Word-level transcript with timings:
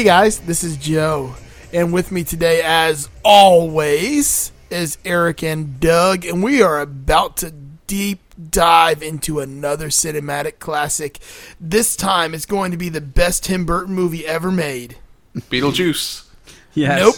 Hey 0.00 0.06
guys, 0.06 0.38
this 0.38 0.64
is 0.64 0.78
Joe, 0.78 1.34
and 1.74 1.92
with 1.92 2.10
me 2.10 2.24
today, 2.24 2.62
as 2.64 3.10
always, 3.22 4.50
is 4.70 4.96
Eric 5.04 5.42
and 5.42 5.78
Doug, 5.78 6.24
and 6.24 6.42
we 6.42 6.62
are 6.62 6.80
about 6.80 7.36
to 7.36 7.50
deep 7.86 8.20
dive 8.50 9.02
into 9.02 9.40
another 9.40 9.88
cinematic 9.88 10.58
classic. 10.58 11.18
This 11.60 11.96
time, 11.96 12.32
it's 12.32 12.46
going 12.46 12.70
to 12.70 12.78
be 12.78 12.88
the 12.88 13.02
best 13.02 13.44
Tim 13.44 13.66
Burton 13.66 13.94
movie 13.94 14.26
ever 14.26 14.50
made. 14.50 14.96
Beetlejuice. 15.36 16.26
Yes. 16.72 16.98
Nope. 16.98 17.16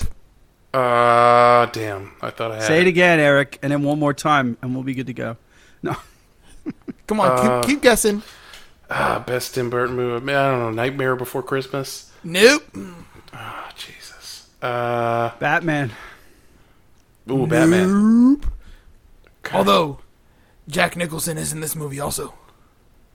Uh, 0.74 1.66
damn. 1.66 2.14
I 2.20 2.30
thought 2.30 2.50
I 2.50 2.56
had 2.56 2.64
Say 2.64 2.80
it 2.80 2.88
again, 2.88 3.20
Eric, 3.20 3.60
and 3.62 3.70
then 3.70 3.84
one 3.84 4.00
more 4.00 4.12
time, 4.12 4.58
and 4.60 4.74
we'll 4.74 4.82
be 4.82 4.94
good 4.94 5.06
to 5.06 5.14
go. 5.14 5.36
No. 5.84 5.94
Come 7.06 7.20
on, 7.20 7.30
Uh, 7.30 7.60
keep, 7.60 7.70
keep 7.70 7.82
guessing. 7.82 8.24
Ah, 8.90 9.22
best 9.24 9.54
Tim 9.54 9.70
Burton 9.70 9.94
movie. 9.94 10.34
I 10.34 10.50
don't 10.50 10.58
know. 10.58 10.70
Nightmare 10.72 11.14
Before 11.14 11.44
Christmas. 11.44 12.08
Nope. 12.24 12.62
Oh, 13.34 13.68
Jesus. 13.76 14.48
Uh, 14.60 15.30
Batman. 15.38 15.90
ooh, 17.30 17.46
Batman. 17.46 18.32
Nope. 18.32 18.46
Although 19.52 19.98
Jack 20.68 20.96
Nicholson 20.96 21.36
is 21.36 21.52
in 21.52 21.60
this 21.60 21.74
movie 21.74 21.98
also. 22.00 22.34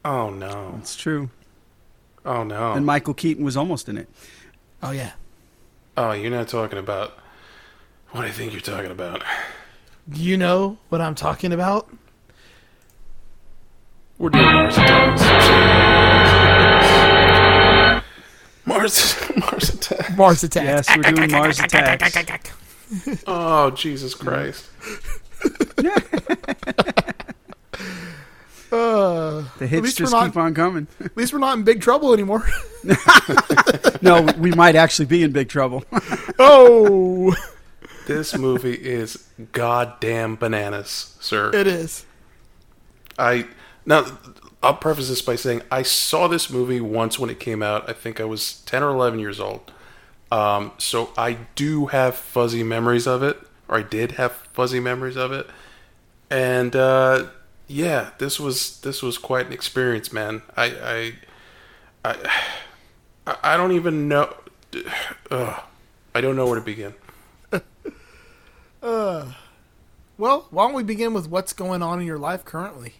Oh 0.04 0.30
no. 0.30 0.76
It's 0.80 0.96
true. 0.96 1.30
Oh 2.26 2.44
no. 2.44 2.74
And 2.74 2.86
Michael 2.86 3.14
Keaton 3.14 3.46
was 3.46 3.56
almost 3.56 3.88
in 3.88 3.98
it. 3.98 4.10
Oh 4.84 4.92
yeah. 4.92 5.14
oh, 5.96 6.12
you're 6.12 6.30
not 6.32 6.48
talking 6.50 6.78
about 6.80 7.18
what 8.12 8.26
I 8.26 8.30
think 8.30 8.52
you're 8.52 8.62
talking 8.62 8.92
about. 8.92 9.24
Do 10.10 10.22
you 10.22 10.38
know 10.38 10.78
what 10.90 11.02
I'm 11.02 11.16
talking 11.16 11.52
about? 11.54 11.90
We're 14.18 14.30
doing 14.30 14.46
Mars 14.46 14.78
Attacks. 14.78 15.77
Mars, 18.68 19.16
Mars 19.38 19.70
Attacks. 19.74 20.18
Mars 20.18 20.44
Attack. 20.44 20.64
Yes, 20.66 20.96
we're 20.96 21.04
doing 21.12 21.32
Mars 21.32 21.60
Attacks. 21.60 22.52
Oh, 23.28 23.70
Jesus 23.72 24.14
Christ. 24.14 24.66
Uh, 28.72 29.44
The 29.60 29.68
hits 29.68 29.94
just 29.94 30.14
we're 30.14 30.20
not- 30.20 30.28
keep 30.28 30.38
on 30.38 30.54
coming. 30.54 30.88
at 31.04 31.16
least 31.18 31.34
we're 31.34 31.40
not 31.40 31.58
in 31.58 31.64
big 31.64 31.82
trouble 31.82 32.14
anymore. 32.14 32.46
no, 34.02 34.22
we 34.38 34.52
might 34.52 34.76
actually 34.76 35.06
be 35.06 35.24
in 35.24 35.32
big 35.32 35.50
trouble. 35.50 35.84
oh, 36.40 37.36
This 38.08 38.38
movie 38.38 38.74
is 38.74 39.28
goddamn 39.52 40.36
bananas, 40.36 41.16
sir. 41.20 41.52
it 41.54 41.68
is. 41.68 42.06
I 43.20 43.48
now 43.86 44.06
I'll 44.64 44.76
preface 44.76 45.10
this 45.10 45.22
by 45.22 45.36
saying 45.36 45.62
I 45.72 45.84
saw 45.84 46.28
this 46.28 46.50
movie 46.50 46.82
once 46.82 47.20
when 47.20 47.30
it 47.30 47.40
came 47.40 47.62
out. 47.64 47.90
I 47.90 47.94
think 47.94 48.20
I 48.20 48.26
was 48.26 48.62
ten 48.62 48.84
or 48.84 48.90
eleven 48.90 49.20
years 49.20 49.40
old. 49.40 49.72
Um, 50.32 50.72
so 50.78 51.12
I 51.18 51.38
do 51.56 51.88
have 51.88 52.16
fuzzy 52.16 52.64
memories 52.64 53.08
of 53.08 53.24
it, 53.24 53.40
or 53.68 53.78
I 53.80 53.82
did 53.84 54.14
have 54.14 54.34
fuzzy 54.54 54.80
memories 54.80 55.16
of 55.16 55.32
it. 55.32 55.48
And 56.30 56.76
uh, 56.76 57.28
yeah, 57.68 58.12
this 58.18 58.40
was 58.40 58.80
this 58.82 59.02
was 59.02 59.18
quite 59.18 59.48
an 59.48 59.54
experience, 59.54 60.12
man. 60.12 60.42
I 60.56 61.14
I 62.04 62.16
I, 63.26 63.36
I 63.44 63.58
don't 63.58 63.72
even 63.74 64.08
know. 64.08 64.36
Ugh, 65.32 65.62
I 66.16 66.22
don't 66.22 66.36
know 66.36 66.48
where 66.48 66.60
to 66.60 66.66
begin. 66.66 66.94
uh, 68.84 69.32
Well, 70.18 70.48
why 70.50 70.66
don't 70.66 70.74
we 70.76 70.84
begin 70.84 71.14
with 71.14 71.30
what's 71.30 71.54
going 71.54 71.84
on 71.84 72.00
in 72.02 72.08
your 72.08 72.18
life 72.20 72.46
currently? 72.46 72.96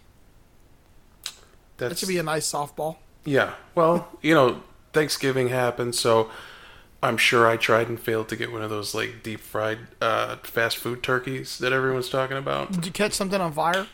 That's 1.78 1.94
That 1.94 1.98
should 1.98 2.08
be 2.08 2.18
a 2.18 2.22
nice 2.22 2.50
softball. 2.50 2.96
Yeah. 3.24 3.54
Well, 3.74 4.08
you 4.22 4.34
know, 4.34 4.62
Thanksgiving 4.92 5.48
happened, 5.48 5.94
so 5.94 6.30
I'm 7.02 7.16
sure 7.16 7.46
I 7.46 7.56
tried 7.56 7.88
and 7.88 7.98
failed 7.98 8.28
to 8.30 8.36
get 8.36 8.52
one 8.52 8.62
of 8.62 8.70
those 8.70 8.94
like 8.94 9.22
deep 9.22 9.40
fried 9.40 9.78
uh, 10.00 10.36
fast 10.42 10.76
food 10.78 11.02
turkeys 11.02 11.58
that 11.58 11.72
everyone's 11.72 12.08
talking 12.08 12.36
about. 12.36 12.72
Did 12.72 12.86
you 12.86 12.92
catch 12.92 13.12
something 13.12 13.40
on 13.40 13.52
fire? 13.52 13.86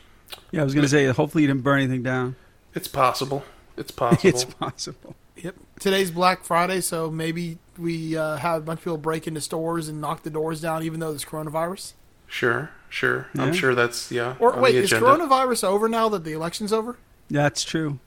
yeah, 0.51 0.63
I 0.63 0.65
was 0.65 0.75
going 0.75 0.83
to 0.85 0.89
say, 0.89 1.07
hopefully 1.07 1.43
you 1.43 1.49
didn't 1.49 1.63
burn 1.63 1.81
anything 1.81 2.03
down. 2.03 2.37
It's 2.75 2.89
possible. 2.89 3.45
It's 3.77 3.91
possible. 3.93 4.29
It's 4.29 4.45
possible. 4.45 5.15
Yep. 5.37 5.57
Today's 5.81 6.11
Black 6.11 6.45
Friday, 6.45 6.81
so 6.81 7.11
maybe 7.11 7.59
we 7.77 8.17
uh, 8.17 8.37
have 8.37 8.63
a 8.63 8.65
bunch 8.65 8.79
of 8.79 8.85
people 8.85 8.99
break 8.99 9.27
into 9.27 9.41
stores 9.41 9.89
and 9.89 10.01
knock 10.01 10.23
the 10.23 10.31
doors 10.31 10.61
down, 10.61 10.83
even 10.85 11.01
though 11.01 11.11
there's 11.11 11.25
coronavirus. 11.25 11.93
sure, 12.27 12.71
sure. 12.89 13.27
Yeah. 13.35 13.43
I'm 13.43 13.53
sure 13.53 13.75
that's 13.75 14.11
yeah. 14.11 14.37
Or 14.39 14.55
on 14.55 14.63
wait, 14.63 14.73
the 14.73 14.79
is 14.79 14.93
coronavirus 14.93 15.65
over 15.65 15.89
now 15.89 16.09
that 16.09 16.25
the 16.25 16.33
election's 16.33 16.73
over? 16.73 16.97
That's 17.31 17.63
true. 17.65 17.99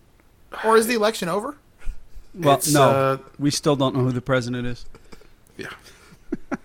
Or 0.63 0.77
is 0.77 0.87
the 0.87 0.93
election 0.95 1.27
over? 1.29 1.57
Well, 2.33 2.55
It's, 2.57 2.71
no, 2.71 2.89
uh, 2.89 3.17
we 3.39 3.49
still 3.51 3.75
don't 3.75 3.95
know 3.95 4.03
who 4.03 4.11
the 4.11 4.21
president 4.21 4.67
is. 4.67 4.85
Yeah. 5.57 5.67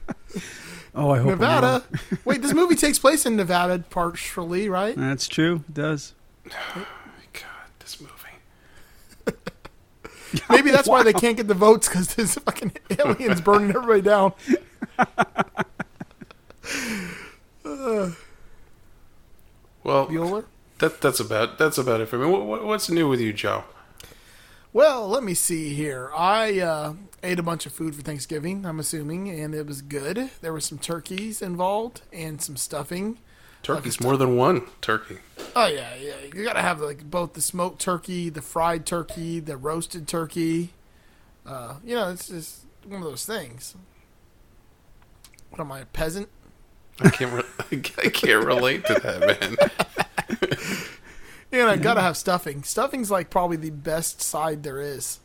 Oh, 0.95 1.09
I 1.11 1.21
hope 1.21 1.33
I'm 1.33 1.39
Nevada. 1.39 1.85
wait, 2.27 2.43
this 2.43 2.53
movie 2.53 2.75
takes 2.75 2.99
place 2.99 3.25
in 3.25 3.35
Nevada 3.35 3.83
partially, 3.89 4.69
right? 4.69 4.95
That's 4.95 5.27
true. 5.27 5.65
It 5.67 5.73
does. 5.73 6.13
God, 6.45 6.87
this 7.79 7.99
movie. 7.99 8.13
Maybe 10.51 10.71
that's 10.71 10.87
why 10.87 11.03
they 11.03 11.15
can't 11.15 11.39
get 11.39 11.49
the 11.49 11.55
votes 11.55 11.89
because 11.89 12.15
there's 12.15 12.35
fucking 12.35 12.73
aliens 12.99 13.41
burning 13.41 13.71
everybody 13.71 14.03
down. 14.03 14.35
Well, 19.85 20.07
Bueller? 20.07 20.45
That 20.83 21.01
that's 21.01 21.21
about 21.21 21.59
that's 21.59 21.79
about 21.79 22.01
it 22.01 22.07
for 22.07 22.19
me. 22.19 22.27
What, 22.27 22.45
what, 22.45 22.65
what's 22.65 22.91
new 22.91 23.09
with 23.09 23.21
you, 23.21 23.33
Joe? 23.33 23.65
Well, 24.73 25.07
let 25.07 25.23
me 25.23 25.33
see 25.33 25.75
here. 25.75 26.11
I 26.15 26.59
uh, 26.59 26.95
ate 27.23 27.39
a 27.39 27.43
bunch 27.43 27.67
of 27.67 27.73
food 27.73 27.95
for 27.95 28.03
Thanksgiving, 28.03 28.67
I'm 28.67 28.81
assuming, 28.81 29.29
and 29.29 29.55
it 29.55 29.67
was 29.67 29.81
good. 29.81 30.31
There 30.41 30.53
were 30.53 30.61
some 30.61 30.79
turkeys 30.79 31.41
involved 31.41 32.01
and 32.13 32.41
some 32.43 32.57
stuffing. 32.57 33.19
Turkey's 33.63 34.01
more 34.01 34.17
than 34.17 34.37
one 34.37 34.63
turkey. 34.81 35.19
Oh 35.55 35.67
yeah, 35.67 35.95
yeah. 35.95 36.15
You 36.35 36.43
gotta 36.43 36.63
have 36.63 36.81
like 36.81 37.09
both 37.09 37.35
the 37.35 37.41
smoked 37.41 37.81
turkey, 37.81 38.29
the 38.29 38.43
fried 38.43 38.85
turkey, 38.85 39.39
the 39.39 39.57
roasted 39.57 40.09
turkey. 40.09 40.71
Uh, 41.47 41.77
you 41.85 41.95
know, 41.95 42.11
it's 42.11 42.29
just 42.29 42.65
one 42.85 43.03
of 43.03 43.09
those 43.09 43.25
things. 43.25 43.77
What 45.51 45.61
am 45.61 45.71
I, 45.71 45.81
a 45.81 45.87
peasant? 45.87 46.29
I 47.05 47.11
can't 47.11 47.33
re- 47.33 47.81
I 48.05 48.09
can't 48.09 48.45
relate 48.45 48.85
to 48.87 48.95
that, 48.95 49.21
man. 50.41 50.79
You 51.53 51.59
know, 51.59 51.77
gotta 51.77 52.01
have 52.01 52.17
stuffing. 52.17 52.63
Stuffing's 52.63 53.11
like 53.11 53.29
probably 53.29 53.59
the 53.59 53.69
best 53.69 54.23
side 54.23 54.63
there 54.63 54.81
is. 54.81 55.21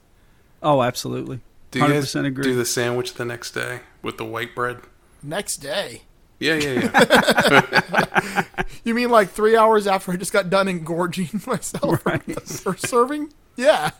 Oh, 0.62 0.84
absolutely. 0.84 1.40
Do 1.72 1.80
you 1.80 1.88
guys 1.88 2.14
agree. 2.16 2.44
do 2.44 2.54
the 2.54 2.66
sandwich 2.66 3.14
the 3.14 3.24
next 3.24 3.52
day 3.52 3.80
with 4.02 4.18
the 4.18 4.26
white 4.26 4.54
bread? 4.54 4.80
Next 5.24 5.58
day. 5.58 6.02
Yeah, 6.40 6.56
yeah, 6.56 6.90
yeah. 6.94 8.44
You 8.84 8.94
mean 8.94 9.10
like 9.10 9.30
three 9.30 9.56
hours 9.56 9.88
after 9.88 10.12
I 10.12 10.18
just 10.18 10.34
got 10.34 10.50
done 10.50 10.68
engorging 10.68 11.42
myself 11.48 12.06
Right. 12.06 12.42
for 12.42 12.76
serving? 12.76 13.32
Yeah. 13.56 13.92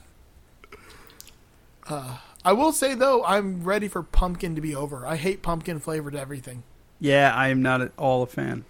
Uh, 1.90 2.18
I 2.44 2.52
will 2.54 2.74
say 2.74 2.94
though, 2.94 3.24
I'm 3.24 3.64
ready 3.64 3.88
for 3.88 4.04
pumpkin 4.04 4.54
to 4.56 4.62
be 4.62 4.76
over. 4.76 5.06
I 5.08 5.16
hate 5.16 5.42
pumpkin 5.42 5.80
flavored 5.80 6.16
everything. 6.16 6.64
Yeah, 7.00 7.34
I 7.36 7.50
am 7.50 7.62
not 7.62 7.82
at 7.82 7.92
all 7.98 8.24
a 8.24 8.28
fan. 8.28 8.66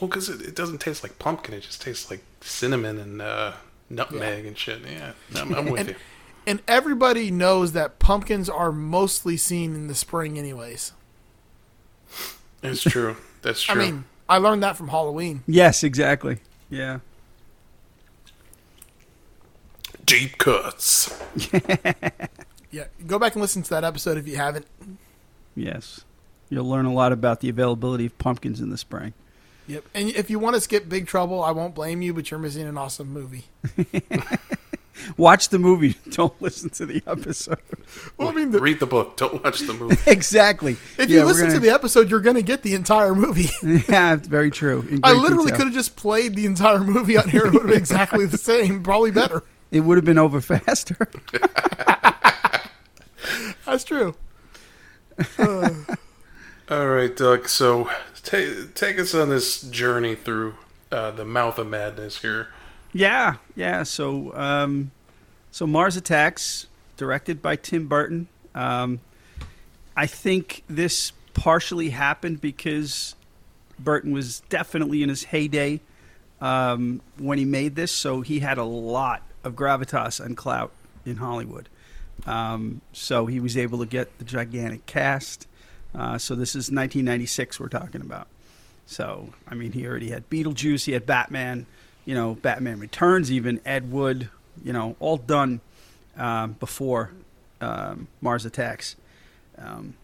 well, 0.00 0.08
because 0.08 0.28
it, 0.28 0.40
it 0.42 0.54
doesn't 0.56 0.78
taste 0.80 1.02
like 1.02 1.18
pumpkin; 1.18 1.54
it 1.54 1.60
just 1.62 1.82
tastes 1.82 2.10
like 2.10 2.22
cinnamon 2.40 2.98
and 2.98 3.20
uh, 3.22 3.52
nutmeg 3.90 4.46
and 4.46 4.56
shit. 4.56 4.80
Yeah, 4.90 5.12
I'm, 5.36 5.54
I'm 5.54 5.66
with 5.70 5.80
And- 5.80 5.88
you. 5.90 5.94
And 6.44 6.60
everybody 6.66 7.30
knows 7.30 7.70
that 7.72 8.00
pumpkins 8.00 8.48
are 8.48 8.72
mostly 8.72 9.36
seen 9.36 9.76
in 9.76 9.86
the 9.86 9.94
spring, 9.94 10.36
anyways. 10.36 10.90
It's 12.64 12.82
true. 12.82 13.14
That's 13.42 13.62
true. 13.62 13.80
I 13.80 13.84
mean, 13.84 14.04
I 14.28 14.38
learned 14.38 14.60
that 14.64 14.76
from 14.76 14.88
Halloween. 14.88 15.44
Yes, 15.46 15.84
exactly. 15.84 16.38
Yeah. 16.68 16.98
deep 20.04 20.38
cuts. 20.38 21.16
Yeah, 22.72 22.84
go 23.06 23.18
back 23.18 23.34
and 23.34 23.42
listen 23.42 23.62
to 23.64 23.68
that 23.70 23.84
episode 23.84 24.16
if 24.16 24.26
you 24.26 24.36
haven't. 24.38 24.64
Yes. 25.54 26.06
You'll 26.52 26.68
learn 26.68 26.84
a 26.84 26.92
lot 26.92 27.12
about 27.12 27.40
the 27.40 27.48
availability 27.48 28.04
of 28.04 28.18
pumpkins 28.18 28.60
in 28.60 28.68
the 28.68 28.76
spring. 28.76 29.14
Yep. 29.68 29.84
And 29.94 30.10
if 30.10 30.28
you 30.28 30.38
want 30.38 30.54
to 30.54 30.60
skip 30.60 30.86
Big 30.86 31.06
Trouble, 31.06 31.42
I 31.42 31.50
won't 31.52 31.74
blame 31.74 32.02
you, 32.02 32.12
but 32.12 32.30
you're 32.30 32.38
missing 32.38 32.66
an 32.66 32.76
awesome 32.76 33.10
movie. 33.10 33.44
Watch 35.16 35.48
the 35.48 35.58
movie. 35.58 35.96
Don't 36.10 36.34
listen 36.42 36.68
to 36.70 36.84
the 36.84 37.02
episode. 37.06 37.56
Well, 38.18 38.28
I 38.28 38.32
mean, 38.32 38.50
the, 38.50 38.60
Read 38.60 38.80
the 38.80 38.86
book. 38.86 39.16
Don't 39.16 39.42
watch 39.42 39.60
the 39.60 39.72
movie. 39.72 39.96
exactly. 40.10 40.72
if 40.98 41.08
Yeah, 41.08 41.20
you 41.20 41.24
listen 41.24 41.46
to 41.46 41.52
gonna- 41.54 41.60
the 41.60 41.70
episode, 41.70 42.10
you're 42.10 42.20
going 42.20 42.36
to 42.36 42.42
get 42.42 42.62
the 42.62 42.74
entire 42.74 43.14
movie. 43.14 43.48
yeah, 43.88 44.12
it's 44.14 44.28
very 44.28 44.50
true. 44.50 44.86
I 45.02 45.14
literally 45.14 45.44
detail. 45.46 45.56
could 45.56 45.66
have 45.68 45.74
just 45.74 45.96
played 45.96 46.34
the 46.36 46.44
entire 46.44 46.80
movie 46.80 47.16
on 47.16 47.30
here. 47.30 47.46
It 47.46 47.52
would 47.54 47.62
have 47.62 47.68
been 47.70 47.78
exactly 47.78 48.26
the 48.26 48.36
same, 48.38 48.82
probably 48.82 49.10
better. 49.10 49.42
It 49.70 49.80
would 49.80 49.96
have 49.96 50.04
been 50.04 50.18
over 50.18 50.42
faster. 50.42 50.98
That's 53.64 53.84
true. 53.84 54.14
All 56.72 56.88
right, 56.88 57.14
Doug. 57.14 57.50
So 57.50 57.90
take 58.22 58.72
take 58.72 58.98
us 58.98 59.14
on 59.14 59.28
this 59.28 59.60
journey 59.60 60.14
through 60.14 60.54
uh, 60.90 61.10
the 61.10 61.26
mouth 61.26 61.58
of 61.58 61.66
madness 61.66 62.22
here. 62.22 62.48
Yeah, 62.94 63.34
yeah. 63.54 63.82
So, 63.82 64.34
um, 64.34 64.90
so 65.50 65.66
Mars 65.66 65.98
Attacks, 65.98 66.68
directed 66.96 67.42
by 67.42 67.56
Tim 67.56 67.88
Burton. 67.88 68.26
Um, 68.54 69.00
I 69.94 70.06
think 70.06 70.64
this 70.66 71.12
partially 71.34 71.90
happened 71.90 72.40
because 72.40 73.16
Burton 73.78 74.12
was 74.12 74.40
definitely 74.48 75.02
in 75.02 75.10
his 75.10 75.24
heyday 75.24 75.78
um, 76.40 77.02
when 77.18 77.36
he 77.36 77.44
made 77.44 77.76
this, 77.76 77.92
so 77.92 78.22
he 78.22 78.40
had 78.40 78.56
a 78.56 78.64
lot 78.64 79.20
of 79.44 79.54
gravitas 79.54 80.24
and 80.24 80.38
clout 80.38 80.72
in 81.04 81.16
Hollywood. 81.16 81.68
Um, 82.24 82.80
so 82.94 83.26
he 83.26 83.40
was 83.40 83.58
able 83.58 83.78
to 83.80 83.86
get 83.86 84.16
the 84.16 84.24
gigantic 84.24 84.86
cast. 84.86 85.46
Uh, 85.94 86.18
so 86.18 86.34
this 86.34 86.50
is 86.50 86.70
1996 86.70 87.60
we're 87.60 87.68
talking 87.68 88.00
about. 88.00 88.28
So 88.86 89.30
I 89.46 89.54
mean, 89.54 89.72
he 89.72 89.86
already 89.86 90.10
had 90.10 90.28
Beetlejuice, 90.30 90.84
he 90.84 90.92
had 90.92 91.06
Batman, 91.06 91.66
you 92.04 92.14
know, 92.14 92.34
Batman 92.34 92.78
Returns, 92.78 93.30
even 93.30 93.60
Ed 93.64 93.90
Wood, 93.90 94.28
you 94.64 94.72
know, 94.72 94.96
all 95.00 95.16
done 95.16 95.60
um, 96.16 96.52
before 96.52 97.10
um, 97.60 98.08
Mars 98.20 98.44
Attacks. 98.44 98.96
Um, 99.58 99.94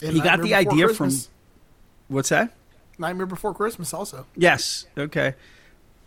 he 0.00 0.20
got 0.20 0.42
the 0.42 0.54
idea 0.54 0.86
Christmas. 0.86 1.26
from 1.26 2.14
what's 2.14 2.28
that? 2.30 2.52
Nightmare 2.98 3.26
Before 3.26 3.54
Christmas, 3.54 3.92
also. 3.94 4.26
Yes. 4.36 4.86
Okay. 4.96 5.34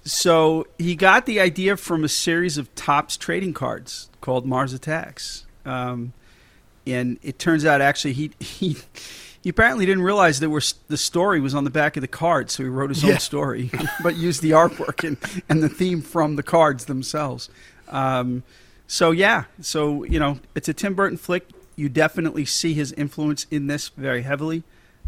So 0.03 0.67
he 0.77 0.95
got 0.95 1.25
the 1.25 1.39
idea 1.39 1.77
from 1.77 2.03
a 2.03 2.09
series 2.09 2.57
of 2.57 2.73
Topps 2.75 3.17
trading 3.17 3.53
cards 3.53 4.09
called 4.21 4.45
Mars 4.45 4.71
Attacks, 4.71 5.45
um, 5.65 6.13
and 6.87 7.17
it 7.23 7.39
turns 7.39 7.65
out 7.65 7.81
actually 7.81 8.13
he 8.13 8.31
he 8.39 8.77
he 9.41 9.49
apparently 9.49 9.85
didn't 9.85 10.03
realize 10.03 10.39
there 10.39 10.49
were 10.49 10.61
the 10.87 10.97
story 10.97 11.39
was 11.39 11.53
on 11.53 11.63
the 11.65 11.69
back 11.69 11.97
of 11.97 12.01
the 12.01 12.07
card, 12.07 12.49
so 12.49 12.63
he 12.63 12.69
wrote 12.69 12.89
his 12.89 13.03
Yeah. 13.03 13.13
own 13.13 13.19
story, 13.19 13.69
but 14.03 14.15
used 14.15 14.41
the 14.41 14.51
artwork 14.51 15.03
and, 15.07 15.17
and 15.49 15.61
the 15.61 15.69
theme 15.69 16.01
from 16.01 16.35
the 16.35 16.43
cards 16.43 16.85
themselves. 16.85 17.49
Um, 17.89 18.43
so 18.87 19.11
yeah, 19.11 19.45
so 19.61 20.03
you 20.03 20.19
know 20.19 20.39
it's 20.55 20.67
a 20.67 20.73
Tim 20.73 20.93
Burton 20.95 21.17
flick. 21.17 21.47
You 21.75 21.89
definitely 21.89 22.45
see 22.45 22.73
his 22.73 22.91
influence 22.93 23.45
in 23.51 23.67
this 23.67 23.89
very 23.89 24.21
heavily. 24.23 24.63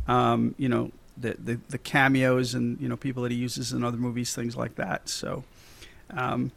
Um, 0.07 0.53
you 0.57 0.69
know 0.69 0.91
the, 1.17 1.35
the 1.43 1.59
the 1.69 1.77
cameos 1.79 2.53
and 2.53 2.79
you 2.79 2.87
know 2.87 2.95
people 2.97 3.23
that 3.23 3.31
he 3.31 3.37
uses 3.37 3.73
in 3.73 3.83
other 3.83 3.97
movies, 3.97 4.35
things 4.35 4.55
like 4.55 4.75
that. 4.75 5.09
So, 5.09 5.43
um, 6.11 6.51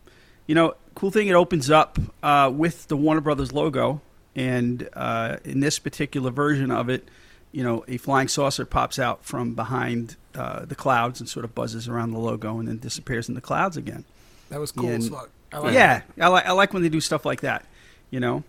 you 0.47 0.55
know, 0.55 0.75
cool 0.95 1.11
thing. 1.11 1.29
It 1.29 1.35
opens 1.35 1.71
up 1.71 1.99
uh, 2.23 2.51
with 2.55 2.89
the 2.89 2.97
Warner 2.97 3.21
Brothers 3.23 3.53
logo, 3.53 4.01
and 4.37 4.89
uh, 4.95 5.37
in 5.45 5.61
this 5.61 5.79
particular 5.79 6.31
version 6.31 6.71
of 6.71 6.89
it, 6.89 7.09
you 7.53 7.65
know, 7.65 7.85
a 7.89 7.97
flying 7.97 8.29
saucer 8.29 8.65
pops 8.65 8.99
out 8.99 9.25
from 9.25 9.55
behind 9.55 10.17
uh, 10.35 10.65
the 10.65 10.75
clouds 10.77 11.19
and 11.21 11.29
sort 11.29 11.45
of 11.45 11.55
buzzes 11.55 11.89
around 11.89 12.13
the 12.13 12.19
logo 12.19 12.59
and 12.59 12.69
then 12.69 12.79
disappears 12.79 13.29
in 13.29 13.35
the 13.35 13.41
clouds 13.41 13.77
again. 13.77 14.05
That 14.51 14.61
was 14.61 14.71
cool 14.73 14.89
Yeah, 14.91 14.97
as 14.97 15.07
and- 15.07 15.17
I 15.53 15.59
like 15.59 15.75
yeah, 15.75 16.03
I 16.21 16.29
like 16.29 16.47
I 16.47 16.53
like 16.53 16.73
when 16.73 16.83
they 16.85 16.89
do 16.89 17.01
stuff 17.01 17.25
like 17.25 17.41
that. 17.41 17.65
You 18.11 18.21
know, 18.21 18.45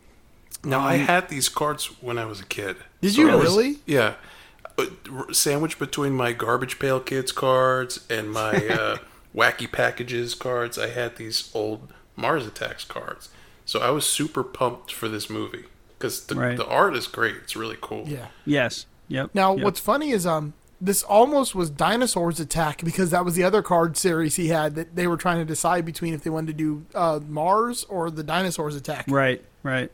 Now 0.64 0.82
I 0.82 0.96
Um, 0.96 1.00
had 1.02 1.30
these 1.30 1.50
cards 1.50 1.88
when 2.02 2.20
I 2.20 2.26
was 2.26 2.40
a 2.40 2.46
kid. 2.46 2.78
Did 3.02 3.16
So 3.16 3.22
you 3.22 3.28
was- 3.30 3.42
really? 3.44 3.80
Yeah. 3.88 4.14
Uh, 4.78 4.86
Sandwiched 5.32 5.80
between 5.80 6.14
my 6.14 6.32
garbage 6.32 6.78
pail 6.80 7.00
kids 7.00 7.32
cards 7.32 8.06
and 8.10 8.32
my 8.32 8.52
uh, 8.70 8.98
wacky 9.36 9.72
packages 9.72 10.36
cards, 10.36 10.78
I 10.78 10.88
had 10.90 11.16
these 11.18 11.50
old 11.56 11.92
Mars 12.16 12.46
Attacks 12.46 12.84
cards. 12.86 13.30
So 13.72 13.80
I 13.80 13.90
was 13.92 14.06
super 14.06 14.44
pumped 14.44 14.92
for 14.92 15.08
this 15.08 15.30
movie 15.30 15.64
because 15.98 16.26
the, 16.26 16.36
Right. 16.36 16.58
the 16.58 16.68
art 16.68 16.94
is 16.94 17.08
great. 17.08 17.36
It's 17.38 17.56
really 17.56 17.78
cool. 17.80 18.04
Yeah. 18.06 18.28
yes, 18.46 18.86
yep. 19.08 19.30
Now, 19.34 19.56
yep. 19.56 19.64
what's 19.64 19.80
funny 19.80 20.10
is 20.12 20.26
um, 20.28 20.52
this 20.82 21.04
almost 21.04 21.56
was 21.56 21.70
Dinosaurs 21.70 22.42
Attack 22.42 22.84
because 22.84 23.12
that 23.12 23.24
was 23.24 23.36
the 23.36 23.46
other 23.46 23.62
card 23.62 23.96
series 23.96 24.36
he 24.36 24.50
had 24.50 24.76
that 24.76 24.98
they 24.98 25.08
were 25.08 25.16
trying 25.16 25.40
to 25.40 25.46
decide 25.46 25.86
between 25.86 26.14
if 26.14 26.22
they 26.22 26.30
wanted 26.30 26.48
to 26.48 26.54
do 26.54 26.86
uh, 26.94 27.22
Mars 27.26 27.86
or 27.86 28.12
the 28.12 28.24
Dinosaurs 28.24 28.76
Attack. 28.76 29.06
Right, 29.08 29.42
right. 29.64 29.90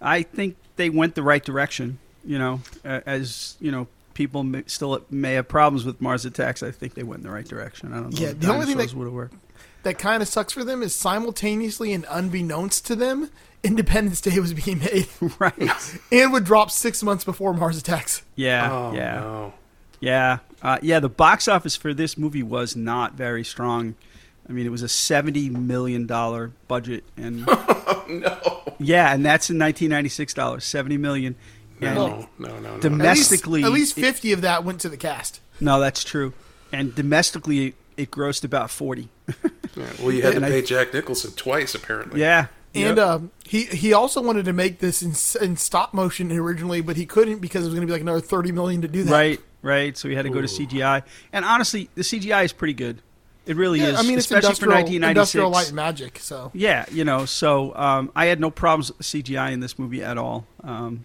I 0.00 0.22
think 0.22 0.54
they 0.76 0.90
went 0.90 1.16
the 1.16 1.24
right 1.24 1.44
direction. 1.44 1.98
You 2.24 2.38
know, 2.38 2.60
uh, 2.84 3.00
as 3.04 3.56
you 3.58 3.72
know, 3.72 3.88
people 4.14 4.44
may, 4.44 4.62
still 4.68 5.00
may 5.10 5.32
have 5.34 5.48
problems 5.48 5.84
with 5.84 6.00
Mars 6.00 6.24
attacks. 6.24 6.62
I 6.62 6.70
think 6.70 6.94
they 6.94 7.02
went 7.02 7.22
in 7.22 7.26
the 7.26 7.32
right 7.34 7.48
direction. 7.48 7.92
I 7.92 7.96
don't 7.96 8.10
know. 8.10 8.18
Yeah, 8.20 8.28
if 8.28 8.38
the 8.38 8.52
only 8.52 8.66
thing 8.66 8.76
dinosaurs 8.76 8.92
that- 8.92 8.98
would 8.98 9.04
have 9.06 9.12
worked. 9.12 9.34
That 9.86 9.98
kind 9.98 10.20
of 10.20 10.26
sucks 10.28 10.52
for 10.52 10.64
them 10.64 10.82
is 10.82 10.96
simultaneously 10.96 11.92
and 11.92 12.04
unbeknownst 12.10 12.86
to 12.86 12.96
them, 12.96 13.30
Independence 13.62 14.20
Day 14.20 14.40
was 14.40 14.52
being 14.52 14.80
made 14.80 15.06
right. 15.38 15.70
and 16.10 16.32
would 16.32 16.42
drop 16.42 16.72
six 16.72 17.04
months 17.04 17.22
before 17.22 17.54
Mars 17.54 17.78
Attacks. 17.78 18.22
Yeah, 18.34 18.68
Oh, 18.72 18.92
yeah, 18.92 19.20
no. 19.20 19.54
yeah, 20.00 20.38
uh, 20.60 20.78
yeah. 20.82 20.98
The 20.98 21.08
box 21.08 21.46
office 21.46 21.76
for 21.76 21.94
this 21.94 22.18
movie 22.18 22.42
was 22.42 22.74
not 22.74 23.12
very 23.14 23.44
strong. 23.44 23.94
I 24.48 24.52
mean, 24.52 24.66
it 24.66 24.70
was 24.70 24.82
a 24.82 24.88
seventy 24.88 25.50
million 25.50 26.04
dollar 26.06 26.50
budget, 26.66 27.04
and 27.16 27.46
No. 28.08 28.62
yeah, 28.80 29.14
and 29.14 29.24
that's 29.24 29.50
in 29.50 29.58
nineteen 29.58 29.90
ninety 29.90 30.08
six 30.08 30.34
dollars, 30.34 30.64
seventy 30.64 30.96
million. 30.96 31.36
And 31.80 31.94
No, 31.94 32.28
no, 32.40 32.48
no, 32.48 32.58
no. 32.58 32.78
Dom- 32.80 33.00
At 33.00 33.14
least- 33.16 33.30
Domestically, 33.30 33.62
at 33.62 33.70
least, 33.70 33.96
it- 33.98 34.00
50 34.00 34.32
of 34.32 34.40
that 34.40 34.64
went 34.64 34.80
to 34.80 34.88
the 34.88 34.96
cast. 34.96 35.40
no, 35.60 35.78
that's 35.78 36.02
true. 36.02 36.32
And 36.72 36.92
domestically, 36.92 37.74
it 37.96 38.10
grossed 38.10 38.42
about 38.42 38.68
forty. 38.70 39.10
Yeah, 39.76 39.84
Well, 40.00 40.12
you 40.12 40.22
had 40.22 40.30
to 40.30 40.36
And 40.36 40.46
I- 40.46 40.50
pay 40.50 40.62
Jack 40.62 40.92
Nicholson 40.94 41.32
twice, 41.32 41.74
apparently. 41.74 42.20
Yeah, 42.20 42.46
And 42.74 42.96
Yep. 42.96 42.98
um, 42.98 43.30
he 43.44 43.64
he 43.64 43.92
also 43.92 44.20
wanted 44.20 44.44
to 44.46 44.52
make 44.52 44.80
this 44.80 45.02
in, 45.02 45.12
in 45.44 45.56
stop 45.56 45.94
motion 45.94 46.30
originally, 46.32 46.80
but 46.80 46.96
he 46.96 47.06
couldn't 47.06 47.38
because 47.38 47.62
it 47.62 47.66
was 47.66 47.74
going 47.74 47.82
to 47.82 47.86
be 47.86 47.92
like 47.92 48.02
another 48.02 48.20
thirty 48.20 48.52
million 48.52 48.82
to 48.82 48.88
do 48.88 49.02
that. 49.04 49.12
Right, 49.12 49.40
right. 49.62 49.96
So 49.96 50.08
we 50.08 50.14
had 50.14 50.24
to 50.24 50.30
go 50.30 50.40
to 50.40 50.46
CGI, 50.48 51.02
and 51.32 51.44
honestly, 51.44 51.88
the 51.94 52.02
CGI 52.02 52.44
is 52.44 52.52
pretty 52.52 52.74
good. 52.74 53.00
It 53.46 53.56
really 53.56 53.78
Yeah, 53.80 53.90
is. 53.90 53.98
I 54.00 54.02
mean, 54.02 54.18
it's 54.18 54.26
especially 54.26 54.56
for 54.56 54.64
industrial, 54.64 54.72
1996. 55.00 55.08
industrial 55.08 55.50
light 55.50 55.72
magic. 55.72 56.18
So 56.18 56.50
Yeah, 56.52 56.84
you 56.90 57.04
know. 57.04 57.24
So 57.26 57.74
um, 57.76 58.10
I 58.16 58.26
had 58.26 58.40
no 58.40 58.50
problems 58.50 58.88
with 58.88 58.98
the 58.98 59.04
CGI 59.04 59.52
in 59.52 59.60
this 59.60 59.78
movie 59.78 60.02
at 60.02 60.18
all. 60.18 60.46
Um, 60.64 61.04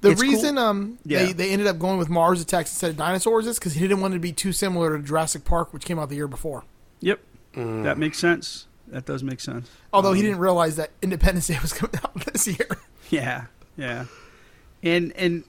the 0.00 0.12
It's 0.12 0.22
cool. 0.22 0.30
reason 0.30 0.56
um 0.56 0.98
Yeah. 1.04 1.24
they, 1.26 1.32
they 1.34 1.50
ended 1.50 1.66
up 1.66 1.78
going 1.80 1.98
with 1.98 2.08
Mars 2.08 2.40
Attacks 2.40 2.70
instead 2.70 2.90
of 2.92 2.96
dinosaurs 2.96 3.46
is 3.46 3.58
because 3.58 3.74
he 3.74 3.80
didn't 3.80 4.00
want 4.00 4.14
it 4.14 4.18
to 4.18 4.20
be 4.20 4.32
too 4.32 4.52
similar 4.52 4.96
to 4.96 5.02
Jurassic 5.02 5.44
Park, 5.44 5.74
which 5.74 5.84
came 5.84 5.98
out 5.98 6.08
the 6.08 6.14
year 6.16 6.28
before. 6.28 6.62
yep, 7.00 7.18
Mm. 7.54 7.82
that 7.84 7.98
makes 7.98 8.18
sense. 8.18 8.66
That 8.88 9.04
does 9.06 9.22
make 9.22 9.40
sense. 9.40 9.68
Although 9.92 10.12
he 10.12 10.20
Um, 10.20 10.26
didn't 10.26 10.40
realize 10.40 10.76
that 10.76 10.90
Independence 11.02 11.46
Day 11.46 11.58
was 11.62 11.72
coming 11.80 11.96
out 12.04 12.14
this 12.32 12.46
year. 12.46 12.68
Yeah, 13.10 13.46
yeah. 13.76 14.06
And 14.82 15.12
and 15.16 15.44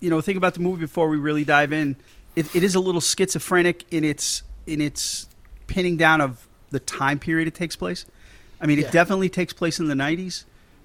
you 0.00 0.10
know, 0.10 0.20
think 0.20 0.36
about 0.38 0.54
the 0.54 0.60
movie 0.60 0.80
before 0.80 1.08
we 1.08 1.16
really 1.18 1.44
dive 1.44 1.72
in. 1.72 1.96
It, 2.36 2.54
it 2.54 2.62
is 2.62 2.74
a 2.74 2.80
little 2.80 3.00
schizophrenic 3.00 3.84
in 3.92 4.04
its 4.04 4.42
in 4.66 4.80
its 4.80 5.28
pinning 5.66 5.96
down 5.96 6.20
of 6.20 6.46
the 6.70 6.80
time 6.80 7.18
period 7.18 7.48
it 7.48 7.54
takes 7.54 7.76
place. 7.76 8.06
I 8.60 8.66
mean, 8.66 8.78
Yeah. 8.78 8.86
it 8.86 8.92
definitely 8.92 9.28
takes 9.28 9.52
place 9.52 9.78
in 9.80 9.88
the 9.88 9.94
'90s, 9.94 10.44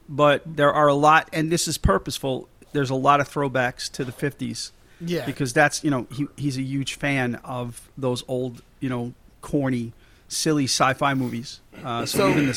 but 0.09 0.41
there 0.57 0.73
are 0.73 0.87
a 0.87 0.93
lot, 0.95 1.29
and 1.33 1.51
this 1.51 1.67
is 1.67 1.77
purposeful. 1.77 2.49
There's 2.73 2.89
a 2.89 2.95
lot 2.95 3.19
of 3.21 3.29
throwbacks 3.29 3.89
to 3.93 4.03
the 4.03 4.11
'50s 4.11 4.71
Yeah, 4.99 5.25
because 5.25 5.53
that's 5.53 5.83
you 5.83 5.91
know 5.91 6.07
he, 6.11 6.27
he's 6.35 6.57
a 6.57 6.61
huge 6.61 6.95
fan 6.95 7.35
of 7.43 7.89
those 7.97 8.23
old 8.27 8.61
you 8.79 8.89
know 8.89 9.13
corny, 9.41 9.93
silly 10.35 10.65
sci-fi 10.65 11.13
movies. 11.13 11.61
Uh, 11.83 12.05
so, 12.05 12.17
So, 12.19 12.29
even 12.29 12.45
the, 12.47 12.53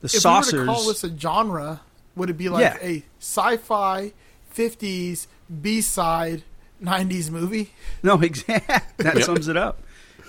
the 0.00 0.04
if 0.06 0.10
saucers. 0.12 0.52
we 0.54 0.58
were 0.60 0.64
to 0.66 0.70
call 0.72 0.86
this 0.88 1.04
a 1.04 1.16
genre, 1.18 1.80
would 2.16 2.30
it 2.30 2.36
be 2.38 2.48
like 2.48 2.62
Yeah. 2.62 2.78
a 2.80 3.04
sci-fi 3.20 4.12
'50s 4.54 5.26
B-side 5.62 6.42
'90s 6.82 7.30
movie? 7.30 7.72
No, 8.02 8.20
exactly. 8.22 8.76
That 9.04 9.16
Yep. 9.16 9.24
sums 9.24 9.48
it 9.48 9.56
up. 9.56 9.82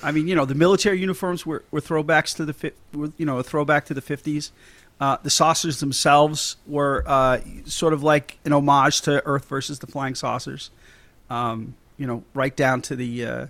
I 0.04 0.12
mean, 0.12 0.28
you 0.28 0.36
know, 0.36 0.46
the 0.46 0.56
military 0.56 1.00
uniforms 1.00 1.46
were, 1.46 1.64
were 1.72 1.80
throwbacks 1.82 2.36
to 2.38 2.46
the 2.46 2.54
fi- 2.54 2.72
were, 2.94 3.12
you 3.18 3.26
know 3.26 3.38
a 3.38 3.44
throwback 3.44 3.86
to 3.86 3.94
the 3.94 4.02
fifties. 4.02 4.52
Uh, 5.00 5.18
the 5.24 5.30
saucers 5.32 5.80
themselves 5.80 6.58
were 6.68 7.04
uh, 7.08 7.40
sort 7.66 7.92
of 7.94 8.04
like 8.04 8.38
an 8.46 8.54
homage 8.54 9.02
to 9.02 9.26
Earth 9.26 9.46
versus 9.46 9.80
the 9.80 9.88
flying 9.88 10.14
saucers. 10.16 10.70
Um, 11.30 11.76
you 11.98 12.06
know, 12.08 12.24
right 12.34 12.56
down 12.56 12.82
to 12.84 12.96
the 12.96 13.26
uh, 13.26 13.48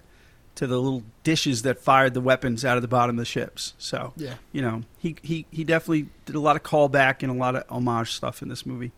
to 0.56 0.68
the 0.68 0.78
little 0.80 1.04
dishes 1.24 1.62
that 1.62 1.80
fired 1.80 2.14
the 2.14 2.22
weapons 2.22 2.66
out 2.66 2.76
of 2.78 2.82
the 2.82 2.88
bottom 2.88 3.18
of 3.18 3.22
the 3.22 3.26
ships. 3.26 3.74
So 3.78 4.14
Yeah. 4.18 4.36
you 4.52 4.62
know, 4.62 4.84
he, 5.00 5.16
he, 5.22 5.46
he 5.52 5.64
definitely 5.64 6.08
did 6.26 6.36
a 6.36 6.40
lot 6.40 6.56
of 6.56 6.64
callback 6.64 7.22
and 7.24 7.32
a 7.32 7.36
lot 7.36 7.56
of 7.56 7.64
homage 7.70 8.12
stuff 8.12 8.42
in 8.42 8.50
this 8.50 8.66
movie, 8.66 8.92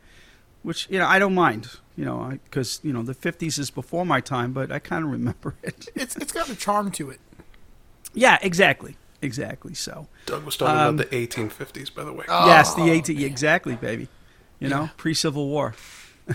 which 0.63 0.87
you 0.89 0.97
know 0.99 1.05
I 1.07 1.19
don't 1.19 1.35
mind. 1.35 1.69
You 1.95 2.05
know, 2.05 2.39
because 2.45 2.79
you 2.83 2.91
know 2.91 3.03
the 3.03 3.13
'50s 3.13 3.59
is 3.59 3.69
before 3.69 4.03
my 4.03 4.19
time, 4.19 4.51
but 4.51 4.71
I 4.71 4.79
kind 4.79 5.05
of 5.05 5.11
remember 5.11 5.53
it. 5.63 5.89
It's 5.93 6.15
it's 6.15 6.31
got 6.31 6.49
a 6.49 6.55
charm 6.55 6.89
to 6.93 7.11
it. 7.11 7.19
yeah, 8.15 8.39
exactly, 8.41 8.97
exactly. 9.21 9.75
So 9.75 10.07
Doug 10.25 10.43
was 10.43 10.57
talking 10.57 10.75
Um, 10.79 10.95
about 10.95 11.11
the 11.11 11.27
1850s, 11.27 11.93
by 11.93 12.03
the 12.03 12.11
way. 12.11 12.25
Oh, 12.27 12.47
yes, 12.47 12.73
the 12.73 12.89
AT 12.97 13.09
exactly, 13.09 13.75
baby. 13.75 14.07
You 14.59 14.69
know, 14.69 14.81
Yeah. 14.83 14.89
pre-Civil 14.97 15.47
War. 15.47 15.75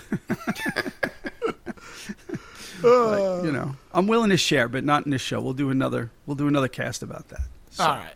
Uh, 2.78 3.40
But, 3.40 3.44
you 3.44 3.52
know, 3.52 3.76
I'm 3.92 4.06
willing 4.06 4.30
to 4.30 4.36
share, 4.36 4.68
but 4.68 4.84
not 4.84 5.04
in 5.04 5.10
this 5.10 5.22
show. 5.22 5.40
We'll 5.40 5.52
do 5.54 5.70
another. 5.70 6.10
We'll 6.26 6.36
do 6.36 6.48
another 6.48 6.68
cast 6.68 7.02
about 7.02 7.28
that. 7.28 7.42
So- 7.70 7.84
all 7.84 7.96
right. 7.96 8.14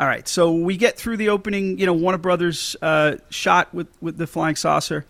All 0.00 0.06
right, 0.06 0.28
so 0.28 0.52
we 0.52 0.76
get 0.76 0.96
through 0.96 1.16
the 1.16 1.30
opening, 1.30 1.76
you 1.80 1.84
know, 1.84 1.92
Warner 1.92 2.18
Brothers 2.18 2.76
uh, 2.80 3.16
shot 3.30 3.74
with, 3.74 3.88
with 4.00 4.16
the 4.16 4.28
flying 4.28 4.54
saucer, 4.54 5.04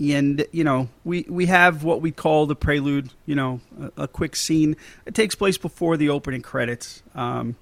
and 0.00 0.44
you 0.50 0.64
know, 0.64 0.88
we 1.04 1.24
we 1.28 1.46
have 1.46 1.84
what 1.84 2.00
we 2.00 2.10
call 2.10 2.46
the 2.46 2.56
prelude, 2.56 3.10
you 3.24 3.36
know, 3.36 3.60
a, 3.96 4.02
a 4.02 4.08
quick 4.08 4.34
scene. 4.34 4.74
It 5.06 5.14
takes 5.14 5.36
place 5.36 5.58
before 5.58 5.96
the 5.96 6.08
opening 6.08 6.42
credits. 6.42 7.04
Um, 7.14 7.54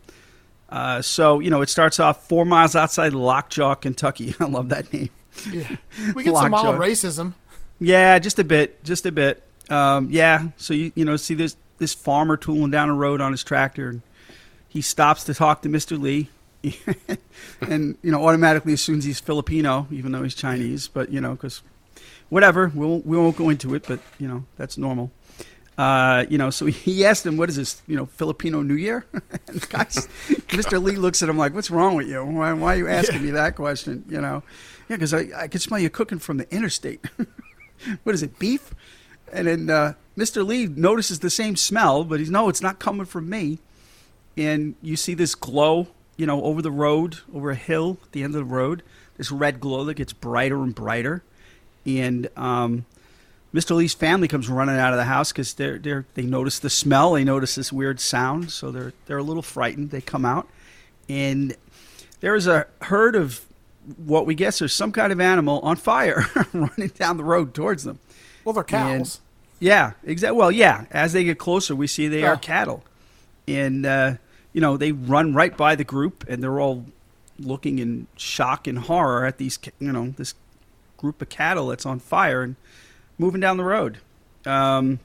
Uh, 0.70 1.02
so 1.02 1.40
you 1.40 1.50
know, 1.50 1.60
it 1.60 1.68
starts 1.68 2.00
off 2.00 2.26
four 2.28 2.46
miles 2.46 2.74
outside 2.74 3.12
Lockjaw, 3.12 3.74
Kentucky. 3.74 4.34
I 4.40 4.44
love 4.44 4.70
that 4.70 4.90
name. 4.90 5.10
Yeah. 5.52 5.76
We 6.14 6.24
get 6.24 6.34
some 6.34 6.50
mild 6.50 6.76
racism. 6.80 7.34
Yeah, 7.78 8.18
just 8.20 8.38
a 8.38 8.44
bit, 8.44 8.82
just 8.84 9.04
a 9.04 9.12
bit. 9.12 9.42
Um, 9.70 10.08
yeah, 10.10 10.48
so 10.56 10.74
you 10.74 10.92
you 10.94 11.04
know 11.04 11.16
see 11.16 11.34
this 11.34 11.56
this 11.78 11.94
farmer 11.94 12.36
tooling 12.36 12.70
down 12.70 12.88
a 12.88 12.94
road 12.94 13.20
on 13.20 13.32
his 13.32 13.44
tractor, 13.44 13.88
and 13.88 14.02
he 14.68 14.82
stops 14.82 15.24
to 15.24 15.34
talk 15.34 15.62
to 15.62 15.68
Mister 15.68 15.96
Lee, 15.96 16.28
and 17.60 17.96
you 18.02 18.10
know 18.10 18.26
automatically 18.26 18.72
assumes 18.72 19.04
he's 19.04 19.20
Filipino, 19.20 19.86
even 19.90 20.12
though 20.12 20.22
he's 20.22 20.34
Chinese. 20.34 20.88
But 20.88 21.10
you 21.10 21.20
know, 21.20 21.32
because 21.32 21.62
whatever, 22.28 22.70
we 22.74 22.84
won't, 22.84 23.06
we 23.06 23.16
won't 23.16 23.36
go 23.36 23.48
into 23.48 23.74
it, 23.74 23.84
but 23.86 24.00
you 24.18 24.26
know 24.26 24.44
that's 24.56 24.76
normal. 24.76 25.12
Uh, 25.78 26.26
you 26.28 26.36
know, 26.36 26.50
so 26.50 26.66
he 26.66 27.04
asked 27.04 27.24
him, 27.24 27.36
"What 27.36 27.48
is 27.48 27.56
this? 27.56 27.80
You 27.86 27.96
know, 27.96 28.06
Filipino 28.06 28.62
New 28.62 28.74
Year?" 28.74 29.06
and 29.12 29.68
guys, 29.68 30.08
Mr. 30.48 30.82
Lee 30.82 30.96
looks 30.96 31.22
at 31.22 31.28
him 31.28 31.38
like, 31.38 31.54
"What's 31.54 31.70
wrong 31.70 31.94
with 31.94 32.08
you? 32.08 32.24
Why, 32.24 32.52
why 32.52 32.74
are 32.74 32.78
you 32.78 32.88
asking 32.88 33.22
me 33.24 33.30
that 33.30 33.54
question?" 33.54 34.04
You 34.08 34.20
know, 34.20 34.42
yeah, 34.88 34.96
because 34.96 35.14
I, 35.14 35.28
I 35.36 35.48
could 35.48 35.62
smell 35.62 35.78
you 35.78 35.90
cooking 35.90 36.18
from 36.18 36.38
the 36.38 36.52
interstate. 36.54 37.04
what 38.02 38.14
is 38.14 38.22
it, 38.22 38.38
beef? 38.38 38.74
And 39.32 39.46
then 39.46 39.70
uh, 39.70 39.94
Mr. 40.16 40.46
Lee 40.46 40.66
notices 40.66 41.20
the 41.20 41.30
same 41.30 41.56
smell, 41.56 42.04
but 42.04 42.18
he's 42.18 42.30
no, 42.30 42.48
it's 42.48 42.62
not 42.62 42.78
coming 42.78 43.06
from 43.06 43.28
me. 43.28 43.58
And 44.36 44.74
you 44.82 44.96
see 44.96 45.14
this 45.14 45.34
glow, 45.34 45.88
you 46.16 46.26
know, 46.26 46.42
over 46.42 46.62
the 46.62 46.70
road, 46.70 47.18
over 47.34 47.50
a 47.50 47.56
hill 47.56 47.98
at 48.04 48.12
the 48.12 48.22
end 48.22 48.34
of 48.34 48.40
the 48.40 48.54
road. 48.54 48.82
This 49.16 49.30
red 49.30 49.60
glow 49.60 49.84
that 49.84 49.94
gets 49.94 50.12
brighter 50.12 50.62
and 50.62 50.74
brighter. 50.74 51.22
And 51.84 52.28
um, 52.36 52.86
Mr. 53.52 53.74
Lee's 53.74 53.94
family 53.94 54.28
comes 54.28 54.48
running 54.48 54.76
out 54.76 54.92
of 54.92 54.98
the 54.98 55.04
house 55.04 55.32
because 55.32 55.54
they're, 55.54 56.06
they 56.14 56.22
notice 56.22 56.58
the 56.58 56.70
smell. 56.70 57.12
They 57.12 57.24
notice 57.24 57.54
this 57.54 57.72
weird 57.72 58.00
sound, 58.00 58.50
so 58.50 58.70
they're 58.70 58.92
they're 59.06 59.18
a 59.18 59.22
little 59.22 59.42
frightened. 59.42 59.90
They 59.90 60.00
come 60.00 60.24
out, 60.24 60.48
and 61.08 61.56
there 62.20 62.34
is 62.34 62.46
a 62.46 62.66
herd 62.82 63.16
of 63.16 63.44
what 63.96 64.26
we 64.26 64.34
guess 64.34 64.62
is 64.62 64.72
some 64.72 64.92
kind 64.92 65.12
of 65.12 65.20
animal 65.20 65.60
on 65.60 65.76
fire 65.76 66.26
running 66.52 66.88
down 66.88 67.16
the 67.16 67.24
road 67.24 67.54
towards 67.54 67.84
them. 67.84 67.98
Well, 68.50 68.54
they're 68.54 68.64
cows. 68.64 69.20
Yeah, 69.60 69.92
exactly. 70.04 70.36
Well, 70.38 70.50
yeah. 70.50 70.86
As 70.90 71.12
they 71.12 71.22
get 71.24 71.38
closer, 71.38 71.76
we 71.76 71.86
see 71.86 72.08
they 72.08 72.24
Oh. 72.24 72.28
are 72.28 72.36
cattle, 72.36 72.82
and 73.46 73.84
uh, 73.86 74.14
you 74.52 74.60
know 74.60 74.76
they 74.76 74.90
run 74.92 75.34
right 75.34 75.56
by 75.56 75.74
the 75.76 75.84
group, 75.84 76.24
and 76.28 76.42
they're 76.42 76.58
all 76.58 76.86
looking 77.38 77.78
in 77.78 78.06
shock 78.16 78.66
and 78.66 78.78
horror 78.80 79.24
at 79.24 79.38
these, 79.38 79.58
you 79.78 79.92
know, 79.92 80.08
this 80.16 80.34
group 80.96 81.22
of 81.22 81.28
cattle 81.28 81.68
that's 81.68 81.86
on 81.86 81.98
fire 81.98 82.42
and 82.42 82.56
moving 83.18 83.40
down 83.40 83.56
the 83.56 83.64
road. 83.64 83.98
Um, 84.44 84.98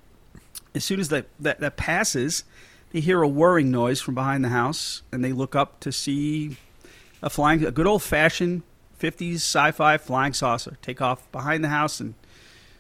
as 0.74 0.84
soon 0.84 1.00
as 1.00 1.10
that, 1.10 1.28
that 1.40 1.60
that 1.60 1.78
passes, 1.78 2.44
they 2.92 3.00
hear 3.02 3.22
a 3.22 3.28
whirring 3.28 3.72
noise 3.72 4.02
from 4.02 4.16
behind 4.16 4.44
the 4.44 4.50
house, 4.50 5.02
and 5.12 5.24
they 5.24 5.32
look 5.34 5.56
up 5.56 5.80
to 5.82 5.92
see 5.92 6.58
a 7.22 7.30
flying, 7.30 7.64
a 7.64 7.72
good 7.72 7.88
old 7.88 8.02
fashioned 8.04 8.64
'50s 9.00 9.36
sci-fi 9.36 9.98
flying 9.98 10.32
saucer 10.34 10.78
take 10.82 11.02
off 11.02 11.30
behind 11.34 11.62
the 11.64 11.68
house 11.70 12.00
and 12.00 12.14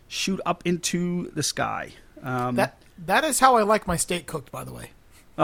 shoot 0.07 0.39
up 0.45 0.62
into 0.65 1.31
the 1.31 1.43
sky. 1.43 1.91
Um, 2.24 2.55
That 2.55 2.77
that 3.05 3.24
is 3.24 3.39
how 3.39 3.55
I 3.57 3.63
like 3.63 3.88
my 3.88 3.97
steak 3.97 4.25
cooked, 4.25 4.51
by 4.51 4.63
the 4.63 4.71
way. 4.74 4.91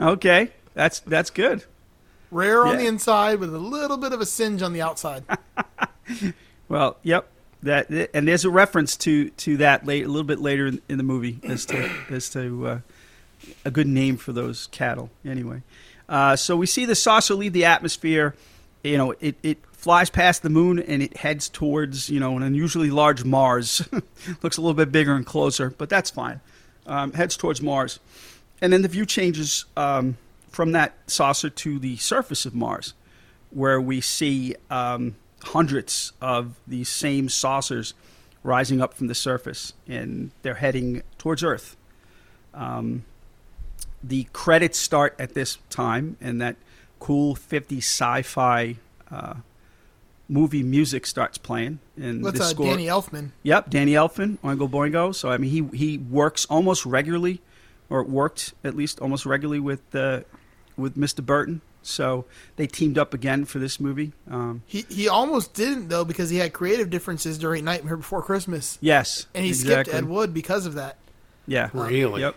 okay, 0.00 0.50
that's 0.74 1.00
that's 1.00 1.30
good. 1.30 1.64
Rare 2.30 2.66
on 2.66 2.74
Yeah. 2.74 2.82
the 2.82 2.86
inside 2.86 3.40
with 3.40 3.54
a 3.54 3.58
little 3.58 3.96
bit 3.96 4.12
of 4.12 4.20
a 4.20 4.26
singe 4.26 4.62
on 4.62 4.72
the 4.72 4.82
outside. 4.82 5.24
Well, 6.68 6.96
yep. 7.02 7.26
That 7.62 7.90
and 8.14 8.28
there's 8.28 8.44
a 8.44 8.50
reference 8.50 8.94
to 8.98 9.30
to 9.30 9.56
that 9.58 9.84
late 9.86 10.04
a 10.04 10.08
little 10.08 10.26
bit 10.26 10.38
later 10.38 10.66
in, 10.66 10.80
in 10.88 10.96
the 10.98 11.02
movie 11.02 11.38
as 11.42 11.64
to 11.66 11.90
as 12.10 12.28
to 12.30 12.66
uh, 12.66 12.80
a 13.64 13.70
good 13.70 13.86
name 13.86 14.16
for 14.18 14.32
those 14.32 14.68
cattle. 14.68 15.10
Anyway, 15.24 15.62
uh, 16.08 16.36
so 16.36 16.56
we 16.56 16.66
see 16.66 16.84
the 16.84 16.94
saucer 16.94 17.34
leave 17.34 17.52
the 17.54 17.64
atmosphere. 17.64 18.34
You 18.84 18.96
know, 18.98 19.14
it, 19.20 19.36
it 19.42 19.58
flies 19.78 20.10
past 20.10 20.42
the 20.42 20.50
moon 20.50 20.80
and 20.80 21.02
it 21.02 21.16
heads 21.16 21.48
towards 21.48 22.10
you 22.10 22.18
know 22.20 22.36
an 22.36 22.42
unusually 22.42 22.90
large 22.90 23.24
Mars. 23.24 23.88
Looks 24.42 24.58
a 24.58 24.60
little 24.60 24.74
bit 24.74 24.92
bigger 24.92 25.14
and 25.14 25.24
closer, 25.24 25.70
but 25.70 25.88
that's 25.88 26.10
fine. 26.10 26.40
Um, 26.86 27.12
heads 27.12 27.36
towards 27.36 27.62
Mars, 27.62 28.00
and 28.60 28.72
then 28.72 28.82
the 28.82 28.88
view 28.88 29.06
changes 29.06 29.66
um, 29.76 30.18
from 30.50 30.72
that 30.72 30.94
saucer 31.06 31.48
to 31.48 31.78
the 31.78 31.96
surface 31.96 32.44
of 32.44 32.54
Mars, 32.54 32.94
where 33.50 33.80
we 33.80 34.00
see 34.00 34.56
um, 34.70 35.14
hundreds 35.42 36.12
of 36.20 36.54
these 36.66 36.88
same 36.88 37.28
saucers 37.28 37.94
rising 38.42 38.80
up 38.80 38.94
from 38.94 39.06
the 39.06 39.14
surface, 39.14 39.74
and 39.86 40.32
they're 40.42 40.54
heading 40.54 41.02
towards 41.18 41.44
Earth. 41.44 41.76
Um, 42.54 43.04
the 44.02 44.24
credits 44.32 44.78
start 44.78 45.14
at 45.18 45.34
this 45.34 45.58
time, 45.70 46.16
and 46.20 46.40
that 46.40 46.56
cool 46.98 47.34
50 47.34 47.78
sci-fi 47.78 48.76
uh, 49.10 49.34
movie 50.28 50.62
music 50.62 51.06
starts 51.06 51.38
playing. 51.38 51.78
And 51.96 52.24
That's 52.24 52.38
the 52.38 52.44
uh, 52.44 52.48
score, 52.48 52.66
Danny 52.66 52.86
Elfman. 52.86 53.30
Yep, 53.42 53.70
Danny 53.70 53.92
Elfman, 53.92 54.38
Oingo 54.38 54.68
Boingo. 54.68 55.14
So 55.14 55.30
I 55.30 55.38
mean, 55.38 55.50
he 55.50 55.76
he 55.76 55.98
works 55.98 56.44
almost 56.46 56.84
regularly, 56.86 57.40
or 57.88 58.02
worked 58.04 58.54
at 58.62 58.76
least 58.76 59.00
almost 59.00 59.26
regularly 59.26 59.60
with 59.60 59.94
uh, 59.94 60.20
with 60.76 60.96
Mr. 60.96 61.24
Burton. 61.24 61.60
So 61.82 62.26
they 62.56 62.66
teamed 62.66 62.98
up 62.98 63.14
again 63.14 63.44
for 63.46 63.58
this 63.58 63.80
movie. 63.80 64.12
Um, 64.30 64.62
He 64.66 64.84
he 64.88 65.08
almost 65.08 65.54
didn't 65.54 65.88
though 65.88 66.04
because 66.04 66.28
he 66.28 66.36
had 66.38 66.52
creative 66.52 66.90
differences 66.90 67.38
during 67.38 67.64
Nightmare 67.64 67.96
Before 67.96 68.22
Christmas, 68.22 68.78
yes, 68.80 69.26
and 69.34 69.44
he 69.44 69.50
exactly. 69.50 69.92
skipped 69.92 69.96
Ed 69.96 70.08
Wood 70.08 70.34
because 70.34 70.66
of 70.66 70.74
that. 70.74 70.96
Yeah, 71.46 71.70
Really? 71.72 72.20
Yep. 72.20 72.36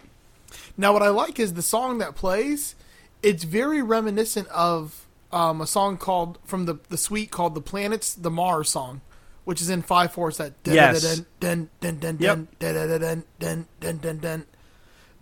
Now, 0.78 0.94
what 0.94 1.02
I 1.02 1.10
like 1.10 1.40
is 1.40 1.54
the 1.54 1.62
song 1.62 1.98
that 1.98 2.16
plays. 2.16 2.76
It's 3.22 3.44
very 3.44 3.82
reminiscent 3.82 4.48
of 4.50 5.06
um, 5.34 5.62
a 5.62 5.68
song 5.68 5.98
called 5.98 6.38
from 6.46 6.66
the 6.66 6.76
the 6.90 6.98
suite 6.98 7.32
called 7.32 7.56
"The 7.56 7.62
Planets, 7.62 8.14
the 8.14 8.30
Mars" 8.32 8.70
song, 8.70 9.02
which 9.46 9.62
is 9.62 9.70
in 9.70 9.82
five 9.82 10.12
fours. 10.12 10.38
That. 10.38 10.54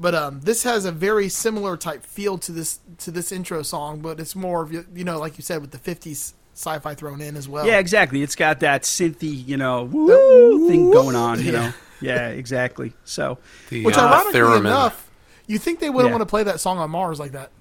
But 0.02 0.16
um, 0.16 0.40
this 0.42 0.64
has 0.64 0.86
a 0.86 0.92
very 0.94 1.28
similar 1.28 1.76
type 1.76 2.04
feel 2.06 2.38
to 2.40 2.52
this 2.54 2.80
to 3.00 3.12
this 3.12 3.32
intro 3.32 3.62
song, 3.64 4.00
but 4.00 4.20
it's 4.20 4.36
more 4.36 4.62
of 4.64 4.72
you 4.72 5.04
know, 5.04 5.20
like 5.20 5.38
you 5.38 5.44
said, 5.44 5.60
with 5.62 5.72
the 5.72 5.78
'50s 5.78 6.34
sci-fi 6.54 6.94
thrown 6.94 7.20
in 7.22 7.36
as 7.36 7.50
well. 7.50 7.66
Yeah, 7.68 7.80
exactly. 7.80 8.22
It's 8.24 8.36
got 8.36 8.62
that 8.62 8.84
synthy, 8.84 9.46
you 9.46 9.58
know, 9.58 9.84
woo 9.84 10.68
thing 10.70 10.90
going 10.92 11.16
on. 11.18 11.44
You 11.44 11.52
know. 11.52 11.74
Yeah, 12.02 12.30
exactly. 12.30 12.94
So 13.04 13.40
The, 13.70 13.84
Which, 13.84 13.98
uh, 13.98 14.02
ironically 14.08 14.40
theremin. 14.40 14.60
enough, 14.62 15.12
you 15.48 15.58
think 15.58 15.80
they 15.82 15.90
wouldn't 15.90 16.10
Yeah. 16.12 16.16
want 16.18 16.22
to 16.22 16.32
play 16.32 16.44
that 16.44 16.62
song 16.62 16.78
on 16.78 16.90
Mars 16.92 17.20
like 17.20 17.34
that? 17.34 17.52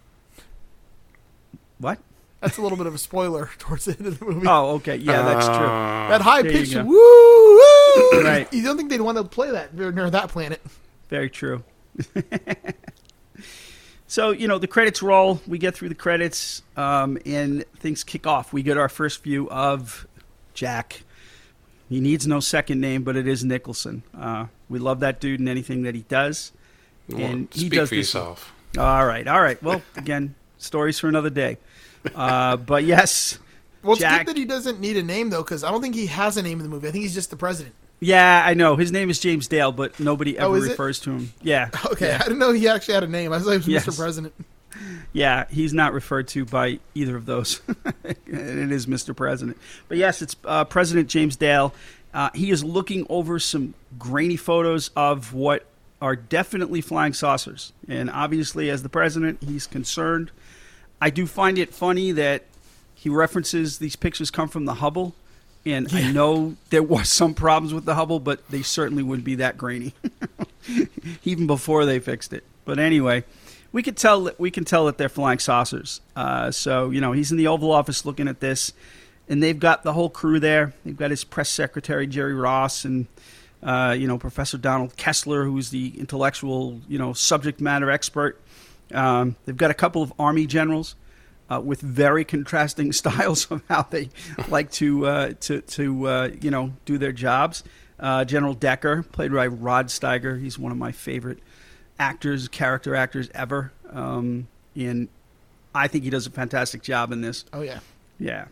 what? 1.78 1.98
That's 2.40 2.56
a 2.58 2.62
little 2.62 2.78
bit 2.78 2.86
of 2.86 2.94
a 2.94 2.98
spoiler 2.98 3.50
towards 3.58 3.86
the 3.86 3.96
end 3.98 4.06
of 4.06 4.18
the 4.18 4.24
movie. 4.24 4.46
Oh, 4.46 4.74
okay. 4.76 4.96
Yeah, 4.96 5.22
that's 5.22 5.46
true. 5.46 5.56
Uh, 5.56 6.08
that 6.08 6.20
high 6.20 6.42
there 6.42 6.52
you 6.52 6.58
pitched 6.58 6.76
woo 6.76 6.92
woo. 6.92 8.22
Right. 8.22 8.48
You 8.52 8.62
don't 8.62 8.76
think 8.76 8.90
they'd 8.90 9.00
want 9.00 9.18
to 9.18 9.24
play 9.24 9.50
that 9.50 9.74
near, 9.74 9.90
near 9.90 10.08
that 10.10 10.28
planet? 10.28 10.60
Very 11.08 11.30
true. 11.30 11.64
so, 14.06 14.30
you 14.30 14.48
know, 14.48 14.58
the 14.58 14.66
credits 14.66 15.02
roll. 15.02 15.40
We 15.46 15.58
get 15.58 15.74
through 15.74 15.88
the 15.88 15.94
credits, 15.94 16.62
um, 16.76 17.18
and 17.26 17.64
things 17.78 18.04
kick 18.04 18.26
off. 18.26 18.52
We 18.52 18.62
get 18.62 18.76
our 18.78 18.88
first 18.88 19.22
view 19.22 19.48
of 19.50 20.06
Jack. 20.54 21.02
He 21.88 22.00
needs 22.00 22.26
no 22.26 22.40
second 22.40 22.80
name, 22.80 23.02
but 23.02 23.16
it 23.16 23.26
is 23.26 23.44
Nicholson. 23.44 24.02
Uh, 24.16 24.46
we 24.68 24.78
love 24.78 25.00
that 25.00 25.20
dude 25.20 25.40
and 25.40 25.48
anything 25.48 25.82
that 25.82 25.94
he 25.94 26.02
does. 26.02 26.52
well, 27.08 27.20
and 27.20 27.48
he 27.52 27.60
speak 27.60 27.72
does 27.72 27.88
for 27.88 27.94
this- 27.96 28.06
yourself. 28.14 28.52
All 28.76 29.06
right, 29.06 29.26
all 29.26 29.40
right. 29.40 29.60
Well, 29.62 29.80
again, 29.96 30.34
stories 30.58 30.98
for 30.98 31.08
another 31.08 31.30
day. 31.30 31.56
Uh, 32.14 32.56
but 32.56 32.84
yes, 32.84 33.38
Well, 33.82 33.92
it's 33.92 34.00
Jack- 34.00 34.26
good 34.26 34.34
that 34.34 34.38
he 34.38 34.44
doesn't 34.44 34.80
need 34.80 34.96
a 34.96 35.02
name 35.02 35.30
though, 35.30 35.42
because 35.42 35.64
I 35.64 35.70
don't 35.70 35.80
think 35.82 35.94
he 35.94 36.06
has 36.06 36.36
a 36.36 36.42
name 36.42 36.58
in 36.58 36.64
the 36.64 36.68
movie. 36.70 36.88
I 36.88 36.90
think 36.90 37.02
he's 37.02 37.14
just 37.14 37.30
the 37.30 37.36
president. 37.36 37.74
yeah, 38.00 38.42
I 38.44 38.54
know 38.54 38.76
his 38.76 38.92
name 38.92 39.10
is 39.10 39.18
James 39.18 39.48
Dale, 39.48 39.72
but 39.72 39.98
nobody 40.00 40.38
Oh, 40.38 40.54
ever 40.54 40.64
it? 40.64 40.68
refers 40.70 41.00
to 41.00 41.10
him. 41.12 41.32
Yeah, 41.42 41.70
Okay, 41.92 42.08
yeah. 42.08 42.16
I 42.20 42.24
didn't 42.24 42.38
know 42.38 42.52
he 42.52 42.68
actually 42.68 42.94
had 42.94 43.04
a 43.04 43.08
name. 43.08 43.32
I 43.32 43.36
was 43.38 43.46
like, 43.46 43.66
Yes. 43.66 43.86
Mr. 43.86 43.96
President. 43.96 44.34
Yeah, 45.12 45.46
he's 45.50 45.72
not 45.72 45.92
referred 45.92 46.28
to 46.28 46.44
by 46.44 46.78
either 46.94 47.16
of 47.16 47.26
those. 47.26 47.60
it 48.04 48.18
is 48.26 48.86
Mr. 48.86 49.16
President. 49.16 49.56
But 49.88 49.96
yes, 49.98 50.22
it's 50.22 50.36
uh, 50.44 50.64
President 50.66 51.08
James 51.08 51.36
Dale. 51.36 51.74
Uh, 52.14 52.30
he 52.34 52.50
is 52.50 52.62
looking 52.62 53.06
over 53.08 53.38
some 53.38 53.74
grainy 53.98 54.36
photos 54.36 54.90
of 54.94 55.32
what 55.32 55.66
are 56.00 56.14
definitely 56.14 56.80
flying 56.80 57.12
saucers. 57.12 57.72
And 57.88 58.08
obviously, 58.10 58.70
as 58.70 58.82
the 58.82 58.88
president, 58.88 59.42
he's 59.42 59.66
concerned. 59.66 60.30
I 61.00 61.10
do 61.10 61.26
find 61.26 61.58
it 61.58 61.72
funny 61.74 62.12
that 62.12 62.44
he 62.94 63.08
references 63.08 63.78
these 63.78 63.96
pictures 63.96 64.30
come 64.30 64.48
from 64.48 64.64
the 64.64 64.74
Hubble. 64.74 65.14
And 65.64 65.88
I 65.92 66.10
know 66.10 66.56
there 66.70 66.82
was 66.82 67.08
some 67.08 67.34
problems 67.34 67.74
with 67.74 67.84
the 67.84 67.94
Hubble, 67.94 68.20
but 68.20 68.48
they 68.48 68.62
certainly 68.62 69.02
wouldn't 69.02 69.24
be 69.24 69.36
that 69.36 69.58
grainy, 69.58 69.92
even 71.24 71.46
before 71.46 71.84
they 71.84 71.98
fixed 71.98 72.32
it. 72.32 72.44
But 72.64 72.78
anyway, 72.78 73.24
we 73.72 73.82
could 73.82 73.96
tell 73.96 74.24
that 74.24 74.40
we 74.40 74.50
can 74.50 74.64
tell 74.64 74.86
that 74.86 74.98
they're 74.98 75.08
flying 75.08 75.38
saucers. 75.38 76.00
Uh, 76.16 76.50
so 76.50 76.90
you 76.90 77.00
know, 77.00 77.12
he's 77.12 77.30
in 77.30 77.36
the 77.36 77.48
Oval 77.48 77.70
Office 77.70 78.04
looking 78.04 78.28
at 78.28 78.40
this, 78.40 78.72
and 79.28 79.42
they've 79.42 79.58
got 79.58 79.82
the 79.82 79.92
whole 79.92 80.08
crew 80.08 80.40
there. 80.40 80.72
They've 80.84 80.96
got 80.96 81.10
his 81.10 81.24
press 81.24 81.50
secretary 81.50 82.06
Jerry 82.06 82.34
Ross 82.34 82.84
and 82.84 83.06
uh, 83.62 83.94
you 83.98 84.06
know 84.06 84.18
Professor 84.18 84.58
Donald 84.58 84.96
Kessler, 84.96 85.44
who's 85.44 85.70
the 85.70 85.98
intellectual 85.98 86.80
you 86.88 86.98
know 86.98 87.12
subject 87.12 87.60
matter 87.60 87.90
expert, 87.90 88.40
Um, 88.92 89.36
they've 89.44 89.56
got 89.56 89.70
a 89.70 89.74
couple 89.74 90.02
of 90.02 90.12
army 90.18 90.46
generals 90.46 90.94
uh, 91.50 91.60
with 91.60 91.80
very 91.80 92.24
contrasting 92.24 92.92
styles 92.92 93.50
of 93.50 93.62
how 93.68 93.82
they 93.82 94.10
like 94.48 94.70
to 94.72 95.06
uh, 95.06 95.32
to 95.40 95.60
to 95.60 96.08
uh, 96.08 96.30
you 96.40 96.50
know 96.50 96.72
do 96.84 96.98
their 96.98 97.12
jobs. 97.12 97.64
Uh, 98.00 98.24
General 98.24 98.54
Decker, 98.54 99.02
played 99.02 99.32
by 99.32 99.48
Rod 99.48 99.86
Steiger, 99.86 100.40
he's 100.40 100.56
one 100.56 100.70
of 100.70 100.78
my 100.78 100.92
favorite 100.92 101.40
actors, 101.98 102.46
character 102.46 102.94
actors 102.94 103.28
ever, 103.34 103.72
um, 103.90 104.46
and 104.76 105.08
I 105.74 105.88
think 105.88 106.04
he 106.04 106.10
does 106.10 106.26
a 106.26 106.30
fantastic 106.30 106.82
job 106.82 107.10
in 107.10 107.22
this. 107.22 107.44
Oh 107.52 107.62
yeah. 107.62 107.80
Yeah. 108.18 108.46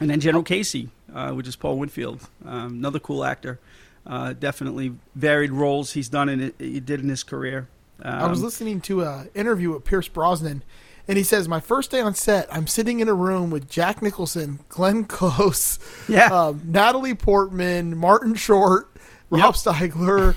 And 0.00 0.10
then 0.10 0.20
General 0.20 0.42
Casey, 0.42 0.90
uh, 1.12 1.32
which 1.32 1.46
is 1.46 1.56
Paul 1.56 1.78
Winfield, 1.78 2.28
um, 2.44 2.74
another 2.74 2.98
cool 2.98 3.24
actor. 3.24 3.58
Uh, 4.06 4.32
definitely 4.32 4.94
varied 5.14 5.52
roles 5.52 5.92
he's 5.92 6.08
done 6.08 6.28
in 6.28 6.40
it, 6.40 6.54
he 6.58 6.80
did 6.80 7.00
in 7.00 7.08
his 7.08 7.22
career. 7.22 7.68
Um, 8.02 8.14
I 8.22 8.26
was 8.28 8.42
listening 8.42 8.80
to 8.82 9.02
an 9.04 9.30
interview 9.34 9.72
with 9.72 9.84
Pierce 9.84 10.08
Brosnan, 10.08 10.62
and 11.08 11.18
he 11.18 11.24
says, 11.24 11.48
"My 11.48 11.60
first 11.60 11.90
day 11.90 12.00
on 12.00 12.14
set, 12.14 12.46
I'm 12.54 12.66
sitting 12.66 13.00
in 13.00 13.08
a 13.08 13.14
room 13.14 13.50
with 13.50 13.68
Jack 13.68 14.02
Nicholson, 14.02 14.60
Glenn 14.68 15.04
Close, 15.04 15.78
Yeah. 16.08 16.26
um, 16.26 16.62
Natalie 16.64 17.14
Portman, 17.14 17.96
Martin 17.96 18.34
Short, 18.34 18.88
Rob 19.30 19.54
Yep. 19.54 19.74
Steigler." 19.74 20.36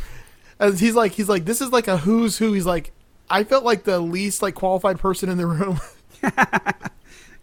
And 0.59 0.79
he's 0.79 0.93
like, 0.95 1.13
he's 1.13 1.27
like, 1.29 1.45
this 1.45 1.59
is 1.61 1.71
like 1.71 1.87
a 1.87 1.97
who's 1.97 2.37
who. 2.37 2.53
He's 2.53 2.67
like, 2.67 2.91
I 3.29 3.43
felt 3.43 3.63
like 3.63 3.83
the 3.83 3.99
least 3.99 4.41
like 4.43 4.53
qualified 4.55 4.99
person 4.99 5.27
in 5.29 5.37
the 5.37 5.47
room. 5.47 5.79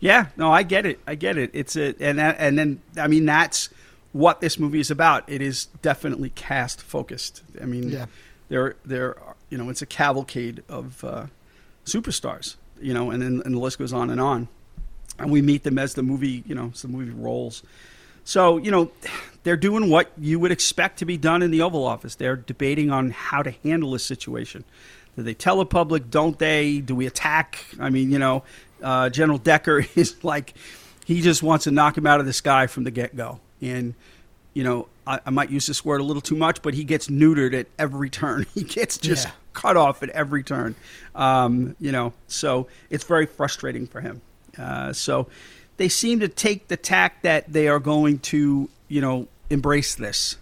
Yeah, 0.01 0.27
no, 0.37 0.53
I 0.53 0.63
get 0.63 0.87
it. 0.87 1.01
I 1.09 1.17
get 1.17 1.37
it. 1.37 1.51
It's 1.55 1.75
a 1.75 1.93
and 2.01 2.21
and 2.21 2.57
then 2.57 2.81
I 2.97 3.09
mean 3.09 3.27
that's 3.27 3.69
what 4.13 4.41
this 4.41 4.57
movie 4.57 4.79
is 4.79 4.93
about. 4.93 5.25
It 5.29 5.43
is 5.43 5.65
definitely 5.83 6.31
cast 6.31 6.81
focused. 6.81 7.43
I 7.61 7.65
mean, 7.65 7.89
Yeah. 7.91 8.07
there 8.49 8.77
there 8.85 9.19
are, 9.19 9.28
you 9.51 9.59
know 9.59 9.69
it's 9.69 9.83
a 9.83 9.87
cavalcade 9.87 10.63
of 10.69 11.03
uh, 11.05 11.27
superstars. 11.85 12.57
You 12.81 12.95
know, 12.95 13.11
and 13.11 13.21
then 13.21 13.43
and 13.45 13.55
the 13.55 13.59
list 13.59 13.79
goes 13.79 13.93
on 13.93 14.11
and 14.11 14.21
on. 14.21 14.49
And 15.19 15.33
we 15.33 15.43
meet 15.43 15.65
them 15.65 15.79
as 15.79 15.95
the 15.95 16.03
movie 16.03 16.45
you 16.47 16.55
know 16.55 16.71
as 16.73 16.83
the 16.83 16.89
movie 16.89 17.11
rolls. 17.11 17.63
So 18.25 18.59
you 18.59 18.71
know 18.71 18.91
they're 19.43 19.57
doing 19.57 19.91
what 19.91 20.13
you 20.19 20.39
would 20.39 20.53
expect 20.53 20.99
to 20.99 21.05
be 21.05 21.17
done 21.17 21.43
in 21.43 21.51
the 21.51 21.63
Oval 21.63 21.85
Office. 21.85 22.15
They're 22.15 22.37
debating 22.37 22.91
on 22.91 23.11
how 23.11 23.43
to 23.43 23.51
handle 23.51 23.93
this 23.93 24.05
situation. 24.05 24.65
Do 25.19 25.25
they 25.25 25.35
tell 25.35 25.57
the 25.57 25.67
public? 25.67 26.11
Don't 26.11 26.39
they? 26.39 26.79
Do 26.79 26.95
we 26.95 27.07
attack? 27.07 27.65
I 27.81 27.91
mean, 27.91 28.13
you 28.13 28.21
know, 28.21 28.45
uh, 28.81 29.11
General 29.11 29.39
Decker 29.39 29.85
is 29.97 30.23
like, 30.23 30.55
he 31.07 31.23
just 31.23 31.43
wants 31.43 31.65
to 31.65 31.73
knock 31.73 31.99
him 31.99 32.07
out 32.07 32.21
of 32.21 32.27
the 32.27 32.33
sky 32.33 32.69
from 32.69 32.85
the 32.85 32.93
get 32.93 33.17
go. 33.17 33.41
And, 33.61 33.95
you 34.55 34.63
know, 34.63 34.87
I, 35.09 35.21
I 35.27 35.31
might 35.31 35.51
use 35.51 35.67
this 35.67 35.85
word 35.85 36.01
a 36.01 36.05
little 36.05 36.21
too 36.23 36.37
much, 36.37 36.61
but 36.63 36.75
he 36.75 36.85
gets 36.85 37.09
neutered 37.09 37.59
at 37.59 37.67
every 37.79 38.11
turn. 38.11 38.47
He 38.55 38.63
gets 38.63 38.99
just 38.99 39.27
Yeah. 39.27 39.33
cut 39.55 39.77
off 39.77 40.03
at 40.03 40.11
every 40.11 40.43
turn. 40.43 40.75
Um, 41.15 41.75
you 41.81 41.91
know, 41.93 42.13
so 42.27 42.69
it's 42.91 43.05
very 43.05 43.27
frustrating 43.27 43.87
for 43.87 44.01
him. 44.01 44.21
Uh, 44.57 44.93
so 44.93 45.29
they 45.79 45.89
seem 45.89 46.21
to 46.21 46.29
take 46.29 46.69
the 46.69 46.77
tack 46.77 47.23
that 47.23 47.53
they 47.53 47.69
are 47.69 47.79
going 47.79 48.19
to, 48.19 48.69
you 48.89 49.01
know, 49.01 49.29
embrace 49.51 49.95
this. 49.95 50.37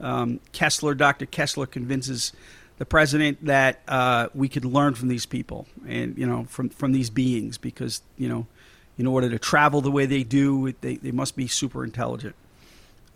Um, 0.00 0.40
Kessler, 0.52 0.94
Dr. 0.94 1.26
Kessler 1.26 1.66
convinces 1.66 2.32
the 2.78 2.84
president 2.86 3.44
that 3.44 3.80
uh, 3.88 4.28
we 4.34 4.48
could 4.48 4.64
learn 4.64 4.94
from 4.94 5.08
these 5.08 5.26
people 5.26 5.66
and, 5.86 6.16
you 6.18 6.26
know, 6.26 6.44
from, 6.44 6.68
from 6.68 6.92
these 6.92 7.10
beings 7.10 7.56
because, 7.58 8.02
you 8.16 8.28
know, 8.28 8.46
in 8.98 9.06
order 9.06 9.30
to 9.30 9.38
travel 9.38 9.80
the 9.80 9.90
way 9.90 10.04
they 10.06 10.22
do, 10.24 10.72
they, 10.80 10.96
they 10.96 11.12
must 11.12 11.34
be 11.36 11.46
super 11.46 11.84
intelligent. 11.84 12.34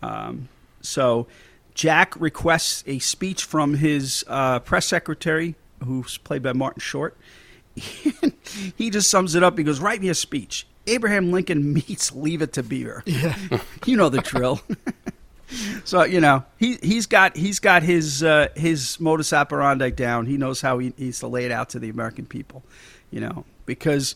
Um, 0.01 0.47
so 0.81 1.27
Jack 1.73 2.19
requests 2.19 2.83
a 2.87 2.99
speech 2.99 3.43
from 3.43 3.75
his 3.75 4.23
uh, 4.27 4.59
press 4.59 4.85
secretary, 4.85 5.55
who's 5.83 6.17
played 6.17 6.41
by 6.41 6.53
Martin 6.53 6.79
Short. 6.81 7.17
he 7.75 8.89
just 8.89 9.09
sums 9.09 9.35
it 9.35 9.43
up. 9.43 9.57
He 9.57 9.63
goes, 9.63 9.79
"Write 9.79 10.01
me 10.01 10.09
a 10.09 10.15
speech." 10.15 10.65
Abraham 10.87 11.31
Lincoln 11.31 11.73
meets 11.87 12.13
Leave 12.13 12.41
It 12.41 12.53
to 12.53 12.63
Beaver. 12.63 13.03
yeah, 13.05 13.37
you 13.85 13.95
know 13.97 14.09
the 14.09 14.21
drill. 14.21 14.61
so 15.83 16.03
you 16.03 16.19
know 16.19 16.43
he 16.57 16.77
he's 16.81 17.05
got 17.05 17.37
he's 17.37 17.59
got 17.59 17.83
his 17.83 18.23
uh, 18.23 18.47
his 18.55 18.99
modus 18.99 19.31
operandi 19.31 19.91
down. 19.91 20.25
He 20.25 20.37
knows 20.37 20.61
how 20.61 20.79
he 20.79 20.93
needs 20.97 21.19
to 21.19 21.27
lay 21.27 21.45
it 21.45 21.51
out 21.51 21.69
to 21.69 21.79
the 21.79 21.89
American 21.89 22.25
people. 22.25 22.63
You 23.11 23.19
know 23.19 23.45
because 23.67 24.15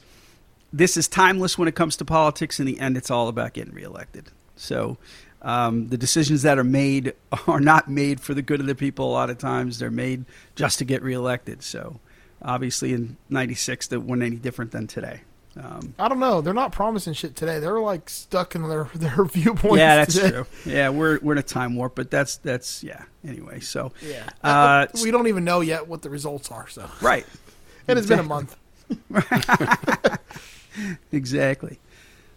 this 0.73 0.97
is 0.97 1.07
timeless 1.07 1.57
when 1.59 1.67
it 1.67 1.75
comes 1.75 1.95
to 1.97 2.05
politics. 2.05 2.59
In 2.59 2.65
the 2.65 2.79
end, 2.79 2.97
it's 2.97 3.11
all 3.11 3.27
about 3.27 3.53
getting 3.53 3.73
reelected. 3.73 4.29
So 4.55 4.97
um, 5.41 5.87
the 5.87 5.97
decisions 5.97 6.41
that 6.43 6.57
are 6.59 6.63
made 6.63 7.13
are 7.47 7.59
not 7.59 7.89
made 7.89 8.19
for 8.19 8.33
the 8.33 8.41
good 8.41 8.59
of 8.59 8.65
the 8.67 8.75
people. 8.75 9.09
A 9.09 9.13
lot 9.13 9.29
of 9.29 9.37
times, 9.37 9.79
they're 9.79 9.91
made 9.91 10.25
just 10.55 10.79
to 10.79 10.85
get 10.85 11.01
reelected. 11.01 11.63
So 11.63 11.99
obviously, 12.41 12.93
in 12.93 13.17
'96, 13.29 13.87
that 13.87 14.01
wasn't 14.01 14.23
any 14.23 14.35
different 14.37 14.71
than 14.71 14.87
today. 14.87 15.21
Um, 15.61 15.93
I 15.99 16.07
don't 16.07 16.19
know. 16.19 16.39
They're 16.39 16.53
not 16.53 16.71
promising 16.71 17.11
shit 17.13 17.35
today. 17.35 17.59
They're 17.59 17.79
like 17.81 18.09
stuck 18.09 18.55
in 18.55 18.69
their 18.69 18.85
their 18.95 19.25
viewpoints. 19.25 19.77
yeah, 19.77 19.95
that's 19.97 20.13
today. 20.15 20.29
true. 20.29 20.45
Yeah, 20.65 20.89
we're 20.89 21.19
we're 21.21 21.33
in 21.33 21.39
a 21.39 21.43
time 21.43 21.75
warp, 21.75 21.93
but 21.95 22.09
that's 22.09 22.37
that's 22.37 22.83
yeah. 22.83 23.03
Anyway, 23.27 23.59
so 23.59 23.91
Yeah, 24.01 24.23
Uh, 24.43 24.87
we 25.03 25.11
don't 25.11 25.27
even 25.27 25.43
know 25.43 25.59
yet 25.61 25.87
what 25.87 26.01
the 26.03 26.09
results 26.09 26.49
are. 26.51 26.67
So, 26.69 26.89
right, 27.01 27.25
and 27.89 27.99
it's 27.99 28.07
been 28.07 28.19
a 28.19 28.23
month. 28.23 28.55
exactly. 31.11 31.79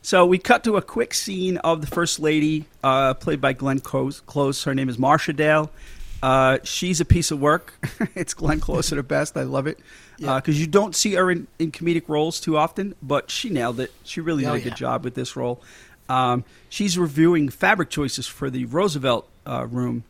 So 0.04 0.26
we 0.26 0.36
cut 0.36 0.64
to 0.64 0.76
a 0.76 0.82
quick 0.82 1.14
scene 1.14 1.56
of 1.58 1.80
the 1.80 1.86
first 1.86 2.20
lady, 2.20 2.66
uh, 2.82 3.14
played 3.14 3.40
by 3.40 3.54
Glenn 3.54 3.80
Close. 3.80 4.20
Close. 4.20 4.62
Her 4.64 4.74
name 4.74 4.90
is 4.90 4.98
Marsha 4.98 5.34
Dale. 5.34 5.70
Uh, 6.22 6.58
she's 6.62 7.00
a 7.00 7.06
piece 7.06 7.30
of 7.30 7.40
work. 7.40 7.72
it's 8.14 8.34
Glenn 8.34 8.60
Close 8.60 8.92
at 8.92 8.96
her 8.96 9.02
best. 9.02 9.34
I 9.34 9.44
love 9.44 9.66
it 9.66 9.78
because 10.18 10.58
Yeah. 10.58 10.60
you 10.60 10.66
don't 10.66 10.94
see 10.94 11.14
her 11.14 11.30
in, 11.30 11.46
in 11.58 11.72
comedic 11.72 12.06
roles 12.06 12.38
too 12.38 12.58
often, 12.58 12.94
but 13.02 13.30
she 13.30 13.48
nailed 13.48 13.80
it. 13.80 13.92
She 14.04 14.20
really 14.20 14.44
Oh, 14.44 14.52
did 14.52 14.60
a 14.60 14.64
good 14.64 14.70
yeah. 14.72 14.76
job 14.76 15.04
with 15.04 15.14
this 15.14 15.36
role. 15.36 15.62
Um, 16.10 16.44
she's 16.68 16.98
reviewing 16.98 17.48
fabric 17.48 17.88
choices 17.88 18.26
for 18.26 18.50
the 18.50 18.66
Roosevelt 18.66 19.26
uh, 19.46 19.66
room, 19.66 20.04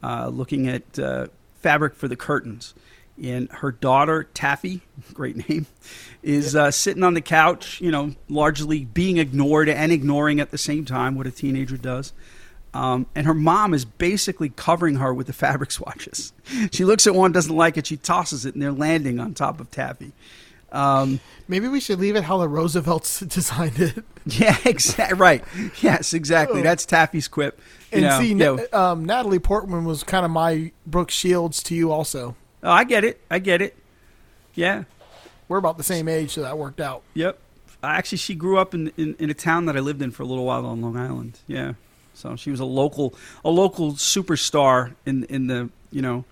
uh, 0.00 0.28
looking 0.28 0.68
at 0.68 0.96
uh, 0.96 1.26
fabric 1.60 1.96
for 1.96 2.06
the 2.06 2.14
curtains. 2.14 2.72
And 3.22 3.50
her 3.52 3.70
daughter, 3.72 4.24
Taffy, 4.32 4.80
great 5.14 5.48
name, 5.48 5.66
is 6.22 6.56
uh, 6.56 6.70
sitting 6.70 7.02
on 7.02 7.14
the 7.14 7.20
couch, 7.20 7.80
you 7.80 7.90
know, 7.90 8.14
largely 8.28 8.84
being 8.86 9.18
ignored 9.18 9.68
and 9.68 9.92
ignoring 9.92 10.40
at 10.40 10.50
the 10.50 10.58
same 10.58 10.84
time, 10.86 11.16
what 11.16 11.26
a 11.26 11.30
teenager 11.30 11.76
does. 11.76 12.12
Um, 12.72 13.06
and 13.14 13.26
her 13.26 13.34
mom 13.34 13.74
is 13.74 13.84
basically 13.84 14.48
covering 14.50 14.96
her 14.96 15.12
with 15.12 15.26
the 15.26 15.32
fabric 15.44 15.70
swatches. 15.70 16.32
She 16.72 16.84
looks 16.84 17.06
at 17.06 17.14
one, 17.14 17.32
doesn't 17.32 17.54
like 17.54 17.76
it, 17.76 17.86
she 17.86 17.96
tosses 17.96 18.46
it, 18.46 18.54
and 18.54 18.62
they're 18.62 18.72
landing 18.72 19.20
on 19.20 19.34
top 19.34 19.60
of 19.60 19.70
Taffy. 19.70 20.12
Um, 20.72 21.18
Maybe 21.48 21.66
we 21.66 21.80
should 21.80 21.98
leave 21.98 22.14
it 22.14 22.22
how 22.22 22.38
the 22.38 22.48
Roosevelts 22.48 23.20
designed 23.26 23.80
it. 23.80 24.04
yeah, 24.24 24.56
exactly. 24.64 25.18
Right. 25.18 25.44
Yes, 25.82 26.14
exactly. 26.14 26.60
Oh. 26.60 26.62
That's 26.62 26.86
Taffy's 26.86 27.26
quip. 27.26 27.60
You 27.90 27.98
And 27.98 28.02
know, 28.06 28.20
see, 28.20 28.32
yeah. 28.34 28.66
Na- 28.72 28.92
um, 28.92 29.04
Natalie 29.04 29.40
Portman 29.40 29.84
was 29.84 30.04
kind 30.04 30.24
of 30.24 30.30
my 30.30 30.70
Brooke 30.86 31.10
Shields 31.10 31.60
to 31.64 31.74
you. 31.74 31.90
Also, 31.90 32.36
Oh, 32.62 32.70
I 32.70 32.84
get 32.84 33.04
it. 33.04 33.20
I 33.30 33.38
get 33.38 33.62
it. 33.62 33.76
Yeah. 34.54 34.84
we're 35.48 35.58
about 35.58 35.78
the 35.78 35.84
same 35.84 36.08
age, 36.08 36.32
so 36.32 36.42
that 36.42 36.58
worked 36.58 36.80
out. 36.80 37.02
Yep. 37.14 37.38
Actually, 37.82 38.18
she 38.18 38.34
grew 38.34 38.58
up 38.58 38.74
in, 38.74 38.92
in, 38.96 39.16
in 39.18 39.30
a 39.30 39.34
town 39.34 39.66
that 39.66 39.76
I 39.76 39.80
lived 39.80 40.02
in 40.02 40.10
for 40.10 40.22
a 40.22 40.26
little 40.26 40.44
while 40.44 40.66
on 40.66 40.82
Long 40.82 40.96
Island. 40.96 41.38
Yeah. 41.46 41.74
So 42.14 42.36
she 42.36 42.50
was 42.50 42.60
a 42.60 42.66
local 42.66 43.14
a 43.44 43.50
local 43.50 43.92
superstar 43.92 44.94
in 45.06 45.24
in 45.24 45.46
the 45.46 45.70
you 45.90 46.02
know 46.02 46.24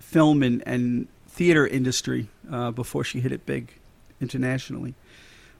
film 0.00 0.42
and, 0.42 0.62
and 0.66 1.06
theater 1.28 1.66
industry 1.66 2.28
uh, 2.50 2.72
before 2.72 3.04
she 3.04 3.20
hit 3.20 3.30
it 3.30 3.46
big 3.46 3.72
internationally. 4.20 4.94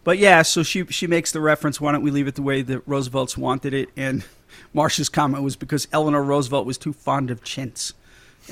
But 0.03 0.19
yeah, 0.19 0.43
so 0.43 0.63
she 0.63 0.85
she 0.87 1.07
makes 1.07 1.31
the 1.31 1.41
reference. 1.41 1.81
Why 1.81 1.93
don't 1.93 2.03
we 2.03 2.11
leave 2.11 2.27
it 2.27 2.35
the 2.35 2.43
way 2.43 2.63
that 2.63 2.87
Roosevelt's 2.87 3.39
wanted 3.39 3.73
it? 3.73 3.91
And 3.97 4.25
Marsha's 4.75 5.09
comment 5.09 5.45
was 5.45 5.57
because 5.57 5.87
Eleanor 5.93 6.23
Roosevelt 6.23 6.67
was 6.67 6.79
too 6.79 6.93
fond 6.93 7.31
of 7.31 7.45
chintz. 7.45 7.95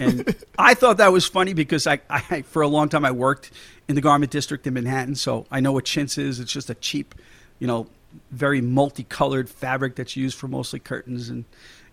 And 0.00 0.34
I 0.58 0.74
thought 0.74 0.98
that 0.98 1.12
was 1.12 1.26
funny 1.26 1.54
because 1.54 1.86
I, 1.86 2.00
I, 2.10 2.42
for 2.42 2.62
a 2.62 2.68
long 2.68 2.88
time, 2.88 3.04
I 3.04 3.10
worked 3.10 3.50
in 3.88 3.94
the 3.94 4.00
garment 4.00 4.30
district 4.32 4.66
in 4.66 4.74
Manhattan, 4.74 5.14
so 5.14 5.46
I 5.50 5.60
know 5.60 5.72
what 5.72 5.84
chintz 5.84 6.18
is. 6.18 6.40
It's 6.40 6.52
just 6.52 6.70
a 6.70 6.74
cheap, 6.74 7.14
you 7.58 7.66
know, 7.66 7.86
very 8.30 8.60
multicolored 8.60 9.48
fabric 9.48 9.96
that's 9.96 10.16
used 10.16 10.36
for 10.38 10.48
mostly 10.48 10.78
curtains, 10.78 11.28
and 11.28 11.44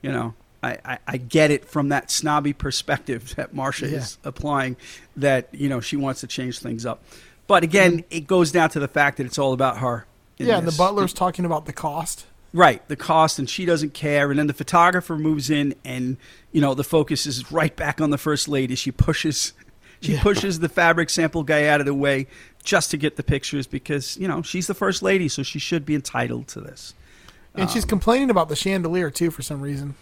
you 0.01 0.11
know, 0.11 0.33
I, 0.63 0.77
I, 0.85 0.97
I 1.07 1.17
get 1.17 1.51
it 1.51 1.65
from 1.65 1.89
that 1.89 2.09
snobby 2.11 2.53
perspective 2.53 3.33
that 3.37 3.53
Marsha 3.53 3.89
Yeah. 3.91 3.97
is 3.97 4.17
applying. 4.23 4.77
That 5.17 5.49
you 5.53 5.69
know 5.69 5.79
she 5.81 5.95
wants 5.97 6.21
to 6.21 6.27
change 6.27 6.59
things 6.59 6.85
up, 6.85 7.03
but 7.47 7.63
again, 7.63 8.03
it 8.09 8.27
goes 8.27 8.51
down 8.51 8.69
to 8.71 8.79
the 8.79 8.87
fact 8.87 9.17
that 9.17 9.25
it's 9.25 9.37
all 9.37 9.53
about 9.53 9.77
her. 9.79 10.05
yeah, 10.37 10.57
and 10.57 10.67
the 10.67 10.71
this. 10.71 10.77
butler's 10.77 11.13
talking 11.13 11.45
about 11.45 11.65
the 11.65 11.73
cost. 11.73 12.25
Right, 12.55 12.87
the 12.87 12.95
cost, 12.95 13.37
and 13.37 13.49
she 13.49 13.65
doesn't 13.65 13.93
care. 13.93 14.29
And 14.29 14.39
then 14.39 14.47
the 14.47 14.53
photographer 14.53 15.17
moves 15.17 15.49
in, 15.49 15.75
and 15.83 16.15
you 16.53 16.61
know 16.61 16.73
the 16.73 16.85
focus 16.85 17.25
is 17.25 17.51
right 17.51 17.75
back 17.75 17.99
on 17.99 18.11
the 18.11 18.17
first 18.17 18.47
lady. 18.47 18.75
She 18.75 18.91
pushes, 18.91 19.51
she 19.99 20.13
Yeah. 20.13 20.23
pushes 20.23 20.59
the 20.59 20.69
fabric 20.69 21.09
sample 21.09 21.43
guy 21.43 21.67
out 21.67 21.81
of 21.81 21.85
the 21.85 21.93
way 21.93 22.27
just 22.63 22.91
to 22.91 22.97
get 22.97 23.17
the 23.17 23.23
pictures 23.23 23.67
because 23.67 24.15
you 24.15 24.25
know 24.25 24.41
she's 24.41 24.67
the 24.67 24.73
first 24.73 25.03
lady, 25.03 25.27
so 25.27 25.43
she 25.43 25.59
should 25.59 25.85
be 25.85 25.95
entitled 25.95 26.47
to 26.47 26.61
this. 26.61 26.93
And 27.55 27.69
she's 27.69 27.83
um, 27.83 27.89
complaining 27.89 28.29
about 28.29 28.47
the 28.47 28.55
chandelier 28.55 29.09
too 29.09 29.31
for 29.31 29.41
some 29.41 29.59
reason. 29.59 29.95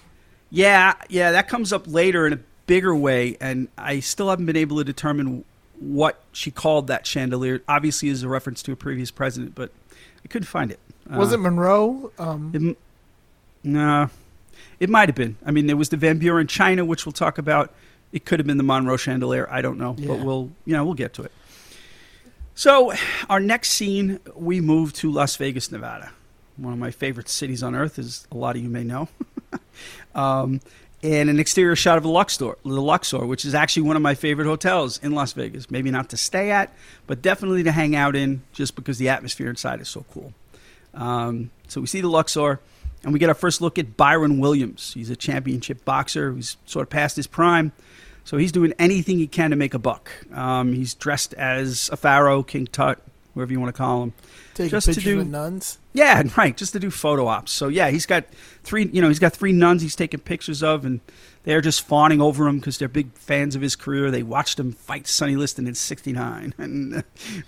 Yeah, 0.51 0.93
yeah, 1.09 1.31
that 1.31 1.47
comes 1.47 1.73
up 1.73 1.85
later 1.87 2.27
in 2.27 2.33
a 2.33 2.39
bigger 2.67 2.95
way, 2.95 3.35
and 3.41 3.67
I 3.79 3.99
still 3.99 4.29
haven't 4.29 4.45
been 4.45 4.57
able 4.57 4.77
to 4.77 4.83
determine 4.83 5.43
what 5.79 6.21
she 6.31 6.51
called 6.51 6.85
that 6.85 7.07
chandelier. 7.07 7.63
Obviously, 7.67 8.09
is 8.09 8.21
a 8.21 8.29
reference 8.29 8.61
to 8.61 8.71
a 8.73 8.75
previous 8.75 9.09
president, 9.09 9.55
but 9.55 9.71
I 10.23 10.27
couldn't 10.27 10.45
find 10.45 10.69
it. 10.69 10.79
Was 11.09 11.31
Uh, 11.31 11.35
it 11.35 11.39
Monroe? 11.39 12.11
Um, 12.17 12.51
it, 12.53 12.77
nah, 13.63 14.07
it 14.79 14.89
might 14.89 15.09
have 15.09 15.15
been. 15.15 15.35
I 15.45 15.51
mean, 15.51 15.67
there 15.67 15.77
was 15.77 15.89
the 15.89 15.97
Van 15.97 16.17
Buren 16.17 16.47
China, 16.47 16.85
which 16.85 17.05
we'll 17.05 17.13
talk 17.13 17.37
about. 17.37 17.73
It 18.11 18.25
could 18.25 18.39
have 18.39 18.45
been 18.47 18.57
the 18.57 18.63
Monroe 18.63 18.97
chandelier. 18.97 19.47
I 19.49 19.61
don't 19.61 19.77
know, 19.77 19.93
but 19.93 20.19
we'll 20.19 20.51
you 20.65 20.73
know 20.73 20.85
we'll 20.85 20.93
get 20.93 21.13
to 21.15 21.23
it. 21.23 21.31
So, 22.55 22.93
our 23.29 23.39
next 23.39 23.71
scene, 23.71 24.19
we 24.35 24.61
move 24.61 24.93
to 24.93 25.11
Las 25.11 25.35
Vegas, 25.37 25.71
Nevada. 25.71 26.11
One 26.57 26.71
of 26.73 26.77
my 26.77 26.91
favorite 26.91 27.27
cities 27.27 27.63
on 27.63 27.73
earth, 27.73 27.97
as 27.97 28.27
a 28.31 28.37
lot 28.37 28.55
of 28.55 28.61
you 28.61 28.69
may 28.69 28.83
know. 28.83 29.07
um, 30.15 30.61
and 31.01 31.29
an 31.31 31.39
exterior 31.39 31.75
shot 31.75 31.97
of 31.97 32.03
the 32.03 32.09
Luxor, 32.09 32.55
the 32.63 32.79
Luxor, 32.81 33.25
which 33.25 33.43
is 33.43 33.55
actually 33.55 33.83
one 33.83 33.95
of 33.95 34.03
my 34.03 34.13
favorite 34.13 34.45
hotels 34.45 34.99
in 35.01 35.13
Las 35.13 35.33
Vegas. 35.33 35.71
Maybe 35.71 35.89
not 35.89 36.09
to 36.09 36.17
stay 36.17 36.51
at, 36.51 36.71
but 37.07 37.23
definitely 37.23 37.63
to 37.63 37.71
hang 37.71 37.95
out 37.95 38.15
in, 38.15 38.43
just 38.53 38.75
because 38.75 38.99
the 38.99 39.09
atmosphere 39.09 39.49
inside 39.49 39.81
is 39.81 39.89
so 39.89 40.05
cool. 40.13 40.31
Um, 40.93 41.51
so 41.67 41.81
we 41.81 41.87
see 41.87 42.01
the 42.01 42.09
Luxor, 42.09 42.59
and 43.03 43.13
we 43.13 43.19
get 43.19 43.29
our 43.29 43.35
first 43.35 43.61
look 43.61 43.77
at 43.79 43.97
Byron 43.97 44.39
Williams. 44.39 44.93
He's 44.93 45.09
a 45.09 45.15
championship 45.15 45.83
boxer 45.85 46.31
who's 46.31 46.57
sort 46.65 46.83
of 46.83 46.89
past 46.89 47.15
his 47.15 47.27
prime. 47.27 47.71
So 48.25 48.37
he's 48.37 48.51
doing 48.53 48.73
anything 48.79 49.17
he 49.17 49.27
can 49.27 49.49
to 49.49 49.55
make 49.57 49.73
a 49.73 49.79
buck. 49.79 50.09
Um, 50.33 50.71
he's 50.73 50.93
dressed 50.93 51.33
as 51.33 51.89
a 51.91 51.97
pharaoh, 51.97 52.41
King 52.41 52.67
Tut, 52.67 53.01
whatever 53.33 53.51
you 53.51 53.59
want 53.59 53.75
to 53.75 53.77
call 53.77 54.03
him. 54.03 54.13
taking 54.53 54.69
just 54.69 54.85
to 54.85 54.93
pictures 54.93 55.03
do- 55.03 55.17
with 55.17 55.27
nuns. 55.27 55.79
Yeah, 55.91 56.23
right. 56.37 56.55
Just 56.55 56.71
to 56.73 56.79
do 56.79 56.89
photo 56.89 57.27
ops. 57.27 57.51
So 57.51 57.67
yeah, 57.67 57.89
he's 57.89 58.05
got 58.05 58.23
three. 58.63 58.89
You 58.93 59.01
know, 59.01 59.09
he's 59.09 59.19
got 59.19 59.33
three 59.33 59.51
nuns 59.51 59.81
he's 59.81 59.95
taking 59.95 60.21
pictures 60.21 60.63
of, 60.63 60.85
and 60.85 61.01
they're 61.43 61.61
just 61.61 61.81
fawning 61.81 62.21
over 62.21 62.47
him 62.47 62.59
because 62.59 62.77
they're 62.77 62.87
big 62.87 63.13
fans 63.13 63.55
of 63.55 63.61
his 63.61 63.75
career. 63.75 64.09
They 64.11 64.23
watched 64.23 64.59
him 64.59 64.71
fight 64.71 65.07
Sonny 65.07 65.35
Liston 65.35 65.67
in 65.67 65.75
'69, 65.75 66.53
and 66.57 67.03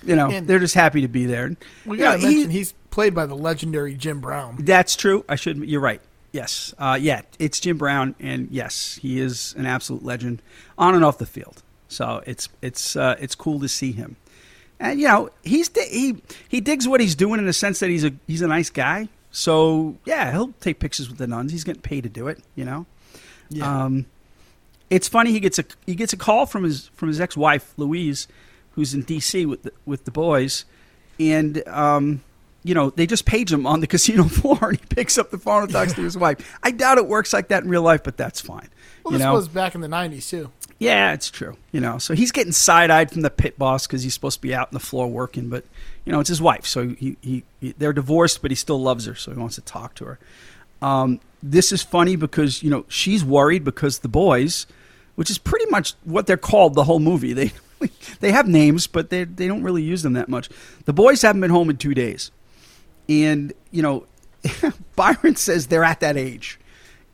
you 0.05 0.15
know 0.15 0.29
And- 0.29 0.47
they're 0.47 0.59
just 0.59 0.75
happy 0.75 1.01
to 1.01 1.07
be 1.07 1.25
there. 1.25 1.55
We 1.85 1.97
gotta 1.97 2.17
he- 2.19 2.25
mention 2.35 2.51
he's 2.51 2.73
played 2.91 3.13
by 3.15 3.25
the 3.25 3.35
legendary 3.35 3.95
Jim 3.95 4.19
Brown. 4.21 4.57
That's 4.59 4.95
true. 4.95 5.23
I 5.29 5.35
should. 5.35 5.57
You're 5.57 5.81
right. 5.81 6.01
Yes. 6.31 6.73
Uh, 6.77 6.97
yeah. 6.99 7.21
It's 7.39 7.59
Jim 7.61 7.77
Brown, 7.77 8.13
and 8.19 8.49
yes, 8.51 8.99
he 9.01 9.19
is 9.21 9.53
an 9.57 9.65
absolute 9.65 10.03
legend 10.03 10.41
on 10.77 10.93
and 10.93 11.03
off 11.05 11.17
the 11.17 11.25
field. 11.25 11.63
So 11.87 12.21
it's 12.25 12.49
it's 12.61 12.95
uh, 12.97 13.15
it's 13.19 13.35
cool 13.35 13.59
to 13.61 13.69
see 13.69 13.93
him. 13.93 14.17
And 14.77 14.99
you 14.99 15.07
know, 15.07 15.29
he's 15.43 15.69
he 15.89 16.21
he 16.49 16.59
digs 16.59 16.85
what 16.87 16.99
he's 16.99 17.15
doing 17.15 17.39
in 17.39 17.45
the 17.45 17.53
sense 17.53 17.79
that 17.79 17.89
he's 17.89 18.03
a 18.03 18.11
he's 18.27 18.41
a 18.41 18.47
nice 18.47 18.69
guy. 18.69 19.07
So 19.31 19.97
yeah, 20.03 20.31
he'll 20.33 20.51
take 20.59 20.79
pictures 20.79 21.07
with 21.07 21.17
the 21.17 21.27
nuns. 21.27 21.53
He's 21.53 21.63
getting 21.63 21.81
paid 21.81 22.03
to 22.03 22.09
do 22.09 22.27
it. 22.27 22.43
You 22.55 22.65
know. 22.65 22.85
Yeah. 23.49 23.85
Um, 23.85 24.05
it's 24.89 25.07
funny 25.07 25.31
he 25.31 25.39
gets 25.39 25.59
a 25.59 25.65
he 25.85 25.95
gets 25.95 26.13
a 26.13 26.17
call 26.17 26.45
from 26.45 26.63
his 26.63 26.87
from 26.89 27.07
his 27.09 27.19
ex 27.19 27.35
wife 27.35 27.73
Louise, 27.77 28.27
who's 28.71 28.93
in 28.93 29.01
D.C. 29.01 29.45
with 29.45 29.63
the, 29.63 29.71
with 29.85 30.05
the 30.05 30.11
boys, 30.11 30.65
and 31.19 31.67
um, 31.67 32.21
you 32.63 32.75
know 32.75 32.91
they 32.91 33.07
just 33.07 33.25
page 33.25 33.51
him 33.51 33.65
on 33.65 33.79
the 33.79 33.87
casino 33.95 34.23
floor, 34.25 34.59
and 34.69 34.79
he 34.79 34.85
picks 34.87 35.17
up 35.17 35.31
the 35.31 35.37
phone 35.37 35.63
and 35.63 35.71
talks 35.71 35.93
to 35.93 36.01
his 36.03 36.17
wife. 36.17 36.57
I 36.61 36.71
doubt 36.71 36.97
it 36.97 37.07
works 37.07 37.33
like 37.33 37.47
that 37.49 37.63
in 37.63 37.69
real 37.69 37.81
life, 37.81 38.03
but 38.03 38.17
that's 38.17 38.41
fine. 38.41 38.69
well, 39.03 39.13
you 39.13 39.17
this 39.17 39.25
know, 39.25 39.33
was 39.33 39.47
back 39.47 39.75
in 39.75 39.81
the 39.81 39.87
'90s 39.87 40.29
too. 40.29 40.51
yeah, 40.77 41.13
it's 41.13 41.31
true. 41.31 41.57
You 41.71 41.81
know, 41.81 41.97
so 41.97 42.13
he's 42.13 42.31
getting 42.31 42.51
side 42.51 42.91
eyed 42.91 43.11
from 43.11 43.21
the 43.21 43.31
pit 43.31 43.57
boss 43.57 43.87
because 43.87 44.03
he's 44.03 44.13
supposed 44.13 44.37
to 44.37 44.41
be 44.41 44.53
out 44.53 44.67
on 44.67 44.73
the 44.73 44.79
floor 44.79 45.07
working, 45.07 45.49
but 45.49 45.65
you 46.05 46.11
know 46.11 46.19
it's 46.19 46.29
his 46.29 46.41
wife, 46.41 46.65
so 46.67 46.89
he, 46.89 47.17
he, 47.21 47.43
he 47.59 47.73
they're 47.77 47.93
divorced, 47.93 48.43
but 48.43 48.51
he 48.51 48.55
still 48.55 48.79
loves 48.81 49.05
her, 49.05 49.15
so 49.15 49.31
he 49.31 49.39
wants 49.39 49.55
to 49.55 49.61
talk 49.61 49.95
to 49.95 50.05
her. 50.05 50.19
Um, 50.81 51.19
this 51.51 51.71
is 51.71 51.83
funny 51.83 52.15
because 52.15 52.63
you 52.63 52.69
know 52.69 52.85
she's 52.87 53.23
worried 53.23 53.63
because 53.63 53.99
the 53.99 54.07
boys, 54.07 54.67
which 55.15 55.29
is 55.29 55.37
pretty 55.37 55.65
much 55.67 55.93
what 56.03 56.27
they're 56.27 56.37
called 56.37 56.73
the 56.73 56.83
whole 56.83 56.99
movie. 56.99 57.33
They 57.33 57.51
they 58.19 58.31
have 58.31 58.47
names, 58.47 58.87
but 58.87 59.09
they 59.09 59.23
they 59.23 59.47
don't 59.47 59.63
really 59.63 59.83
use 59.83 60.03
them 60.03 60.13
that 60.13 60.29
much. 60.29 60.49
The 60.85 60.93
boys 60.93 61.21
haven't 61.21 61.41
been 61.41 61.51
home 61.51 61.69
in 61.69 61.77
two 61.77 61.93
days, 61.93 62.31
and 63.07 63.53
you 63.71 63.81
know 63.81 64.05
Byron 64.95 65.35
says 65.35 65.67
they're 65.67 65.83
at 65.83 65.99
that 66.01 66.17
age. 66.17 66.59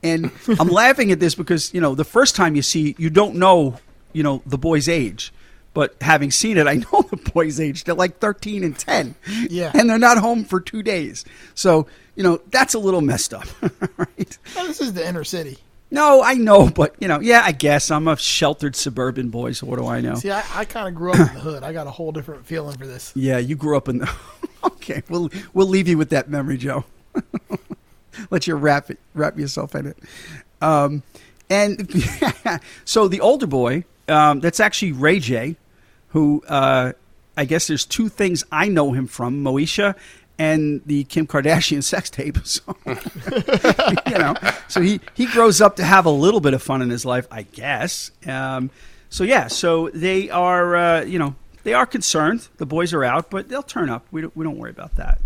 And 0.04 0.32
I'm 0.60 0.68
laughing 0.68 1.12
at 1.12 1.20
this 1.20 1.36
because, 1.36 1.74
you 1.74 1.82
know, 1.82 1.96
the 1.96 2.04
first 2.04 2.36
time 2.36 2.56
you 2.56 2.62
see, 2.62 2.96
you 2.98 3.10
don't 3.10 3.36
know, 3.36 3.78
you 4.14 4.24
know, 4.24 4.42
the 4.46 4.58
boy's 4.58 4.90
age. 4.90 5.34
But 5.74 5.96
having 6.02 6.32
seen 6.32 6.58
it, 6.58 6.68
I 6.68 6.76
know 6.76 7.02
the 7.10 7.18
boy's 7.34 7.60
age. 7.60 7.84
They're 7.84 7.96
like 7.96 8.20
13 8.20 8.64
and 8.64 8.78
10. 8.78 9.16
Yeah. 9.50 9.72
And 9.74 9.90
they're 9.90 10.00
not 10.00 10.18
home 10.18 10.44
for 10.44 10.60
two 10.60 10.84
days. 10.84 11.26
So, 11.54 11.88
you 12.16 12.24
know, 12.24 12.42
that's 12.50 12.74
a 12.74 12.80
little 12.80 13.02
messed 13.02 13.34
up. 13.34 13.46
right? 13.98 14.38
Well, 14.56 14.68
this 14.68 14.82
is 14.82 14.94
the 14.94 15.08
inner 15.08 15.24
city. 15.24 15.58
No, 15.90 16.24
I 16.24 16.36
know. 16.36 16.70
But, 16.70 16.96
you 17.00 17.08
know, 17.08 17.20
yeah, 17.20 17.42
I 17.44 17.52
guess. 17.52 17.92
I'm 17.92 18.08
a 18.08 18.18
sheltered 18.18 18.76
suburban 18.76 19.30
boy. 19.30 19.54
So 19.54 19.68
what 19.68 19.80
do 19.80 19.88
I 19.88 20.02
know? 20.02 20.16
See, 20.16 20.32
I, 20.32 20.44
I 20.54 20.66
kind 20.66 20.88
of 20.88 20.96
grew 20.96 21.12
up 21.12 21.20
in 21.20 21.36
the 21.36 21.42
hood. 21.42 21.64
I 21.64 21.74
got 21.74 21.88
a 21.88 21.92
whole 21.92 22.12
different 22.12 22.46
feeling 22.46 22.78
for 22.78 22.88
this. 22.88 23.12
Yeah, 23.16 23.38
you 23.38 23.56
grew 23.56 23.78
up 23.78 23.88
in 23.88 24.00
the. 24.00 24.12
okay, 24.64 25.04
we'll 25.10 25.30
we'll 25.54 25.68
leave 25.68 25.88
you 25.88 25.98
with 25.98 26.10
that 26.10 26.30
memory, 26.30 26.58
Joe. 26.58 26.86
Let 28.30 28.48
you 28.48 28.56
wrap 28.56 28.90
it, 28.90 29.00
wrap 29.14 29.38
yourself 29.38 29.76
in 29.76 29.88
it. 29.88 29.98
Um, 30.62 31.04
and 31.50 31.90
so 32.86 33.08
the 33.08 33.20
older 33.20 33.48
boy, 33.48 33.84
um, 34.08 34.40
that's 34.40 34.60
actually 34.60 34.92
Ray 34.94 35.20
J, 35.20 35.58
who 36.12 36.44
uh, 36.48 36.94
I 37.36 37.46
guess 37.46 37.68
there's 37.68 37.86
two 37.86 38.08
things 38.10 38.44
I 38.52 38.68
know 38.68 38.92
him 38.94 39.08
from: 39.08 39.44
Moesha 39.44 39.96
and 40.40 40.82
the 40.86 41.04
Kim 41.06 41.28
Kardashian 41.28 41.84
sex 41.92 42.10
tape. 42.10 42.38
So, 42.46 42.76
you 42.86 44.18
know, 44.18 44.36
so 44.68 44.82
he 44.82 45.00
he 45.14 45.26
grows 45.28 45.62
up 45.62 45.76
to 45.78 45.84
have 45.84 46.06
a 46.06 46.10
little 46.12 46.40
bit 46.42 46.54
of 46.54 46.62
fun 46.64 46.82
in 46.82 46.90
his 46.90 47.06
life, 47.06 47.28
I 47.32 47.44
guess. 47.44 48.12
Um, 48.26 48.70
so 49.10 49.24
yeah, 49.24 49.48
so 49.48 49.90
they 49.94 50.30
are, 50.30 50.76
uh, 50.76 51.02
you 51.04 51.20
know, 51.20 51.36
they 51.64 51.74
are 51.74 51.86
concerned. 51.86 52.48
The 52.58 52.66
boys 52.66 52.94
are 52.94 53.04
out, 53.04 53.30
but 53.30 53.50
they'll 53.50 53.62
turn 53.64 53.90
up. 53.90 54.06
We 54.12 54.22
don't, 54.22 54.36
we 54.36 54.44
don't 54.44 54.58
worry 54.58 54.72
about 54.72 54.96
that. 54.96 55.20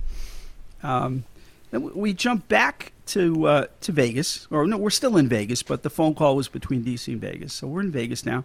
Um, 0.84 1.24
then 1.72 1.94
we- 1.96 2.14
jump 2.14 2.48
back 2.48 2.92
to 3.08 3.48
uh, 3.48 3.66
to 3.82 3.92
Vegas, 3.92 4.48
or 4.50 4.66
no, 4.68 4.78
we're 4.78 4.90
still 4.90 5.18
in 5.18 5.28
Vegas, 5.30 5.64
but 5.64 5.84
the 5.84 5.90
phone 5.90 6.16
call 6.16 6.36
was 6.36 6.48
between 6.48 6.84
DC 6.84 7.08
and 7.08 7.22
Vegas, 7.22 7.54
so 7.54 7.68
we're 7.68 7.82
in 7.82 7.92
Vegas 7.92 8.26
now. 8.26 8.44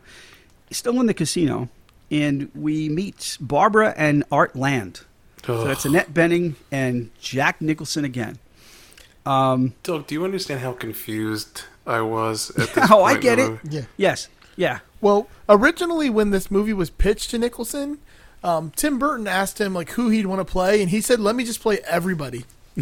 Still 0.71 1.01
in 1.01 1.07
the 1.07 1.15
casino, 1.15 1.69
and 2.11 2.51
we 2.55 2.89
meet 2.89 3.37
Barbara 3.41 3.95
and 3.97 4.25
Art 4.33 4.57
Land. 4.57 5.03
So 5.45 5.65
that's 5.65 5.85
Annette 5.85 6.13
Bening 6.13 6.55
and 6.71 7.11
Jack 7.21 7.61
Nicholson 7.61 8.05
again. 8.05 8.39
Um, 9.27 9.75
Doug, 9.83 10.07
do 10.07 10.15
you 10.15 10.25
understand 10.25 10.61
how 10.61 10.73
confused 10.73 11.63
I 11.87 12.01
was 12.03 12.51
at 12.59 12.75
this 12.75 12.89
oh, 12.91 13.03
I 13.05 13.19
get 13.19 13.39
it. 13.39 13.51
movie? 13.51 13.69
Yeah. 13.71 13.83
Yes, 13.97 14.29
yeah, 14.57 14.81
Well, 15.01 15.29
originally 15.49 16.11
when 16.11 16.31
this 16.31 16.51
movie 16.51 16.73
was 16.75 16.91
pitched 16.91 17.31
to 17.31 17.39
Nicholson, 17.39 17.99
um, 18.45 18.73
Tim 18.77 18.99
Burton 18.99 19.27
asked 19.27 19.61
him 19.61 19.73
like 19.75 19.91
who 19.93 20.09
he'd 20.11 20.27
want 20.27 20.41
to 20.41 20.45
play, 20.51 20.81
and 20.83 20.91
he 20.91 21.01
said, 21.01 21.21
"Let 21.21 21.35
me 21.37 21.45
just 21.45 21.61
play 21.61 21.79
everybody." 21.87 22.45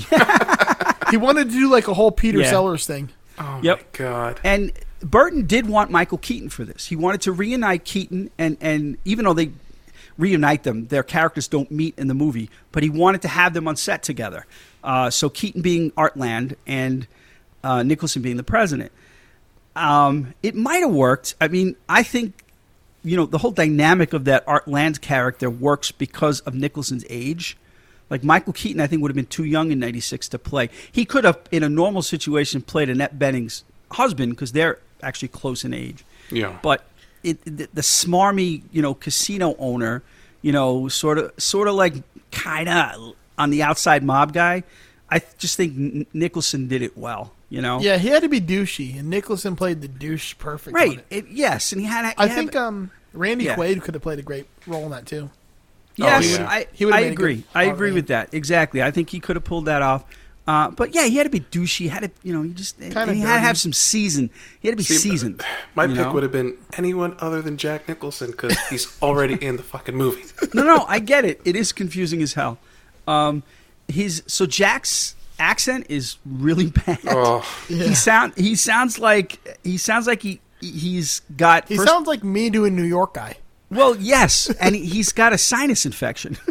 he 1.11 1.17
wanted 1.17 1.45
to 1.51 1.51
do 1.51 1.71
like 1.71 1.88
a 1.88 1.95
whole 1.95 2.11
Peter 2.11 2.38
Yeah. 2.41 2.51
Sellers 2.51 2.87
thing. 2.87 3.11
Oh 3.38 3.61
Yep. 3.62 3.79
my 3.79 3.85
god. 3.99 4.41
And 4.45 4.73
Burton 5.01 5.47
did 5.47 5.69
want 5.69 5.91
Michael 5.91 6.19
Keaton 6.19 6.49
for 6.49 6.65
this. 6.65 6.87
He 6.87 6.97
wanted 6.97 7.21
to 7.23 7.33
reunite 7.33 7.85
Keaton, 7.85 8.31
and, 8.39 8.57
and 8.61 8.99
even 9.05 9.25
though 9.25 9.33
they 9.33 9.51
reunite 10.17 10.65
them, 10.65 10.89
their 10.89 11.03
characters 11.03 11.47
don't 11.49 11.71
meet 11.71 11.97
in 11.97 12.09
the 12.09 12.15
movie, 12.15 12.51
but 12.73 12.83
he 12.83 12.91
wanted 12.91 13.23
to 13.23 13.29
have 13.29 13.55
them 13.55 13.69
on 13.69 13.77
set 13.77 14.03
together. 14.03 14.45
Uh, 14.83 15.11
so 15.11 15.31
Keaton 15.31 15.63
being 15.63 15.93
Art 15.97 16.17
Land 16.17 16.57
and 16.67 17.07
uh, 17.63 17.83
Nicholson 17.83 18.23
being 18.23 18.37
the 18.37 18.43
president. 18.43 18.93
Um, 19.77 20.35
it 20.43 20.55
might 20.55 20.79
have 20.79 20.91
worked. 20.91 21.37
I 21.41 21.49
mean, 21.49 21.77
I 21.89 22.03
think 22.03 22.45
you 23.05 23.17
know 23.17 23.27
the 23.27 23.39
whole 23.39 23.53
dynamic 23.53 24.13
of 24.13 24.25
that 24.25 24.43
Art 24.47 24.67
Land 24.67 25.01
character 25.01 25.49
works 25.49 25.93
because 25.93 26.41
of 26.41 26.55
Nicholson's 26.55 27.05
age. 27.09 27.57
Like 28.11 28.25
Michael 28.25 28.55
Keaton, 28.55 28.81
I 28.81 28.87
think 28.87 29.03
would 29.03 29.11
have 29.11 29.17
been 29.17 29.27
too 29.27 29.45
young 29.45 29.71
in 29.71 29.79
'96 29.79 30.29
to 30.31 30.39
play. 30.39 30.71
He 30.91 31.05
could 31.05 31.25
have, 31.25 31.39
in 31.53 31.63
a 31.63 31.69
normal 31.69 32.03
situation, 32.03 32.63
played 32.63 32.91
Annette 32.91 33.19
Bening's 33.19 33.65
husband 33.93 34.33
because 34.33 34.53
they're 34.53 34.79
actually 35.03 35.29
close 35.29 35.65
in 35.65 35.73
age. 35.75 36.05
Yeah. 36.31 36.59
But 36.63 36.85
it, 37.23 37.43
the, 37.45 37.69
the 37.73 37.81
smarmy, 37.83 38.63
you 38.73 38.83
know, 38.83 38.95
casino 38.95 39.55
owner, 39.59 40.03
you 40.43 40.53
know, 40.53 40.89
sort 40.89 41.19
of, 41.19 41.33
sort 41.39 41.69
of 41.69 41.75
like 41.75 41.95
kind 42.31 42.69
of 42.69 43.15
on 43.39 43.51
the 43.51 43.63
outside 43.63 44.03
mob 44.03 44.33
guy. 44.33 44.63
I 45.11 45.23
just 45.39 45.57
think 45.57 46.07
Nicholson 46.15 46.69
did 46.69 46.83
it 46.83 46.97
well. 46.99 47.33
You 47.51 47.63
know, 47.63 47.81
Yeah, 47.81 47.97
he 47.97 48.09
had 48.09 48.23
to 48.25 48.29
be 48.29 48.43
douchey, 48.43 48.99
and 48.99 49.09
Nicholson 49.09 49.57
played 49.57 49.81
the 49.81 49.89
douche 49.89 50.35
perfect. 50.39 50.75
right? 50.75 50.99
it. 51.09 51.25
It, 51.25 51.29
yes, 51.31 51.73
and 51.73 51.81
he 51.81 51.87
had. 51.87 52.05
I 52.19 52.25
he 52.25 52.29
had- 52.29 52.37
think 52.37 52.55
um, 52.57 52.91
Randy 53.15 53.47
Yeah. 53.47 53.57
Quaid 53.57 53.81
could 53.83 53.95
have 53.95 54.03
played 54.03 54.19
a 54.19 54.23
great 54.23 54.47
role 54.67 54.85
in 54.85 54.91
that 54.91 55.07
too. 55.07 55.31
Yes, 55.97 56.37
Oh, 56.39 56.43
yeah. 56.43 56.49
I, 56.49 56.67
He 56.75 56.85
would've 56.85 56.99
I 57.01 57.05
agree. 57.05 57.45
I 57.55 57.65
agree 57.65 57.91
with 57.93 58.09
that. 58.09 58.33
Exactly. 58.35 58.83
I 58.83 58.91
think 58.91 59.09
he 59.11 59.19
could 59.19 59.35
have 59.35 59.45
pulled 59.45 59.65
that 59.65 59.81
off. 59.83 60.05
Uh, 60.49 60.71
but 60.71 60.95
yeah, 60.95 61.05
he 61.05 61.17
had 61.19 61.25
to 61.25 61.31
be 61.31 61.41
douchey. 61.41 61.77
He 61.81 61.89
had 61.89 62.05
to, 62.05 62.11
you 62.23 62.33
know, 62.33 62.41
he 62.41 62.55
just 62.55 62.79
Kinda 62.81 63.01
and 63.03 63.11
he 63.11 63.21
had 63.21 63.35
to 63.35 63.41
have 63.41 63.59
some 63.59 63.75
season. 63.75 64.31
He 64.61 64.69
had 64.69 64.73
to 64.73 64.77
be 64.79 64.83
See, 64.85 64.95
seasoned. 64.97 65.45
My 65.75 65.87
pick 65.87 65.97
know? 65.97 66.11
would 66.13 66.23
have 66.23 66.33
been 66.33 66.57
anyone 66.79 67.17
other 67.21 67.43
than 67.43 67.59
Jack 67.59 67.87
Nicholson 67.87 68.31
because 68.31 68.57
he's 68.71 68.97
already 69.03 69.35
in 69.45 69.57
the 69.59 69.63
fucking 69.63 69.95
movie. 69.95 70.23
no, 70.55 70.63
no, 70.63 70.87
I 70.89 71.01
get 71.01 71.27
it. 71.27 71.43
It 71.45 71.55
is 71.55 71.71
confusing 71.73 72.23
as 72.23 72.33
hell. 72.33 72.57
Um, 73.07 73.43
his 73.89 74.23
so 74.27 74.47
Jack's 74.47 75.15
accent 75.39 75.85
is 75.91 76.17
really 76.25 76.71
bad. 76.87 76.99
Oh. 77.07 77.45
Yeah. 77.69 77.85
He 77.85 77.95
sound 77.95 78.33
he 78.39 78.55
sounds 78.57 78.99
like 78.99 79.59
he 79.63 79.77
sounds 79.77 80.07
like 80.07 80.23
he 80.23 80.41
he's 80.63 81.21
got 81.37 81.69
He 81.69 81.77
first- 81.77 81.89
sounds 81.91 82.07
like 82.07 82.25
me 82.25 82.49
doing 82.49 82.75
New 82.75 82.85
York 82.85 83.13
guy. 83.13 83.37
Well, 83.71 83.97
yes, 83.97 84.49
and 84.63 84.75
he's 84.75 85.13
got 85.13 85.35
a 85.35 85.39
sinus 85.39 85.85
infection. 85.85 86.39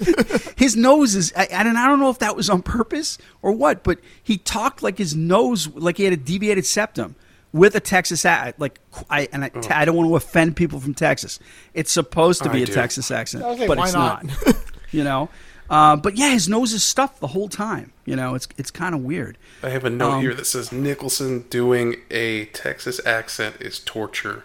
his 0.56 0.76
nose 0.76 1.14
is, 1.14 1.32
I- 1.36 1.44
and 1.50 1.76
I 1.78 1.86
don't 1.86 2.00
know 2.00 2.10
if 2.10 2.18
that 2.20 2.36
was 2.36 2.48
on 2.50 2.62
purpose 2.62 3.18
or 3.42 3.52
what, 3.52 3.82
but 3.84 3.98
he 4.22 4.38
talked 4.38 4.82
like 4.82 4.98
his 4.98 5.14
nose, 5.14 5.68
like 5.74 5.96
he 5.98 6.04
had 6.04 6.12
a 6.12 6.16
deviated 6.16 6.66
septum 6.66 7.14
with 7.52 7.74
a 7.74 7.80
Texas 7.80 8.24
accent. 8.24 8.58
Like 8.60 8.80
I, 9.08 9.28
and 9.32 9.44
I, 9.44 9.50
I 9.70 9.84
don't 9.84 9.96
want 9.96 10.08
to 10.08 10.16
offend 10.16 10.56
people 10.56 10.80
from 10.80 10.94
Texas. 10.94 11.38
It's 11.74 11.90
supposed 11.92 12.42
to 12.44 12.50
be 12.50 12.60
I 12.60 12.62
a 12.62 12.66
do. 12.66 12.72
Texas 12.74 13.10
accent, 13.10 13.44
Okay, 13.44 13.66
but 13.66 13.78
why 13.78 13.84
it's 13.84 13.92
not? 13.94 14.24
not. 14.24 14.56
you 14.92 15.04
know, 15.04 15.28
uh, 15.68 15.96
but 15.96 16.16
yeah, 16.16 16.30
his 16.30 16.48
nose 16.48 16.72
is 16.72 16.82
stuffed 16.84 17.20
the 17.20 17.26
whole 17.28 17.48
time. 17.48 17.92
You 18.04 18.16
know, 18.16 18.34
it's 18.34 18.48
it's 18.56 18.70
kind 18.70 18.94
of 18.94 19.02
weird. 19.02 19.36
I 19.62 19.68
have 19.70 19.84
a 19.84 19.90
note 19.90 20.12
Um, 20.14 20.20
here 20.20 20.34
that 20.34 20.46
says 20.46 20.72
Nicholson 20.72 21.42
doing 21.50 21.96
a 22.10 22.46
Texas 22.46 23.00
accent 23.06 23.56
is 23.60 23.78
torture. 23.80 24.44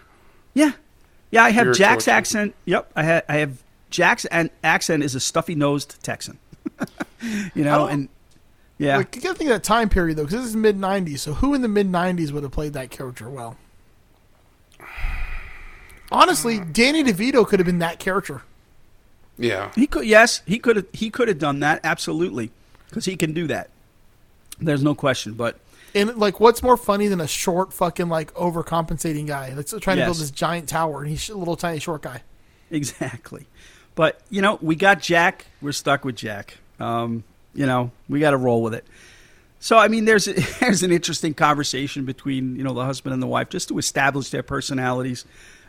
Yeah, 0.54 0.72
yeah. 1.30 1.44
I 1.44 1.50
have 1.50 1.64
Pure 1.64 1.74
Jack's 1.74 2.04
torture. 2.06 2.16
accent. 2.16 2.54
Yep, 2.64 2.90
I 2.96 3.02
have. 3.02 3.24
I 3.28 3.36
have 3.38 3.62
Jack's 3.90 4.24
an- 4.26 4.50
accent 4.64 5.02
is 5.02 5.14
a 5.14 5.20
stuffy 5.20 5.54
nosed 5.54 6.02
Texan. 6.02 6.38
you 7.54 7.64
know, 7.64 7.86
and 7.86 8.08
yeah, 8.78 8.98
Like, 8.98 9.16
you 9.16 9.22
gotta 9.22 9.34
think 9.36 9.48
of 9.50 9.54
that 9.56 9.64
time 9.64 9.88
period 9.88 10.18
though, 10.18 10.24
because 10.24 10.40
this 10.40 10.48
is 10.50 10.56
mid 10.56 10.76
'90s. 10.76 11.20
So 11.20 11.34
who 11.34 11.54
in 11.54 11.62
the 11.62 11.68
mid 11.68 11.90
'90s 11.90 12.30
would 12.32 12.42
have 12.42 12.52
played 12.52 12.72
that 12.74 12.90
character 12.90 13.28
well? 13.30 13.56
Honestly, 16.10 16.58
uh. 16.58 16.64
Danny 16.72 17.02
DeVito 17.02 17.46
could 17.46 17.58
have 17.58 17.66
been 17.66 17.78
that 17.80 17.98
character. 17.98 18.42
Yeah. 19.38 19.70
he 19.74 19.86
could. 19.86 20.06
Yes, 20.06 20.42
he 20.46 20.58
could 20.58 20.76
have. 20.76 20.86
He 20.92 21.10
could 21.10 21.28
have 21.28 21.38
done 21.38 21.60
that 21.60 21.80
absolutely 21.84 22.50
because 22.88 23.04
he 23.04 23.16
can 23.16 23.32
do 23.32 23.46
that. 23.48 23.70
There's 24.58 24.82
no 24.82 24.94
question. 24.94 25.34
But 25.34 25.58
And 25.94 26.16
like, 26.16 26.40
what's 26.40 26.62
more 26.62 26.76
funny 26.76 27.08
than 27.08 27.20
a 27.20 27.26
short, 27.26 27.72
fucking 27.72 28.08
like 28.08 28.32
overcompensating 28.34 29.26
guy 29.26 29.50
that's 29.50 29.74
trying 29.80 29.98
to 29.98 30.04
build 30.04 30.16
this 30.18 30.30
giant 30.30 30.68
tower, 30.68 31.00
and 31.00 31.10
he's 31.10 31.28
a 31.28 31.36
little 31.36 31.56
tiny 31.56 31.80
short 31.80 32.02
guy. 32.02 32.22
exactly. 32.70 33.46
But 33.96 34.20
you 34.30 34.40
know, 34.42 34.60
we 34.62 34.76
got 34.76 35.00
Jack. 35.00 35.46
We're 35.60 35.72
stuck 35.72 36.04
with 36.04 36.14
Jack. 36.14 36.58
Um, 36.78 37.24
you 37.54 37.66
know, 37.66 37.90
we 38.08 38.20
got 38.20 38.30
to 38.30 38.36
roll 38.36 38.62
with 38.62 38.74
it. 38.74 38.86
So 39.58 39.76
I 39.76 39.88
mean, 39.88 40.04
there's 40.04 40.26
there's 40.60 40.84
an 40.84 40.92
interesting 40.92 41.34
conversation 41.34 42.04
between 42.04 42.54
you 42.54 42.62
know 42.62 42.74
the 42.74 42.84
husband 42.84 43.14
and 43.14 43.22
the 43.22 43.26
wife 43.26 43.48
just 43.48 43.68
to 43.68 43.78
establish 43.78 44.30
their 44.30 44.44
personalities. 44.44 45.24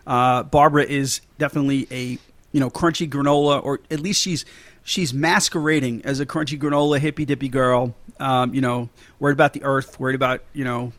Uh, 0.06 0.44
Barbara 0.44 0.84
is 0.84 1.22
definitely 1.40 1.88
a 1.90 2.20
you 2.52 2.60
know 2.60 2.70
crunchy 2.70 3.10
granola, 3.10 3.64
or 3.64 3.80
at 3.90 4.00
least 4.00 4.22
she's 4.22 4.46
she's 4.84 5.14
masquerading 5.14 6.04
as 6.06 6.20
a 6.20 6.26
crunchy 6.26 6.60
granola 6.60 7.00
hippy 7.00 7.26
dippy 7.26 7.50
girl. 7.50 7.96
Um, 8.20 8.54
you 8.54 8.62
know, 8.62 8.90
worried 9.20 9.34
about 9.34 9.54
the 9.54 9.64
earth, 9.64 10.00
worried 10.00 10.16
about 10.16 10.44
you 10.54 10.66
know 10.66 10.92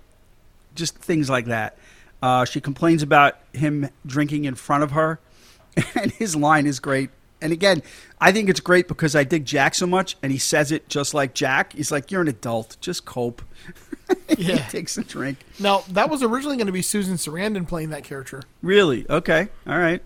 just 0.74 0.96
things 0.96 1.28
like 1.28 1.46
that. 1.46 1.76
Uh, 2.22 2.44
she 2.44 2.60
complains 2.60 3.02
about 3.02 3.38
him 3.52 3.90
drinking 4.06 4.44
in 4.44 4.54
front 4.54 4.82
of 4.82 4.92
her, 4.92 5.20
and 5.94 6.10
his 6.12 6.34
line 6.34 6.66
is 6.66 6.80
great. 6.80 7.10
And 7.40 7.52
again, 7.52 7.82
I 8.20 8.32
think 8.32 8.48
it's 8.48 8.60
great 8.60 8.88
because 8.88 9.14
I 9.14 9.24
dig 9.24 9.44
Jack 9.44 9.74
so 9.74 9.86
much, 9.86 10.16
and 10.22 10.32
he 10.32 10.38
says 10.38 10.72
it 10.72 10.88
just 10.88 11.14
like 11.14 11.34
Jack. 11.34 11.72
He's 11.74 11.92
like, 11.92 12.10
"You're 12.10 12.22
an 12.22 12.28
adult, 12.28 12.76
just 12.80 13.04
cope." 13.04 13.42
he 14.36 14.44
Yeah. 14.44 14.66
takes 14.68 14.96
a 14.98 15.04
drink. 15.04 15.38
Now 15.60 15.84
that 15.90 16.10
was 16.10 16.22
originally 16.22 16.56
going 16.56 16.66
to 16.66 16.72
be 16.72 16.82
Susan 16.82 17.14
Sarandon 17.14 17.66
playing 17.68 17.90
that 17.90 18.04
character. 18.04 18.42
Really? 18.62 19.08
Okay. 19.08 19.48
All 19.66 19.78
right. 19.78 20.02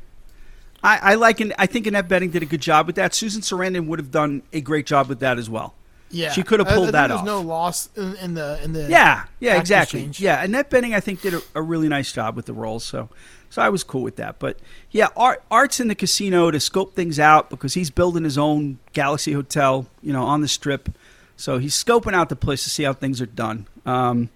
I, 0.82 1.12
I 1.12 1.14
like. 1.14 1.40
and 1.40 1.54
I 1.58 1.66
think 1.66 1.86
Annette 1.86 2.08
Bening 2.08 2.32
did 2.32 2.42
a 2.42 2.46
good 2.46 2.60
job 2.60 2.86
with 2.86 2.96
that. 2.96 3.14
Susan 3.14 3.40
Sarandon 3.40 3.86
would 3.86 3.98
have 4.00 4.10
done 4.10 4.42
a 4.52 4.60
great 4.60 4.84
job 4.86 5.08
with 5.08 5.20
that 5.20 5.38
as 5.38 5.48
well. 5.48 5.74
Yeah, 6.12 6.30
She 6.32 6.42
could 6.42 6.60
have 6.60 6.68
I- 6.68 6.72
I 6.72 6.74
pulled 6.74 6.86
think 6.86 6.92
that 6.92 7.06
There's 7.08 7.20
off. 7.20 7.26
no 7.26 7.40
loss 7.40 7.88
in, 7.96 8.14
in 8.16 8.34
the 8.34 8.62
in 8.62 8.72
the 8.72 8.88
Yeah, 8.88 9.24
yeah, 9.40 9.58
exactly. 9.58 10.00
change. 10.02 10.20
Yeah, 10.20 10.42
Annette 10.42 10.70
Bening, 10.70 10.94
I 10.94 11.00
think, 11.00 11.22
did 11.22 11.34
a, 11.34 11.42
a 11.54 11.62
really 11.62 11.88
nice 11.88 12.12
job 12.12 12.36
with 12.36 12.46
the 12.46 12.52
role. 12.52 12.80
So, 12.80 13.08
so 13.50 13.62
I 13.62 13.68
was 13.70 13.82
cool 13.82 14.02
with 14.02 14.16
that. 14.16 14.38
But 14.38 14.58
yeah, 14.90 15.08
Art, 15.16 15.42
Art's 15.50 15.80
in 15.80 15.88
the 15.88 15.94
casino 15.94 16.50
to 16.50 16.60
scope 16.60 16.94
things 16.94 17.18
out 17.18 17.48
because 17.50 17.74
he's 17.74 17.90
building 17.90 18.24
his 18.24 18.36
own 18.38 18.78
Galaxy 18.92 19.32
Hotel, 19.32 19.86
you 20.02 20.12
know, 20.12 20.22
on 20.24 20.40
the 20.42 20.48
Strip. 20.48 20.90
So 21.36 21.58
he's 21.58 21.74
scoping 21.74 22.12
out 22.14 22.28
the 22.28 22.36
place 22.36 22.62
to 22.64 22.70
see 22.70 22.82
how 22.84 22.92
things 22.92 23.20
are 23.20 23.26
done. 23.26 23.66
Um, 23.86 24.28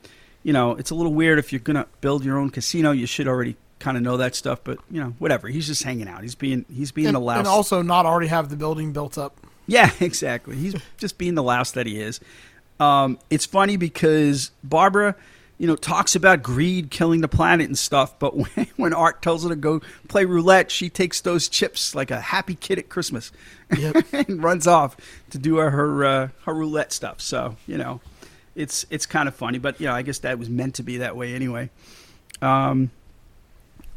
you 0.42 0.52
know, 0.52 0.72
it's 0.72 0.90
a 0.90 0.94
little 0.94 1.12
weird 1.14 1.38
if 1.38 1.52
you're 1.52 1.60
gonna 1.60 1.86
build 2.00 2.24
your 2.24 2.38
own 2.38 2.50
casino. 2.50 2.90
You 2.92 3.06
should 3.06 3.28
already 3.28 3.56
kind 3.80 3.96
of 3.98 4.02
know 4.02 4.16
that 4.16 4.34
stuff. 4.34 4.60
But 4.64 4.78
you 4.90 5.00
know, 5.00 5.14
whatever. 5.18 5.48
He's 5.48 5.66
just 5.66 5.82
hanging 5.82 6.08
out. 6.08 6.22
He's 6.22 6.34
being 6.34 6.64
he's 6.74 6.90
being 6.90 7.08
and, 7.08 7.16
the 7.16 7.20
louse. 7.20 7.38
and 7.38 7.46
also 7.46 7.82
not 7.82 8.06
already 8.06 8.28
have 8.28 8.48
the 8.48 8.56
building 8.56 8.92
built 8.92 9.18
up. 9.18 9.36
Yeah, 9.66 9.90
exactly. 10.00 10.56
He's 10.56 10.74
just 10.98 11.18
being 11.18 11.34
the 11.34 11.42
louse 11.42 11.72
that 11.72 11.86
he 11.86 12.00
is. 12.00 12.20
Um, 12.78 13.18
it's 13.30 13.46
funny 13.46 13.76
because 13.76 14.50
Barbara, 14.62 15.16
you 15.58 15.66
know, 15.66 15.76
talks 15.76 16.14
about 16.14 16.42
greed 16.42 16.90
killing 16.90 17.22
the 17.22 17.28
planet 17.28 17.66
and 17.66 17.78
stuff, 17.78 18.18
but 18.18 18.36
when, 18.54 18.66
when 18.76 18.92
Art 18.92 19.22
tells 19.22 19.42
her 19.44 19.48
to 19.48 19.56
go 19.56 19.80
play 20.08 20.24
roulette, 20.24 20.70
she 20.70 20.88
takes 20.90 21.20
those 21.20 21.48
chips 21.48 21.94
like 21.94 22.10
a 22.10 22.20
happy 22.20 22.54
kid 22.54 22.78
at 22.78 22.88
Christmas 22.88 23.32
Yep. 23.76 24.06
and 24.12 24.42
runs 24.42 24.66
off 24.66 24.96
to 25.30 25.38
do 25.38 25.56
her 25.56 25.70
her, 25.70 26.04
uh, 26.04 26.28
her 26.44 26.54
roulette 26.54 26.92
stuff. 26.92 27.20
So 27.20 27.56
you 27.66 27.78
know, 27.78 28.00
it's 28.54 28.84
it's 28.90 29.06
kind 29.06 29.26
of 29.28 29.34
funny, 29.34 29.58
but 29.58 29.80
you 29.80 29.86
know, 29.86 29.94
I 29.94 30.02
guess 30.02 30.18
that 30.20 30.38
was 30.38 30.48
meant 30.48 30.76
to 30.76 30.82
be 30.82 30.98
that 30.98 31.16
way 31.16 31.34
anyway. 31.34 31.70
Um, 32.42 32.90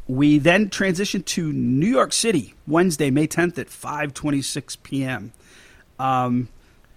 we 0.08 0.38
then 0.38 0.70
transition 0.70 1.22
to 1.22 1.52
New 1.52 1.86
York 1.86 2.12
City, 2.12 2.54
Wednesday, 2.66 3.10
May 3.10 3.28
10th 3.28 3.58
at 3.58 3.68
5:26 3.68 4.78
p.m. 4.82 5.32
Um, 6.00 6.48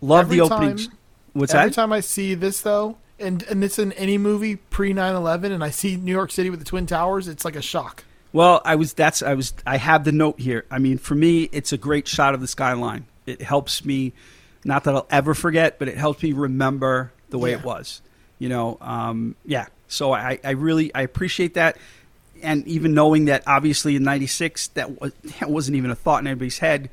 love 0.01 0.25
Every 0.25 0.37
the 0.37 0.43
opening. 0.43 0.77
time- 0.77 0.97
What's 1.33 1.53
Every 1.53 1.69
that? 1.69 1.75
time 1.75 1.91
I 1.91 1.99
see 1.99 2.35
this 2.35 2.61
though, 2.61 2.97
and 3.19 3.41
and 3.43 3.63
it's 3.63 3.79
in 3.79 3.91
any 3.93 4.17
movie 4.19 4.57
pre 4.57 4.93
9/11, 4.93 5.51
and 5.51 5.63
I 5.63 5.71
see 5.71 5.95
New 5.95 6.11
York 6.11 6.31
City 6.31 6.49
with 6.51 6.59
the 6.59 6.65
twin 6.65 6.85
towers, 6.85 7.27
it's 7.27 7.43
like 7.43 7.55
a 7.55 7.61
shock. 7.61 8.03
Well, 8.31 8.61
I 8.63 8.75
was 8.75 8.93
that's 8.93 9.23
I 9.23 9.33
was 9.33 9.53
I 9.65 9.77
have 9.77 10.03
the 10.03 10.11
note 10.11 10.39
here. 10.39 10.65
I 10.69 10.77
mean, 10.77 10.99
for 10.99 11.15
me, 11.15 11.49
it's 11.51 11.73
a 11.73 11.77
great 11.77 12.07
shot 12.07 12.35
of 12.35 12.41
the 12.41 12.47
skyline. 12.47 13.05
It 13.25 13.41
helps 13.41 13.83
me, 13.83 14.13
not 14.63 14.83
that 14.83 14.93
I'll 14.93 15.07
ever 15.09 15.33
forget, 15.33 15.79
but 15.79 15.87
it 15.87 15.97
helps 15.97 16.21
me 16.21 16.33
remember 16.33 17.11
the 17.31 17.39
way 17.39 17.51
it 17.53 17.63
was. 17.63 18.01
You 18.37 18.49
know, 18.49 18.77
um, 18.81 19.35
yeah. 19.45 19.67
So 19.87 20.13
I, 20.13 20.39
I 20.43 20.51
really 20.51 20.93
I 20.93 21.01
appreciate 21.01 21.55
that, 21.55 21.77
and 22.43 22.67
even 22.67 22.93
knowing 22.93 23.25
that 23.25 23.41
obviously 23.47 23.95
in 23.95 24.03
'96 24.03 24.67
that 24.69 25.01
was 25.01 25.13
that 25.39 25.49
wasn't 25.49 25.77
even 25.77 25.89
a 25.89 25.95
thought 25.95 26.21
in 26.21 26.27
anybody's 26.27 26.59
head, 26.59 26.89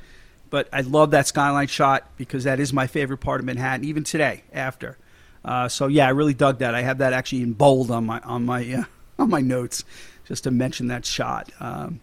but 0.51 0.69
I 0.71 0.81
love 0.81 1.11
that 1.11 1.25
skyline 1.25 1.67
shot 1.67 2.07
because 2.17 2.43
that 2.43 2.59
is 2.59 2.71
my 2.71 2.85
favorite 2.85 3.17
part 3.17 3.39
of 3.39 3.45
Manhattan, 3.45 3.85
even 3.85 4.03
today 4.03 4.43
after. 4.53 4.97
Uh, 5.43 5.67
so 5.67 5.87
yeah, 5.87 6.05
I 6.05 6.09
really 6.09 6.35
dug 6.35 6.59
that. 6.59 6.75
I 6.75 6.81
have 6.81 6.99
that 6.99 7.13
actually 7.13 7.41
in 7.41 7.53
bold 7.53 7.89
on 7.89 8.05
my 8.05 8.19
on 8.19 8.45
my 8.45 8.71
uh, 8.71 8.83
on 9.19 9.29
my 9.29 9.41
notes 9.41 9.83
just 10.27 10.43
to 10.43 10.51
mention 10.51 10.87
that 10.87 11.05
shot. 11.05 11.51
Um, 11.59 12.01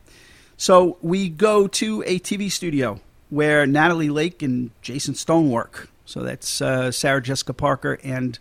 so 0.56 0.98
we 1.02 1.28
go 1.28 1.68
to 1.68 2.02
a 2.04 2.18
TV 2.18 2.50
studio 2.50 3.00
where 3.30 3.66
Natalie 3.66 4.08
Lake 4.08 4.42
and 4.42 4.70
Jason 4.82 5.14
Stone 5.14 5.50
work. 5.50 5.88
So 6.04 6.22
that's 6.22 6.60
uh, 6.60 6.90
Sarah 6.90 7.22
Jessica 7.22 7.52
Parker 7.52 7.98
and 8.02 8.38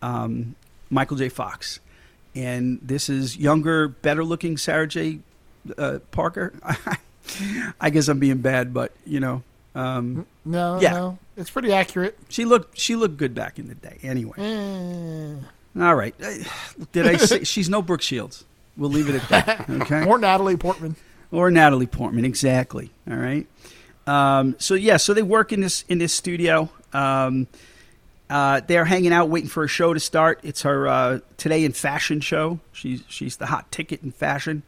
um, 0.00 0.56
Michael 0.90 1.18
J. 1.18 1.28
Fox. 1.28 1.78
And 2.34 2.80
this 2.82 3.10
is 3.10 3.36
younger, 3.36 3.88
better 3.88 4.24
looking 4.24 4.56
Sarah 4.56 4.88
J. 4.88 5.20
Uh, 5.76 5.98
Parker. 6.10 6.54
I 7.80 7.90
guess 7.90 8.08
I'm 8.08 8.18
being 8.18 8.38
bad, 8.38 8.72
but 8.74 8.92
you 9.06 9.20
know, 9.20 9.42
um, 9.74 10.26
No, 10.44 10.80
Yeah. 10.80 10.92
no, 10.92 11.18
it's 11.36 11.50
pretty 11.50 11.72
accurate. 11.72 12.18
she 12.28 12.44
looked 12.44 12.78
she 12.78 12.96
looked 12.96 13.16
good 13.16 13.34
back 13.34 13.58
in 13.58 13.68
the 13.68 13.74
day. 13.74 13.98
Anyway, 14.02 14.34
Eh. 14.38 15.82
all 15.82 15.94
right. 15.94 16.14
Did 16.92 17.06
I 17.06 17.16
say 17.16 17.44
she's 17.44 17.68
no 17.68 17.80
Brooke 17.82 18.02
Shields? 18.02 18.44
We'll 18.76 18.90
leave 18.90 19.08
it 19.08 19.22
at 19.22 19.28
that. 19.28 19.68
Okay. 19.82 20.04
Or 20.06 20.18
Natalie 20.18 20.56
Portman. 20.56 20.96
or 21.30 21.50
Natalie 21.50 21.86
Portman, 21.86 22.24
exactly. 22.24 22.90
All 23.10 23.16
right. 23.16 23.46
Um, 24.06 24.56
so 24.58 24.74
yeah, 24.74 24.96
so 24.96 25.14
they 25.14 25.22
work 25.22 25.52
in 25.52 25.60
this 25.60 25.84
in 25.88 25.98
this 25.98 26.12
studio. 26.12 26.68
Um, 26.92 27.46
uh, 28.28 28.60
they're 28.66 28.86
hanging 28.86 29.12
out, 29.12 29.28
waiting 29.28 29.48
for 29.50 29.62
a 29.62 29.68
show 29.68 29.92
to 29.92 30.00
start. 30.00 30.40
It's 30.42 30.62
her 30.62 30.88
uh, 30.88 31.18
today 31.36 31.64
in 31.64 31.72
fashion 31.72 32.20
show. 32.20 32.60
She's 32.72 33.04
she's 33.08 33.36
the 33.36 33.46
hot 33.46 33.70
ticket 33.70 34.02
in 34.02 34.10
fashion. 34.10 34.62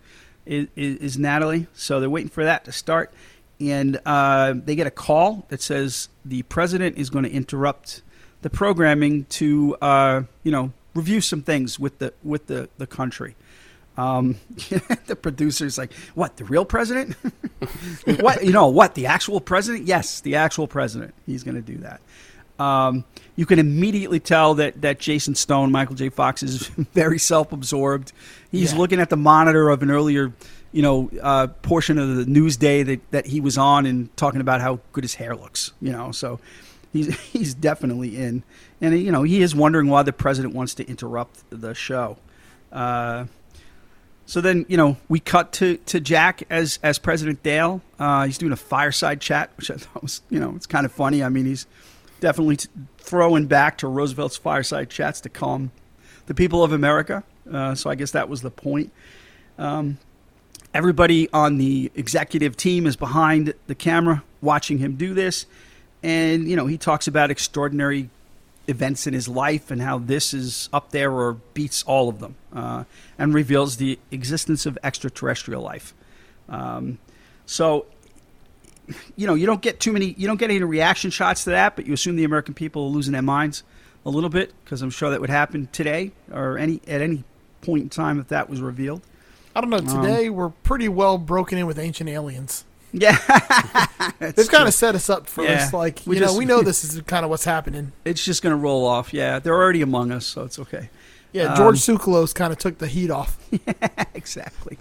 Is, 0.47 0.69
is, 0.77 1.19
Natalie? 1.19 1.67
So 1.73 2.01
they're 2.01 2.11
waiting 2.11 2.29
for 2.29 2.45
that 2.45 2.65
to 2.67 2.73
start, 2.73 3.13
and 3.61 3.99
uh, 4.05 4.55
they 4.55 4.75
get 4.75 4.87
a 4.87 4.91
call 4.91 5.47
that 5.49 5.63
says 5.63 6.09
the 6.25 6.43
president 6.43 6.99
is 6.99 7.09
going 7.09 7.25
to 7.25 7.31
interrupt 7.31 8.03
the 8.43 8.51
programming 8.51 9.25
to 9.25 9.75
uh, 9.81 10.23
you 10.43 10.53
know 10.53 10.73
review 10.95 11.21
some 11.21 11.43
things 11.43 11.79
with 11.79 11.99
the 11.99 12.13
with 12.23 12.47
the 12.47 12.69
the 12.79 12.87
country. 12.87 13.37
Um, 13.97 14.37
the 15.07 15.17
producer's 15.17 15.79
like, 15.79 15.93
"What? 16.15 16.37
The 16.37 16.45
real 16.45 16.65
president? 16.65 17.17
what? 18.21 18.45
You 18.45 18.53
know 18.53 18.69
what? 18.69 18.95
The 18.95 19.07
actual 19.07 19.41
president? 19.41 19.87
Yes, 19.87 20.21
the 20.21 20.37
actual 20.37 20.67
president. 20.67 21.15
He's 21.27 21.43
going 21.43 21.55
to 21.55 21.63
do 21.63 21.79
that." 21.79 22.01
Um, 22.63 23.05
you 23.37 23.47
can 23.47 23.59
immediately 23.59 24.21
tell 24.21 24.55
that 24.55 24.81
that 24.83 24.99
Jason 24.99 25.35
Stone, 25.35 25.73
Michael 25.73 25.95
J. 25.97 26.09
Fox, 26.09 26.43
is 26.43 26.67
very 26.95 27.19
self-absorbed. 27.19 28.13
He's 28.51 28.73
Yeah. 28.73 28.79
looking 28.79 29.01
at 29.01 29.11
the 29.11 29.17
monitor 29.17 29.69
of 29.71 29.83
an 29.83 29.91
earlier, 29.91 30.33
you 30.73 30.83
know, 30.83 31.11
uh, 31.23 31.49
portion 31.63 31.99
of 31.99 32.17
the 32.17 32.27
news 32.27 32.57
day 32.57 32.83
that 32.83 33.11
that 33.11 33.27
he 33.27 33.41
was 33.41 33.59
on 33.59 33.87
and 33.87 34.15
talking 34.17 34.41
about 34.41 34.61
how 34.61 34.81
good 34.93 35.05
his 35.05 35.15
hair 35.15 35.35
looks. 35.35 35.73
You 35.81 35.93
know, 35.93 36.13
so 36.13 36.39
he's 36.93 37.19
he's 37.33 37.55
definitely 37.55 38.17
in, 38.17 38.43
and 38.81 38.99
you 38.99 39.11
know 39.13 39.23
he 39.25 39.43
is 39.43 39.55
wondering 39.55 39.89
why 39.89 40.03
the 40.03 40.13
president 40.13 40.55
wants 40.55 40.75
to 40.75 40.89
interrupt 40.89 41.43
the 41.51 41.75
show. 41.75 42.19
Uh, 42.73 43.27
So 44.27 44.41
then, 44.41 44.65
you 44.69 44.79
know, 44.79 44.97
we 45.07 45.21
cut 45.21 45.53
to, 45.55 45.77
to 45.93 46.01
Jack 46.01 46.45
as 46.49 46.79
as 46.83 46.99
President 46.99 47.43
Dale. 47.43 47.83
Uh, 47.99 48.25
he's 48.25 48.39
doing 48.39 48.53
a 48.53 48.57
fireside 48.57 49.21
chat, 49.21 49.51
which 49.59 49.71
I 49.71 49.75
thought 49.75 50.03
was, 50.03 50.23
you 50.31 50.41
know, 50.41 50.55
it's 50.57 50.67
kind 50.67 50.87
of 50.87 50.93
funny. 50.93 51.23
I 51.23 51.29
mean, 51.29 51.45
he's 51.45 51.67
definitely 52.25 52.57
throwing 52.97 53.45
back 53.45 53.77
to 53.77 53.87
Roosevelt's 53.87 54.39
fireside 54.39 54.89
chats 54.89 55.21
to 55.21 55.29
calm 55.29 55.73
the 56.25 56.33
people 56.33 56.65
of 56.65 56.73
America. 56.73 57.23
Uh, 57.53 57.75
so 57.75 57.91
I 57.91 57.97
guess 57.97 58.13
that 58.13 58.31
was 58.31 58.41
the 58.41 58.51
point. 58.51 58.91
Um, 59.59 59.99
everybody 60.73 61.29
on 61.35 61.59
the 61.59 61.93
executive 61.95 62.57
team 62.57 62.87
is 62.87 62.97
behind 62.97 63.53
the 63.67 63.75
camera 63.75 64.25
watching 64.41 64.79
him 64.79 64.97
do 64.97 65.13
this. 65.13 65.45
And, 66.03 66.49
you 66.49 66.57
know, 66.57 66.67
he 66.67 66.79
talks 66.79 67.07
about 67.07 67.31
extraordinary 67.31 68.09
events 68.69 69.07
in 69.07 69.13
his 69.13 69.29
life 69.29 69.71
and 69.71 69.83
how 69.83 69.99
this 69.99 70.33
is 70.33 70.71
up 70.73 70.93
there 70.93 71.13
or 71.13 71.35
beats 71.53 71.83
all 71.83 72.09
of 72.09 72.21
them, 72.21 72.37
uh, 72.55 72.85
and 73.19 73.35
reveals 73.35 73.77
the 73.77 73.99
existence 74.11 74.65
of 74.65 74.79
extraterrestrial 74.83 75.61
life. 75.61 75.93
Um, 76.49 76.97
so, 77.45 77.85
you 79.17 79.27
know, 79.27 79.35
you 79.35 79.47
don't 79.47 79.63
get 79.63 79.81
too 79.81 79.93
many, 79.93 80.15
you 80.19 80.27
don't 80.27 80.39
get 80.39 80.51
any 80.51 80.63
reaction 80.63 81.11
shots 81.11 81.45
to 81.45 81.51
that, 81.51 81.77
but 81.77 81.87
you 81.87 81.93
assume 81.95 82.17
the 82.17 82.25
American 82.25 82.55
people 82.55 82.85
are 82.85 82.89
losing 82.91 83.13
their 83.13 83.23
minds 83.23 83.63
a 84.07 84.11
little 84.11 84.31
bit 84.31 84.53
because 84.65 84.83
I'm 84.83 84.91
sure 84.91 85.11
that 85.11 85.21
would 85.21 85.31
happen 85.31 85.69
today 85.73 86.13
or 86.33 86.59
any 86.59 86.81
at 86.87 87.01
any 87.01 87.25
point 87.63 87.83
in 87.85 87.89
time 87.89 88.21
if 88.21 88.29
that 88.29 88.51
was 88.51 88.61
revealed. 88.61 89.03
I 89.57 89.61
don't 89.61 89.71
know. 89.71 89.81
Today 89.81 90.29
we're 90.31 90.51
pretty 90.51 90.89
well 90.89 91.17
broken 91.17 91.57
in 91.59 91.67
with 91.67 91.79
ancient 91.79 92.11
aliens. 92.11 92.65
Yeah, 92.97 93.17
They've 94.21 94.49
kind 94.49 94.69
of 94.69 94.75
set 94.75 94.95
us 94.95 95.11
up 95.11 95.27
for 95.27 95.43
Yeah. 95.43 95.65
this. 95.65 95.73
Like 95.73 96.01
We 96.07 96.17
you 96.19 96.25
know, 96.25 96.37
we 96.37 96.45
know 96.45 96.63
this 96.63 96.85
is 96.85 97.01
kind 97.03 97.25
of 97.25 97.31
what's 97.31 97.45
happening. 97.45 97.93
it's 98.05 98.25
just 98.25 98.41
going 98.43 98.53
to 98.53 98.57
roll 98.57 98.87
off. 98.87 99.13
Yeah, 99.13 99.41
they're 99.41 99.55
already 99.55 99.83
among 99.83 100.13
us, 100.13 100.27
so 100.27 100.43
it's 100.45 100.59
okay. 100.61 100.91
Yeah, 101.33 101.57
George 101.57 101.89
Um, 101.89 101.97
Tsoukalos 101.97 102.33
kind 102.33 102.53
of 102.53 102.59
took 102.61 102.79
the 102.79 102.87
heat 102.87 103.11
off. 103.11 103.37
exactly. 104.15 104.79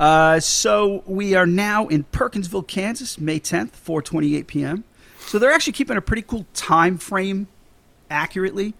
Uh, 0.00 0.40
so 0.40 1.02
we 1.04 1.34
are 1.34 1.44
now 1.44 1.86
in 1.86 2.04
Perkinsville, 2.04 2.62
Kansas, 2.62 3.20
May 3.20 3.38
10th, 3.38 3.72
4:28 3.72 4.46
p.m. 4.46 4.84
So 5.18 5.38
they're 5.38 5.52
actually 5.52 5.74
keeping 5.74 5.98
a 5.98 6.00
pretty 6.00 6.22
cool 6.22 6.46
time 6.54 6.96
frame 6.96 7.48
accurately 8.10 8.72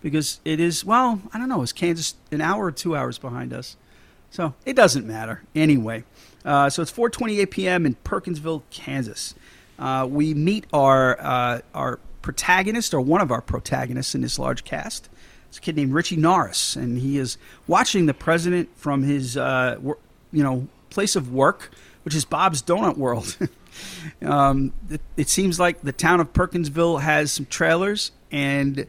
because 0.00 0.38
it 0.44 0.60
is 0.60 0.84
well, 0.84 1.20
I 1.34 1.38
don't 1.38 1.48
know, 1.48 1.62
is 1.62 1.72
Kansas 1.72 2.14
an 2.30 2.40
hour 2.40 2.66
or 2.66 2.70
2 2.70 2.94
hours 2.94 3.18
behind 3.18 3.52
us? 3.52 3.76
So 4.30 4.54
it 4.64 4.76
doesn't 4.76 5.04
matter 5.04 5.42
anyway. 5.52 6.04
Uh, 6.44 6.70
so 6.70 6.82
it's 6.82 6.92
4:28 6.92 7.50
p.m. 7.50 7.84
in 7.84 7.94
Perkinsville, 8.04 8.62
Kansas. 8.70 9.34
Uh, 9.80 10.06
we 10.08 10.32
meet 10.32 10.64
our 10.72 11.20
uh, 11.20 11.60
our 11.74 11.98
protagonist 12.22 12.94
or 12.94 13.00
one 13.00 13.20
of 13.20 13.32
our 13.32 13.42
protagonists 13.42 14.14
in 14.14 14.20
this 14.20 14.38
large 14.38 14.62
cast. 14.62 15.08
It's 15.48 15.58
a 15.58 15.60
kid 15.60 15.74
named 15.74 15.92
Richie 15.92 16.16
Norris, 16.16 16.76
and 16.76 16.98
he 16.98 17.18
is 17.18 17.36
watching 17.66 18.06
the 18.06 18.14
president 18.14 18.68
from 18.76 19.02
his 19.02 19.36
uh, 19.36 19.78
wor- 19.80 19.98
you 20.32 20.42
know 20.42 20.68
place 20.90 21.16
of 21.16 21.32
work, 21.32 21.70
which 22.02 22.14
is 22.14 22.24
Bob's 22.24 22.62
Donut 22.62 22.96
World. 22.96 23.36
um, 24.22 24.72
it, 24.90 25.00
it 25.16 25.28
seems 25.28 25.60
like 25.60 25.82
the 25.82 25.92
town 25.92 26.20
of 26.20 26.32
Perkinsville 26.32 26.98
has 26.98 27.32
some 27.32 27.46
trailers 27.46 28.10
and 28.32 28.86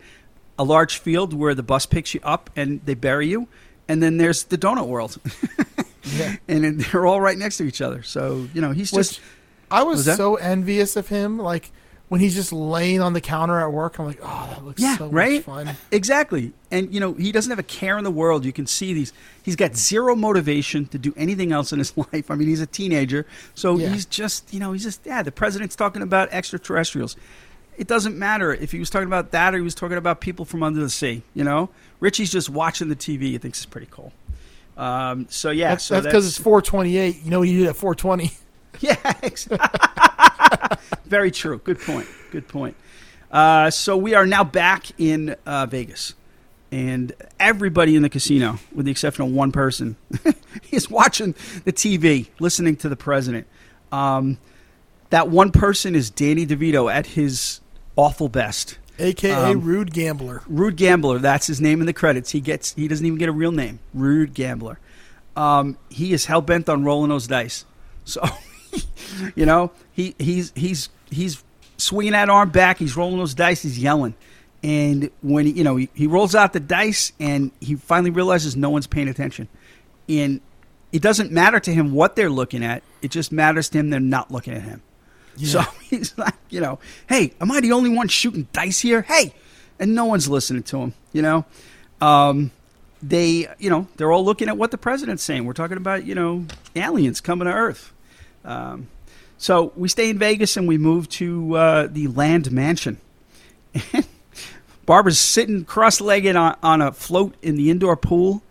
a 0.58 0.63
large 0.63 0.97
field 0.97 1.34
where 1.34 1.56
the 1.56 1.63
bus 1.63 1.86
picks 1.86 2.13
you 2.13 2.19
up 2.23 2.49
and 2.56 2.82
they 2.86 2.93
bury 2.93 3.28
you, 3.28 3.47
and 3.88 4.02
then 4.04 4.17
there's 4.17 4.43
the 4.45 4.58
Donut 4.58 4.88
World, 4.88 5.17
Yeah. 6.17 6.36
and 6.47 6.80
they're 6.82 7.06
all 7.06 7.21
right 7.21 7.38
next 7.38 7.58
to 7.58 7.63
each 7.63 7.82
other. 7.82 8.04
So 8.04 8.47
you 8.54 8.62
know 8.62 8.71
he's 8.71 8.91
just 8.91 9.19
Which 9.19 9.28
I 9.71 9.84
was 9.84 10.08
Was 10.08 10.17
so 10.17 10.36
envious 10.36 10.95
of 10.95 11.08
him. 11.10 11.38
Like 11.38 11.71
when 12.10 12.19
he's 12.22 12.36
just 12.36 12.52
laying 12.52 13.02
on 13.02 13.13
the 13.13 13.22
counter 13.22 13.60
at 13.60 13.72
work, 13.72 13.98
I'm 14.00 14.06
like, 14.06 14.19
oh, 14.22 14.48
that 14.50 14.65
looks 14.65 14.82
Yeah, 14.82 14.98
so 14.98 15.08
right? 15.10 15.45
much 15.48 15.65
fun. 15.65 15.76
Exactly. 15.91 16.52
And 16.72 16.93
you 16.93 17.00
know, 17.00 17.13
he 17.13 17.32
doesn't 17.32 17.50
have 17.50 17.60
a 17.60 17.63
care 17.63 17.98
in 17.98 18.04
the 18.04 18.12
world. 18.12 18.43
You 18.45 18.52
can 18.52 18.65
see 18.67 18.93
these 18.93 19.13
he's 19.43 19.56
got 19.56 19.76
zero 19.76 20.15
motivation 20.15 20.86
to 20.88 20.98
do 20.98 21.13
anything 21.15 21.52
else 21.52 21.72
in 21.72 21.80
his 21.80 21.95
life. 22.13 22.30
I 22.30 22.36
mean, 22.36 22.48
he's 22.48 22.62
a 22.62 22.67
teenager. 22.67 23.26
So 23.56 23.78
Yeah. 23.78 23.89
he's 23.89 24.06
just, 24.06 24.54
you 24.54 24.60
know, 24.60 24.74
he's 24.74 24.84
just 24.84 25.06
yeah, 25.06 25.22
the 25.24 25.32
president's 25.32 25.76
talking 25.76 26.02
about 26.02 26.30
extraterrestrials. 26.32 27.15
It 27.78 27.88
doesn't 27.88 28.17
matter 28.17 28.54
if 28.54 28.72
he 28.74 28.80
was 28.80 28.89
talking 28.89 29.08
about 29.08 29.32
that 29.32 29.54
or 29.54 29.58
he 29.58 29.63
was 29.63 29.74
talking 29.76 29.98
about 29.98 30.19
people 30.19 30.43
from 30.43 30.63
under 30.63 30.82
the 30.82 30.89
sea, 30.89 31.22
you 31.34 31.45
know? 31.45 31.69
Richie's 32.02 32.30
just 32.30 32.50
watching 32.50 32.89
the 32.89 32.95
TV. 32.95 33.22
He 33.22 33.38
thinks 33.38 33.60
it's 33.60 33.65
pretty 33.65 33.88
cool. 33.89 34.12
Um, 34.76 35.28
so 35.30 35.50
yeah, 35.52 35.69
That's 35.69 35.84
so 35.86 36.02
because 36.02 36.26
it's 36.28 36.38
428. 36.38 37.24
You 37.24 37.30
know, 37.32 37.39
what 37.39 37.48
you 37.48 37.60
did 37.60 37.67
at 37.67 37.76
420. 37.76 38.32
Yeah, 38.82 38.95
ex- 39.23 39.47
very 41.05 41.32
true. 41.32 41.60
Good 41.63 41.79
point. 41.82 42.08
Good 42.32 42.47
point. 42.47 42.75
Uh, 43.32 43.69
so 43.69 43.97
we 43.97 44.13
are 44.15 44.25
now 44.25 44.43
back 44.43 44.86
in 44.97 45.36
uh, 45.45 45.65
Vegas, 45.65 46.13
and 46.71 47.12
everybody 47.39 47.95
in 47.95 48.01
the 48.03 48.10
casino, 48.10 48.58
with 48.73 48.86
the 48.86 48.91
exception 48.91 49.25
of 49.25 49.32
one 49.32 49.51
person, 49.51 49.97
is 50.71 50.89
watching 50.89 51.34
the 51.65 51.73
TV, 51.73 52.27
listening 52.39 52.75
to 52.77 52.89
the 52.89 52.95
president. 52.95 53.47
Um, 53.91 54.38
that 55.10 55.29
one 55.29 55.51
person 55.51 55.95
is 55.95 56.10
Danny 56.10 56.45
DeVito 56.45 56.91
at 56.91 57.05
his 57.08 57.60
awful 57.95 58.29
best. 58.29 58.77
AKA 58.99 59.32
Um, 59.34 59.62
Rude 59.62 59.93
Gambler. 59.93 60.43
Rude 60.47 60.75
Gambler. 60.75 61.19
That's 61.19 61.47
his 61.47 61.60
name 61.62 61.79
in 61.82 61.86
the 61.88 61.93
credits. 61.93 62.32
He 62.32 62.39
gets. 62.41 62.73
He 62.75 62.88
doesn't 62.88 63.05
even 63.05 63.17
get 63.17 63.29
a 63.29 63.34
real 63.34 63.51
name. 63.51 63.79
Rude 63.93 64.34
Gambler. 64.34 64.79
Um, 65.36 65.77
he 65.89 66.13
is 66.13 66.25
hell 66.25 66.41
bent 66.41 66.67
on 66.69 66.84
rolling 66.84 67.10
those 67.10 67.27
dice. 67.27 67.65
So, 68.05 68.21
you 69.36 69.45
know, 69.45 69.71
he 69.91 70.15
he's 70.19 70.51
he's 70.55 70.89
he's 71.10 71.43
swinging 71.77 72.13
that 72.13 72.29
arm 72.29 72.49
back. 72.49 72.77
He's 72.77 72.95
rolling 72.95 73.17
those 73.17 73.34
dice. 73.34 73.62
He's 73.62 73.79
yelling. 73.79 74.15
And 74.62 75.10
when 75.21 75.45
he, 75.45 75.53
you 75.53 75.63
know 75.63 75.77
he, 75.77 75.89
he 75.93 76.08
rolls 76.08 76.36
out 76.36 76.53
the 76.53 76.60
dice, 76.60 77.13
and 77.19 77.51
he 77.62 77.75
finally 77.75 78.12
realizes 78.12 78.55
no 78.55 78.69
one's 78.69 78.88
paying 78.88 79.08
attention, 79.08 79.47
and 80.08 80.41
it 80.91 81.01
doesn't 81.01 81.32
matter 81.32 81.60
to 81.60 81.73
him 81.73 81.93
what 81.93 82.15
they're 82.15 82.29
looking 82.29 82.63
at. 82.63 82.84
It 83.01 83.12
just 83.12 83.32
matters 83.32 83.69
to 83.69 83.77
him 83.77 83.89
they're 83.89 83.99
not 83.99 84.32
looking 84.32 84.53
at 84.53 84.63
him. 84.63 84.82
So 85.38 85.62
he's 85.84 86.17
like, 86.17 86.36
you 86.49 86.60
know, 86.60 86.79
hey, 87.08 87.34
am 87.39 87.51
I 87.51 87.62
the 87.62 87.71
only 87.71 87.89
one 87.89 88.08
shooting 88.08 88.47
dice 88.51 88.79
here? 88.79 89.03
Hey, 89.03 89.34
and 89.79 89.95
no 89.95 90.05
one's 90.05 90.27
listening 90.27 90.63
to 90.63 90.77
him. 90.79 90.93
You 91.13 91.21
know, 91.21 91.45
um, 92.01 92.51
they, 93.01 93.47
you 93.58 93.69
know, 93.69 93.88
they're 93.95 94.12
all 94.12 94.25
looking 94.25 94.49
at 94.49 94.58
what 94.58 94.71
the 94.71 94.77
president's 94.77 95.23
saying. 95.23 95.45
We're 95.45 95.53
talking 95.53 95.77
about, 95.77 96.05
you 96.05 96.15
know, 96.15 96.45
aliens 96.75 97.21
coming 97.21 97.45
to 97.45 97.53
Earth. 97.53 97.93
Um, 98.43 98.88
so 99.38 99.71
we 99.75 99.88
stay 99.88 100.10
in 100.10 100.19
Vegas 100.19 100.58
and 100.58 100.67
we 100.67 100.78
move 100.78 101.08
to 101.10 101.56
uh, 101.56 101.88
the 101.89 102.08
Land 102.08 102.52
Mansion. 102.52 102.99
Barbara's 104.86 105.19
sitting 105.19 105.65
cross-legged 105.65 106.36
on, 106.36 106.58
on 106.63 106.82
a 106.82 106.91
float 106.91 107.36
in 107.41 107.56
the 107.56 107.69
indoor 107.69 107.95
pool 107.95 108.41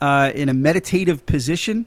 uh, 0.00 0.32
in 0.34 0.48
a 0.48 0.54
meditative 0.54 1.26
position, 1.26 1.86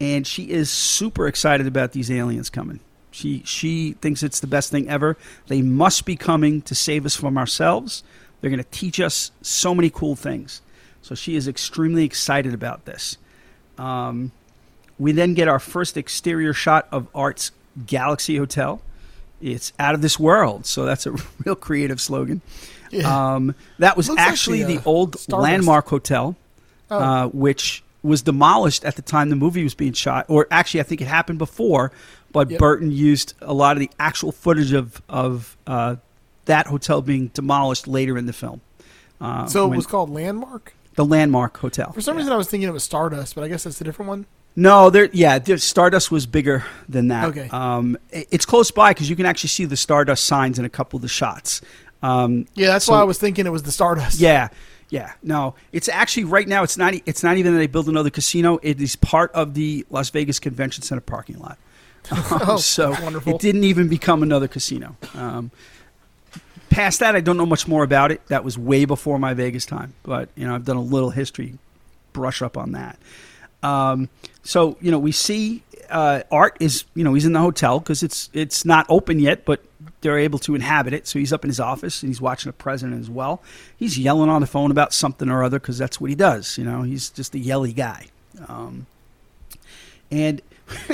and 0.00 0.26
she 0.26 0.50
is 0.50 0.70
super 0.70 1.28
excited 1.28 1.66
about 1.66 1.92
these 1.92 2.10
aliens 2.10 2.50
coming. 2.50 2.80
She 3.10 3.42
she 3.44 3.92
thinks 4.00 4.22
it's 4.22 4.40
the 4.40 4.46
best 4.46 4.70
thing 4.70 4.88
ever. 4.88 5.16
They 5.46 5.62
must 5.62 6.04
be 6.04 6.16
coming 6.16 6.62
to 6.62 6.74
save 6.74 7.06
us 7.06 7.14
from 7.14 7.38
ourselves. 7.38 8.02
They're 8.40 8.50
going 8.50 8.62
to 8.62 8.70
teach 8.70 9.00
us 9.00 9.30
so 9.42 9.74
many 9.74 9.90
cool 9.90 10.16
things. 10.16 10.62
So 11.02 11.14
she 11.14 11.36
is 11.36 11.48
extremely 11.48 12.04
excited 12.04 12.54
about 12.54 12.84
this. 12.84 13.18
Um, 13.76 14.32
we 14.98 15.12
then 15.12 15.34
get 15.34 15.48
our 15.48 15.58
first 15.58 15.96
exterior 15.96 16.52
shot 16.52 16.88
of 16.92 17.06
Art's 17.14 17.50
Galaxy 17.86 18.36
Hotel. 18.36 18.80
It's 19.40 19.72
out 19.78 19.94
of 19.94 20.02
this 20.02 20.18
world, 20.18 20.66
so 20.66 20.84
that's 20.84 21.06
a 21.06 21.12
real 21.44 21.54
creative 21.54 22.00
slogan. 22.00 22.40
Yeah. 22.90 23.34
Um, 23.34 23.54
that 23.78 23.96
was 23.96 24.08
Looks 24.08 24.18
like 24.18 24.28
actually 24.28 24.62
the, 24.64 24.76
the, 24.76 24.80
uh, 24.80 24.86
old 24.86 25.18
Stardust. 25.18 25.42
Landmark 25.42 25.88
Hotel, 25.88 26.36
Oh. 26.90 26.98
uh, 26.98 27.26
which 27.28 27.84
was 28.02 28.22
demolished 28.22 28.84
at 28.84 28.96
the 28.96 29.02
time 29.02 29.28
the 29.28 29.36
movie 29.36 29.62
was 29.62 29.74
being 29.74 29.92
shot. 29.92 30.24
Or 30.28 30.46
actually, 30.50 30.80
I 30.80 30.84
think 30.84 31.00
it 31.02 31.06
happened 31.08 31.38
before, 31.38 31.92
but 32.32 32.50
Yep. 32.50 32.58
Burton 32.58 32.90
used 32.90 33.34
a 33.42 33.52
lot 33.52 33.76
of 33.76 33.80
the 33.80 33.90
actual 34.00 34.32
footage 34.32 34.72
of 34.72 35.02
of 35.08 35.56
uh, 35.66 35.96
that 36.46 36.66
hotel 36.68 37.02
being 37.02 37.26
demolished 37.34 37.86
later 37.86 38.16
in 38.16 38.24
the 38.26 38.32
film. 38.32 38.62
Uh, 39.20 39.46
so 39.46 39.70
it 39.70 39.76
was 39.76 39.86
called 39.86 40.08
Landmark. 40.10 40.72
the 40.94 41.04
Landmark 41.04 41.58
Hotel. 41.58 41.92
For 41.92 42.00
some 42.00 42.14
Yeah. 42.14 42.20
reason, 42.20 42.32
I 42.32 42.36
was 42.36 42.48
thinking 42.48 42.68
it 42.68 42.72
was 42.72 42.84
Stardust, 42.84 43.34
but 43.34 43.44
I 43.44 43.48
guess 43.48 43.64
that's 43.64 43.80
a 43.80 43.84
different 43.84 44.08
one. 44.08 44.26
No, 44.60 44.90
there. 44.90 45.08
Yeah, 45.12 45.38
there, 45.38 45.56
Stardust 45.58 46.10
was 46.10 46.26
bigger 46.26 46.64
than 46.88 47.08
that. 47.08 47.26
Okay. 47.26 47.48
Um, 47.50 47.96
it- 48.10 48.26
it's 48.32 48.44
close 48.44 48.70
by 48.72 48.90
because 48.90 49.08
you 49.08 49.14
can 49.14 49.24
actually 49.24 49.50
see 49.50 49.64
the 49.66 49.76
Stardust 49.76 50.24
signs 50.24 50.58
in 50.58 50.64
a 50.64 50.68
couple 50.68 50.96
of 50.96 51.02
the 51.02 51.08
shots. 51.08 51.60
Um, 52.02 52.46
Yeah, 52.54 52.66
that's 52.68 52.86
So- 52.86 52.92
why 52.92 53.00
I 53.00 53.04
was 53.04 53.18
thinking 53.18 53.46
it 53.46 53.50
was 53.52 53.62
the 53.62 53.70
Stardust. 53.72 54.18
yeah, 54.18 54.48
yeah. 54.90 55.12
No, 55.22 55.54
it's 55.72 55.88
actually 55.88 56.24
right 56.24 56.48
now. 56.48 56.64
It's 56.64 56.76
not. 56.76 56.92
It's 57.06 57.22
not 57.22 57.36
even 57.36 57.52
that 57.52 57.58
they 57.58 57.68
build 57.68 57.88
another 57.88 58.10
casino. 58.10 58.58
It 58.62 58.80
is 58.80 58.96
part 58.96 59.30
of 59.32 59.54
the 59.54 59.86
Las 59.90 60.10
Vegas 60.10 60.38
Convention 60.40 60.82
Center 60.82 61.00
parking 61.02 61.38
lot. 61.38 61.56
Um, 62.10 62.24
Oh, 62.30 62.56
so 62.56 62.96
wonderful. 63.02 63.34
it 63.34 63.40
didn't 63.40 63.64
even 63.64 63.86
become 63.88 64.22
another 64.24 64.48
casino. 64.48 64.96
Um, 65.14 65.50
past 66.70 67.00
that, 67.00 67.14
I 67.14 67.20
don't 67.20 67.36
know 67.36 67.46
much 67.46 67.68
more 67.68 67.84
about 67.84 68.10
it. 68.12 68.26
That 68.28 68.44
was 68.44 68.56
way 68.58 68.86
before 68.86 69.18
my 69.18 69.34
Vegas 69.34 69.66
time, 69.66 69.92
but 70.04 70.30
you 70.34 70.46
know, 70.46 70.54
I've 70.54 70.64
done 70.64 70.76
a 70.78 70.82
little 70.82 71.10
history 71.10 71.58
brush 72.12 72.40
up 72.42 72.56
on 72.56 72.72
that. 72.72 72.98
Um, 73.62 74.08
so 74.42 74.76
you 74.80 74.90
know, 74.90 74.98
we 74.98 75.12
see 75.12 75.62
uh, 75.90 76.22
Art 76.30 76.56
is 76.60 76.84
you 76.94 77.04
know 77.04 77.14
he's 77.14 77.24
in 77.24 77.32
the 77.32 77.40
hotel 77.40 77.80
because 77.80 78.02
it's 78.02 78.30
it's 78.32 78.64
not 78.64 78.86
open 78.88 79.18
yet, 79.20 79.44
but 79.44 79.62
they're 80.00 80.18
able 80.18 80.38
to 80.40 80.54
inhabit 80.54 80.92
it. 80.92 81.06
So 81.06 81.18
he's 81.18 81.32
up 81.32 81.44
in 81.44 81.50
his 81.50 81.60
office 81.60 82.02
and 82.02 82.10
he's 82.10 82.20
watching 82.20 82.50
the 82.50 82.54
president 82.54 83.00
as 83.00 83.10
well. 83.10 83.42
He's 83.76 83.98
yelling 83.98 84.30
on 84.30 84.40
the 84.40 84.46
phone 84.46 84.70
about 84.70 84.92
something 84.92 85.28
or 85.28 85.42
other 85.42 85.58
because 85.58 85.78
that's 85.78 86.00
what 86.00 86.10
he 86.10 86.16
does. 86.16 86.58
You 86.58 86.64
know, 86.64 86.82
he's 86.82 87.10
just 87.10 87.34
a 87.34 87.38
yelly 87.38 87.72
guy. 87.72 88.06
Um, 88.46 88.86
and 90.10 90.40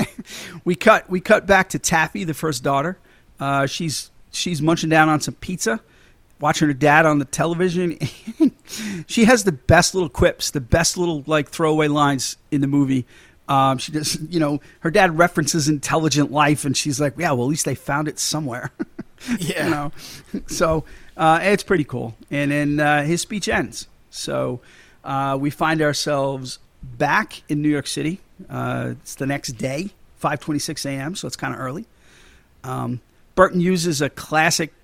we 0.64 0.74
cut 0.74 1.08
we 1.10 1.20
cut 1.20 1.46
back 1.46 1.70
to 1.70 1.78
Taffy, 1.78 2.24
the 2.24 2.34
first 2.34 2.62
daughter. 2.62 2.98
Uh, 3.38 3.66
she's 3.66 4.10
she's 4.30 4.62
munching 4.62 4.90
down 4.90 5.08
on 5.08 5.20
some 5.20 5.34
pizza, 5.34 5.80
watching 6.44 6.68
her 6.68 6.74
dad 6.74 7.06
on 7.06 7.18
the 7.18 7.24
television. 7.24 7.98
she 9.06 9.24
has 9.24 9.44
the 9.44 9.52
best 9.52 9.94
little 9.94 10.10
quips, 10.10 10.50
the 10.50 10.60
best 10.60 10.98
little 10.98 11.24
like 11.26 11.48
throwaway 11.48 11.88
lines 11.88 12.36
in 12.50 12.60
the 12.60 12.66
movie. 12.66 13.06
Um, 13.48 13.78
she 13.78 13.92
just, 13.92 14.20
you 14.28 14.38
know, 14.38 14.60
her 14.80 14.90
dad 14.90 15.16
references 15.16 15.70
intelligent 15.70 16.30
life, 16.30 16.66
and 16.66 16.76
she's 16.76 17.00
like, 17.00 17.14
"Yeah, 17.16 17.32
well, 17.32 17.46
at 17.46 17.48
least 17.48 17.64
they 17.64 17.74
found 17.74 18.08
it 18.08 18.18
somewhere." 18.18 18.70
Yeah. 19.38 19.64
you 19.64 19.70
know, 19.70 19.92
so 20.48 20.84
uh, 21.16 21.40
it's 21.40 21.62
pretty 21.62 21.84
cool. 21.84 22.14
And 22.30 22.50
then 22.50 22.78
uh, 22.78 23.04
his 23.04 23.22
speech 23.22 23.48
ends. 23.48 23.86
So 24.10 24.60
uh, 25.02 25.38
we 25.40 25.48
find 25.48 25.80
ourselves 25.80 26.58
back 26.82 27.42
in 27.48 27.62
New 27.62 27.70
York 27.70 27.86
City. 27.86 28.20
Uh, 28.50 28.96
it's 29.00 29.14
the 29.14 29.24
next 29.24 29.52
day, 29.52 29.94
5:26 30.22 30.84
a.m. 30.84 31.14
So 31.14 31.26
it's 31.26 31.36
kind 31.36 31.54
of 31.54 31.60
early. 31.60 31.86
Um, 32.64 33.00
Burton 33.34 33.60
uses 33.60 34.02
a 34.02 34.10
classic 34.10 34.74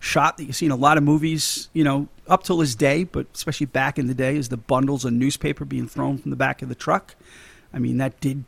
shot 0.00 0.36
that 0.36 0.44
you 0.44 0.52
see 0.52 0.66
in 0.66 0.72
a 0.72 0.76
lot 0.76 0.96
of 0.96 1.02
movies, 1.04 1.68
you 1.72 1.84
know, 1.84 2.08
up 2.28 2.44
till 2.44 2.60
his 2.60 2.74
day, 2.74 3.04
but 3.04 3.26
especially 3.34 3.66
back 3.66 3.98
in 3.98 4.06
the 4.06 4.14
day, 4.14 4.36
is 4.36 4.48
the 4.48 4.56
bundles 4.56 5.04
of 5.04 5.12
newspaper 5.12 5.64
being 5.64 5.88
thrown 5.88 6.18
from 6.18 6.30
the 6.30 6.36
back 6.36 6.62
of 6.62 6.68
the 6.68 6.74
truck. 6.74 7.14
I 7.72 7.78
mean, 7.78 7.98
that 7.98 8.18
did, 8.20 8.44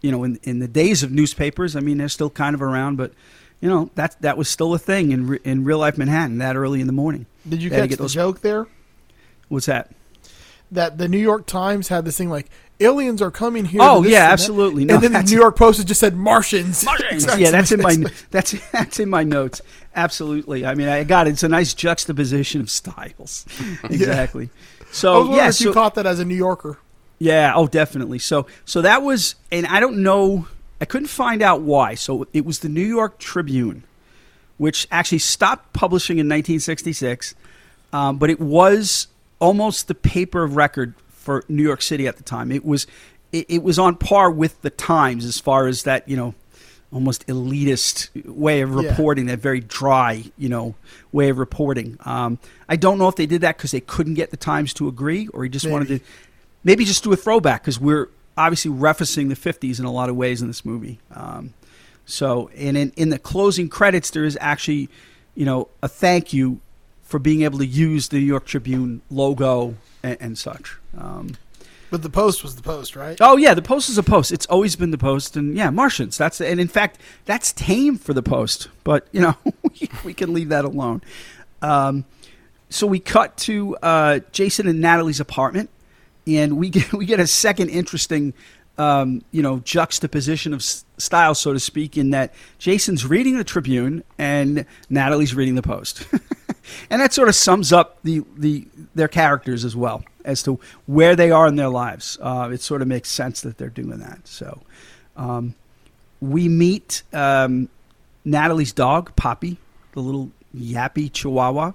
you 0.00 0.10
know, 0.10 0.24
in 0.24 0.38
in 0.44 0.58
the 0.60 0.68
days 0.68 1.02
of 1.02 1.10
newspapers. 1.12 1.76
I 1.76 1.80
mean, 1.80 1.98
they're 1.98 2.08
still 2.08 2.30
kind 2.30 2.54
of 2.54 2.62
around, 2.62 2.96
but 2.96 3.12
you 3.60 3.68
know 3.68 3.90
that 3.96 4.16
that 4.22 4.36
was 4.38 4.48
still 4.48 4.72
a 4.74 4.78
thing 4.78 5.10
in 5.12 5.26
re- 5.26 5.40
in 5.44 5.64
real 5.64 5.78
life 5.78 5.98
Manhattan 5.98 6.38
that 6.38 6.56
early 6.56 6.80
in 6.80 6.86
the 6.86 6.92
morning. 6.92 7.26
Did 7.48 7.62
you 7.62 7.70
They 7.70 7.76
catch 7.76 7.88
get 7.90 7.96
the 7.98 8.04
those- 8.04 8.14
joke 8.14 8.40
there? 8.40 8.66
What's 9.48 9.66
that? 9.66 9.90
That 10.70 10.98
the 10.98 11.08
New 11.08 11.18
York 11.18 11.46
Times 11.46 11.88
had 11.88 12.04
this 12.04 12.18
thing 12.18 12.28
like 12.28 12.48
aliens 12.80 13.22
are 13.22 13.30
coming 13.30 13.64
here. 13.64 13.80
Oh, 13.82 13.96
to 13.96 14.02
this 14.02 14.12
yeah, 14.12 14.24
and 14.24 14.32
absolutely. 14.32 14.84
No, 14.84 14.94
and 14.96 15.02
then 15.02 15.12
the 15.12 15.22
New 15.22 15.36
York 15.38 15.56
Post 15.56 15.86
just 15.86 15.98
said 16.00 16.14
Martians. 16.14 16.84
martians 16.84 17.26
yeah, 17.38 17.50
that's 17.50 17.72
in 17.72 17.80
my 17.80 17.96
that's 18.30 18.54
that's 18.72 19.00
in 19.00 19.08
my 19.08 19.24
notes. 19.24 19.62
Absolutely. 19.96 20.66
I 20.66 20.74
mean, 20.74 20.88
I 20.88 21.02
got 21.04 21.26
it. 21.26 21.30
It's 21.30 21.42
a 21.42 21.48
nice 21.48 21.74
juxtaposition 21.74 22.60
of 22.60 22.70
styles. 22.70 23.46
Exactly. 23.84 24.50
I 24.80 24.84
was 24.88 24.96
So 24.96 25.12
wondering 25.20 25.36
yeah, 25.38 25.48
if 25.48 25.60
you 25.60 25.72
caught 25.72 25.94
that 25.96 26.06
as 26.06 26.20
a 26.20 26.24
New 26.24 26.36
Yorker. 26.36 26.78
yeah, 27.18 27.52
oh, 27.56 27.66
definitely. 27.66 28.18
So 28.18 28.46
so 28.64 28.82
that 28.82 29.02
was, 29.02 29.34
and 29.50 29.66
I 29.66 29.80
don't 29.80 30.02
know, 30.02 30.46
I 30.80 30.84
couldn't 30.84 31.08
find 31.08 31.40
out 31.42 31.62
why. 31.62 31.94
So 31.94 32.26
it 32.34 32.44
was 32.44 32.58
the 32.60 32.68
New 32.68 32.84
York 32.86 33.18
Tribune, 33.18 33.84
which 34.58 34.86
actually 34.90 35.18
stopped 35.20 35.72
publishing 35.72 36.18
in 36.18 36.26
1966, 36.26 37.34
um, 37.92 38.18
but 38.18 38.28
it 38.30 38.38
was 38.38 39.08
almost 39.38 39.88
the 39.88 39.94
paper 39.94 40.42
of 40.42 40.56
record 40.56 40.94
for 41.08 41.44
New 41.48 41.62
York 41.62 41.82
City 41.82 42.06
at 42.06 42.16
the 42.16 42.22
time. 42.22 42.50
It 42.52 42.64
was 42.64 42.86
it, 43.32 43.46
it 43.48 43.62
was 43.62 43.78
on 43.78 43.96
par 43.96 44.30
with 44.30 44.60
the 44.62 44.70
Times 44.70 45.24
as 45.24 45.38
far 45.38 45.66
as 45.66 45.82
that 45.84 46.08
you 46.08 46.16
know 46.16 46.34
almost 46.90 47.26
elitist 47.26 48.08
way 48.24 48.62
of 48.62 48.70
Yeah. 48.70 48.88
reporting, 48.90 49.26
that 49.26 49.38
very 49.40 49.60
dry 49.60 50.24
you 50.38 50.48
know 50.48 50.74
way 51.12 51.28
of 51.28 51.38
reporting. 51.38 51.98
Um, 52.04 52.38
I 52.68 52.76
don't 52.76 52.98
know 52.98 53.08
if 53.08 53.16
they 53.16 53.26
did 53.26 53.42
that 53.42 53.56
because 53.56 53.70
they 53.72 53.80
couldn't 53.80 54.14
get 54.14 54.30
the 54.30 54.36
Times 54.36 54.72
to 54.74 54.88
agree, 54.88 55.28
or 55.28 55.44
he 55.44 55.50
just 55.50 55.68
wanted 55.68 55.88
to 55.88 56.00
maybe 56.64 56.84
just 56.84 57.04
do 57.04 57.12
a 57.12 57.16
throwback 57.16 57.62
because 57.62 57.78
we're 57.78 58.08
obviously 58.36 58.70
referencing 58.70 59.28
the 59.28 59.34
50s 59.34 59.78
in 59.80 59.84
a 59.84 59.90
lot 59.92 60.08
of 60.08 60.16
ways 60.16 60.40
in 60.40 60.48
this 60.48 60.64
movie. 60.64 61.00
Um, 61.12 61.54
so, 62.06 62.48
and 62.56 62.76
in, 62.76 62.92
in 62.96 63.08
the 63.10 63.18
closing 63.18 63.68
credits, 63.68 64.10
there 64.10 64.24
is 64.24 64.38
actually, 64.40 64.88
you 65.34 65.44
know, 65.44 65.68
a 65.82 65.88
thank 65.88 66.32
you 66.32 66.60
for 67.08 67.18
being 67.18 67.40
able 67.40 67.58
to 67.58 67.66
use 67.66 68.08
the 68.08 68.18
New 68.18 68.26
York 68.26 68.44
Tribune 68.44 69.00
logo 69.10 69.74
and, 70.02 70.18
and 70.20 70.38
such. 70.38 70.76
Um, 70.96 71.36
But 71.90 72.02
the 72.02 72.10
Post 72.10 72.42
was 72.42 72.54
the 72.54 72.62
Post, 72.62 72.94
right? 72.96 73.16
oh 73.22 73.38
yeah, 73.38 73.54
the 73.54 73.62
Post 73.62 73.88
is 73.88 73.96
a 73.96 74.02
Post. 74.02 74.30
It's 74.30 74.44
always 74.46 74.76
been 74.76 74.90
the 74.90 74.98
Post, 74.98 75.34
and 75.34 75.56
yeah, 75.56 75.70
Martians. 75.70 76.18
That's 76.18 76.38
and 76.40 76.60
in 76.60 76.68
fact, 76.68 76.98
that's 77.24 77.52
tame 77.54 77.96
for 77.96 78.12
the 78.12 78.22
Post. 78.22 78.68
But 78.84 79.08
you 79.10 79.22
know, 79.22 79.34
we, 79.62 79.88
we 80.04 80.14
can 80.14 80.34
leave 80.34 80.50
that 80.50 80.66
alone. 80.66 81.00
Um, 81.62 82.04
so 82.68 82.86
we 82.86 83.00
cut 83.00 83.38
to 83.38 83.74
uh, 83.82 84.20
Jason 84.32 84.68
and 84.68 84.78
Natalie's 84.82 85.18
apartment, 85.20 85.70
and 86.26 86.58
we 86.58 86.68
get 86.68 86.92
we 87.00 87.06
get 87.06 87.20
a 87.20 87.26
second 87.26 87.70
interesting, 87.70 88.34
um, 88.78 89.22
you 89.32 89.42
know, 89.42 89.58
juxtaposition 89.60 90.54
of 90.54 90.60
s- 90.60 90.84
style, 90.98 91.34
so 91.34 91.52
to 91.52 91.60
speak, 91.60 91.96
in 91.96 92.10
that 92.10 92.32
Jason's 92.58 93.04
reading 93.04 93.36
the 93.36 93.44
Tribune 93.44 94.04
and 94.18 94.64
Natalie's 94.88 95.34
reading 95.34 95.54
the 95.56 95.62
Post, 95.62 96.06
and 96.90 97.00
that 97.02 97.12
sort 97.12 97.28
of 97.28 97.34
sums 97.34 97.72
up 97.72 97.98
the 98.04 98.22
the 98.36 98.66
their 98.94 99.08
characters 99.08 99.64
as 99.64 99.74
well 99.76 100.04
as 100.24 100.42
to 100.44 100.60
where 100.86 101.16
they 101.16 101.30
are 101.30 101.46
in 101.48 101.56
their 101.56 101.68
lives. 101.68 102.18
Uh, 102.20 102.50
it 102.52 102.60
sort 102.60 102.80
of 102.82 102.88
makes 102.88 103.10
sense 103.10 103.40
that 103.42 103.58
they're 103.58 103.68
doing 103.70 103.98
that. 103.98 104.26
So. 104.28 104.60
Um, 105.16 105.54
we 106.20 106.48
meet 106.48 107.02
um, 107.12 107.68
Natalie's 108.24 108.72
dog, 108.72 109.14
Poppy, 109.16 109.56
the 109.92 110.00
little 110.00 110.30
yappy 110.56 111.12
chihuahua, 111.12 111.72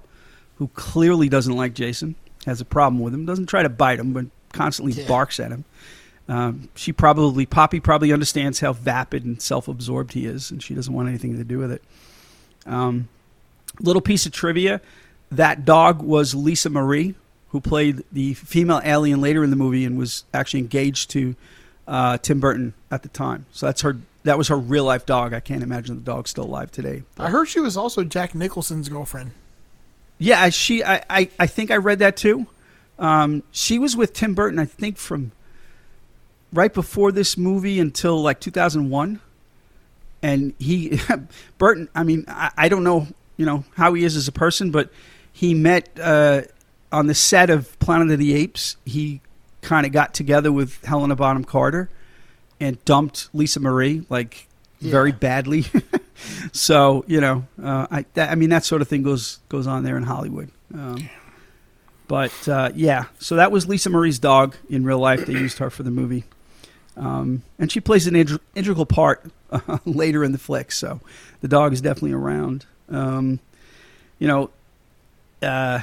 who 0.56 0.68
clearly 0.68 1.28
doesn't 1.30 1.54
like 1.56 1.72
Jason, 1.74 2.14
has 2.44 2.60
a 2.60 2.64
problem 2.66 3.00
with 3.02 3.14
him, 3.14 3.24
doesn't 3.24 3.46
try 3.46 3.62
to 3.62 3.68
bite 3.70 3.98
him, 3.98 4.12
but 4.12 4.26
constantly 4.52 4.92
Yeah. 4.92 5.08
barks 5.08 5.40
at 5.40 5.50
him. 5.50 5.64
Um, 6.28 6.68
she 6.74 6.92
probably, 6.92 7.44
Poppy 7.46 7.80
probably 7.80 8.12
understands 8.12 8.60
how 8.60 8.72
vapid 8.72 9.24
and 9.24 9.40
self 9.42 9.68
absorbed 9.68 10.12
he 10.14 10.24
is, 10.26 10.50
and 10.50 10.62
she 10.62 10.74
doesn't 10.74 10.92
want 10.92 11.08
anything 11.08 11.36
to 11.36 11.44
do 11.44 11.58
with 11.58 11.70
it. 11.72 11.82
Um, 12.66 13.08
little 13.80 14.00
piece 14.02 14.24
of 14.26 14.32
trivia 14.32 14.80
that 15.30 15.64
dog 15.64 16.00
was 16.02 16.34
Lisa 16.34 16.70
Marie, 16.70 17.14
who 17.48 17.60
played 17.60 18.04
the 18.12 18.34
female 18.34 18.80
alien 18.84 19.20
later 19.20 19.42
in 19.44 19.50
the 19.50 19.56
movie 19.56 19.84
and 19.84 19.98
was 19.98 20.24
actually 20.32 20.60
engaged 20.60 21.10
to 21.10 21.34
uh, 21.88 22.16
Tim 22.18 22.40
Burton 22.40 22.72
at 22.90 23.02
the 23.02 23.08
time. 23.08 23.46
So 23.52 23.66
that's 23.66 23.82
her. 23.82 23.96
That 24.22 24.38
was 24.38 24.48
her 24.48 24.56
real 24.56 24.84
life 24.84 25.04
dog. 25.04 25.34
I 25.34 25.40
can't 25.40 25.62
imagine 25.62 25.96
the 25.96 26.00
dog's 26.02 26.30
still 26.30 26.44
alive 26.44 26.70
today. 26.72 27.02
I 27.18 27.28
heard 27.30 27.46
she 27.46 27.60
was 27.60 27.76
also 27.76 28.04
Jack 28.04 28.34
Nicholson's 28.34 28.88
girlfriend. 28.88 29.32
Yeah, 30.18 30.40
I- 30.40 30.48
she. 30.50 30.82
I, 30.82 31.02
I, 31.10 31.28
I 31.38 31.46
think 31.46 31.70
I 31.70 31.76
read 31.76 31.98
that 31.98 32.16
too. 32.16 32.46
Um, 32.98 33.42
she 33.50 33.78
was 33.78 33.96
with 33.96 34.12
Tim 34.14 34.34
Burton. 34.34 34.58
I 34.58 34.64
think 34.66 34.96
from 34.96 35.32
right 36.54 36.72
before 36.72 37.12
this 37.12 37.36
movie 37.36 37.78
until 37.80 38.22
like 38.22 38.40
2001. 38.40 39.20
And 40.22 40.54
he, 40.58 40.98
Burton. 41.58 41.88
I 41.94 42.02
mean, 42.02 42.24
I, 42.28 42.50
I 42.56 42.68
don't 42.68 42.84
know, 42.84 43.06
you 43.36 43.44
know, 43.44 43.64
how 43.76 43.92
he 43.92 44.04
is 44.04 44.16
as 44.16 44.28
a 44.28 44.32
person, 44.32 44.70
but 44.70 44.90
he 45.32 45.52
met 45.52 45.90
uh, 46.00 46.42
on 46.90 47.08
the 47.08 47.14
set 47.14 47.50
of 47.50 47.78
Planet 47.80 48.10
of 48.10 48.18
the 48.18 48.34
Apes. 48.34 48.76
He 48.86 49.20
kind 49.60 49.84
of 49.84 49.92
got 49.92 50.14
together 50.14 50.52
with 50.52 50.82
Helena 50.84 51.16
Bonham 51.16 51.44
Carter 51.44 51.90
and 52.60 52.82
dumped 52.84 53.28
Lisa 53.34 53.60
Marie 53.60 54.06
like 54.08 54.46
very 54.80 55.12
badly. 55.12 55.64
so 56.52 57.04
you 57.06 57.20
know, 57.20 57.46
uh, 57.62 57.86
I 57.90 58.04
that, 58.14 58.30
I 58.30 58.34
mean 58.34 58.50
that 58.50 58.64
sort 58.64 58.82
of 58.82 58.88
thing 58.88 59.02
goes 59.02 59.40
goes 59.48 59.66
on 59.66 59.82
there 59.82 59.96
in 59.96 60.04
Hollywood. 60.04 60.50
Um, 60.72 61.08
but 62.06 62.48
uh, 62.48 62.70
yeah, 62.74 63.06
so 63.18 63.36
that 63.36 63.50
was 63.50 63.66
Lisa 63.66 63.90
Marie's 63.90 64.18
dog 64.18 64.56
in 64.68 64.84
real 64.84 64.98
life. 64.98 65.26
They 65.26 65.32
used 65.32 65.58
her 65.58 65.70
for 65.70 65.82
the 65.82 65.90
movie, 65.90 66.24
um, 66.96 67.42
and 67.58 67.70
she 67.70 67.80
plays 67.80 68.06
an 68.06 68.14
integ- 68.14 68.40
integral 68.54 68.86
part 68.86 69.24
uh, 69.50 69.78
later 69.84 70.24
in 70.24 70.32
the 70.32 70.38
flick. 70.38 70.72
So 70.72 71.00
the 71.40 71.48
dog 71.48 71.72
is 71.72 71.80
definitely 71.80 72.12
around. 72.12 72.66
Um, 72.88 73.40
you 74.18 74.28
know, 74.28 74.50
uh, 75.42 75.80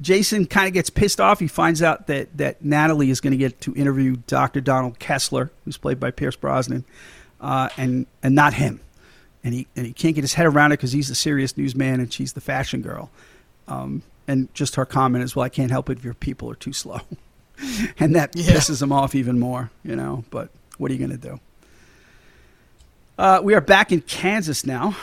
Jason 0.00 0.46
kind 0.46 0.66
of 0.66 0.74
gets 0.74 0.90
pissed 0.90 1.20
off. 1.20 1.40
He 1.40 1.46
finds 1.46 1.82
out 1.82 2.08
that 2.08 2.36
that 2.36 2.64
Natalie 2.64 3.10
is 3.10 3.20
going 3.20 3.30
to 3.32 3.36
get 3.36 3.60
to 3.62 3.74
interview 3.74 4.16
Dr. 4.26 4.60
Donald 4.60 4.98
Kessler, 4.98 5.50
who's 5.64 5.76
played 5.76 6.00
by 6.00 6.10
Pierce 6.10 6.36
Brosnan, 6.36 6.84
uh, 7.40 7.68
and 7.76 8.06
and 8.22 8.34
not 8.34 8.54
him. 8.54 8.80
And 9.44 9.54
he 9.54 9.66
and 9.76 9.86
he 9.86 9.92
can't 9.92 10.14
get 10.14 10.22
his 10.22 10.34
head 10.34 10.46
around 10.46 10.72
it 10.72 10.78
because 10.78 10.92
he's 10.92 11.08
the 11.08 11.14
serious 11.14 11.56
newsman 11.56 12.00
and 12.00 12.12
she's 12.12 12.32
the 12.32 12.40
fashion 12.40 12.82
girl. 12.82 13.10
Um, 13.68 14.02
and 14.26 14.52
just 14.54 14.74
her 14.76 14.84
comment 14.84 15.22
is, 15.22 15.36
"Well, 15.36 15.44
I 15.44 15.48
can't 15.48 15.70
help 15.70 15.88
it 15.90 15.98
if 15.98 16.04
your 16.04 16.14
people 16.14 16.50
are 16.50 16.54
too 16.54 16.72
slow," 16.72 17.00
and 17.98 18.14
that 18.16 18.34
Yeah. 18.34 18.52
pisses 18.54 18.82
him 18.82 18.92
off 18.92 19.14
even 19.14 19.38
more. 19.38 19.70
You 19.82 19.96
know, 19.96 20.24
but 20.30 20.50
what 20.78 20.90
are 20.90 20.94
you 20.94 20.98
going 21.06 21.18
to 21.18 21.28
do? 21.28 21.40
Uh, 23.18 23.40
we 23.42 23.54
are 23.54 23.60
back 23.60 23.92
in 23.92 24.00
Kansas 24.00 24.66
now, 24.66 24.96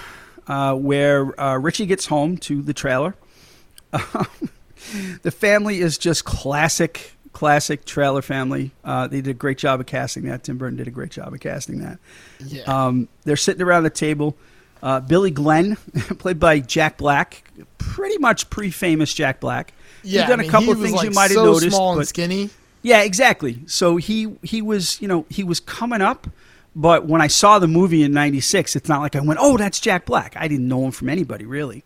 uh, 0.48 0.76
where 0.76 1.40
uh, 1.40 1.58
Richie 1.58 1.86
gets 1.86 2.06
home 2.08 2.38
to 2.40 2.62
the 2.62 2.74
trailer. 2.74 3.16
the 3.92 5.32
family 5.32 5.80
is 5.80 5.98
just 5.98 6.26
classic, 6.26 7.14
classic 7.32 7.86
trailer 7.86 8.22
family. 8.22 8.72
Uh, 8.84 9.08
they 9.08 9.22
did 9.22 9.30
a 9.32 9.34
great 9.34 9.58
job 9.58 9.80
of 9.80 9.86
casting 9.86 10.24
that. 10.24 10.44
Tim 10.44 10.58
Burton 10.58 10.78
did 10.78 10.88
a 10.88 10.92
great 10.92 11.12
job 11.12 11.34
of 11.34 11.40
casting 11.40 11.80
that. 11.80 12.00
Yeah. 12.46 12.64
Um, 12.64 13.08
they're 13.24 13.38
sitting 13.38 13.62
around 13.62 13.84
the 13.84 13.90
table. 13.90 14.36
Uh, 14.84 15.00
Billy 15.00 15.32
Glenn, 15.32 15.76
played 16.20 16.40
by 16.40 16.60
Jack 16.60 16.98
Black, 16.98 17.44
pretty 17.78 18.18
much 18.18 18.50
pre-famous 18.50 19.14
Jack 19.14 19.40
Black. 19.40 19.74
Yeah. 20.04 20.22
He's 20.22 20.30
done 20.30 20.40
I 20.40 20.44
mean, 20.44 20.50
a 20.50 20.52
couple 20.52 20.72
of 20.72 20.80
things 20.80 20.94
like, 20.94 21.06
you 21.06 21.12
might 21.12 21.32
have 21.32 21.34
so 21.34 21.46
noticed, 21.46 21.76
small 21.76 21.92
and 21.94 22.00
but 22.00 22.08
skinny. 22.08 22.50
yeah, 22.82 23.02
exactly. 23.02 23.60
So 23.68 23.98
he 23.98 24.36
he 24.44 24.62
was 24.62 25.02
you 25.02 25.08
know 25.08 25.26
he 25.30 25.44
was 25.44 25.60
coming 25.60 26.02
up, 26.02 26.28
but 26.76 27.06
when 27.06 27.22
I 27.22 27.28
saw 27.28 27.60
the 27.60 27.68
movie 27.68 28.04
in 28.04 28.12
'96, 28.14 28.76
it's 28.76 28.90
not 28.90 29.02
like 29.02 29.16
I 29.16 29.22
went, 29.22 29.40
oh, 29.42 29.58
that's 29.58 29.80
Jack 29.80 30.06
Black. 30.06 30.36
I 30.38 30.48
didn't 30.48 30.68
know 30.68 30.86
him 30.86 30.92
from 30.92 31.10
anybody 31.10 31.46
really. 31.46 31.84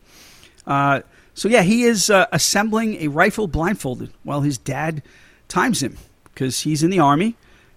Uh, 0.66 1.01
so 1.34 1.47
yeah, 1.47 1.61
he 1.63 1.84
is 1.84 2.09
uh, 2.09 2.26
assembling 2.32 2.95
a 3.01 3.07
rifle 3.09 3.47
blindfolded 3.47 4.11
while 4.24 4.41
his 4.41 4.57
dad 4.57 5.03
times 5.47 5.84
him 5.84 5.97
because 6.34 6.61
he's 6.61 6.82
in 6.84 6.89
the 6.89 6.99
army, 6.99 7.36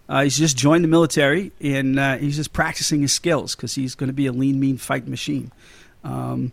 Uh, 0.09 0.22
he's 0.22 0.39
just 0.39 0.57
joined 0.57 0.82
the 0.82 0.89
military 0.89 1.53
and 1.61 1.99
uh, 1.99 2.16
he's 2.16 2.36
just 2.36 2.53
practicing 2.53 3.03
his 3.03 3.12
skills 3.12 3.55
because 3.55 3.74
he's 3.74 3.95
going 3.95 4.09
to 4.09 4.14
be 4.14 4.26
a 4.26 4.32
lean, 4.32 4.59
mean 4.59 4.78
fight 4.78 5.07
machine. 5.07 5.53
Um, 6.03 6.53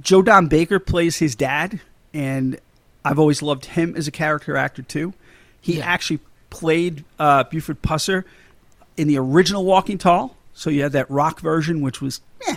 Joe 0.00 0.22
Don 0.22 0.48
Baker 0.48 0.78
plays 0.80 1.18
his 1.18 1.34
dad, 1.36 1.80
and 2.12 2.58
I've 3.04 3.18
always 3.18 3.42
loved 3.42 3.64
him 3.66 3.94
as 3.96 4.06
a 4.06 4.10
character 4.10 4.56
actor 4.56 4.82
too. 4.82 5.14
He 5.60 5.78
Yeah. 5.78 5.86
actually 5.86 6.20
played 6.50 7.04
uh, 7.18 7.44
Buford 7.44 7.82
Pusser 7.82 8.24
in 8.96 9.08
the 9.08 9.18
original 9.18 9.64
Walking 9.64 9.98
Tall. 9.98 10.36
So 10.52 10.68
you 10.68 10.82
had 10.82 10.92
that 10.92 11.10
rock 11.10 11.40
version, 11.40 11.80
which 11.80 12.02
was, 12.02 12.20
eh. 12.46 12.56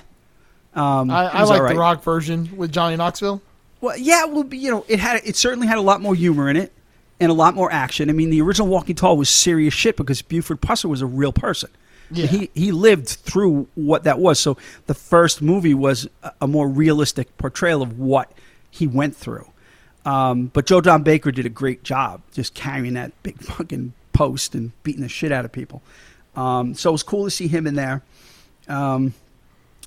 Um, 0.75 1.09
I, 1.11 1.25
I 1.27 1.43
like 1.43 1.61
right. 1.61 1.73
the 1.73 1.79
rock 1.79 2.03
version 2.03 2.57
with 2.57 2.71
Johnny 2.71 2.95
Knoxville. 2.95 3.41
Well, 3.79 3.97
yeah, 3.97 4.25
well, 4.25 4.45
you 4.53 4.71
know, 4.71 4.85
it 4.87 4.99
had 4.99 5.21
it 5.23 5.35
certainly 5.35 5.67
had 5.67 5.77
a 5.77 5.81
lot 5.81 6.01
more 6.01 6.15
humor 6.15 6.49
in 6.49 6.55
it 6.57 6.71
and 7.19 7.29
a 7.29 7.33
lot 7.33 7.53
more 7.53 7.71
action. 7.71 8.09
I 8.09 8.13
mean, 8.13 8.29
the 8.29 8.41
original 8.41 8.67
Walking 8.67 8.95
Tall 8.95 9.15
was 9.17 9.29
serious 9.29 9.73
shit 9.73 9.95
because 9.97 10.21
Buford 10.21 10.61
Pusser 10.61 10.85
was 10.85 11.01
a 11.01 11.05
real 11.05 11.31
person. 11.33 11.69
Yeah. 12.11 12.25
He 12.27 12.49
he 12.53 12.71
lived 12.71 13.07
through 13.07 13.67
what 13.75 14.03
that 14.05 14.19
was. 14.19 14.39
So 14.39 14.57
the 14.87 14.93
first 14.93 15.41
movie 15.41 15.73
was 15.73 16.07
a, 16.23 16.31
a 16.41 16.47
more 16.47 16.67
realistic 16.67 17.37
portrayal 17.37 17.81
of 17.81 17.99
what 17.99 18.31
he 18.71 18.87
went 18.87 19.15
through. 19.15 19.47
Um, 20.05 20.47
but 20.47 20.65
Joe 20.65 20.81
Don 20.81 21.03
Baker 21.03 21.31
did 21.31 21.45
a 21.45 21.49
great 21.49 21.83
job 21.83 22.21
just 22.33 22.53
carrying 22.53 22.93
that 22.95 23.11
big 23.23 23.39
fucking 23.39 23.93
post 24.11 24.53
and 24.53 24.71
beating 24.83 25.01
the 25.01 25.09
shit 25.09 25.31
out 25.31 25.45
of 25.45 25.51
people. 25.51 25.81
Um, 26.35 26.73
so 26.73 26.89
it 26.89 26.93
was 26.93 27.03
cool 27.03 27.25
to 27.25 27.31
see 27.31 27.47
him 27.47 27.67
in 27.67 27.75
there. 27.75 28.03
Um, 28.67 29.13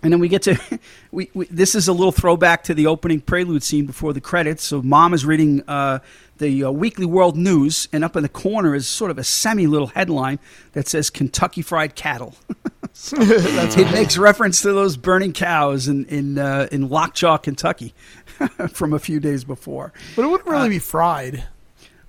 and 0.02 0.12
then 0.12 0.20
we 0.20 0.28
get 0.28 0.42
to 0.42 0.58
we, 1.10 1.30
we 1.34 1.46
this 1.46 1.74
is 1.74 1.88
a 1.88 1.92
little 1.92 2.12
throwback 2.12 2.64
to 2.64 2.74
the 2.74 2.86
opening 2.86 3.20
prelude 3.20 3.62
scene 3.62 3.86
before 3.86 4.12
the 4.12 4.20
credits. 4.20 4.62
So 4.64 4.82
mom 4.82 5.14
is 5.14 5.24
reading 5.24 5.62
uh, 5.66 6.00
the 6.38 6.64
uh, 6.64 6.70
Weekly 6.70 7.06
World 7.06 7.36
News, 7.36 7.88
and 7.92 8.04
up 8.04 8.16
in 8.16 8.22
the 8.22 8.28
corner 8.28 8.74
is 8.74 8.86
sort 8.86 9.10
of 9.10 9.18
a 9.18 9.24
semi 9.24 9.66
little 9.66 9.88
headline 9.88 10.38
that 10.72 10.86
says 10.86 11.10
Kentucky 11.10 11.62
Fried 11.62 11.94
Cattle. 11.94 12.34
it 13.12 13.92
makes 13.92 14.16
reference 14.16 14.62
to 14.62 14.72
those 14.72 14.96
burning 14.96 15.32
cows 15.32 15.86
in 15.86 16.06
in 16.06 16.38
uh, 16.38 16.66
in 16.72 16.88
Lockjaw, 16.88 17.36
Kentucky, 17.38 17.94
from 18.72 18.92
a 18.92 18.98
few 18.98 19.20
days 19.20 19.44
before. 19.44 19.92
But 20.14 20.24
it 20.24 20.28
wouldn't 20.28 20.48
Uh, 20.48 20.52
really 20.52 20.68
be 20.70 20.78
fried. 20.78 21.44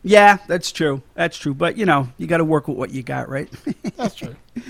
Yeah, 0.04 0.38
that's 0.48 0.72
true. 0.72 1.02
That's 1.16 1.38
true. 1.38 1.54
But 1.54 1.78
you 1.78 1.86
know, 1.86 2.10
you 2.18 2.28
got 2.28 2.38
to 2.38 2.46
work 2.46 2.68
with 2.68 2.78
what 2.78 2.92
you 2.92 3.04
got, 3.04 3.28
right? 3.30 3.50
That's 3.98 4.16
true. 4.16 4.36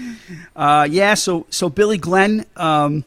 Uh, 0.56 0.88
yeah, 0.90 1.14
so 1.14 1.46
so 1.50 1.70
Billy 1.70 1.98
Glenn, 1.98 2.46
um, 2.58 3.06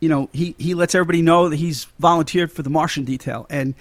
you 0.00 0.08
know, 0.08 0.28
he 0.32 0.54
he 0.58 0.74
lets 0.74 0.94
everybody 0.94 1.22
know 1.22 1.48
that 1.48 1.56
he's 1.56 1.84
volunteered 2.00 2.50
for 2.52 2.62
the 2.62 2.68
Martian 2.70 3.04
detail, 3.04 3.46
and 3.48 3.74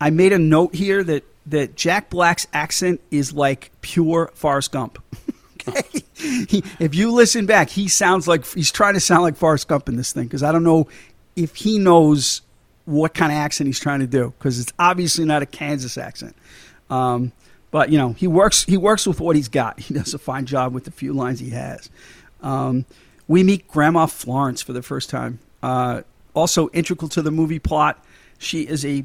I 0.00 0.10
made 0.10 0.32
a 0.32 0.38
note 0.38 0.74
here 0.74 1.02
that 1.04 1.24
that 1.46 1.74
Jack 1.76 2.10
Black's 2.10 2.46
accent 2.52 3.00
is 3.10 3.32
like 3.32 3.70
pure 3.80 4.30
Forrest 4.34 4.70
Gump. 4.72 5.02
okay, 5.68 5.82
he, 6.14 6.62
if 6.78 6.94
you 6.94 7.10
listen 7.10 7.46
back, 7.46 7.70
he 7.70 7.88
sounds 7.88 8.28
like 8.28 8.46
he's 8.46 8.70
trying 8.70 8.94
to 8.94 9.00
sound 9.00 9.22
like 9.22 9.36
Forrest 9.36 9.66
Gump 9.66 9.88
in 9.88 9.96
this 9.96 10.12
thing 10.12 10.24
because 10.24 10.42
I 10.42 10.52
don't 10.52 10.64
know 10.64 10.86
if 11.34 11.56
he 11.56 11.78
knows 11.78 12.42
what 12.88 13.12
kind 13.14 13.30
of 13.30 13.36
accent 13.38 13.66
he's 13.66 13.78
trying 13.80 14.00
to 14.00 14.06
do 14.06 14.32
because 14.38 14.58
it's 14.58 14.72
obviously 14.78 15.24
not 15.24 15.42
a 15.42 15.46
Kansas 15.46 15.98
accent. 15.98 16.34
Um, 16.90 17.32
but 17.70 17.90
you 17.90 17.98
know 17.98 18.14
he 18.14 18.26
works 18.26 18.64
he 18.64 18.76
works 18.78 19.06
with 19.06 19.20
what 19.20 19.36
he's 19.36 19.48
got. 19.48 19.78
He 19.88 19.94
does 19.94 20.14
a 20.14 20.18
fine 20.18 20.46
job 20.46 20.72
with 20.72 20.84
the 20.84 20.90
few 20.90 21.12
lines 21.12 21.38
he 21.40 21.50
has. 21.50 21.90
Um, 22.42 22.86
we 23.26 23.42
meet 23.42 23.68
Grandma 23.68 24.06
Florence 24.06 24.62
for 24.62 24.72
the 24.72 24.82
first 24.82 25.10
time. 25.10 25.38
Uh, 25.62 26.02
also 26.34 26.68
integral 26.70 27.08
to 27.10 27.20
the 27.20 27.30
movie 27.30 27.58
plot, 27.58 28.02
she 28.38 28.62
is 28.62 28.84
a 28.86 29.04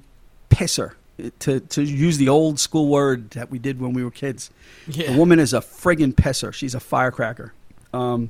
pisser. 0.50 0.94
To 1.40 1.60
to 1.60 1.84
use 1.84 2.18
the 2.18 2.30
old 2.30 2.60
school 2.60 2.88
word 2.88 3.32
that 3.32 3.52
we 3.52 3.60
did 3.60 3.80
when 3.82 3.94
we 3.94 4.04
were 4.04 4.12
kids, 4.12 4.50
Yeah. 4.88 5.12
the 5.12 5.18
woman 5.18 5.40
is 5.40 5.54
a 5.54 5.60
friggin' 5.60 6.14
pisser. 6.14 6.52
She's 6.54 6.74
a 6.74 6.80
firecracker. 6.80 7.54
Um, 7.94 8.30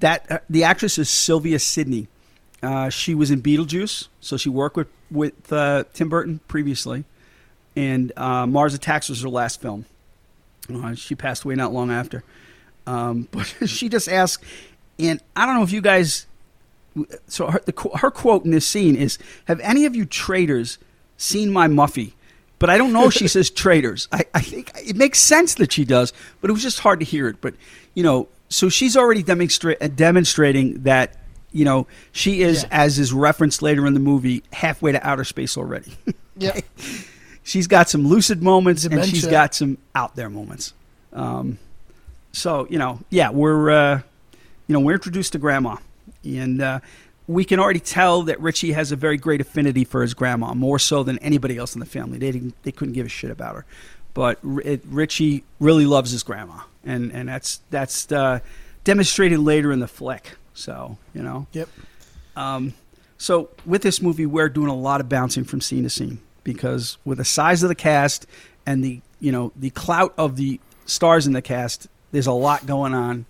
that 0.00 0.30
uh, 0.30 0.38
the 0.50 0.64
actress 0.64 0.98
is 0.98 1.08
Sylvia 1.08 1.58
Sidney. 1.58 2.08
Uh, 2.62 2.88
she 2.88 3.14
was 3.14 3.30
in 3.30 3.40
Beetlejuice, 3.40 4.08
so 4.20 4.36
she 4.36 4.48
worked 4.48 4.76
with 4.76 4.88
with 5.10 5.52
uh, 5.52 5.84
Tim 5.94 6.08
Burton 6.08 6.40
previously, 6.48 7.04
and 7.76 8.12
uh, 8.16 8.46
Mars 8.46 8.74
Attacks 8.74 9.08
was 9.08 9.22
her 9.22 9.28
last 9.28 9.60
film. 9.60 9.86
Uh, 10.72 10.94
she 10.94 11.14
passed 11.14 11.44
away 11.44 11.54
not 11.54 11.72
long 11.72 11.90
after. 11.90 12.24
Um, 12.86 13.28
but 13.30 13.44
she 13.66 13.88
just 13.88 14.08
asked, 14.08 14.44
and 14.98 15.20
I 15.36 15.46
don't 15.46 15.54
know 15.56 15.62
if 15.62 15.72
you 15.72 15.80
guys. 15.80 16.26
So 17.28 17.46
her, 17.46 17.60
the, 17.64 17.90
her 17.96 18.10
quote 18.10 18.44
in 18.44 18.50
this 18.50 18.66
scene 18.66 18.96
is, 18.96 19.18
"Have 19.44 19.60
any 19.60 19.84
of 19.84 19.94
you 19.94 20.04
traders 20.04 20.78
seen 21.16 21.50
my 21.52 21.68
Muffy?" 21.68 22.12
But 22.58 22.70
I 22.70 22.78
don't 22.78 22.92
know 22.92 23.06
if 23.06 23.14
she 23.14 23.28
says 23.36 23.50
traders. 23.50 24.08
I, 24.10 24.24
I 24.34 24.40
think 24.40 24.72
it 24.74 24.96
makes 24.96 25.20
sense 25.20 25.54
that 25.54 25.72
she 25.72 25.84
does, 25.84 26.12
but 26.40 26.50
it 26.50 26.52
was 26.52 26.62
just 26.62 26.80
hard 26.80 26.98
to 26.98 27.06
hear 27.06 27.28
it. 27.28 27.40
But 27.40 27.54
you 27.94 28.02
know, 28.02 28.28
so 28.48 28.68
she's 28.68 28.96
already 28.96 29.22
demonstra- 29.22 29.94
demonstrating 29.94 30.82
that 30.82 31.16
you 31.52 31.64
know 31.64 31.86
she 32.12 32.42
is, 32.42 32.62
Yeah. 32.62 32.68
as 32.70 32.98
is 32.98 33.12
referenced 33.12 33.62
later 33.62 33.86
in 33.86 33.94
the 33.94 34.00
movie, 34.00 34.42
halfway 34.52 34.92
to 34.92 35.06
outer 35.06 35.24
space 35.24 35.56
already. 35.56 35.92
Yeah. 36.40 36.60
she's 37.42 37.66
got 37.66 37.88
some 37.88 38.06
lucid 38.06 38.42
moments 38.44 38.84
and 38.84 38.94
she's 39.04 39.22
Dementia. 39.22 39.30
got 39.30 39.54
some 39.56 39.78
out 39.94 40.14
there 40.14 40.30
moments. 40.30 40.72
Um, 41.12 41.58
so 42.30 42.66
you 42.70 42.78
know, 42.78 43.00
yeah, 43.10 43.30
we're 43.30 43.70
uh, 43.70 44.02
you 44.68 44.72
know 44.72 44.78
we're 44.80 44.94
introduced 44.94 45.32
to 45.32 45.38
grandma, 45.40 45.76
and 46.22 46.62
uh, 46.62 46.78
we 47.26 47.44
can 47.44 47.58
already 47.58 47.80
tell 47.80 48.22
that 48.22 48.40
Richie 48.40 48.70
has 48.72 48.92
a 48.92 48.96
very 48.96 49.16
great 49.16 49.40
affinity 49.40 49.82
for 49.84 50.00
his 50.02 50.14
grandma, 50.14 50.54
more 50.54 50.78
so 50.78 51.02
than 51.02 51.18
anybody 51.18 51.56
else 51.58 51.74
in 51.74 51.80
the 51.80 51.86
family. 51.86 52.18
They 52.18 52.30
didn't, 52.30 52.54
they 52.62 52.70
couldn't 52.70 52.94
give 52.94 53.06
a 53.06 53.08
shit 53.08 53.30
about 53.32 53.56
her, 53.56 53.66
but 54.14 54.38
it, 54.64 54.82
Richie 54.86 55.42
really 55.58 55.86
loves 55.86 56.12
his 56.12 56.22
grandma, 56.22 56.60
and 56.84 57.10
and 57.12 57.28
that's 57.28 57.62
that's 57.70 58.12
uh, 58.12 58.38
demonstrated 58.84 59.40
later 59.40 59.72
in 59.72 59.80
the 59.80 59.88
flick. 59.88 60.36
So 60.58 60.98
you 61.14 61.22
know, 61.22 61.46
Yep. 61.52 61.68
um, 62.36 62.74
so 63.16 63.48
with 63.64 63.82
this 63.82 64.02
movie, 64.02 64.26
we're 64.26 64.48
doing 64.48 64.68
a 64.68 64.74
lot 64.74 65.00
of 65.00 65.08
bouncing 65.08 65.44
from 65.44 65.60
scene 65.60 65.84
to 65.84 65.90
scene 65.90 66.18
because 66.44 66.98
with 67.04 67.18
the 67.18 67.24
size 67.24 67.62
of 67.62 67.68
the 67.68 67.74
cast 67.74 68.26
and 68.66 68.82
the 68.84 69.00
you 69.20 69.32
know 69.32 69.52
the 69.56 69.70
clout 69.70 70.14
of 70.18 70.36
the 70.36 70.60
stars 70.86 71.26
in 71.26 71.32
the 71.32 71.42
cast, 71.42 71.86
there's 72.12 72.26
a 72.26 72.32
lot 72.32 72.66
going 72.66 72.94
on, 72.94 73.26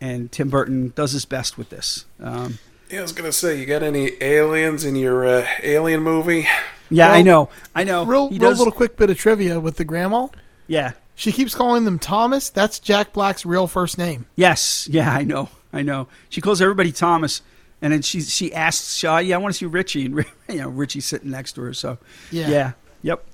and 0.00 0.30
Tim 0.30 0.50
Burton 0.50 0.92
does 0.94 1.12
his 1.12 1.24
best 1.24 1.58
with 1.58 1.70
this. 1.70 2.04
Um, 2.20 2.58
Yeah, 2.90 3.00
I 3.00 3.02
was 3.02 3.12
gonna 3.12 3.32
say, 3.32 3.58
you 3.58 3.66
got 3.66 3.82
any 3.82 4.12
aliens 4.20 4.84
in 4.84 4.94
your 4.96 5.26
uh, 5.26 5.46
alien 5.62 6.02
movie? 6.02 6.46
yeah, 6.90 7.10
I 7.12 7.22
know, 7.22 7.48
I 7.74 7.84
know. 7.84 8.04
Real, 8.04 8.28
He 8.28 8.38
real 8.38 8.50
does- 8.50 8.58
little 8.58 8.72
quick 8.72 8.96
bit 8.96 9.10
of 9.10 9.18
trivia 9.18 9.58
with 9.60 9.76
the 9.76 9.84
grandma. 9.84 10.28
yeah, 10.68 10.92
She 11.14 11.32
keeps 11.32 11.54
calling 11.54 11.84
them 11.84 11.98
Thomas. 11.98 12.48
That's 12.50 12.78
Jack 12.78 13.12
Black's 13.12 13.44
real 13.44 13.66
first 13.66 13.98
name. 13.98 14.26
yes, 14.36 14.88
yeah, 14.90 15.10
I 15.12 15.22
know, 15.24 15.48
I 15.72 15.82
know. 15.82 16.08
She 16.30 16.40
calls 16.40 16.60
everybody 16.62 16.92
Thomas, 16.92 17.42
and 17.82 17.92
then 17.92 18.02
she 18.02 18.20
she 18.22 18.52
asks 18.54 18.94
Shaw, 18.96 19.18
"Yeah, 19.18 19.36
I 19.36 19.38
want 19.38 19.54
to 19.54 19.58
see 19.58 19.66
Richie," 19.66 20.06
and 20.06 20.16
you 20.48 20.56
know 20.56 20.68
Richie's 20.68 21.04
sitting 21.06 21.30
next 21.30 21.52
to 21.54 21.62
her, 21.62 21.74
so 21.74 21.98
Yeah. 22.30 22.48
Yeah. 22.50 22.72
Yep. 23.02 23.24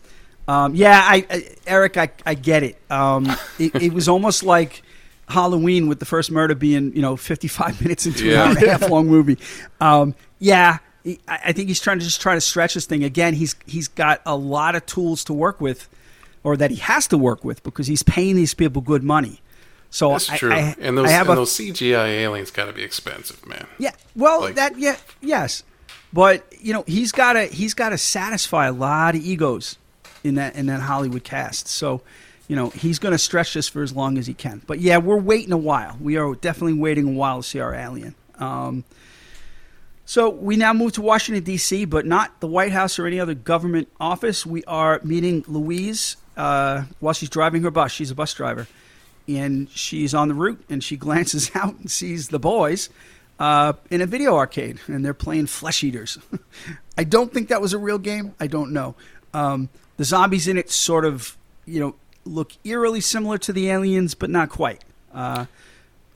Um, 0.47 0.75
yeah, 0.75 1.01
I, 1.03 1.27
I 1.31 1.57
Eric, 1.67 1.97
I, 1.97 2.11
I 2.27 2.35
get 2.35 2.63
it. 2.63 2.77
Um, 2.91 3.27
it. 3.59 3.75
It 3.77 3.93
was 3.95 4.09
almost 4.09 4.43
like 4.43 4.83
Halloween 5.29 5.89
with 5.89 6.01
the 6.01 6.05
first 6.05 6.31
murder 6.31 6.55
being, 6.55 6.95
you 6.95 7.01
know, 7.01 7.17
55 7.17 7.81
minutes 7.83 8.05
into 8.05 8.27
Yeah. 8.27 8.33
an 8.33 8.39
hour 8.51 8.57
and 8.59 8.63
a 8.67 8.71
half 8.71 8.91
long 8.91 9.07
movie. 9.07 9.39
Um, 9.81 10.15
yeah, 10.39 10.79
he- 11.03 11.19
I 11.27 11.39
I 11.47 11.53
think 11.53 11.69
he's 11.69 11.81
trying 11.81 11.99
to 11.99 12.05
just 12.05 12.21
try 12.21 12.35
to 12.35 12.41
stretch 12.43 12.75
this 12.75 12.85
thing. 12.85 13.05
Again, 13.05 13.33
he's 13.35 13.55
he's 13.65 13.89
got 13.89 14.21
a 14.27 14.37
lot 14.37 14.75
of 14.75 14.85
tools 14.85 15.25
to 15.25 15.33
work 15.33 15.61
with, 15.63 15.89
or 16.43 16.57
that 16.59 16.71
he 16.71 16.77
has 16.77 17.07
to 17.07 17.17
work 17.17 17.43
with 17.45 17.63
because 17.63 17.87
he's 17.87 18.03
paying 18.03 18.37
these 18.37 18.53
people 18.53 18.83
good 18.83 19.03
money. 19.03 19.41
So 19.95 20.11
That's 20.11 20.29
I, 20.29 20.37
true. 20.37 20.53
I, 20.53 20.75
and 20.81 20.99
those 20.99 21.07
I 21.09 21.13
have 21.13 21.29
and 21.29 21.35
a 21.35 21.41
those 21.43 21.53
CGI 21.57 22.09
aliens 22.25 22.51
got 22.51 22.65
to 22.65 22.73
be 22.73 22.83
expensive, 22.83 23.47
man. 23.47 23.69
yeah. 23.79 23.93
Well, 24.17 24.41
Like- 24.41 24.57
that 24.57 24.77
yeah, 24.77 24.97
yes. 25.21 25.63
But, 26.13 26.45
you 26.61 26.73
know, 26.73 26.83
he's 26.89 27.13
got 27.13 27.35
to 27.35 27.45
he's 27.47 27.75
got 27.75 27.91
to 27.91 27.99
satisfy 27.99 28.67
a 28.67 28.73
lot 28.73 29.15
of 29.15 29.21
egos 29.25 29.79
in 30.25 30.35
that 30.35 30.57
in 30.57 30.67
that 30.67 30.81
Hollywood 30.81 31.23
cast. 31.23 31.69
So, 31.69 32.01
you 32.49 32.57
know, 32.57 32.71
he's 32.71 32.99
going 32.99 33.13
to 33.13 33.19
stretch 33.19 33.55
this 33.55 33.69
for 33.69 33.85
as 33.85 33.95
long 33.95 34.19
as 34.19 34.27
he 34.27 34.35
can. 34.35 34.63
But 34.67 34.81
yeah, 34.81 34.99
we're 34.99 35.17
waiting 35.21 35.53
a 35.53 35.57
while. 35.59 35.97
We 36.01 36.17
are 36.17 36.35
definitely 36.35 36.75
waiting 36.81 37.07
a 37.07 37.13
while 37.13 37.43
to 37.43 37.49
see 37.49 37.61
our 37.61 37.73
alien. 37.73 38.17
Um, 38.41 38.83
so 40.07 40.29
we 40.29 40.57
now 40.57 40.73
move 40.73 40.93
to 40.95 41.03
Washington 41.03 41.45
D.C., 41.45 41.85
but 41.85 42.05
not 42.05 42.41
the 42.41 42.49
White 42.49 42.73
House 42.73 42.99
or 42.99 43.07
any 43.07 43.21
other 43.21 43.35
government 43.35 43.89
office. 44.01 44.45
We 44.45 44.65
are 44.65 45.01
meeting 45.05 45.45
Louise 45.47 46.17
uh, 46.37 46.83
while 46.99 47.15
she's 47.15 47.31
driving 47.31 47.63
her 47.63 47.71
bus. 47.71 47.93
She's 47.93 48.11
a 48.11 48.15
bus 48.15 48.35
driver, 48.35 48.67
and 49.29 49.69
she's 49.71 50.15
on 50.15 50.29
the 50.29 50.35
route, 50.35 50.63
and 50.69 50.83
she 50.83 50.97
glances 51.07 51.51
out 51.55 51.75
and 51.79 51.91
sees 51.91 52.29
the 52.29 52.39
boys 52.39 52.91
uh, 53.39 53.73
in 53.91 54.01
a 54.01 54.07
video 54.07 54.37
arcade, 54.37 54.81
and 54.87 55.05
they're 55.05 55.15
playing 55.15 55.47
Flesh 55.47 55.83
Eaters. 55.83 56.19
I 56.99 57.05
don't 57.05 57.33
think 57.33 57.49
that 57.49 57.61
was 57.61 57.73
a 57.73 57.79
real 57.79 57.99
game. 57.99 58.35
I 58.39 58.47
don't 58.47 58.73
know. 58.73 58.95
Um, 59.33 59.69
the 59.97 60.05
zombies 60.05 60.47
in 60.47 60.57
it 60.59 60.71
sort 60.71 61.05
of, 61.05 61.37
you 61.67 61.81
know, 61.81 61.95
look 62.25 62.53
eerily 62.65 63.01
similar 63.01 63.37
to 63.39 63.53
the 63.53 63.69
aliens, 63.71 64.15
but 64.15 64.31
not 64.31 64.49
quite. 64.49 64.83
Uh, 65.13 65.47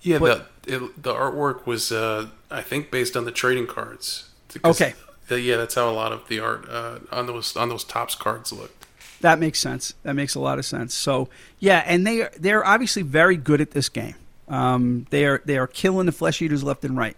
Yeah, 0.02 0.18
But- 0.18 0.50
the 0.62 0.74
it, 0.76 1.02
the 1.02 1.14
artwork 1.14 1.66
was, 1.66 1.90
uh, 1.90 2.28
I 2.50 2.60
think, 2.62 2.90
based 2.90 3.16
on 3.16 3.24
the 3.24 3.32
trading 3.32 3.66
cards. 3.66 4.28
Okay. 4.64 4.94
uh, 5.30 5.34
yeah, 5.34 5.56
that's 5.56 5.74
how 5.74 5.88
a 5.88 5.92
lot 5.92 6.12
of 6.12 6.28
the 6.28 6.38
art 6.40 6.68
uh, 6.68 6.98
on 7.10 7.26
those 7.26 7.56
on 7.56 7.68
those 7.70 7.84
Topps 7.84 8.14
cards 8.14 8.52
looked. 8.52 8.77
That 9.20 9.38
makes 9.38 9.58
sense. 9.58 9.94
That 10.02 10.14
makes 10.14 10.34
a 10.34 10.40
lot 10.40 10.58
of 10.58 10.64
sense. 10.64 10.94
So 10.94 11.28
yeah, 11.58 11.82
and 11.86 12.06
they 12.06 12.22
are 12.22 12.30
they're 12.38 12.64
obviously 12.64 13.02
very 13.02 13.36
good 13.36 13.60
at 13.60 13.72
this 13.72 13.88
game. 13.88 14.14
Um, 14.48 15.06
they 15.10 15.26
are 15.26 15.42
they 15.44 15.58
are 15.58 15.66
killing 15.66 16.06
the 16.06 16.12
flesh 16.12 16.40
eaters 16.40 16.62
left 16.62 16.84
and 16.84 16.96
right. 16.96 17.16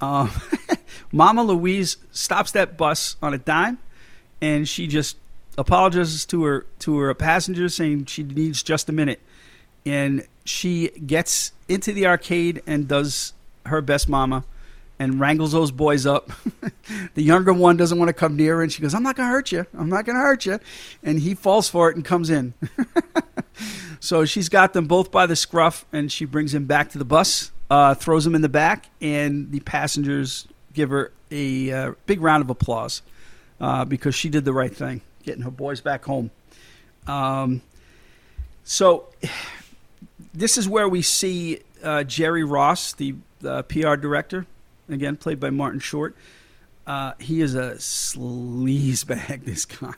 Um, 0.00 0.30
Mama 1.12 1.42
Louise 1.42 1.96
stops 2.10 2.52
that 2.52 2.76
bus 2.76 3.16
on 3.22 3.34
a 3.34 3.38
dime, 3.38 3.78
and 4.40 4.68
she 4.68 4.86
just 4.86 5.16
apologizes 5.58 6.26
to 6.26 6.44
her 6.44 6.66
to 6.80 6.98
her 6.98 7.14
passenger, 7.14 7.68
saying 7.68 8.06
she 8.06 8.22
needs 8.22 8.62
just 8.62 8.88
a 8.88 8.92
minute, 8.92 9.20
and 9.84 10.26
she 10.44 10.88
gets 10.90 11.52
into 11.68 11.92
the 11.92 12.06
arcade 12.06 12.62
and 12.66 12.88
does 12.88 13.32
her 13.66 13.80
best, 13.80 14.08
Mama, 14.08 14.44
and 14.98 15.20
wrangles 15.20 15.52
those 15.52 15.70
boys 15.70 16.06
up. 16.06 16.30
the 17.14 17.22
younger 17.22 17.52
one 17.52 17.76
doesn't 17.76 17.98
want 17.98 18.08
to 18.08 18.12
come 18.12 18.36
near 18.36 18.56
her, 18.56 18.62
and 18.62 18.72
she 18.72 18.82
goes, 18.82 18.94
"I'm 18.94 19.02
not 19.02 19.16
going 19.16 19.28
to 19.28 19.32
hurt 19.32 19.52
you. 19.52 19.66
I'm 19.74 19.88
not 19.88 20.04
going 20.04 20.16
to 20.16 20.22
hurt 20.22 20.46
you," 20.46 20.58
and 21.02 21.20
he 21.20 21.34
falls 21.34 21.68
for 21.68 21.90
it 21.90 21.96
and 21.96 22.04
comes 22.04 22.30
in. 22.30 22.54
so 24.00 24.24
she's 24.24 24.48
got 24.48 24.72
them 24.72 24.86
both 24.86 25.10
by 25.10 25.26
the 25.26 25.36
scruff, 25.36 25.84
and 25.92 26.10
she 26.10 26.24
brings 26.24 26.54
him 26.54 26.66
back 26.66 26.90
to 26.90 26.98
the 26.98 27.04
bus, 27.04 27.50
uh, 27.70 27.94
throws 27.94 28.26
him 28.26 28.34
in 28.34 28.42
the 28.42 28.48
back, 28.48 28.86
and 29.00 29.50
the 29.52 29.60
passengers 29.60 30.46
give 30.72 30.90
her 30.90 31.12
a 31.30 31.72
uh, 31.72 31.92
big 32.06 32.20
round 32.20 32.42
of 32.42 32.50
applause 32.50 33.02
uh, 33.60 33.84
because 33.84 34.14
she 34.14 34.28
did 34.28 34.44
the 34.44 34.52
right 34.52 34.74
thing, 34.74 35.00
getting 35.24 35.42
her 35.42 35.50
boys 35.50 35.80
back 35.80 36.04
home. 36.04 36.30
Um, 37.06 37.62
so 38.64 39.08
this 40.32 40.56
is 40.56 40.68
where 40.68 40.88
we 40.88 41.02
see 41.02 41.60
uh, 41.82 42.04
Jerry 42.04 42.44
Ross, 42.44 42.92
the 42.92 43.14
PR 43.40 43.96
director, 43.96 44.46
again 44.88 45.16
played 45.16 45.40
by 45.40 45.50
Martin 45.50 45.80
Short. 45.80 46.16
Uh, 46.86 47.14
he 47.18 47.40
is 47.40 47.54
a 47.54 47.72
sleazebag. 47.72 49.44
This 49.44 49.64
guy, 49.64 49.94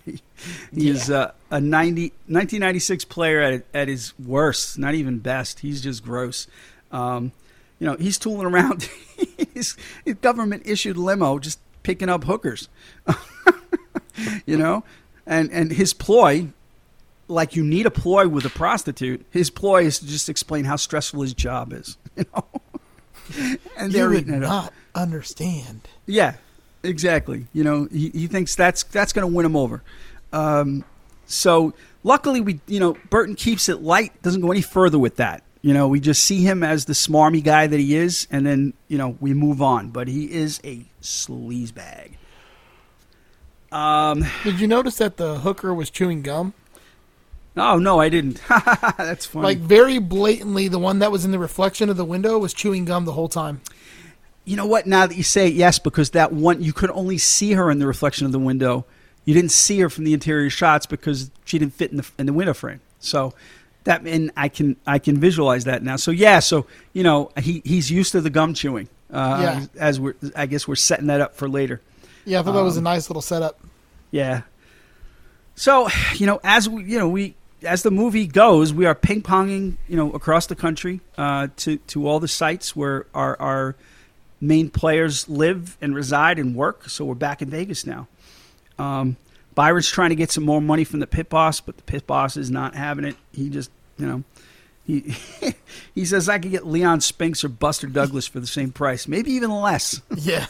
he's 0.73 1.11
yeah. 1.11 1.33
a, 1.51 1.57
a 1.57 1.61
90, 1.61 2.03
1996 2.27 3.05
player 3.05 3.41
at 3.41 3.65
at 3.75 3.89
his 3.89 4.19
worst, 4.19 4.79
not 4.79 4.95
even 4.95 5.19
best. 5.19 5.61
He's 5.61 5.83
just 5.83 6.03
gross. 6.03 6.47
Um, 6.91 7.33
you 7.79 7.87
know, 7.87 7.97
he's 7.97 8.19
tooling 8.19 8.47
around 8.47 8.83
his, 9.55 9.77
his 10.05 10.15
government 10.21 10.65
issued 10.67 10.97
limo, 10.97 11.39
just 11.39 11.61
picking 11.83 12.09
up 12.09 12.25
hookers. 12.25 12.69
you 14.47 14.57
know, 14.57 14.85
and 15.27 15.51
and 15.53 15.73
his 15.73 15.93
ploy, 15.93 16.49
like 17.29 17.55
you 17.55 17.65
need 17.65 17.87
a 17.87 17.91
ploy 17.91 18.27
with 18.29 18.45
a 18.45 18.51
prostitute. 18.51 19.25
His 19.31 19.51
ploy 19.51 19.85
is 19.85 19.99
to 19.99 20.07
just 20.07 20.29
explain 20.29 20.65
how 20.65 20.77
stressful 20.77 21.23
his 21.23 21.35
job 21.35 21.73
is. 21.73 21.97
You 22.17 22.25
know, 22.35 22.45
and 23.79 23.93
they're 23.93 24.13
you 24.13 24.17
would 24.17 24.29
not 24.29 24.73
understand. 24.95 25.89
Yeah, 26.07 26.35
exactly. 26.83 27.47
You 27.53 27.65
know, 27.65 27.89
he, 27.91 28.11
he 28.11 28.27
thinks 28.27 28.55
that's 28.55 28.83
that's 28.85 29.13
going 29.13 29.29
to 29.29 29.35
win 29.35 29.47
him 29.47 29.57
over. 29.57 29.83
Um, 30.33 30.85
so 31.27 31.75
luckily, 32.03 32.41
we 32.41 32.61
you 32.67 32.81
know 32.81 32.97
Burton 33.11 33.35
keeps 33.35 33.69
it 33.69 33.83
light, 33.83 34.21
doesn't 34.23 34.41
go 34.41 34.51
any 34.51 34.63
further 34.63 34.99
with 34.99 35.17
that. 35.17 35.43
You 35.61 35.75
know, 35.75 35.89
we 35.89 36.01
just 36.01 36.23
see 36.25 36.43
him 36.43 36.63
as 36.63 36.85
the 36.85 36.93
smarmy 36.93 37.43
guy 37.43 37.67
that 37.67 37.79
he 37.79 37.97
is, 37.97 38.29
and 38.31 38.47
then 38.47 38.75
you 38.89 38.99
know 38.99 39.17
we 39.21 39.35
move 39.35 39.61
on. 39.61 39.91
But 39.91 40.09
he 40.09 40.33
is 40.33 40.61
a 40.65 40.87
sleazebag. 41.03 42.13
Um, 43.71 44.25
Did 44.45 44.61
you 44.61 44.67
notice 44.67 44.97
that 44.97 45.19
the 45.19 45.41
hooker 45.41 45.75
was 45.75 45.91
chewing 45.91 46.23
gum? 46.23 46.55
Oh 47.59 47.79
no, 47.79 48.01
I 48.01 48.09
didn't. 48.09 48.41
That's 48.49 49.27
funny. 49.27 49.45
Like 49.45 49.59
very 49.59 49.99
blatantly, 49.99 50.69
the 50.69 50.79
one 50.79 51.01
that 51.01 51.11
was 51.11 51.25
in 51.25 51.31
the 51.31 51.39
reflection 51.39 51.91
of 51.91 51.97
the 51.97 52.05
window 52.05 52.39
was 52.39 52.55
chewing 52.55 52.85
gum 52.85 53.05
the 53.05 53.13
whole 53.13 53.29
time. 53.29 53.61
You 54.45 54.57
know 54.57 54.67
what? 54.67 54.87
Now 54.87 55.07
that 55.07 55.17
you 55.17 55.23
say 55.23 55.49
it, 55.49 55.55
yes, 55.55 55.79
because 55.79 56.11
that 56.11 56.33
one 56.33 56.63
you 56.63 56.73
could 56.73 56.91
only 56.91 57.19
see 57.19 57.53
her 57.53 57.71
in 57.71 57.79
the 57.79 57.87
reflection 57.87 58.27
of 58.27 58.33
the 58.33 58.39
window. 58.39 58.87
You 59.25 59.35
didn't 59.35 59.51
see 59.51 59.79
her 59.81 59.91
from 59.91 60.05
the 60.05 60.15
interior 60.15 60.49
shots 60.49 60.87
because 60.87 61.31
she 61.45 61.59
didn't 61.59 61.75
fit 61.75 61.91
in 61.91 61.99
the 61.99 62.11
in 62.19 62.27
the 62.27 62.33
window 62.33 62.55
frame. 62.55 62.81
So 63.01 63.35
that 63.85 64.07
and 64.07 64.31
I 64.37 64.49
can 64.49 64.77
I 64.87 64.99
can 64.99 65.19
visualize 65.19 65.65
that 65.65 65.83
now. 65.83 65.97
So 65.97 66.11
yeah, 66.11 66.39
so 66.39 66.67
you 66.93 67.03
know 67.03 67.31
he 67.39 67.63
he's 67.65 67.91
used 67.91 68.13
to 68.13 68.21
the 68.21 68.31
gum 68.31 68.55
chewing. 68.55 68.89
Uh, 69.13 69.39
yeah. 69.41 69.67
As 69.81 69.99
we're 69.99 70.15
I 70.37 70.47
guess 70.47 70.69
we're 70.69 70.77
setting 70.77 71.07
that 71.09 71.21
up 71.21 71.35
for 71.35 71.49
later. 71.49 71.81
Yeah, 72.25 72.41
I 72.41 72.43
thought 72.43 72.51
um, 72.51 72.57
that 72.57 72.63
was 72.63 72.77
a 72.77 72.81
um, 72.81 72.85
nice 72.85 73.11
little 73.11 73.23
setup. 73.23 73.59
Yeah. 74.11 74.43
So 75.57 75.89
you 76.15 76.27
know, 76.27 76.41
as 76.45 76.69
we 76.69 76.85
you 76.85 76.99
know 76.99 77.09
we 77.09 77.35
as 77.63 77.83
the 77.83 77.91
movie 77.91 78.27
goes, 78.27 78.73
we 78.73 78.87
are 78.87 78.95
ping 78.95 79.23
ponging, 79.23 79.77
you 79.89 79.97
know, 79.97 80.13
across 80.13 80.47
the 80.47 80.57
country 80.57 81.01
uh, 81.17 81.49
to 81.59 81.77
to 81.79 82.07
all 82.07 82.21
the 82.21 82.29
sites 82.29 82.77
where 82.77 83.07
our 83.15 83.41
our 83.41 83.75
main 84.41 84.71
players 84.71 85.29
live 85.29 85.77
and 85.81 85.95
reside 85.95 86.39
and 86.39 86.55
work. 86.55 86.89
So 86.89 87.05
we're 87.05 87.15
back 87.15 87.43
in 87.43 87.51
Vegas 87.51 87.85
now. 87.87 88.07
Um, 88.79 89.17
Byron's 89.55 89.91
trying 89.91 90.11
to 90.11 90.17
get 90.17 90.31
some 90.31 90.45
more 90.45 90.61
money 90.61 90.85
from 90.85 91.01
the 91.01 91.07
pit 91.07 91.29
boss, 91.29 91.61
but 91.61 91.77
the 91.77 91.83
pit 91.83 92.07
boss 92.07 92.37
is 92.37 92.51
not 92.51 92.77
having 92.77 93.05
it. 93.05 93.17
He 93.33 93.51
just, 93.51 93.71
you 93.99 94.07
know, 94.07 94.23
he 94.87 95.17
he 95.95 96.05
says 96.05 96.29
I 96.29 96.39
could 96.39 96.53
get 96.53 96.67
Leon 96.67 97.01
Spinks 97.01 97.43
or 97.43 97.49
Buster 97.49 97.89
Douglas 97.89 98.27
for 98.27 98.39
the 98.41 98.47
same 98.47 98.71
price, 98.71 99.09
maybe 99.09 99.33
even 99.33 99.51
less. 99.51 100.01
Yeah. 100.17 100.47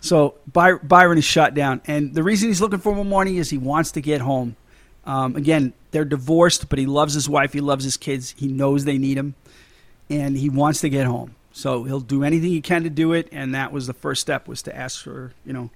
So 0.00 0.36
By- 0.50 0.76
Byron 0.76 1.18
is 1.18 1.24
shut 1.24 1.52
down, 1.52 1.82
and 1.86 2.14
the 2.14 2.22
reason 2.22 2.48
he's 2.48 2.62
looking 2.62 2.78
for 2.78 2.94
more 2.94 3.04
money 3.04 3.36
is 3.36 3.50
he 3.50 3.58
wants 3.58 3.90
to 3.92 4.00
get 4.00 4.22
home. 4.22 4.56
Um, 5.04 5.36
again, 5.36 5.74
they're 5.90 6.04
divorced, 6.04 6.68
but 6.68 6.78
he 6.78 6.86
loves 6.86 7.14
his 7.14 7.28
wife. 7.28 7.52
He 7.52 7.60
loves 7.60 7.84
his 7.84 7.96
kids. 7.96 8.34
He 8.36 8.48
knows 8.48 8.84
they 8.84 8.98
need 8.98 9.18
him, 9.18 9.34
and 10.08 10.36
he 10.36 10.48
wants 10.48 10.80
to 10.80 10.88
get 10.88 11.06
home. 11.06 11.34
So 11.52 11.84
he'll 11.84 12.00
do 12.00 12.22
anything 12.22 12.50
he 12.50 12.60
can 12.60 12.84
to 12.84 12.90
do 12.90 13.12
it. 13.12 13.28
And 13.32 13.54
that 13.54 13.72
was 13.72 13.86
the 13.86 13.92
first 13.92 14.20
step 14.20 14.46
was 14.46 14.62
to 14.62 14.76
ask 14.76 15.02
for 15.02 15.32
you 15.44 15.52
know, 15.52 15.70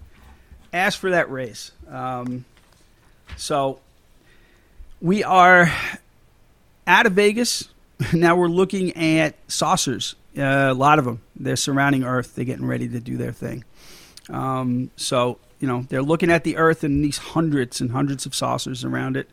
ask 0.73 0.99
for 0.99 1.11
that 1.11 1.31
raise. 1.31 1.73
Um, 1.89 2.45
so 3.37 3.81
we 5.01 5.25
are 5.25 5.71
out 6.87 7.07
of 7.07 7.12
Vegas. 7.12 7.69
Now 8.12 8.35
we're 8.35 8.49
looking 8.49 8.97
at 8.97 9.37
saucers. 9.47 10.17
Uh, 10.37 10.43
a 10.43 10.75
lot 10.75 10.99
of 10.99 11.05
them. 11.05 11.23
They're 11.37 11.55
surrounding 11.55 12.03
Earth. 12.03 12.35
They're 12.35 12.45
getting 12.45 12.67
ready 12.67 12.89
to 12.89 12.99
do 12.99 13.17
their 13.17 13.31
thing. 13.31 13.65
Um, 14.29 14.91
so 14.97 15.39
you 15.61 15.69
know 15.69 15.87
they're 15.89 16.03
looking 16.03 16.31
at 16.31 16.43
the 16.43 16.57
Earth 16.57 16.83
and 16.83 17.05
these 17.05 17.19
hundreds 17.19 17.81
and 17.81 17.93
hundreds 17.93 18.27
of 18.27 18.35
saucers 18.35 18.85
around 18.85 19.17
it. 19.17 19.31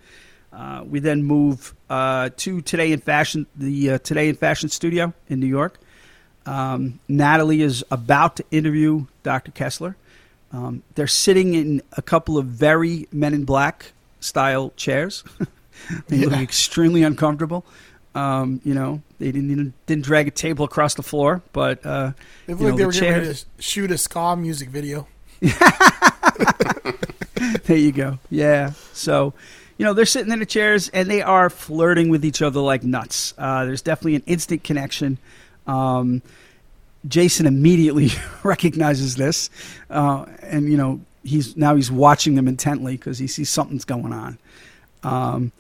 Uh, 0.54 0.84
we 0.86 1.00
then 1.00 1.24
move 1.24 1.74
uh, 1.90 2.30
to 2.38 2.62
Today 2.62 2.92
in 2.92 3.00
Fashion, 3.00 3.48
the 3.56 3.92
uh, 3.92 3.98
Today 4.00 4.30
in 4.30 4.36
Fashion 4.36 4.70
studio 4.70 5.14
in 5.30 5.40
New 5.40 5.48
York. 5.48 5.80
Um, 6.46 7.00
Natalie 7.08 7.62
is 7.62 7.86
about 7.92 8.36
to 8.38 8.46
interview 8.52 9.06
Dr. 9.24 9.52
Kessler. 9.52 9.96
Um, 10.52 10.84
they're 10.96 11.08
sitting 11.08 11.54
in 11.54 11.82
a 11.94 12.02
couple 12.02 12.38
of 12.38 12.46
very 12.48 13.08
Men 13.12 13.34
in 13.34 13.46
Black 13.46 13.94
style 14.20 14.74
chairs. 14.76 15.24
they 16.08 16.18
yeah. 16.18 16.28
look 16.28 16.40
extremely 16.40 17.04
uncomfortable. 17.04 17.66
Um, 18.14 18.60
you 18.66 18.74
know, 18.74 19.02
they 19.20 19.32
didn't 19.32 19.52
even, 19.52 19.74
didn't 19.86 20.04
drag 20.04 20.28
a 20.28 20.32
table 20.32 20.66
across 20.66 20.96
the 20.96 21.04
floor, 21.04 21.42
but 21.54 21.86
uh, 21.86 22.12
they 22.46 22.54
look 22.54 22.64
like 22.64 22.76
they 22.76 22.86
were 22.86 22.92
the 22.92 23.00
getting 23.00 23.22
ready 23.22 23.34
to 23.34 23.46
shoot 23.60 23.90
a 23.92 23.98
ska 23.98 24.36
music 24.36 24.68
video. 24.68 25.08
there 27.64 27.78
you 27.78 27.94
go. 27.94 28.20
Yeah. 28.30 28.72
So 28.94 29.34
you 29.82 29.86
know, 29.86 29.94
they're 29.94 30.06
sitting 30.06 30.32
in 30.32 30.38
the 30.38 30.46
chairs 30.46 30.90
and 30.90 31.10
they 31.10 31.24
are 31.24 31.50
flirting 31.50 32.10
with 32.10 32.24
each 32.24 32.44
other 32.44 32.60
like 32.60 32.84
nuts. 32.84 33.34
Uh, 33.36 33.66
there's 33.66 33.82
definitely 33.82 34.14
an 34.14 34.22
instant 34.28 34.64
connection. 34.64 35.18
Um, 35.66 36.22
Jason 37.08 37.48
immediately 37.48 38.12
recognizes 38.44 39.16
this, 39.16 39.50
uh, 39.90 40.28
and 40.44 40.70
you 40.70 40.78
know 40.78 41.02
he's 41.24 41.58
now 41.58 41.76
he's 41.76 41.90
watching 41.90 42.36
them 42.36 42.48
intently 42.48 42.96
because 42.96 43.18
he 43.18 43.26
sees 43.26 43.50
something's 43.50 43.84
going 43.84 44.14
on. 44.14 44.38
Um, 45.02 45.52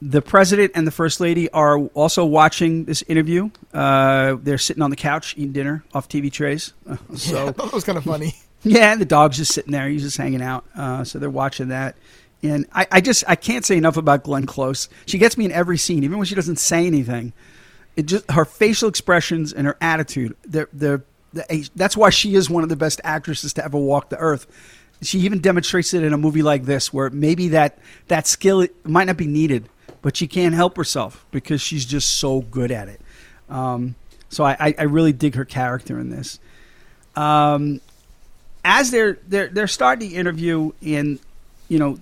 the 0.00 0.22
president 0.22 0.70
and 0.76 0.86
the 0.86 0.92
first 0.92 1.18
lady 1.18 1.50
are 1.50 1.78
also 1.78 2.24
watching 2.24 2.84
this 2.84 3.02
interview. 3.08 3.50
Uh, 3.74 4.36
they're 4.40 4.56
sitting 4.56 4.84
on 4.84 4.90
the 4.90 4.96
couch 4.96 5.34
eating 5.36 5.50
dinner 5.50 5.82
off 5.92 6.08
TV 6.08 6.30
trays. 6.30 6.74
so 7.16 7.46
yeah, 7.46 7.50
that 7.56 7.72
was 7.72 7.82
kind 7.82 7.98
of 7.98 8.04
funny. 8.04 8.36
yeah, 8.62 8.92
and 8.92 9.00
the 9.00 9.04
dog's 9.04 9.36
just 9.36 9.52
sitting 9.52 9.72
there. 9.72 9.88
He's 9.88 10.02
just 10.02 10.16
hanging 10.16 10.42
out. 10.42 10.64
Uh, 10.76 11.02
so 11.02 11.18
they're 11.18 11.28
watching 11.28 11.70
that. 11.70 11.96
And 12.50 12.66
I, 12.72 12.86
I 12.90 13.00
just 13.00 13.24
I 13.26 13.36
can't 13.36 13.64
say 13.64 13.76
enough 13.76 13.96
about 13.96 14.24
Glenn 14.24 14.46
Close. 14.46 14.88
She 15.06 15.18
gets 15.18 15.36
me 15.36 15.44
in 15.44 15.52
every 15.52 15.78
scene, 15.78 16.04
even 16.04 16.18
when 16.18 16.26
she 16.26 16.34
doesn't 16.34 16.56
say 16.56 16.86
anything. 16.86 17.32
It 17.96 18.06
just 18.06 18.30
her 18.30 18.44
facial 18.44 18.88
expressions 18.88 19.52
and 19.52 19.66
her 19.66 19.76
attitude. 19.80 20.36
They're, 20.44 20.68
they're, 20.72 21.04
they're, 21.32 21.46
that's 21.74 21.96
why 21.96 22.10
she 22.10 22.34
is 22.34 22.50
one 22.50 22.62
of 22.62 22.68
the 22.68 22.76
best 22.76 23.00
actresses 23.04 23.54
to 23.54 23.64
ever 23.64 23.78
walk 23.78 24.10
the 24.10 24.18
earth. 24.18 24.46
She 25.02 25.20
even 25.20 25.40
demonstrates 25.40 25.92
it 25.94 26.02
in 26.02 26.12
a 26.12 26.18
movie 26.18 26.42
like 26.42 26.64
this, 26.64 26.92
where 26.92 27.10
maybe 27.10 27.48
that 27.48 27.78
that 28.08 28.26
skill 28.26 28.66
might 28.84 29.04
not 29.04 29.16
be 29.16 29.26
needed, 29.26 29.68
but 30.02 30.16
she 30.16 30.26
can't 30.26 30.54
help 30.54 30.76
herself 30.76 31.26
because 31.30 31.60
she's 31.60 31.84
just 31.84 32.18
so 32.18 32.40
good 32.42 32.70
at 32.70 32.88
it. 32.88 33.00
Um, 33.48 33.94
so 34.28 34.44
I, 34.44 34.74
I, 34.76 34.82
really 34.84 35.12
dig 35.12 35.36
her 35.36 35.44
character 35.44 36.00
in 36.00 36.10
this. 36.10 36.40
Um, 37.14 37.80
as 38.64 38.90
they're 38.90 39.18
they're 39.28 39.48
they're 39.48 39.68
starting 39.68 40.08
the 40.08 40.16
interview, 40.16 40.72
and 40.82 41.20
you 41.68 41.78
know 41.78 41.98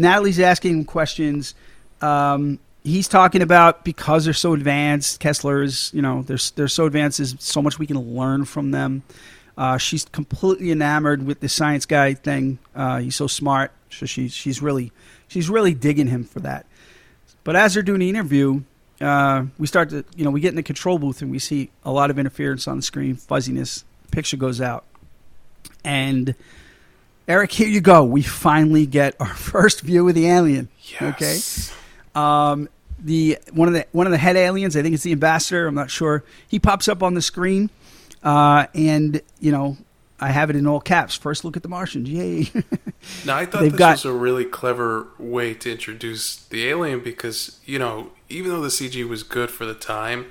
Natalie's 0.00 0.40
asking 0.40 0.84
questions. 0.86 1.54
Um, 2.00 2.58
he's 2.84 3.08
talking 3.08 3.42
about 3.42 3.84
because 3.84 4.24
they're 4.24 4.34
so 4.34 4.54
advanced. 4.54 5.20
Kessler's, 5.20 5.90
you 5.92 6.02
know, 6.02 6.22
they're 6.22 6.38
they're 6.54 6.68
so 6.68 6.86
advanced. 6.86 7.18
There's 7.18 7.36
so 7.38 7.62
much 7.62 7.78
we 7.78 7.86
can 7.86 7.98
learn 7.98 8.44
from 8.44 8.70
them. 8.70 9.02
Uh, 9.56 9.76
she's 9.76 10.06
completely 10.06 10.70
enamored 10.70 11.24
with 11.24 11.40
the 11.40 11.48
science 11.48 11.84
guy 11.86 12.14
thing. 12.14 12.58
Uh, 12.74 12.98
he's 12.98 13.16
so 13.16 13.26
smart. 13.26 13.72
So 13.90 14.06
she's 14.06 14.32
she's 14.32 14.62
really 14.62 14.92
she's 15.28 15.50
really 15.50 15.74
digging 15.74 16.06
him 16.06 16.24
for 16.24 16.40
that. 16.40 16.66
But 17.44 17.56
as 17.56 17.74
they're 17.74 17.82
doing 17.82 18.00
the 18.00 18.08
interview, 18.08 18.62
uh, 19.00 19.44
we 19.58 19.66
start 19.66 19.90
to 19.90 20.04
you 20.16 20.24
know 20.24 20.30
we 20.30 20.40
get 20.40 20.50
in 20.50 20.56
the 20.56 20.62
control 20.62 20.98
booth 20.98 21.22
and 21.22 21.30
we 21.30 21.38
see 21.38 21.70
a 21.84 21.92
lot 21.92 22.10
of 22.10 22.18
interference 22.18 22.66
on 22.68 22.76
the 22.76 22.82
screen, 22.82 23.16
fuzziness. 23.16 23.84
Picture 24.10 24.36
goes 24.36 24.60
out, 24.60 24.84
and 25.84 26.34
Eric, 27.30 27.52
here 27.52 27.68
you 27.68 27.80
go. 27.80 28.02
We 28.02 28.22
finally 28.22 28.86
get 28.86 29.14
our 29.20 29.26
first 29.34 29.82
view 29.82 30.08
of 30.08 30.16
the 30.16 30.26
alien. 30.26 30.68
Yes. 31.00 31.72
Okay. 32.16 32.20
Um, 32.20 32.68
the 32.98 33.38
one 33.52 33.68
of 33.68 33.74
the 33.74 33.86
one 33.92 34.08
of 34.08 34.10
the 34.10 34.18
head 34.18 34.34
aliens, 34.36 34.76
I 34.76 34.82
think 34.82 34.94
it's 34.94 35.04
the 35.04 35.12
ambassador. 35.12 35.68
I'm 35.68 35.76
not 35.76 35.92
sure. 35.92 36.24
He 36.48 36.58
pops 36.58 36.88
up 36.88 37.04
on 37.04 37.14
the 37.14 37.22
screen, 37.22 37.70
uh, 38.24 38.66
and 38.74 39.22
you 39.38 39.52
know 39.52 39.76
I 40.18 40.30
have 40.30 40.50
it 40.50 40.56
in 40.56 40.66
all 40.66 40.80
caps. 40.80 41.14
First 41.14 41.44
look 41.44 41.56
at 41.56 41.62
the 41.62 41.68
Martians. 41.68 42.08
Yay! 42.08 42.50
Now 43.24 43.36
I 43.38 43.46
thought 43.46 43.62
They've 43.62 43.72
this 43.72 43.78
got- 43.78 43.92
was 43.92 44.04
a 44.04 44.12
really 44.12 44.44
clever 44.44 45.06
way 45.18 45.54
to 45.54 45.70
introduce 45.72 46.36
the 46.36 46.68
alien 46.68 46.98
because 47.00 47.60
you 47.64 47.78
know 47.78 48.10
even 48.28 48.50
though 48.50 48.60
the 48.60 48.68
CG 48.68 49.08
was 49.08 49.22
good 49.22 49.50
for 49.52 49.64
the 49.64 49.72
time, 49.72 50.26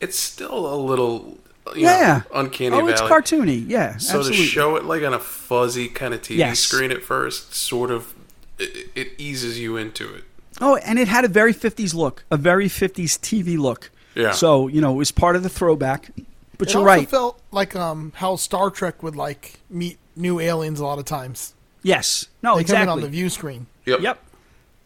it's 0.00 0.18
still 0.18 0.66
a 0.66 0.76
little 0.76 1.38
you 1.74 1.82
yeah, 1.82 2.22
know, 2.32 2.40
uncanny 2.40 2.76
Oh, 2.76 2.86
it's 2.88 3.00
valley. 3.00 3.12
cartoony. 3.22 3.64
Yeah, 3.68 3.96
so 3.98 4.18
absolutely. 4.18 4.44
to 4.44 4.50
show 4.50 4.76
it 4.76 4.84
like 4.84 5.02
on 5.02 5.14
a 5.14 5.18
fuzzy 5.18 5.88
kind 5.88 6.12
of 6.14 6.20
TV 6.22 6.36
Yes. 6.38 6.60
screen 6.60 6.90
at 6.90 7.02
first, 7.02 7.54
sort 7.54 7.90
of 7.90 8.14
it, 8.58 8.88
it 8.94 9.08
eases 9.18 9.58
you 9.58 9.76
into 9.76 10.12
it. 10.14 10.24
Oh, 10.60 10.76
and 10.76 10.98
it 10.98 11.08
had 11.08 11.24
a 11.24 11.28
very 11.28 11.54
50s 11.54 11.94
look, 11.94 12.24
a 12.30 12.36
very 12.36 12.68
50s 12.68 13.18
TV 13.18 13.56
look. 13.58 13.90
Yeah. 14.14 14.32
So 14.32 14.68
you 14.68 14.80
know 14.80 14.92
it 14.92 14.96
was 14.98 15.10
part 15.12 15.36
of 15.36 15.42
the 15.42 15.48
throwback. 15.48 16.10
But 16.58 16.68
It 16.68 16.74
you're 16.74 16.82
also 16.82 16.86
right. 17.00 17.08
felt 17.08 17.40
like 17.50 17.74
um, 17.74 18.12
how 18.16 18.36
Star 18.36 18.70
Trek 18.70 19.02
would 19.02 19.16
like 19.16 19.58
meet 19.70 19.98
new 20.14 20.38
aliens 20.40 20.78
a 20.80 20.84
lot 20.84 20.98
of 20.98 21.04
times. 21.06 21.54
yes. 21.82 22.26
No. 22.42 22.54
they 22.56 22.60
exactly. 22.60 22.86
come 22.86 22.98
in 22.98 22.98
on 22.98 23.00
the 23.00 23.08
view 23.08 23.28
screen. 23.30 23.66
Yep. 23.86 24.00
Yep. 24.00 24.18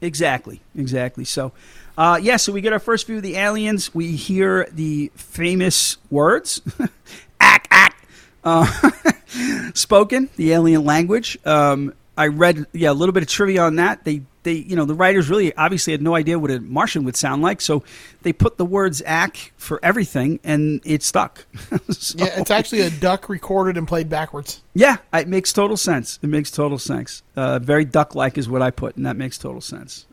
Exactly. 0.00 0.60
Exactly. 0.76 1.24
So, 1.24 1.52
uh, 1.96 2.18
yeah, 2.22 2.36
so 2.36 2.52
we 2.52 2.60
get 2.60 2.72
our 2.72 2.78
first 2.78 3.06
view 3.06 3.16
of 3.16 3.22
the 3.22 3.36
aliens. 3.36 3.94
We 3.94 4.12
hear 4.16 4.68
the 4.72 5.10
famous 5.14 5.96
words, 6.10 6.60
ack, 7.40 7.66
ack, 7.70 8.06
uh, 8.44 8.90
spoken, 9.74 10.28
the 10.36 10.52
alien 10.52 10.84
language. 10.84 11.38
Um, 11.46 11.94
I 12.18 12.28
read, 12.28 12.64
yeah, 12.72 12.90
a 12.90 12.94
little 12.94 13.12
bit 13.12 13.22
of 13.22 13.28
trivia 13.28 13.62
on 13.62 13.76
that. 13.76 14.04
They, 14.04 14.22
they, 14.42 14.54
you 14.54 14.74
know, 14.74 14.86
the 14.86 14.94
writers 14.94 15.28
really 15.28 15.54
obviously 15.54 15.92
had 15.92 16.00
no 16.00 16.14
idea 16.14 16.38
what 16.38 16.50
a 16.50 16.60
Martian 16.60 17.04
would 17.04 17.16
sound 17.16 17.42
like, 17.42 17.60
so 17.60 17.82
they 18.22 18.32
put 18.32 18.56
the 18.56 18.64
words 18.64 19.02
ack 19.04 19.52
for 19.58 19.78
everything, 19.82 20.40
and 20.44 20.80
it 20.84 21.02
stuck. 21.02 21.44
So- 21.90 22.18
Yeah, 22.24 22.40
it's 22.40 22.50
actually 22.50 22.80
a 22.82 22.90
duck 22.90 23.28
recorded 23.28 23.76
and 23.76 23.86
played 23.86 24.08
backwards. 24.08 24.62
yeah, 24.74 24.96
it 25.12 25.28
makes 25.28 25.52
total 25.52 25.76
sense. 25.76 26.18
It 26.22 26.28
makes 26.28 26.50
total 26.50 26.78
sense. 26.78 27.22
Uh, 27.36 27.58
very 27.58 27.84
duck-like 27.84 28.38
is 28.38 28.48
what 28.48 28.62
I 28.62 28.70
put, 28.70 28.96
and 28.96 29.04
that 29.04 29.16
makes 29.16 29.36
total 29.36 29.60
sense. 29.60 30.06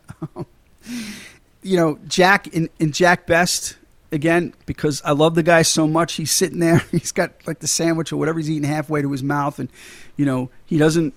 You 1.64 1.76
know, 1.76 1.98
Jack 2.06 2.46
in, 2.48 2.68
in 2.78 2.92
Jack 2.92 3.26
Best 3.26 3.76
again 4.12 4.54
because 4.66 5.02
I 5.04 5.12
love 5.12 5.34
the 5.34 5.42
guy 5.42 5.62
so 5.62 5.88
much. 5.88 6.14
He's 6.14 6.30
sitting 6.30 6.60
there. 6.60 6.78
He's 6.92 7.10
got 7.10 7.32
like 7.46 7.58
the 7.58 7.66
sandwich 7.66 8.12
or 8.12 8.16
whatever 8.16 8.38
he's 8.38 8.50
eating 8.50 8.68
halfway 8.68 9.02
to 9.02 9.10
his 9.10 9.22
mouth, 9.22 9.58
and 9.58 9.68
you 10.16 10.24
know 10.24 10.50
he 10.66 10.78
doesn't 10.78 11.14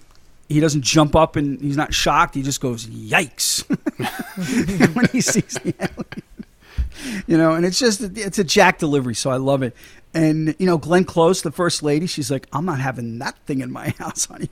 he 0.49 0.59
doesn't 0.59 0.81
jump 0.81 1.15
up 1.15 1.35
and 1.35 1.61
he's 1.61 1.77
not 1.77 1.93
shocked. 1.93 2.33
He 2.33 2.41
just 2.41 2.61
goes 2.61 2.87
yikes 2.87 3.63
when 4.95 5.05
he 5.07 5.21
sees 5.21 5.53
the 5.55 5.73
alien. 5.79 6.23
You 7.27 7.37
know, 7.37 7.53
and 7.53 7.65
it's 7.65 7.77
just 7.77 8.01
it's 8.01 8.39
a 8.39 8.43
Jack 8.43 8.79
delivery, 8.79 9.13
so 9.13 9.29
I 9.29 9.37
love 9.37 9.61
it. 9.61 9.75
And 10.13 10.55
you 10.57 10.65
know, 10.65 10.77
Glenn 10.77 11.03
Close, 11.03 11.41
the 11.41 11.51
first 11.51 11.83
lady, 11.83 12.07
she's 12.07 12.31
like, 12.31 12.47
"I'm 12.53 12.65
not 12.65 12.79
having 12.79 13.19
that 13.19 13.37
thing 13.45 13.59
in 13.59 13.71
my 13.71 13.89
house, 13.99 14.25
honey." 14.25 14.49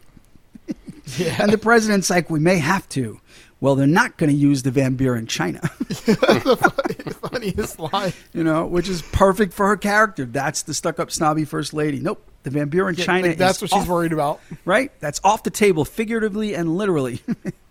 Yeah. 1.18 1.38
And 1.40 1.52
the 1.52 1.58
president's 1.58 2.10
like, 2.10 2.30
"We 2.30 2.40
may 2.40 2.58
have 2.58 2.88
to." 2.90 3.20
Well, 3.66 3.74
they're 3.74 3.88
not 3.88 4.16
going 4.18 4.30
to 4.30 4.36
use 4.36 4.62
the 4.62 4.70
Van 4.70 4.94
Buren 4.94 5.22
in 5.22 5.26
China, 5.26 5.60
the 5.80 7.18
funniest 7.32 7.80
line. 7.80 8.14
you 8.32 8.44
know, 8.44 8.68
which 8.68 8.88
is 8.88 9.02
perfect 9.02 9.54
for 9.56 9.66
her 9.66 9.76
character. 9.76 10.24
That's 10.26 10.62
the 10.62 10.76
stuck-up, 10.76 11.10
snobby 11.10 11.46
first 11.46 11.74
lady. 11.74 12.00
Nope, 12.00 12.22
the 12.44 12.52
Van 12.52 12.70
Buren 12.70 12.94
Yeah, 12.94 13.06
China. 13.06 13.30
like, 13.30 13.38
that's 13.40 13.60
what 13.62 13.72
she's 13.72 13.82
off, 13.82 13.88
worried 13.88 14.14
about. 14.14 14.40
right? 14.66 14.92
That's 15.00 15.20
off 15.24 15.42
the 15.42 15.50
table, 15.50 15.84
figuratively 15.84 16.54
and 16.54 16.78
literally. 16.78 17.22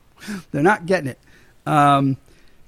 they're 0.51 0.65
not 0.65 0.85
getting 0.87 1.11
it. 1.11 1.19
Um, 1.65 2.17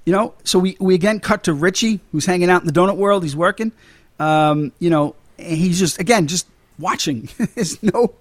you 0.05 0.13
know, 0.13 0.33
so 0.45 0.57
we, 0.57 0.77
we 0.79 0.95
again 0.95 1.19
cut 1.19 1.43
to 1.43 1.53
Richie, 1.53 1.99
who's 2.13 2.25
hanging 2.25 2.49
out 2.49 2.61
in 2.61 2.67
the 2.67 2.71
donut 2.73 2.95
world. 2.95 3.23
He's 3.23 3.35
working. 3.35 3.73
Um, 4.19 4.71
you 4.79 4.89
know, 4.89 5.15
and 5.37 5.57
he's 5.57 5.79
just 5.79 5.99
again 5.99 6.27
just 6.27 6.47
watching. 6.79 7.27
There's 7.55 7.83
no, 7.83 8.13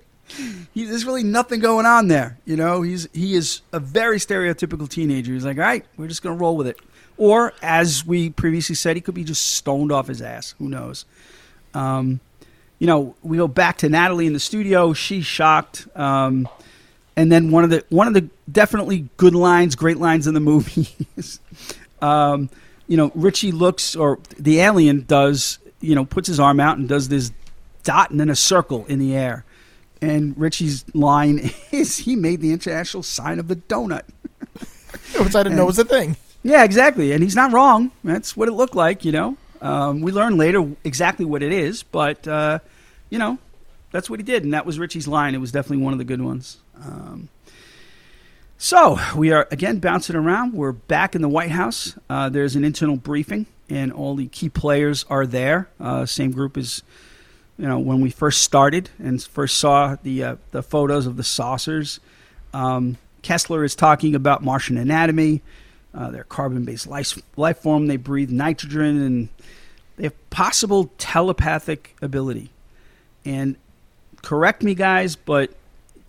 he, 0.74 0.84
there's 0.84 1.04
really 1.04 1.22
nothing 1.22 1.60
going 1.60 1.86
on 1.86 2.08
there. 2.08 2.38
You 2.44 2.56
know, 2.56 2.82
he's 2.82 3.08
he 3.12 3.34
is 3.34 3.62
a 3.72 3.80
very 3.80 4.18
stereotypical 4.18 4.88
teenager. 4.88 5.32
He's 5.32 5.44
like, 5.44 5.58
all 5.58 5.64
right, 5.64 5.84
we're 5.96 6.08
just 6.08 6.22
gonna 6.22 6.36
roll 6.36 6.56
with 6.56 6.66
it. 6.66 6.78
Or 7.16 7.54
as 7.62 8.04
we 8.04 8.30
previously 8.30 8.74
said, 8.74 8.96
he 8.96 9.00
could 9.00 9.14
be 9.14 9.24
just 9.24 9.54
stoned 9.54 9.90
off 9.90 10.08
his 10.08 10.20
ass. 10.20 10.54
Who 10.58 10.68
knows? 10.68 11.06
Um, 11.72 12.20
you 12.78 12.86
know, 12.86 13.14
we 13.22 13.38
go 13.38 13.48
back 13.48 13.78
to 13.78 13.88
Natalie 13.88 14.26
in 14.26 14.32
the 14.32 14.40
studio. 14.40 14.92
She's 14.92 15.24
shocked. 15.24 15.88
Um, 15.96 16.48
and 17.16 17.32
then 17.32 17.50
one 17.50 17.64
of 17.64 17.70
the 17.70 17.84
one 17.88 18.06
of 18.06 18.14
the 18.14 18.28
definitely 18.50 19.08
good 19.16 19.34
lines, 19.34 19.74
great 19.74 19.96
lines 19.96 20.26
in 20.26 20.34
the 20.34 20.40
movie 20.40 20.88
is, 21.16 21.40
um, 22.02 22.50
you 22.86 22.96
know, 22.96 23.10
Richie 23.14 23.52
looks 23.52 23.96
or 23.96 24.18
the 24.38 24.60
alien 24.60 25.04
does, 25.06 25.58
you 25.80 25.94
know, 25.94 26.04
puts 26.04 26.28
his 26.28 26.38
arm 26.38 26.60
out 26.60 26.76
and 26.76 26.88
does 26.88 27.08
this 27.08 27.32
dot 27.82 28.10
and 28.10 28.20
then 28.20 28.28
a 28.28 28.36
circle 28.36 28.84
in 28.86 28.98
the 28.98 29.16
air. 29.16 29.44
And 30.02 30.36
Richie's 30.38 30.84
line 30.94 31.50
is 31.72 31.98
he 31.98 32.16
made 32.16 32.40
the 32.40 32.52
international 32.52 33.02
sign 33.02 33.38
of 33.38 33.48
the 33.48 33.56
donut. 33.56 34.02
Which 35.18 35.34
I 35.34 35.42
didn't 35.42 35.56
know 35.56 35.64
it 35.64 35.66
was 35.66 35.78
a 35.78 35.84
thing. 35.84 36.16
Yeah, 36.42 36.64
exactly. 36.64 37.12
And 37.12 37.22
he's 37.22 37.34
not 37.34 37.52
wrong. 37.52 37.90
That's 38.04 38.36
what 38.36 38.48
it 38.48 38.52
looked 38.52 38.74
like, 38.74 39.04
you 39.04 39.12
know. 39.12 39.36
Um, 39.60 40.00
we 40.00 40.12
learn 40.12 40.36
later 40.36 40.70
exactly 40.84 41.24
what 41.24 41.42
it 41.42 41.52
is, 41.52 41.82
but, 41.82 42.28
uh, 42.28 42.58
you 43.10 43.18
know, 43.18 43.38
that's 43.90 44.10
what 44.10 44.20
he 44.20 44.24
did. 44.24 44.44
And 44.44 44.52
that 44.52 44.66
was 44.66 44.78
Richie's 44.78 45.08
line. 45.08 45.34
It 45.34 45.38
was 45.38 45.50
definitely 45.50 45.82
one 45.82 45.92
of 45.92 45.98
the 45.98 46.04
good 46.04 46.20
ones. 46.20 46.58
Um, 46.84 47.28
so 48.58 48.98
we 49.14 49.32
are, 49.32 49.46
again, 49.50 49.78
bouncing 49.78 50.16
around. 50.16 50.52
We're 50.52 50.72
back 50.72 51.14
in 51.14 51.22
the 51.22 51.28
White 51.28 51.50
House. 51.50 51.98
Uh, 52.08 52.28
there's 52.28 52.56
an 52.56 52.64
internal 52.64 52.96
briefing, 52.96 53.46
and 53.68 53.92
all 53.92 54.14
the 54.14 54.28
key 54.28 54.48
players 54.48 55.04
are 55.10 55.26
there. 55.26 55.68
Uh, 55.78 56.06
same 56.06 56.30
group 56.30 56.56
as, 56.56 56.82
you 57.58 57.66
know, 57.66 57.78
when 57.78 58.00
we 58.00 58.10
first 58.10 58.42
started 58.42 58.90
and 58.98 59.22
first 59.22 59.56
saw 59.58 59.96
the, 60.02 60.22
uh, 60.22 60.36
the 60.50 60.62
photos 60.62 61.06
of 61.06 61.16
the 61.16 61.24
saucers. 61.24 62.00
Um, 62.52 62.98
Kessler 63.22 63.64
is 63.64 63.74
talking 63.74 64.14
about 64.14 64.44
Martian 64.44 64.76
anatomy 64.78 65.42
uh, 65.96 66.10
their 66.10 66.24
carbon-based 66.24 66.86
life, 66.86 67.18
life 67.36 67.58
form. 67.58 67.86
They 67.86 67.96
breathe 67.96 68.30
nitrogen, 68.30 69.00
and 69.00 69.28
they 69.96 70.04
have 70.04 70.30
possible 70.30 70.90
telepathic 70.98 71.96
ability. 72.02 72.50
And 73.24 73.56
correct 74.22 74.62
me, 74.62 74.74
guys, 74.74 75.16
but 75.16 75.54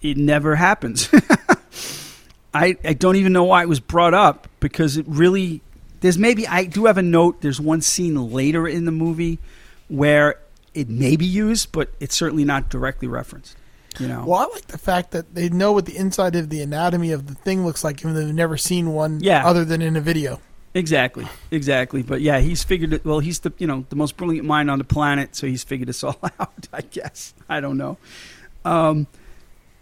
it 0.02 0.18
never 0.18 0.56
happens. 0.56 1.10
I 2.54 2.78
I 2.84 2.94
don't 2.94 3.16
even 3.16 3.34
know 3.34 3.46
why 3.46 3.64
it 3.64 3.70
was 3.70 3.80
brought 3.80 4.14
up 4.14 4.48
because 4.60 4.98
it 4.98 5.06
really 5.08 5.62
there's 6.02 6.18
maybe 6.18 6.48
I 6.48 6.66
do 6.66 6.86
have 6.86 6.98
a 6.98 7.02
note. 7.02 7.42
There's 7.42 7.62
one 7.62 7.82
scene 7.82 8.32
later 8.32 8.68
in 8.68 8.86
the 8.86 8.92
movie 8.92 9.40
where 9.88 10.40
it 10.78 10.90
may 10.90 11.16
be 11.16 11.26
used, 11.26 11.72
but 11.72 11.90
it's 12.00 12.16
certainly 12.16 12.46
not 12.46 12.70
directly 12.70 13.08
referenced. 13.08 13.56
You 14.00 14.08
know. 14.08 14.24
Well, 14.28 14.40
I 14.40 14.46
like 14.54 14.68
the 14.68 14.78
fact 14.78 15.12
that 15.12 15.34
they 15.34 15.50
know 15.50 15.72
what 15.72 15.86
the 15.88 15.98
inside 15.98 16.36
of 16.36 16.50
the 16.50 16.62
anatomy 16.62 17.12
of 17.12 17.26
the 17.28 17.34
thing 17.34 17.66
looks 17.66 17.84
like, 17.84 18.00
even 18.02 18.14
though 18.14 18.24
they've 18.26 18.34
never 18.36 18.56
seen 18.56 18.94
one 18.94 19.20
Yeah. 19.22 19.44
other 19.48 19.66
than 19.66 19.82
in 19.82 19.96
a 19.96 20.02
video. 20.02 20.40
Exactly, 20.76 21.26
exactly. 21.50 22.04
But 22.04 22.22
yeah, 22.22 22.40
he's 22.40 22.64
figured 22.64 22.94
it. 22.94 23.04
Well, 23.04 23.20
he's 23.20 23.40
the 23.40 23.52
you 23.58 23.66
know 23.66 23.86
the 23.90 23.96
most 23.96 24.16
brilliant 24.16 24.46
mind 24.46 24.70
on 24.70 24.78
the 24.78 24.84
planet, 24.84 25.36
so 25.36 25.48
he's 25.48 25.64
figured 25.64 25.90
this 25.90 26.04
all 26.04 26.20
out. 26.40 26.68
I 26.72 26.82
guess 26.82 27.34
I 27.50 27.60
don't 27.60 27.78
know. 27.78 27.98
Um, 28.64 29.08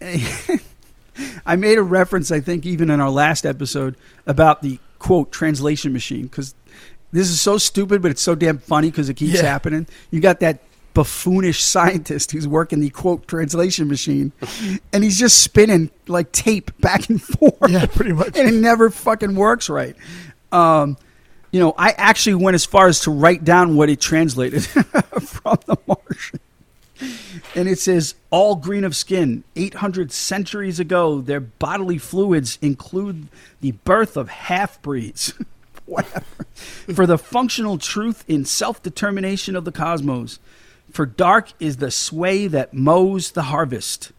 I 1.46 1.56
made 1.56 1.78
a 1.78 1.82
reference, 1.82 2.30
I 2.30 2.40
think, 2.40 2.66
even 2.66 2.90
in 2.90 3.00
our 3.00 3.10
last 3.10 3.44
episode 3.46 3.96
about 4.26 4.62
the 4.62 4.78
quote 4.98 5.32
translation 5.32 5.92
machine 5.92 6.22
because 6.22 6.54
this 7.12 7.28
is 7.28 7.40
so 7.40 7.58
stupid, 7.58 8.02
but 8.02 8.10
it's 8.10 8.22
so 8.22 8.34
damn 8.34 8.58
funny 8.58 8.90
because 8.90 9.08
it 9.08 9.14
keeps 9.14 9.34
Yeah. 9.34 9.42
happening. 9.42 9.86
You 10.10 10.20
got 10.20 10.40
that 10.40 10.60
buffoonish 10.96 11.60
scientist 11.62 12.32
who's 12.32 12.48
working 12.48 12.80
the 12.80 12.88
quote 12.88 13.28
translation 13.28 13.86
machine, 13.86 14.32
and 14.94 15.04
he's 15.04 15.18
just 15.18 15.42
spinning 15.42 15.90
like 16.06 16.32
tape 16.32 16.70
back 16.80 17.08
and 17.10 17.20
forth 17.38 17.54
Yeah, 17.68 17.84
pretty 17.84 18.12
much. 18.12 18.36
and 18.38 18.48
it 18.48 18.54
never 18.54 18.88
fucking 18.88 19.34
works 19.34 19.68
right. 19.68 19.94
Um, 20.52 20.96
you 21.52 21.60
know, 21.60 21.74
I 21.76 21.90
actually 21.98 22.36
went 22.36 22.54
as 22.54 22.64
far 22.64 22.88
as 22.88 23.00
to 23.00 23.10
write 23.10 23.44
down 23.44 23.76
what 23.76 23.90
it 23.90 24.00
translated 24.00 24.64
from 25.20 25.58
the 25.66 25.76
Martian. 25.86 26.40
And 27.54 27.68
it 27.68 27.78
says, 27.78 28.14
all 28.30 28.56
green 28.56 28.84
of 28.84 28.96
skin, 28.96 29.44
800 29.54 30.10
centuries 30.12 30.80
ago, 30.80 31.20
their 31.20 31.40
bodily 31.40 31.98
fluids 31.98 32.58
include 32.62 33.28
the 33.60 33.72
birth 33.72 34.16
of 34.16 34.28
half 34.30 34.80
breeds. 34.80 35.34
Whatever. 35.86 36.24
For 36.94 37.06
the 37.06 37.18
functional 37.18 37.76
truth 37.78 38.24
in 38.26 38.44
self 38.46 38.82
determination 38.82 39.54
of 39.56 39.64
the 39.66 39.72
cosmos. 39.72 40.38
For 40.90 41.06
dark 41.06 41.52
is 41.60 41.76
the 41.78 41.90
sway 41.90 42.46
that 42.48 42.72
mows 42.72 43.32
the 43.32 43.42
harvest. 43.42 44.12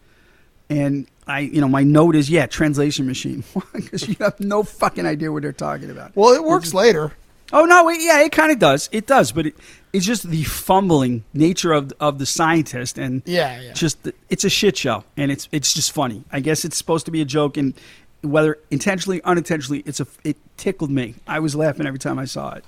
And 0.70 1.06
I, 1.26 1.40
you 1.40 1.60
know, 1.60 1.68
my 1.68 1.82
note 1.82 2.14
is 2.14 2.28
yeah, 2.30 2.46
translation 2.46 3.06
machine, 3.06 3.42
because 3.72 4.06
you 4.08 4.16
have 4.20 4.38
no 4.40 4.62
fucking 4.62 5.06
idea 5.06 5.32
what 5.32 5.42
they're 5.42 5.52
talking 5.52 5.90
about. 5.90 6.14
Well, 6.14 6.34
it 6.34 6.44
works 6.44 6.74
later. 6.74 7.12
Oh 7.52 7.64
no, 7.64 7.88
it, 7.88 7.98
yeah, 8.02 8.20
it 8.20 8.32
kind 8.32 8.52
of 8.52 8.58
does. 8.58 8.90
It 8.92 9.06
does, 9.06 9.32
but 9.32 9.46
it, 9.46 9.54
it's 9.94 10.04
just 10.04 10.28
the 10.28 10.44
fumbling 10.44 11.24
nature 11.32 11.72
of 11.72 11.90
of 11.98 12.18
the 12.18 12.26
scientist, 12.26 12.98
and 12.98 13.22
Yeah, 13.24 13.58
yeah. 13.60 13.72
just 13.72 14.02
the- 14.02 14.12
it's 14.28 14.44
a 14.44 14.50
shit 14.50 14.76
show, 14.76 15.04
and 15.16 15.30
it's 15.32 15.48
it's 15.50 15.72
just 15.72 15.92
funny. 15.92 16.22
I 16.30 16.40
guess 16.40 16.66
it's 16.66 16.76
supposed 16.76 17.06
to 17.06 17.10
be 17.10 17.22
a 17.22 17.24
joke, 17.24 17.56
and 17.56 17.72
whether 18.20 18.58
intentionally, 18.70 19.22
unintentionally, 19.24 19.82
it's 19.86 20.00
a 20.00 20.06
it 20.24 20.36
tickled 20.58 20.90
me. 20.90 21.14
I 21.26 21.38
was 21.40 21.54
laughing 21.56 21.86
every 21.86 21.98
time 21.98 22.18
I 22.18 22.26
saw 22.26 22.52
it. 22.54 22.64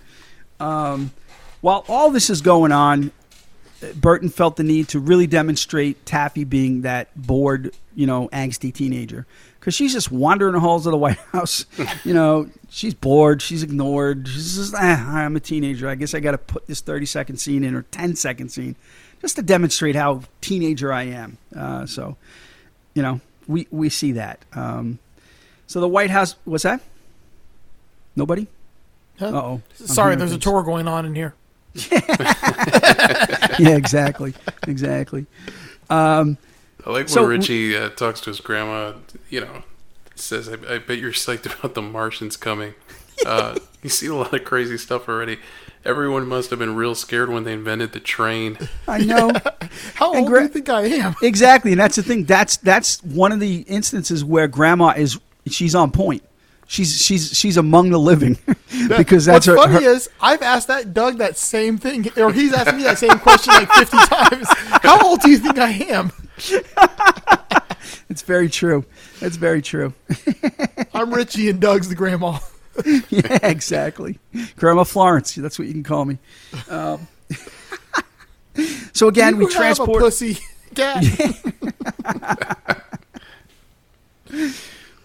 Um, 0.58 1.10
while 1.60 1.84
all 1.86 2.10
this 2.10 2.30
is 2.30 2.40
going 2.40 2.72
on, 2.72 3.12
Burton 3.94 4.28
felt 4.28 4.56
the 4.56 4.62
need 4.62 4.88
to 4.88 4.98
really 5.00 5.26
demonstrate 5.26 6.04
Taffy 6.04 6.44
being 6.44 6.82
that 6.82 7.08
bored, 7.16 7.74
you 7.94 8.06
know, 8.06 8.28
angsty 8.28 8.72
teenager. 8.72 9.26
Because 9.58 9.74
she's 9.74 9.92
just 9.92 10.10
wandering 10.10 10.54
the 10.54 10.60
halls 10.60 10.86
of 10.86 10.92
the 10.92 10.98
White 10.98 11.18
House. 11.32 11.66
you 12.04 12.14
know, 12.14 12.48
she's 12.68 12.94
bored, 12.94 13.42
she's 13.42 13.62
ignored. 13.62 14.28
She's 14.28 14.56
just, 14.56 14.74
ah, 14.74 15.16
I'm 15.16 15.36
a 15.36 15.40
teenager. 15.40 15.88
I 15.88 15.94
guess 15.94 16.14
I 16.14 16.20
got 16.20 16.32
to 16.32 16.38
put 16.38 16.66
this 16.66 16.80
30 16.80 17.06
second 17.06 17.36
scene 17.36 17.64
in 17.64 17.74
or 17.74 17.82
10 17.82 18.16
second 18.16 18.50
scene 18.50 18.76
just 19.20 19.36
to 19.36 19.42
demonstrate 19.42 19.96
how 19.96 20.22
teenager 20.40 20.92
I 20.92 21.04
am. 21.04 21.38
Uh, 21.54 21.86
so, 21.86 22.16
you 22.94 23.02
know, 23.02 23.20
we, 23.46 23.66
we 23.70 23.88
see 23.88 24.12
that. 24.12 24.44
Um, 24.52 24.98
so 25.66 25.80
the 25.80 25.88
White 25.88 26.10
House, 26.10 26.36
what's 26.44 26.64
that? 26.64 26.80
Nobody? 28.16 28.46
Huh? 29.18 29.26
Uh 29.26 29.42
oh. 29.42 29.62
Sorry, 29.74 30.16
there's 30.16 30.32
a 30.32 30.38
tour 30.38 30.62
going 30.62 30.88
on 30.88 31.04
in 31.04 31.14
here. 31.14 31.34
yeah, 33.58 33.76
exactly. 33.76 34.34
Exactly. 34.66 35.26
Um, 35.88 36.38
I 36.86 36.90
like 36.90 37.08
So- 37.08 37.22
when 37.22 37.30
Richie 37.32 37.76
uh, 37.76 37.90
talks 37.90 38.20
to 38.22 38.30
his 38.30 38.40
grandma. 38.40 38.94
You 39.28 39.42
know, 39.42 39.62
says, 40.14 40.48
"I, 40.48 40.54
I 40.74 40.78
bet 40.78 40.98
you're 40.98 41.12
psyched 41.12 41.46
about 41.58 41.74
the 41.74 41.82
Martians 41.82 42.36
coming." 42.36 42.74
Uh, 43.26 43.58
you 43.82 43.90
see 43.90 44.06
a 44.06 44.14
lot 44.14 44.32
of 44.34 44.44
crazy 44.44 44.78
stuff 44.78 45.08
already. 45.08 45.38
Everyone 45.84 46.26
must 46.26 46.50
have 46.50 46.58
been 46.58 46.74
real 46.74 46.94
scared 46.94 47.30
when 47.30 47.44
they 47.44 47.54
invented 47.54 47.92
the 47.92 48.00
train. 48.00 48.58
I 48.86 48.98
know. 48.98 49.30
How 49.94 50.10
And 50.12 50.20
old 50.20 50.28
gra- 50.28 50.40
do 50.40 50.44
you 50.44 50.48
think 50.50 50.68
I 50.68 50.82
am? 50.82 51.14
Exactly, 51.22 51.72
and 51.72 51.80
that's 51.80 51.96
the 51.96 52.02
thing. 52.02 52.24
That's 52.24 52.56
that's 52.58 53.02
one 53.02 53.32
of 53.32 53.40
the 53.40 53.60
instances 53.62 54.24
where 54.24 54.46
grandma 54.48 54.90
is 54.96 55.18
she's 55.48 55.74
on 55.74 55.90
point. 55.90 56.22
She's 56.72 57.02
she's 57.02 57.36
she's 57.36 57.56
among 57.56 57.90
the 57.90 57.98
living 57.98 58.38
because 58.96 59.24
that's 59.24 59.46
What's 59.46 59.46
her, 59.46 59.56
funny 59.56 59.84
her- 59.84 59.90
is 59.90 60.08
I've 60.20 60.40
asked 60.40 60.68
that 60.68 60.94
Doug 60.94 61.18
that 61.18 61.36
same 61.36 61.78
thing, 61.78 62.06
or 62.16 62.32
he's 62.32 62.52
asked 62.52 62.76
me 62.76 62.84
that 62.84 62.96
same 62.96 63.18
question 63.18 63.52
like 63.54 63.68
50 63.72 63.96
times. 64.06 64.46
How 64.80 65.04
old 65.04 65.20
do 65.20 65.30
you 65.32 65.38
think 65.38 65.58
I 65.58 65.70
am? 65.70 66.12
It's 68.08 68.22
very 68.22 68.48
true. 68.48 68.84
It's 69.20 69.36
very 69.36 69.62
true. 69.62 69.94
I'm 70.92 71.12
Richie 71.14 71.48
and 71.48 71.60
Doug's 71.60 71.88
the 71.88 71.94
grandma. 71.94 72.38
yeah, 73.08 73.38
exactly. 73.44 74.18
Grandma 74.56 74.82
Florence. 74.84 75.34
That's 75.36 75.58
what 75.60 75.68
you 75.68 75.74
can 75.74 75.84
call 75.84 76.04
me. 76.04 76.18
Um, 76.68 77.06
so 78.92 79.06
again, 79.08 79.34
You 79.36 79.46
we 79.46 79.52
transport. 79.52 80.00
pussy 80.02 80.38
cat. 80.74 81.04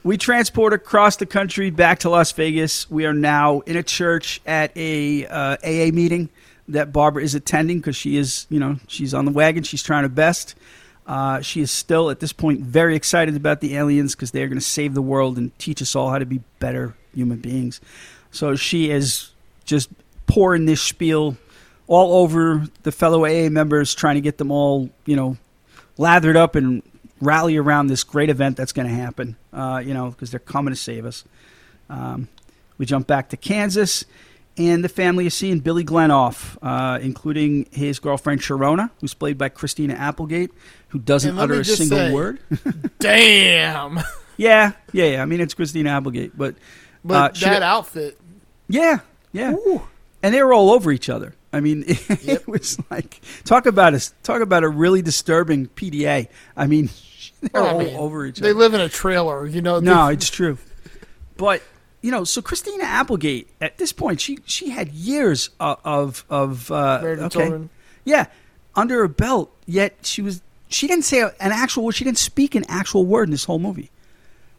We 0.05 0.17
transport 0.17 0.71
across 0.71 1.15
the 1.15 1.25
country 1.25 1.71
back 1.71 1.97
to 2.01 2.11
Las 2.11 2.31
Vegas. 2.33 2.87
We 2.91 3.07
are 3.07 3.13
now 3.13 3.61
in 3.61 3.75
a 3.75 3.81
church 3.81 4.39
at 4.45 4.71
a 4.77 5.25
uh, 5.25 5.57
AA 5.63 5.89
meeting 5.91 6.29
that 6.67 6.93
Barbara 6.93 7.23
is 7.23 7.33
attending 7.33 7.79
because 7.79 7.95
she 7.95 8.15
is, 8.15 8.45
you 8.51 8.59
know, 8.59 8.75
she's 8.87 9.15
on 9.15 9.25
the 9.25 9.31
wagon. 9.31 9.63
She's 9.63 9.81
trying 9.81 10.03
her 10.03 10.09
best. 10.09 10.53
Uh, 11.07 11.41
she 11.41 11.59
is 11.59 11.71
still 11.71 12.11
at 12.11 12.19
this 12.19 12.33
point 12.33 12.61
very 12.61 12.95
excited 12.95 13.35
about 13.35 13.61
the 13.61 13.77
aliens 13.77 14.13
because 14.13 14.29
they 14.29 14.43
are 14.43 14.47
going 14.47 14.59
to 14.59 14.63
save 14.63 14.93
the 14.93 15.01
world 15.01 15.39
and 15.39 15.57
teach 15.57 15.81
us 15.81 15.95
all 15.95 16.11
how 16.11 16.19
to 16.19 16.25
be 16.27 16.39
better 16.59 16.95
human 17.15 17.39
beings. 17.39 17.81
So 18.29 18.55
she 18.55 18.91
is 18.91 19.31
just 19.63 19.89
pouring 20.27 20.65
this 20.65 20.83
spiel 20.83 21.35
all 21.87 22.21
over 22.21 22.67
the 22.83 22.91
fellow 22.91 23.25
AA 23.25 23.49
members, 23.49 23.95
trying 23.95 24.15
to 24.15 24.21
get 24.21 24.37
them 24.37 24.51
all, 24.51 24.87
you 25.07 25.15
know, 25.15 25.37
lathered 25.97 26.37
up 26.37 26.53
and 26.53 26.83
rally 27.21 27.57
around 27.57 27.87
this 27.87 28.03
great 28.03 28.29
event 28.29 28.57
that's 28.57 28.71
going 28.73 28.87
to 28.87 28.93
happen, 28.93 29.35
uh, 29.53 29.81
you 29.83 29.93
know, 29.93 30.09
because 30.11 30.31
they're 30.31 30.39
coming 30.39 30.73
to 30.73 30.79
save 30.79 31.05
us. 31.05 31.23
Um, 31.89 32.27
we 32.77 32.85
jump 32.85 33.07
back 33.07 33.29
to 33.29 33.37
Kansas, 33.37 34.03
and 34.57 34.83
the 34.83 34.89
family 34.89 35.25
is 35.25 35.33
seeing 35.33 35.59
Billy 35.59 35.83
Glenn 35.83 36.11
off, 36.11 36.57
uh, 36.61 36.99
including 37.01 37.67
his 37.71 37.99
girlfriend 37.99 38.41
Sharona, 38.41 38.89
who's 39.01 39.13
played 39.13 39.37
by 39.37 39.49
Christina 39.49 39.93
Applegate, 39.93 40.51
who 40.89 40.99
doesn't 40.99 41.37
utter 41.39 41.59
a 41.61 41.65
single 41.65 41.97
say- 41.97 42.11
word. 42.13 42.39
Damn. 42.99 43.99
yeah, 44.37 44.71
yeah, 44.91 45.05
yeah. 45.05 45.21
I 45.21 45.25
mean, 45.25 45.39
it's 45.41 45.53
Christina 45.53 45.89
Applegate, 45.91 46.37
but 46.37 46.55
But 47.03 47.31
Uh, 47.31 47.33
she- 47.33 47.45
that 47.45 47.61
outfit. 47.63 48.17
yeah, 48.67 48.99
yeah. 49.31 49.53
Ooh. 49.53 49.81
and 50.23 50.33
they 50.33 50.41
were 50.43 50.53
all 50.53 50.71
over 50.71 50.91
each 50.91 51.09
other. 51.09 51.35
I 51.53 51.59
mean, 51.61 51.83
it, 51.87 52.47
was 52.47 52.77
like 52.91 53.21
talk 53.45 53.65
about 53.65 53.93
a 53.93 54.11
talk 54.23 54.41
about 54.41 54.63
a 54.65 54.67
really 54.69 55.01
disturbing 55.01 55.67
PDA. 55.67 56.27
I 56.57 56.67
mean, 56.67 56.89
they're 57.41 57.61
Well, 57.63 57.79
I 57.79 57.83
mean, 57.83 57.95
over 57.95 58.25
each 58.25 58.39
They 58.39 58.53
live 58.53 58.73
in 58.73 58.81
a 58.81 58.89
trailer, 58.89 59.45
you 59.45 59.61
know. 59.61 59.79
No, 59.79 60.07
it's 60.07 60.29
true. 60.29 60.57
But 61.37 61.61
you 62.01 62.11
know, 62.11 62.23
so 62.23 62.41
Christina 62.41 62.83
Applegate 62.83 63.49
at 63.59 63.77
this 63.77 63.91
point, 63.91 64.21
she 64.21 64.39
she 64.45 64.69
had 64.69 64.89
years 64.89 65.49
of 65.59 66.23
of, 66.29 66.71
uh, 66.71 66.99
okay, 67.03 67.27
children. 67.29 67.69
yeah, 68.03 68.27
under 68.75 68.99
her 68.99 69.07
belt. 69.07 69.51
Yet 69.65 69.95
she 70.03 70.21
was 70.21 70.41
she 70.69 70.87
didn't 70.87 71.05
say 71.05 71.21
an 71.21 71.31
actual 71.39 71.83
word. 71.85 71.95
She 71.95 72.03
didn't 72.03 72.19
speak 72.19 72.53
an 72.55 72.63
actual 72.69 73.05
word 73.05 73.23
in 73.27 73.31
this 73.31 73.45
whole 73.45 73.59
movie. 73.59 73.89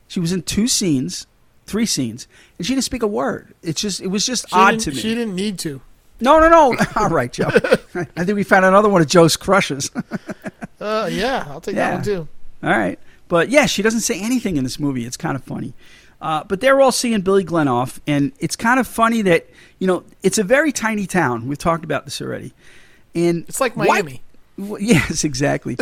She 0.09 0.20
was 0.20 0.33
in 0.33 0.43
two 0.43 0.66
scenes, 0.68 1.27
three 1.66 1.87
scenes, 1.87 2.27
and 2.59 2.66
she 2.66 2.74
didn't 2.74 2.85
speak 2.85 3.03
a 3.03 3.07
word. 3.09 3.55
It's 3.62 3.81
just 3.81 4.01
it 4.01 4.09
was 4.09 4.27
just 4.27 4.49
She 4.49 4.55
odd 4.57 4.81
to 4.81 4.91
me. 4.91 4.97
She 4.97 5.14
didn't 5.14 5.35
need 5.35 5.59
to. 5.61 5.81
No, 6.20 6.41
no, 6.41 6.49
no. 6.49 6.77
All 6.97 7.09
right, 7.11 7.33
Joe. 7.33 7.47
I 8.16 8.24
think 8.24 8.37
we 8.37 8.43
found 8.43 8.64
another 8.64 8.89
one 8.89 9.03
of 9.03 9.07
Joe's 9.09 9.37
crushes. 9.37 9.91
Uh, 10.81 11.09
yeah, 11.12 11.45
I'll 11.49 11.61
take 11.61 11.74
Yeah. 11.77 11.91
that 11.91 11.95
one 11.97 12.05
too. 12.05 12.29
All 12.62 12.70
right. 12.70 12.98
But 13.28 13.48
yeah, 13.48 13.66
she 13.66 13.82
doesn't 13.82 14.00
say 14.00 14.20
anything 14.20 14.57
in 14.57 14.64
this 14.64 14.78
movie. 14.78 15.04
It's 15.04 15.16
kind 15.16 15.36
of 15.36 15.42
funny. 15.44 15.74
Uh, 16.20 16.44
but 16.44 16.61
they're 16.61 16.80
all 16.80 16.92
seeing 16.92 17.20
Billy 17.20 17.44
Glenn 17.44 17.68
off, 17.68 18.00
and 18.07 18.32
it's 18.38 18.57
kind 18.57 18.80
of 18.80 18.86
funny 18.86 19.20
that, 19.22 19.46
you 19.78 19.86
know, 19.86 20.02
it's 20.22 20.38
a 20.38 20.44
very 20.44 20.72
tiny 20.72 21.07
town. 21.07 21.46
We've 21.46 21.59
talked 21.59 21.84
about 21.84 22.04
this 22.07 22.22
already. 22.22 22.54
And 23.14 23.44
It's 23.48 23.61
like 23.61 23.76
why- 23.76 23.86
Miami. 23.86 24.22
Well, 24.57 24.80
yes, 24.80 25.24
exactly. 25.24 25.76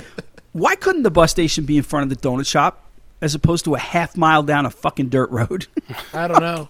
Why 0.53 0.75
couldn't 0.75 1.05
the 1.05 1.11
bus 1.11 1.31
station 1.31 1.65
be 1.65 1.77
in 1.77 1.83
front 1.85 2.11
of 2.11 2.17
the 2.21 2.29
donut 2.29 2.47
shop 2.47 2.81
as 3.21 3.35
opposed 3.35 3.65
to 3.67 3.75
a 3.75 3.79
half 3.79 4.17
mile 4.17 4.43
down 4.43 4.67
a 4.67 4.71
fucking 4.71 5.09
dirt 5.11 5.31
road? 5.31 5.67
I 6.13 6.27
don't 6.27 6.41
know. 6.41 6.69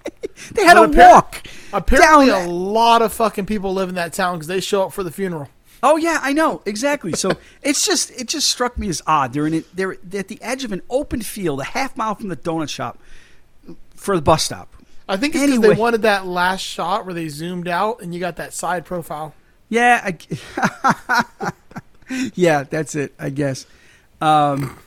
they 0.53 0.65
had 0.65 0.75
But 0.75 0.87
to 0.93 0.93
appar- 0.99 1.11
walk. 1.13 1.43
Apparently, 1.73 2.27
Down- 2.27 2.49
a 2.49 2.53
lot 2.53 3.01
of 3.01 3.13
fucking 3.15 3.47
people 3.47 3.73
live 3.73 3.89
in 3.89 3.95
that 3.95 4.13
town 4.13 4.37
because 4.37 4.49
they 4.49 4.61
show 4.61 4.83
up 4.85 4.93
for 4.93 5.03
the 5.03 5.11
funeral. 5.11 5.49
Oh 5.87 5.97
yeah, 5.99 6.19
I 6.23 6.33
know 6.33 6.63
exactly. 6.65 7.13
So 7.13 7.33
it's 7.63 7.87
just 7.87 8.11
it 8.19 8.27
just 8.27 8.49
struck 8.49 8.79
me 8.79 8.89
as 8.89 9.03
odd. 9.07 9.35
They're 9.35 9.47
in 9.47 9.55
it. 9.55 9.77
They're 9.77 9.93
at 9.93 10.29
the 10.29 10.43
edge 10.43 10.65
of 10.65 10.73
an 10.73 10.81
open 10.89 11.21
field, 11.21 11.61
a 11.61 11.65
half 11.65 11.95
mile 11.97 12.15
from 12.15 12.29
the 12.29 12.37
donut 12.37 12.71
shop, 12.71 12.99
for 13.95 14.17
the 14.17 14.23
bus 14.23 14.45
stop. 14.45 14.75
I 15.07 15.19
think 15.19 15.35
it's 15.35 15.45
because 15.45 15.59
Anyway. 15.59 15.75
they 15.75 15.81
wanted 15.81 16.03
that 16.03 16.27
last 16.27 16.63
shot 16.63 17.05
where 17.05 17.13
they 17.13 17.29
zoomed 17.29 17.69
out 17.69 18.01
and 18.01 18.15
you 18.15 18.21
got 18.21 18.37
that 18.37 18.55
side 18.55 18.87
profile. 18.87 19.35
Yeah, 19.69 20.01
I, 20.03 21.53
yeah, 22.35 22.63
that's 22.63 22.95
it. 22.95 23.13
I 23.19 23.29
guess. 23.29 23.67
Um, 24.23 24.79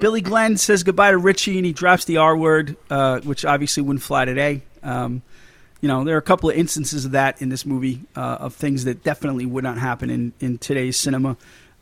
Billy 0.00 0.20
Glenn 0.22 0.56
says 0.56 0.82
goodbye 0.82 1.12
to 1.12 1.18
Richie, 1.18 1.56
and 1.58 1.64
he 1.64 1.72
drops 1.72 2.04
the 2.04 2.16
R 2.16 2.36
word, 2.36 2.76
uh, 2.90 3.20
which 3.20 3.44
obviously 3.44 3.84
wouldn't 3.84 4.02
fly 4.02 4.24
today. 4.24 4.62
Um, 4.82 5.22
you 5.82 5.88
know, 5.88 6.04
there 6.04 6.14
are 6.14 6.18
a 6.18 6.22
couple 6.22 6.48
of 6.48 6.56
instances 6.56 7.04
of 7.04 7.10
that 7.10 7.42
in 7.42 7.48
this 7.48 7.66
movie 7.66 8.00
uh, 8.16 8.38
of 8.40 8.54
things 8.54 8.84
that 8.84 9.02
definitely 9.02 9.44
would 9.44 9.64
not 9.64 9.78
happen 9.78 10.10
in, 10.10 10.32
in 10.40 10.56
today's 10.56 10.96
cinema. 10.96 11.36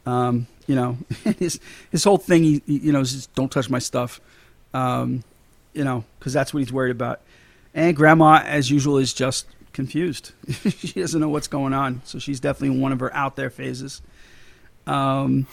Um, 0.07 0.47
you 0.67 0.75
know, 0.75 0.97
his 1.39 1.61
his 1.93 2.03
whole 2.03 2.17
thing, 2.17 2.43
he, 2.43 2.63
you 2.67 2.93
know, 2.93 3.01
is 3.01 3.13
just 3.13 3.35
don't 3.35 3.53
touch 3.53 3.69
my 3.69 3.79
stuff. 3.79 4.21
Um, 4.73 5.23
you 5.75 5.85
know, 5.85 6.05
because 6.19 6.33
that's 6.33 6.55
what 6.55 6.61
he's 6.61 6.73
worried 6.73 6.91
about. 6.91 7.21
And 7.75 7.95
Grandma, 7.95 8.43
as 8.45 8.71
usual, 8.71 8.97
is 8.97 9.13
just 9.13 9.47
confused. 9.75 10.33
she 10.51 10.99
doesn't 10.99 11.21
know 11.21 11.29
what's 11.29 11.47
going 11.47 11.75
on, 11.75 12.01
so 12.05 12.19
she's 12.19 12.41
definitely 12.41 12.77
in 12.77 12.81
one 12.81 12.93
of 12.93 13.01
her 13.01 13.15
out 13.15 13.37
there 13.37 13.51
phases. 13.51 14.01
Um, 14.87 15.47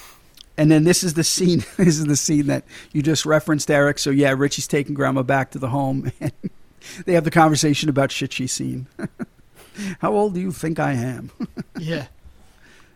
and 0.56 0.72
then 0.72 0.86
this 0.86 1.04
is 1.04 1.16
the 1.16 1.24
scene. 1.24 1.66
This 1.78 2.00
is 2.00 2.06
the 2.06 2.16
scene 2.16 2.48
that 2.48 2.64
you 2.94 3.04
just 3.04 3.26
referenced, 3.26 3.70
Eric. 3.70 4.00
So 4.00 4.10
yeah, 4.10 4.34
Richie's 4.36 4.68
taking 4.68 4.96
Grandma 4.96 5.24
back 5.24 5.52
to 5.52 5.60
the 5.60 5.70
home, 5.70 6.14
and 6.22 6.32
they 7.06 7.14
have 7.14 7.24
the 7.24 7.32
conversation 7.32 7.90
about 7.90 8.12
shit 8.12 8.34
she's 8.34 8.52
seen. 8.52 8.88
How 10.00 10.14
old 10.14 10.34
do 10.34 10.40
you 10.40 10.52
think 10.52 10.80
I 10.80 10.94
am? 10.94 11.32
Yeah. 11.80 12.08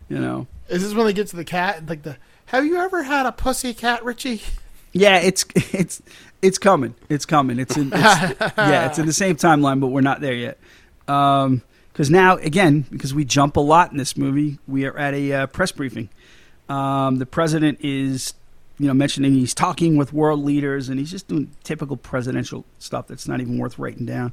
you 0.08 0.18
know. 0.18 0.48
Is 0.68 0.82
this 0.82 0.92
when 0.92 1.06
they 1.06 1.12
get 1.12 1.28
to 1.28 1.36
the 1.36 1.44
cat 1.44 1.86
like 1.88 2.02
the? 2.02 2.16
Have 2.46 2.66
you 2.66 2.76
ever 2.76 3.04
had 3.04 3.26
a 3.26 3.32
pussy 3.32 3.72
cat, 3.74 4.04
Richie? 4.04 4.42
Yeah, 4.92 5.18
it's 5.18 5.44
it's 5.54 6.02
it's 6.42 6.58
coming. 6.58 6.94
It's 7.08 7.24
coming. 7.24 7.58
It's 7.60 7.76
in 7.76 7.92
it's, 7.92 8.40
yeah, 8.58 8.86
it's 8.86 8.98
in 8.98 9.06
the 9.06 9.12
same 9.12 9.36
timeline, 9.36 9.80
but 9.80 9.88
we're 9.88 10.00
not 10.00 10.20
there 10.20 10.34
yet. 10.34 10.58
Um, 11.06 11.62
because 11.92 12.10
now 12.10 12.36
again, 12.36 12.86
because 12.90 13.14
we 13.14 13.24
jump 13.24 13.56
a 13.56 13.60
lot 13.60 13.92
in 13.92 13.98
this 13.98 14.16
movie, 14.16 14.58
we 14.66 14.84
are 14.86 14.96
at 14.98 15.14
a 15.14 15.32
uh, 15.32 15.46
press 15.46 15.70
briefing. 15.72 16.08
Um, 16.68 17.18
the 17.18 17.26
president 17.26 17.78
is, 17.82 18.34
you 18.82 18.88
know, 18.88 18.94
mentioning 18.94 19.32
he's 19.34 19.54
talking 19.54 19.96
with 19.96 20.12
world 20.12 20.44
leaders 20.44 20.88
and 20.88 20.98
he's 20.98 21.10
just 21.10 21.28
doing 21.28 21.50
typical 21.62 21.96
presidential 21.96 22.64
stuff 22.78 23.06
that's 23.06 23.28
not 23.28 23.40
even 23.40 23.58
worth 23.58 23.78
writing 23.78 24.04
down. 24.04 24.32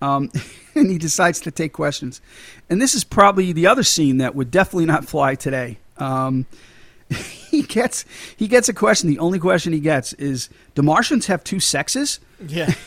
Um, 0.00 0.30
and 0.74 0.90
he 0.90 0.96
decides 0.96 1.40
to 1.42 1.50
take 1.50 1.74
questions. 1.74 2.22
And 2.70 2.80
this 2.80 2.94
is 2.94 3.04
probably 3.04 3.52
the 3.52 3.66
other 3.66 3.82
scene 3.82 4.16
that 4.18 4.34
would 4.34 4.50
definitely 4.50 4.86
not 4.86 5.04
fly 5.04 5.34
today. 5.34 5.78
Um, 5.98 6.46
he 7.10 7.62
gets 7.62 8.06
he 8.36 8.48
gets 8.48 8.70
a 8.70 8.72
question. 8.72 9.10
The 9.10 9.18
only 9.18 9.38
question 9.38 9.74
he 9.74 9.80
gets 9.80 10.14
is, 10.14 10.48
"Do 10.74 10.80
Martians 10.80 11.26
have 11.26 11.44
two 11.44 11.60
sexes?" 11.60 12.18
Yeah. 12.46 12.72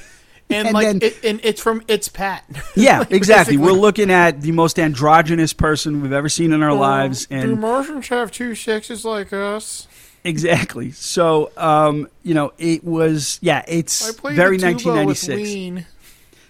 And, 0.47 0.67
And 0.67 0.75
like, 0.75 0.85
then- 0.85 0.99
it, 1.01 1.23
and 1.25 1.39
it's 1.43 1.59
from 1.59 1.81
It's 1.87 2.07
Pat. 2.07 2.45
Yeah, 2.75 2.99
Like, 2.99 3.11
exactly. 3.11 3.57
We're 3.57 3.71
looking 3.71 4.11
at 4.11 4.41
the 4.41 4.51
most 4.51 4.77
androgynous 4.77 5.53
person 5.53 6.03
we've 6.03 6.13
ever 6.13 6.29
seen 6.29 6.53
in 6.53 6.61
our 6.61 6.71
lives, 6.71 7.25
Do 7.25 7.35
and 7.35 7.59
Martians 7.59 8.09
have 8.09 8.31
two 8.31 8.53
sexes 8.53 9.03
like 9.03 9.33
us? 9.33 9.87
Exactly. 10.25 10.91
So, 10.91 11.51
um, 11.55 12.09
you 12.23 12.33
know, 12.33 12.51
it 12.57 12.83
was 12.83 13.39
yeah, 13.41 13.63
it's 13.67 14.15
very 14.19 14.57
the 14.57 14.73
tuba 14.73 15.05
with 15.05 15.23
1996. 15.23 15.87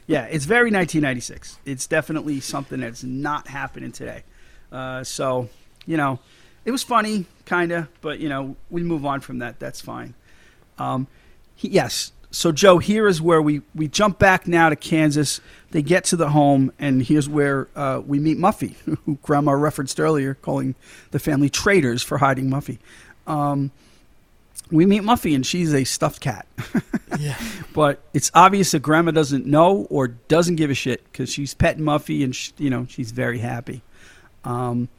Yeah, 0.07 0.25
it's 0.25 0.45
very 0.45 0.69
1996. 0.69 1.59
It's 1.65 1.87
definitely 1.87 2.39
something 2.39 2.79
that's 2.79 3.03
not 3.03 3.47
happening 3.47 3.91
today. 3.91 4.23
Uh, 4.71 5.03
so, 5.03 5.49
you 5.85 5.97
know, 5.97 6.19
it 6.63 6.71
was 6.71 6.83
funny, 6.83 7.25
kind 7.45 7.71
of, 7.71 7.87
but, 8.01 8.19
you 8.19 8.29
know, 8.29 8.55
we 8.69 8.83
move 8.83 9.05
on 9.05 9.19
from 9.21 9.39
that. 9.39 9.59
That's 9.59 9.81
fine. 9.81 10.13
Um, 10.77 11.07
he, 11.55 11.69
yes. 11.69 12.11
So, 12.29 12.51
Joe, 12.51 12.77
here 12.79 13.07
is 13.07 13.21
where 13.21 13.41
we, 13.41 13.61
we 13.73 13.87
jump 13.87 14.19
back 14.19 14.47
now 14.47 14.69
to 14.69 14.75
Kansas. 14.75 15.41
They 15.71 15.81
get 15.81 16.03
to 16.05 16.15
the 16.15 16.29
home, 16.29 16.71
and 16.77 17.01
here's 17.01 17.29
where 17.29 17.69
uh, 17.75 18.01
we 18.05 18.19
meet 18.19 18.37
Muffy, 18.37 18.75
who 19.05 19.17
Grandma 19.23 19.53
referenced 19.53 19.99
earlier, 19.99 20.35
calling 20.35 20.75
the 21.11 21.19
family 21.19 21.49
traitors 21.49 22.03
for 22.03 22.17
hiding 22.17 22.49
Muffy. 22.49 22.77
Um, 23.27 23.71
we 24.71 24.85
meet 24.85 25.03
Muffy, 25.03 25.35
and 25.35 25.45
she's 25.45 25.73
a 25.73 25.83
stuffed 25.83 26.21
cat. 26.21 26.47
Yeah. 27.17 27.37
but 27.73 28.01
it's 28.13 28.29
obvious 28.33 28.71
that 28.71 28.79
grandma 28.81 29.11
doesn't 29.11 29.45
know 29.45 29.87
or 29.89 30.09
doesn't 30.09 30.57
give 30.57 30.69
a 30.69 30.73
shit 30.73 31.01
because 31.05 31.31
she's 31.31 31.53
petting 31.53 31.83
Muffy 31.85 32.25
and 32.25 32.35
sh 32.35 32.51
you 32.57 32.69
know 32.69 32.87
she's 32.89 33.11
very 33.11 33.37
happy. 33.39 33.83
Um, 34.43 34.89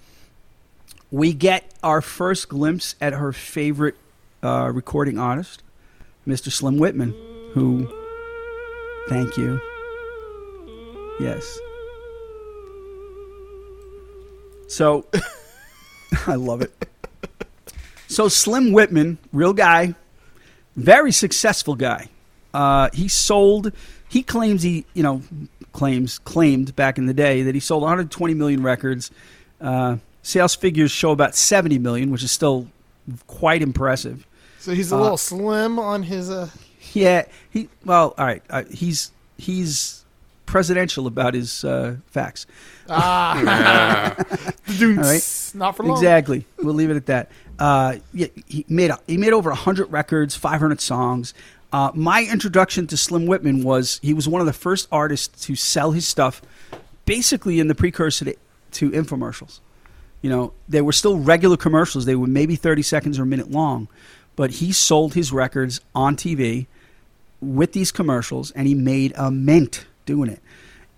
we 1.11 1.35
get 1.35 1.71
our 1.83 2.01
first 2.01 2.49
glimpse 2.49 2.95
at 3.03 3.13
her 3.13 3.35
favorite 3.35 3.97
uh, 4.43 4.71
recording 4.73 5.19
artist, 5.19 5.63
Mr. 6.27 6.51
Slim 6.51 6.79
Whitman, 6.79 7.11
who, 7.53 7.87
thank 9.09 9.37
you, 9.37 9.61
yes. 11.21 11.59
So, 14.69 15.05
I 16.27 16.35
love 16.37 16.63
it. 16.63 16.73
So 18.09 18.29
Slim 18.29 18.73
Whitman, 18.73 19.19
real 19.33 19.53
guy, 19.53 19.95
very 20.77 21.13
successful 21.13 21.75
guy. 21.75 22.09
Uh, 22.55 22.89
he 22.93 23.09
sold. 23.09 23.73
He 24.09 24.23
claims 24.23 24.63
he, 24.63 24.85
you 24.95 25.03
know, 25.03 25.23
claims 25.73 26.19
claimed 26.21 26.75
back 26.77 26.97
in 26.99 27.07
the 27.07 27.15
day 27.15 27.43
that 27.43 27.55
he 27.55 27.61
sold 27.61 27.83
120 27.83 28.35
million 28.35 28.63
records. 28.63 29.11
Uh, 29.61 29.97
sales 30.23 30.55
figures 30.55 30.91
show 30.91 31.11
about 31.11 31.35
70 31.35 31.79
million, 31.79 32.11
which 32.11 32.23
is 32.23 32.31
still 32.31 32.69
quite 33.27 33.63
impressive. 33.63 34.27
So 34.61 34.73
he's 34.73 34.93
a 34.93 34.97
Uh, 34.97 35.01
little 35.01 35.17
slim 35.19 35.79
on 35.79 36.03
his. 36.05 36.31
Uh, 36.31 36.49
Yeah, 36.93 37.25
he. 37.51 37.69
Well, 37.85 38.15
all 38.17 38.25
right. 38.25 38.43
Uh, 38.49 38.63
he's 38.71 39.11
he's 39.37 40.05
presidential 40.47 41.07
about 41.07 41.35
his 41.35 41.65
uh, 41.65 41.97
facts. 42.07 42.47
ah, 42.89 44.15
All 44.81 44.87
right. 44.95 45.51
not 45.55 45.77
for 45.77 45.83
long. 45.83 45.97
Exactly. 45.99 46.47
We'll 46.63 46.75
leave 46.75 46.91
it 46.91 46.97
at 46.97 47.07
that. 47.07 47.31
Uh, 47.59 47.97
he 48.15 48.65
made 48.69 48.91
a, 48.91 48.99
he 49.07 49.17
made 49.17 49.33
over 49.33 49.51
hundred 49.53 49.87
records, 49.87 50.37
five 50.37 50.61
hundred 50.61 50.81
songs. 50.81 51.35
Uh, 51.73 51.91
my 51.95 52.25
introduction 52.25 52.87
to 52.87 52.97
Slim 52.97 53.27
Whitman 53.27 53.63
was 53.63 53.99
he 54.03 54.15
was 54.15 54.29
one 54.29 54.41
of 54.41 54.47
the 54.47 54.53
first 54.53 54.89
artists 54.93 55.47
to 55.47 55.57
sell 55.57 55.93
his 55.93 56.07
stuff, 56.07 56.43
basically 57.05 57.59
in 57.59 57.69
the 57.69 57.75
precursor 57.75 58.27
to, 58.27 58.37
to 58.73 58.91
infomercials. 58.91 59.61
You 60.23 60.31
know, 60.31 60.53
they 60.69 60.81
were 60.81 60.93
still 60.93 61.19
regular 61.19 61.57
commercials. 61.57 62.05
They 62.05 62.17
were 62.17 62.27
maybe 62.27 62.57
thirty 62.57 62.83
seconds 62.83 63.19
or 63.19 63.23
a 63.23 63.27
minute 63.27 63.51
long, 63.51 63.89
but 64.37 64.53
he 64.53 64.73
sold 64.73 65.15
his 65.15 65.33
records 65.33 65.81
on 65.95 66.17
TV 66.17 66.67
with 67.41 67.73
these 67.73 67.93
commercials, 67.93 68.51
and 68.53 68.67
he 68.67 68.75
made 68.75 69.13
a 69.17 69.31
mint 69.31 69.87
doing 70.05 70.31
it. 70.31 70.41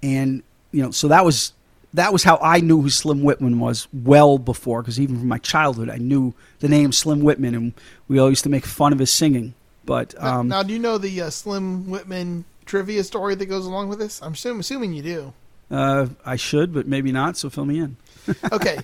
And 0.03 0.43
you 0.73 0.83
know, 0.83 0.91
so 0.91 1.09
that 1.09 1.25
was 1.25 1.53
that 1.95 2.13
was 2.13 2.23
how 2.23 2.39
I 2.43 2.61
knew 2.61 2.81
who 2.83 2.91
Slim 2.91 3.23
Whitman 3.23 3.59
was 3.61 3.89
well 3.93 4.39
before, 4.39 4.83
because 4.83 5.01
even 5.01 5.19
from 5.19 5.29
my 5.29 5.39
childhood, 5.39 5.89
I 5.89 5.97
knew 5.97 6.35
the 6.61 6.69
name 6.69 6.93
Slim 6.93 7.21
Whitman, 7.21 7.55
and 7.55 7.73
we 8.09 8.19
all 8.19 8.29
used 8.29 8.45
to 8.45 8.51
make 8.51 8.67
fun 8.67 8.93
of 8.93 8.99
his 8.99 9.11
singing. 9.13 9.55
But 9.85 10.15
Now- 10.21 10.41
um, 10.41 10.49
now, 10.49 10.63
do 10.63 10.73
you 10.73 10.79
know 10.79 10.99
the 10.99 11.23
uh, 11.23 11.31
Slim 11.31 11.89
Whitman 11.89 12.45
trivia 12.67 13.03
story 13.05 13.35
that 13.35 13.47
goes 13.47 13.65
along 13.67 13.89
with 13.89 13.99
this? 13.99 14.21
I'm 14.23 14.33
assuming, 14.35 14.61
assuming 14.61 14.93
you 14.93 15.03
do. 15.03 15.33
uh, 15.71 16.09
I 16.27 16.37
should, 16.37 16.75
but 16.75 16.87
maybe 16.87 17.11
not. 17.13 17.37
So 17.39 17.49
fill 17.51 17.65
me 17.65 17.79
in. 17.79 17.97
Okay. 18.53 18.79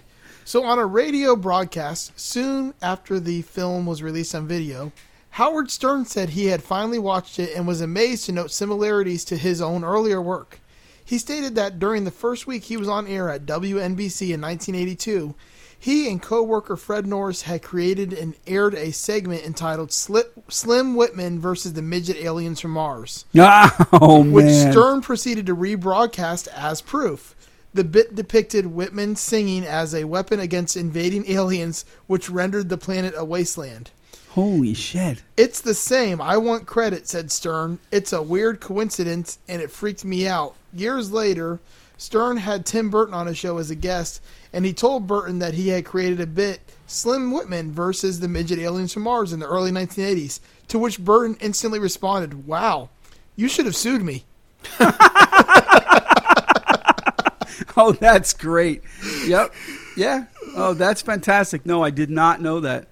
so 0.47 0.65
on 0.65 0.79
a 0.79 0.87
radio 0.87 1.37
broadcast 1.37 2.19
soon 2.19 2.73
after 2.81 3.21
the 3.21 3.43
film 3.43 3.85
was 3.85 4.03
released 4.03 4.35
on 4.35 4.49
video, 4.49 4.91
Howard 5.31 5.71
Stern 5.71 6.07
said 6.07 6.31
he 6.31 6.47
had 6.47 6.63
finally 6.63 6.99
watched 6.99 7.39
it 7.39 7.55
and 7.55 7.67
was 7.67 7.81
amazed 7.83 8.25
to 8.27 8.33
note 8.33 8.51
similarities 8.51 9.25
to 9.27 9.37
his 9.37 9.61
own 9.61 9.85
earlier 9.85 10.23
work. 10.23 10.61
He 11.05 11.19
stated 11.19 11.55
that 11.55 11.79
during 11.79 12.05
the 12.05 12.11
first 12.11 12.47
week 12.47 12.65
he 12.65 12.77
was 12.77 12.89
on 12.89 13.07
air 13.07 13.29
at 13.29 13.47
WNBC 13.47 14.33
in 14.33 14.41
1982, 14.41 15.35
he 15.79 16.09
and 16.09 16.23
co-worker 16.23 16.77
Fred 16.77 17.07
Norris 17.07 17.43
had 17.43 17.63
created 17.63 18.15
and 18.15 18.35
aired 18.47 18.75
a 18.75 18.91
segment 18.91 19.45
entitled 19.45 19.93
Slim 19.93 20.97
Whitman 20.97 21.39
versus 21.39 21.75
the 21.75 21.83
Midget 21.83 22.17
Aliens 22.17 22.61
from 22.61 22.71
Mars 22.71 23.27
Oh 23.35 24.25
which 24.25 24.47
man! 24.47 24.73
Stern 24.73 25.01
proceeded 25.03 25.45
to 25.47 25.55
rebroadcast 25.55 26.49
as 26.49 26.81
proof. 26.81 27.35
The 27.75 27.85
bit 27.85 28.15
depicted 28.15 28.69
Whitman 28.69 29.17
singing 29.17 29.65
as 29.65 29.95
a 29.95 30.05
weapon 30.05 30.41
against 30.41 30.77
invading 30.77 31.31
aliens, 31.31 31.85
which 32.07 32.31
rendered 32.31 32.71
the 32.71 32.79
planet 32.79 33.13
a 33.17 33.25
wasteland. 33.25 33.91
Holy 34.35 34.75
shit! 34.75 35.23
It's 35.37 35.61
the 35.61 35.75
same. 35.75 36.21
I 36.21 36.37
want 36.39 36.67
credit, 36.67 37.07
said 37.09 37.31
Stern. 37.31 37.79
It's 37.93 38.13
a 38.13 38.21
weird 38.21 38.61
coincidence, 38.61 39.39
and 39.47 39.63
it 39.63 39.71
freaked 39.71 40.05
me 40.05 40.27
out. 40.27 40.57
Years 40.73 41.13
later, 41.13 41.61
Stern 41.97 42.39
had 42.39 42.67
Tim 42.67 42.91
Burton 42.91 43.15
on 43.15 43.29
his 43.29 43.39
show 43.39 43.59
as 43.59 43.71
a 43.71 43.77
guest, 43.77 44.21
and 44.53 44.65
he 44.65 44.73
told 44.73 45.07
Burton 45.07 45.39
that 45.39 45.55
he 45.55 45.69
had 45.69 45.85
created 45.85 46.21
a 46.21 46.27
bit, 46.27 46.61
Slim 46.89 47.31
Whitman 47.31 47.71
versus 47.71 48.19
the 48.19 48.27
midget 48.27 48.59
aliens 48.59 48.93
from 48.93 49.05
Mars 49.05 49.33
in 49.33 49.39
the 49.39 49.47
early 49.47 49.71
1980s, 49.71 50.41
to 50.67 50.81
which 50.81 50.99
Burton 50.99 51.37
instantly 51.41 51.79
responded, 51.79 52.49
Wow, 52.49 52.89
you 53.37 53.47
should 53.47 53.67
have 53.67 53.77
sued 53.77 54.03
me. 54.03 54.25
Oh, 57.77 57.91
that's 57.93 58.33
great. 58.33 58.83
Yep. 59.27 59.53
Yeah. 59.97 60.27
Oh, 60.55 60.75
that's 60.75 61.03
fantastic. 61.03 61.67
No, 61.67 61.83
I 61.83 61.91
did 61.91 62.09
not 62.09 62.41
know 62.41 62.61
that. 62.61 62.87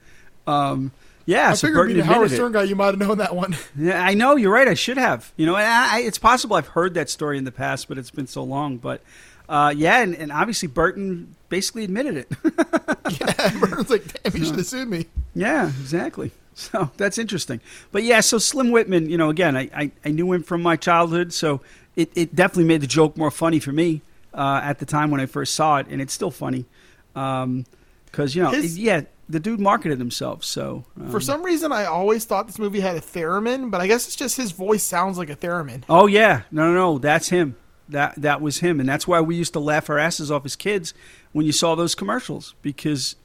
Um, 0.47 0.91
yeah, 1.27 1.51
I 1.51 1.55
so 1.55 1.67
figured 1.67 1.77
Burton 1.83 1.95
being 1.95 2.01
a 2.01 2.05
Howard 2.05 2.17
admitted 2.27 2.33
it. 2.35 2.37
Stern 2.37 2.53
guy, 2.53 2.63
you 2.65 2.77
might 2.77 2.87
have 2.87 2.99
known 2.99 3.19
that 3.19 3.35
one. 3.35 3.57
Yeah, 3.77 4.03
I 4.05 4.15
know. 4.15 4.37
You're 4.37 4.53
right. 4.53 4.69
I 4.69 4.75
should 4.75 4.99
have. 4.99 5.33
You 5.37 5.47
know, 5.47 5.57
and 5.57 5.67
I, 5.67 6.01
it's 6.01 6.19
possible 6.19 6.57
I've 6.57 6.69
heard 6.69 6.95
that 6.95 7.11
story 7.11 7.39
in 7.39 7.45
the 7.45 7.53
past, 7.53 7.89
but 7.89 7.99
it's 7.99 8.11
been 8.11 8.27
so 8.27 8.43
long. 8.45 8.77
But 8.79 9.03
uh, 9.49 9.73
yeah, 9.77 10.01
and, 10.03 10.15
and 10.15 10.31
obviously 10.33 10.69
Burton 10.69 11.35
basically 11.49 11.85
admitted 11.85 12.17
it. 12.17 12.29
yeah, 13.21 13.59
Burton's 13.61 13.91
like, 13.91 14.23
damn, 14.23 14.37
you 14.37 14.45
should 14.45 14.57
have 14.57 14.67
sued 14.67 14.89
me. 14.89 15.07
yeah, 15.35 15.67
exactly. 15.69 16.31
So 16.55 16.91
that's 16.99 17.17
interesting. 17.19 17.61
But 17.93 18.03
yeah, 18.03 18.21
so 18.21 18.39
Slim 18.39 18.71
Whitman, 18.71 19.09
you 19.09 19.17
know, 19.17 19.31
again, 19.31 19.57
I, 19.57 19.71
I, 19.75 19.91
I 20.05 20.11
knew 20.11 20.33
him 20.33 20.43
from 20.43 20.63
my 20.63 20.77
childhood, 20.77 21.33
so 21.33 21.63
it, 21.97 22.11
it 22.15 22.35
definitely 22.37 22.65
made 22.65 22.83
the 22.83 22.87
joke 22.87 23.17
more 23.17 23.31
funny 23.31 23.59
for 23.59 23.73
me 23.73 24.03
uh, 24.35 24.61
at 24.63 24.79
the 24.79 24.85
time 24.87 25.11
when 25.11 25.21
I 25.21 25.27
first 25.27 25.55
saw 25.55 25.79
it, 25.79 25.87
and 25.89 26.01
it's 26.03 26.13
still 26.13 26.31
funny 26.31 26.67
because 27.15 28.35
you 28.35 28.43
know, 28.43 28.51
His- 28.51 28.79
yeah, 28.79 29.03
the 29.33 29.41
dude 29.41 29.61
marketed 29.61 29.99
himself. 29.99 30.45
So 30.45 30.85
um, 31.01 31.11
For 31.11 31.21
some 31.21 31.43
reason, 31.43 31.73
I 31.73 31.87
always 31.87 32.25
thought 32.25 32.47
this 32.47 32.59
movie 32.59 32.81
had 32.81 32.97
a 32.97 33.01
theremin, 33.01 33.71
but 33.71 33.81
I 33.81 33.87
guess 33.87 34.07
it's 34.07 34.17
just 34.17 34.37
his 34.37 34.53
voice 34.53 34.83
sounds 34.85 35.19
like 35.19 35.31
a 35.31 35.37
theremin. 35.37 35.83
Oh 35.89 36.07
yeah, 36.07 36.43
no, 36.51 36.67
no, 36.73 36.75
no, 36.75 36.99
that's 36.99 37.29
him. 37.31 37.57
That 37.89 38.15
that 38.17 38.41
was 38.41 38.59
him, 38.61 38.79
and 38.81 38.89
that's 38.89 39.07
why 39.09 39.21
we 39.21 39.35
used 39.37 39.53
to 39.55 39.61
laugh 39.61 39.91
our 39.91 39.99
asses 39.99 40.31
off 40.31 40.45
as 40.47 40.55
kids 40.57 40.95
when 41.33 41.45
you 41.47 41.53
saw 41.53 41.75
those 41.75 41.95
commercials 41.95 42.55
because 42.63 43.17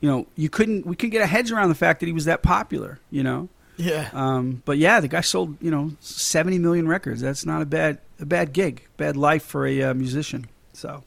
you 0.00 0.08
know 0.08 0.26
you 0.36 0.48
couldn't 0.50 0.84
we 0.86 0.94
couldn't 0.94 1.10
get 1.12 1.22
our 1.22 1.26
heads 1.26 1.50
around 1.50 1.70
the 1.70 1.74
fact 1.74 2.00
that 2.00 2.06
he 2.06 2.12
was 2.12 2.26
that 2.26 2.42
popular. 2.42 3.00
You 3.10 3.22
know, 3.22 3.48
Yeah. 3.78 4.10
um, 4.12 4.62
but 4.64 4.78
yeah, 4.78 5.00
the 5.00 5.08
guy 5.08 5.22
sold 5.22 5.56
you 5.60 5.70
know 5.70 5.92
seventy 6.00 6.58
million 6.58 6.86
records. 6.86 7.20
That's 7.22 7.46
not 7.46 7.62
a 7.62 7.66
bad 7.66 7.98
a 8.20 8.26
bad 8.26 8.52
gig, 8.52 8.86
bad 8.96 9.16
life 9.16 9.44
for 9.44 9.66
a 9.66 9.82
uh, 9.82 9.94
musician. 9.94 10.46
So. 10.72 11.02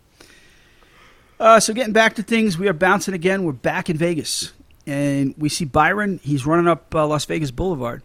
Uh, 1.39 1.59
so 1.59 1.73
getting 1.73 1.93
back 1.93 2.15
to 2.15 2.23
things, 2.23 2.57
we 2.57 2.69
are 2.69 2.73
bouncing 2.73 3.13
again. 3.13 3.43
We're 3.43 3.51
back 3.51 3.89
in 3.89 3.97
Vegas, 3.97 4.53
and 4.87 5.35
we 5.37 5.49
see 5.49 5.65
Byron. 5.65 6.19
He's 6.23 6.45
running 6.45 6.67
up 6.67 6.95
uh, 6.95 7.05
Las 7.05 7.25
Vegas 7.25 7.51
Boulevard, 7.51 8.03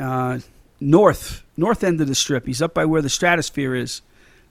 uh, 0.00 0.38
north 0.80 1.42
north 1.58 1.84
end 1.84 2.00
of 2.00 2.08
the 2.08 2.14
strip. 2.14 2.46
He's 2.46 2.62
up 2.62 2.72
by 2.72 2.86
where 2.86 3.02
the 3.02 3.10
Stratosphere 3.10 3.74
is, 3.74 4.00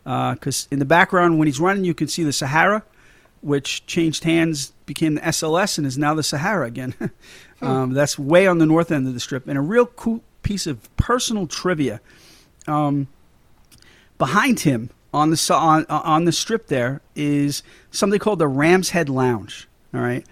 because 0.03 0.67
in 0.69 0.77
the 0.77 0.85
background 0.85 1.39
when 1.39 1.47
he's 1.47 1.59
running, 1.59 1.85
you 1.85 1.95
can 1.95 2.07
see 2.07 2.23
the 2.23 2.31
Sahara, 2.31 2.83
which 3.41 3.83
changed 3.87 4.23
hands, 4.25 4.73
became 4.85 5.15
the 5.15 5.21
SLS, 5.21 5.79
and 5.79 5.87
is 5.87 5.97
now 5.97 6.13
the 6.13 6.23
Sahara 6.23 6.67
again. 6.67 6.93
um, 7.61 7.93
that's 7.93 8.19
way 8.19 8.45
on 8.45 8.59
the 8.59 8.67
north 8.67 8.91
end 8.91 9.07
of 9.07 9.15
the 9.15 9.19
strip. 9.19 9.47
And 9.47 9.57
a 9.57 9.61
real 9.61 9.87
cool 9.87 10.21
piece 10.43 10.67
of 10.67 10.95
personal 10.97 11.47
trivia. 11.47 11.99
Um, 12.67 13.07
behind 14.19 14.61
him 14.61 14.89
on 15.13 15.29
the 15.29 15.53
on, 15.53 15.85
on 15.89 16.25
the 16.25 16.31
strip 16.31 16.67
there 16.67 17.01
is 17.15 17.63
something 17.91 18.19
called 18.19 18.39
the 18.39 18.47
Ram's 18.47 18.89
Head 18.89 19.09
Lounge. 19.09 19.67
All 19.93 20.01
right, 20.01 20.25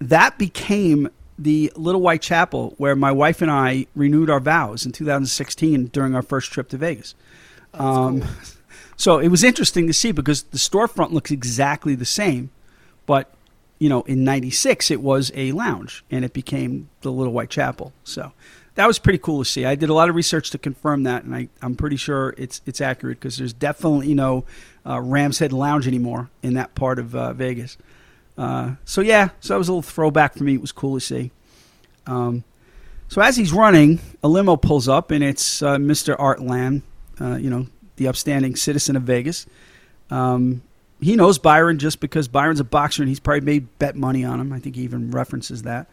that 0.00 0.38
became 0.38 1.08
the 1.38 1.72
Little 1.76 2.00
White 2.00 2.22
Chapel 2.22 2.74
where 2.78 2.96
my 2.96 3.12
wife 3.12 3.40
and 3.40 3.50
I 3.50 3.86
renewed 3.94 4.28
our 4.28 4.40
vows 4.40 4.84
in 4.84 4.92
2016 4.92 5.86
during 5.86 6.14
our 6.14 6.22
first 6.22 6.52
trip 6.52 6.68
to 6.70 6.76
Vegas. 6.76 7.14
Um, 7.74 8.24
So 8.98 9.20
it 9.20 9.28
was 9.28 9.44
interesting 9.44 9.86
to 9.86 9.92
see 9.92 10.10
because 10.10 10.42
the 10.42 10.58
storefront 10.58 11.12
looks 11.12 11.30
exactly 11.30 11.94
the 11.94 12.04
same, 12.04 12.50
but 13.06 13.32
you 13.78 13.88
know, 13.88 14.02
in 14.02 14.24
'96 14.24 14.90
it 14.90 15.00
was 15.00 15.30
a 15.36 15.52
lounge 15.52 16.04
and 16.10 16.24
it 16.24 16.32
became 16.32 16.90
the 17.02 17.12
Little 17.12 17.32
White 17.32 17.48
Chapel. 17.48 17.92
So 18.02 18.32
that 18.78 18.86
was 18.86 19.00
pretty 19.00 19.18
cool 19.18 19.42
to 19.42 19.44
see. 19.44 19.64
I 19.64 19.74
did 19.74 19.88
a 19.88 19.92
lot 19.92 20.08
of 20.08 20.14
research 20.14 20.50
to 20.50 20.58
confirm 20.58 21.02
that, 21.02 21.24
and 21.24 21.34
I, 21.34 21.48
I'm 21.60 21.74
pretty 21.74 21.96
sure 21.96 22.32
it's 22.38 22.62
it's 22.64 22.80
accurate 22.80 23.18
because 23.18 23.36
there's 23.36 23.52
definitely 23.52 24.14
no 24.14 24.44
uh, 24.86 25.00
Rams 25.00 25.40
Head 25.40 25.52
Lounge 25.52 25.88
anymore 25.88 26.30
in 26.44 26.54
that 26.54 26.76
part 26.76 27.00
of 27.00 27.12
uh, 27.12 27.32
Vegas. 27.32 27.76
Uh, 28.38 28.76
so 28.84 29.00
yeah, 29.00 29.30
so 29.40 29.54
that 29.54 29.58
was 29.58 29.66
a 29.66 29.72
little 29.72 29.82
throwback 29.82 30.36
for 30.36 30.44
me. 30.44 30.54
It 30.54 30.60
was 30.60 30.70
cool 30.70 30.94
to 30.94 31.00
see. 31.04 31.32
Um, 32.06 32.44
so 33.08 33.20
as 33.20 33.36
he's 33.36 33.52
running, 33.52 33.98
a 34.22 34.28
limo 34.28 34.54
pulls 34.54 34.88
up, 34.88 35.10
and 35.10 35.24
it's 35.24 35.60
uh, 35.60 35.74
Mr. 35.74 36.14
Art 36.16 36.40
Land, 36.40 36.82
uh, 37.20 37.34
you 37.34 37.50
know, 37.50 37.66
the 37.96 38.06
upstanding 38.06 38.54
citizen 38.54 38.94
of 38.94 39.02
Vegas. 39.02 39.46
Um, 40.08 40.62
he 41.00 41.16
knows 41.16 41.38
Byron 41.38 41.80
just 41.80 41.98
because 41.98 42.28
Byron's 42.28 42.60
a 42.60 42.64
boxer, 42.64 43.02
and 43.02 43.08
he's 43.08 43.18
probably 43.18 43.40
made 43.40 43.78
bet 43.80 43.96
money 43.96 44.24
on 44.24 44.38
him. 44.38 44.52
I 44.52 44.60
think 44.60 44.76
he 44.76 44.82
even 44.82 45.10
references 45.10 45.62
that. 45.62 45.88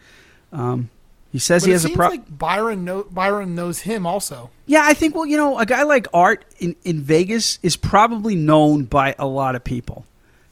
Um, 0.54 0.92
he 1.36 1.40
says 1.40 1.64
But 1.64 1.68
he 1.68 1.72
has 1.74 1.84
a 1.84 1.88
seems 1.90 1.98
like 2.00 2.38
Byron 2.38 2.86
know, 2.86 3.04
Byron 3.12 3.56
knows 3.56 3.80
him 3.82 4.08
also. 4.08 4.52
Yeah, 4.68 4.84
I 4.86 4.94
think 4.94 5.16
well, 5.16 5.26
you 5.26 5.36
know, 5.36 5.60
a 5.60 5.66
guy 5.66 5.84
like 5.84 6.08
Art 6.14 6.46
in, 6.60 6.78
in 6.86 7.02
Vegas 7.02 7.60
is 7.62 7.76
probably 7.76 8.36
known 8.36 8.86
by 8.86 9.16
a 9.20 9.28
lot 9.28 9.56
of 9.56 9.64
people. 9.66 10.06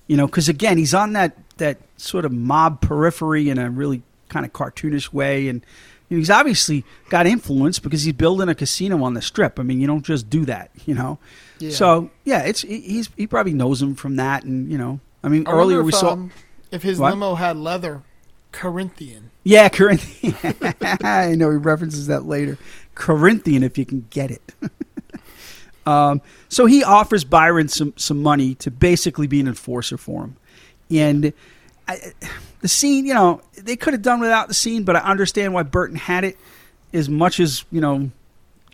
You 0.08 0.18
know, 0.18 0.26
because 0.26 0.50
again, 0.50 0.78
he's 0.78 0.94
on 0.94 1.14
that 1.14 1.38
that 1.58 1.78
sort 1.96 2.26
of 2.26 2.34
mob 2.34 2.82
periphery 2.82 3.50
in 3.50 3.58
a 3.58 3.70
really 3.70 4.02
kind 4.28 4.46
of 4.46 4.52
cartoonish 4.52 5.14
way, 5.14 5.48
and 5.48 5.66
you 6.10 6.18
know, 6.18 6.20
he's 6.20 6.30
obviously 6.30 6.84
got 7.08 7.28
influence 7.28 7.80
because 7.80 8.04
he's 8.04 8.14
building 8.14 8.50
a 8.50 8.56
casino 8.56 9.02
on 9.06 9.14
the 9.14 9.22
strip. 9.22 9.58
I 9.58 9.64
mean, 9.64 9.80
you 9.80 9.88
don't 9.88 10.06
just 10.06 10.30
do 10.30 10.44
that, 10.46 10.70
you 10.86 10.96
know. 10.96 11.18
Yeah. 11.60 11.72
So 11.72 12.10
yeah, 12.26 12.42
it's 12.44 12.64
he- 12.64 12.82
he's 12.82 13.10
he 13.16 13.26
probably 13.26 13.54
knows 13.54 13.82
him 13.82 13.96
from 13.96 14.18
that, 14.18 14.44
and 14.44 14.70
you 14.70 14.78
know, 14.78 15.00
I 15.24 15.30
mean, 15.30 15.48
I 15.48 15.52
earlier 15.52 15.82
we 15.82 15.94
if, 15.94 15.96
saw. 15.96 16.12
um, 16.12 16.32
if 16.72 16.84
his 16.84 17.00
What? 17.00 17.12
limo 17.14 17.36
had 17.36 17.56
leather. 17.56 18.04
Corinthian. 18.54 19.32
Yeah, 19.43 19.68
Corinthian. 19.68 20.36
I 21.04 21.36
know 21.36 21.49
he 21.51 21.58
references 21.58 22.08
that 22.08 22.26
later. 22.26 22.58
Corinthian, 22.95 23.64
if 23.64 23.78
you 23.78 23.86
can 23.86 24.08
get 24.10 24.32
it. 24.32 24.54
um, 25.86 26.22
so 26.47 26.66
he 26.66 26.84
offers 26.84 27.26
Byron 27.26 27.68
some 27.68 27.93
some 27.97 28.22
money 28.22 28.56
to 28.56 28.72
basically 28.72 29.28
be 29.28 29.41
an 29.41 29.47
enforcer 29.47 29.97
for 29.97 30.24
him, 30.24 30.38
and 30.89 31.34
I, 31.88 32.14
the 32.62 32.68
scene, 32.70 33.06
you 33.06 33.14
know, 33.14 33.41
they 33.56 33.76
could 33.76 33.93
have 33.93 34.04
done 34.04 34.22
without 34.22 34.47
the 34.47 34.54
scene, 34.54 34.84
but 34.84 34.95
I 34.95 34.99
understand 34.99 35.54
why 35.54 35.64
Burton 35.64 35.97
had 35.97 36.24
it. 36.24 36.38
As 36.93 37.10
much 37.10 37.39
as 37.39 37.66
you 37.72 37.82
know, 37.82 38.12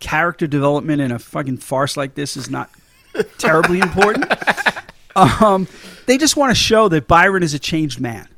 character 0.02 0.46
development 0.46 1.02
in 1.02 1.12
a 1.12 1.20
fucking 1.20 1.58
farce 1.58 1.96
like 1.96 2.16
this 2.16 2.36
is 2.36 2.50
not 2.50 2.70
terribly 3.38 3.80
important. 3.80 4.32
Um, 5.16 5.68
they 6.06 6.18
just 6.18 6.38
want 6.38 6.52
to 6.52 6.56
show 6.56 6.88
that 6.88 7.08
Byron 7.08 7.44
is 7.44 7.54
a 7.54 7.60
changed 7.60 8.00
man. 8.00 8.30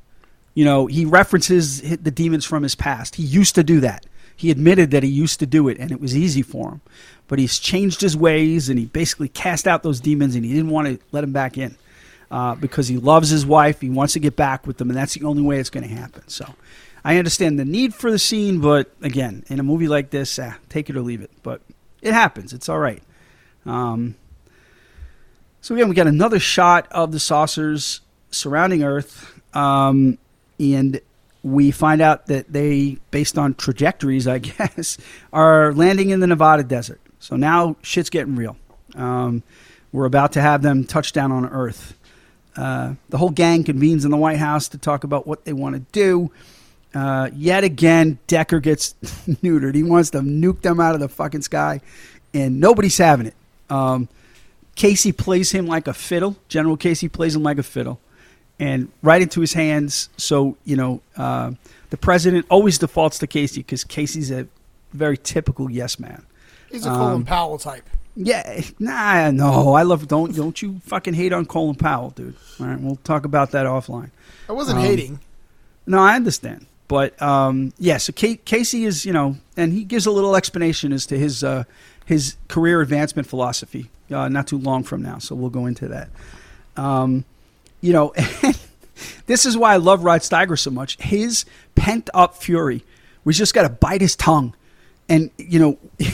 You 0.53 0.65
know, 0.65 0.87
he 0.87 1.05
references 1.05 1.81
the 1.81 2.11
demons 2.11 2.45
from 2.45 2.63
his 2.63 2.75
past. 2.75 3.15
He 3.15 3.23
used 3.23 3.55
to 3.55 3.63
do 3.63 3.79
that. 3.81 4.05
He 4.35 4.51
admitted 4.51 4.91
that 4.91 5.03
he 5.03 5.09
used 5.09 5.39
to 5.39 5.45
do 5.45 5.67
it 5.67 5.77
and 5.77 5.91
it 5.91 6.01
was 6.01 6.17
easy 6.17 6.41
for 6.41 6.71
him. 6.71 6.81
But 7.27 7.39
he's 7.39 7.59
changed 7.59 8.01
his 8.01 8.17
ways 8.17 8.69
and 8.69 8.77
he 8.79 8.85
basically 8.85 9.29
cast 9.29 9.67
out 9.67 9.83
those 9.83 9.99
demons 9.99 10.35
and 10.35 10.43
he 10.43 10.53
didn't 10.53 10.71
want 10.71 10.87
to 10.87 10.99
let 11.11 11.21
them 11.21 11.31
back 11.31 11.57
in 11.57 11.77
uh, 12.29 12.55
because 12.55 12.87
he 12.87 12.97
loves 12.97 13.29
his 13.29 13.45
wife. 13.45 13.81
He 13.81 13.89
wants 13.89 14.13
to 14.13 14.19
get 14.19 14.35
back 14.35 14.65
with 14.65 14.77
them 14.77 14.89
and 14.89 14.97
that's 14.97 15.13
the 15.13 15.25
only 15.25 15.43
way 15.43 15.59
it's 15.59 15.69
going 15.69 15.87
to 15.87 15.93
happen. 15.93 16.27
So 16.27 16.45
I 17.05 17.17
understand 17.17 17.59
the 17.59 17.65
need 17.65 17.93
for 17.93 18.11
the 18.11 18.19
scene, 18.19 18.59
but 18.59 18.91
again, 19.01 19.43
in 19.47 19.59
a 19.59 19.63
movie 19.63 19.87
like 19.87 20.09
this, 20.09 20.37
ah, 20.39 20.55
take 20.69 20.89
it 20.89 20.97
or 20.97 21.01
leave 21.01 21.21
it. 21.21 21.31
But 21.43 21.61
it 22.01 22.13
happens. 22.13 22.51
It's 22.51 22.67
all 22.67 22.79
right. 22.79 23.01
Um, 23.65 24.15
so 25.61 25.75
again, 25.75 25.87
we 25.87 25.95
got 25.95 26.07
another 26.07 26.39
shot 26.39 26.87
of 26.91 27.11
the 27.11 27.19
saucers 27.19 28.01
surrounding 28.31 28.83
Earth, 28.83 29.39
um, 29.53 30.17
and 30.61 31.01
we 31.43 31.71
find 31.71 32.01
out 32.01 32.27
that 32.27 32.53
they, 32.53 32.97
based 33.09 33.37
on 33.37 33.55
trajectories, 33.55 34.27
I 34.27 34.37
guess, 34.39 34.97
are 35.33 35.73
landing 35.73 36.11
in 36.11 36.19
the 36.19 36.27
Nevada 36.27 36.63
desert. 36.63 37.01
So 37.19 37.35
now 37.35 37.75
shit's 37.81 38.09
getting 38.09 38.35
real. 38.35 38.57
Um, 38.95 39.43
we're 39.91 40.05
about 40.05 40.33
to 40.33 40.41
have 40.41 40.61
them 40.61 40.85
touch 40.85 41.13
down 41.13 41.31
on 41.31 41.45
Earth. 41.45 41.97
Uh, 42.55 42.95
the 43.09 43.17
whole 43.17 43.29
gang 43.29 43.63
convenes 43.63 44.05
in 44.05 44.11
the 44.11 44.17
White 44.17 44.37
House 44.37 44.69
to 44.69 44.77
talk 44.77 45.03
about 45.03 45.25
what 45.25 45.45
they 45.45 45.53
want 45.53 45.75
to 45.75 45.81
do. 45.91 46.31
Uh, 46.93 47.29
yet 47.33 47.63
again, 47.63 48.19
Decker 48.27 48.59
gets 48.59 48.93
neutered. 49.01 49.75
He 49.75 49.83
wants 49.83 50.09
to 50.11 50.19
nuke 50.19 50.61
them 50.61 50.79
out 50.79 50.93
of 50.93 50.99
the 50.99 51.07
fucking 51.07 51.41
sky, 51.41 51.79
and 52.33 52.59
nobody's 52.59 52.97
having 52.97 53.27
it. 53.27 53.35
Um, 53.69 54.09
Casey 54.75 55.11
plays 55.11 55.51
him 55.51 55.67
like 55.67 55.87
a 55.87 55.93
fiddle. 55.93 56.35
General 56.49 56.75
Casey 56.75 57.07
plays 57.07 57.35
him 57.35 57.43
like 57.43 57.57
a 57.57 57.63
fiddle, 57.63 57.99
and 58.61 58.89
right 59.01 59.21
into 59.21 59.41
his 59.41 59.53
hands. 59.53 60.07
So 60.15 60.55
you 60.63 60.77
know, 60.77 61.01
uh, 61.17 61.51
the 61.89 61.97
president 61.97 62.45
always 62.49 62.77
defaults 62.77 63.19
to 63.19 63.27
Casey 63.27 63.61
because 63.61 63.83
Casey's 63.83 64.31
a 64.31 64.47
very 64.93 65.17
typical 65.17 65.69
yes 65.69 65.99
man. 65.99 66.25
He's 66.71 66.85
a 66.85 66.89
Colin 66.89 67.13
Um, 67.13 67.25
Powell 67.25 67.57
type. 67.57 67.89
Yeah, 68.15 68.61
nah, 68.77 69.31
no, 69.31 69.73
I 69.73 69.83
love. 69.83 70.07
Don't 70.07 70.35
don't 70.35 70.61
you 70.61 70.79
fucking 70.85 71.15
hate 71.15 71.33
on 71.33 71.45
Colin 71.45 71.75
Powell, 71.75 72.11
dude. 72.11 72.35
All 72.59 72.67
right, 72.67 72.79
we'll 72.79 72.97
talk 72.97 73.25
about 73.25 73.51
that 73.51 73.65
offline. 73.65 74.11
I 74.47 74.53
wasn't 74.53 74.79
um, 74.79 74.85
hating. 74.85 75.19
No, 75.87 75.99
I 75.99 76.15
understand, 76.15 76.67
but 76.87 77.19
um, 77.21 77.73
yeah. 77.79 77.97
So 77.97 78.13
Ca 78.13 78.35
Casey 78.45 78.85
is, 78.85 79.05
you 79.05 79.13
know, 79.13 79.37
and 79.57 79.73
he 79.73 79.83
gives 79.83 80.05
a 80.05 80.11
little 80.11 80.35
explanation 80.35 80.93
as 80.93 81.05
to 81.07 81.17
his 81.17 81.43
uh, 81.43 81.63
his 82.05 82.35
career 82.47 82.81
advancement 82.81 83.27
philosophy. 83.27 83.89
Uh, 84.11 84.27
not 84.27 84.45
too 84.45 84.57
long 84.57 84.83
from 84.83 85.01
now, 85.01 85.17
so 85.17 85.33
we'll 85.33 85.49
go 85.49 85.65
into 85.65 85.87
that. 85.87 86.09
Um, 86.75 87.23
you 87.81 87.93
know, 87.93 88.13
this 89.25 89.45
is 89.45 89.57
why 89.57 89.73
I 89.73 89.77
love 89.77 90.03
Rod 90.03 90.21
Steiger 90.21 90.57
so 90.57 90.71
much. 90.71 90.97
His 91.01 91.45
pent 91.75 92.09
up 92.13 92.35
fury, 92.35 92.83
we 93.23 93.33
just 93.33 93.53
got 93.53 93.63
to 93.63 93.69
bite 93.69 94.01
his 94.01 94.15
tongue, 94.15 94.55
and 95.09 95.29
you 95.37 95.59
know. 95.59 95.77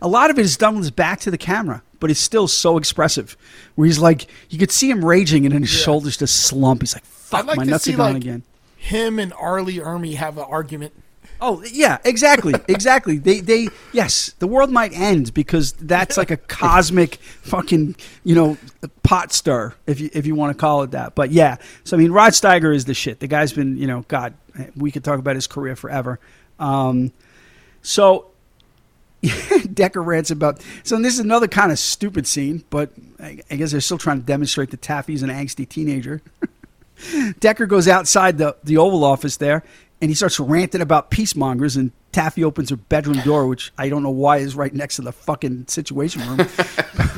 a 0.00 0.06
lot 0.06 0.30
of 0.30 0.38
it 0.38 0.42
is 0.44 0.56
done 0.56 0.74
with 0.76 0.84
his 0.84 0.90
back 0.92 1.18
to 1.18 1.32
the 1.32 1.38
camera, 1.38 1.82
but 1.98 2.08
it's 2.10 2.20
still 2.20 2.46
so 2.46 2.78
expressive. 2.78 3.36
Where 3.74 3.86
he's 3.86 3.98
like, 3.98 4.28
you 4.48 4.56
could 4.58 4.70
see 4.70 4.88
him 4.88 5.04
raging, 5.04 5.44
and 5.46 5.52
then 5.54 5.62
his 5.62 5.74
Yeah. 5.76 5.84
shoulders 5.84 6.16
just 6.16 6.42
slump. 6.46 6.82
He's 6.82 6.94
like, 6.94 7.04
"Fuck, 7.04 7.46
like 7.46 7.56
my 7.56 7.64
nuts 7.64 7.82
see 7.84 7.94
are 7.94 7.96
gone 7.96 8.12
like 8.14 8.22
again." 8.22 8.42
him 8.76 9.18
and 9.18 9.32
R. 9.32 9.62
Lee 9.62 9.78
Ermey 9.78 10.14
have 10.14 10.38
an 10.38 10.44
argument. 10.48 10.92
Oh 11.46 11.62
yeah, 11.70 11.98
exactly, 12.04 12.54
exactly. 12.68 13.18
They 13.18 13.40
they 13.40 13.68
yes, 13.92 14.34
the 14.38 14.46
world 14.46 14.70
might 14.70 14.94
end 14.94 15.34
because 15.34 15.72
that's 15.72 16.16
like 16.16 16.30
a 16.30 16.36
cosmic 16.48 17.16
fucking 17.16 17.96
you 18.24 18.34
know 18.34 18.56
pot 19.02 19.30
stir 19.30 19.74
if 19.86 20.00
you 20.00 20.08
if 20.14 20.24
you 20.26 20.34
want 20.34 20.56
to 20.56 20.58
call 20.58 20.84
it 20.84 20.92
that. 20.92 21.14
But 21.14 21.30
yeah, 21.30 21.56
so 21.84 21.98
I 21.98 22.00
mean, 22.00 22.12
Rod 22.12 22.32
Steiger 22.32 22.74
is 22.74 22.86
the 22.86 22.94
shit. 22.94 23.20
The 23.20 23.26
guy's 23.26 23.52
been 23.52 23.76
you 23.76 23.86
know 23.86 24.06
God, 24.08 24.32
we 24.74 24.90
could 24.90 25.04
talk 25.04 25.18
about 25.18 25.34
his 25.34 25.46
career 25.46 25.76
forever. 25.76 26.18
Um, 26.58 27.12
so 27.82 28.30
Decker 29.74 30.02
rants 30.02 30.30
about. 30.30 30.62
So 30.82 30.98
this 30.98 31.12
is 31.12 31.20
another 31.20 31.46
kind 31.46 31.70
of 31.70 31.78
stupid 31.78 32.26
scene, 32.26 32.64
but 32.70 32.90
I, 33.20 33.40
I 33.50 33.56
guess 33.56 33.72
they're 33.72 33.82
still 33.82 33.98
trying 33.98 34.20
to 34.20 34.26
demonstrate 34.26 34.70
that 34.70 34.80
Taffy's 34.80 35.22
an 35.22 35.28
angsty 35.28 35.68
teenager. 35.68 36.22
Decker 37.40 37.66
goes 37.66 37.88
outside 37.88 38.38
the, 38.38 38.56
the 38.62 38.76
Oval 38.76 39.04
Office 39.04 39.36
there, 39.36 39.64
and 40.04 40.10
he 40.10 40.14
starts 40.14 40.38
ranting 40.38 40.82
about 40.82 41.10
peacemongers. 41.10 41.78
And 41.78 41.90
Taffy 42.12 42.44
opens 42.44 42.68
her 42.68 42.76
bedroom 42.76 43.20
door, 43.20 43.46
which 43.46 43.72
I 43.78 43.88
don't 43.88 44.02
know 44.02 44.10
why 44.10 44.36
is 44.36 44.54
right 44.54 44.72
next 44.72 44.96
to 44.96 45.02
the 45.02 45.12
fucking 45.12 45.68
Situation 45.68 46.20
Room. 46.28 46.46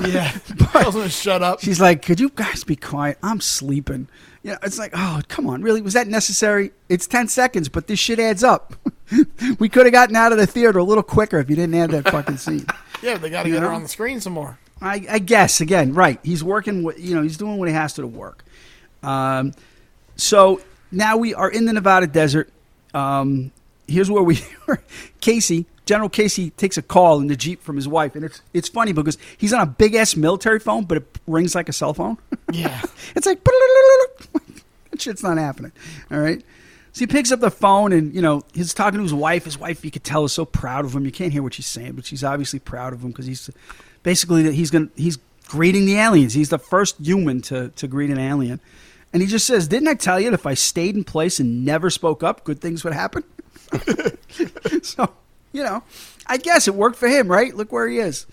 Yeah, 0.07 0.31
tells 0.73 0.95
him 0.95 1.03
to 1.03 1.09
shut 1.09 1.43
up. 1.43 1.61
She's 1.61 1.81
like, 1.81 2.03
"Could 2.03 2.21
you 2.21 2.29
guys 2.29 2.65
be 2.65 2.77
quiet? 2.77 3.17
I'm 3.23 3.41
sleeping." 3.41 4.09
You 4.43 4.53
know, 4.53 4.59
it's 4.63 4.79
like, 4.79 4.93
"Oh, 4.95 5.23
come 5.27 5.47
on, 5.47 5.63
really? 5.63 5.81
Was 5.81 5.95
that 5.95 6.07
necessary? 6.07 6.73
It's 6.91 7.07
ten 7.07 7.29
seconds, 7.29 7.71
but 7.71 7.87
this 7.87 7.99
shit 7.99 8.19
adds 8.21 8.45
up. 8.45 8.75
we 9.59 9.71
could 9.71 9.87
have 9.87 9.95
gotten 9.95 10.15
out 10.15 10.33
of 10.33 10.39
the 10.39 10.47
theater 10.47 10.79
a 10.79 10.85
little 10.85 11.03
quicker 11.03 11.39
if 11.39 11.49
you 11.49 11.57
didn't 11.57 11.75
add 11.75 11.91
that 11.93 12.11
fucking 12.11 12.37
scene." 12.37 12.67
Yeah, 13.03 13.17
they 13.17 13.31
got 13.31 13.45
to 13.45 13.49
You 13.49 13.55
get 13.55 13.63
her 13.63 13.73
on 13.73 13.83
the 13.83 13.89
screen 13.89 14.21
some 14.21 14.35
more. 14.35 14.59
I, 14.83 15.07
I 15.11 15.19
guess 15.19 15.63
again, 15.63 15.95
right? 15.95 16.21
He's 16.23 16.45
working. 16.45 16.83
With, 16.83 17.01
you 17.01 17.15
know, 17.15 17.23
he's 17.23 17.39
doing 17.39 17.57
what 17.57 17.69
he 17.69 17.75
has 17.75 17.95
to 17.95 18.03
to 18.03 18.07
work. 18.07 18.45
Um, 19.03 19.55
so 20.17 20.61
now 20.91 21.17
we 21.17 21.35
are 21.35 21.51
in 21.51 21.65
the 21.65 21.73
Nevada 21.73 22.07
desert. 22.07 22.53
Um, 22.97 23.53
here's 23.87 24.11
where 24.11 24.23
we 24.23 24.41
Casey, 25.21 25.67
General 25.85 26.09
Casey, 26.09 26.51
takes 26.51 26.77
a 26.79 26.83
call 26.83 27.21
in 27.21 27.27
the 27.27 27.37
jeep 27.37 27.63
from 27.63 27.77
his 27.77 27.87
wife, 27.87 28.15
and 28.17 28.25
it's 28.25 28.41
it's 28.55 28.69
funny 28.69 28.93
because 28.93 29.19
he's 29.37 29.53
on 29.53 29.61
a 29.61 29.67
big 29.67 29.95
ass 29.95 30.17
military 30.17 30.59
phone, 30.59 30.85
but 30.85 30.99
it 30.99 31.19
rings 31.27 31.55
like 31.55 31.69
a 31.69 31.73
cell 31.73 31.95
phone. 31.95 32.19
Yeah, 32.53 32.81
it's 33.17 33.27
like 33.27 33.43
that 34.91 35.03
shit's 35.03 35.25
not 35.25 35.37
happening. 35.37 35.73
All 36.13 36.21
right. 36.21 36.45
So 36.93 37.01
he 37.01 37.09
picks 37.09 37.33
up 37.33 37.41
the 37.41 37.51
phone 37.51 37.93
and, 37.93 38.15
you 38.15 38.23
know, 38.23 38.43
he's 38.55 38.73
talking 38.73 38.99
to 38.99 39.03
his 39.03 39.13
wife. 39.13 39.45
His 39.45 39.59
wife, 39.59 39.85
you 39.85 39.91
could 39.91 40.05
tell, 40.05 40.25
is 40.25 40.33
so 40.33 40.45
proud 40.45 40.85
of 40.85 40.95
him. 40.95 41.05
You 41.05 41.11
can't 41.11 41.33
hear 41.33 41.43
what 41.43 41.55
she's 41.55 41.67
saying, 41.67 41.93
but 41.95 42.07
she's 42.07 42.23
obviously 42.23 42.61
proud 42.61 42.93
of 42.93 43.03
him 43.03 43.11
because 43.11 43.27
he's 43.27 43.51
basically 44.05 44.45
that 44.45 44.55
he's 44.55 44.71
to, 44.71 44.89
he's 44.95 45.19
greeting 45.49 45.87
the 45.87 45.97
aliens. 45.97 46.35
He's 46.35 46.51
the 46.51 46.59
first 46.59 46.99
human 46.99 47.43
to, 47.43 47.71
to 47.71 47.89
greet 47.89 48.11
an 48.11 48.19
alien. 48.19 48.61
And 49.17 49.23
he 49.23 49.29
just 49.31 49.47
says, 49.47 49.67
Didn't 49.67 49.89
I 49.89 49.95
tell 49.95 50.21
you 50.21 50.29
that 50.29 50.35
if 50.39 50.45
I 50.45 50.53
stayed 50.53 50.95
in 50.95 51.03
place 51.03 51.41
and 51.41 51.65
never 51.65 51.89
spoke 51.89 52.23
up, 52.23 52.45
good 52.45 52.61
things 52.61 52.85
would 52.85 52.93
happen? 52.93 53.25
so, 54.83 55.09
you 55.53 55.63
know, 55.63 55.83
I 56.27 56.37
guess 56.37 56.69
it 56.69 56.75
worked 56.75 56.99
for 56.99 57.09
him, 57.09 57.27
right? 57.27 57.57
Look 57.57 57.73
where 57.73 57.89
he 57.89 57.99
is. 57.99 58.27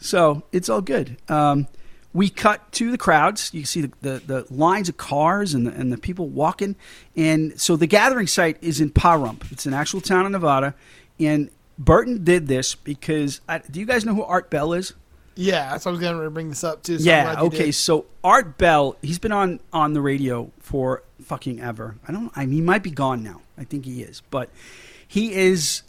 So 0.00 0.42
it's 0.52 0.68
all 0.68 0.82
good. 0.82 1.16
Um, 1.30 1.66
we 2.12 2.28
cut 2.28 2.70
to 2.72 2.90
the 2.90 2.98
crowds. 2.98 3.54
You 3.54 3.64
see 3.64 3.80
the, 3.80 3.92
the, 4.02 4.18
the 4.18 4.54
lines 4.54 4.90
of 4.90 4.98
cars 4.98 5.54
and 5.54 5.66
the, 5.66 5.72
and 5.72 5.90
the 5.90 5.96
people 5.96 6.28
walking. 6.28 6.76
And 7.16 7.58
so 7.58 7.76
the 7.76 7.86
gathering 7.86 8.26
site 8.26 8.58
is 8.60 8.82
in 8.82 8.90
Pahrump. 8.90 9.50
It's 9.50 9.64
an 9.64 9.72
actual 9.72 10.02
town 10.02 10.26
in 10.26 10.32
Nevada. 10.32 10.74
And 11.18 11.48
Burton 11.78 12.22
did 12.22 12.48
this 12.48 12.74
because 12.74 13.40
I, 13.48 13.60
do 13.60 13.80
you 13.80 13.86
guys 13.86 14.04
know 14.04 14.14
who 14.14 14.24
Art 14.24 14.50
Bell 14.50 14.74
is? 14.74 14.92
Yeah, 15.40 15.70
that's 15.70 15.84
what 15.84 15.90
I 15.90 15.92
was 15.92 16.00
going 16.00 16.20
to 16.20 16.30
bring 16.30 16.48
this 16.48 16.64
up 16.64 16.82
too. 16.82 16.98
So 16.98 17.04
yeah. 17.04 17.40
Okay. 17.42 17.70
So 17.70 18.06
Art 18.24 18.58
Bell, 18.58 18.96
he's 19.02 19.20
been 19.20 19.30
on 19.30 19.60
on 19.72 19.92
the 19.92 20.00
radio 20.00 20.50
for 20.58 21.04
fucking 21.22 21.60
ever. 21.60 21.94
I 22.08 22.12
don't. 22.12 22.32
I 22.34 22.44
mean, 22.44 22.54
he 22.56 22.60
might 22.60 22.82
be 22.82 22.90
gone 22.90 23.22
now. 23.22 23.42
I 23.56 23.62
think 23.62 23.84
he 23.84 24.02
is, 24.02 24.20
but 24.30 24.50
he 25.06 25.32
is 25.32 25.82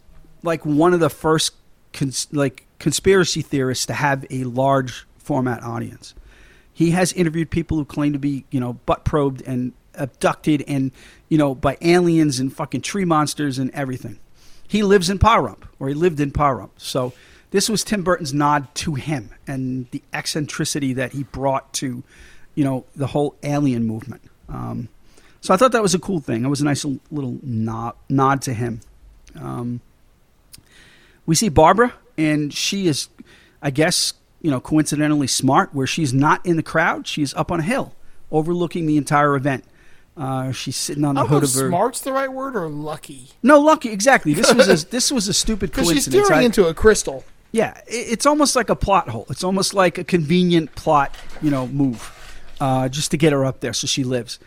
like 0.43 0.63
one 0.67 0.93
of 0.93 0.99
the 0.99 1.09
first 1.09 1.53
cons- 1.93 2.27
like 2.31 2.67
conspiracy 2.77 3.41
theorists 3.41 3.87
to 3.87 3.93
have 3.93 4.23
a 4.29 4.43
large 4.43 5.07
format 5.17 5.63
audience. 5.63 6.13
He 6.71 6.91
has 6.91 7.11
interviewed 7.13 7.49
people 7.49 7.77
who 7.77 7.85
claim 7.85 8.13
to 8.13 8.19
be, 8.19 8.45
you 8.51 8.59
know, 8.59 8.73
butt 8.73 9.03
probed 9.03 9.41
and 9.41 9.73
abducted 9.95 10.63
and, 10.67 10.91
you 11.27 11.39
know, 11.39 11.55
by 11.55 11.75
aliens 11.81 12.39
and 12.39 12.53
fucking 12.53 12.81
tree 12.81 13.03
monsters 13.03 13.57
and 13.57 13.71
everything. 13.71 14.19
He 14.67 14.83
lives 14.83 15.09
in 15.09 15.17
Pahrump, 15.17 15.63
or 15.79 15.89
he 15.89 15.95
lived 15.95 16.19
in 16.19 16.31
Pahrump. 16.31 16.69
So 16.77 17.13
this 17.51 17.69
was 17.69 17.83
Tim 17.83 18.03
Burton's 18.03 18.33
nod 18.33 18.73
to 18.75 18.95
him 18.95 19.31
and 19.47 19.89
the 19.91 20.01
eccentricity 20.13 20.93
that 20.93 21.13
he 21.13 21.23
brought 21.23 21.73
to, 21.75 22.03
you 22.55 22.63
know, 22.63 22.85
the 22.95 23.07
whole 23.07 23.35
alien 23.43 23.85
movement. 23.85 24.21
Um, 24.47 24.89
so 25.41 25.53
I 25.53 25.57
thought 25.57 25.71
that 25.71 25.81
was 25.81 25.93
a 25.95 25.99
cool 25.99 26.19
thing. 26.19 26.43
It 26.45 26.47
was 26.49 26.61
a 26.61 26.65
nice 26.65 26.85
little 27.11 27.37
nod, 27.41 27.93
nod 28.09 28.41
to 28.43 28.53
him. 28.53 28.81
Um, 29.39 29.81
we 31.25 31.35
see 31.35 31.49
Barbara, 31.49 31.93
and 32.17 32.53
she 32.53 32.87
is, 32.87 33.07
I 33.61 33.69
guess, 33.71 34.13
you 34.41 34.49
know, 34.51 34.59
coincidentally 34.59 35.27
smart, 35.27 35.73
where 35.73 35.87
she's 35.87 36.13
not 36.13 36.45
in 36.45 36.55
the 36.57 36.63
crowd. 36.63 37.07
She's 37.07 37.33
up 37.35 37.51
on 37.51 37.59
a 37.59 37.63
hill, 37.63 37.93
overlooking 38.31 38.85
the 38.85 38.97
entire 38.97 39.35
event. 39.35 39.63
Uh, 40.17 40.51
she's 40.51 40.75
sitting 40.75 41.05
on 41.05 41.15
the 41.15 41.25
hood 41.25 41.43
of 41.43 41.53
her. 41.53 41.69
smart's 41.69 42.01
the 42.01 42.11
right 42.11 42.31
word 42.31 42.55
or 42.55 42.67
lucky. 42.67 43.29
No, 43.41 43.59
lucky, 43.61 43.89
exactly. 43.89 44.33
This 44.33 44.53
was 44.53 44.67
a, 44.83 44.85
this 44.89 45.11
was 45.11 45.27
a 45.29 45.33
stupid 45.33 45.71
Because 45.71 45.85
she's 45.87 46.05
coincidence. 46.05 46.25
staring 46.27 46.41
I- 46.41 46.45
into 46.45 46.67
a 46.67 46.73
crystal. 46.73 47.23
Yeah, 47.51 47.79
it's 47.87 48.25
almost 48.25 48.55
like 48.55 48.69
a 48.69 48.75
plot 48.75 49.09
hole. 49.09 49.25
It's 49.29 49.43
almost 49.43 49.73
like 49.73 49.97
a 49.97 50.03
convenient 50.03 50.75
plot, 50.75 51.15
you 51.41 51.49
know, 51.51 51.67
move, 51.67 52.11
uh, 52.59 52.89
just 52.89 53.11
to 53.11 53.17
get 53.17 53.33
her 53.33 53.45
up 53.45 53.59
there 53.61 53.73
so 53.73 53.87
she 53.87 54.03
lives. 54.03 54.39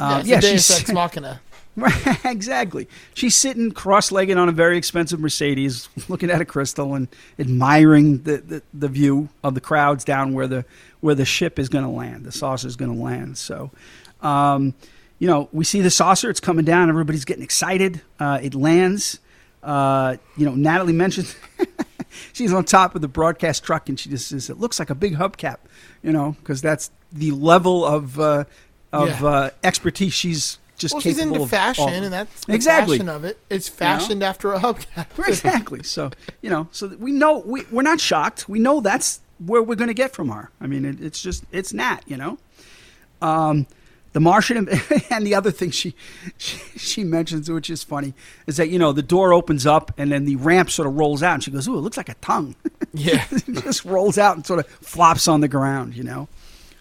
Yeah, 0.00 0.06
Uh, 0.08 0.22
yeah, 0.24 0.38
a 0.38 0.42
she's 0.42 0.70
Ex 0.70 0.92
Machina. 0.92 1.40
Exactly. 2.24 2.88
She's 3.14 3.36
sitting 3.36 3.70
cross-legged 3.70 4.36
on 4.36 4.48
a 4.48 4.52
very 4.52 4.76
expensive 4.76 5.20
Mercedes, 5.20 5.88
looking 6.08 6.28
at 6.30 6.40
a 6.40 6.44
crystal 6.44 6.94
and 6.94 7.06
admiring 7.38 8.22
the, 8.24 8.38
the, 8.38 8.62
the 8.74 8.88
view 8.88 9.28
of 9.44 9.54
the 9.54 9.60
crowds 9.60 10.04
down 10.04 10.32
where 10.34 10.48
the 10.48 10.64
where 11.00 11.14
the 11.14 11.24
ship 11.24 11.60
is 11.60 11.68
going 11.68 11.84
to 11.84 11.90
land, 11.90 12.24
the 12.24 12.32
saucer 12.32 12.66
is 12.66 12.74
going 12.74 12.92
to 12.92 13.00
land. 13.00 13.38
So, 13.38 13.70
um, 14.20 14.74
you 15.20 15.28
know, 15.28 15.48
we 15.52 15.64
see 15.64 15.80
the 15.80 15.90
saucer; 15.90 16.28
it's 16.28 16.40
coming 16.40 16.64
down. 16.64 16.88
Everybody's 16.88 17.24
getting 17.24 17.44
excited. 17.44 18.00
Uh, 18.18 18.40
it 18.42 18.56
lands. 18.56 19.20
Uh, 19.62 20.16
you 20.36 20.44
know, 20.46 20.56
Natalie 20.56 20.92
mentioned 20.92 21.32
she's 22.32 22.52
on 22.52 22.64
top 22.64 22.94
of 22.94 23.00
the 23.02 23.08
broadcast 23.08 23.64
truck, 23.64 23.88
and 23.88 23.98
she 23.98 24.08
just 24.10 24.28
says, 24.28 24.50
"It 24.50 24.58
looks 24.58 24.78
like 24.78 24.90
a 24.90 24.94
big 24.94 25.16
hubcap," 25.16 25.58
you 26.02 26.12
know, 26.12 26.36
because 26.40 26.60
that's 26.62 26.90
the 27.12 27.30
level 27.32 27.84
of 27.84 28.18
uh, 28.20 28.44
of 28.92 29.20
Yeah. 29.20 29.26
uh, 29.28 29.50
expertise 29.62 30.12
she's 30.12 30.58
just 30.78 30.94
Well, 30.94 31.00
she's 31.00 31.18
into 31.18 31.44
fashion, 31.46 31.88
and 31.88 32.12
that's 32.12 32.44
the 32.44 32.54
Exactly. 32.54 32.98
fashion 32.98 33.08
of 33.08 33.24
it. 33.24 33.38
It's 33.50 33.68
fashioned 33.68 34.22
after 34.22 34.52
a 34.52 34.60
hubcap. 34.60 35.06
exactly. 35.26 35.82
So 35.82 36.10
you 36.40 36.50
know, 36.50 36.68
so 36.70 36.88
we 36.98 37.10
know 37.12 37.38
we 37.44 37.64
we're 37.70 37.82
not 37.82 38.00
shocked. 38.00 38.48
We 38.48 38.58
know 38.60 38.80
that's 38.80 39.20
where 39.44 39.62
we're 39.62 39.74
going 39.76 39.88
to 39.88 39.94
get 39.94 40.12
from 40.14 40.28
her. 40.30 40.50
I 40.60 40.66
mean, 40.66 40.84
it, 40.84 41.00
it's 41.00 41.20
just 41.20 41.44
it's 41.52 41.72
Nat. 41.72 42.00
You 42.06 42.16
know, 42.16 42.38
um, 43.20 43.66
the 44.12 44.20
Martian 44.20 44.56
and, 45.10 45.26
the 45.26 45.34
other 45.34 45.50
thing 45.50 45.70
she, 45.70 45.94
she 46.38 46.58
she 46.78 47.04
mentions, 47.04 47.50
which 47.50 47.70
is 47.70 47.82
funny, 47.82 48.14
is 48.46 48.56
that 48.56 48.68
you 48.70 48.78
know 48.78 48.92
the 48.92 49.02
door 49.02 49.32
opens 49.32 49.66
up 49.66 49.92
and 49.98 50.10
then 50.10 50.24
the 50.24 50.36
ramp 50.36 50.70
sort 50.70 50.88
of 50.88 50.94
rolls 50.94 51.22
out, 51.22 51.34
and 51.34 51.44
she 51.44 51.50
goes, 51.50 51.68
"Ooh, 51.68 51.76
it 51.76 51.82
looks 51.82 51.96
like 51.96 52.08
a 52.08 52.14
tongue." 52.14 52.56
yeah. 52.92 53.24
it 53.30 53.62
just 53.62 53.84
rolls 53.84 54.18
out 54.18 54.36
and 54.36 54.46
sort 54.46 54.60
of 54.60 54.66
flops 54.66 55.28
on 55.28 55.40
the 55.40 55.48
ground. 55.48 55.94
You 55.94 56.04
know, 56.04 56.28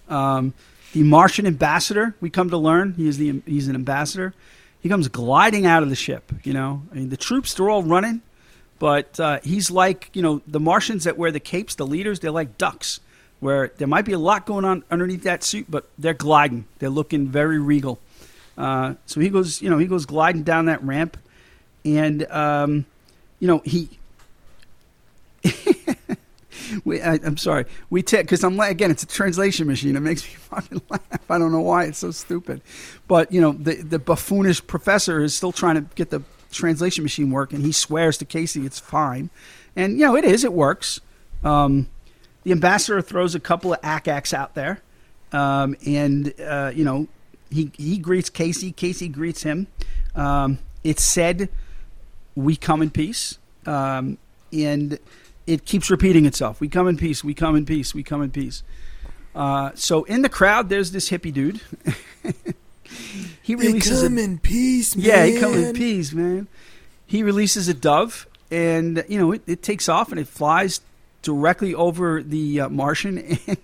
um, 0.10 0.54
the 0.94 1.04
Martian 1.04 1.45
ambassador. 1.45 2.16
We 2.22 2.30
come 2.30 2.49
to 2.49 2.58
learn 2.58 2.94
he 2.94 3.08
is 3.08 3.18
the 3.18 3.41
he's 3.45 3.68
an 3.68 3.76
ambassador. 3.76 4.34
He 4.80 4.90
comes 4.90 5.08
gliding 5.08 5.66
out 5.66 5.84
of 5.84 5.90
the 5.90 5.95
ship. 5.95 6.32
You 6.44 6.54
know, 6.54 6.84
I 6.91 6.95
mean 6.95 7.10
the 7.10 7.18
troops 7.18 7.54
they're 7.54 7.70
all 7.70 7.84
running, 7.84 8.22
but 8.80 9.20
uh, 9.20 9.40
he's 9.44 9.70
like 9.70 10.10
you 10.14 10.22
know 10.22 10.41
the 10.48 10.60
Martians 10.60 11.04
that 11.04 11.18
wear 11.18 11.32
the 11.32 11.40
capes, 11.40 11.76
the 11.76 11.88
leaders. 11.88 12.22
They're 12.22 12.32
like 12.32 12.58
ducks, 12.58 13.02
where 13.39 13.72
there 13.77 13.88
might 13.88 14.05
be 14.05 14.14
a 14.14 14.19
lot 14.19 14.45
going 14.45 14.65
on 14.65 14.84
underneath 14.89 15.23
that 15.23 15.43
suit, 15.43 15.68
but 15.69 15.88
they're 15.97 16.14
gliding. 16.14 16.65
They're 16.80 16.89
looking 16.89 17.27
very 17.27 17.59
regal. 17.59 17.99
Uh, 18.57 18.95
so 19.05 19.19
he 19.19 19.30
goes, 19.30 19.61
you 19.61 19.69
know, 19.69 19.77
he 19.77 19.85
goes 19.85 20.05
gliding 20.05 20.43
down 20.43 20.65
that 20.65 20.84
ramp, 20.84 21.18
and 21.85 22.30
um, 22.31 22.85
you 23.39 23.47
know 23.47 23.61
he 23.64 23.89
we, 26.84 27.01
I, 27.01 27.19
I'm 27.23 27.38
sorry. 27.38 27.65
We 27.89 28.01
take 28.01 28.26
because 28.26 28.43
I'm 28.43 28.57
like 28.57 28.72
again, 28.72 28.91
it's 28.91 29.03
a 29.03 29.07
translation 29.07 29.68
machine. 29.68 29.95
It 29.95 30.01
makes 30.01 30.23
me 30.23 30.35
fucking 30.35 30.81
laugh. 30.89 31.01
I 31.30 31.38
don't 31.38 31.51
know 31.51 31.61
why 31.61 31.85
it's 31.85 31.99
so 31.99 32.11
stupid, 32.11 32.61
but 33.07 33.31
you 33.31 33.41
know 33.41 33.53
the 33.53 33.76
the 33.76 33.99
buffoonish 33.99 34.65
professor 34.65 35.22
is 35.22 35.35
still 35.35 35.51
trying 35.51 35.76
to 35.76 35.81
get 35.95 36.09
the 36.09 36.23
translation 36.51 37.03
machine 37.03 37.31
working. 37.31 37.61
He 37.61 37.72
swears 37.72 38.18
to 38.19 38.26
Casey 38.26 38.65
it's 38.65 38.80
fine, 38.80 39.30
and 39.76 39.99
you 39.99 40.05
know 40.05 40.15
it 40.15 40.26
is. 40.26 40.43
It 40.43 40.53
works. 40.53 40.99
Um, 41.43 41.88
the 42.48 42.53
ambassador 42.53 43.02
throws 43.02 43.36
a 43.36 43.41
couple 43.41 43.74
of 43.74 43.80
acts 43.84 44.34
out 44.34 44.56
there, 44.56 44.80
um, 45.34 45.76
and 45.86 46.34
uh, 46.40 46.72
you 46.74 46.86
know 46.86 47.06
he 47.49 47.74
he 47.76 47.98
greets 47.98 48.30
Casey. 48.30 48.72
Casey 48.72 49.10
greets 49.10 49.44
him. 49.44 49.68
Um, 50.15 50.60
it's 50.82 51.03
said, 51.03 51.49
"We 52.36 52.56
come 52.56 52.82
in 52.82 52.90
peace," 52.90 53.38
um, 53.65 54.18
and 54.53 54.98
it 55.45 55.65
keeps 55.65 55.90
repeating 55.91 56.26
itself. 56.26 56.61
We 56.61 56.69
come 56.69 56.88
in 56.88 56.95
peace. 56.95 57.22
We 57.22 57.34
come 57.34 57.57
in 57.57 57.65
peace. 57.65 57.94
We 57.94 58.02
come 58.02 58.22
in 58.22 58.32
peace. 58.32 58.64
Uh, 59.36 59.72
so 59.76 60.06
in 60.06 60.22
the 60.22 60.30
crowd, 60.30 60.69
there's 60.69 60.94
this 60.94 61.10
hippie 61.10 61.34
dude. 61.34 61.60
he 63.41 63.56
They 63.56 63.68
releases 63.68 64.03
a 64.03 64.06
in 64.06 64.40
peace, 64.40 64.95
man. 64.95 65.06
yeah, 65.06 65.26
he 65.26 65.38
come 65.38 65.53
in 65.53 65.74
peace, 65.74 66.14
man. 66.14 66.48
He 67.06 67.24
releases 67.24 67.68
a 67.68 67.74
dove, 67.74 68.26
and 68.49 69.03
you 69.10 69.19
know 69.19 69.34
it, 69.34 69.41
it 69.48 69.61
takes 69.61 69.90
off 69.90 70.11
and 70.11 70.19
it 70.22 70.30
flies 70.30 70.80
directly 71.22 71.73
over 71.73 72.22
the 72.23 72.61
uh, 72.61 72.69
Martian, 72.69 73.18
and 73.48 73.57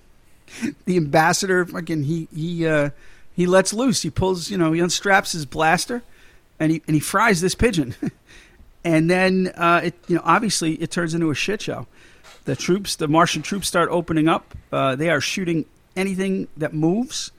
the 0.86 0.98
ambassador 0.98 1.66
fucking 1.66 2.04
he 2.04 2.28
he 2.34 2.68
uh, 2.68 2.90
he 3.36 3.46
lets 3.46 3.74
loose. 3.74 4.02
He 4.02 4.10
pulls, 4.10 4.50
you 4.50 4.58
know, 4.58 4.72
he 4.72 4.82
unstraps 4.82 5.34
his 5.34 5.46
blaster, 5.46 6.04
and 6.60 6.72
he 6.72 6.82
and 6.88 6.96
he 6.96 7.00
fries 7.00 7.42
this 7.42 7.56
pigeon, 7.56 7.96
and 8.84 9.10
then 9.10 9.52
uh, 9.56 9.82
it 9.86 9.96
you 10.08 10.16
know 10.16 10.22
obviously 10.26 10.74
it 10.76 10.92
turns 10.92 11.14
into 11.14 11.30
a 11.32 11.36
shit 11.36 11.62
show. 11.62 11.88
The 12.46 12.56
troops, 12.56 12.98
the 12.98 13.08
Martian 13.08 13.42
troops, 13.42 13.68
start 13.68 13.90
opening 13.90 14.28
up. 14.28 14.54
Uh, 14.72 14.96
they 14.96 15.10
are 15.10 15.22
shooting 15.22 15.66
anything 15.96 16.50
that 16.58 16.74
moves. 16.74 17.32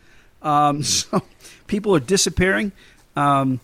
Um, 0.43 0.83
so 0.83 1.23
people 1.67 1.95
are 1.95 2.01
disappearing. 2.01 2.73
Um, 3.17 3.61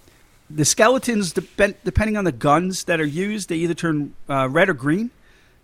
the 0.51 0.65
skeletons, 0.65 1.33
depend, 1.33 1.77
depending 1.85 2.17
on 2.17 2.25
the 2.25 2.33
guns 2.33 2.85
that 2.85 3.01
are 3.01 3.07
used, 3.07 3.49
they 3.49 3.57
either 3.57 3.75
turn 3.75 4.15
uh, 4.29 4.49
red 4.49 4.69
or 4.69 4.75
green. 4.75 5.11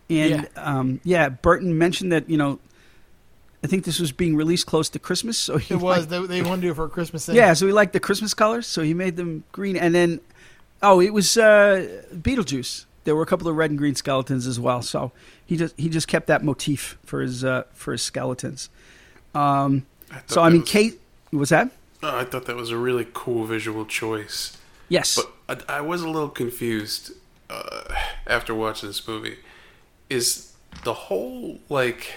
And 0.09 0.31
Yeah. 0.31 0.45
yeah. 0.57 0.79
Um, 0.79 1.01
yeah, 1.05 1.29
Burton 1.29 1.77
mentioned 1.79 2.13
that 2.13 2.29
you 2.31 2.37
know, 2.37 2.59
I 3.65 3.67
think 3.67 3.85
this 3.85 3.99
was 3.99 4.13
being 4.13 4.37
released 4.37 4.67
close 4.67 4.89
to 4.91 4.99
Christmas, 4.99 5.37
so 5.39 5.57
he 5.57 5.75
It 5.75 5.79
was. 5.81 6.07
liked- 6.07 6.11
They, 6.11 6.27
they 6.27 6.43
wanted 6.43 6.63
to 6.63 6.67
do 6.69 6.71
it 6.73 6.77
for 6.77 6.85
a 6.85 6.89
Christmas 6.89 7.27
thing. 7.27 7.35
yeah, 7.37 7.53
so 7.55 7.67
he 7.67 7.73
liked 7.73 7.93
the 7.93 8.01
Christmas 8.01 8.33
colors, 8.35 8.67
so 8.67 8.83
he 8.83 8.95
made 8.95 9.17
them 9.17 9.43
green. 9.53 9.77
And 9.77 9.95
then, 9.95 10.21
oh, 10.83 11.01
it 11.01 11.13
was 11.13 11.37
uh, 11.37 12.03
Beetlejuice. 12.15 12.85
There 13.05 13.17
were 13.17 13.23
a 13.23 13.27
couple 13.27 13.49
of 13.49 13.57
red 13.57 13.71
and 13.71 13.79
green 13.79 13.95
skeletons 13.95 14.47
as 14.47 14.59
well. 14.61 14.83
So 14.83 15.13
he 15.45 15.57
just 15.57 15.75
he 15.79 15.89
just 15.89 16.09
kept 16.09 16.27
that 16.27 16.43
motif 16.45 16.99
for 17.05 17.21
his 17.21 17.45
uh, 17.45 17.63
for 17.73 17.93
his 17.93 18.03
skeletons. 18.03 18.69
Um, 19.35 19.87
I 20.13 20.21
so 20.27 20.43
I 20.43 20.51
mean, 20.51 20.61
was- 20.63 20.71
Kate, 20.71 21.01
was 21.33 21.49
that? 21.51 21.71
Oh, 22.03 22.17
I 22.19 22.25
thought 22.25 22.45
that 22.47 22.57
was 22.57 22.71
a 22.71 22.77
really 22.77 23.07
cool 23.13 23.45
visual 23.47 23.87
choice. 23.87 24.57
Yes. 24.89 25.19
But 25.49 25.65
I, 25.69 25.79
I 25.79 25.81
was 25.81 26.03
a 26.03 26.09
little 26.09 26.29
confused 26.29 27.13
uh, 27.51 27.83
after 28.27 28.55
watching 28.55 28.89
this 28.89 29.07
movie. 29.09 29.39
Is 30.09 30.53
the 30.85 30.93
whole 30.95 31.59
like 31.69 32.15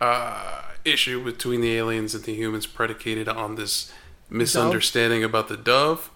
uh, 0.00 0.62
issue 0.84 1.22
between 1.24 1.60
the 1.60 1.76
aliens 1.76 2.14
and 2.14 2.24
the 2.24 2.34
humans 2.34 2.66
predicated 2.66 3.28
on 3.28 3.56
this 3.56 3.92
misunderstanding 4.28 5.24
about 5.24 5.48
the 5.48 5.56
dove 5.56 6.10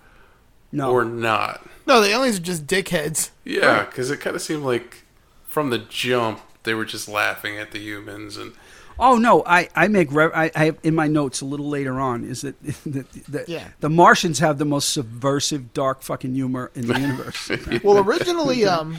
No. 0.72 0.90
or 0.92 1.04
not. 1.04 1.66
No, 1.86 2.00
the 2.00 2.10
aliens 2.10 2.38
are 2.38 2.42
just 2.42 2.66
dickheads. 2.66 3.30
Yeah, 3.44 3.84
because 3.84 4.10
it 4.10 4.20
kind 4.20 4.36
of 4.36 4.42
seemed 4.42 4.62
like 4.62 5.02
from 5.44 5.70
the 5.70 5.78
jump 5.78 6.40
they 6.62 6.74
were 6.74 6.84
just 6.86 7.08
laughing 7.08 7.58
at 7.58 7.72
the 7.72 7.78
humans 7.78 8.36
and 8.36 8.52
Oh 8.96 9.16
no, 9.18 9.42
I 9.44 9.68
I 9.74 9.88
make 9.88 10.12
re- 10.12 10.30
I, 10.32 10.52
I 10.54 10.64
have 10.66 10.78
in 10.84 10.94
my 10.94 11.08
notes 11.08 11.40
a 11.40 11.44
little 11.44 11.68
later 11.68 11.98
on 12.00 12.22
is 12.24 12.42
that 12.42 12.60
the, 12.86 13.04
the, 13.28 13.44
Yeah. 13.48 13.68
the 13.80 13.90
Martians 13.90 14.38
have 14.38 14.58
the 14.58 14.64
most 14.64 14.90
subversive, 14.92 15.74
dark 15.74 16.00
fucking 16.02 16.34
humor 16.34 16.70
in 16.76 16.86
the 16.86 17.00
universe. 17.00 17.50
Well, 17.82 17.98
originally, 17.98 18.64
um, 18.64 18.98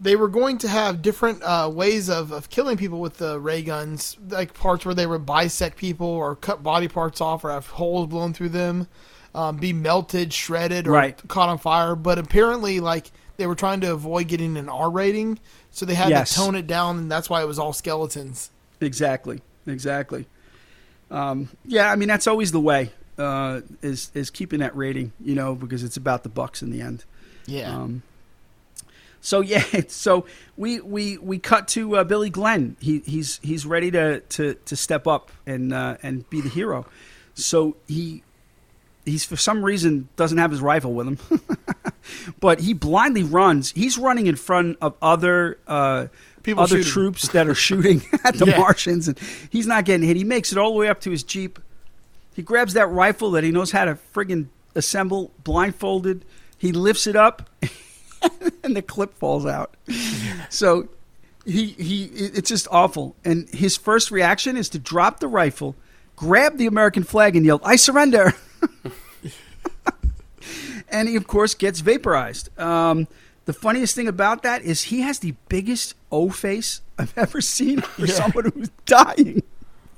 they 0.00 0.16
were 0.16 0.28
going 0.28 0.56
to 0.58 0.68
have 0.68 1.02
different 1.02 1.42
uh, 1.42 1.70
ways 1.72 2.08
of, 2.08 2.32
of 2.32 2.48
killing 2.48 2.76
people 2.78 3.00
with 3.00 3.18
the 3.18 3.38
ray 3.38 3.62
guns, 3.62 4.16
like 4.28 4.54
parts 4.54 4.84
where 4.86 4.94
they 4.94 5.06
would 5.06 5.26
bisect 5.26 5.76
people 5.76 6.06
or 6.06 6.34
cut 6.36 6.62
body 6.62 6.88
parts 6.88 7.20
off 7.20 7.44
or 7.44 7.50
have 7.50 7.66
holes 7.66 8.06
blown 8.08 8.32
through 8.32 8.48
them, 8.48 8.88
um, 9.34 9.58
be 9.58 9.72
melted, 9.72 10.32
shredded, 10.32 10.88
or 10.88 10.92
Right. 10.92 11.20
caught 11.28 11.48
on 11.50 11.58
fire. 11.58 11.94
But 11.94 12.18
apparently, 12.18 12.80
like 12.80 13.10
they 13.36 13.46
were 13.46 13.54
trying 13.54 13.80
to 13.82 13.92
avoid 13.92 14.28
getting 14.28 14.56
an 14.56 14.68
R 14.70 14.90
rating, 14.90 15.38
so 15.70 15.84
they 15.86 15.94
had 15.94 16.08
Yes. 16.10 16.30
to 16.30 16.36
tone 16.36 16.54
it 16.54 16.66
down, 16.66 16.96
and 16.98 17.10
that's 17.12 17.28
why 17.28 17.42
it 17.42 17.46
was 17.46 17.58
all 17.58 17.72
skeletons. 17.72 18.50
Exactly. 18.80 19.42
Exactly. 19.66 20.26
Um, 21.10 21.48
yeah, 21.66 21.90
I 21.92 21.96
mean 21.96 22.08
that's 22.08 22.26
always 22.26 22.52
the 22.52 22.60
way 22.60 22.92
uh, 23.18 23.60
is 23.82 24.10
is 24.14 24.30
keeping 24.30 24.60
that 24.60 24.74
rating, 24.76 25.12
you 25.20 25.34
know, 25.34 25.54
because 25.54 25.82
it's 25.84 25.96
about 25.96 26.22
the 26.22 26.28
bucks 26.28 26.62
in 26.62 26.70
the 26.70 26.80
end. 26.80 27.04
Yeah. 27.46 27.74
Um, 27.76 28.02
so 29.20 29.40
yeah, 29.42 29.62
so 29.88 30.26
we 30.56 30.80
we 30.80 31.18
we 31.18 31.38
cut 31.38 31.68
to 31.68 31.96
uh, 31.96 32.04
Billy 32.04 32.30
Glenn. 32.30 32.76
He 32.80 33.00
he's 33.00 33.38
he's 33.42 33.66
ready 33.66 33.90
to 33.92 34.20
to 34.20 34.54
to 34.54 34.76
step 34.76 35.06
up 35.06 35.30
and 35.46 35.72
uh, 35.72 35.96
and 36.02 36.28
be 36.30 36.40
the 36.40 36.48
hero. 36.48 36.86
So 37.34 37.76
he 37.88 38.22
he's 39.04 39.24
for 39.24 39.36
some 39.36 39.64
reason 39.64 40.08
doesn't 40.16 40.38
have 40.38 40.50
his 40.50 40.60
rifle 40.60 40.92
with 40.94 41.06
him, 41.08 41.18
but 42.40 42.60
he 42.60 42.72
blindly 42.74 43.22
runs. 43.22 43.72
He's 43.72 43.98
running 43.98 44.26
in 44.26 44.36
front 44.36 44.78
of 44.80 44.94
other. 45.02 45.58
Uh, 45.66 46.06
People 46.42 46.62
other 46.62 46.76
shooting. 46.78 46.90
troops 46.92 47.28
that 47.28 47.46
are 47.48 47.54
shooting 47.54 48.00
at 48.24 48.34
the 48.38 48.46
Yeah. 48.46 48.58
Martians, 48.58 49.08
and 49.08 49.18
he's 49.50 49.66
not 49.66 49.84
getting 49.84 50.06
hit. 50.08 50.16
He 50.16 50.24
makes 50.24 50.52
it 50.52 50.56
all 50.58 50.72
the 50.72 50.78
way 50.78 50.88
up 50.88 50.98
to 51.02 51.10
his 51.10 51.22
jeep. 51.22 51.58
He 52.34 52.40
grabs 52.40 52.72
that 52.72 52.86
rifle 52.86 53.32
that 53.32 53.44
he 53.44 53.50
knows 53.50 53.72
how 53.72 53.84
to 53.84 53.98
friggin' 54.14 54.46
assemble, 54.74 55.32
blindfolded. 55.44 56.24
He 56.56 56.72
lifts 56.72 57.06
it 57.06 57.14
up, 57.14 57.50
and 58.64 58.76
the 58.76 58.82
clip 58.82 59.14
falls 59.14 59.46
out. 59.46 59.74
So 60.50 60.88
he 61.44 61.66
he 61.66 62.04
it's 62.04 62.48
just 62.48 62.68
awful. 62.70 63.16
And 63.24 63.48
his 63.50 63.76
first 63.76 64.10
reaction 64.10 64.56
is 64.56 64.68
to 64.70 64.78
drop 64.78 65.20
the 65.20 65.28
rifle, 65.28 65.74
grab 66.16 66.58
the 66.58 66.66
American 66.66 67.02
flag, 67.02 67.36
and 67.36 67.44
yell, 67.46 67.60
"I 67.64 67.76
surrender!" 67.76 68.34
and 70.88 71.08
he 71.08 71.16
of 71.16 71.26
course 71.26 71.54
gets 71.54 71.80
vaporized. 71.80 72.56
Um, 72.58 73.06
the 73.46 73.52
funniest 73.52 73.94
thing 73.94 74.08
about 74.08 74.42
that 74.42 74.62
is 74.62 74.84
he 74.84 75.00
has 75.00 75.20
the 75.20 75.34
biggest 75.48 75.94
O 76.12 76.30
face 76.30 76.80
I've 76.98 77.16
ever 77.16 77.40
seen 77.40 77.80
for 77.80 78.06
Yeah. 78.06 78.14
someone 78.14 78.50
who's 78.52 78.70
dying. 78.86 79.42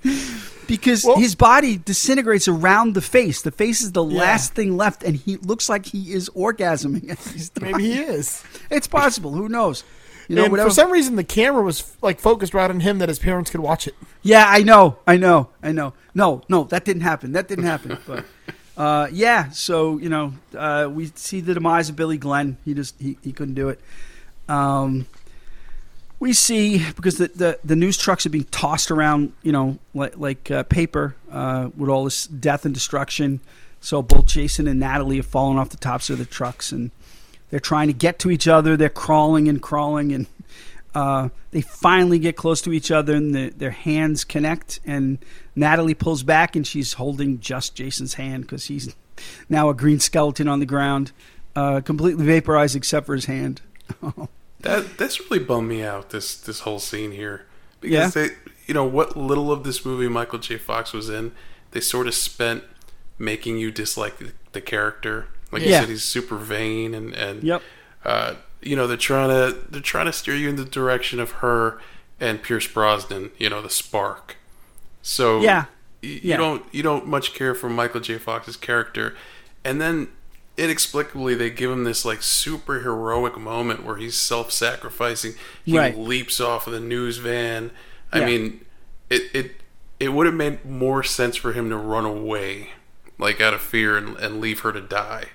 Because 0.69 1.05
Well- 1.05 1.19
his 1.19 1.35
body 1.35 1.77
disintegrates 1.77 2.49
around 2.49 2.95
the 2.95 3.03
face. 3.03 3.43
The 3.43 3.51
face 3.51 3.83
is 3.83 3.93
the 3.93 4.05
Yeah. 4.05 4.21
last 4.21 4.55
thing 4.55 4.77
left, 4.77 5.03
and 5.03 5.17
he 5.17 5.37
looks 5.39 5.69
like 5.69 5.87
he 5.87 6.13
is 6.13 6.31
orgasming. 6.31 7.11
as 7.11 7.27
he's 7.33 7.49
dying. 7.51 7.73
Maybe 7.73 7.93
he 7.93 7.99
is. 8.01 8.43
It's 8.71 8.87
possible. 8.87 9.33
Who 9.33 9.49
knows? 9.49 9.85
You 10.29 10.37
know, 10.37 10.45
and 10.45 10.53
whatever. 10.53 10.71
for 10.71 10.75
some 10.75 10.91
reason, 10.91 11.17
the 11.17 11.25
camera 11.25 11.63
was 11.63 11.95
like 12.01 12.21
focused 12.21 12.55
right 12.55 12.71
on 12.71 12.81
him 12.81 12.99
that 13.01 13.09
his 13.09 13.19
parents 13.19 13.51
could 13.51 13.61
watch 13.61 13.87
it. 13.89 13.95
Yeah, 14.23 14.47
I 14.49 14.63
know, 14.63 14.97
I 15.07 15.17
know, 15.19 15.49
I 15.63 15.73
know. 15.73 15.93
No, 16.15 16.43
no, 16.49 16.65
that 16.65 16.85
didn't 16.85 17.03
happen. 17.03 17.33
That 17.33 17.49
didn't 17.49 17.65
happen. 17.65 17.99
But 18.07 18.25
uh, 18.77 19.09
yeah, 19.13 19.51
so 19.51 19.99
you 19.99 20.09
know, 20.09 20.33
uh, 20.57 20.89
we 20.91 21.11
see 21.17 21.41
the 21.43 21.53
demise 21.55 21.91
of 21.91 21.97
Billy 21.97 22.17
Glenn. 22.19 22.57
He 22.65 22.73
just 22.73 22.95
he, 22.99 23.19
he 23.23 23.33
couldn't 23.33 23.55
do 23.55 23.69
it. 23.69 23.81
Um, 24.49 25.07
we 26.23 26.33
see 26.33 26.89
because 26.93 27.19
the, 27.19 27.27
the 27.35 27.59
the 27.65 27.75
news 27.75 27.99
trucks 27.99 28.25
are 28.25 28.31
being 28.31 28.45
tossed 28.45 28.93
around, 28.93 29.33
you 29.43 29.51
know, 29.51 29.77
like 29.93 30.17
like 30.17 30.51
uh, 30.53 30.63
paper 30.63 31.17
uh, 31.33 31.69
with 31.77 31.91
all 31.91 32.05
this 32.05 32.29
death 32.29 32.65
and 32.65 32.73
destruction. 32.73 33.41
So 33.81 34.03
both 34.03 34.27
Jason 34.27 34.69
and 34.69 34.79
Natalie 34.79 35.17
have 35.17 35.27
fallen 35.27 35.59
off 35.59 35.71
the 35.71 35.77
tops 35.77 36.11
of 36.11 36.19
the 36.19 36.25
trucks 36.25 36.71
and 36.71 36.93
they're 37.51 37.59
trying 37.59 37.89
to 37.89 37.93
get 37.93 38.21
to 38.21 38.31
each 38.31 38.47
other. 38.47 38.77
They're 38.77 38.89
crawling 38.89 39.49
and 39.49 39.61
crawling, 39.61 40.13
and 40.13 40.27
uh, 40.95 41.31
they 41.51 41.61
finally 41.61 42.21
get 42.21 42.37
close 42.37 42.63
to 42.63 42.73
each 42.73 42.93
other, 42.93 43.17
and 43.17 43.35
the, 43.35 43.51
their 43.51 43.73
hands 43.73 44.23
connect. 44.23 44.79
And 44.87 45.19
Natalie 45.57 45.95
pulls 45.95 46.23
back, 46.23 46.55
and 46.55 46.65
she's 46.65 46.95
holding 46.95 47.41
just 47.41 47.75
Jason's 47.75 48.15
hand 48.15 48.45
because 48.45 48.67
he's 48.67 48.95
now 49.49 49.69
a 49.69 49.75
green 49.75 49.99
skeleton 49.99 50.47
on 50.47 50.61
the 50.61 50.67
ground, 50.67 51.11
uh, 51.57 51.81
completely 51.81 52.25
vaporized 52.25 52.77
except 52.77 53.07
for 53.07 53.15
his 53.15 53.27
hand. 53.27 53.61
That 54.63 54.97
that's 54.99 55.21
really 55.31 55.43
bummed 55.45 55.69
me 55.69 55.83
out. 55.83 56.11
This 56.11 56.35
this 56.37 56.61
whole 56.61 56.79
scene 56.79 57.13
here 57.13 57.47
because 57.81 58.15
Yeah. 58.17 58.23
they, 58.29 58.35
you 58.67 58.75
know, 58.75 58.85
what 58.85 59.17
little 59.17 59.51
of 59.53 59.65
this 59.65 59.85
movie 59.85 60.09
Michael 60.09 60.39
J. 60.39 60.57
Fox 60.59 60.93
was 60.93 61.09
in, 61.09 61.33
they 61.73 61.81
sort 61.81 62.07
of 62.07 62.15
spent 62.15 62.65
making 63.19 63.59
you 63.59 63.71
dislike 63.71 64.19
the, 64.19 64.33
the 64.53 64.61
character. 64.61 65.27
Like 65.51 65.63
you 65.63 65.71
said, 65.71 65.89
he's 65.89 66.05
super 66.05 66.37
vain 66.37 66.95
and 66.95 67.13
and 67.15 67.43
Yep. 67.45 67.63
uh, 68.05 68.35
you 68.63 68.77
know 68.77 68.87
they're 68.87 68.97
trying 68.97 69.29
to 69.29 69.59
they're 69.69 69.81
trying 69.83 70.07
to 70.07 70.13
steer 70.13 70.35
you 70.37 70.49
in 70.49 70.57
the 70.57 70.65
direction 70.65 71.21
of 71.21 71.31
her 71.43 71.81
and 72.21 72.43
Pierce 72.43 72.67
Brosnan. 72.69 73.31
You 73.39 73.51
know, 73.51 73.61
the 73.61 73.69
spark. 73.71 74.37
So 75.03 75.41
Yeah. 75.41 75.65
you 76.01 76.21
Yeah. 76.23 76.37
don't 76.37 76.65
you 76.73 76.83
don't 76.83 77.07
much 77.07 77.35
care 77.35 77.55
for 77.55 77.69
Michael 77.69 78.01
J. 78.01 78.17
Fox's 78.19 78.57
character, 78.57 79.15
and 79.65 79.81
then 79.81 80.09
inexplicably 80.57 81.35
they 81.35 81.51
give 81.51 81.71
him 81.71 81.85
this 81.85 82.05
like 82.05 82.23
super 82.23 82.81
heroic 82.81 83.39
moment 83.39 83.85
where 83.85 83.97
he's 83.97 84.17
self-sacrificing. 84.17 85.35
He 85.65 85.77
Right. 85.79 85.97
leaps 85.97 86.41
off 86.41 86.67
of 86.67 86.73
the 86.73 86.81
news 86.81 87.19
van. 87.19 87.71
I 88.13 88.21
Yeah. 88.21 88.27
mean, 88.27 88.65
it 89.11 89.23
it 89.35 89.57
it 89.99 90.13
would 90.13 90.27
have 90.27 90.35
made 90.35 90.65
more 90.65 91.03
sense 91.03 91.37
for 91.37 91.53
him 91.53 91.71
to 91.71 91.77
run 91.77 92.05
away, 92.05 92.71
like 93.19 93.41
out 93.41 93.55
of 93.55 93.61
fear, 93.63 93.97
and, 93.97 94.17
and 94.17 94.41
leave 94.41 94.61
her 94.61 94.73
to 94.73 94.81
die. 94.81 95.27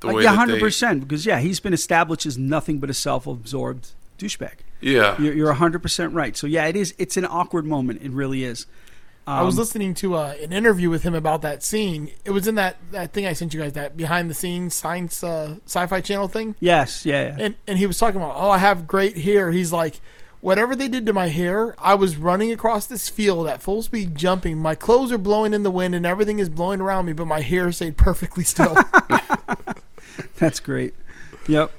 The 0.00 0.08
Uh, 0.08 0.12
way 0.14 0.22
yeah, 0.22 0.30
that 0.30 0.36
hundred 0.38 0.54
they- 0.56 0.60
percent. 0.60 1.00
Because 1.06 1.26
yeah, 1.26 1.40
he's 1.40 1.60
been 1.60 1.72
established 1.74 2.24
as 2.26 2.38
nothing 2.38 2.78
but 2.78 2.88
a 2.90 2.94
self-absorbed 2.94 3.88
douchebag. 4.18 4.54
Yeah, 4.80 5.20
You're, 5.20 5.34
you're 5.34 5.52
hundred 5.54 5.80
percent 5.80 6.12
right. 6.14 6.36
So 6.36 6.46
yeah, 6.46 6.66
it 6.66 6.76
is. 6.76 6.94
It's 6.98 7.16
an 7.16 7.24
awkward 7.24 7.66
moment. 7.66 8.00
It 8.02 8.10
really 8.10 8.42
is. 8.44 8.66
I 9.26 9.42
was 9.42 9.54
Um, 9.54 9.60
listening 9.60 9.94
to 9.94 10.16
uh, 10.16 10.34
an 10.42 10.52
interview 10.52 10.90
with 10.90 11.04
him 11.04 11.14
about 11.14 11.42
that 11.42 11.62
scene. 11.62 12.10
It 12.24 12.32
was 12.32 12.48
in 12.48 12.56
that, 12.56 12.76
that 12.90 13.12
thing 13.12 13.24
I 13.26 13.34
sent 13.34 13.54
you 13.54 13.60
guys, 13.60 13.72
that 13.74 13.96
behind 13.96 14.28
the 14.28 14.34
scenes 14.34 14.74
science 14.74 15.22
uh, 15.22 15.56
sci-fi 15.64 16.00
channel 16.00 16.26
thing. 16.28 16.56
Yes. 16.58 17.06
Yeah. 17.06 17.28
yeah. 17.36 17.44
And 17.44 17.54
and 17.68 17.78
he 17.78 17.86
was 17.86 17.98
talking 17.98 18.20
about, 18.20 18.34
oh, 18.36 18.50
I 18.50 18.58
have 18.58 18.86
great 18.86 19.18
hair. 19.18 19.52
He's 19.52 19.72
like, 19.72 20.00
whatever 20.40 20.74
they 20.74 20.88
did 20.88 21.06
to 21.06 21.12
my 21.12 21.28
hair, 21.28 21.76
I 21.78 21.94
was 21.94 22.16
running 22.16 22.50
across 22.50 22.86
this 22.86 23.08
field 23.08 23.46
at 23.46 23.62
full 23.62 23.82
speed, 23.82 24.16
jumping. 24.16 24.58
My 24.58 24.74
clothes 24.74 25.12
are 25.12 25.18
blowing 25.18 25.54
in 25.54 25.62
the 25.62 25.70
wind, 25.70 25.94
and 25.94 26.04
everything 26.04 26.40
is 26.40 26.48
blowing 26.48 26.80
around 26.80 27.06
me, 27.06 27.12
but 27.12 27.26
my 27.26 27.42
hair 27.42 27.70
stayed 27.70 27.96
perfectly 27.96 28.42
still. 28.42 28.76
That's 30.38 30.60
great. 30.60 30.94
Yep. 31.46 31.72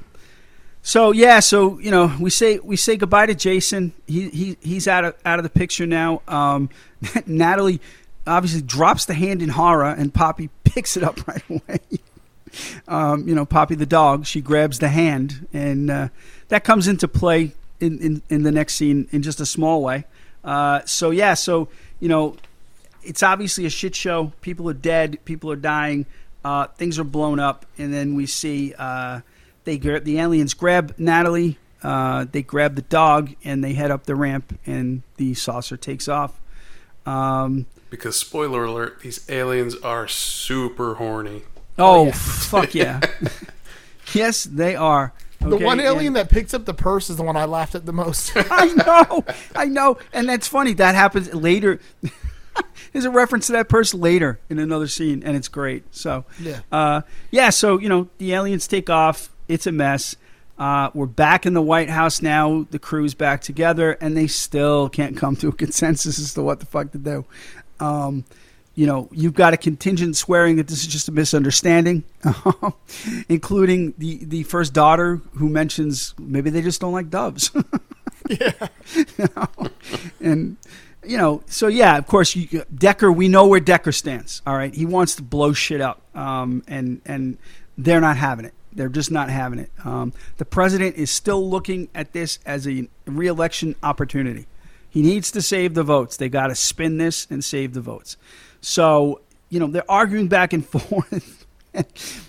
So 0.85 1.11
yeah, 1.11 1.39
so 1.39 1.79
you 1.79 1.91
know, 1.91 2.13
we 2.19 2.29
say 2.29 2.59
we 2.59 2.75
say 2.75 2.97
goodbye 2.97 3.27
to 3.27 3.35
Jason. 3.35 3.93
He 4.05 4.29
he 4.29 4.57
he's 4.61 4.85
out 4.87 5.05
of 5.05 5.15
out 5.25 5.39
of 5.39 5.43
the 5.43 5.49
picture 5.49 5.85
now. 5.85 6.21
Um, 6.27 6.69
Natalie 7.25 7.81
obviously 8.25 8.61
drops 8.61 9.05
the 9.05 9.13
hand 9.13 9.41
in 9.41 9.49
horror, 9.49 9.89
and 9.89 10.13
Poppy 10.13 10.49
picks 10.63 10.97
it 10.97 11.03
up 11.03 11.27
right 11.27 11.43
away. 11.49 11.79
um, 12.87 13.27
you 13.27 13.35
know, 13.35 13.45
Poppy 13.45 13.75
the 13.75 13.85
dog. 13.85 14.25
She 14.25 14.41
grabs 14.41 14.79
the 14.79 14.89
hand, 14.89 15.47
and 15.53 15.89
uh, 15.89 16.07
that 16.49 16.63
comes 16.63 16.87
into 16.87 17.07
play 17.07 17.53
in, 17.79 17.99
in 17.99 18.21
in 18.29 18.43
the 18.43 18.51
next 18.51 18.75
scene 18.75 19.07
in 19.11 19.21
just 19.21 19.39
a 19.39 19.45
small 19.45 19.81
way. 19.81 20.05
Uh, 20.43 20.81
so 20.85 21.11
yeah, 21.11 21.33
so 21.33 21.69
you 21.99 22.09
know, 22.09 22.35
it's 23.03 23.23
obviously 23.23 23.65
a 23.65 23.69
shit 23.69 23.95
show. 23.95 24.31
People 24.41 24.69
are 24.69 24.73
dead. 24.73 25.23
People 25.25 25.51
are 25.51 25.57
dying. 25.57 26.05
Uh, 26.43 26.67
things 26.67 26.99
are 26.99 27.05
blown 27.05 27.39
up, 27.39 27.65
and 27.77 27.93
then 27.93 28.15
we 28.15 28.25
see 28.25 28.73
uh, 28.77 29.21
they 29.63 29.77
the 29.77 30.19
aliens 30.19 30.53
grab 30.53 30.93
Natalie. 30.97 31.57
Uh, 31.81 32.25
they 32.31 32.41
grab 32.41 32.75
the 32.75 32.81
dog 32.83 33.35
and 33.43 33.61
they 33.61 33.73
head 33.73 33.91
up 33.91 34.05
the 34.05 34.15
ramp, 34.15 34.57
and 34.65 35.03
the 35.17 35.33
saucer 35.33 35.77
takes 35.77 36.07
off. 36.07 36.39
Um, 37.05 37.65
because 37.89 38.17
spoiler 38.17 38.63
alert, 38.65 39.01
these 39.01 39.29
aliens 39.29 39.75
are 39.75 40.07
super 40.07 40.95
horny. 40.95 41.43
oh, 41.77 42.05
yeah. 42.07 42.11
fuck 42.13 42.73
yeah! 42.75 42.99
yes, 44.13 44.43
they 44.45 44.75
are. 44.75 45.13
the 45.39 45.57
one 45.57 45.79
alien 45.79 46.07
and- 46.07 46.15
that 46.15 46.29
picks 46.29 46.53
up 46.53 46.65
the 46.65 46.73
purse 46.73 47.09
is 47.09 47.17
the 47.17 47.23
one 47.23 47.35
I 47.37 47.45
laughed 47.45 47.75
at 47.75 47.85
the 47.85 47.93
most. 47.93 48.31
I 48.35 48.65
know, 48.73 49.25
I 49.55 49.65
know, 49.65 49.97
and 50.13 50.27
that's 50.29 50.47
funny. 50.47 50.73
That 50.73 50.95
happens 50.95 51.33
later. 51.33 51.79
There's 52.93 53.05
a 53.05 53.11
reference 53.11 53.47
to 53.47 53.53
that 53.53 53.67
purse 53.69 53.93
later 53.95 54.39
in 54.49 54.59
another 54.59 54.87
scene, 54.87 55.23
and 55.25 55.35
it's 55.35 55.47
great. 55.47 55.83
So, 55.95 56.25
Yeah. 56.39 56.59
uh, 56.71 57.01
yeah. 57.31 57.49
So 57.49 57.79
you 57.79 57.89
know, 57.89 58.07
the 58.19 58.33
aliens 58.33 58.67
take 58.67 58.89
off. 58.89 59.29
It's 59.47 59.65
a 59.67 59.71
mess. 59.71 60.15
Uh, 60.57 60.91
we're 60.93 61.05
back 61.05 61.45
in 61.45 61.53
the 61.53 61.61
White 61.61 61.89
House 61.89 62.21
now. 62.21 62.67
The 62.69 62.79
crew's 62.79 63.13
back 63.13 63.41
together, 63.41 63.93
and 63.99 64.15
they 64.15 64.27
still 64.27 64.89
can't 64.89 65.17
come 65.17 65.35
to 65.37 65.47
a 65.49 65.51
consensus 65.53 66.19
as 66.19 66.33
to 66.35 66.43
what 66.43 66.59
the 66.59 66.65
fuck 66.65 66.91
to 66.91 66.97
do. 66.97 67.25
Um, 67.79 68.25
you 68.75 68.87
know, 68.87 69.07
you've 69.11 69.33
got 69.33 69.53
a 69.53 69.57
contingent 69.57 70.15
swearing 70.15 70.55
that 70.55 70.67
this 70.67 70.81
is 70.81 70.87
just 70.87 71.07
a 71.07 71.11
misunderstanding, 71.11 72.03
including 73.29 73.93
the, 73.97 74.25
the 74.25 74.43
first 74.43 74.73
daughter 74.73 75.21
who 75.33 75.49
mentions 75.49 76.15
maybe 76.17 76.49
they 76.49 76.61
just 76.61 76.81
don't 76.81 76.93
like 76.93 77.09
doves. 77.09 77.51
Yeah. 78.29 78.53
You 78.95 79.27
know? 79.35 79.47
and 80.21 80.57
you 81.03 81.17
know, 81.17 81.41
so 81.47 81.67
yeah, 81.67 81.97
of 81.97 82.07
course, 82.07 82.35
you, 82.35 82.63
Decker. 82.73 83.11
We 83.11 83.27
know 83.27 83.47
where 83.47 83.59
Decker 83.59 83.91
stands. 83.91 84.41
All 84.45 84.55
right, 84.55 84.73
he 84.73 84.85
wants 84.85 85.15
to 85.15 85.23
blow 85.23 85.53
shit 85.53 85.81
up, 85.81 86.01
um, 86.15 86.63
and 86.67 87.01
and 87.05 87.37
they're 87.77 88.01
not 88.01 88.17
having 88.17 88.45
it. 88.45 88.53
They're 88.75 88.89
just 88.89 89.11
not 89.11 89.29
having 89.29 89.59
it. 89.59 89.71
Um, 89.83 90.13
the 90.37 90.45
president 90.45 90.95
is 90.95 91.11
still 91.11 91.49
looking 91.49 91.89
at 91.93 92.13
this 92.13 92.39
as 92.45 92.67
a 92.67 92.87
reelection 93.05 93.75
opportunity. 93.83 94.47
He 94.89 95.01
needs 95.01 95.31
to 95.31 95.41
save 95.41 95.73
the 95.73 95.83
votes. 95.83 96.17
They 96.17 96.29
got 96.29 96.47
to 96.47 96.55
spin 96.55 96.97
this 96.97 97.25
and 97.29 97.43
save 97.43 97.73
the 97.73 97.81
votes. 97.81 98.17
So 98.61 99.21
you 99.53 99.59
know, 99.59 99.67
they're 99.67 99.89
arguing 99.89 100.27
back 100.27 100.51
and 100.51 100.65
forth. 100.67 101.45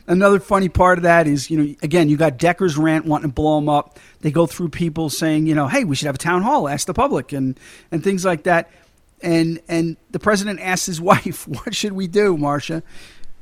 Another 0.06 0.40
funny 0.40 0.68
part 0.68 0.98
of 0.98 1.04
that 1.04 1.26
is, 1.26 1.50
you 1.50 1.58
know, 1.58 1.74
again, 1.82 2.08
you 2.08 2.16
got 2.16 2.38
Decker's 2.38 2.76
rant 2.76 3.06
wanting 3.06 3.30
to 3.30 3.34
blow 3.34 3.58
him 3.58 3.68
up. 3.68 3.98
They 4.20 4.30
go 4.30 4.46
through 4.46 4.70
people 4.70 5.10
saying, 5.10 5.46
you 5.46 5.54
know, 5.54 5.66
hey, 5.66 5.84
we 5.84 5.96
should 5.96 6.06
have 6.06 6.14
a 6.14 6.18
town 6.18 6.42
hall, 6.42 6.68
ask 6.68 6.86
the 6.86 6.94
public, 6.94 7.32
and 7.32 7.58
and 7.90 8.04
things 8.04 8.24
like 8.24 8.44
that. 8.44 8.70
And 9.22 9.60
and 9.68 9.96
the 10.10 10.18
president 10.18 10.60
asks 10.60 10.86
his 10.86 11.00
wife, 11.00 11.48
"What 11.48 11.74
should 11.74 11.92
we 11.92 12.06
do, 12.06 12.36
Marsha? 12.36 12.82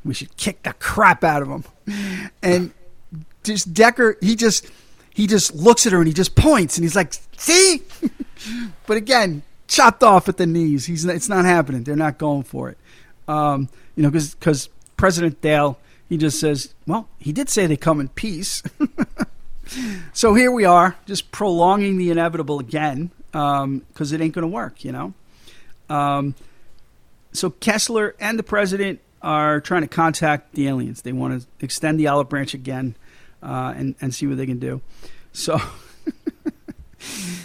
We 0.04 0.14
should 0.14 0.36
kick 0.36 0.62
the 0.62 0.72
crap 0.74 1.24
out 1.24 1.42
of 1.42 1.48
him." 1.48 1.64
And 2.42 2.72
just 3.42 3.72
Decker, 3.72 4.16
he 4.20 4.36
just 4.36 4.66
he 5.14 5.26
just 5.26 5.54
looks 5.54 5.86
at 5.86 5.92
her 5.92 5.98
and 5.98 6.06
he 6.06 6.14
just 6.14 6.34
points 6.34 6.76
and 6.76 6.84
he's 6.84 6.96
like, 6.96 7.14
"See?" 7.36 7.82
but 8.86 8.96
again, 8.96 9.42
chopped 9.68 10.02
off 10.02 10.28
at 10.28 10.36
the 10.36 10.46
knees. 10.46 10.86
He's 10.86 11.04
it's 11.04 11.28
not 11.28 11.44
happening. 11.44 11.84
They're 11.84 11.96
not 11.96 12.18
going 12.18 12.44
for 12.44 12.70
it. 12.70 12.78
Um, 13.28 13.68
you 13.96 14.02
know, 14.02 14.10
because 14.10 14.34
because 14.34 14.68
President 14.96 15.40
Dale 15.40 15.78
he 16.12 16.18
just 16.18 16.38
says, 16.38 16.74
well, 16.86 17.08
he 17.18 17.32
did 17.32 17.48
say 17.48 17.66
they 17.66 17.78
come 17.78 17.98
in 17.98 18.08
peace. 18.08 18.62
so 20.12 20.34
here 20.34 20.52
we 20.52 20.66
are, 20.66 20.94
just 21.06 21.32
prolonging 21.32 21.96
the 21.96 22.10
inevitable 22.10 22.58
again, 22.58 23.10
because 23.30 23.62
um, 23.62 23.82
it 23.98 24.20
ain't 24.20 24.34
going 24.34 24.42
to 24.42 24.46
work, 24.46 24.84
you 24.84 24.92
know? 24.92 25.14
Um, 25.88 26.34
so 27.32 27.48
Kessler 27.48 28.14
and 28.20 28.38
the 28.38 28.42
president 28.42 29.00
are 29.22 29.58
trying 29.62 29.80
to 29.80 29.88
contact 29.88 30.52
the 30.52 30.68
aliens. 30.68 31.00
They 31.00 31.12
want 31.12 31.40
to 31.40 31.64
extend 31.64 31.98
the 31.98 32.08
olive 32.08 32.28
branch 32.28 32.52
again 32.52 32.94
uh, 33.42 33.74
and, 33.76 33.94
and 34.00 34.14
see 34.14 34.26
what 34.26 34.36
they 34.36 34.46
can 34.46 34.58
do. 34.58 34.80
So. 35.32 35.60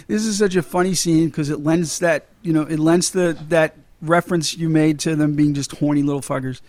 this 0.06 0.24
is 0.24 0.38
such 0.38 0.56
a 0.56 0.62
funny 0.62 0.94
scene 0.94 1.26
because 1.26 1.50
it 1.50 1.60
lends 1.60 1.98
that 1.98 2.26
you 2.42 2.52
know 2.52 2.62
it 2.62 2.78
lends 2.78 3.10
the 3.10 3.36
that 3.48 3.76
reference 4.00 4.56
you 4.56 4.68
made 4.68 4.98
to 5.00 5.16
them 5.16 5.34
being 5.34 5.54
just 5.54 5.72
horny 5.72 6.02
little 6.02 6.20
fuckers. 6.20 6.60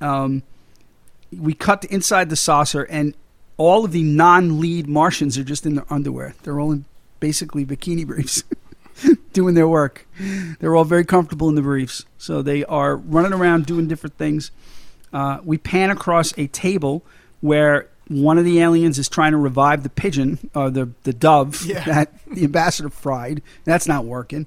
Um, 0.00 0.42
we 1.36 1.54
cut 1.54 1.84
inside 1.86 2.28
the 2.28 2.36
saucer, 2.36 2.82
and 2.82 3.14
all 3.56 3.84
of 3.84 3.92
the 3.92 4.02
non-lead 4.02 4.88
Martians 4.88 5.38
are 5.38 5.44
just 5.44 5.64
in 5.64 5.76
their 5.76 5.86
underwear. 5.90 6.34
They're 6.42 6.58
all 6.60 6.72
in 6.72 6.84
basically 7.20 7.64
bikini 7.64 8.06
briefs, 8.06 8.44
doing 9.32 9.54
their 9.54 9.68
work. 9.68 10.06
They're 10.58 10.74
all 10.76 10.84
very 10.84 11.04
comfortable 11.04 11.48
in 11.48 11.54
the 11.54 11.62
briefs, 11.62 12.04
so 12.18 12.42
they 12.42 12.64
are 12.64 12.96
running 12.96 13.32
around 13.32 13.66
doing 13.66 13.88
different 13.88 14.18
things. 14.18 14.50
Uh, 15.12 15.38
we 15.44 15.58
pan 15.58 15.90
across 15.90 16.36
a 16.38 16.46
table 16.48 17.04
where 17.40 17.88
one 18.12 18.38
of 18.38 18.44
the 18.44 18.60
aliens 18.60 18.98
is 18.98 19.08
trying 19.08 19.32
to 19.32 19.38
revive 19.38 19.82
the 19.82 19.88
pigeon 19.88 20.50
or 20.54 20.70
the 20.70 20.90
the 21.04 21.12
dove 21.12 21.64
Yeah. 21.64 21.84
that 21.86 22.12
the 22.26 22.44
ambassador 22.44 22.88
fried. 22.90 23.42
That's 23.64 23.86
not 23.88 24.04
working. 24.04 24.46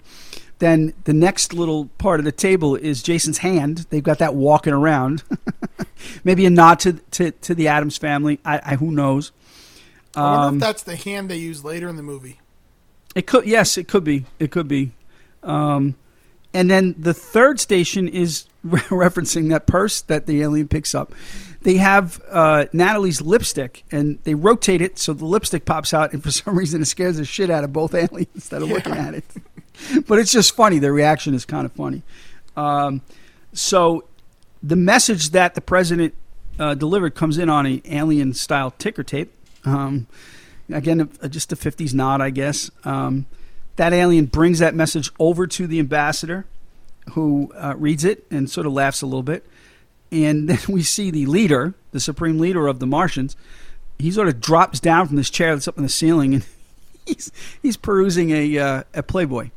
Then 0.60 0.94
the 1.04 1.14
next 1.14 1.54
little 1.54 1.88
part 1.98 2.20
of 2.22 2.26
the 2.26 2.32
table 2.32 2.76
is 2.76 3.04
Jason's 3.04 3.40
hand. 3.40 3.86
They've 3.90 4.02
got 4.04 4.20
that 4.20 4.36
walking 4.36 4.72
around. 4.74 5.24
Maybe 6.24 6.46
a 6.46 6.50
nod 6.50 6.80
to, 6.82 6.94
to, 6.94 7.32
to 7.32 7.54
the 7.54 7.68
Addams 7.68 7.98
Family. 7.98 8.40
I, 8.46 8.62
I 8.64 8.76
who 8.78 8.90
knows. 8.92 9.32
I 10.16 10.22
wonder 10.22 10.48
Um, 10.48 10.54
if 10.56 10.60
that's 10.62 10.84
the 10.84 10.96
hand 10.96 11.30
they 11.30 11.36
use 11.38 11.66
later 11.66 11.90
in 11.90 11.98
the 11.98 12.04
movie. 12.04 12.40
It 13.16 13.28
could 13.28 13.46
yes, 13.46 13.78
it 13.78 13.88
could 13.90 14.04
be. 14.06 14.26
It 14.40 14.52
could 14.52 14.68
be. 14.70 14.92
Um, 15.44 15.96
and 16.54 16.70
then 16.72 16.96
the 16.98 17.14
third 17.14 17.60
station 17.60 18.08
is 18.08 18.46
referencing 18.66 19.50
that 19.50 19.68
purse 19.68 20.00
that 20.02 20.26
the 20.26 20.42
alien 20.42 20.70
picks 20.70 20.96
up. 20.96 21.14
They 21.66 21.78
have 21.78 22.22
uh, 22.30 22.66
Natalie's 22.74 23.24
lipstick, 23.24 23.86
and 23.92 24.20
they 24.24 24.36
rotate 24.36 24.82
it 24.82 25.00
so 25.00 25.14
the 25.14 25.26
lipstick 25.26 25.66
pops 25.66 25.96
out, 25.96 26.14
and 26.14 26.22
for 26.22 26.30
some 26.30 26.56
reason 26.60 26.84
it 26.84 26.86
scares 26.86 27.18
the 27.18 27.26
shit 27.26 27.50
out 27.50 27.64
of 27.64 27.74
both 27.74 27.96
aliens 27.96 28.50
that 28.50 28.62
are 28.62 28.66
looking 28.66 28.94
at 28.94 29.16
it. 29.16 29.26
but 30.08 30.20
it's 30.20 30.32
just 30.32 30.56
funny. 30.56 30.78
Their 30.78 30.94
reaction 30.94 31.34
is 31.34 31.44
kind 31.44 31.66
of 31.66 31.72
funny. 31.72 32.04
Um, 32.56 33.02
so 33.52 34.04
the 34.62 34.76
message 34.76 35.32
that 35.32 35.56
the 35.56 35.62
president 35.62 36.14
uh, 36.60 36.76
delivered 36.76 37.16
comes 37.16 37.40
in 37.40 37.50
on 37.50 37.66
an 37.66 37.82
alien 37.86 38.36
style 38.36 38.70
ticker 38.78 39.02
tape. 39.02 39.34
Um, 39.64 40.06
again, 40.72 41.10
just 41.30 41.52
a 41.52 41.56
50s 41.56 41.96
nod, 41.96 42.22
I 42.22 42.30
guess. 42.30 42.70
Um, 42.84 43.26
that 43.78 43.92
alien 43.92 44.26
brings 44.28 44.60
that 44.60 44.76
message 44.76 45.10
over 45.18 45.48
to 45.48 45.66
the 45.66 45.80
ambassador, 45.80 46.46
who 47.14 47.52
uh, 47.56 47.74
reads 47.76 48.06
it 48.06 48.24
and 48.30 48.52
sort 48.52 48.68
of 48.68 48.74
laughs 48.74 49.02
a 49.02 49.08
little 49.08 49.24
bit. 49.24 49.44
And 50.24 50.48
then 50.50 50.60
we 50.70 50.84
see 50.84 51.12
the 51.12 51.26
leader, 51.26 51.74
the 51.92 52.00
supreme 52.00 52.40
leader 52.40 52.68
of 52.68 52.80
the 52.80 52.88
Martians. 52.88 53.36
He 54.00 54.12
sort 54.12 54.28
of 54.28 54.40
drops 54.40 54.80
down 54.80 55.08
from 55.08 55.16
this 55.16 55.30
chair 55.30 55.54
that's 55.56 55.68
up 55.68 55.78
in 55.78 55.84
the 55.84 55.90
ceiling, 55.90 56.34
and 56.36 56.46
he's 57.06 57.32
he's 57.62 57.78
perusing 57.78 58.32
a 58.32 58.58
uh, 58.58 58.84
a 58.94 59.04
Playboy. 59.04 59.50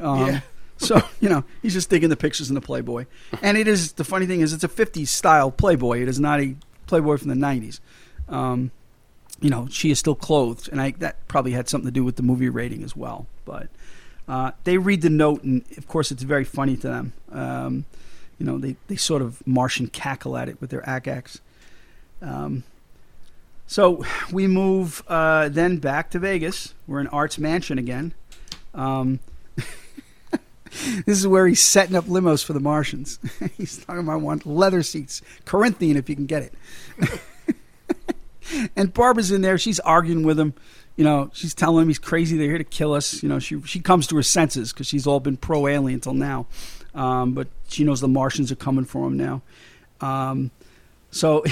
Um, 0.00 0.26
Yeah. 0.26 0.40
So 0.78 1.00
you 1.20 1.30
know 1.30 1.42
he's 1.62 1.72
just 1.72 1.88
digging 1.88 2.10
the 2.10 2.18
pictures 2.18 2.50
in 2.50 2.54
the 2.54 2.60
Playboy, 2.60 3.06
and 3.40 3.56
it 3.56 3.66
is 3.66 3.92
the 3.92 4.04
funny 4.04 4.26
thing 4.26 4.42
is 4.42 4.52
it's 4.52 4.62
a 4.62 4.68
'50s 4.68 5.08
style 5.08 5.50
Playboy. 5.50 6.02
It 6.02 6.08
is 6.08 6.20
not 6.20 6.38
a 6.38 6.54
Playboy 6.86 7.16
from 7.16 7.30
the 7.30 7.34
'90s. 7.34 7.80
Um, 8.28 8.70
you 9.40 9.48
know 9.48 9.68
she 9.70 9.90
is 9.90 9.98
still 9.98 10.14
clothed, 10.14 10.68
and 10.70 10.78
I 10.78 10.90
that 10.98 11.26
probably 11.28 11.52
had 11.52 11.70
something 11.70 11.86
to 11.88 11.90
do 11.90 12.04
with 12.04 12.16
the 12.16 12.22
movie 12.22 12.50
rating 12.50 12.82
as 12.82 12.94
well. 12.94 13.26
But 13.46 13.68
uh, 14.28 14.50
they 14.64 14.76
read 14.76 15.00
the 15.00 15.08
note, 15.08 15.42
and 15.44 15.64
of 15.78 15.88
course 15.88 16.12
it's 16.12 16.22
very 16.22 16.44
funny 16.44 16.76
to 16.76 16.88
them. 16.88 17.12
Um, 17.32 17.84
you 18.38 18.46
know 18.46 18.58
they 18.58 18.76
they 18.88 18.96
sort 18.96 19.22
of 19.22 19.46
Martian 19.46 19.88
cackle 19.88 20.36
at 20.36 20.48
it 20.48 20.60
with 20.60 20.70
their 20.70 20.82
akax. 20.82 21.40
Um, 22.22 22.64
so 23.66 24.04
we 24.32 24.46
move 24.46 25.02
uh, 25.08 25.48
then 25.48 25.78
back 25.78 26.10
to 26.10 26.18
Vegas. 26.18 26.74
We're 26.86 27.00
in 27.00 27.08
Art's 27.08 27.38
mansion 27.38 27.78
again. 27.78 28.14
Um, 28.74 29.18
this 29.56 31.18
is 31.18 31.26
where 31.26 31.46
he's 31.46 31.62
setting 31.62 31.96
up 31.96 32.04
limos 32.04 32.44
for 32.44 32.52
the 32.52 32.60
Martians. 32.60 33.18
he's 33.56 33.84
talking 33.84 34.02
about 34.02 34.20
one 34.20 34.40
leather 34.44 34.82
seats, 34.82 35.22
Corinthian 35.44 35.96
if 35.96 36.08
you 36.08 36.14
can 36.14 36.26
get 36.26 36.42
it. 36.42 37.20
and 38.76 38.94
Barbara's 38.94 39.30
in 39.30 39.42
there. 39.42 39.58
She's 39.58 39.80
arguing 39.80 40.24
with 40.24 40.38
him. 40.38 40.54
You 40.94 41.04
know, 41.04 41.30
she's 41.34 41.54
telling 41.54 41.82
him 41.82 41.88
he's 41.88 41.98
crazy. 41.98 42.38
They're 42.38 42.48
here 42.48 42.58
to 42.58 42.64
kill 42.64 42.94
us. 42.94 43.22
You 43.22 43.28
know, 43.28 43.38
she 43.38 43.60
she 43.62 43.80
comes 43.80 44.06
to 44.08 44.16
her 44.16 44.22
senses 44.22 44.72
because 44.72 44.86
she's 44.86 45.06
all 45.06 45.20
been 45.20 45.36
pro 45.36 45.66
alien 45.66 46.00
till 46.00 46.14
now, 46.14 46.46
um, 46.96 47.34
but 47.34 47.46
she 47.68 47.84
knows 47.84 48.00
the 48.00 48.08
Martians 48.08 48.50
are 48.50 48.56
coming 48.56 48.84
for 48.84 49.06
him 49.06 49.16
now. 49.16 49.42
Um, 50.00 50.50
so 51.10 51.44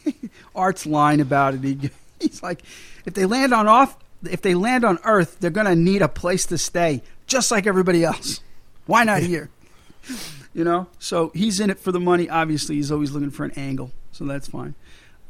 Art's 0.54 0.84
lying 0.84 1.20
about 1.20 1.54
it. 1.54 1.60
He, 1.62 1.90
he's 2.20 2.42
like, 2.42 2.62
if 3.06 3.14
they 3.14 3.24
land 3.24 3.54
on 3.54 3.66
off, 3.68 3.96
if 4.28 4.42
they 4.42 4.54
land 4.54 4.84
on 4.84 4.98
Earth, 5.04 5.38
they're 5.40 5.50
gonna 5.50 5.76
need 5.76 6.02
a 6.02 6.08
place 6.08 6.44
to 6.46 6.58
stay, 6.58 7.02
just 7.26 7.50
like 7.50 7.66
everybody 7.66 8.04
else. 8.04 8.40
Why 8.86 9.04
not 9.04 9.22
here? 9.22 9.48
You 10.54 10.64
know. 10.64 10.88
So 10.98 11.30
he's 11.34 11.60
in 11.60 11.70
it 11.70 11.78
for 11.78 11.92
the 11.92 12.00
money. 12.00 12.28
Obviously, 12.28 12.76
he's 12.76 12.90
always 12.90 13.12
looking 13.12 13.30
for 13.30 13.44
an 13.44 13.52
angle. 13.52 13.92
So 14.10 14.24
that's 14.24 14.48
fine. 14.48 14.74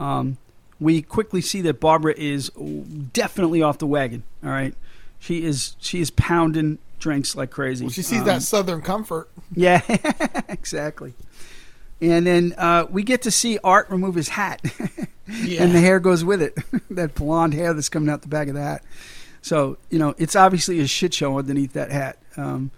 Um, 0.00 0.38
we 0.80 1.02
quickly 1.02 1.42
see 1.42 1.60
that 1.62 1.80
Barbara 1.80 2.14
is 2.16 2.50
definitely 3.12 3.60
off 3.60 3.76
the 3.76 3.86
wagon. 3.86 4.22
All 4.42 4.48
right, 4.48 4.74
she 5.18 5.44
is 5.44 5.76
she 5.80 6.00
is 6.00 6.10
pounding 6.12 6.78
drinks 6.98 7.34
like 7.36 7.50
crazy. 7.50 7.84
Well, 7.84 7.92
she 7.92 8.02
sees 8.02 8.20
Um, 8.20 8.26
that 8.26 8.42
Southern 8.42 8.82
comfort. 8.82 9.30
yeah, 9.54 9.82
exactly. 10.48 11.14
And 12.00 12.26
then 12.26 12.54
uh, 12.56 12.86
we 12.90 13.02
get 13.02 13.22
to 13.22 13.30
see 13.30 13.58
Art 13.64 13.90
remove 13.90 14.14
his 14.14 14.28
hat, 14.28 14.60
Yeah. 15.26 15.62
and 15.64 15.74
the 15.74 15.80
hair 15.80 15.98
goes 16.00 16.24
with 16.24 16.40
it. 16.42 16.56
that 16.90 17.14
blonde 17.14 17.54
hair 17.54 17.74
that's 17.74 17.88
coming 17.88 18.08
out 18.08 18.22
the 18.22 18.28
back 18.28 18.48
of 18.48 18.54
the 18.54 18.62
hat. 18.62 18.84
So 19.42 19.78
you 19.90 19.98
know, 19.98 20.14
it's 20.18 20.36
obviously 20.36 20.78
a 20.80 20.86
shit 20.86 21.12
show 21.14 21.38
underneath 21.38 21.72
that 21.72 21.90
hat. 21.90 22.18
Um, 22.36 22.70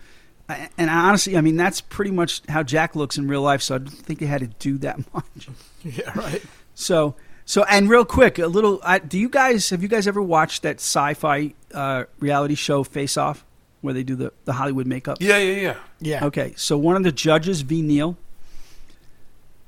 I- 0.48 0.68
and 0.78 0.88
honestly, 0.88 1.36
I 1.36 1.42
mean, 1.42 1.56
that's 1.56 1.80
pretty 1.80 2.10
much 2.12 2.40
how 2.48 2.62
Jack 2.62 2.96
looks 2.96 3.18
in 3.18 3.28
real 3.28 3.42
life. 3.42 3.60
So 3.62 3.74
I 3.74 3.78
don't 3.78 3.90
think 3.90 4.20
they 4.20 4.26
had 4.26 4.40
to 4.40 4.46
do 4.46 4.78
that 4.78 4.98
much. 5.14 5.48
Yeah, 5.84 6.10
right. 6.18 6.42
So, 6.74 7.14
so, 7.44 7.64
and 7.64 7.90
real 7.90 8.04
quick, 8.06 8.38
a 8.38 8.46
little. 8.46 8.80
I, 8.82 9.00
do 9.00 9.18
you 9.18 9.28
guys 9.28 9.68
have 9.70 9.82
you 9.82 9.88
guys 9.88 10.06
ever 10.06 10.22
watched 10.22 10.62
that 10.62 10.76
sci-fi 10.76 11.52
uh, 11.74 12.04
reality 12.20 12.54
show 12.54 12.84
Face 12.84 13.16
Off, 13.18 13.44
where 13.80 13.94
they 13.94 14.02
do 14.02 14.14
the 14.16 14.32
the 14.44 14.52
Hollywood 14.54 14.86
makeup? 14.86 15.18
Yeah, 15.20 15.38
yeah, 15.38 15.60
yeah. 15.60 15.74
Yeah. 16.00 16.24
Okay, 16.26 16.52
so 16.56 16.76
one 16.78 16.96
of 16.96 17.02
the 17.02 17.12
judges, 17.12 17.62
Ve 17.62 17.82
Neill, 17.82 18.16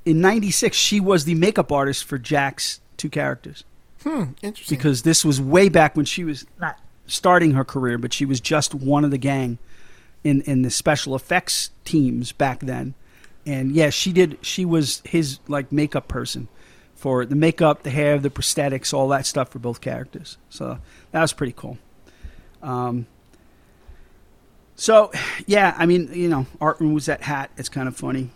in 0.04 0.20
'96, 0.20 0.76
she 0.76 1.00
was 1.00 1.24
the 1.24 1.34
makeup 1.34 1.70
artist 1.72 2.04
for 2.04 2.18
Jack's 2.18 2.80
two 2.96 3.08
characters 3.08 3.64
Hmm. 4.02 4.24
Interesting. 4.42 4.76
because 4.76 5.02
this 5.02 5.24
was 5.24 5.40
way 5.40 5.68
back 5.68 5.96
when 5.96 6.04
she 6.04 6.24
was 6.24 6.44
not 6.60 6.78
starting 7.06 7.52
her 7.52 7.64
career, 7.64 7.98
but 7.98 8.12
she 8.12 8.24
was 8.24 8.40
just 8.40 8.74
one 8.74 9.04
of 9.04 9.10
the 9.10 9.18
gang 9.18 9.58
in 10.24 10.40
in 10.42 10.62
the 10.62 10.70
special 10.70 11.14
effects 11.14 11.70
teams 11.84 12.32
back 12.32 12.60
then. 12.60 12.94
and 13.46 13.72
yeah, 13.72 13.90
she 13.90 14.12
did. 14.12 14.38
She 14.42 14.64
was 14.64 15.02
his 15.04 15.38
like 15.48 15.72
makeup 15.72 16.06
person 16.08 16.48
for 16.94 17.26
the 17.26 17.34
makeup, 17.34 17.82
the 17.82 17.90
hair, 17.90 18.18
the 18.18 18.30
prosthetics, 18.30 18.94
all 18.94 19.08
that 19.08 19.26
stuff 19.26 19.48
for 19.50 19.58
both 19.58 19.80
characters. 19.80 20.38
So 20.48 20.78
that 21.10 21.20
was 21.20 21.32
pretty 21.32 21.52
cool. 21.56 21.78
Um, 22.62 23.06
so 24.76 25.12
yeah, 25.46 25.74
I 25.76 25.86
mean, 25.86 26.10
you 26.12 26.28
know, 26.28 26.46
Art 26.60 26.80
removes 26.80 27.06
that 27.06 27.22
hat. 27.22 27.50
It's 27.56 27.68
kind 27.68 27.88
of 27.88 27.96
funny. 27.96 28.30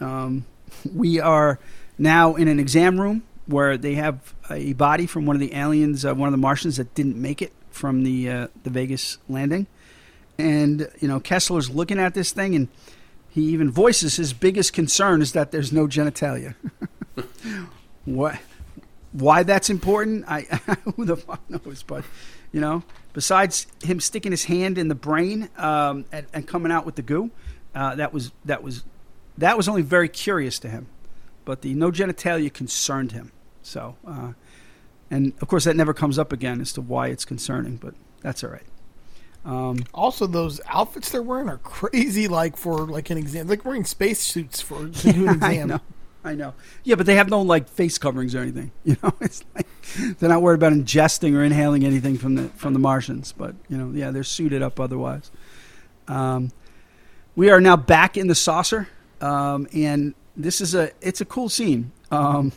Um, 0.00 0.46
we 0.94 1.20
are 1.20 1.58
now 1.98 2.34
in 2.34 2.48
an 2.48 2.58
exam 2.58 3.00
room 3.00 3.22
where 3.46 3.76
they 3.76 3.94
have 3.94 4.34
a 4.50 4.72
body 4.74 5.06
from 5.06 5.26
one 5.26 5.36
of 5.36 5.40
the 5.40 5.54
aliens, 5.54 6.04
uh, 6.04 6.14
one 6.14 6.28
of 6.28 6.32
the 6.32 6.38
Martians 6.38 6.76
that 6.76 6.94
didn't 6.94 7.20
make 7.20 7.42
it 7.42 7.52
from 7.70 8.04
the 8.04 8.30
uh, 8.30 8.48
the 8.62 8.70
Vegas 8.70 9.18
landing, 9.28 9.66
and 10.38 10.88
you 11.00 11.08
know 11.08 11.20
Kessler's 11.20 11.70
looking 11.70 11.98
at 11.98 12.14
this 12.14 12.32
thing, 12.32 12.54
and 12.54 12.68
he 13.28 13.42
even 13.46 13.70
voices 13.70 14.16
his 14.16 14.32
biggest 14.32 14.72
concern 14.72 15.22
is 15.22 15.32
that 15.32 15.52
there's 15.52 15.72
no 15.72 15.86
genitalia. 15.86 16.54
what? 18.04 18.38
Why 19.12 19.42
that's 19.42 19.70
important? 19.70 20.24
I 20.28 20.42
who 20.96 21.04
the 21.04 21.16
fuck 21.16 21.40
knows? 21.50 21.82
But 21.82 22.04
you 22.52 22.60
know, 22.60 22.82
besides 23.12 23.66
him 23.82 24.00
sticking 24.00 24.30
his 24.30 24.44
hand 24.44 24.78
in 24.78 24.88
the 24.88 24.94
brain 24.94 25.48
um, 25.56 26.04
and, 26.12 26.26
and, 26.32 26.46
coming 26.46 26.70
out 26.70 26.86
with 26.86 26.96
the 26.96 27.02
goo, 27.02 27.30
uh, 27.74 27.94
that 27.96 28.12
was 28.12 28.32
that 28.44 28.62
was 28.62 28.84
that 29.38 29.56
was 29.56 29.68
only 29.68 29.82
very 29.82 30.08
curious 30.08 30.58
to 30.60 30.68
him. 30.68 30.86
But 31.44 31.62
the 31.62 31.74
no 31.74 31.90
genitalia 31.90 32.52
concerned 32.52 33.12
him. 33.12 33.32
So, 33.62 33.96
uh, 34.06 34.32
and 35.10 35.32
of 35.40 35.48
course, 35.48 35.64
that 35.64 35.76
never 35.76 35.94
comes 35.94 36.18
up 36.18 36.32
again 36.32 36.60
as 36.60 36.72
to 36.74 36.80
why 36.80 37.08
it's 37.08 37.24
concerning. 37.24 37.76
But 37.76 37.94
that's 38.20 38.44
all 38.44 38.50
right. 38.50 38.62
Um, 39.44 39.78
also, 39.92 40.26
those 40.26 40.60
outfits 40.68 41.10
they're 41.10 41.22
wearing 41.22 41.48
are 41.48 41.58
crazy. 41.58 42.28
Like 42.28 42.56
for 42.56 42.86
like 42.86 43.10
an 43.10 43.18
exam, 43.18 43.48
like 43.48 43.64
wearing 43.64 43.84
spacesuits 43.84 44.60
for 44.60 44.88
to 44.88 45.12
do 45.12 45.26
an 45.28 45.34
exam. 45.42 45.80
I 46.24 46.34
know. 46.34 46.54
Yeah, 46.84 46.94
but 46.94 47.06
they 47.06 47.16
have 47.16 47.28
no 47.28 47.42
like 47.42 47.68
face 47.68 47.98
coverings 47.98 48.34
or 48.34 48.40
anything. 48.40 48.70
You 48.84 48.96
know, 49.02 49.12
it's 49.20 49.44
like 49.54 49.66
they're 50.18 50.28
not 50.28 50.42
worried 50.42 50.56
about 50.56 50.72
ingesting 50.72 51.36
or 51.36 51.42
inhaling 51.42 51.84
anything 51.84 52.18
from 52.18 52.34
the 52.34 52.48
from 52.50 52.72
the 52.72 52.78
Martians. 52.78 53.32
But 53.36 53.54
you 53.68 53.76
know, 53.76 53.90
yeah, 53.92 54.10
they're 54.10 54.24
suited 54.24 54.62
up 54.62 54.78
otherwise. 54.78 55.30
Um, 56.08 56.52
we 57.34 57.50
are 57.50 57.60
now 57.60 57.76
back 57.76 58.16
in 58.16 58.28
the 58.28 58.34
saucer, 58.34 58.88
um, 59.20 59.66
and 59.72 60.14
this 60.36 60.60
is 60.60 60.74
a 60.74 60.90
it's 61.00 61.20
a 61.20 61.24
cool 61.24 61.48
scene. 61.48 61.92
Um, 62.10 62.52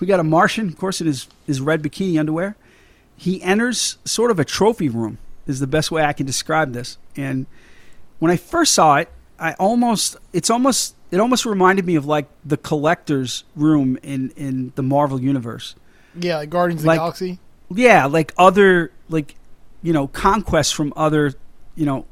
we 0.00 0.06
got 0.06 0.20
a 0.20 0.24
Martian, 0.24 0.68
of 0.68 0.76
course, 0.76 1.00
in 1.00 1.06
his 1.06 1.28
his 1.46 1.60
red 1.60 1.82
bikini 1.82 2.18
underwear. 2.18 2.56
He 3.16 3.42
enters 3.42 3.98
sort 4.04 4.30
of 4.30 4.38
a 4.38 4.44
trophy 4.44 4.88
room. 4.88 5.18
Is 5.46 5.60
the 5.60 5.68
best 5.68 5.92
way 5.92 6.04
I 6.04 6.12
can 6.12 6.26
describe 6.26 6.72
this. 6.72 6.98
And 7.14 7.46
when 8.18 8.32
I 8.32 8.36
first 8.36 8.74
saw 8.74 8.96
it, 8.96 9.08
I 9.38 9.52
almost 9.54 10.16
it's 10.32 10.50
almost 10.50 10.95
it 11.10 11.20
almost 11.20 11.46
reminded 11.46 11.86
me 11.86 11.94
of 11.96 12.06
like 12.06 12.28
the 12.44 12.56
collector's 12.56 13.44
room 13.54 13.98
in 14.02 14.30
in 14.36 14.72
the 14.74 14.82
Marvel 14.82 15.20
universe. 15.20 15.74
Yeah, 16.18 16.38
like 16.38 16.50
Guardians 16.50 16.84
like, 16.84 16.98
of 16.98 17.18
the 17.18 17.26
Galaxy. 17.26 17.38
Yeah, 17.70 18.06
like 18.06 18.32
other 18.36 18.92
like 19.08 19.34
you 19.82 19.92
know 19.92 20.08
conquests 20.08 20.72
from 20.72 20.92
other 20.96 21.34
you 21.74 21.86
know 21.86 22.06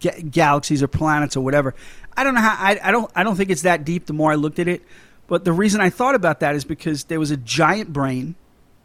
ga- 0.00 0.22
galaxies 0.22 0.82
or 0.82 0.88
planets 0.88 1.36
or 1.36 1.42
whatever. 1.42 1.74
I 2.16 2.24
don't 2.24 2.34
know 2.34 2.40
how 2.40 2.56
I, 2.58 2.80
I 2.82 2.90
don't 2.90 3.10
I 3.14 3.22
don't 3.22 3.36
think 3.36 3.50
it's 3.50 3.62
that 3.62 3.84
deep. 3.84 4.06
The 4.06 4.12
more 4.12 4.32
I 4.32 4.36
looked 4.36 4.58
at 4.58 4.68
it, 4.68 4.82
but 5.26 5.44
the 5.44 5.52
reason 5.52 5.80
I 5.80 5.90
thought 5.90 6.14
about 6.14 6.40
that 6.40 6.54
is 6.54 6.64
because 6.64 7.04
there 7.04 7.20
was 7.20 7.30
a 7.30 7.36
giant 7.36 7.92
brain, 7.92 8.34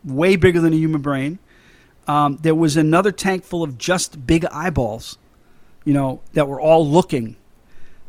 way 0.03 0.35
bigger 0.35 0.61
than 0.61 0.73
a 0.73 0.77
human 0.77 1.01
brain. 1.01 1.39
Um, 2.07 2.37
there 2.41 2.53
was 2.53 2.77
another 2.77 3.11
tank 3.11 3.43
full 3.43 3.63
of 3.63 3.77
just 3.77 4.27
big 4.27 4.45
eyeballs, 4.45 5.17
you 5.85 5.93
know, 5.93 6.21
that 6.33 6.47
were 6.47 6.61
all 6.61 6.87
looking. 6.87 7.35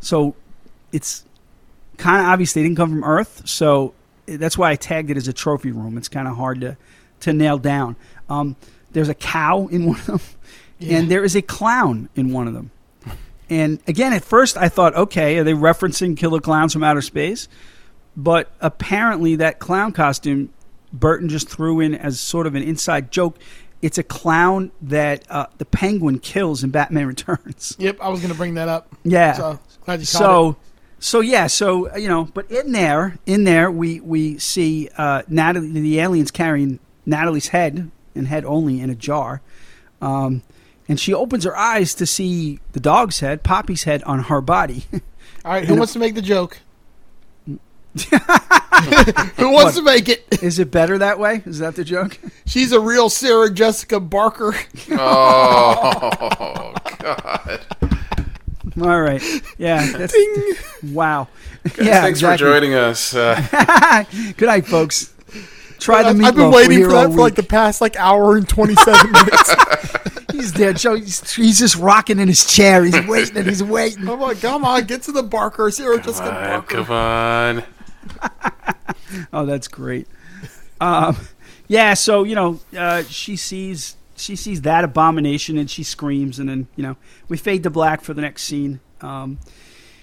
So 0.01 0.35
it's 0.93 1.25
kind 1.97 2.21
of 2.21 2.27
obvious 2.27 2.53
they 2.53 2.63
didn't 2.63 2.77
come 2.77 2.91
from 2.91 3.05
Earth, 3.05 3.43
so 3.47 3.95
that's 4.27 4.59
why 4.59 4.71
I 4.71 4.77
tagged 4.77 5.11
it 5.11 5.17
as 5.17 5.29
a 5.29 5.33
trophy 5.33 5.73
room. 5.73 5.97
It's 5.99 6.09
kind 6.09 6.29
of 6.29 6.37
hard 6.37 6.61
to 6.63 6.77
to 7.21 7.33
nail 7.33 7.59
down. 7.59 7.97
Um, 8.29 8.57
there's 8.93 9.09
a 9.09 9.15
cow 9.15 9.67
in 9.69 9.87
one 9.87 9.99
of 10.01 10.07
them, 10.07 10.21
yeah. 10.79 10.99
and 10.99 11.11
there 11.11 11.25
is 11.25 11.37
a 11.37 11.43
clown 11.43 12.09
in 12.15 12.33
one 12.33 12.49
of 12.49 12.55
them. 12.55 12.71
And 13.49 13.79
again, 13.87 14.13
at 14.13 14.25
first 14.25 14.57
I 14.57 14.69
thought, 14.69 14.95
okay, 14.95 15.39
are 15.39 15.45
they 15.45 15.53
referencing 15.53 16.17
killer 16.17 16.41
clowns 16.41 16.73
from 16.73 16.83
outer 16.83 17.03
space? 17.03 17.49
But 18.17 18.51
apparently, 18.61 19.37
that 19.37 19.59
clown 19.59 19.93
costume 19.93 20.51
Burton 20.93 21.29
just 21.29 21.49
threw 21.49 21.81
in 21.81 21.95
as 21.95 22.21
sort 22.21 22.47
of 22.47 22.55
an 22.55 22.63
inside 22.63 23.11
joke. 23.11 23.39
It's 23.83 23.99
a 23.99 24.03
clown 24.03 24.73
that 24.83 25.31
uh, 25.31 25.47
the 25.59 25.67
Penguin 25.67 26.19
kills 26.19 26.65
in 26.65 26.71
Batman 26.71 27.07
Returns. 27.09 27.77
Yep, 27.79 27.99
I 28.01 28.09
was 28.09 28.21
going 28.21 28.33
to 28.33 28.37
bring 28.37 28.55
that 28.55 28.69
up. 28.69 28.89
Yeah. 29.05 29.33
So 29.35 29.61
glad 29.85 30.01
you 30.01 30.07
so, 30.07 30.51
it. 30.51 30.57
So 30.99 31.21
yeah, 31.21 31.47
so 31.47 31.95
you 31.97 32.09
know, 32.09 32.25
but 32.25 32.51
in 32.51 32.73
there, 32.73 33.19
in 33.27 33.45
there, 33.45 33.71
we 33.71 34.01
we 34.01 34.39
see 34.39 34.89
uh, 34.97 35.23
Natalie, 35.29 35.69
the 35.69 36.01
aliens 36.01 36.31
carrying 36.31 36.79
Natalie's 37.05 37.49
head 37.49 37.91
and 38.15 38.27
head 38.27 38.45
only 38.45 38.81
in 38.81 38.89
a 38.89 38.95
jar, 38.95 39.43
um, 40.01 40.43
and 40.89 40.99
she 40.99 41.13
opens 41.13 41.45
her 41.45 41.57
eyes 41.57 41.95
to 41.95 42.07
see 42.07 42.61
the 42.73 42.81
dog's 42.81 43.21
head, 43.21 43.43
Poppy's 43.43 43.85
head 43.85 44.03
on 44.05 44.25
her 44.25 44.41
body. 44.41 44.87
All 45.45 45.53
right, 45.53 45.65
who 45.65 45.77
wants 45.77 45.93
to 45.93 45.99
make 45.99 46.15
the 46.15 46.23
joke? 46.23 46.59
who 48.11 49.53
wants 49.53 49.75
what? 49.75 49.75
to 49.75 49.83
make 49.83 50.09
it? 50.09 50.27
Is 50.43 50.59
it 50.59 50.71
better 50.71 50.99
that 50.99 51.19
way? 51.19 51.43
Is 51.47 51.61
that 51.61 51.77
the 51.77 51.85
joke? 51.85 52.19
She's 52.45 52.73
a 52.73 52.81
real 52.81 53.09
Sarah 53.09 53.51
Jessica 53.51 54.01
Parker. 54.01 54.55
oh 54.93 56.75
God. 56.99 57.96
All 58.81 59.01
right. 59.01 59.23
Yeah. 59.59 59.91
That's, 59.97 60.13
Ding. 60.13 60.55
Wow. 60.93 61.29
Guys, 61.65 61.79
yeah. 61.79 62.03
Thanks 62.03 62.21
exactly. 62.21 62.47
for 62.47 62.53
joining 62.53 62.75
us. 62.75 63.15
Uh, 63.15 64.05
Good 64.37 64.47
night, 64.47 64.67
folks. 64.67 65.15
Try 65.79 66.03
the 66.03 66.19
meatloaf. 66.19 66.27
I've 66.27 66.35
been 66.37 66.51
waiting 66.51 66.85
for 66.85 66.93
that 66.93 67.11
for 67.11 67.19
like 67.19 67.35
the 67.35 67.43
past 67.43 67.81
like 67.81 67.97
hour 67.97 68.37
and 68.37 68.49
twenty 68.49 68.75
seven 68.77 69.13
minutes. 69.13 69.55
he's 70.33 70.53
dead. 70.53 70.81
So 70.81 70.95
he's, 70.95 71.35
he's, 71.35 71.59
just 71.59 71.77
rocking 71.77 72.19
in 72.19 72.29
his 72.29 72.45
chair. 72.47 72.85
He's 72.85 73.07
waiting 73.07 73.37
and 73.37 73.47
he's 73.47 73.63
waiting. 73.63 74.09
I'm 74.09 74.21
like, 74.21 74.41
come 74.41 74.65
on, 74.65 74.85
get 74.85 75.03
to 75.03 75.13
the 75.13 75.23
Barker. 75.23 75.71
Sarah 75.71 76.01
come 76.01 76.15
on, 76.15 76.21
Barker. 76.21 76.85
Come 76.85 76.91
on. 76.91 77.65
oh, 79.33 79.45
that's 79.45 79.69
great. 79.69 80.09
Um, 80.81 81.17
yeah. 81.69 81.95
So 81.95 82.25
you 82.25 82.35
know, 82.35 82.61
uh, 82.77 83.03
she 83.03 83.37
sees 83.37 83.96
she 84.17 84.37
sees 84.37 84.63
that 84.63 84.85
abomination 84.85 85.59
and 85.59 85.71
she 85.71 85.83
screams, 85.83 86.39
and 86.39 86.49
then 86.49 86.69
you 86.77 86.83
know 86.83 86.97
we 87.29 87.37
fade 87.37 87.63
to 87.65 87.71
black 87.71 88.01
for 88.01 88.15
the 88.15 88.23
next 88.23 88.45
scene. 88.45 88.81
Um, 89.01 89.39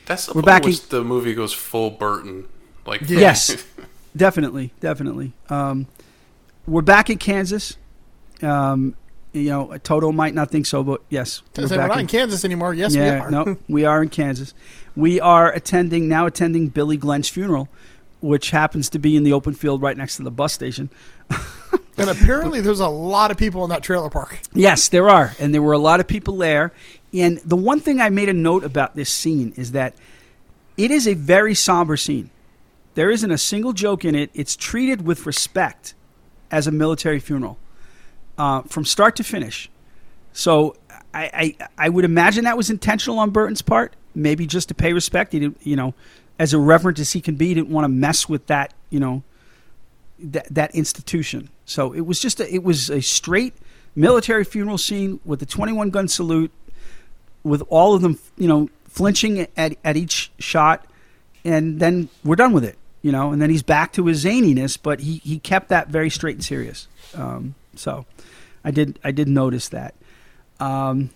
That's 0.06 0.27
the 0.27 0.34
we're 0.34 0.41
back 0.41 0.65
in, 0.65 0.73
the 0.90 1.03
movie 1.03 1.34
goes 1.34 1.53
full 1.53 1.90
Burton. 1.90 2.48
Like 2.85 3.10
yes, 3.10 3.65
definitely, 4.15 4.73
definitely. 4.80 5.34
Um, 5.49 5.88
we're 6.68 6.81
back 6.81 7.10
in 7.10 7.18
Kansas. 7.18 7.77
Um, 8.41 8.95
you 9.34 9.49
know, 9.49 9.77
Toto 9.80 10.11
might 10.11 10.35
not 10.35 10.52
think 10.52 10.65
so, 10.65 10.84
but 10.84 11.02
yes, 11.10 11.41
we're, 11.57 11.68
we're 11.68 11.77
not 11.88 11.94
in, 11.94 11.99
in, 12.02 12.07
Kansas 12.07 12.45
anymore. 12.45 12.73
Yes, 12.73 12.94
yeah, 12.94 13.15
we 13.15 13.19
are. 13.19 13.31
no, 13.31 13.57
we 13.68 13.85
are 13.85 14.03
in 14.03 14.10
Kansas. 14.10 14.53
We 14.95 15.19
are 15.19 15.52
attending 15.52 16.07
now 16.07 16.26
attending 16.27 16.68
Billy 16.68 16.98
Glenn's 16.98 17.30
funeral, 17.30 17.68
which 18.22 18.52
happens 18.52 18.90
to 18.90 18.99
be 18.99 19.15
in 19.15 19.23
the 19.23 19.34
open 19.34 19.53
field 19.53 19.81
right 19.81 19.98
next 19.98 20.18
to 20.18 20.23
the 20.23 20.31
bus 20.31 20.53
station. 20.53 20.90
And 21.97 22.09
apparently, 22.09 22.59
there's 22.59 22.79
a 22.79 22.87
lot 22.87 23.29
of 23.29 23.37
people 23.37 23.63
in 23.63 23.69
that 23.69 23.83
trailer 23.83 24.09
park. 24.09 24.39
Yes, 24.53 24.89
there 24.89 25.09
are, 25.09 25.33
and 25.39 25.53
there 25.53 25.61
were 25.61 25.73
a 25.73 25.77
lot 25.77 25.99
of 25.99 26.07
people 26.07 26.37
there. 26.37 26.71
And 27.13 27.37
the 27.39 27.55
one 27.55 27.79
thing 27.79 28.01
I 28.01 28.09
made 28.09 28.29
a 28.29 28.33
note 28.33 28.63
about 28.63 28.95
this 28.95 29.11
scene 29.11 29.53
is 29.55 29.73
that 29.73 29.93
it 30.75 30.89
is 30.89 31.07
a 31.07 31.13
very 31.13 31.53
somber 31.53 31.95
scene. 31.97 32.31
There 32.95 33.11
isn't 33.11 33.29
a 33.29 33.37
single 33.37 33.73
joke 33.73 34.05
in 34.05 34.15
it. 34.15 34.31
It's 34.33 34.55
treated 34.55 35.05
with 35.05 35.25
respect 35.25 35.93
as 36.49 36.67
a 36.67 36.71
military 36.71 37.19
funeral, 37.19 37.57
uh, 38.37 38.61
from 38.63 38.85
start 38.85 39.15
to 39.17 39.23
finish. 39.23 39.69
So 40.31 40.75
I, 41.13 41.55
I, 41.59 41.67
I 41.85 41.89
would 41.89 42.05
imagine 42.05 42.43
that 42.45 42.57
was 42.57 42.69
intentional 42.69 43.19
on 43.19 43.29
Burton's 43.29 43.61
part, 43.61 43.95
maybe 44.15 44.47
just 44.47 44.67
to 44.69 44.73
pay 44.73 44.93
respect. 44.93 45.33
He 45.33 45.39
didn't, 45.39 45.57
you 45.61 45.75
know, 45.75 45.93
as 46.39 46.53
irreverent 46.53 46.97
as 46.99 47.13
he 47.13 47.21
can 47.21 47.35
be, 47.35 47.49
he 47.49 47.53
didn't 47.53 47.69
want 47.69 47.85
to 47.85 47.89
mess 47.89 48.27
with 48.27 48.47
that, 48.47 48.73
you 48.89 48.99
know, 48.99 49.23
that 50.19 50.53
that 50.53 50.76
institution. 50.76 51.49
So 51.65 51.94
it 51.94 52.02
was 52.02 52.19
just 52.19 52.40
a, 52.40 52.53
it 52.53 52.64
was 52.64 52.90
a 52.90 53.02
straight 53.02 53.53
military 53.95 54.44
funeral 54.44 54.77
scene 54.77 55.19
with 55.26 55.41
a 55.41 55.45
21 55.45 55.90
gun 55.90 56.07
salute, 56.07 56.52
with 57.44 57.61
all 57.69 57.94
of 57.94 58.02
them, 58.02 58.19
you 58.38 58.48
know, 58.48 58.69
flinching 58.88 59.48
at 59.57 59.76
at 59.84 59.98
each 59.98 60.31
shot, 60.40 60.85
and 61.44 61.80
then 61.80 62.10
we're 62.23 62.35
done 62.35 62.53
with 62.53 62.64
it, 62.64 62.77
you 63.02 63.11
know. 63.11 63.31
And 63.31 63.41
then 63.41 63.49
he's 63.49 63.64
back 63.64 63.94
to 63.94 64.06
his 64.06 64.26
zaniness, 64.26 64.77
but 64.81 65.02
he 65.02 65.18
he 65.18 65.40
kept 65.40 65.69
that 65.69 65.90
very 65.90 66.10
straight 66.10 66.35
and 66.35 66.44
serious. 66.44 66.88
Um, 67.15 67.56
so 67.76 68.06
I 68.64 68.72
did 68.72 68.99
I 69.03 69.11
did 69.11 69.27
notice 69.27 69.69
that. 69.69 69.94
Um, 70.60 71.10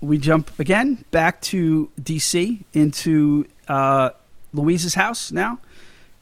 we 0.00 0.18
jump 0.18 0.58
again 0.58 1.04
back 1.10 1.40
to 1.42 1.90
DC 2.00 2.64
into 2.72 3.46
uh, 3.68 4.10
Louise's 4.52 4.94
house 4.94 5.30
now 5.30 5.58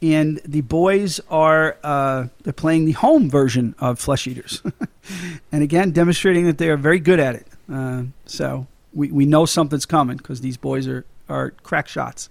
and 0.01 0.41
the 0.45 0.61
boys 0.61 1.21
are 1.29 1.77
uh, 1.83 2.29
they're 2.43 2.53
playing 2.53 2.85
the 2.85 2.93
home 2.93 3.29
version 3.29 3.75
of 3.79 3.99
Flesh 3.99 4.27
Eaters, 4.27 4.63
and 5.53 5.63
again 5.63 5.91
demonstrating 5.91 6.47
that 6.47 6.59
they 6.59 6.69
are 6.71 6.77
very 6.77 7.01
good 7.01 7.21
at 7.21 7.35
it. 7.35 7.47
Uh, 7.73 8.05
so 8.27 8.67
we, 8.93 9.11
we 9.11 9.27
know 9.27 9.45
something's 9.45 9.87
coming 9.87 10.17
because 10.17 10.41
these 10.41 10.57
boys 10.57 10.87
are 10.87 11.05
are 11.29 11.51
crack 11.63 11.89
shots. 11.89 12.29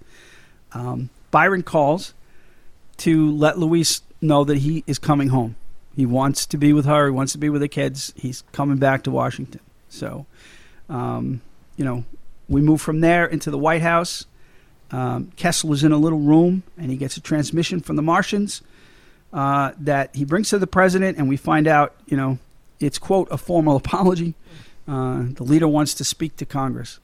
Um, 0.72 1.10
Byron 1.30 1.62
calls 1.62 2.14
to 2.98 3.30
let 3.36 3.58
Louise 3.58 4.02
know 4.20 4.44
that 4.44 4.58
he 4.58 4.82
is 4.86 4.98
coming 4.98 5.28
home. 5.28 5.56
He 5.94 6.06
wants 6.06 6.46
to 6.46 6.58
be 6.58 6.72
with 6.72 6.86
her. 6.86 7.06
He 7.06 7.10
wants 7.10 7.32
to 7.32 7.38
be 7.38 7.48
with 7.48 7.60
the 7.60 7.68
kids. 7.68 8.12
He's 8.16 8.42
coming 8.52 8.78
back 8.78 9.02
to 9.04 9.10
Washington. 9.10 9.60
So, 9.88 10.26
um, 10.88 11.40
you 11.76 11.84
know, 11.84 12.04
we 12.48 12.60
move 12.60 12.80
from 12.80 13.00
there 13.00 13.26
into 13.26 13.50
the 13.50 13.58
White 13.58 13.82
House. 13.82 14.26
Um, 14.90 15.32
Kessler 15.36 15.74
is 15.74 15.84
in 15.84 15.92
a 15.92 15.98
little 15.98 16.18
room, 16.18 16.62
and 16.76 16.90
he 16.90 16.96
gets 16.96 17.16
a 17.16 17.20
transmission 17.20 17.80
from 17.80 17.96
the 17.96 18.02
Martians 18.02 18.62
uh, 19.32 19.72
that 19.78 20.14
he 20.14 20.24
brings 20.24 20.50
to 20.50 20.58
the 20.58 20.66
president, 20.66 21.18
and 21.18 21.28
we 21.28 21.36
find 21.36 21.66
out, 21.66 21.94
you 22.06 22.16
know, 22.16 22.38
it's 22.80 22.98
quote 22.98 23.28
a 23.30 23.36
formal 23.36 23.76
apology. 23.84 24.34
Uh, 24.86 25.24
the 25.34 25.44
leader 25.44 25.68
wants 25.68 25.94
to 25.94 26.04
speak 26.04 26.36
to 26.36 26.46
Congress. 26.46 26.98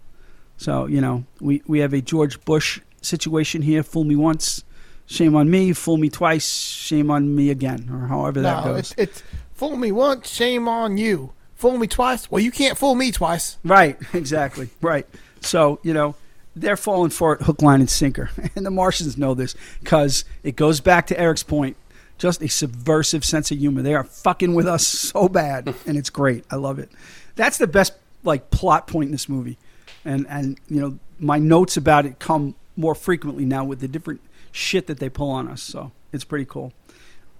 So, 0.56 0.86
you 0.86 1.00
know, 1.00 1.24
we, 1.40 1.62
we 1.66 1.80
have 1.80 1.92
a 1.92 2.00
George 2.00 2.42
Bush 2.44 2.80
situation 3.02 3.62
here. 3.62 3.82
Fool 3.82 4.04
me 4.04 4.16
once, 4.16 4.64
shame 5.06 5.34
on 5.34 5.50
me. 5.50 5.72
Fool 5.72 5.98
me 5.98 6.08
twice, 6.08 6.48
shame 6.48 7.10
on 7.10 7.34
me 7.34 7.50
again, 7.50 7.90
or 7.92 8.06
however 8.06 8.40
that 8.40 8.64
goes. 8.64 8.78
it's, 8.78 8.94
it's 8.96 9.22
fool 9.52 9.76
me 9.76 9.92
once, 9.92 10.30
shame 10.30 10.68
on 10.68 10.96
you. 10.96 11.32
Fool 11.56 11.76
me 11.76 11.86
twice. 11.86 12.30
Well, 12.30 12.40
you 12.40 12.50
can't 12.50 12.78
fool 12.78 12.94
me 12.94 13.12
twice. 13.12 13.58
Right, 13.64 13.98
exactly. 14.14 14.70
Right. 14.80 15.06
So, 15.40 15.80
you 15.82 15.92
know, 15.92 16.14
they're 16.56 16.76
falling 16.76 17.10
for 17.10 17.34
it 17.34 17.42
hook, 17.42 17.62
line, 17.62 17.80
and 17.80 17.90
sinker. 17.90 18.30
And 18.56 18.64
the 18.64 18.70
Martians 18.70 19.16
know 19.16 19.34
this 19.34 19.54
because 19.80 20.24
it 20.42 20.56
goes 20.56 20.80
back 20.80 21.06
to 21.08 21.18
Eric's 21.18 21.42
point 21.42 21.76
just 22.18 22.42
a 22.42 22.48
subversive 22.48 23.24
sense 23.24 23.50
of 23.50 23.58
humor. 23.58 23.82
They 23.82 23.94
are 23.94 24.04
fucking 24.04 24.54
with 24.54 24.66
us 24.66 24.86
so 24.86 25.28
bad, 25.28 25.74
and 25.86 25.96
it's 25.96 26.10
great. 26.10 26.44
I 26.50 26.56
love 26.56 26.78
it. 26.78 26.90
That's 27.36 27.58
the 27.58 27.66
best, 27.66 27.94
like, 28.22 28.50
plot 28.50 28.86
point 28.86 29.06
in 29.06 29.12
this 29.12 29.28
movie. 29.28 29.58
And, 30.04 30.26
and 30.28 30.60
you 30.68 30.80
know, 30.80 30.98
my 31.18 31.38
notes 31.38 31.76
about 31.76 32.06
it 32.06 32.18
come 32.18 32.54
more 32.76 32.94
frequently 32.94 33.44
now 33.44 33.64
with 33.64 33.80
the 33.80 33.88
different 33.88 34.20
shit 34.52 34.86
that 34.86 34.98
they 34.98 35.08
pull 35.08 35.30
on 35.30 35.48
us. 35.48 35.62
So 35.62 35.92
it's 36.12 36.24
pretty 36.24 36.44
cool. 36.44 36.72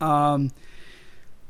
Um, 0.01 0.51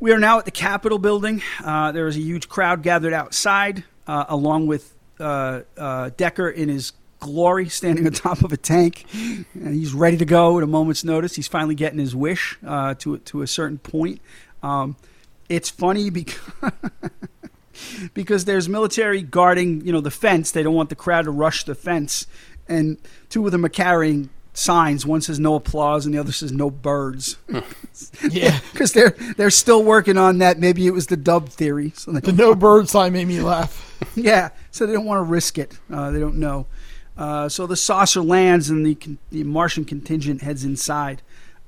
we 0.00 0.12
are 0.12 0.18
now 0.18 0.38
at 0.38 0.44
the 0.44 0.50
Capitol 0.50 0.98
building. 0.98 1.42
Uh, 1.64 1.92
there 1.92 2.06
is 2.06 2.16
a 2.16 2.20
huge 2.20 2.48
crowd 2.48 2.82
gathered 2.82 3.12
outside, 3.12 3.84
uh, 4.06 4.24
along 4.28 4.66
with 4.66 4.94
uh, 5.20 5.60
uh, 5.78 6.10
Decker 6.16 6.48
in 6.48 6.68
his 6.68 6.92
glory, 7.24 7.68
standing 7.68 8.06
on 8.10 8.12
top 8.12 8.42
of 8.42 8.52
a 8.52 8.56
tank. 8.56 9.04
And 9.12 9.74
he's 9.74 9.92
ready 9.94 10.16
to 10.18 10.24
go 10.24 10.56
at 10.58 10.62
a 10.64 10.66
moment's 10.66 11.04
notice. 11.04 11.34
He's 11.36 11.48
finally 11.48 11.74
getting 11.74 11.98
his 11.98 12.14
wish 12.14 12.58
uh, 12.66 12.94
to 13.00 13.18
to 13.18 13.42
a 13.42 13.46
certain 13.46 13.78
point. 13.78 14.20
Um, 14.62 14.96
it's 15.48 15.70
funny 15.70 16.10
because. 16.18 16.40
because 18.14 18.44
there's 18.44 18.68
military 18.68 19.20
guarding, 19.22 19.84
you 19.84 19.92
know, 19.92 20.00
the 20.00 20.10
fence. 20.10 20.52
They 20.52 20.62
don't 20.62 20.74
want 20.74 20.90
the 20.90 20.94
crowd 20.94 21.24
to 21.24 21.30
rush 21.32 21.64
the 21.64 21.74
fence, 21.74 22.26
and 22.68 22.98
two 23.28 23.44
of 23.46 23.52
them 23.52 23.64
are 23.64 23.68
carrying 23.68 24.30
signs. 24.52 25.04
One 25.04 25.20
says 25.20 25.40
"No 25.40 25.56
applause" 25.56 26.06
and 26.06 26.14
the 26.14 26.18
other 26.20 26.30
says 26.32 26.52
"No 26.52 26.70
birds." 26.70 27.36
Yeah. 28.28 28.58
because 28.72 28.92
they're 28.92 29.14
they're 29.36 29.50
still 29.50 29.82
working 29.84 30.16
on 30.18 30.38
that. 30.38 30.58
Maybe 30.58 30.86
it 30.86 30.90
was 30.92 31.06
the 31.06 31.16
dub 31.16 31.48
theory. 31.48 31.92
So 31.96 32.10
The 32.12 32.32
no 32.32 32.54
bird 32.56 32.88
sign 32.88 33.12
made 33.12 33.28
me 33.28 33.40
laugh. 33.40 33.72
yeah, 34.16 34.48
so 34.72 34.84
they 34.86 34.92
don't 34.92 35.04
want 35.04 35.18
to 35.18 35.22
risk 35.30 35.58
it. 35.58 35.78
Uh, 35.92 36.10
they 36.10 36.18
don't 36.18 36.36
know. 36.36 36.66
Uh, 37.16 37.48
so 37.48 37.66
the 37.66 37.76
saucer 37.76 38.22
lands 38.22 38.70
and 38.70 38.84
the 38.84 38.96
the 39.30 39.44
Martian 39.44 39.84
contingent 39.84 40.42
heads 40.42 40.64
inside. 40.64 41.22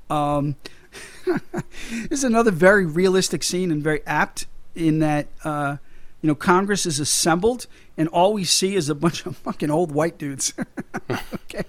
Um, 0.09 0.55
this 1.25 2.19
is 2.19 2.23
another 2.23 2.51
very 2.51 2.85
realistic 2.85 3.43
scene 3.43 3.71
and 3.71 3.83
very 3.83 4.05
apt 4.05 4.45
in 4.75 4.99
that 4.99 5.27
uh, 5.43 5.77
you 6.21 6.27
know 6.27 6.35
Congress 6.35 6.85
is 6.85 6.99
assembled 6.99 7.67
and 7.97 8.07
all 8.09 8.33
we 8.33 8.43
see 8.43 8.75
is 8.75 8.89
a 8.89 8.95
bunch 8.95 9.25
of 9.25 9.37
fucking 9.37 9.71
old 9.71 9.91
white 9.91 10.17
dudes. 10.17 10.53
okay, 11.09 11.63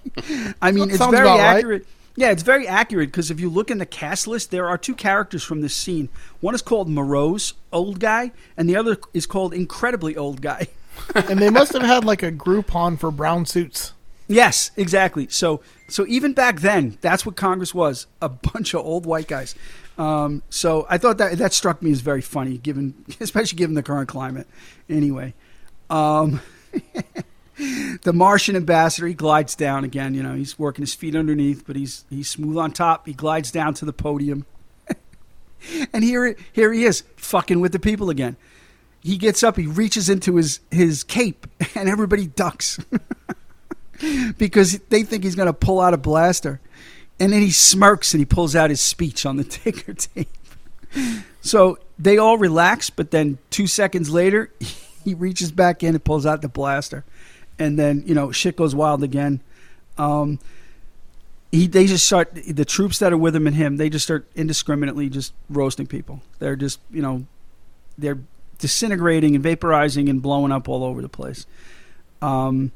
I 0.61 0.73
mean 0.73 0.91
it's 0.91 0.99
very 0.99 1.21
about 1.21 1.39
right. 1.39 1.57
accurate. 1.57 1.87
Yeah, 2.17 2.33
it's 2.33 2.43
very 2.43 2.67
accurate 2.67 3.11
because 3.11 3.31
if 3.31 3.39
you 3.39 3.49
look 3.49 3.71
in 3.71 3.79
the 3.79 3.87
cast 3.87 4.27
list, 4.27 4.51
there 4.51 4.67
are 4.67 4.77
two 4.77 4.97
characters 4.97 5.45
from 5.45 5.61
this 5.61 5.77
scene. 5.77 6.09
One 6.41 6.53
is 6.53 6.63
called 6.63 6.89
Moreau's 6.89 7.55
old 7.73 8.01
guy, 8.01 8.33
and 8.57 8.69
the 8.69 8.75
other 8.75 8.97
is 9.15 9.25
called 9.25 9.55
incredibly 9.55 10.17
old 10.17 10.43
guy. 10.43 10.67
and 11.15 11.39
they 11.39 11.51
must 11.51 11.73
have 11.73 11.83
had 11.83 12.05
like 12.05 12.23
a 12.23 12.33
Groupon 12.33 12.99
for 12.99 13.11
brown 13.11 13.47
suits. 13.47 13.93
Yes, 14.29 14.71
exactly. 14.77 15.27
So, 15.31 15.63
so 15.89 16.07
even 16.07 16.35
back 16.35 16.61
then, 16.61 16.99
that's 17.01 17.25
what 17.25 17.35
Congress 17.35 17.75
was 17.75 18.07
a 18.21 18.29
bunch 18.29 18.75
of 18.75 18.85
old 18.85 19.07
white 19.07 19.27
guys. 19.27 19.55
Um, 19.97 20.43
so 20.49 20.87
I 20.89 20.99
thought 20.99 21.19
that 21.19 21.39
that 21.39 21.53
struck 21.53 21.83
me 21.83 21.91
as 21.91 22.01
very 22.01 22.21
funny, 22.21 22.59
given 22.59 23.05
especially 23.21 23.57
given 23.57 23.75
the 23.75 23.83
current 23.83 24.09
climate. 24.09 24.47
Anyway, 24.89 25.35
um, 25.91 26.41
the 28.03 28.13
Martian 28.13 28.55
ambassador 28.55 29.09
he 29.09 29.15
glides 29.15 29.57
down 29.57 29.83
again. 29.85 30.15
You 30.15 30.23
know, 30.23 30.35
he's 30.35 30.59
working 30.59 30.83
his 30.83 30.95
feet 30.95 31.17
underneath, 31.17 31.67
but 31.67 31.75
he's 31.75 32.05
he's 32.11 32.29
smooth 32.29 32.59
on 32.59 32.71
top. 32.71 33.07
He 33.07 33.13
glides 33.13 33.51
down 33.51 33.75
to 33.75 33.85
the 33.85 33.93
podium, 33.93 34.47
and 35.93 36.05
here 36.05 36.37
here 36.53 36.73
he 36.73 36.85
is, 36.85 37.03
fucking 37.17 37.59
with 37.59 37.73
the 37.73 37.81
people 37.81 38.09
again. 38.09 38.37
He 39.03 39.17
gets 39.17 39.43
up, 39.43 39.57
he 39.57 39.67
reaches 39.67 40.09
into 40.09 40.37
his 40.37 40.61
his 40.71 41.05
cape, 41.05 41.47
and 41.75 41.89
everybody 41.89 42.27
ducks 42.27 42.79
because 44.39 44.79
they 44.89 45.03
think 45.03 45.25
he's 45.25 45.35
going 45.35 45.47
to 45.47 45.53
pull 45.53 45.81
out 45.81 45.95
a 45.95 45.99
blaster. 45.99 46.61
And 47.21 47.33
then 47.33 47.43
he 47.43 47.51
smirks 47.51 48.15
and 48.15 48.21
he 48.21 48.25
pulls 48.25 48.55
out 48.55 48.71
his 48.71 48.81
speech 48.81 49.27
on 49.27 49.37
the 49.37 49.45
ticker 49.45 49.93
tape. 49.95 50.29
So 51.41 51.79
they 51.99 52.19
all 52.19 52.39
relax, 52.39 52.91
but 52.91 53.11
then 53.11 53.39
two 53.51 53.67
seconds 53.67 54.11
later, 54.11 54.53
he 55.05 55.15
reaches 55.15 55.51
back 55.51 55.83
in 55.83 55.95
and 55.95 56.05
pulls 56.05 56.27
out 56.27 56.43
the 56.43 56.49
blaster. 56.49 57.05
And 57.59 57.79
then, 57.79 58.05
you 58.07 58.15
know, 58.15 58.31
shit 58.31 58.57
goes 58.57 58.75
wild 58.75 59.03
again. 59.03 59.41
Um, 59.97 60.39
he, 61.51 61.67
they 61.67 61.87
just 61.87 62.07
start, 62.07 62.35
the 62.35 62.65
troops 62.65 62.99
that 63.01 63.13
are 63.13 63.19
with 63.19 63.35
him 63.35 63.47
and 63.47 63.57
him, 63.57 63.79
they 63.79 63.89
just 63.89 64.05
start 64.05 64.29
indiscriminately 64.37 65.09
just 65.09 65.33
roasting 65.49 65.87
people. 65.87 66.23
They're 66.39 66.57
just, 66.57 66.79
you 66.91 67.03
know, 67.03 67.27
they're 67.97 68.19
disintegrating 68.59 69.35
and 69.35 69.45
vaporizing 69.45 70.09
and 70.09 70.21
blowing 70.21 70.53
up 70.53 70.69
all 70.69 70.85
over 70.85 71.01
the 71.01 71.09
place. 71.09 71.47
Um, 72.21 72.73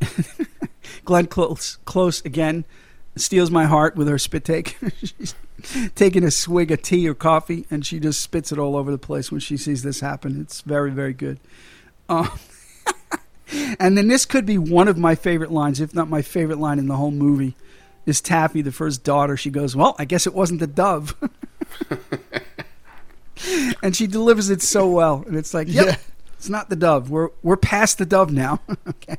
Glenn 1.04 1.26
Close, 1.26 1.76
Close 1.84 2.24
again 2.24 2.64
steals 3.16 3.50
my 3.50 3.64
heart 3.64 3.96
with 3.96 4.08
her 4.08 4.18
spit 4.18 4.44
take. 4.44 4.76
She's 5.02 5.34
taking 5.94 6.22
a 6.22 6.30
swig 6.30 6.70
of 6.70 6.82
tea 6.82 7.08
or 7.08 7.14
coffee, 7.14 7.66
and 7.70 7.84
she 7.84 7.98
just 7.98 8.20
spits 8.20 8.52
it 8.52 8.58
all 8.58 8.76
over 8.76 8.90
the 8.90 8.98
place 8.98 9.32
when 9.32 9.40
she 9.40 9.56
sees 9.56 9.82
this 9.82 10.00
happen. 10.00 10.40
It's 10.40 10.60
very, 10.60 10.90
very 10.90 11.14
good. 11.14 11.40
Um, 12.08 12.38
and 13.80 13.96
then 13.96 14.08
this 14.08 14.24
could 14.24 14.46
be 14.46 14.58
one 14.58 14.88
of 14.88 14.98
my 14.98 15.14
favorite 15.14 15.50
lines, 15.50 15.80
if 15.80 15.94
not 15.94 16.08
my 16.08 16.22
favorite 16.22 16.58
line 16.58 16.78
in 16.78 16.86
the 16.86 16.96
whole 16.96 17.10
movie. 17.10 17.56
Is 18.04 18.20
Taffy, 18.20 18.62
the 18.62 18.70
first 18.70 19.02
daughter, 19.02 19.36
she 19.36 19.50
goes, 19.50 19.74
Well, 19.74 19.96
I 19.98 20.04
guess 20.04 20.28
it 20.28 20.34
wasn't 20.34 20.60
the 20.60 20.68
dove. 20.68 21.16
and 23.82 23.94
she 23.96 24.06
delivers 24.06 24.50
it 24.50 24.62
so 24.62 24.88
well. 24.88 25.24
And 25.26 25.36
it's 25.36 25.52
like, 25.54 25.68
Yep, 25.68 25.86
Yeah. 25.86 25.96
it's 26.36 26.48
not 26.48 26.68
the 26.70 26.76
dove. 26.76 27.10
We're, 27.10 27.30
we're 27.42 27.56
past 27.56 27.98
the 27.98 28.06
dove 28.06 28.32
now. 28.32 28.60
okay. 28.88 29.16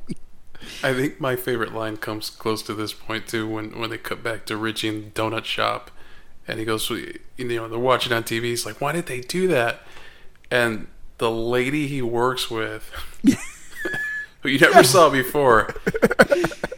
I 0.82 0.92
think 0.92 1.20
my 1.20 1.36
favorite 1.36 1.72
line 1.72 1.96
comes 1.96 2.30
close 2.30 2.62
to 2.64 2.74
this 2.74 2.92
point 2.92 3.26
too 3.26 3.48
when 3.48 3.78
when 3.78 3.90
they 3.90 3.98
cut 3.98 4.22
back 4.22 4.44
to 4.46 4.56
Richie 4.56 4.88
in 4.88 5.04
the 5.04 5.10
donut 5.10 5.44
shop, 5.44 5.90
and 6.46 6.58
he 6.58 6.64
goes, 6.64 6.90
you 6.90 7.18
know, 7.38 7.68
they're 7.68 7.78
watching 7.78 8.12
on 8.12 8.22
TV. 8.24 8.44
He's 8.44 8.66
like, 8.66 8.80
"Why 8.80 8.92
did 8.92 9.06
they 9.06 9.20
do 9.20 9.48
that?" 9.48 9.80
And 10.50 10.88
the 11.18 11.30
lady 11.30 11.86
he 11.86 12.02
works 12.02 12.50
with, 12.50 12.90
who 14.42 14.48
you 14.48 14.58
never 14.58 14.82
saw 14.84 15.10
before, 15.10 15.74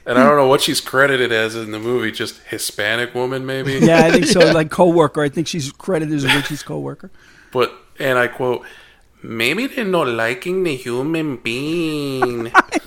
and 0.07 0.19
I 0.19 0.25
don't 0.25 0.37
know 0.37 0.47
what 0.49 0.61
she's 0.63 0.81
credited 0.81 1.31
as 1.33 1.55
in 1.57 1.71
the 1.73 1.79
movie, 1.79 2.11
just 2.13 2.39
Hispanic 2.49 3.15
woman 3.15 3.45
maybe. 3.47 3.75
Yeah, 3.75 4.05
I 4.07 4.11
think 4.11 4.27
so. 4.27 4.41
Like 4.53 4.71
co-worker. 4.71 5.23
I 5.23 5.29
think 5.29 5.47
she's 5.47 5.71
credited 5.73 6.15
as 6.15 6.25
Richie's 6.35 6.63
co-worker. 6.63 7.11
But 7.53 7.73
and 7.99 8.19
I 8.19 8.27
quote, 8.29 8.65
"Maybe 9.23 9.67
they're 9.67 9.85
not 9.85 10.09
liking 10.09 10.63
the 10.65 10.77
human 10.77 11.37
being." 11.37 12.51
I 12.55 12.79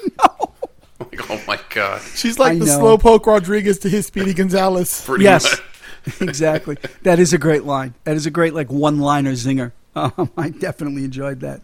Like, 1.00 1.30
oh 1.30 1.42
my 1.48 1.60
god! 1.70 2.02
She's 2.16 2.40
like 2.40 2.54
I 2.54 2.60
the 2.60 2.66
know. 2.66 2.80
slowpoke 2.98 3.26
Rodriguez 3.26 3.78
to 3.80 3.90
his 3.90 4.08
Speedy 4.08 4.34
Gonzalez. 4.34 5.04
Pretty 5.06 5.26
yes, 5.26 5.60
exactly. 6.22 6.78
That 7.04 7.20
is 7.20 7.34
a 7.34 7.38
great 7.38 7.64
line. 7.66 7.94
That 8.06 8.16
is 8.16 8.26
a 8.26 8.32
great 8.32 8.54
like 8.54 8.72
one-liner 8.72 9.34
zinger. 9.34 9.72
Um, 9.96 10.32
I 10.38 10.50
definitely 10.50 11.04
enjoyed 11.04 11.42
that. 11.42 11.62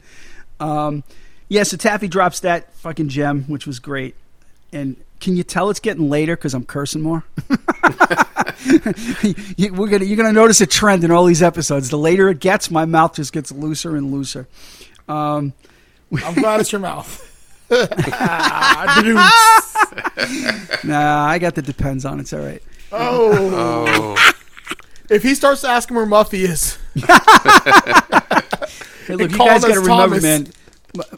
Um, 0.60 1.04
yeah, 1.50 1.64
so 1.64 1.76
Taffy 1.78 2.08
drops 2.08 2.40
that 2.42 2.74
fucking 2.76 3.10
gem, 3.10 3.44
which 3.46 3.68
was 3.68 3.80
great. 3.80 4.16
And 4.72 4.96
can 5.20 5.36
you 5.36 5.44
tell 5.44 5.70
it's 5.70 5.80
getting 5.82 6.10
later 6.10 6.36
because 6.38 6.54
I'm 6.54 6.66
cursing 6.66 7.02
more? 7.02 7.24
You- 9.58 9.74
We're 9.74 9.88
gonna, 9.88 10.06
you're 10.06 10.18
gonna 10.18 10.34
notice 10.34 10.60
a 10.62 10.68
trend 10.68 11.04
in 11.04 11.12
all 11.12 11.26
these 11.26 11.42
episodes. 11.42 11.90
The 11.90 11.98
later 11.98 12.30
it 12.30 12.40
gets, 12.40 12.70
my 12.70 12.86
mouth 12.86 13.14
just 13.16 13.32
gets 13.34 13.52
looser 13.52 13.96
and 13.96 14.12
looser. 14.12 14.48
Um, 15.08 15.54
I'm 16.26 16.34
glad 16.36 16.60
it's 16.60 16.72
your 16.72 16.82
mouth. 16.82 17.26
Ah, 17.72 19.02
nah, 20.84 21.26
I 21.26 21.40
got 21.40 21.56
the 21.56 21.62
depends 21.62 22.04
on. 22.06 22.20
It's 22.20 22.34
all 22.34 22.40
right. 22.42 22.62
oh, 22.92 24.16
Oh, 24.18 24.32
if 25.10 25.24
he 25.24 25.36
starts 25.36 25.64
asking 25.64 25.96
where 25.96 26.06
Muffy 26.06 26.40
is, 26.40 26.78
Hey, 29.08 29.16
look, 29.16 29.32
you 29.32 29.38
guys 29.38 29.62
got 29.64 29.74
to 29.74 29.80
remember, 29.80 30.20
Thomas. 30.20 30.24
man. 30.24 30.48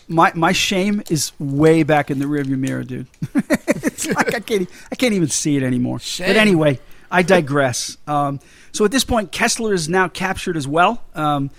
My 0.07 0.31
my 0.35 0.51
shame 0.51 1.01
is 1.09 1.31
way 1.39 1.83
back 1.83 2.11
in 2.11 2.19
the 2.19 2.25
rearview 2.25 2.57
mirror, 2.57 2.83
dude. 2.83 3.07
it's 3.35 4.07
like 4.07 4.33
I 4.33 4.39
can't, 4.39 4.69
I 4.91 4.95
can't 4.95 5.13
even 5.13 5.29
see 5.29 5.55
it 5.55 5.63
anymore. 5.63 5.99
Shame. 5.99 6.27
But 6.27 6.37
anyway, 6.37 6.79
I 7.09 7.23
digress. 7.23 7.97
Um, 8.07 8.39
so 8.71 8.85
at 8.85 8.91
this 8.91 9.03
point, 9.03 9.31
Kessler 9.31 9.73
is 9.73 9.87
now 9.87 10.07
captured 10.07 10.57
as 10.57 10.67
well. 10.67 11.03
Um, 11.15 11.51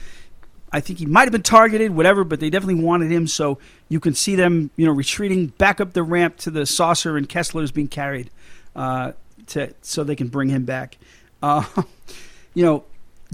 I 0.72 0.80
think 0.80 0.98
he 0.98 1.06
might 1.06 1.24
have 1.24 1.32
been 1.32 1.42
targeted, 1.42 1.94
whatever, 1.94 2.24
but 2.24 2.40
they 2.40 2.48
definitely 2.48 2.82
wanted 2.82 3.10
him. 3.10 3.26
So 3.26 3.58
you 3.88 4.00
can 4.00 4.14
see 4.14 4.36
them, 4.36 4.70
you 4.76 4.86
know, 4.86 4.92
retreating 4.92 5.48
back 5.48 5.80
up 5.80 5.92
the 5.92 6.02
ramp 6.02 6.38
to 6.38 6.50
the 6.50 6.64
saucer, 6.64 7.16
and 7.16 7.28
Kessler 7.28 7.62
is 7.62 7.72
being 7.72 7.88
carried 7.88 8.30
uh, 8.74 9.12
to 9.48 9.74
so 9.82 10.02
they 10.02 10.16
can 10.16 10.28
bring 10.28 10.48
him 10.48 10.64
back. 10.64 10.96
Uh, 11.42 11.64
you 12.54 12.64
know, 12.64 12.84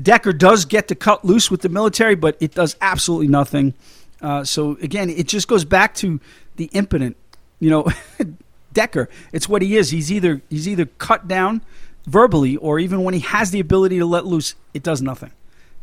Decker 0.00 0.32
does 0.32 0.64
get 0.64 0.88
to 0.88 0.94
cut 0.94 1.24
loose 1.24 1.50
with 1.50 1.62
the 1.62 1.68
military, 1.68 2.16
but 2.16 2.36
it 2.40 2.54
does 2.54 2.76
absolutely 2.80 3.28
nothing. 3.28 3.74
Uh, 4.20 4.44
so 4.44 4.76
again, 4.80 5.10
it 5.10 5.28
just 5.28 5.48
goes 5.48 5.64
back 5.64 5.94
to 5.96 6.20
the 6.56 6.66
impotent, 6.72 7.16
you 7.60 7.70
know, 7.70 7.86
Decker. 8.72 9.08
It's 9.32 9.48
what 9.48 9.62
he 9.62 9.76
is. 9.76 9.90
He's 9.90 10.12
either 10.12 10.42
he's 10.50 10.68
either 10.68 10.86
cut 10.86 11.28
down 11.28 11.62
verbally, 12.06 12.56
or 12.56 12.78
even 12.78 13.04
when 13.04 13.14
he 13.14 13.20
has 13.20 13.50
the 13.50 13.60
ability 13.60 13.98
to 13.98 14.06
let 14.06 14.26
loose, 14.26 14.54
it 14.74 14.82
does 14.82 15.02
nothing, 15.02 15.32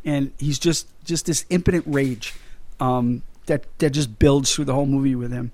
and 0.03 0.31
he's 0.37 0.59
just 0.59 0.87
just 1.03 1.25
this 1.25 1.45
impotent 1.49 1.85
rage 1.87 2.33
um, 2.79 3.21
that 3.45 3.65
that 3.79 3.91
just 3.91 4.19
builds 4.19 4.53
through 4.53 4.65
the 4.65 4.73
whole 4.73 4.85
movie 4.85 5.15
with 5.15 5.31
him. 5.31 5.51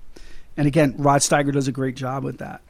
And 0.56 0.66
again, 0.66 0.94
Rod 0.98 1.20
Steiger 1.20 1.52
does 1.52 1.68
a 1.68 1.72
great 1.72 1.96
job 1.96 2.24
with 2.24 2.38
that. 2.38 2.60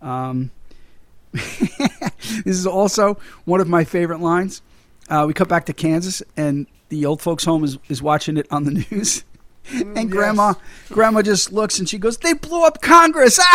Um, 0.00 0.50
this 1.32 2.44
is 2.44 2.66
also 2.66 3.18
one 3.44 3.60
of 3.60 3.68
my 3.68 3.84
favorite 3.84 4.20
lines. 4.20 4.60
Uh, 5.08 5.24
we 5.26 5.32
cut 5.32 5.48
back 5.48 5.66
to 5.66 5.72
Kansas, 5.72 6.22
and 6.36 6.66
the 6.90 7.06
old 7.06 7.22
folks' 7.22 7.44
home 7.44 7.64
is, 7.64 7.78
is 7.88 8.02
watching 8.02 8.36
it 8.36 8.46
on 8.50 8.64
the 8.64 8.70
news. 8.90 9.24
And 9.70 9.96
yes. 9.96 10.06
grandma, 10.06 10.54
grandma 10.88 11.22
just 11.22 11.52
looks 11.52 11.78
and 11.78 11.88
she 11.88 11.98
goes, 11.98 12.18
"They 12.18 12.32
blew 12.32 12.64
up 12.64 12.80
Congress." 12.80 13.38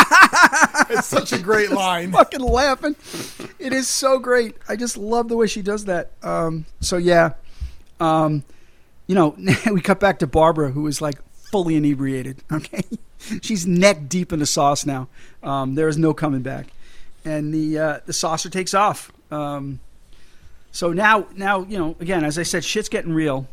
It's 0.90 1.08
such 1.08 1.34
a 1.34 1.40
great 1.40 1.72
line. 1.72 2.12
Fucking 2.14 2.40
laughing. 2.40 2.96
It 3.60 3.74
is 3.74 3.90
so 3.90 4.20
great. 4.20 4.56
I 4.70 4.78
just 4.78 4.96
love 4.96 5.28
the 5.28 5.36
way 5.36 5.48
she 5.48 5.62
does 5.62 5.86
that. 5.86 6.12
Um, 6.24 6.66
so 6.80 6.96
yeah, 6.98 7.34
um, 8.00 8.46
you 9.06 9.16
know, 9.16 9.36
we 9.72 9.82
cut 9.82 10.00
back 10.00 10.20
to 10.20 10.28
Barbara, 10.28 10.72
who 10.72 10.88
is 10.88 11.02
like 11.02 11.20
fully 11.52 11.76
inebriated. 11.76 12.44
Okay, 12.52 12.84
she's 13.42 13.66
neck 13.68 14.08
deep 14.08 14.32
in 14.32 14.40
the 14.40 14.46
sauce 14.46 14.86
now. 14.86 15.10
Um, 15.44 15.76
there 15.76 15.88
is 15.88 15.98
no 15.98 16.14
coming 16.14 16.42
back, 16.42 16.68
and 17.26 17.54
the 17.54 17.80
uh, 17.80 18.00
the 18.06 18.14
saucer 18.14 18.50
takes 18.50 18.74
off. 18.74 19.12
Um, 19.32 19.80
so 20.72 20.94
now, 20.94 21.28
now 21.36 21.64
you 21.64 21.78
know, 21.78 21.96
again, 22.00 22.24
as 22.24 22.38
I 22.38 22.44
said, 22.44 22.64
shit's 22.64 22.90
getting 22.90 23.12
real. 23.12 23.48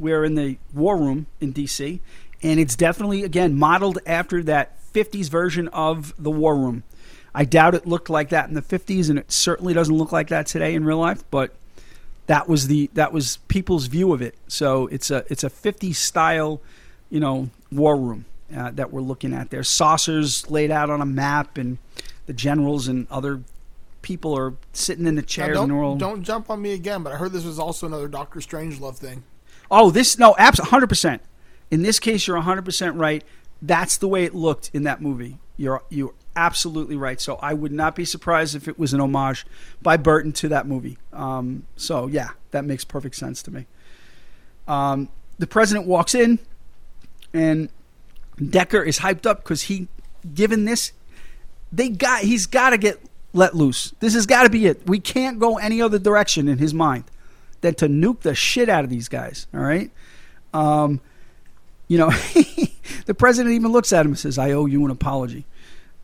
We're 0.00 0.24
in 0.24 0.34
the 0.34 0.58
war 0.74 0.96
room 0.96 1.26
in 1.40 1.52
D.C., 1.52 2.00
and 2.42 2.58
it's 2.58 2.74
definitely 2.74 3.22
again 3.22 3.56
modeled 3.56 3.98
after 4.06 4.42
that 4.44 4.78
'50s 4.92 5.28
version 5.28 5.68
of 5.68 6.14
the 6.18 6.30
war 6.30 6.56
room. 6.56 6.82
I 7.34 7.44
doubt 7.44 7.74
it 7.74 7.86
looked 7.86 8.10
like 8.10 8.30
that 8.30 8.48
in 8.48 8.54
the 8.54 8.62
'50s, 8.62 9.10
and 9.10 9.18
it 9.18 9.30
certainly 9.30 9.74
doesn't 9.74 9.94
look 9.96 10.10
like 10.10 10.28
that 10.28 10.46
today 10.46 10.74
in 10.74 10.84
real 10.84 10.98
life. 10.98 11.22
But 11.30 11.54
that 12.26 12.48
was 12.48 12.66
the 12.66 12.90
that 12.94 13.12
was 13.12 13.38
people's 13.48 13.86
view 13.86 14.12
of 14.12 14.22
it. 14.22 14.34
So 14.48 14.86
it's 14.86 15.10
a 15.10 15.24
it's 15.28 15.44
a 15.44 15.50
'50s 15.50 15.96
style, 15.96 16.60
you 17.10 17.20
know, 17.20 17.50
war 17.70 17.96
room 17.96 18.24
uh, 18.56 18.70
that 18.72 18.92
we're 18.92 19.02
looking 19.02 19.34
at. 19.34 19.50
There's 19.50 19.68
saucers 19.68 20.50
laid 20.50 20.70
out 20.70 20.90
on 20.90 21.00
a 21.00 21.06
map, 21.06 21.58
and 21.58 21.78
the 22.26 22.32
generals 22.32 22.88
and 22.88 23.06
other 23.10 23.42
people 24.02 24.36
are 24.36 24.54
sitting 24.72 25.06
in 25.06 25.14
the 25.14 25.22
Now, 25.22 25.26
chairs. 25.26 25.56
don't, 25.56 25.70
and 25.70 25.80
all, 25.80 25.96
don't 25.96 26.22
jump 26.22 26.50
on 26.50 26.62
me 26.62 26.72
again, 26.72 27.02
but 27.02 27.12
I 27.12 27.16
heard 27.16 27.32
this 27.32 27.44
was 27.44 27.58
also 27.58 27.86
another 27.86 28.08
Doctor 28.08 28.40
Strangelove 28.40 28.96
thing. 28.96 29.24
Oh, 29.70 29.90
this 29.90 30.18
no, 30.18 30.34
absolutely, 30.38 30.70
hundred 30.70 30.88
percent. 30.88 31.22
In 31.70 31.82
this 31.82 31.98
case, 32.00 32.26
you're 32.26 32.40
hundred 32.40 32.64
percent 32.64 32.96
right. 32.96 33.22
That's 33.62 33.96
the 33.96 34.08
way 34.08 34.24
it 34.24 34.34
looked 34.34 34.70
in 34.72 34.82
that 34.84 35.00
movie. 35.00 35.38
You're 35.56 35.82
you're 35.88 36.14
absolutely 36.34 36.96
right. 36.96 37.20
So 37.20 37.36
I 37.36 37.54
would 37.54 37.72
not 37.72 37.94
be 37.94 38.04
surprised 38.04 38.54
if 38.54 38.66
it 38.66 38.78
was 38.78 38.92
an 38.92 39.00
homage 39.00 39.46
by 39.82 39.96
Burton 39.96 40.32
to 40.34 40.48
that 40.48 40.66
movie. 40.66 40.98
Um, 41.12 41.66
so 41.76 42.06
yeah, 42.06 42.30
that 42.50 42.64
makes 42.64 42.84
perfect 42.84 43.14
sense 43.14 43.42
to 43.44 43.50
me. 43.50 43.66
Um, 44.66 45.08
the 45.38 45.46
president 45.46 45.86
walks 45.86 46.14
in, 46.14 46.38
and 47.32 47.68
Decker 48.48 48.82
is 48.82 49.00
hyped 49.00 49.26
up 49.26 49.42
because 49.42 49.62
he, 49.62 49.88
given 50.34 50.64
this, 50.64 50.92
they 51.72 51.88
got 51.88 52.22
he's 52.22 52.46
got 52.46 52.70
to 52.70 52.78
get 52.78 53.00
let 53.32 53.54
loose. 53.54 53.94
This 54.00 54.14
has 54.14 54.26
got 54.26 54.42
to 54.42 54.50
be 54.50 54.66
it. 54.66 54.86
We 54.86 54.98
can't 54.98 55.38
go 55.38 55.58
any 55.58 55.80
other 55.80 55.98
direction 55.98 56.48
in 56.48 56.58
his 56.58 56.74
mind 56.74 57.04
than 57.60 57.74
to 57.74 57.88
nuke 57.88 58.20
the 58.20 58.34
shit 58.34 58.68
out 58.68 58.84
of 58.84 58.90
these 58.90 59.08
guys. 59.08 59.46
All 59.54 59.60
right. 59.60 59.90
Um, 60.52 61.00
you 61.88 61.98
know, 61.98 62.10
the 63.06 63.14
president 63.14 63.54
even 63.54 63.72
looks 63.72 63.92
at 63.92 64.04
him 64.04 64.12
and 64.12 64.18
says, 64.18 64.38
"I 64.38 64.52
owe 64.52 64.66
you 64.66 64.84
an 64.84 64.90
apology." 64.90 65.44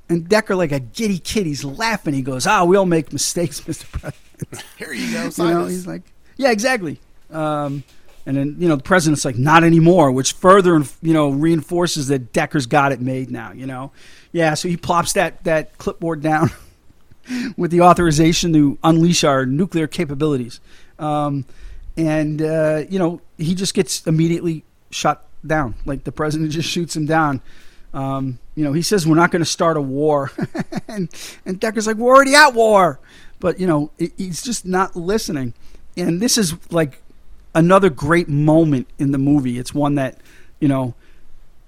And 0.09 0.29
Decker, 0.29 0.55
like 0.55 0.73
a 0.73 0.81
giddy 0.81 1.19
kid, 1.19 1.47
he's 1.47 1.65
laughing. 1.65 2.15
He 2.15 2.23
goes, 2.23 2.47
"Ah, 2.47 2.65
we 2.65 2.77
all 2.77 2.87
make 2.87 3.13
mistakes, 3.13 3.67
Mister 3.69 3.87
President." 3.87 4.65
Here 4.77 4.93
you 4.93 5.13
go. 5.13 5.31
you 5.45 5.55
know, 5.55 5.67
he's 5.67 5.87
like, 5.87 6.03
"Yeah, 6.37 6.51
exactly." 6.51 7.01
Um, 7.31 7.83
and 8.27 8.37
then 8.37 8.57
you 8.59 8.69
know 8.69 8.77
the 8.77 8.83
president's 8.83 9.25
like, 9.25 9.37
"Not 9.37 9.63
anymore," 9.65 10.11
which 10.11 10.33
further 10.33 10.83
you 11.03 11.13
know 11.15 11.31
reinforces 11.31 12.09
that 12.09 12.33
Decker's 12.33 12.67
got 12.67 12.93
it 12.93 13.01
made 13.01 13.31
now. 13.31 13.53
You 13.53 13.67
know, 13.67 13.93
yeah. 14.33 14.55
So 14.55 14.69
he 14.69 14.77
plops 14.77 15.13
that 15.15 15.45
that 15.45 15.79
clipboard 15.79 16.23
down 16.23 16.51
with 17.57 17.71
the 17.71 17.83
authorization 17.83 18.53
to 18.53 18.79
unleash 18.83 19.23
our 19.23 19.47
nuclear 19.47 19.87
capabilities. 19.87 20.61
Um, 20.99 21.45
and 21.97 22.43
uh, 22.43 22.85
you 22.89 22.99
know 22.99 23.21
he 23.39 23.55
just 23.55 23.75
gets 23.75 24.07
immediately 24.07 24.65
shot 24.91 25.25
down. 25.47 25.75
Like 25.85 26.05
the 26.05 26.13
president 26.13 26.51
just 26.59 26.69
shoots 26.69 26.97
him 26.97 27.07
down. 27.07 27.41
Um, 27.95 28.39
you 28.55 28.65
know 28.65 28.73
he 28.73 28.83
says 28.83 29.07
we're 29.07 29.15
not 29.15 29.31
going 29.31 29.43
to 29.43 29.51
start 29.51 29.77
a 29.77 29.81
war, 29.81 30.31
and 30.89 31.09
and 31.45 31.59
Decker's 31.61 31.87
like 31.87 31.97
we're 31.97 32.15
already 32.15 32.35
at 32.35 32.53
war, 32.55 32.99
but 33.41 33.59
you 33.61 33.67
know 33.67 33.91
he- 33.99 34.13
he's 34.17 34.43
just 34.43 34.67
not 34.67 34.97
listening. 34.97 35.55
And 35.97 36.21
this 36.21 36.37
is 36.37 36.55
like 36.71 37.01
another 37.55 37.89
great 37.89 38.29
moment 38.29 38.87
in 38.99 39.13
the 39.13 39.19
movie. 39.19 39.59
It's 39.59 39.73
one 39.75 39.95
that 39.95 40.19
you 40.61 40.69
know 40.69 40.95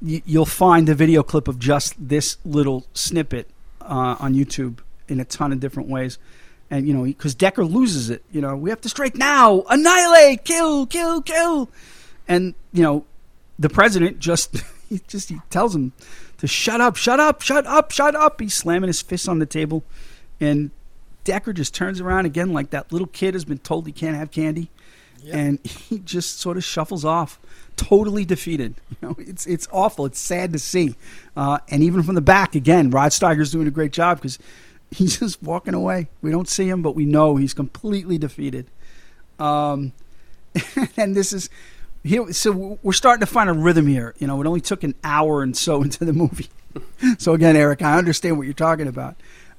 y- 0.03 0.23
you'll 0.27 0.45
find 0.45 0.87
the 0.87 0.95
video 0.95 1.23
clip 1.23 1.49
of 1.49 1.59
just 1.59 1.95
this 1.99 2.37
little 2.45 2.87
snippet 2.93 3.49
uh, 3.81 4.17
on 4.21 4.35
YouTube 4.35 4.81
in 5.09 5.21
a 5.21 5.25
ton 5.25 5.53
of 5.53 5.61
different 5.61 5.89
ways. 5.89 6.19
And 6.71 6.87
you 6.87 6.93
know, 6.93 7.05
because 7.05 7.35
Decker 7.35 7.65
loses 7.65 8.11
it, 8.11 8.23
you 8.31 8.41
know, 8.41 8.55
we 8.57 8.71
have 8.71 8.81
to 8.83 8.89
strike 8.89 9.17
now, 9.17 9.63
annihilate, 9.71 10.45
kill, 10.45 10.87
kill, 10.87 11.23
kill, 11.23 11.71
and 12.27 12.55
you 12.73 12.83
know, 12.83 13.07
the 13.59 13.69
president 13.71 14.19
just 14.19 14.57
he 14.89 15.01
just 15.09 15.29
he 15.29 15.41
tells 15.51 15.75
him 15.75 15.93
to 16.39 16.47
shut 16.47 16.81
up, 16.81 16.97
shut 16.97 17.21
up, 17.21 17.43
shut 17.43 17.67
up, 17.67 17.91
shut 17.91 18.15
up. 18.15 18.41
He's 18.41 18.55
slamming 18.55 18.89
his 18.89 19.03
fists 19.03 19.29
on 19.29 19.39
the 19.39 19.47
table, 19.47 19.83
and 20.41 20.71
Decker 21.25 21.53
just 21.53 21.75
turns 21.75 22.01
around 22.01 22.27
again 22.27 22.53
like 22.53 22.71
that 22.71 22.93
little 22.93 23.07
kid 23.07 23.35
has 23.35 23.45
been 23.45 23.59
told 23.59 23.87
he 23.87 23.93
can't 23.93 24.17
have 24.17 24.31
candy, 24.31 24.71
and 25.31 25.59
he 25.65 25.99
just 25.99 26.41
sort 26.41 26.57
of 26.57 26.65
shuffles 26.65 27.05
off, 27.05 27.39
totally 27.77 28.25
defeated. 28.25 28.75
You 29.01 29.09
know, 29.11 29.17
it's 29.19 29.47
it's 29.47 29.69
awful. 29.71 30.07
It's 30.07 30.19
sad 30.19 30.53
to 30.55 30.59
see, 30.59 30.97
uh, 31.37 31.59
and 31.69 31.85
even 31.85 32.03
from 32.03 32.17
the 32.17 32.21
back 32.21 32.57
again, 32.57 32.91
Rod 32.91 33.13
Steiger's 33.13 33.53
doing 33.53 33.69
a 33.69 33.71
great 33.71 33.93
job 33.93 34.19
because 34.19 34.41
he's 34.91 35.19
just 35.19 35.43
walking 35.43 35.75
away. 35.75 36.09
We 36.23 36.31
don't 36.31 36.49
see 36.49 36.69
him, 36.69 36.83
but 36.83 36.95
we 36.95 37.05
know 37.05 37.37
he's 37.37 37.55
completely 37.55 38.19
defeated. 38.19 38.67
Um, 39.39 39.93
and 40.97 41.15
this 41.15 41.33
is 41.33 41.51
here. 42.03 42.33
So 42.33 42.79
we're 42.83 42.93
starting 42.93 43.21
to 43.21 43.27
find 43.27 43.51
a 43.51 43.53
rhythm 43.53 43.87
here. 43.87 44.15
You 44.19 44.27
know, 44.27 44.41
it 44.41 44.47
only 44.47 44.61
took 44.61 44.83
an 44.83 44.95
hour 45.05 45.43
and 45.43 45.57
so 45.57 45.83
into 45.83 46.05
the 46.05 46.13
movie. 46.13 46.49
so 47.19 47.35
again, 47.35 47.57
Eric, 47.57 47.83
I 47.83 47.99
understand 47.99 48.37
what 48.39 48.45
you're 48.45 48.55
talking 48.55 48.89
about. 48.89 49.17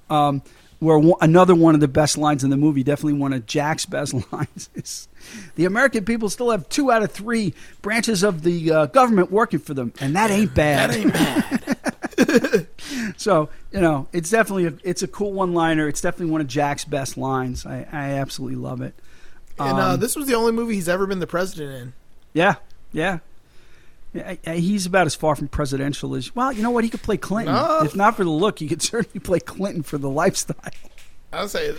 Um, 0.09 0.41
where 0.79 0.97
one, 0.97 1.17
another 1.21 1.53
one 1.53 1.75
of 1.75 1.81
the 1.81 1.89
best 1.89 2.17
lines 2.17 2.43
in 2.43 2.49
the 2.49 2.57
movie, 2.57 2.83
definitely 2.83 3.19
one 3.19 3.33
of 3.33 3.45
Jack's 3.45 3.85
best 3.85 4.13
lines, 4.31 4.69
is 4.75 5.09
the 5.55 5.65
American 5.65 6.05
people 6.05 6.29
still 6.29 6.51
have 6.51 6.67
two 6.69 6.89
out 6.89 7.03
of 7.03 7.11
three 7.11 7.53
branches 7.81 8.23
of 8.23 8.43
the 8.43 8.71
uh, 8.71 8.85
government 8.87 9.29
working 9.29 9.59
for 9.59 9.73
them, 9.73 9.93
and 9.99 10.15
that 10.15 10.31
ain't 10.31 10.55
bad. 10.55 10.89
That 10.89 10.97
ain't 10.97 11.13
bad. 11.13 11.68
So 13.17 13.49
you 13.71 13.81
know, 13.81 14.07
it's 14.13 14.29
definitely 14.29 14.65
a, 14.67 14.73
it's 14.83 15.03
a 15.03 15.07
cool 15.07 15.33
one 15.33 15.53
liner. 15.53 15.87
It's 15.87 16.01
definitely 16.01 16.31
one 16.31 16.41
of 16.41 16.47
Jack's 16.47 16.85
best 16.85 17.17
lines. 17.17 17.65
I, 17.65 17.85
I 17.91 18.09
absolutely 18.13 18.57
love 18.57 18.81
it. 18.81 18.93
and 19.59 19.77
uh, 19.77 19.89
Um, 19.93 19.99
this 19.99 20.15
was 20.15 20.27
the 20.27 20.35
only 20.35 20.51
movie 20.51 20.75
he's 20.75 20.89
ever 20.89 21.05
been 21.05 21.19
the 21.19 21.27
president 21.27 21.71
in. 21.81 21.93
Yeah, 22.33 22.55
yeah. 22.91 23.19
Yeah, 24.13 24.29
I- 24.29 24.51
I- 24.51 24.55
he's 24.57 24.85
about 24.87 25.05
as 25.05 25.13
far 25.15 25.35
from 25.35 25.47
presidential 25.49 26.15
as 26.15 26.35
well. 26.35 26.51
You 26.51 26.63
know 26.63 26.71
what? 26.71 26.83
He 26.83 26.89
could 26.89 27.03
play 27.03 27.17
Clinton. 27.17 27.53
No. 27.53 27.81
If 27.83 27.95
not 27.95 28.15
for 28.15 28.23
the 28.23 28.29
look, 28.31 28.59
he 28.59 28.67
could 28.67 28.81
certainly 28.93 29.19
play 29.19 29.39
Clinton 29.39 29.83
for 29.83 29.97
the 29.97 30.09
lifestyle. 30.09 30.55
I'll 31.31 31.47
say 31.47 31.69
uh, 31.69 31.75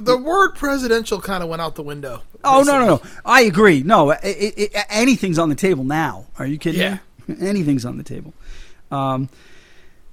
the 0.00 0.16
word 0.16 0.56
presidential 0.56 1.20
kind 1.20 1.44
of 1.44 1.48
went 1.48 1.62
out 1.62 1.76
the 1.76 1.82
window. 1.84 2.22
Oh 2.42 2.64
no, 2.66 2.78
no, 2.80 2.86
no! 2.86 3.02
I 3.24 3.42
agree. 3.42 3.84
No, 3.84 4.10
it, 4.10 4.18
it, 4.24 4.54
it, 4.74 4.84
anything's 4.88 5.38
on 5.38 5.48
the 5.48 5.54
table 5.54 5.84
now. 5.84 6.26
Are 6.40 6.46
you 6.46 6.58
kidding 6.58 6.80
Yeah. 6.80 6.98
me? 7.28 7.36
Anything's 7.46 7.84
on 7.84 7.98
the 7.98 8.02
table. 8.02 8.34
Um, 8.90 9.28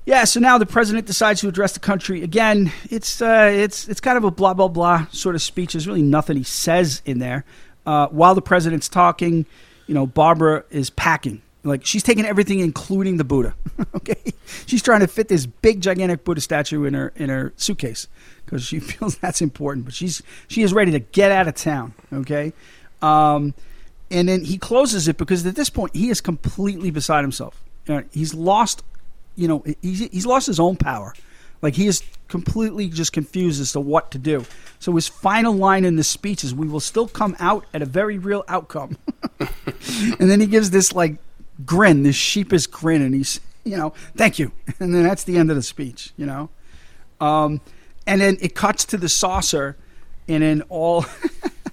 yeah. 0.07 0.23
So 0.23 0.39
now 0.39 0.57
the 0.57 0.65
president 0.65 1.05
decides 1.05 1.41
to 1.41 1.49
address 1.49 1.73
the 1.73 1.81
country 1.81 2.23
again. 2.23 2.71
It's 2.89 3.21
uh, 3.21 3.51
it's 3.53 3.88
it's 3.89 3.99
kind 3.99 4.17
of 4.17 4.23
a 4.23 4.31
blah 4.31 4.53
blah 4.53 4.69
blah 4.69 5.07
sort 5.11 5.35
of 5.35 5.41
speech. 5.41 5.73
There's 5.73 5.85
really 5.85 6.01
nothing 6.01 6.38
he 6.38 6.43
says 6.43 7.01
in 7.05 7.19
there. 7.19 7.43
Uh, 7.85 8.07
while 8.07 8.34
the 8.34 8.41
president's 8.41 8.88
talking, 8.89 9.45
you 9.85 9.93
know, 9.93 10.07
Barbara 10.07 10.63
is 10.69 10.89
packing. 10.89 11.41
Like 11.65 11.85
she's 11.85 12.03
taking 12.03 12.25
everything, 12.25 12.59
including 12.59 13.17
the 13.17 13.25
Buddha. 13.25 13.53
okay, 13.95 14.34
she's 14.65 14.81
trying 14.81 15.01
to 15.01 15.07
fit 15.07 15.27
this 15.27 15.45
big, 15.45 15.81
gigantic 15.81 16.23
Buddha 16.23 16.39
statue 16.39 16.85
in 16.85 16.93
her 16.93 17.11
in 17.17 17.27
her 17.29 17.51
suitcase 17.57 18.07
because 18.45 18.63
she 18.63 18.79
feels 18.79 19.17
that's 19.17 19.41
important. 19.41 19.84
But 19.84 19.93
she's 19.93 20.23
she 20.47 20.61
is 20.61 20.71
ready 20.71 20.91
to 20.93 20.99
get 20.99 21.34
out 21.34 21.49
of 21.49 21.55
town. 21.55 21.93
Okay, 22.13 22.53
um, 23.01 23.53
and 24.09 24.29
then 24.29 24.45
he 24.45 24.57
closes 24.57 25.09
it 25.09 25.17
because 25.17 25.45
at 25.45 25.55
this 25.55 25.69
point 25.69 25.93
he 25.93 26.09
is 26.09 26.21
completely 26.21 26.91
beside 26.91 27.25
himself. 27.25 27.61
Uh, 27.89 28.03
he's 28.11 28.34
lost, 28.34 28.84
you 29.38 29.47
know, 29.47 29.64
he's 29.81 29.99
he's 29.99 30.26
lost 30.26 30.47
his 30.47 30.59
own 30.59 30.76
power. 30.76 31.14
Like 31.61 31.76
he 31.76 31.88
is 31.88 32.03
completely 32.27 32.89
just 32.89 33.14
confused 33.14 33.61
as 33.61 33.72
to 33.72 33.80
what 33.80 34.11
to 34.11 34.18
do. 34.18 34.45
So 34.80 34.93
his 34.95 35.07
final 35.07 35.53
line 35.53 35.85
in 35.85 35.95
the 35.95 36.03
speech 36.03 36.43
is, 36.43 36.53
"We 36.53 36.68
will 36.68 36.80
still 36.80 37.07
come 37.07 37.35
out 37.39 37.65
at 37.73 37.81
a 37.81 37.85
very 37.85 38.18
real 38.18 38.43
outcome." 38.47 38.97
and 39.39 40.30
then 40.30 40.41
he 40.41 40.47
gives 40.47 40.72
this 40.72 40.93
like 40.93 41.18
grin, 41.65 42.03
this 42.03 42.15
sheepish 42.15 42.68
grin, 42.68 43.01
and 43.01 43.15
he's, 43.15 43.39
you 43.64 43.77
know, 43.77 43.93
thank 44.15 44.39
you. 44.39 44.51
And 44.80 44.93
then 44.93 45.03
that's 45.03 45.23
the 45.23 45.38
end 45.38 45.49
of 45.49 45.55
the 45.55 45.64
speech, 45.64 46.14
you 46.18 46.26
know. 46.26 46.49
Um, 47.19 47.61
and 48.05 48.22
then 48.22 48.38
it 48.41 48.53
cuts 48.53 48.85
to 48.85 48.97
the 48.97 49.09
saucer, 49.09 49.77
and 50.27 50.43
then 50.43 50.61
all 50.69 51.05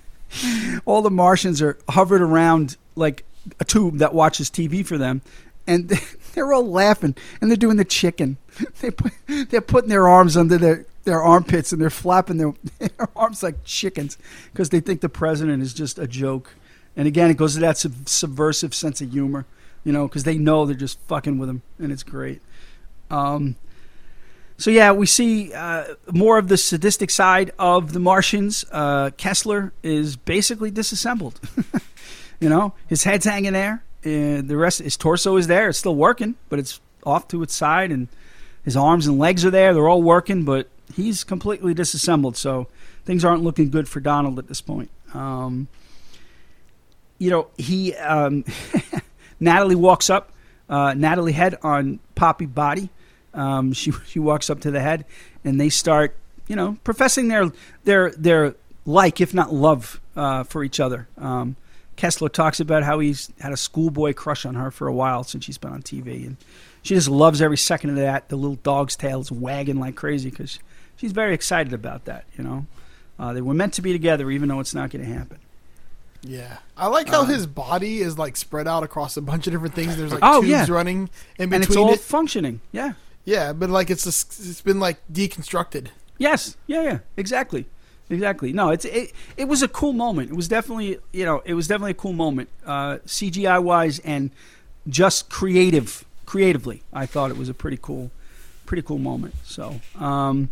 all 0.87 1.03
the 1.03 1.11
Martians 1.11 1.61
are 1.61 1.79
hovered 1.89 2.23
around 2.23 2.77
like 2.97 3.25
a 3.61 3.65
tube 3.65 3.99
that 3.99 4.15
watches 4.15 4.49
TV 4.49 4.87
for 4.87 4.97
them, 4.97 5.21
and 5.67 5.93
they're 6.35 6.53
all 6.53 6.69
laughing 6.69 7.15
and 7.41 7.51
they're 7.51 7.57
doing 7.57 7.77
the 7.77 7.85
chicken. 7.85 8.39
They 8.81 8.93
put, 8.93 9.13
they're 9.27 9.61
putting 9.61 9.91
their 9.91 10.07
arms 10.07 10.37
under 10.37 10.59
their 10.59 10.87
their 11.05 11.23
armpits 11.23 11.73
and 11.73 11.81
they're 11.81 11.91
flapping 11.91 12.39
their, 12.39 12.53
their 12.79 13.09
arms 13.15 13.43
like 13.43 13.65
chickens 13.65 14.19
because 14.53 14.71
they 14.71 14.81
think 14.81 15.01
the 15.01 15.09
president 15.09 15.63
is 15.63 15.75
just 15.75 15.99
a 15.99 16.07
joke. 16.07 16.55
And 16.97 17.07
again, 17.07 17.31
it 17.31 17.37
goes 17.37 17.55
to 17.55 17.61
that 17.61 17.79
sub- 17.79 18.09
subversive 18.09 18.75
sense 18.75 19.01
of 19.01 19.13
humor, 19.13 19.47
you 19.85 19.93
know, 19.93 20.07
because 20.09 20.25
they 20.25 20.39
know 20.39 20.65
they're 20.65 20.75
just 20.75 20.99
fucking 21.09 21.39
with 21.39 21.49
him, 21.49 21.63
and 21.79 21.91
it's 21.93 22.03
great. 22.05 22.41
Um, 23.11 23.57
so 24.57 24.71
yeah, 24.71 24.93
we 24.93 25.07
see 25.07 25.53
uh, 25.53 25.95
more 26.13 26.39
of 26.39 26.49
the 26.49 26.57
sadistic 26.57 27.11
side 27.11 27.53
of 27.59 27.93
the 27.93 27.99
Martians. 27.99 28.65
Uh, 28.71 29.11
Kessler 29.17 29.73
is 29.83 30.17
basically 30.17 30.71
disassembled. 30.71 31.41
you 32.41 32.49
know, 32.49 32.75
his 32.87 33.03
head's 33.03 33.25
hanging 33.25 33.53
there, 33.53 33.83
and 34.05 34.49
the 34.49 34.57
rest, 34.57 34.81
his 34.81 34.97
torso 34.97 35.37
is 35.37 35.47
there. 35.47 35.69
It's 35.69 35.79
still 35.79 35.97
working, 35.97 36.35
but 36.49 36.59
it's 36.59 36.81
off 37.05 37.27
to 37.29 37.43
its 37.43 37.55
side, 37.55 37.91
and 37.91 38.09
his 38.65 38.77
arms 38.77 39.07
and 39.07 39.19
legs 39.19 39.45
are 39.45 39.51
there. 39.51 39.75
They're 39.75 39.89
all 39.89 40.03
working, 40.03 40.45
but 40.45 40.69
he's 40.95 41.25
completely 41.25 41.75
disassembled. 41.75 42.37
So 42.37 42.69
things 43.05 43.25
aren't 43.25 43.43
looking 43.43 43.71
good 43.71 43.89
for 43.89 44.01
Donald 44.01 44.39
at 44.39 44.49
this 44.49 44.61
point. 44.61 44.91
Um, 45.13 45.69
you 47.19 47.31
know, 47.31 47.49
he 47.57 47.95
um, 47.95 48.45
Natalie 49.41 49.75
walks 49.75 50.11
up, 50.11 50.33
uh, 50.69 50.95
Natalie 50.95 51.33
head 51.33 51.59
on 51.63 52.01
Poppy 52.15 52.47
body. 52.47 52.91
Um, 53.33 53.73
she 53.73 53.93
she 54.07 54.19
walks 54.19 54.51
up 54.51 54.61
to 54.61 54.71
the 54.71 54.81
head, 54.81 55.05
and 55.45 55.61
they 55.61 55.69
start, 55.69 56.17
you 56.47 56.57
know, 56.57 56.79
professing 56.85 57.29
their 57.29 57.53
their 57.85 58.11
their 58.13 58.55
like, 58.87 59.21
if 59.21 59.33
not 59.33 59.53
love, 59.53 60.01
uh, 60.15 60.45
for 60.45 60.63
each 60.63 60.79
other. 60.79 61.09
Um, 61.17 61.57
Kessler 61.97 62.29
talks 62.29 62.61
about 62.61 62.83
how 62.83 62.99
he's 62.99 63.31
had 63.41 63.53
a 63.53 63.57
schoolboy 63.57 64.13
crush 64.15 64.45
on 64.45 64.55
her 64.55 64.71
for 64.71 64.87
a 64.89 64.93
while 64.95 65.25
since 65.25 65.45
she's 65.45 65.59
been 65.59 65.73
on 65.73 65.83
TV, 65.83 66.27
and 66.27 66.37
she 66.83 66.95
just 66.95 67.09
loves 67.09 67.41
every 67.41 67.57
second 67.57 67.91
of 67.91 67.97
that. 67.97 68.29
The 68.29 68.37
little 68.37 68.57
dog's 68.57 68.97
tail 68.97 69.21
is 69.21 69.31
wagging 69.33 69.79
like 69.81 69.95
crazy 69.97 70.31
because 70.31 70.59
she's 70.97 71.13
very 71.13 71.35
excited 71.35 71.73
about 71.73 72.05
that. 72.07 72.25
You 72.37 72.45
know, 72.45 72.67
uh, 73.19 73.33
they 73.33 73.41
were 73.41 73.55
meant 73.55 73.75
to 73.75 73.83
be 73.83 73.93
together, 73.93 74.31
even 74.31 74.49
though 74.49 74.61
it's 74.61 74.75
not 74.75 74.91
going 74.91 75.05
to 75.05 75.13
happen. 75.13 75.39
Yeah, 76.23 76.57
I 76.77 76.87
like 76.87 77.09
how 77.11 77.25
his 77.25 77.47
body 77.47 77.99
is 78.01 78.17
like 78.19 78.37
spread 78.39 78.67
out 78.67 78.83
across 78.83 79.17
a 79.19 79.21
bunch 79.23 79.47
of 79.47 79.53
different 79.53 79.75
things. 79.75 79.97
There's 79.97 80.11
like 80.13 80.21
Oh, 80.23 80.41
tubes 80.41 80.51
yeah. 80.51 80.67
running 80.71 81.11
in 81.39 81.53
and 81.53 81.63
it's 81.63 81.77
all 81.77 81.93
it. 81.93 82.01
functioning. 82.01 82.61
Yeah. 82.73 82.95
Yeah, 83.27 83.53
but 83.53 83.69
like 83.71 83.91
it's 83.91 84.05
just, 84.05 84.39
it's 84.41 84.63
been 84.63 84.81
like 84.81 84.97
deconstructed. 85.13 85.89
Yes. 86.17 86.57
Yeah. 86.67 86.83
Yeah. 86.83 86.99
Exactly. 87.19 87.67
Exactly. 88.11 88.53
No, 88.53 88.71
it's 88.71 88.85
it. 88.85 89.13
It 89.37 89.47
was 89.47 89.63
a 89.63 89.69
cool 89.69 89.93
moment. 89.93 90.31
It 90.31 90.37
was 90.37 90.49
definitely 90.49 90.99
you 91.13 91.25
know 91.25 91.43
it 91.45 91.55
was 91.55 91.67
definitely 91.67 91.93
a 91.93 91.95
cool 91.95 92.13
moment, 92.13 92.49
uh, 92.67 92.99
CGI 93.07 93.63
wise 93.63 93.99
and 94.01 94.31
just 94.89 95.31
creative 95.31 96.05
creatively. 96.27 96.83
I 96.93 97.07
thought 97.07 97.31
it 97.31 97.37
was 97.39 97.49
a 97.49 97.55
pretty 97.55 97.79
cool, 97.81 98.11
pretty 98.67 98.83
cool 98.83 98.99
moment. 98.99 99.35
So 99.45 99.81
um, 99.99 100.51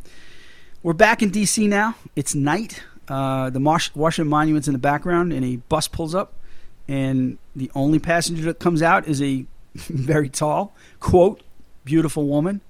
we're 0.83 0.93
back 0.95 1.23
in 1.23 1.31
DC 1.31 1.69
now. 1.69 1.97
It's 2.17 2.35
night. 2.35 2.83
Uh, 3.09 3.51
the 3.51 3.61
Marsh- 3.61 3.91
Washington 3.95 4.31
Monument's 4.31 4.69
in 4.69 4.73
the 4.73 4.79
background, 4.79 5.33
and 5.33 5.45
a 5.45 5.57
bus 5.57 5.89
pulls 5.89 6.15
up, 6.15 6.33
and 6.89 7.37
the 7.55 7.71
only 7.75 7.99
passenger 7.99 8.45
that 8.45 8.61
comes 8.61 8.81
out 8.81 9.07
is 9.07 9.21
a 9.21 9.45
very 9.75 10.29
tall, 10.29 10.75
quote, 11.01 11.43
beautiful 11.85 12.27
woman. 12.27 12.61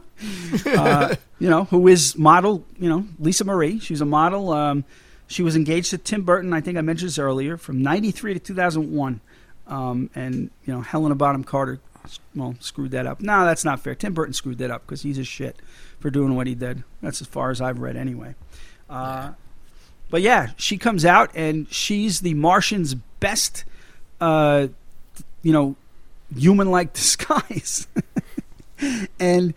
uh, 0.66 1.14
you 1.38 1.50
know, 1.50 1.64
who 1.64 1.88
is 1.88 2.16
model, 2.16 2.64
you 2.78 2.88
know, 2.88 3.06
Lisa 3.18 3.44
Marie. 3.44 3.78
She's 3.78 4.00
a 4.00 4.06
model. 4.06 4.52
Um, 4.52 4.84
she 5.26 5.42
was 5.42 5.56
engaged 5.56 5.90
to 5.90 5.98
Tim 5.98 6.22
Burton, 6.22 6.52
I 6.52 6.60
think 6.60 6.76
I 6.76 6.82
mentioned 6.82 7.08
this 7.08 7.18
earlier, 7.18 7.56
from 7.56 7.82
93 7.82 8.34
to 8.34 8.40
2001. 8.40 9.20
Um, 9.66 10.10
and, 10.14 10.50
you 10.66 10.74
know, 10.74 10.82
Helena 10.82 11.14
Bonham 11.14 11.44
Carter, 11.44 11.80
well, 12.34 12.54
screwed 12.60 12.90
that 12.90 13.06
up. 13.06 13.20
No, 13.20 13.44
that's 13.44 13.64
not 13.64 13.80
fair. 13.80 13.94
Tim 13.94 14.12
Burton 14.12 14.34
screwed 14.34 14.58
that 14.58 14.70
up 14.70 14.82
because 14.82 15.02
he's 15.02 15.18
a 15.18 15.24
shit 15.24 15.56
for 16.00 16.10
doing 16.10 16.36
what 16.36 16.46
he 16.46 16.54
did. 16.54 16.82
That's 17.00 17.20
as 17.20 17.26
far 17.26 17.50
as 17.50 17.60
I've 17.60 17.78
read 17.78 17.96
anyway. 17.96 18.34
Uh, 18.90 19.32
but 20.10 20.20
yeah, 20.20 20.50
she 20.56 20.76
comes 20.76 21.04
out 21.04 21.30
and 21.34 21.72
she's 21.72 22.20
the 22.20 22.34
Martian's 22.34 22.94
best, 22.94 23.64
uh, 24.20 24.66
you 25.42 25.52
know, 25.52 25.76
human-like 26.36 26.92
disguise. 26.92 27.86
and 29.18 29.54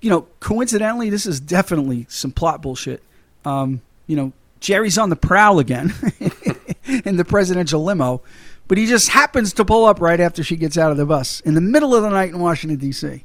you 0.00 0.10
know, 0.10 0.26
coincidentally, 0.40 1.10
this 1.10 1.26
is 1.26 1.40
definitely 1.40 2.06
some 2.08 2.32
plot 2.32 2.62
bullshit. 2.62 3.02
Um, 3.44 3.82
you 4.06 4.16
know, 4.16 4.32
Jerry's 4.60 4.98
on 4.98 5.10
the 5.10 5.16
prowl 5.16 5.58
again 5.58 5.92
in 7.04 7.16
the 7.16 7.24
presidential 7.24 7.82
limo, 7.82 8.22
but 8.68 8.78
he 8.78 8.86
just 8.86 9.08
happens 9.08 9.52
to 9.54 9.64
pull 9.64 9.86
up 9.86 10.00
right 10.00 10.20
after 10.20 10.42
she 10.42 10.56
gets 10.56 10.78
out 10.78 10.90
of 10.90 10.96
the 10.96 11.06
bus 11.06 11.40
in 11.40 11.54
the 11.54 11.60
middle 11.60 11.94
of 11.94 12.02
the 12.02 12.10
night 12.10 12.30
in 12.30 12.38
Washington 12.38 12.78
D.C. 12.78 13.24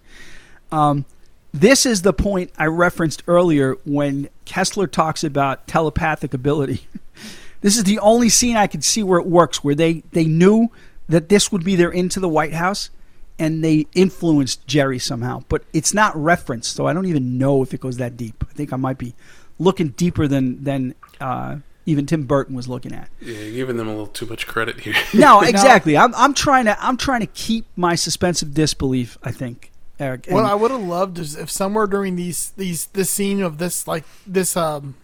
Um, 0.72 1.06
this 1.54 1.86
is 1.86 2.02
the 2.02 2.14
point 2.14 2.52
I 2.58 2.66
referenced 2.66 3.24
earlier 3.28 3.76
when 3.86 4.30
Kessler 4.44 4.88
talks 4.88 5.24
about 5.24 5.68
telepathic 5.68 6.34
ability. 6.34 6.88
this 7.62 7.78
is 7.78 7.86
the 7.86 8.00
only 8.00 8.28
scene 8.28 8.58
I 8.58 8.68
could 8.68 8.84
see 8.84 9.04
where 9.04 9.20
it 9.20 9.26
works, 9.26 9.64
where 9.64 9.76
they, 9.76 10.04
they 10.12 10.26
knew 10.26 10.70
that 11.08 11.30
this 11.30 11.52
would 11.52 11.64
be 11.64 11.76
their 11.76 11.92
into 11.92 12.20
the 12.20 12.28
White 12.28 12.54
House 12.54 12.90
and 13.38 13.64
they 13.64 13.88
influenced 13.94 14.66
Jerry 14.68 15.00
somehow. 15.00 15.44
But 15.50 15.64
it's 15.74 15.94
not 15.94 16.16
referenced, 16.16 16.76
so 16.76 16.88
I 16.88 16.94
don't 16.94 17.06
even 17.06 17.38
know 17.38 17.62
if 17.62 17.74
it 17.74 17.80
goes 17.82 17.98
that 17.98 18.16
deep. 18.18 18.44
I 18.50 18.54
think 18.54 18.72
I 18.74 18.78
might 18.78 18.98
be 18.98 19.14
looking 19.60 19.90
deeper 19.90 20.28
than, 20.28 20.64
than 20.64 20.96
uh, 21.22 21.58
even 21.86 22.06
Tim 22.06 22.24
Burton 22.26 22.56
was 22.56 22.68
looking 22.68 22.94
at. 22.94 23.10
Yeah, 23.22 23.40
you're 23.40 23.54
giving 23.56 23.78
them 23.78 23.88
a 23.88 23.92
little 23.92 24.08
too 24.08 24.26
much 24.26 24.48
credit 24.48 24.80
here. 24.82 24.96
No, 25.14 25.42
exactly. 25.42 25.98
I'm, 25.98 26.14
I'm 26.16 26.34
trying 26.34 26.66
to 26.66 26.78
I'm 26.84 26.98
trying 26.98 27.22
to 27.22 27.28
keep 27.28 27.66
my 27.76 27.96
suspense 27.96 28.42
of 28.42 28.54
disbelief. 28.54 29.18
I 29.24 29.32
think, 29.32 29.72
Eric. 30.00 30.26
What 30.30 30.40
And- 30.40 30.48
I 30.48 30.56
would 30.56 30.72
have 30.72 30.82
loved 30.82 31.20
is 31.20 31.36
if 31.36 31.50
somewhere 31.50 31.88
during 31.88 32.16
these 32.16 32.52
these 32.58 32.88
this 32.88 33.10
scene 33.10 33.42
of 33.42 33.58
this 33.60 33.88
like 33.88 34.04
this 34.26 34.58
um 34.58 34.96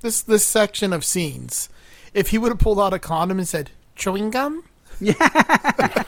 this 0.00 0.20
this 0.22 0.44
section 0.44 0.92
of 0.92 1.04
scenes, 1.04 1.68
if 2.12 2.28
he 2.30 2.38
would 2.38 2.50
have 2.50 2.58
pulled 2.58 2.80
out 2.80 2.92
a 2.92 2.98
condom 2.98 3.38
and 3.38 3.48
said 3.48 3.70
chewing 3.96 4.30
gum. 4.30 4.64
Yeah. 5.00 6.04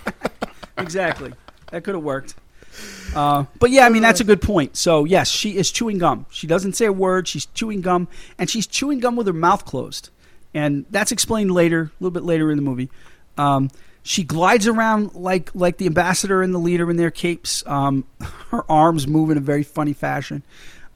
exactly. 0.79 1.33
That 1.71 1.85
could 1.85 1.95
have 1.95 2.05
worked. 2.05 2.35
Uh, 3.15 3.45
but 3.59 3.71
yeah, 3.71 3.87
I 3.87 3.89
mean 3.89 4.03
that's 4.03 4.21
a 4.21 4.25
good 4.25 4.43
point. 4.43 4.77
So 4.77 5.05
yes, 5.05 5.29
she 5.31 5.57
is 5.57 5.71
chewing 5.71 5.99
gum. 5.99 6.27
She 6.31 6.47
doesn't 6.47 6.75
say 6.75 6.85
a 6.87 6.93
word. 6.93 7.27
She's 7.27 7.47
chewing 7.47 7.81
gum, 7.81 8.09
and 8.39 8.51
she's 8.51 8.67
chewing 8.67 8.99
gum 9.01 9.17
with 9.17 9.27
her 9.27 9.33
mouth 9.33 9.65
closed, 9.65 10.11
and 10.53 10.85
that's 10.91 11.11
explained 11.13 11.51
later, 11.53 11.85
a 11.85 11.91
little 12.05 12.11
bit 12.13 12.25
later 12.25 12.51
in 12.51 12.57
the 12.57 12.63
movie. 12.63 12.91
Um, 13.39 13.71
she 14.03 14.23
glides 14.25 14.67
around 14.67 15.15
like 15.15 15.51
like 15.55 15.79
the 15.79 15.87
ambassador 15.87 16.43
and 16.43 16.53
the 16.55 16.59
leader 16.59 16.91
in 16.91 16.97
their 16.97 17.11
capes. 17.11 17.67
Um, 17.67 18.05
her 18.51 18.71
arms 18.71 19.07
move 19.09 19.31
in 19.31 19.39
a 19.39 19.41
very 19.41 19.63
funny 19.63 19.95
fashion. 19.95 20.43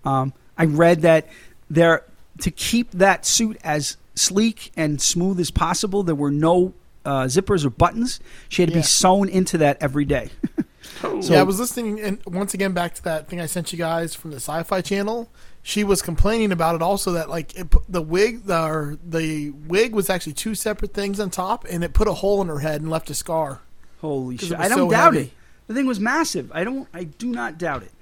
Um, 0.04 0.32
I 0.58 0.66
read 0.66 1.00
that 1.02 1.26
there 1.70 2.04
to 2.40 2.50
keep 2.50 2.90
that 2.92 3.24
suit 3.24 3.56
as 3.64 3.96
sleek 4.14 4.70
and 4.76 5.00
smooth 5.00 5.40
as 5.40 5.50
possible. 5.50 6.02
There 6.02 6.14
were 6.14 6.30
no 6.30 6.74
uh, 7.06 7.24
zippers 7.24 7.64
or 7.64 7.70
buttons. 7.70 8.20
She 8.50 8.60
had 8.62 8.68
to 8.68 8.74
Yeah. 8.74 8.80
be 8.80 8.86
sewn 8.86 9.28
into 9.30 9.56
that 9.58 9.78
every 9.80 10.04
day. 10.04 10.28
Oh, 11.02 11.20
yeah, 11.22 11.40
I 11.40 11.42
was 11.44 11.58
listening, 11.58 12.00
and 12.00 12.20
once 12.26 12.52
again 12.54 12.72
back 12.72 12.94
to 12.94 13.04
that 13.04 13.28
thing 13.28 13.40
I 13.40 13.46
sent 13.46 13.72
you 13.72 13.78
guys 13.78 14.14
from 14.14 14.30
the 14.30 14.36
Sci-Fi 14.36 14.80
Channel. 14.82 15.30
She 15.62 15.84
was 15.84 16.02
complaining 16.02 16.52
about 16.52 16.74
it 16.74 16.82
also 16.82 17.12
that 17.12 17.28
like 17.28 17.54
it, 17.58 17.70
put- 17.70 17.84
the 17.88 18.02
wig, 18.02 18.44
the 18.44 18.60
or 18.62 18.98
the 19.04 19.50
wig 19.50 19.94
was 19.94 20.10
actually 20.10 20.32
two 20.34 20.54
separate 20.54 20.92
things 20.94 21.20
on 21.20 21.30
top, 21.30 21.66
and 21.70 21.82
it 21.84 21.92
put 21.92 22.08
a 22.08 22.14
hole 22.14 22.40
in 22.42 22.48
her 22.48 22.58
head 22.60 22.80
and 22.80 22.90
left 22.90 23.08
a 23.10 23.14
scar. 23.14 23.60
Holy 24.00 24.36
shit! 24.36 24.58
I 24.58 24.68
don't 24.68 24.78
so 24.78 24.90
doubt 24.90 25.14
heavy. 25.14 25.26
it. 25.26 25.32
The 25.66 25.74
thing 25.74 25.86
was 25.86 26.00
massive. 26.00 26.50
I 26.54 26.64
don't. 26.64 26.88
I 26.92 27.04
do 27.04 27.28
not 27.28 27.58
doubt 27.58 27.82
it. 27.82 27.92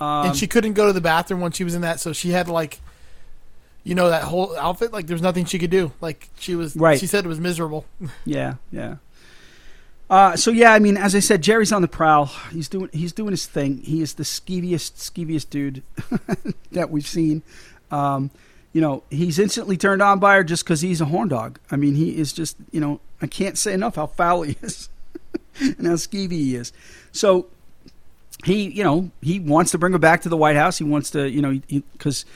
Um, 0.00 0.26
and 0.26 0.36
she 0.36 0.46
couldn't 0.46 0.72
go 0.72 0.86
to 0.88 0.92
the 0.92 1.00
bathroom 1.00 1.40
when 1.40 1.52
she 1.52 1.62
was 1.64 1.74
in 1.74 1.82
that, 1.82 2.00
so 2.00 2.12
she 2.12 2.30
had 2.30 2.48
like, 2.48 2.80
you 3.84 3.94
know, 3.94 4.10
that 4.10 4.24
whole 4.24 4.56
outfit. 4.56 4.92
Like, 4.92 5.06
there's 5.06 5.22
nothing 5.22 5.44
she 5.44 5.58
could 5.58 5.70
do. 5.70 5.92
Like, 6.00 6.28
she 6.38 6.54
was. 6.56 6.74
Right. 6.74 6.98
She 6.98 7.06
said 7.06 7.24
it 7.24 7.28
was 7.28 7.40
miserable. 7.40 7.84
Yeah, 8.24 8.54
yeah. 8.72 8.96
Uh, 10.10 10.36
so 10.36 10.50
yeah, 10.50 10.72
I 10.72 10.78
mean, 10.78 10.96
as 10.96 11.14
I 11.14 11.20
said, 11.20 11.42
Jerry's 11.42 11.72
on 11.72 11.82
the 11.82 11.88
prowl. 11.88 12.26
He's 12.52 12.68
doing 12.68 12.90
he's 12.92 13.12
doing 13.12 13.30
his 13.30 13.46
thing. 13.46 13.78
He 13.78 14.02
is 14.02 14.14
the 14.14 14.22
skeeviest 14.22 14.96
skeeviest 14.96 15.50
dude 15.50 15.82
that 16.72 16.90
we've 16.90 17.06
seen. 17.06 17.42
Um, 17.90 18.30
you 18.72 18.80
know, 18.80 19.02
he's 19.08 19.38
instantly 19.38 19.76
turned 19.76 20.02
on 20.02 20.18
by 20.18 20.34
her 20.34 20.44
just 20.44 20.64
because 20.64 20.82
he's 20.82 21.00
a 21.00 21.06
horn 21.06 21.28
dog. 21.28 21.58
I 21.70 21.76
mean, 21.76 21.94
he 21.94 22.18
is 22.18 22.32
just 22.32 22.56
you 22.70 22.80
know, 22.80 23.00
I 23.22 23.26
can't 23.26 23.56
say 23.56 23.72
enough 23.72 23.96
how 23.96 24.06
foul 24.06 24.42
he 24.42 24.56
is 24.60 24.88
and 25.60 25.86
how 25.86 25.94
skeevy 25.94 26.32
he 26.32 26.56
is. 26.56 26.72
So 27.12 27.46
he, 28.44 28.68
you 28.68 28.84
know, 28.84 29.10
he 29.22 29.40
wants 29.40 29.70
to 29.70 29.78
bring 29.78 29.92
her 29.92 29.98
back 29.98 30.22
to 30.22 30.28
the 30.28 30.36
White 30.36 30.56
House. 30.56 30.76
He 30.76 30.84
wants 30.84 31.10
to, 31.10 31.30
you 31.30 31.40
know, 31.40 31.58
because 31.92 32.26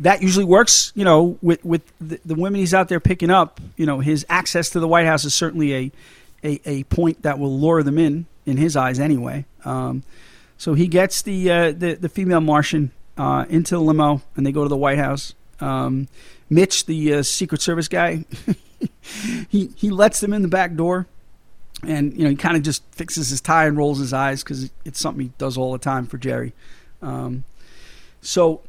that 0.00 0.20
usually 0.20 0.44
works. 0.44 0.92
You 0.94 1.04
know, 1.04 1.38
with 1.40 1.64
with 1.64 1.90
the, 2.00 2.20
the 2.24 2.34
women 2.34 2.60
he's 2.60 2.74
out 2.74 2.88
there 2.88 3.00
picking 3.00 3.30
up. 3.30 3.60
You 3.76 3.86
know, 3.86 4.00
his 4.00 4.26
access 4.28 4.68
to 4.70 4.80
the 4.80 4.88
White 4.88 5.06
House 5.06 5.24
is 5.24 5.34
certainly 5.34 5.74
a 5.74 5.92
a, 6.42 6.60
a 6.64 6.84
point 6.84 7.22
that 7.22 7.38
will 7.38 7.58
lure 7.58 7.82
them 7.82 7.98
in, 7.98 8.26
in 8.46 8.56
his 8.56 8.76
eyes 8.76 8.98
anyway. 9.00 9.44
Um, 9.64 10.02
so 10.56 10.74
he 10.74 10.88
gets 10.88 11.22
the, 11.22 11.50
uh, 11.50 11.72
the, 11.72 11.94
the 11.94 12.08
female 12.08 12.40
Martian 12.40 12.92
uh, 13.16 13.44
into 13.48 13.74
the 13.74 13.80
limo, 13.80 14.22
and 14.36 14.46
they 14.46 14.52
go 14.52 14.62
to 14.62 14.68
the 14.68 14.76
White 14.76 14.98
House. 14.98 15.34
Um, 15.60 16.08
Mitch, 16.48 16.86
the 16.86 17.14
uh, 17.14 17.22
Secret 17.22 17.60
Service 17.60 17.88
guy, 17.88 18.24
he 19.48 19.70
he 19.76 19.90
lets 19.90 20.20
them 20.20 20.32
in 20.32 20.42
the 20.42 20.48
back 20.48 20.74
door, 20.74 21.06
and 21.82 22.16
you 22.16 22.24
know 22.24 22.30
he 22.30 22.36
kind 22.36 22.56
of 22.56 22.62
just 22.62 22.82
fixes 22.92 23.28
his 23.30 23.40
tie 23.40 23.66
and 23.66 23.76
rolls 23.76 23.98
his 23.98 24.12
eyes 24.12 24.42
because 24.42 24.70
it's 24.84 25.00
something 25.00 25.26
he 25.26 25.32
does 25.36 25.58
all 25.58 25.72
the 25.72 25.78
time 25.78 26.06
for 26.06 26.16
Jerry. 26.16 26.52
Um, 27.02 27.44
so, 28.20 28.62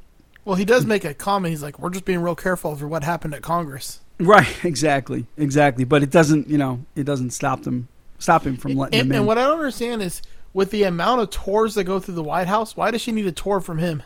well, 0.45 0.55
he 0.55 0.65
does 0.65 0.85
make 0.85 1.05
a 1.05 1.13
comment. 1.13 1.51
He's 1.51 1.63
like, 1.63 1.79
"We're 1.79 1.89
just 1.91 2.05
being 2.05 2.21
real 2.21 2.35
careful 2.35 2.75
for 2.75 2.87
what 2.87 3.03
happened 3.03 3.33
at 3.33 3.41
Congress." 3.41 4.01
Right, 4.19 4.47
exactly, 4.65 5.25
exactly. 5.37 5.85
But 5.85 6.03
it 6.03 6.11
doesn't, 6.11 6.47
you 6.49 6.57
know, 6.57 6.85
it 6.95 7.03
doesn't 7.03 7.31
stop 7.31 7.63
them, 7.63 7.87
stop 8.19 8.45
him 8.45 8.57
from 8.57 8.75
letting 8.75 8.99
and, 8.99 9.09
them 9.09 9.15
in. 9.15 9.17
And 9.19 9.27
what 9.27 9.37
I 9.37 9.43
don't 9.43 9.57
understand 9.57 10.01
is, 10.01 10.21
with 10.53 10.71
the 10.71 10.83
amount 10.83 11.21
of 11.21 11.29
tours 11.29 11.75
that 11.75 11.83
go 11.85 11.99
through 11.99 12.15
the 12.15 12.23
White 12.23 12.47
House, 12.47 12.75
why 12.75 12.91
does 12.91 13.01
she 13.01 13.11
need 13.11 13.27
a 13.27 13.31
tour 13.31 13.59
from 13.61 13.77
him? 13.77 14.03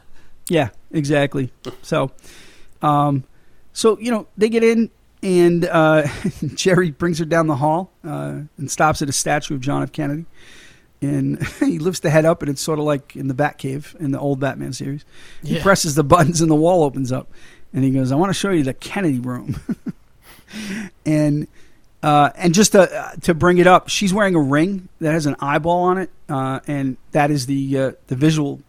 Yeah, 0.50 0.70
exactly. 0.92 1.52
So, 1.82 2.12
um, 2.82 3.24
so 3.72 3.98
you 4.00 4.12
know, 4.12 4.28
they 4.38 4.50
get 4.50 4.64
in, 4.64 4.92
and 5.24 5.66
uh, 5.66 6.08
Jerry 6.54 6.92
brings 6.92 7.18
her 7.20 7.26
down 7.26 7.48
the 7.48 7.56
hall 7.56 7.92
uh, 8.04 8.42
and 8.58 8.70
stops 8.70 9.02
at 9.02 9.10
a 9.10 9.14
statue 9.14 9.56
of 9.56 9.62
John 9.62 9.82
F. 9.84 9.92
Kennedy, 9.92 10.26
and 11.02 11.42
he 11.60 11.80
lifts 11.80 12.02
the 12.02 12.10
head 12.10 12.26
up, 12.26 12.42
and 12.42 12.52
it's 12.52 12.62
sort 12.62 12.78
of 12.78 12.86
like 12.86 13.16
in 13.16 13.30
the 13.30 13.34
Batcave 13.34 13.96
in 13.96 14.12
the 14.12 14.20
old 14.20 14.40
Batman 14.40 14.74
series. 14.74 15.06
He 15.42 15.56
Yeah. 15.56 15.64
presses 15.64 15.96
the 15.96 16.04
buttons, 16.04 16.42
and 16.42 16.52
the 16.52 16.56
wall 16.56 16.84
opens 16.84 17.12
up, 17.12 17.32
and 17.74 17.84
he 17.84 17.90
goes, 17.92 18.12
"I 18.12 18.16
want 18.16 18.30
to 18.30 18.34
show 18.34 18.52
you 18.52 18.64
the 18.64 18.74
Kennedy 18.74 19.20
room." 19.20 19.56
And 21.06 21.48
uh, 22.04 22.32
and 22.36 22.54
just 22.54 22.74
to 22.74 23.14
to 23.22 23.34
bring 23.34 23.58
it 23.58 23.68
up, 23.68 23.88
she's 23.88 24.14
wearing 24.14 24.36
a 24.36 24.42
ring 24.42 24.90
that 25.00 25.14
has 25.14 25.26
an 25.26 25.36
eyeball 25.40 25.84
on 25.84 25.98
it, 25.98 26.10
uh, 26.28 26.60
and 26.68 26.98
that 27.12 27.32
is 27.32 27.46
the 27.46 27.80
uh, 27.80 27.92
the 28.08 28.16
visual 28.16 28.60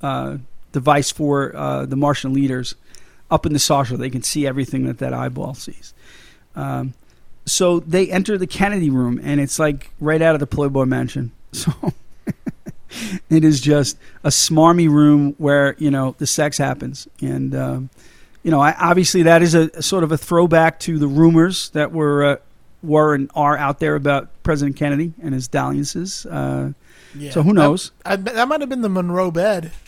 uh, 0.00 0.36
device 0.70 1.10
for 1.10 1.54
uh, 1.56 1.86
the 1.86 1.96
Martian 1.96 2.32
leaders 2.32 2.76
up 3.30 3.46
in 3.46 3.52
the 3.52 3.58
saucer. 3.58 3.96
They 3.96 4.10
can 4.10 4.22
see 4.22 4.46
everything 4.46 4.86
that 4.86 4.98
that 4.98 5.12
eyeball 5.12 5.54
sees. 5.54 5.92
Um, 6.54 6.94
so 7.46 7.80
they 7.80 8.10
enter 8.10 8.38
the 8.38 8.46
Kennedy 8.46 8.90
room, 8.90 9.20
and 9.22 9.40
it's 9.40 9.58
like 9.58 9.90
right 9.98 10.22
out 10.22 10.34
of 10.34 10.40
the 10.40 10.46
Playboy 10.46 10.84
Mansion. 10.86 11.32
So 11.54 11.72
it 13.28 13.44
is 13.44 13.60
just 13.60 13.96
a 14.22 14.28
smarmy 14.28 14.88
room 14.88 15.34
where 15.38 15.74
you 15.78 15.90
know 15.90 16.14
the 16.18 16.26
sex 16.26 16.58
happens, 16.58 17.08
and 17.20 17.54
um, 17.54 17.90
you 18.44 18.52
know, 18.52 18.60
I, 18.60 18.74
obviously 18.78 19.24
that 19.24 19.42
is 19.42 19.54
a, 19.56 19.70
a 19.74 19.82
sort 19.82 20.04
of 20.04 20.12
a 20.12 20.16
throwback 20.18 20.78
to 20.80 20.98
the 20.98 21.08
rumors 21.08 21.70
that 21.70 21.90
were 21.90 22.24
uh, 22.24 22.36
were 22.82 23.14
and 23.14 23.30
are 23.34 23.56
out 23.56 23.80
there 23.80 23.96
about 23.96 24.28
President 24.44 24.76
Kennedy 24.76 25.12
and 25.20 25.34
his 25.34 25.48
dalliances. 25.48 26.26
Uh, 26.26 26.72
Yeah. 27.16 27.30
So 27.30 27.42
who 27.42 27.52
knows? 27.54 27.90
That, 28.04 28.12
I, 28.12 28.16
that 28.16 28.48
might 28.48 28.60
have 28.60 28.68
been 28.68 28.82
the 28.82 28.88
Monroe 28.88 29.30
bed. 29.32 29.72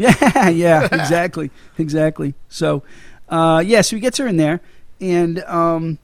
Yeah, 0.00 0.48
yeah, 0.50 0.84
exactly, 0.84 1.50
exactly. 1.76 2.34
So, 2.48 2.84
uh, 3.28 3.64
yeah, 3.66 3.80
so 3.80 3.96
he 3.96 4.00
gets 4.00 4.16
her 4.18 4.28
in 4.28 4.36
there, 4.36 4.60
and 5.00 5.40
um, 5.42 5.98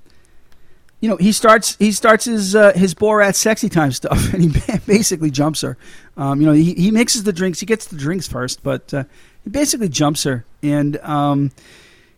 you 0.98 1.08
know 1.08 1.16
he 1.16 1.30
starts 1.30 1.76
he 1.76 1.92
starts 1.92 2.24
his 2.24 2.56
uh, 2.56 2.72
his 2.72 2.92
Borat 2.92 3.36
sexy 3.36 3.68
time 3.68 3.92
stuff, 3.92 4.34
and 4.34 4.42
he 4.42 4.78
basically 4.84 5.30
jumps 5.30 5.60
her. 5.60 5.76
Um, 6.16 6.40
you 6.40 6.46
know, 6.48 6.54
he, 6.54 6.74
he 6.74 6.90
mixes 6.90 7.22
the 7.22 7.32
drinks. 7.32 7.60
He 7.60 7.66
gets 7.66 7.86
the 7.86 7.96
drinks 7.96 8.26
first, 8.26 8.64
but 8.64 8.92
uh, 8.92 9.04
he 9.44 9.50
basically 9.50 9.88
jumps 9.88 10.24
her, 10.24 10.44
and 10.60 10.96
um, 10.96 11.52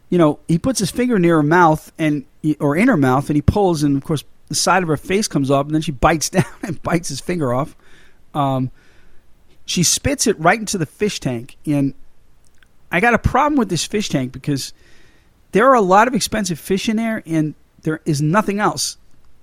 you 0.08 0.18
know 0.18 0.38
he 0.48 0.58
puts 0.58 0.78
his 0.78 0.90
finger 0.90 1.18
near 1.18 1.36
her 1.36 1.42
mouth 1.42 1.92
and 1.98 2.24
or 2.60 2.76
in 2.76 2.88
her 2.88 2.96
mouth, 2.96 3.28
and 3.28 3.36
he 3.36 3.42
pulls, 3.42 3.82
and 3.82 3.96
of 3.96 4.04
course 4.04 4.24
the 4.48 4.54
side 4.54 4.82
of 4.82 4.88
her 4.88 4.96
face 4.96 5.26
comes 5.26 5.50
up, 5.50 5.66
and 5.66 5.74
then 5.74 5.82
she 5.82 5.92
bites 5.92 6.30
down 6.30 6.44
and 6.62 6.82
bites 6.82 7.08
his 7.08 7.20
finger 7.20 7.52
off. 7.52 7.76
Um, 8.34 8.70
she 9.66 9.82
spits 9.82 10.26
it 10.26 10.38
right 10.38 10.58
into 10.58 10.78
the 10.78 10.86
fish 10.86 11.20
tank 11.20 11.56
and 11.66 11.92
i 12.90 13.00
got 13.00 13.12
a 13.12 13.18
problem 13.18 13.58
with 13.58 13.68
this 13.68 13.84
fish 13.84 14.08
tank 14.08 14.32
because 14.32 14.72
there 15.52 15.68
are 15.68 15.74
a 15.74 15.80
lot 15.80 16.08
of 16.08 16.14
expensive 16.14 16.58
fish 16.58 16.88
in 16.88 16.96
there 16.96 17.22
and 17.26 17.54
there 17.82 18.00
is 18.06 18.22
nothing 18.22 18.58
else 18.58 18.96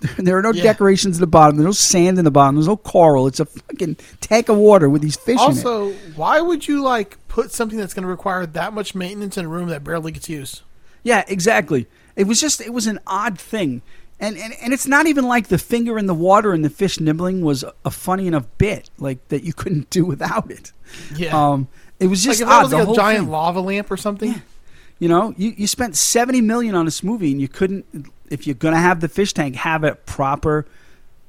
there 0.17 0.38
are 0.38 0.41
no 0.41 0.51
Yeah. 0.51 0.63
decorations 0.63 1.17
at 1.17 1.21
the 1.21 1.27
bottom 1.27 1.57
there's 1.57 1.65
no 1.65 1.71
sand 1.71 2.17
in 2.17 2.25
the 2.25 2.31
bottom 2.31 2.55
there's 2.55 2.67
no 2.67 2.77
coral 2.77 3.27
it's 3.27 3.39
a 3.39 3.45
fucking 3.45 3.97
tank 4.21 4.49
of 4.49 4.57
water 4.57 4.89
with 4.89 5.01
these 5.01 5.15
fish 5.15 5.35
in 5.39 5.51
it 5.51 5.65
Also, 5.65 5.91
why 6.15 6.41
would 6.41 6.67
you 6.67 6.81
like 6.84 7.17
put 7.27 7.51
something 7.51 7.77
that's 7.77 7.93
going 7.93 8.03
to 8.03 8.09
require 8.09 8.45
that 8.45 8.73
much 8.73 8.93
maintenance 8.95 9.38
in 9.38 9.45
a 9.45 9.47
room 9.47 9.69
that 9.69 9.84
barely 9.84 10.11
gets 10.11 10.30
used? 10.30 10.61
Yeah, 11.03 11.23
exactly. 11.27 11.88
It 12.15 12.25
was 12.27 12.39
just 12.39 12.61
it 12.61 12.71
was 12.73 12.85
an 12.88 12.99
odd 13.07 13.39
thing. 13.39 13.81
And, 14.19 14.38
and 14.38 14.53
and 14.61 14.71
it's 14.73 14.88
not 14.88 15.07
even 15.07 15.25
like 15.27 15.47
the 15.47 15.57
finger 15.57 15.97
in 15.97 16.05
the 16.05 16.13
water 16.13 16.53
and 16.53 16.63
the 16.63 16.69
fish 16.69 16.99
nibbling 16.99 17.41
was 17.41 17.65
a 17.84 17.89
funny 17.91 18.27
enough 18.27 18.45
bit 18.57 18.89
like 18.97 19.27
that 19.30 19.43
you 19.43 19.51
couldn't 19.53 19.89
do 19.89 20.05
without 20.05 20.49
it. 20.51 20.71
Yeah. 21.15 21.35
Um 21.38 21.67
it 21.99 22.07
was 22.07 22.25
like 22.25 22.38
just 22.38 22.47
that 22.47 22.53
odd 22.53 22.63
was 22.63 22.73
like 22.73 22.88
a 22.88 22.93
giant 22.93 23.23
thing. 23.25 23.31
lava 23.31 23.59
lamp 23.61 23.89
or 23.91 23.97
something. 23.97 24.41
You 24.99 25.09
know, 25.09 25.34
you, 25.35 25.53
you 25.57 25.67
spent 25.67 25.97
70 25.97 26.39
million 26.41 26.75
on 26.75 26.85
this 26.85 27.03
movie 27.03 27.31
and 27.31 27.41
you 27.41 27.49
couldn't 27.49 27.85
if 28.34 28.45
you're 28.47 28.55
going 28.55 28.73
to 28.73 28.80
have 28.80 28.99
the 28.99 29.07
fish 29.07 29.34
tank 29.34 29.55
have 29.55 29.84
a 29.84 29.95
proper 29.95 30.65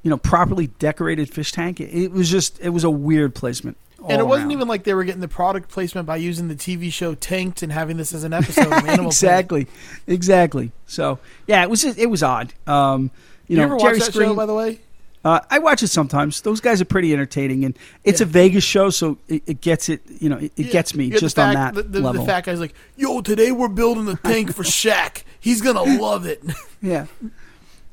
you 0.03 0.09
know, 0.11 0.17
properly 0.17 0.67
decorated 0.67 1.27
fish 1.33 1.51
tank. 1.51 1.79
It, 1.79 1.89
it 1.91 2.11
was 2.11 2.29
just 2.29 2.59
it 2.59 2.69
was 2.69 2.83
a 2.83 2.91
weird 2.91 3.33
placement. 3.33 3.75
And 4.03 4.19
it 4.19 4.19
all 4.21 4.27
wasn't 4.27 4.51
even 4.51 4.67
like 4.67 4.83
they 4.83 4.93
were 4.93 5.03
getting 5.03 5.19
the 5.21 5.27
product 5.27 5.67
placement 5.69 6.05
by 6.05 6.17
using 6.17 6.47
the 6.47 6.53
TV 6.55 6.93
show 6.93 7.15
Tanked 7.15 7.63
and 7.63 7.71
having 7.71 7.97
this 7.97 8.13
as 8.13 8.23
an 8.23 8.33
episode 8.33 8.67
of 8.67 8.73
Animal 8.73 8.85
Planet. 8.85 9.05
exactly, 9.07 9.67
exactly. 10.05 10.71
So 10.85 11.17
yeah, 11.47 11.63
it 11.63 11.71
was 11.71 11.81
just, 11.81 11.97
it 11.97 12.05
was 12.05 12.21
odd. 12.21 12.53
Um, 12.67 13.09
you, 13.47 13.55
You, 13.55 13.57
know, 13.57 13.63
ever 13.63 13.77
Jerry 13.79 13.93
watch 13.93 14.05
that 14.05 14.13
Screen, 14.13 14.29
show, 14.29 14.35
by 14.35 14.45
the 14.45 14.53
way? 14.53 14.79
Uh, 15.23 15.39
I 15.49 15.57
watch 15.57 15.81
it 15.81 15.87
sometimes. 15.87 16.41
Those 16.41 16.61
guys 16.61 16.81
are 16.81 16.85
pretty 16.85 17.11
entertaining, 17.11 17.65
and 17.65 17.75
it's 18.03 18.21
a 18.21 18.25
Vegas 18.25 18.63
show, 18.63 18.91
so 18.91 19.17
it, 19.27 19.41
it 19.47 19.61
gets 19.61 19.89
it. 19.89 20.03
You 20.19 20.29
know, 20.29 20.37
it, 20.37 20.51
it 20.55 20.67
Yeah. 20.67 20.71
gets 20.71 20.93
me 20.93 21.09
the 21.09 21.17
just 21.19 21.39
on 21.39 21.55
fact- 21.55 21.73
that 21.73 21.91
the, 21.91 21.99
the, 21.99 22.05
level. 22.05 22.21
The 22.21 22.31
fat 22.31 22.45
guy's 22.45 22.59
like, 22.59 22.75
"Yo, 22.95 23.21
today 23.21 23.51
we're 23.51 23.69
building 23.69 24.05
the 24.05 24.17
tank 24.17 24.53
for 24.53 24.61
Shaq. 24.61 25.23
He's 25.45 25.61
gonna 25.61 25.83
love 26.01 26.25
it." 26.25 26.43
yeah, 26.81 27.05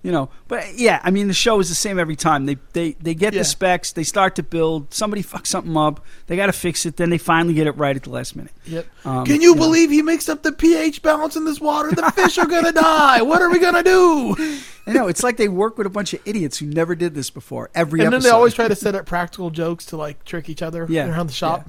you 0.02 0.10
know. 0.10 0.30
But 0.48 0.74
yeah, 0.78 1.00
I 1.04 1.10
mean, 1.10 1.28
the 1.28 1.34
show 1.34 1.60
is 1.60 1.68
the 1.68 1.74
same 1.74 1.98
every 1.98 2.16
time. 2.16 2.46
They 2.46 2.56
they 2.72 2.92
they 3.00 3.14
get 3.14 3.34
Yeah. 3.34 3.40
the 3.40 3.44
specs, 3.44 3.92
they 3.92 4.04
start 4.04 4.34
to 4.36 4.42
build. 4.42 4.92
Somebody 4.94 5.22
fucks 5.22 5.48
something 5.48 5.76
up, 5.76 6.02
they 6.28 6.36
got 6.36 6.46
to 6.46 6.52
fix 6.52 6.86
it. 6.86 6.96
Then 6.96 7.10
they 7.10 7.18
finally 7.18 7.52
get 7.54 7.66
it 7.66 7.72
right 7.76 7.94
at 7.94 8.04
the 8.04 8.10
last 8.10 8.34
minute. 8.34 8.52
Yep. 8.64 8.86
Um, 9.04 9.26
Can 9.26 9.40
you 9.42 9.54
believe 9.54 9.90
he 9.90 10.00
mixed 10.00 10.30
up 10.30 10.42
the 10.42 10.52
pH 10.52 11.02
balance 11.02 11.36
in 11.36 11.44
this 11.44 11.60
water? 11.60 11.90
The 11.92 12.10
fish 12.16 12.38
are 12.38 12.46
gonna 12.46 12.72
die. 12.72 13.20
What 13.22 13.42
are 13.42 13.50
we 13.50 13.58
gonna 13.58 13.82
do? 13.84 14.34
I 14.86 14.92
know 14.94 15.06
it's 15.08 15.22
like 15.22 15.36
they 15.36 15.46
work 15.48 15.76
with 15.78 15.86
a 15.86 15.90
bunch 15.90 16.12
of 16.14 16.20
idiots 16.24 16.58
who 16.58 16.66
never 16.66 16.96
did 16.96 17.14
this 17.14 17.30
before. 17.30 17.70
Every 17.74 18.00
And 18.00 18.06
then 18.08 18.14
episode. 18.14 18.28
they 18.28 18.32
always 18.34 18.54
try 18.54 18.66
to 18.66 18.74
set 18.86 18.94
up 18.96 19.06
practical 19.06 19.50
jokes 19.50 19.84
to 19.86 19.96
like 19.96 20.24
trick 20.24 20.48
each 20.48 20.62
other 20.62 20.86
Yeah, 20.88 21.08
around 21.08 21.28
the 21.28 21.32
shop. 21.34 21.68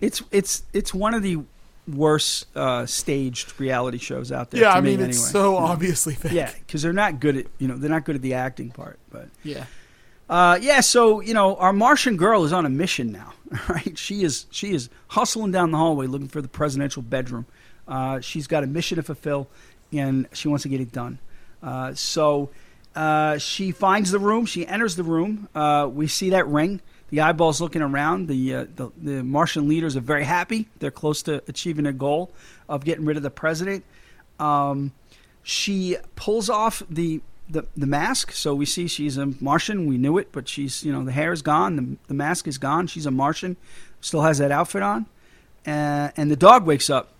It's 0.00 0.22
it's 0.32 0.62
it's 0.72 0.94
one 0.94 1.12
of 1.12 1.22
the 1.22 1.36
worst 1.94 2.46
uh, 2.56 2.86
staged 2.86 3.58
reality 3.60 3.98
shows 3.98 4.30
out 4.32 4.50
there. 4.50 4.62
Yeah, 4.62 4.70
to 4.72 4.76
I 4.76 4.80
me 4.80 4.96
mean 4.96 5.08
it's 5.08 5.18
anyway. 5.18 5.32
so 5.32 5.52
know? 5.52 5.56
obviously 5.72 6.14
fake. 6.14 6.32
Yeah, 6.32 6.52
because 6.66 6.82
they're 6.82 6.92
not 6.92 7.20
good 7.20 7.36
at 7.36 7.46
you 7.58 7.68
know 7.68 7.76
they're 7.76 7.90
not 7.90 8.04
good 8.04 8.16
at 8.16 8.22
the 8.22 8.34
acting 8.34 8.70
part. 8.70 8.98
But 9.10 9.28
Yeah. 9.42 9.64
uh, 10.28 10.58
yeah, 10.60 10.80
so 10.80 11.20
you 11.20 11.34
know 11.34 11.56
our 11.56 11.72
Martian 11.72 12.16
girl 12.16 12.44
is 12.44 12.52
on 12.52 12.66
a 12.66 12.70
mission 12.70 13.12
now. 13.12 13.32
Right, 13.68 13.98
she 13.98 14.22
is 14.22 14.46
she 14.50 14.72
is 14.72 14.88
hustling 15.08 15.50
down 15.50 15.72
the 15.72 15.76
hallway 15.78 16.06
looking 16.06 16.28
for 16.28 16.40
the 16.40 16.46
presidential 16.48 17.02
bedroom. 17.02 17.46
Uh, 17.88 18.20
she's 18.20 18.46
got 18.46 18.62
a 18.62 18.66
mission 18.68 18.96
to 18.96 19.02
fulfill, 19.02 19.48
and 19.92 20.28
she 20.32 20.46
wants 20.46 20.62
to 20.62 20.68
get 20.68 20.80
it 20.80 20.92
done. 20.92 21.18
Uh, 21.60 21.92
so 21.94 22.50
uh, 22.94 23.38
she 23.38 23.72
finds 23.72 24.12
the 24.12 24.20
room. 24.20 24.46
She 24.46 24.64
enters 24.66 24.94
the 24.94 25.02
room. 25.02 25.48
Uh, 25.54 25.88
we 25.92 26.06
see 26.06 26.30
that 26.30 26.46
ring. 26.46 26.80
The 27.10 27.20
eyeballs 27.20 27.60
looking 27.60 27.82
around. 27.82 28.28
The, 28.28 28.54
uh, 28.54 28.66
the 28.76 28.90
the 28.96 29.22
Martian 29.24 29.68
leaders 29.68 29.96
are 29.96 30.00
very 30.00 30.24
happy. 30.24 30.68
They're 30.78 30.90
close 30.90 31.22
to 31.24 31.42
achieving 31.48 31.86
a 31.86 31.92
goal 31.92 32.30
of 32.68 32.84
getting 32.84 33.04
rid 33.04 33.16
of 33.16 33.22
the 33.22 33.30
president. 33.30 33.84
Um, 34.38 34.92
she 35.42 35.96
pulls 36.16 36.48
off 36.48 36.82
the, 36.88 37.20
the 37.48 37.64
the 37.76 37.86
mask, 37.86 38.32
so 38.32 38.54
we 38.54 38.64
see 38.66 38.86
she's 38.86 39.16
a 39.16 39.26
Martian. 39.40 39.86
We 39.86 39.98
knew 39.98 40.18
it, 40.18 40.28
but 40.32 40.48
she's 40.48 40.84
you 40.84 40.92
know 40.92 41.04
the 41.04 41.12
hair 41.12 41.32
is 41.32 41.42
gone, 41.42 41.76
the, 41.76 41.96
the 42.08 42.14
mask 42.14 42.46
is 42.46 42.58
gone. 42.58 42.86
She's 42.86 43.06
a 43.06 43.10
Martian, 43.10 43.56
still 44.00 44.22
has 44.22 44.38
that 44.38 44.52
outfit 44.52 44.82
on, 44.82 45.06
uh, 45.66 46.10
and 46.16 46.30
the 46.30 46.36
dog 46.36 46.64
wakes 46.66 46.88
up 46.90 47.12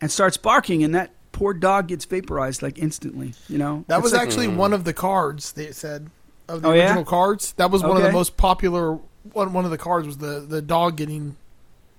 and 0.00 0.10
starts 0.10 0.36
barking, 0.36 0.82
and 0.82 0.94
that 0.94 1.10
poor 1.32 1.52
dog 1.52 1.88
gets 1.88 2.04
vaporized 2.06 2.62
like 2.62 2.78
instantly. 2.78 3.34
You 3.48 3.58
know 3.58 3.84
That 3.88 3.96
It's 3.98 4.04
was 4.04 4.12
like- 4.14 4.22
actually 4.22 4.48
one 4.48 4.72
of 4.72 4.84
the 4.84 4.94
cards 4.94 5.52
they 5.52 5.72
said. 5.72 6.10
of 6.48 6.62
the 6.62 6.68
Oh, 6.68 6.72
yeah? 6.72 6.84
original 6.86 7.04
cards. 7.04 7.52
That 7.54 7.70
was 7.70 7.82
one 7.82 7.96
of 7.96 8.02
the 8.02 8.12
most 8.12 8.36
popular. 8.36 8.98
One 9.32 9.52
one 9.52 9.64
of 9.64 9.70
the 9.70 9.78
cards 9.78 10.06
was 10.06 10.18
the 10.18 10.40
the 10.40 10.62
dog 10.62 10.96
getting 10.96 11.36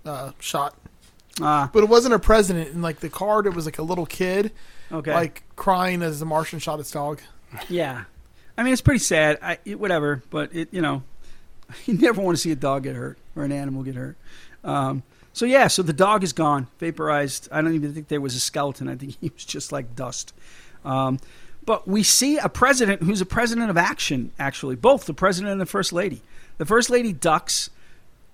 uh, 0.05 0.31
shot, 0.39 0.75
Ah, 1.41 1.69
but 1.71 1.83
it 1.83 1.89
wasn't 1.89 2.13
a 2.13 2.19
president. 2.19 2.73
And 2.73 2.81
like 2.81 2.99
the 2.99 3.09
card, 3.09 3.45
it 3.45 3.53
was 3.53 3.65
like 3.65 3.77
a 3.77 3.83
little 3.83 4.05
kid, 4.05 4.51
okay. 4.91 5.13
like 5.13 5.43
crying 5.55 6.01
as 6.01 6.19
the 6.19 6.25
Martian 6.25 6.59
shot 6.59 6.79
its 6.79 6.91
dog. 6.91 7.21
yeah. 7.69 8.05
I 8.57 8.63
mean, 8.63 8.73
it's 8.73 8.81
pretty 8.81 8.99
sad. 8.99 9.37
I, 9.41 9.59
it, 9.65 9.79
whatever, 9.79 10.23
but 10.29 10.55
it, 10.55 10.69
you 10.71 10.81
know, 10.81 11.03
you 11.85 11.93
never 11.95 12.21
want 12.21 12.35
to 12.37 12.41
see 12.41 12.51
a 12.51 12.55
dog 12.55 12.83
get 12.83 12.95
hurt 12.95 13.17
or 13.35 13.43
an 13.43 13.51
animal 13.51 13.83
get 13.83 13.95
hurt. 13.95 14.17
Um, 14.63 15.03
so 15.33 15.45
yeah, 15.45 15.67
so 15.67 15.83
the 15.83 15.93
dog 15.93 16.23
is 16.23 16.33
gone, 16.33 16.67
vaporized. 16.79 17.47
I 17.51 17.61
don't 17.61 17.75
even 17.75 17.93
think 17.93 18.07
there 18.07 18.21
was 18.21 18.35
a 18.35 18.39
skeleton. 18.39 18.89
I 18.89 18.95
think 18.95 19.17
he 19.21 19.31
was 19.33 19.45
just 19.45 19.71
like 19.71 19.95
dust. 19.95 20.33
Um, 20.83 21.19
but 21.63 21.87
we 21.87 22.01
see 22.01 22.37
a 22.37 22.49
president 22.49 23.03
who's 23.03 23.21
a 23.21 23.25
president 23.25 23.69
of 23.69 23.77
action, 23.77 24.31
actually, 24.39 24.75
both 24.75 25.05
the 25.05 25.13
president 25.13 25.51
and 25.51 25.61
the 25.61 25.65
first 25.65 25.93
lady. 25.93 26.21
The 26.57 26.65
first 26.65 26.89
lady 26.89 27.13
ducks 27.13 27.69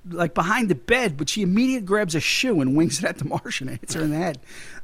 like 0.09 0.33
behind 0.33 0.69
the 0.69 0.75
bed, 0.75 1.17
but 1.17 1.29
she 1.29 1.41
immediately 1.41 1.85
grabs 1.85 2.15
a 2.15 2.19
shoe 2.19 2.59
and 2.61 2.75
wings 2.75 2.99
it 2.99 3.05
at 3.05 3.17
the 3.17 3.25
Martian 3.25 3.69
and 3.69 3.79
hits 3.79 3.93
her 3.93 4.01
in 4.01 4.09
the 4.11 4.17
head. 4.17 4.39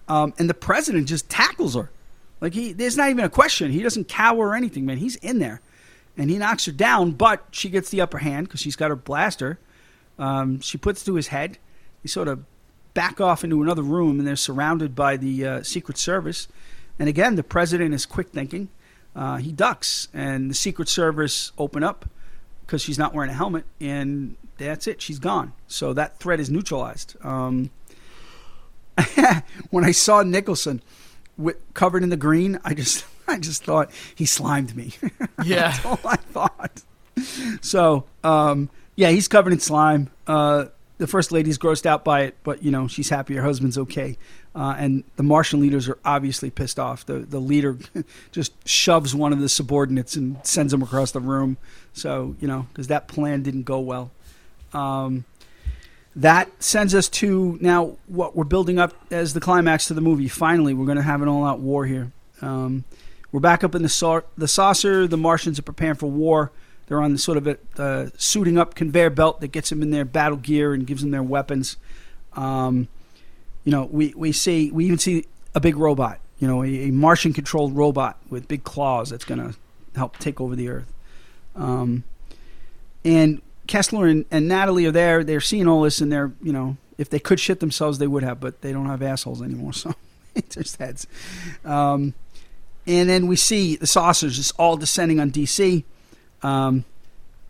Um, 0.07 0.34
and 0.38 0.49
the 0.49 0.53
president 0.53 1.07
just 1.07 1.30
tackles 1.30 1.76
her. 1.76 1.91
Like 2.41 2.53
he, 2.53 2.74
there's 2.74 2.98
not 2.98 3.10
even 3.10 3.26
a 3.26 3.30
question. 3.30 3.72
He 3.72 3.84
doesn't 3.84 4.07
cower 4.07 4.49
or 4.49 4.56
anything, 4.56 4.86
man. 4.86 4.98
He's 4.98 5.18
in 5.18 5.40
there, 5.40 5.61
and 6.18 6.30
he 6.30 6.38
knocks 6.38 6.66
her 6.66 6.72
down. 6.72 7.11
But 7.11 7.45
she 7.52 7.70
gets 7.70 7.90
the 7.90 8.02
upper 8.02 8.20
hand 8.20 8.48
because 8.48 8.61
she's 8.61 8.76
got 8.76 8.90
her 8.90 8.95
blaster. 8.95 9.60
Um, 10.18 10.61
she 10.61 10.78
puts 10.78 11.03
to 11.06 11.16
his 11.16 11.28
head. 11.28 11.57
He 12.02 12.07
sort 12.07 12.28
of 12.28 12.45
back 12.94 13.20
off 13.20 13.44
into 13.44 13.61
another 13.61 13.84
room, 13.84 14.20
and 14.20 14.28
they're 14.28 14.36
surrounded 14.36 14.95
by 14.95 15.18
the 15.18 15.45
uh, 15.45 15.64
Secret 15.64 15.98
Service. 15.98 16.48
And 16.98 17.07
again, 17.10 17.36
the 17.36 17.44
president 17.44 17.94
is 17.94 18.06
quick 18.06 18.30
thinking. 18.30 18.70
Uh, 19.16 19.38
he 19.38 19.52
ducks, 19.52 20.07
and 20.14 20.49
the 20.49 20.56
Secret 20.56 20.88
Service 20.88 21.52
open 21.57 21.84
up 21.84 22.06
because 22.70 22.84
she's 22.84 23.00
not 23.00 23.16
wearing 23.16 23.32
a 23.32 23.34
helmet, 23.34 23.66
and 23.82 24.36
that's 24.60 24.86
it. 24.86 25.02
She's 25.02 25.18
gone. 25.18 25.54
So 25.66 25.91
that 25.94 26.20
threat 26.20 26.40
is 26.40 26.52
neutralized. 26.52 27.16
Um, 27.26 27.72
when 29.72 29.84
I 29.84 29.90
saw 29.90 30.22
Nicholson 30.22 30.84
wi 31.36 31.56
covered 31.74 32.04
in 32.04 32.10
the 32.10 32.18
green, 32.18 32.60
I 32.64 32.76
just 32.76 33.06
I 33.28 33.40
just 33.40 33.64
thought 33.64 33.90
he 34.14 34.28
slimed 34.28 34.76
me. 34.76 34.94
Yeah. 35.44 35.72
That's 35.72 35.86
all 35.86 36.00
I 36.06 36.16
thought. 36.18 36.84
So 37.62 38.06
um, 38.24 38.70
yeah, 38.96 39.10
he's 39.10 39.28
covered 39.28 39.54
in 39.54 39.60
slime. 39.60 40.12
Uh, 40.28 40.66
the 41.00 41.08
first 41.08 41.32
lady's 41.32 41.58
grossed 41.58 41.88
out 41.88 42.04
by 42.04 42.22
it, 42.24 42.38
but 42.44 42.62
you 42.62 42.70
know 42.70 42.88
she's 42.88 43.10
happy 43.10 43.34
her 43.36 43.41
husband's 43.41 43.80
okay. 43.80 44.16
Uh, 44.60 44.76
and 44.77 45.06
the 45.15 45.23
Martian 45.23 45.61
leaders 45.61 45.88
are 45.88 45.98
obviously 46.03 46.49
pissed 46.49 46.77
off. 46.77 47.06
The 47.06 47.19
the 47.19 47.40
leader 47.40 47.77
just 48.34 48.52
shoves 48.68 49.15
one 49.15 49.31
of 49.31 49.40
the 49.40 49.48
subordinates 49.48 50.18
and 50.18 50.45
sends 50.45 50.73
him 50.73 50.81
across 50.81 51.11
the 51.11 51.22
room. 51.22 51.56
So 51.94 52.36
you 52.41 52.48
know 52.48 52.68
because 52.73 52.88
that 52.88 53.07
plan 53.07 53.41
didn't 53.41 53.64
go 53.64 53.80
well. 53.80 54.11
Um, 54.73 55.23
that 56.14 56.52
sends 56.61 56.94
us 56.94 57.07
to 57.07 57.57
now 57.61 57.95
what 58.07 58.36
we're 58.36 58.44
building 58.44 58.80
up 58.80 58.94
as 59.10 59.34
the 59.34 59.40
climax 59.40 59.88
to 59.88 59.94
the 59.94 60.02
movie. 60.02 60.27
Finally, 60.27 60.73
we're 60.73 60.86
going 60.86 60.98
to 60.98 61.03
have 61.03 61.22
an 61.22 61.30
all-out 61.30 61.60
war 61.60 61.86
here. 61.86 62.11
Um, 62.41 62.84
we're 63.31 63.40
back 63.40 63.64
up 63.64 63.76
in 63.76 63.81
the 63.81 64.23
the 64.38 64.48
saucer. 64.48 65.07
The 65.07 65.15
Martians 65.15 65.57
are 65.57 65.64
preparing 65.64 65.95
for 65.95 66.07
war. 66.07 66.52
They're 66.88 67.02
on 67.02 67.14
the 67.14 67.18
sort 67.18 67.38
of 67.38 67.48
a 67.48 67.57
uh, 67.77 68.10
suiting 68.18 68.57
up 68.57 68.76
conveyor 68.76 69.11
belt 69.11 69.40
that 69.40 69.49
gets 69.49 69.69
them 69.69 69.81
in 69.81 69.91
their 69.91 70.03
battle 70.03 70.38
gear 70.38 70.73
and 70.73 70.86
gives 70.86 71.02
them 71.02 71.11
their 71.11 71.23
weapons. 71.23 71.77
Um, 72.34 72.90
you 73.64 73.72
know, 73.72 73.88
we, 73.91 74.14
we 74.15 74.31
see 74.31 74.72
we 74.72 74.86
even 74.86 74.98
see 74.98 75.26
a 75.56 75.60
big 75.60 75.77
robot. 75.77 76.19
You 76.40 76.48
know, 76.48 76.64
a, 76.64 76.68
a 76.68 76.91
Martian 76.91 77.34
controlled 77.34 77.76
robot 77.76 78.18
with 78.30 78.48
big 78.48 78.64
claws 78.64 79.10
that's 79.10 79.26
going 79.26 79.40
to 79.40 79.57
help 79.95 80.18
take 80.18 80.40
over 80.40 80.56
the 80.56 80.69
Earth. 80.69 80.94
Um, 81.56 82.03
and 83.03 83.41
Kessler 83.68 84.07
and, 84.07 84.26
and 84.31 84.48
Natalie 84.48 84.86
are 84.86 84.91
there. 84.91 85.23
They're 85.23 85.41
seeing 85.41 85.68
all 85.68 85.81
this, 85.81 86.02
and 86.02 86.11
they're 86.11 86.31
you 86.41 86.53
know, 86.53 86.77
if 86.98 87.10
they 87.10 87.19
could 87.19 87.40
shit 87.40 87.60
themselves, 87.60 87.98
they 87.98 88.07
would 88.07 88.23
have, 88.23 88.40
but 88.40 88.61
they 88.61 88.72
don't 88.72 88.88
have 88.88 89.02
assholes 89.02 89.41
anymore, 89.41 89.73
so 89.73 89.94
it's 90.36 90.56
just 90.56 90.77
heads. 90.77 91.07
Um, 91.65 92.14
and 92.88 93.10
then 93.10 93.27
we 93.27 93.36
see 93.36 93.76
the 93.76 93.88
saucers 93.88 94.38
just 94.38 94.53
all 94.57 94.77
descending 94.77 95.19
on 95.19 95.31
DC. 95.31 95.84
Um, 96.41 96.86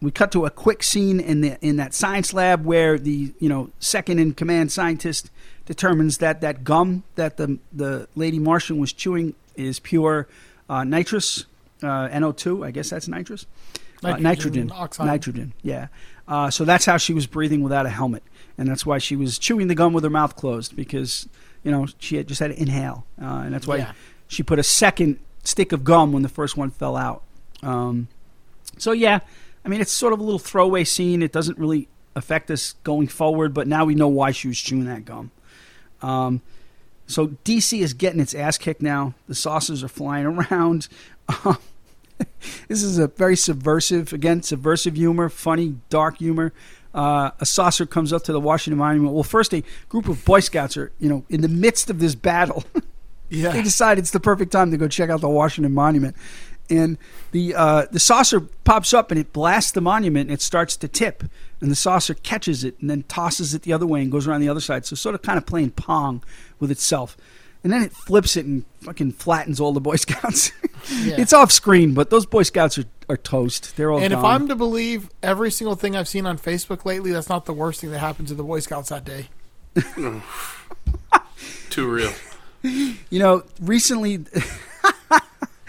we 0.02 0.12
cut 0.12 0.32
to 0.32 0.46
a 0.46 0.50
quick 0.50 0.84
scene 0.84 1.20
in 1.20 1.42
the 1.42 1.58
in 1.66 1.76
that 1.78 1.94
science 1.94 2.34
lab 2.34 2.66
where 2.66 2.98
the 2.98 3.34
you 3.40 3.50
know 3.50 3.70
second 3.80 4.20
in 4.20 4.34
command 4.34 4.72
scientist 4.72 5.30
determines 5.70 6.18
that 6.18 6.42
that 6.42 6.64
gum 6.66 7.04
that 7.16 7.38
the 7.38 7.60
the 7.72 8.08
lady 8.16 8.40
Martian 8.40 8.80
was 8.80 8.92
chewing 8.92 9.36
is 9.56 9.80
pure 9.80 10.28
uh, 10.68 10.84
nitrous 10.84 11.46
uh, 11.84 12.10
NO2. 12.10 12.66
I 12.66 12.72
guess 12.72 12.90
that's 12.90 13.08
nitrous. 13.08 13.46
Uh, 14.04 14.16
Nitrogen 14.18 14.24
nitrogen, 14.24 14.72
oxide. 14.74 15.06
nitrogen, 15.08 15.54
yeah. 15.62 15.88
Uh, 16.28 16.50
so 16.50 16.64
that's 16.66 16.86
how 16.86 16.96
she 16.98 17.14
was 17.14 17.28
breathing 17.28 17.62
without 17.62 17.86
a 17.86 17.90
helmet, 17.90 18.24
and 18.58 18.68
that's 18.70 18.86
why 18.86 18.98
she 18.98 19.16
was 19.16 19.38
chewing 19.38 19.68
the 19.68 19.76
gum 19.76 19.92
with 19.94 20.04
her 20.06 20.10
mouth 20.10 20.36
closed 20.38 20.76
because 20.76 21.28
you 21.64 21.72
know 21.72 21.86
she 22.00 22.16
had 22.16 22.26
just 22.28 22.40
had 22.40 22.50
to 22.52 22.60
inhale, 22.60 23.06
uh, 23.22 23.42
and 23.46 23.54
that's 23.54 23.68
why 23.68 23.78
Yeah. 23.78 23.92
she 24.28 24.42
put 24.42 24.58
a 24.58 24.64
second 24.64 25.20
stick 25.44 25.72
of 25.72 25.84
gum 25.84 26.12
when 26.14 26.24
the 26.24 26.30
first 26.30 26.56
one 26.58 26.72
fell 26.72 26.96
out. 26.98 27.24
Um, 27.62 28.08
so 28.78 28.92
yeah, 28.94 29.20
I 29.66 29.70
mean 29.70 29.82
it's 29.82 29.92
sort 29.92 30.14
of 30.14 30.20
a 30.20 30.24
little 30.24 30.40
throwaway 30.40 30.84
scene. 30.86 31.22
It 31.22 31.32
doesn't 31.34 31.58
really 31.60 31.88
affect 32.16 32.50
us 32.50 32.74
going 32.84 33.08
forward, 33.10 33.54
but 33.54 33.68
now 33.68 33.84
we 33.86 33.96
know 33.96 34.08
why 34.08 34.32
she 34.32 34.48
was 34.48 34.58
chewing 34.60 34.86
that 34.86 35.04
gum. 35.06 35.32
Um, 36.02 36.42
so 37.08 37.30
DC 37.44 37.80
is 37.80 37.94
getting 37.94 38.20
its 38.20 38.36
ass 38.36 38.58
kicked 38.58 38.82
now. 38.82 39.16
The 39.28 39.36
saucers 39.36 39.84
are 39.84 39.88
flying 39.88 40.26
around. 40.26 40.88
Um, 41.44 41.58
this 42.68 42.84
is 42.84 42.98
a 42.98 43.08
very 43.08 43.36
subversive, 43.36 44.14
again, 44.14 44.44
subversive 44.44 44.96
humor, 44.96 45.30
funny, 45.30 45.76
dark 45.90 46.18
humor. 46.18 46.54
Uh, 46.94 47.32
a 47.40 47.46
saucer 47.46 47.86
comes 47.86 48.12
up 48.12 48.24
to 48.24 48.32
the 48.32 48.40
Washington 48.40 48.78
Monument. 48.78 49.14
Well, 49.14 49.24
first, 49.24 49.54
a 49.54 49.64
group 49.90 50.08
of 50.08 50.24
Boy 50.26 50.40
Scouts 50.40 50.76
are, 50.78 50.92
you 51.00 51.10
know, 51.10 51.24
in 51.30 51.42
the 51.42 51.48
midst 51.48 51.90
of 51.90 52.00
this 52.00 52.16
battle. 52.16 52.64
yeah. 53.30 53.52
they 53.52 53.62
decide 53.62 54.00
it's 54.00 54.12
the 54.12 54.20
perfect 54.20 54.52
time 54.52 54.72
to 54.72 54.78
go 54.78 54.88
check 54.88 55.10
out 55.10 55.22
the 55.22 55.30
Washington 55.30 55.74
Monument. 55.74 56.16
And 56.70 56.98
the 57.32 57.56
uh, 57.56 57.88
the 57.92 58.00
saucer 58.00 58.42
pops 58.42 58.94
up 58.94 59.10
and 59.10 59.20
it 59.20 59.34
blasts 59.34 59.72
the 59.72 59.82
monument 59.82 60.30
and 60.30 60.34
it 60.34 60.42
starts 60.42 60.78
to 60.78 60.88
tip. 60.88 61.24
And 61.62 61.70
the 61.70 61.76
saucer 61.76 62.14
catches 62.14 62.64
it 62.64 62.80
and 62.80 62.90
then 62.90 63.04
tosses 63.04 63.54
it 63.54 63.64
the 63.64 63.74
other 63.74 63.86
way 63.86 64.02
and 64.02 64.12
goes 64.12 64.28
around 64.28 64.42
the 64.42 64.50
other 64.50 64.62
side. 64.62 64.86
So 64.86 64.96
sort 64.96 65.14
of 65.16 65.22
kind 65.22 65.38
of 65.38 65.46
playing 65.46 65.72
pong 65.72 66.24
with 66.60 66.72
itself. 66.72 67.18
And 67.64 67.74
then 67.74 67.84
it 67.84 67.92
flips 67.92 68.38
it 68.38 68.46
and 68.46 68.64
fucking 68.82 69.12
flattens 69.14 69.60
all 69.60 69.74
the 69.74 69.82
Boy 69.82 69.96
Scouts. 69.98 70.54
Yeah. 70.90 71.16
It's 71.20 71.34
off 71.34 71.52
screen, 71.52 71.94
but 71.94 72.10
those 72.10 72.26
Boy 72.26 72.44
Scouts 72.44 72.78
are, 72.78 72.86
are 73.10 73.18
toast. 73.18 73.76
They're 73.76 73.92
all 73.92 74.00
And 74.00 74.14
if. 74.14 74.20
I'm 74.24 74.48
to 74.48 74.56
believe 74.56 75.10
every 75.22 75.52
single 75.52 75.76
thing 75.76 75.98
I've 75.98 76.08
seen 76.08 76.26
on 76.26 76.38
Facebook 76.38 76.86
lately, 76.86 77.12
that's 77.12 77.28
not 77.28 77.46
the 77.46 77.52
worst 77.54 77.82
thing 77.82 77.92
that 77.92 78.00
happened 78.00 78.30
to 78.30 78.34
the 78.36 78.44
Boy 78.44 78.62
Scouts 78.62 78.88
that 78.90 79.04
day. 79.04 79.28
Too 81.70 81.88
real. 81.90 82.14
you 82.64 83.20
know, 83.20 83.44
recently, 83.62 84.18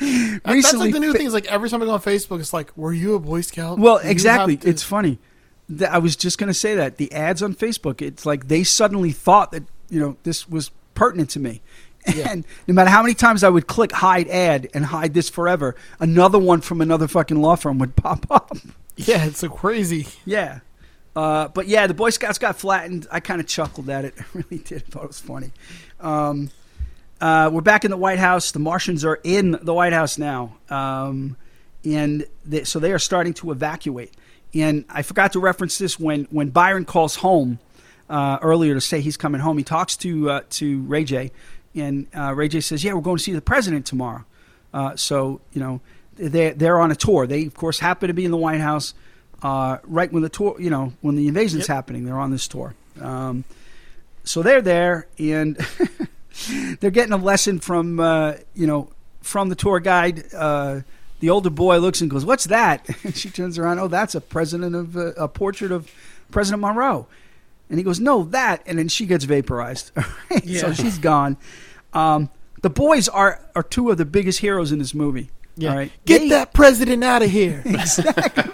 That- 0.01 0.41
that's 0.45 0.55
recently, 0.55 0.87
like 0.87 0.95
the 0.95 1.01
new 1.01 1.13
fa- 1.13 1.19
thing. 1.19 1.27
Is 1.27 1.35
like 1.35 1.47
every 1.47 1.69
time 1.69 1.83
I 1.83 1.85
go 1.85 1.91
on 1.93 2.01
Facebook, 2.01 2.41
it's 2.41 2.53
like, 2.55 2.75
"Were 2.77 2.93
you 2.93 3.15
a 3.15 3.19
Boy 3.19 3.43
Scout?" 3.43 3.79
Well, 3.79 3.99
exactly. 3.99 4.57
to- 4.57 4.69
It's 4.69 4.83
funny. 4.83 5.19
I 5.89 5.99
was 5.99 6.17
just 6.17 6.39
going 6.39 6.49
to 6.49 6.55
say 6.55 6.75
that 6.75 6.97
the 6.97 7.13
ads 7.13 7.43
on 7.43 7.55
Facebook. 7.55 8.03
It's 8.03 8.27
like 8.27 8.49
they 8.49 8.65
suddenly 8.65 9.13
thought 9.13 9.53
that 9.53 9.65
you 9.89 10.01
know 10.01 10.17
this 10.25 10.49
was 10.49 10.71
pertinent 10.95 11.31
to 11.31 11.41
me, 11.41 11.63
Yeah. 12.15 12.29
and 12.31 12.45
no 12.67 12.75
matter 12.75 12.91
how 12.91 13.03
many 13.03 13.15
times 13.15 13.45
I 13.45 13.49
would 13.49 13.67
click 13.67 13.93
hide 13.93 14.29
ad 14.29 14.69
and 14.75 14.87
hide 14.87 15.15
this 15.15 15.29
forever, 15.29 15.77
another 15.99 16.39
one 16.39 16.61
from 16.61 16.81
another 16.81 17.09
fucking 17.09 17.41
law 17.41 17.57
firm 17.57 17.79
would 17.79 17.97
pop 18.05 18.27
up. 18.31 18.57
yeah, 18.97 19.25
it's 19.27 19.39
so 19.39 19.49
crazy. 19.49 20.07
Yeah. 20.25 20.61
Uh, 21.17 21.49
but 21.49 21.67
yeah, 21.67 21.87
the 21.89 21.95
Boy 21.95 22.11
Scouts 22.11 22.39
got 22.39 22.57
flattened. 22.59 23.07
I 23.11 23.19
kind 23.21 23.41
of 23.41 23.47
chuckled 23.47 23.89
at 23.91 24.05
it. 24.05 24.15
I 24.21 24.25
really 24.33 24.59
did. 24.63 24.85
I 24.87 24.91
thought 24.91 25.05
it 25.05 25.09
was 25.09 25.19
funny. 25.21 25.51
Um, 25.99 26.51
uh, 27.21 27.51
we're 27.53 27.61
back 27.61 27.85
in 27.85 27.91
the 27.91 27.97
White 27.97 28.19
House. 28.21 28.53
The 28.53 28.61
Martians 28.61 29.05
are 29.05 29.19
in 29.25 29.59
the 29.63 29.75
White 29.75 29.93
House 29.93 30.19
now. 30.19 30.57
Um, 30.71 31.37
and 31.85 32.27
they, 32.47 32.63
so 32.65 32.79
they 32.79 32.93
are 32.93 32.99
starting 32.99 33.35
to 33.35 33.51
evacuate. 33.51 34.13
And 34.55 34.85
I 34.89 35.03
forgot 35.03 35.33
to 35.35 35.41
reference 35.41 35.79
this 35.79 35.99
when, 35.99 36.25
when 36.31 36.51
Byron 36.51 36.85
calls 36.85 37.17
home 37.17 37.59
uh, 38.09 38.39
earlier 38.43 38.75
to 38.75 38.81
say 38.81 39.01
he's 39.01 39.17
coming 39.17 39.41
home. 39.41 39.57
He 39.59 39.65
talks 39.65 39.97
to, 39.99 40.31
uh, 40.31 40.41
to 40.51 40.83
Ray 40.83 41.05
J. 41.05 41.31
And 41.75 42.09
uh, 42.17 42.35
Ray 42.35 42.49
J 42.49 42.61
says, 42.61 42.83
Yeah, 42.83 42.95
we're 42.95 43.01
going 43.01 43.19
to 43.19 43.23
see 43.23 43.33
the 43.33 43.41
president 43.41 43.87
tomorrow. 43.87 44.25
Uh, 44.75 44.97
so, 44.97 45.41
you 45.53 45.61
know, 45.61 45.81
they're, 46.17 46.53
they're 46.53 46.81
on 46.81 46.91
a 46.91 46.97
tour. 46.97 47.27
They, 47.27 47.47
of 47.47 47.55
course, 47.55 47.79
happen 47.79 48.09
to 48.09 48.15
be 48.15 48.25
in 48.25 48.31
the 48.33 48.37
White 48.37 48.61
House 48.61 48.95
uh, 49.43 49.79
right 49.85 50.13
when 50.13 50.23
the 50.23 50.29
tour, 50.29 50.57
you 50.61 50.71
know, 50.71 50.93
when 51.01 51.15
the 51.17 51.29
invasion's 51.29 51.69
Yep. 51.69 51.75
happening. 51.77 52.05
They're 52.05 52.19
on 52.19 52.31
this 52.31 52.49
tour. 52.49 52.75
Um, 53.01 53.45
so 54.25 54.43
they're 54.43 54.61
there, 54.61 55.07
and 55.19 55.57
they're 56.81 56.91
getting 56.91 57.13
a 57.13 57.17
lesson 57.17 57.59
from, 57.59 57.99
uh, 58.01 58.35
you 58.55 58.67
know, 58.67 58.91
from 59.23 59.49
the 59.49 59.55
tour 59.55 59.81
guide. 59.81 60.25
The 61.21 61.31
older 61.31 61.51
boy 61.51 61.79
looks 61.79 62.01
and 62.01 62.11
goes, 62.11 62.25
"What's 62.25 62.45
that?" 62.45 62.87
And 63.05 63.17
she 63.17 63.31
turns 63.31 63.59
around, 63.59 63.79
"Oh, 63.79 63.89
that's 63.89 64.15
a 64.15 64.21
president 64.21 64.75
of 64.75 64.97
uh, 64.97 65.13
a 65.17 65.29
portrait 65.29 65.71
of 65.73 65.91
President 66.31 66.61
Monroe." 66.63 67.07
And 67.69 67.79
he 67.79 67.85
goes, 67.85 68.01
"No, 68.01 68.25
that." 68.25 68.63
And 68.67 68.79
then 68.79 68.89
she 68.89 69.07
gets 69.07 69.25
vaporized. 69.25 69.93
So 70.31 70.41
Yeah. 70.45 70.73
she's 70.73 70.99
gone. 70.99 71.37
Um, 71.93 72.31
the 72.63 72.71
boys 72.71 73.09
are 73.09 73.41
are 73.55 73.63
two 73.63 73.91
of 73.91 73.99
the 73.99 74.05
biggest 74.05 74.41
heroes 74.41 74.73
in 74.73 74.79
this 74.79 74.95
movie. 74.95 75.31
Yeah. 75.57 75.71
All 75.71 75.77
right, 75.77 75.93
Get 76.07 76.21
They- 76.21 76.29
that 76.31 76.53
president 76.55 77.05
out 77.05 77.23
of 77.23 77.31
here. 77.31 77.63
Exactly. 77.67 78.45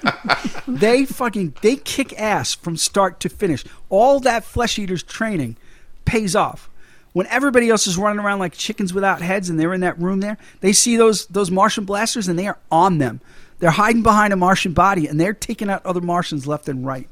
they 0.66 1.04
fucking 1.04 1.54
they 1.62 1.76
kick 1.76 2.18
ass 2.20 2.54
from 2.54 2.76
start 2.76 3.20
to 3.20 3.28
finish. 3.28 3.64
All 3.88 4.18
that 4.20 4.44
flesh 4.44 4.78
eaters 4.78 5.02
training 5.02 5.56
pays 6.04 6.34
off. 6.34 6.68
When 7.16 7.26
everybody 7.28 7.70
else 7.70 7.86
is 7.86 7.96
running 7.96 8.22
around 8.22 8.40
like 8.40 8.52
chickens 8.52 8.92
without 8.92 9.22
heads 9.22 9.48
and 9.48 9.58
they're 9.58 9.72
in 9.72 9.80
that 9.80 9.98
room 9.98 10.20
there, 10.20 10.36
they 10.60 10.74
see 10.74 10.98
those 10.98 11.24
those 11.28 11.50
Martian 11.50 11.86
blasters 11.86 12.28
and 12.28 12.38
they 12.38 12.46
are 12.46 12.58
on 12.70 12.98
them. 12.98 13.22
They're 13.58 13.70
hiding 13.70 14.02
behind 14.02 14.34
a 14.34 14.36
Martian 14.36 14.74
body 14.74 15.06
and 15.06 15.18
they're 15.18 15.32
taking 15.32 15.70
out 15.70 15.86
other 15.86 16.02
Martians 16.02 16.46
left 16.46 16.68
and 16.68 16.84
right. 16.84 17.08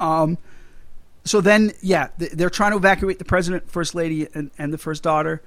Um, 0.00 0.36
so 1.22 1.40
then, 1.40 1.70
yeah, 1.80 2.08
they're 2.18 2.50
trying 2.50 2.72
to 2.72 2.76
evacuate 2.76 3.20
the 3.20 3.24
president, 3.24 3.70
first 3.70 3.94
lady, 3.94 4.26
and, 4.34 4.50
and 4.58 4.72
the 4.72 4.78
first 4.78 5.04
daughter. 5.04 5.42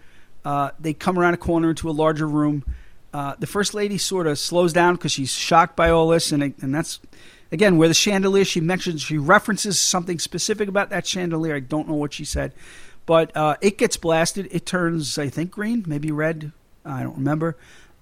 Uh, 0.45 0.71
they 0.79 0.93
come 0.93 1.19
around 1.19 1.33
a 1.33 1.37
corner 1.37 1.71
into 1.71 1.89
a 1.89 1.91
larger 1.91 2.25
room. 2.25 2.63
Uh, 3.13 3.35
the 3.37 3.47
first 3.47 3.73
lady 3.73 3.97
sort 3.97 4.27
of 4.27 4.39
slows 4.39 4.71
down 4.71 4.95
because 4.95 5.11
she's 5.11 5.33
shocked 5.33 5.75
by 5.75 5.89
all 5.89 6.07
this, 6.07 6.31
and 6.31 6.41
and 6.41 6.73
that's 6.73 7.01
again 7.51 7.77
where 7.77 7.89
the 7.89 7.93
chandelier. 7.93 8.45
She 8.45 8.61
mentions 8.61 9.01
she 9.01 9.17
references 9.17 9.77
something 9.77 10.19
specific 10.19 10.69
about 10.69 10.89
that 10.91 11.05
chandelier. 11.05 11.55
I 11.55 11.59
don't 11.59 11.89
know 11.89 11.95
what 11.95 12.13
she 12.13 12.23
said, 12.23 12.53
but 13.09 13.35
uh, 13.35 13.55
it 13.59 13.79
gets 13.79 13.97
blasted. 13.97 14.47
It 14.51 14.67
turns, 14.67 15.17
I 15.17 15.29
think, 15.29 15.49
green, 15.49 15.83
maybe 15.87 16.11
red. 16.11 16.51
I 16.85 17.01
don't 17.01 17.17
remember, 17.17 17.57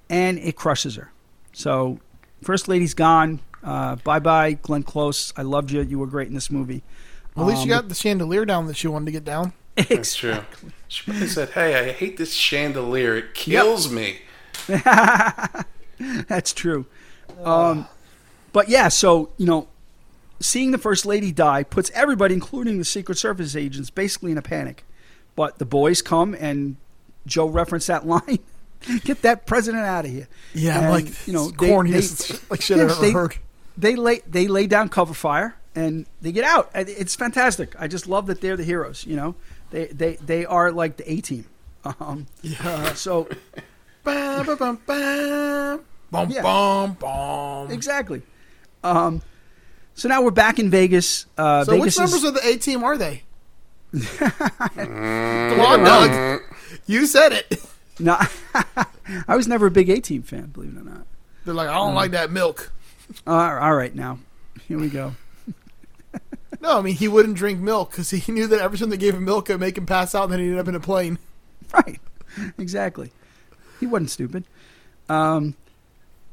and 0.10 0.38
it 0.38 0.58
crushes 0.58 0.98
her. 0.98 1.14
So, 1.54 2.02
first 2.44 2.68
lady's 2.68 2.94
gone. 2.94 3.40
Uh, 3.64 3.96
bye 3.96 4.20
bye, 4.20 4.52
Glenn 4.62 4.84
Close. 4.84 5.32
I 5.38 5.44
loved 5.44 5.72
you. 5.72 5.82
You 5.82 5.98
were 5.98 6.08
great 6.08 6.28
in 6.28 6.34
this 6.34 6.52
movie. 6.52 6.84
At 7.38 7.46
least 7.46 7.66
you 7.66 7.74
Um, 7.74 7.84
got 7.84 7.88
the 7.88 7.96
chandelier 7.96 8.44
down 8.44 8.68
that 8.68 8.76
she 8.76 8.90
wanted 8.90 9.06
to 9.06 9.12
get 9.14 9.24
down. 9.24 9.54
That's 9.78 10.14
true. 10.14 10.40
She 10.90 11.04
probably 11.10 11.28
said, 11.28 11.52
"Hey, 11.52 11.76
I 11.76 11.94
hate 11.94 12.18
this 12.18 12.34
chandelier. 12.34 13.16
It 13.16 13.34
kills 13.34 13.90
me." 13.90 14.18
That's 16.28 16.52
true. 16.52 16.86
Um, 17.44 17.88
but 18.52 18.68
yeah, 18.68 18.90
so 18.90 19.30
you 19.38 19.46
know, 19.46 19.70
seeing 20.42 20.72
the 20.72 20.78
first 20.78 21.06
lady 21.06 21.32
die 21.32 21.64
puts 21.64 21.92
everybody, 21.92 22.34
including 22.34 22.78
the 22.78 22.84
Secret 22.86 23.18
Service 23.18 23.56
agents, 23.56 23.90
basically 23.90 24.34
in 24.34 24.38
a 24.38 24.42
panic. 24.42 24.84
But 25.38 25.58
the 25.60 25.66
boys 25.66 26.02
come 26.02 26.36
and 26.38 26.76
Joe 27.26 27.48
referenced 27.48 27.88
that 27.88 28.06
line: 28.14 28.40
"Get 29.06 29.22
that 29.22 29.46
president 29.46 29.84
out 29.86 30.04
of 30.04 30.12
here." 30.12 30.28
Yeah, 30.54 30.80
And, 30.82 30.90
like 30.90 31.28
you 31.28 31.32
know, 31.34 31.48
it's 31.50 31.58
they- 31.58 31.70
corniest 31.70 32.28
they- 32.28 32.40
like 32.50 32.62
shit 32.62 32.80
ever 32.80 32.94
they- 32.96 33.12
heard. 33.12 33.36
They 33.78 33.96
lay 33.96 34.22
they 34.28 34.48
lay 34.48 34.66
down 34.68 34.90
cover 34.90 35.14
fire 35.14 35.56
and 35.76 36.08
they 36.22 36.32
get 36.32 36.44
out. 36.44 36.72
It's 36.74 37.16
fantastic. 37.16 37.76
I 37.80 37.88
just 37.88 38.08
love 38.08 38.26
that 38.26 38.42
they're 38.42 38.58
the 38.58 38.64
heroes. 38.64 39.06
You 39.06 39.16
know, 39.16 39.36
they 39.70 39.86
they 39.88 40.16
they 40.16 40.46
are 40.46 40.72
like 40.72 40.98
the 40.98 41.10
A 41.10 41.22
team. 41.22 41.46
Um, 42.00 42.26
Yeah. 42.42 42.94
so 42.96 43.28
Bam, 44.04 44.46
bam, 44.48 44.58
bam, 44.58 44.80
bam. 44.88 45.80
Bum, 46.10 46.30
Yeah. 46.32 46.42
bum, 46.42 46.94
bum. 47.00 47.70
exactly. 47.72 48.24
Um, 48.84 49.22
so 49.94 50.08
now 50.10 50.22
we're 50.24 50.32
back 50.32 50.58
in 50.58 50.70
Vegas. 50.72 51.26
Uh, 51.38 51.64
So 51.66 51.74
Vegas 51.74 51.86
which 51.86 51.98
members 52.00 52.16
is, 52.16 52.24
of 52.24 52.34
the 52.34 52.48
A 52.48 52.58
team 52.58 52.84
are 52.84 52.98
they? 52.98 53.24
Come 54.20 55.60
on, 55.60 55.84
Doug. 55.84 56.42
You 56.86 57.06
said 57.06 57.32
it. 57.34 57.64
No, 58.00 58.18
I 59.28 59.36
was 59.36 59.48
never 59.48 59.68
a 59.68 59.72
big 59.72 59.90
A 59.90 60.00
Team 60.00 60.22
fan, 60.22 60.48
believe 60.48 60.76
it 60.76 60.80
or 60.80 60.84
not. 60.84 61.06
They're 61.46 61.54
like, 61.54 61.70
I 61.70 61.74
don't 61.76 61.96
like 61.96 62.12
that 62.12 62.32
milk. 62.32 62.72
Uh, 63.26 63.32
all 63.32 63.74
right, 63.74 63.96
now 63.96 64.20
here 64.68 64.80
we 64.80 64.90
go. 64.90 65.14
No, 66.60 66.80
I 66.80 66.82
mean 66.82 66.96
he 66.96 67.08
wouldn't 67.08 67.36
drink 67.38 67.60
milk 67.60 67.92
because 67.92 68.10
he 68.10 68.32
knew 68.32 68.48
that 68.48 68.60
every 68.60 68.80
time 68.80 68.90
they 68.90 68.98
gave 68.98 69.14
him 69.14 69.26
milk, 69.26 69.48
it 69.50 69.54
would 69.54 69.60
make 69.60 69.78
him 69.78 69.86
pass 69.86 70.16
out, 70.16 70.24
and 70.24 70.34
then 70.34 70.40
he 70.40 70.46
ended 70.46 70.60
up 70.60 70.68
in 70.68 70.74
a 70.74 70.80
plane. 70.80 71.20
Right, 71.72 72.00
exactly. 72.58 73.12
He 73.80 73.86
wasn't 73.86 74.10
stupid. 74.10 74.46
Um, 75.08 75.56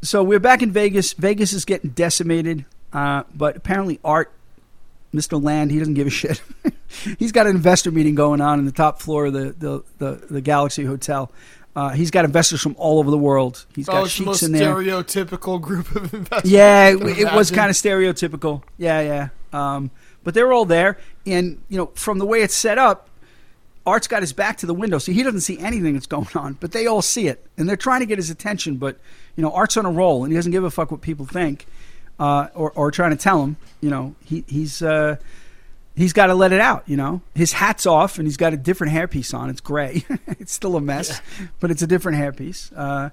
so 0.00 0.22
we're 0.22 0.40
back 0.40 0.62
in 0.62 0.70
Vegas. 0.70 1.12
Vegas 1.12 1.52
is 1.52 1.64
getting 1.64 1.90
decimated, 1.90 2.64
uh, 2.92 3.24
but 3.34 3.56
apparently 3.56 4.00
Art, 4.02 4.32
Mr. 5.14 5.42
Land, 5.42 5.70
he 5.70 5.78
doesn't 5.78 5.94
give 5.94 6.06
a 6.06 6.10
shit. 6.10 6.42
he's 7.18 7.32
got 7.32 7.46
an 7.46 7.54
investor 7.54 7.90
meeting 7.90 8.14
going 8.14 8.40
on 8.40 8.58
in 8.58 8.64
the 8.64 8.72
top 8.72 9.00
floor 9.00 9.26
of 9.26 9.32
the 9.32 9.54
the, 9.58 9.84
the, 9.98 10.26
the 10.30 10.40
Galaxy 10.40 10.84
Hotel. 10.84 11.30
Uh, 11.76 11.90
he's 11.90 12.10
got 12.10 12.24
investors 12.24 12.60
from 12.60 12.76
all 12.78 13.00
over 13.00 13.10
the 13.10 13.18
world. 13.18 13.66
He's 13.74 13.86
got 13.86 14.20
most 14.20 14.42
in 14.42 14.52
there. 14.52 14.74
stereotypical 14.74 15.60
group 15.60 15.94
of 15.96 16.14
investors. 16.14 16.50
Yeah, 16.50 16.90
it, 16.90 17.18
it 17.18 17.32
was 17.32 17.50
kind 17.50 17.68
of 17.68 17.76
stereotypical. 17.76 18.62
Yeah, 18.78 19.00
yeah. 19.00 19.28
Um, 19.52 19.90
but 20.22 20.34
they 20.34 20.42
were 20.42 20.52
all 20.52 20.64
there, 20.64 20.98
and 21.26 21.60
you 21.68 21.76
know, 21.76 21.86
from 21.94 22.18
the 22.18 22.26
way 22.26 22.42
it's 22.42 22.54
set 22.54 22.78
up, 22.78 23.08
Art's 23.86 24.08
got 24.08 24.22
his 24.22 24.32
back 24.32 24.56
to 24.58 24.66
the 24.66 24.74
window, 24.74 24.98
so 24.98 25.12
he 25.12 25.22
doesn't 25.22 25.40
see 25.40 25.58
anything 25.58 25.94
that's 25.94 26.06
going 26.06 26.28
on. 26.34 26.54
But 26.54 26.72
they 26.72 26.86
all 26.86 27.02
see 27.02 27.28
it, 27.28 27.44
and 27.58 27.68
they're 27.68 27.76
trying 27.76 28.00
to 28.00 28.06
get 28.06 28.18
his 28.18 28.30
attention. 28.30 28.76
But 28.76 28.98
you 29.36 29.42
know, 29.42 29.50
Art's 29.50 29.76
on 29.76 29.84
a 29.84 29.90
roll, 29.90 30.24
and 30.24 30.32
he 30.32 30.36
doesn't 30.36 30.52
give 30.52 30.64
a 30.64 30.70
fuck 30.70 30.90
what 30.90 31.02
people 31.02 31.26
think, 31.26 31.66
uh, 32.18 32.48
or 32.54 32.70
or 32.72 32.90
trying 32.90 33.10
to 33.10 33.16
tell 33.16 33.42
him. 33.42 33.56
You 33.80 33.90
know, 33.90 34.14
he 34.24 34.44
he's. 34.46 34.82
Uh, 34.82 35.16
He's 35.96 36.12
got 36.12 36.26
to 36.26 36.34
let 36.34 36.52
it 36.52 36.60
out, 36.60 36.82
you 36.88 36.96
know. 36.96 37.22
His 37.36 37.52
hat's 37.52 37.86
off, 37.86 38.18
and 38.18 38.26
he's 38.26 38.36
got 38.36 38.52
a 38.52 38.56
different 38.56 38.92
hairpiece 38.92 39.32
on. 39.32 39.48
It's 39.48 39.60
gray. 39.60 40.04
it's 40.26 40.52
still 40.52 40.74
a 40.74 40.80
mess, 40.80 41.22
but 41.60 41.70
it's 41.70 41.82
a 41.82 41.86
different 41.86 42.18
hairpiece. 42.18 42.72
Uh, 42.76 43.10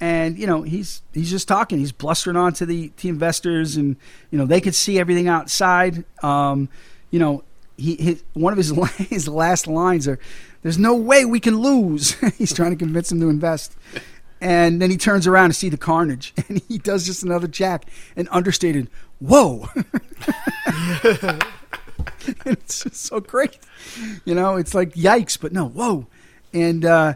and 0.00 0.38
you 0.38 0.46
know 0.46 0.62
he's 0.62 1.02
he's 1.12 1.30
just 1.30 1.48
talking 1.48 1.78
he's 1.78 1.92
blustering 1.92 2.36
on 2.36 2.52
to 2.52 2.66
the, 2.66 2.92
the 3.00 3.08
investors 3.08 3.76
and 3.76 3.96
you 4.30 4.38
know 4.38 4.46
they 4.46 4.60
could 4.60 4.74
see 4.74 4.98
everything 4.98 5.28
outside 5.28 6.04
um, 6.22 6.68
you 7.10 7.18
know 7.18 7.42
he 7.76 7.96
his, 7.96 8.22
one 8.34 8.52
of 8.52 8.56
his 8.58 8.70
his 9.08 9.28
last 9.28 9.66
lines 9.66 10.06
are 10.06 10.18
there's 10.62 10.78
no 10.78 10.94
way 10.94 11.24
we 11.24 11.40
can 11.40 11.58
lose 11.58 12.12
he's 12.38 12.52
trying 12.52 12.70
to 12.70 12.76
convince 12.76 13.10
him 13.10 13.20
to 13.20 13.28
invest 13.28 13.76
and 14.46 14.80
then 14.80 14.90
he 14.90 14.96
turns 14.96 15.26
around 15.26 15.50
to 15.50 15.54
see 15.54 15.68
the 15.68 15.76
carnage 15.76 16.32
and 16.48 16.62
he 16.68 16.78
does 16.78 17.04
just 17.06 17.22
another 17.22 17.46
jack 17.46 17.84
an 18.16 18.28
understated 18.30 18.88
whoa 19.18 19.68
it's 22.44 22.82
just 22.84 22.96
so 22.96 23.20
great 23.20 23.58
you 24.24 24.34
know 24.34 24.56
it's 24.56 24.74
like 24.74 24.92
yikes 24.92 25.38
but 25.40 25.52
no 25.52 25.66
whoa 25.68 26.06
and 26.52 26.84
uh 26.84 27.14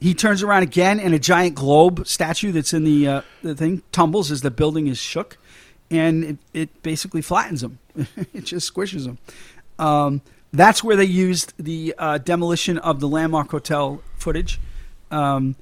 he 0.00 0.14
turns 0.14 0.42
around 0.42 0.62
again, 0.62 0.98
and 0.98 1.14
a 1.14 1.18
giant 1.18 1.54
globe 1.54 2.06
statue 2.06 2.52
that's 2.52 2.72
in 2.72 2.84
the 2.84 3.06
uh, 3.06 3.22
the 3.42 3.54
thing 3.54 3.82
tumbles 3.92 4.30
as 4.30 4.40
the 4.40 4.50
building 4.50 4.86
is 4.86 4.98
shook, 4.98 5.36
and 5.90 6.24
it, 6.24 6.38
it 6.54 6.82
basically 6.82 7.20
flattens 7.20 7.62
him. 7.62 7.78
it 8.32 8.44
just 8.44 8.72
squishes 8.72 9.06
him. 9.06 9.18
Um, 9.78 10.22
that's 10.52 10.82
where 10.82 10.96
they 10.96 11.04
used 11.04 11.52
the 11.58 11.94
uh, 11.98 12.18
demolition 12.18 12.78
of 12.78 13.00
the 13.00 13.08
Landmark 13.08 13.50
Hotel 13.50 14.02
footage, 14.16 14.58
um, 15.10 15.54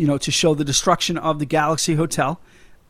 you 0.00 0.06
know, 0.06 0.16
to 0.16 0.30
show 0.30 0.54
the 0.54 0.64
destruction 0.64 1.18
of 1.18 1.38
the 1.38 1.44
Galaxy 1.44 1.94
Hotel. 1.94 2.40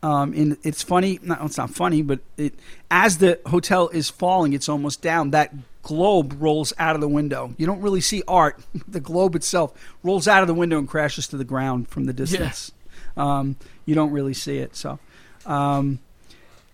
Um, 0.01 0.31
and 0.31 0.57
it's 0.63 0.81
funny. 0.81 1.19
No, 1.21 1.35
it's 1.41 1.57
not 1.57 1.69
funny, 1.69 2.01
but 2.01 2.21
it 2.37 2.53
as 2.89 3.17
the 3.17 3.37
hotel 3.47 3.89
is 3.89 4.09
falling, 4.09 4.53
it's 4.53 4.69
almost 4.69 5.01
down. 5.01 5.31
That 5.31 5.53
globe 5.83 6.37
rolls 6.39 6.71
out 6.79 6.95
of 6.95 7.01
the 7.01 7.09
window. 7.09 7.53
You 7.57 7.65
don't 7.65 7.81
really 7.81 7.99
see 7.99 8.23
art. 8.29 8.61
The 8.87 9.01
globe 9.01 9.35
itself 9.35 9.73
rolls 10.03 10.25
out 10.25 10.41
of 10.41 10.47
the 10.47 10.53
window 10.53 10.77
and 10.77 10.87
crashes 10.87 11.27
to 11.27 11.37
the 11.37 11.43
ground 11.43 11.89
from 11.89 12.05
the 12.05 12.13
distance. 12.13 12.71
Um, 13.17 13.57
you 13.85 13.93
don't 13.93 14.11
really 14.11 14.33
see 14.33 14.59
it. 14.59 14.77
So, 14.77 14.97
um, 15.45 15.99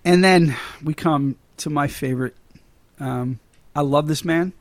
and 0.06 0.24
then 0.24 0.56
we 0.84 0.94
come 0.94 1.36
to 1.58 1.72
my 1.72 1.88
favorite. 1.88 2.36
Um, 3.00 3.40
I 3.76 3.82
love 3.82 4.08
this 4.08 4.24
man. 4.24 4.54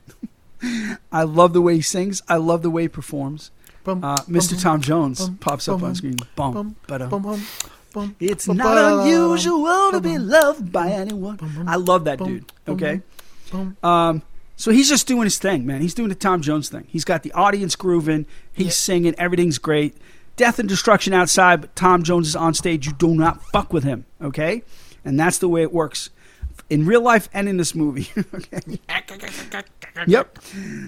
I 1.11 1.21
love 1.21 1.53
the 1.53 1.61
way 1.61 1.75
he 1.75 1.81
sings. 1.83 2.23
I 2.27 2.37
love 2.37 2.63
the 2.63 2.71
way 2.71 2.83
he 2.83 2.87
performs. 2.87 3.51
Uh, 3.87 4.17
Mr. 4.27 4.51
bum, 4.51 4.59
Tom 4.59 4.81
Jones 4.81 5.29
pops 5.39 5.67
up 5.67 5.81
on 5.83 5.95
screen. 5.95 6.17
Bum, 6.35 6.53
bum, 6.53 6.75
ba-dum. 6.87 7.09
bum, 7.09 7.21
bum, 7.23 7.45
bum, 7.93 8.15
It's 8.19 8.47
not 8.47 9.01
unusual 9.05 9.91
to 9.91 10.01
be 10.01 10.17
loved 10.17 10.71
by 10.71 10.89
anyone. 10.89 11.39
I 11.67 11.75
love 11.77 12.03
that 12.05 12.19
dude. 12.19 12.51
Okay. 12.67 13.01
Um, 13.83 14.21
so 14.55 14.71
he's 14.71 14.89
just 14.89 15.07
doing 15.07 15.23
his 15.23 15.37
thing, 15.37 15.65
man. 15.65 15.81
He's 15.81 15.93
doing 15.93 16.09
the 16.09 16.15
Tom 16.15 16.41
Jones 16.41 16.67
thing. 16.69 16.85
He's 16.87 17.05
got 17.05 17.23
the 17.23 17.31
audience 17.33 17.75
grooving. 17.75 18.25
He's 18.53 18.65
Yeah. 18.67 18.71
singing. 18.71 19.15
Everything's 19.17 19.57
great. 19.57 19.95
Death 20.35 20.59
and 20.59 20.67
destruction 20.67 21.13
outside, 21.13 21.61
but 21.61 21.75
Tom 21.75 22.03
Jones 22.03 22.27
is 22.27 22.35
on 22.35 22.53
stage. 22.53 22.85
You 22.85 22.93
do 22.93 23.15
not 23.15 23.41
fuck 23.51 23.71
with 23.71 23.83
him, 23.83 24.05
okay? 24.21 24.63
And 25.05 25.19
that's 25.19 25.37
the 25.37 25.47
way 25.47 25.61
it 25.61 25.71
works 25.73 26.09
in 26.69 26.85
real 26.85 27.01
life 27.01 27.29
and 27.33 27.47
in 27.49 27.57
this 27.57 27.73
movie. 27.75 28.09
Yep. 30.05 30.37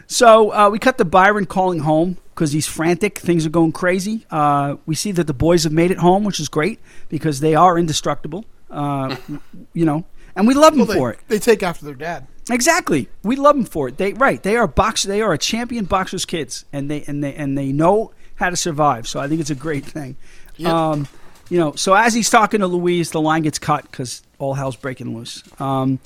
So 0.08 0.54
uh, 0.54 0.70
we 0.70 0.78
cut 0.78 0.98
to 1.00 1.06
Byron 1.06 1.46
calling 1.48 1.80
home 1.80 2.18
because 2.36 2.52
he's 2.52 2.68
frantic. 2.68 3.18
Things 3.18 3.44
are 3.46 3.50
going 3.50 3.72
crazy. 3.72 4.26
Uh, 4.30 4.76
we 4.86 4.94
see 4.94 5.12
that 5.14 5.26
the 5.26 5.34
boys 5.34 5.64
have 5.64 5.74
made 5.74 5.90
it 5.90 5.98
home, 5.98 6.24
which 6.24 6.40
is 6.40 6.48
great 6.48 6.80
because 7.10 7.40
they 7.40 7.56
are 7.56 7.78
indestructible. 7.80 8.46
Uh, 8.70 9.16
you 9.74 9.86
know, 9.86 10.06
and 10.36 10.48
we 10.48 10.54
love 10.54 10.76
them 10.76 10.88
Well, 10.88 10.96
for 10.98 11.12
it. 11.12 11.20
they 11.28 11.40
take 11.40 11.64
after 11.64 11.86
their 11.86 11.96
dad. 11.96 12.28
Exactly. 12.52 13.10
We 13.24 13.36
love 13.36 13.56
them 13.56 13.66
for 13.66 13.88
it. 13.88 13.98
They 13.98 14.14
right. 14.14 14.42
They 14.42 14.56
are 14.58 14.68
box. 14.68 15.04
They 15.04 15.22
are 15.22 15.34
a 15.34 15.38
champion 15.40 15.86
boxers' 15.86 16.26
kids, 16.26 16.66
and 16.72 16.90
they 16.90 17.04
and 17.08 17.24
they 17.24 17.34
and 17.34 17.58
they 17.58 17.72
know 17.72 18.12
how 18.36 18.50
to 18.52 18.56
survive. 18.56 19.08
So 19.08 19.20
I 19.20 19.28
think 19.28 19.42
it's 19.42 19.50
a 19.50 19.56
great 19.56 19.86
thing. 19.86 20.18
Yep. 20.58 20.72
Um, 20.72 21.08
you 21.50 21.58
know. 21.58 21.74
So 21.74 21.94
as 21.94 22.14
he's 22.14 22.30
talking 22.30 22.62
to 22.62 22.68
Louise, 22.68 23.12
the 23.12 23.22
line 23.22 23.44
gets 23.44 23.60
cut 23.60 23.84
because 23.90 24.24
all 24.38 24.54
hell's 24.54 24.76
breaking 24.76 25.16
loose. 25.16 25.44
Um, 25.60 26.00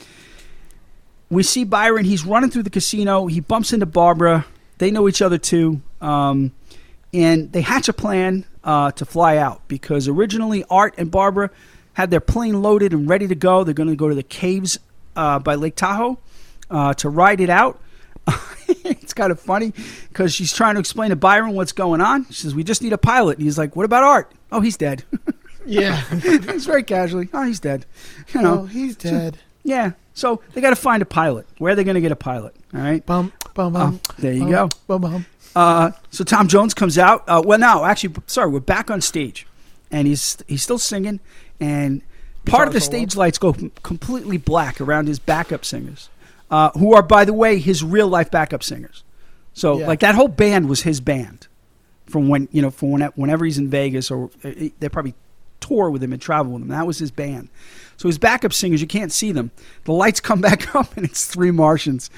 we 1.30 1.44
see 1.44 1.64
Byron. 1.64 2.06
He's 2.06 2.26
running 2.26 2.49
through 2.49 2.64
the 2.64 2.70
casino. 2.70 3.28
He 3.28 3.40
bumps 3.40 3.74
into 3.74 3.86
Barbara. 3.86 4.45
They 4.78 4.91
know 4.91 5.07
each 5.07 5.22
other 5.22 5.38
too. 5.38 5.82
Um, 6.02 6.52
and 7.14 7.52
they 7.52 7.61
hatch 7.61 7.88
a 7.90 7.94
plan 7.94 8.45
uh, 8.64 8.91
to 8.91 9.06
fly 9.06 9.38
out 9.38 9.68
because 9.68 10.07
originally 10.07 10.64
Art 10.70 10.95
and 10.98 11.11
Barbara 11.11 11.52
had 11.94 12.10
their 12.10 12.20
plane 12.20 12.61
loaded 12.61 12.94
and 12.94 13.07
ready 13.07 13.28
to 13.28 13.36
go. 13.36 13.64
They're 13.64 13.74
going 13.74 13.90
to 13.90 13.95
go 13.95 14.10
to 14.10 14.15
the 14.15 14.24
caves 14.24 14.80
uh, 15.15 15.40
by 15.40 15.56
Lake 15.56 15.76
Tahoe 15.76 16.20
uh, 16.70 16.94
to 16.95 17.10
ride 17.10 17.40
it 17.40 17.49
out. 17.49 17.80
it's 18.68 19.14
kind 19.14 19.32
of 19.32 19.40
funny 19.40 19.74
because 20.10 20.34
she's 20.34 20.53
trying 20.53 20.76
to 20.76 20.80
explain 20.80 21.10
to 21.10 21.15
Byron 21.15 21.53
what's 21.53 21.74
going 21.74 22.02
on. 22.02 22.26
She 22.28 22.34
says, 22.34 22.56
"We 22.56 22.64
just 22.64 22.82
need 22.82 22.94
a 22.94 22.98
pilot." 22.98 23.38
And 23.38 23.45
he's 23.45 23.57
like, 23.57 23.76
"What 23.76 23.86
about 23.86 24.03
Art? 24.03 24.32
Oh, 24.52 24.61
he's 24.61 24.78
dead." 24.78 25.03
Yeah. 25.65 26.02
it's 26.11 26.65
very 26.65 26.84
casually. 26.84 27.30
Oh, 27.34 27.44
he's 27.44 27.60
dead. 27.60 27.85
You 28.34 28.41
know. 28.41 28.60
oh, 28.61 28.65
he's 28.65 28.95
dead. 28.95 29.38
Yeah. 29.64 29.91
So 30.14 30.41
they 30.53 30.61
got 30.61 30.69
to 30.72 30.76
find 30.76 31.02
a 31.02 31.06
pilot. 31.06 31.48
Where 31.57 31.73
are 31.73 31.76
they 31.76 31.84
going 31.84 31.95
to 31.95 32.02
get 32.02 32.11
a 32.11 32.15
pilot? 32.18 32.56
All 32.73 32.81
right. 32.81 33.06
Bum, 33.06 33.31
bum, 33.53 33.73
bum. 33.73 33.99
Oh, 34.03 34.14
there 34.19 34.34
you 34.34 34.41
bum, 34.41 34.52
go. 34.52 34.69
Bum, 34.88 35.02
bum. 35.02 35.26
Uh, 35.56 35.91
so 36.11 36.23
Tom 36.23 36.48
Jones 36.48 36.73
comes 36.73 36.98
out. 36.98 37.23
Uh, 37.27 37.41
well, 37.45 37.60
no, 37.60 37.85
actually, 37.85 38.15
sorry, 38.27 38.49
we're 38.49 38.60
back 38.60 38.90
on 38.90 39.02
stage, 39.02 39.45
and 39.91 40.07
he's 40.07 40.38
he's 40.48 40.64
still 40.64 40.80
singing, 40.80 41.19
and 41.60 42.02
part 42.45 42.68
of 42.68 42.73
the 42.73 42.81
stage 42.81 43.15
lights 43.15 43.38
go 43.38 43.53
completely 43.84 44.38
black 44.38 44.81
around 44.81 45.07
his 45.07 45.19
backup 45.19 45.64
singers, 45.64 46.10
uh, 46.49 46.72
who 46.72 46.94
are, 46.95 47.03
by 47.03 47.23
the 47.23 47.34
way, 47.34 47.60
his 47.60 47.84
real 47.84 48.07
life 48.07 48.31
backup 48.31 48.64
singers. 48.64 49.03
So, 49.53 49.80
Yeah. 49.80 49.88
like 49.88 49.99
that 49.99 50.15
whole 50.15 50.27
band 50.27 50.68
was 50.68 50.81
his 50.81 50.99
band 50.99 51.48
from 52.07 52.27
when 52.27 52.49
you 52.52 52.61
know 52.61 52.72
from 52.72 52.91
when, 52.91 53.02
whenever 53.15 53.45
he's 53.45 53.60
in 53.60 53.69
Vegas 53.69 54.10
or 54.10 54.31
uh, 54.44 54.52
they 54.80 54.90
probably 54.90 55.14
tour 55.64 55.90
with 55.90 56.03
him 56.03 56.14
and 56.14 56.22
travel 56.22 56.53
with 56.53 56.61
him. 56.61 56.68
That 56.69 56.88
was 56.88 56.99
his 56.99 57.11
band. 57.11 57.49
So 57.98 58.10
his 58.10 58.18
backup 58.18 58.53
singers, 58.53 58.81
you 58.81 58.88
can't 58.88 59.11
see 59.11 59.31
them. 59.31 59.52
The 59.85 59.94
lights 59.94 60.19
come 60.19 60.41
back 60.49 60.76
up, 60.76 60.95
and 60.98 61.06
it's 61.06 61.26
three 61.26 61.52
Martians. 61.52 62.10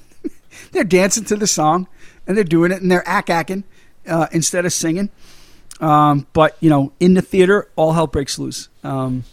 they're 0.72 0.84
dancing 0.84 1.24
to 1.24 1.36
the 1.36 1.46
song, 1.46 1.88
and 2.26 2.36
they're 2.36 2.44
doing 2.44 2.72
it, 2.72 2.80
and 2.80 2.90
they're 2.90 3.08
ack 3.08 3.26
acking 3.26 3.64
uh, 4.06 4.28
instead 4.32 4.64
of 4.64 4.72
singing. 4.72 5.10
Um, 5.80 6.26
but 6.32 6.56
you 6.60 6.70
know, 6.70 6.92
in 7.00 7.14
the 7.14 7.22
theater, 7.22 7.68
all 7.76 7.92
hell 7.92 8.06
breaks 8.06 8.38
loose. 8.38 8.68
Um, 8.82 9.24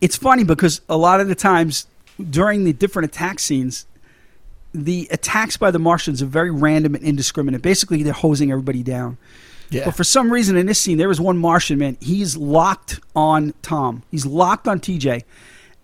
it's 0.00 0.16
funny 0.16 0.44
because 0.44 0.80
a 0.88 0.96
lot 0.96 1.20
of 1.20 1.28
the 1.28 1.34
times 1.34 1.86
during 2.30 2.64
the 2.64 2.72
different 2.72 3.10
attack 3.10 3.38
scenes, 3.38 3.86
the 4.72 5.08
attacks 5.10 5.56
by 5.56 5.70
the 5.70 5.78
Martians 5.78 6.22
are 6.22 6.26
very 6.26 6.50
random 6.50 6.94
and 6.94 7.04
indiscriminate. 7.04 7.62
Basically, 7.62 8.02
they're 8.02 8.12
hosing 8.12 8.50
everybody 8.50 8.82
down. 8.82 9.18
Yeah. 9.70 9.86
But 9.86 9.96
for 9.96 10.04
some 10.04 10.32
reason 10.32 10.56
in 10.56 10.66
this 10.66 10.80
scene, 10.80 10.98
there 10.98 11.08
was 11.08 11.20
one 11.20 11.38
Martian 11.38 11.78
man. 11.78 11.96
He's 12.00 12.36
locked 12.36 13.00
on 13.16 13.54
Tom. 13.62 14.02
He's 14.10 14.26
locked 14.26 14.68
on 14.68 14.80
TJ, 14.80 15.24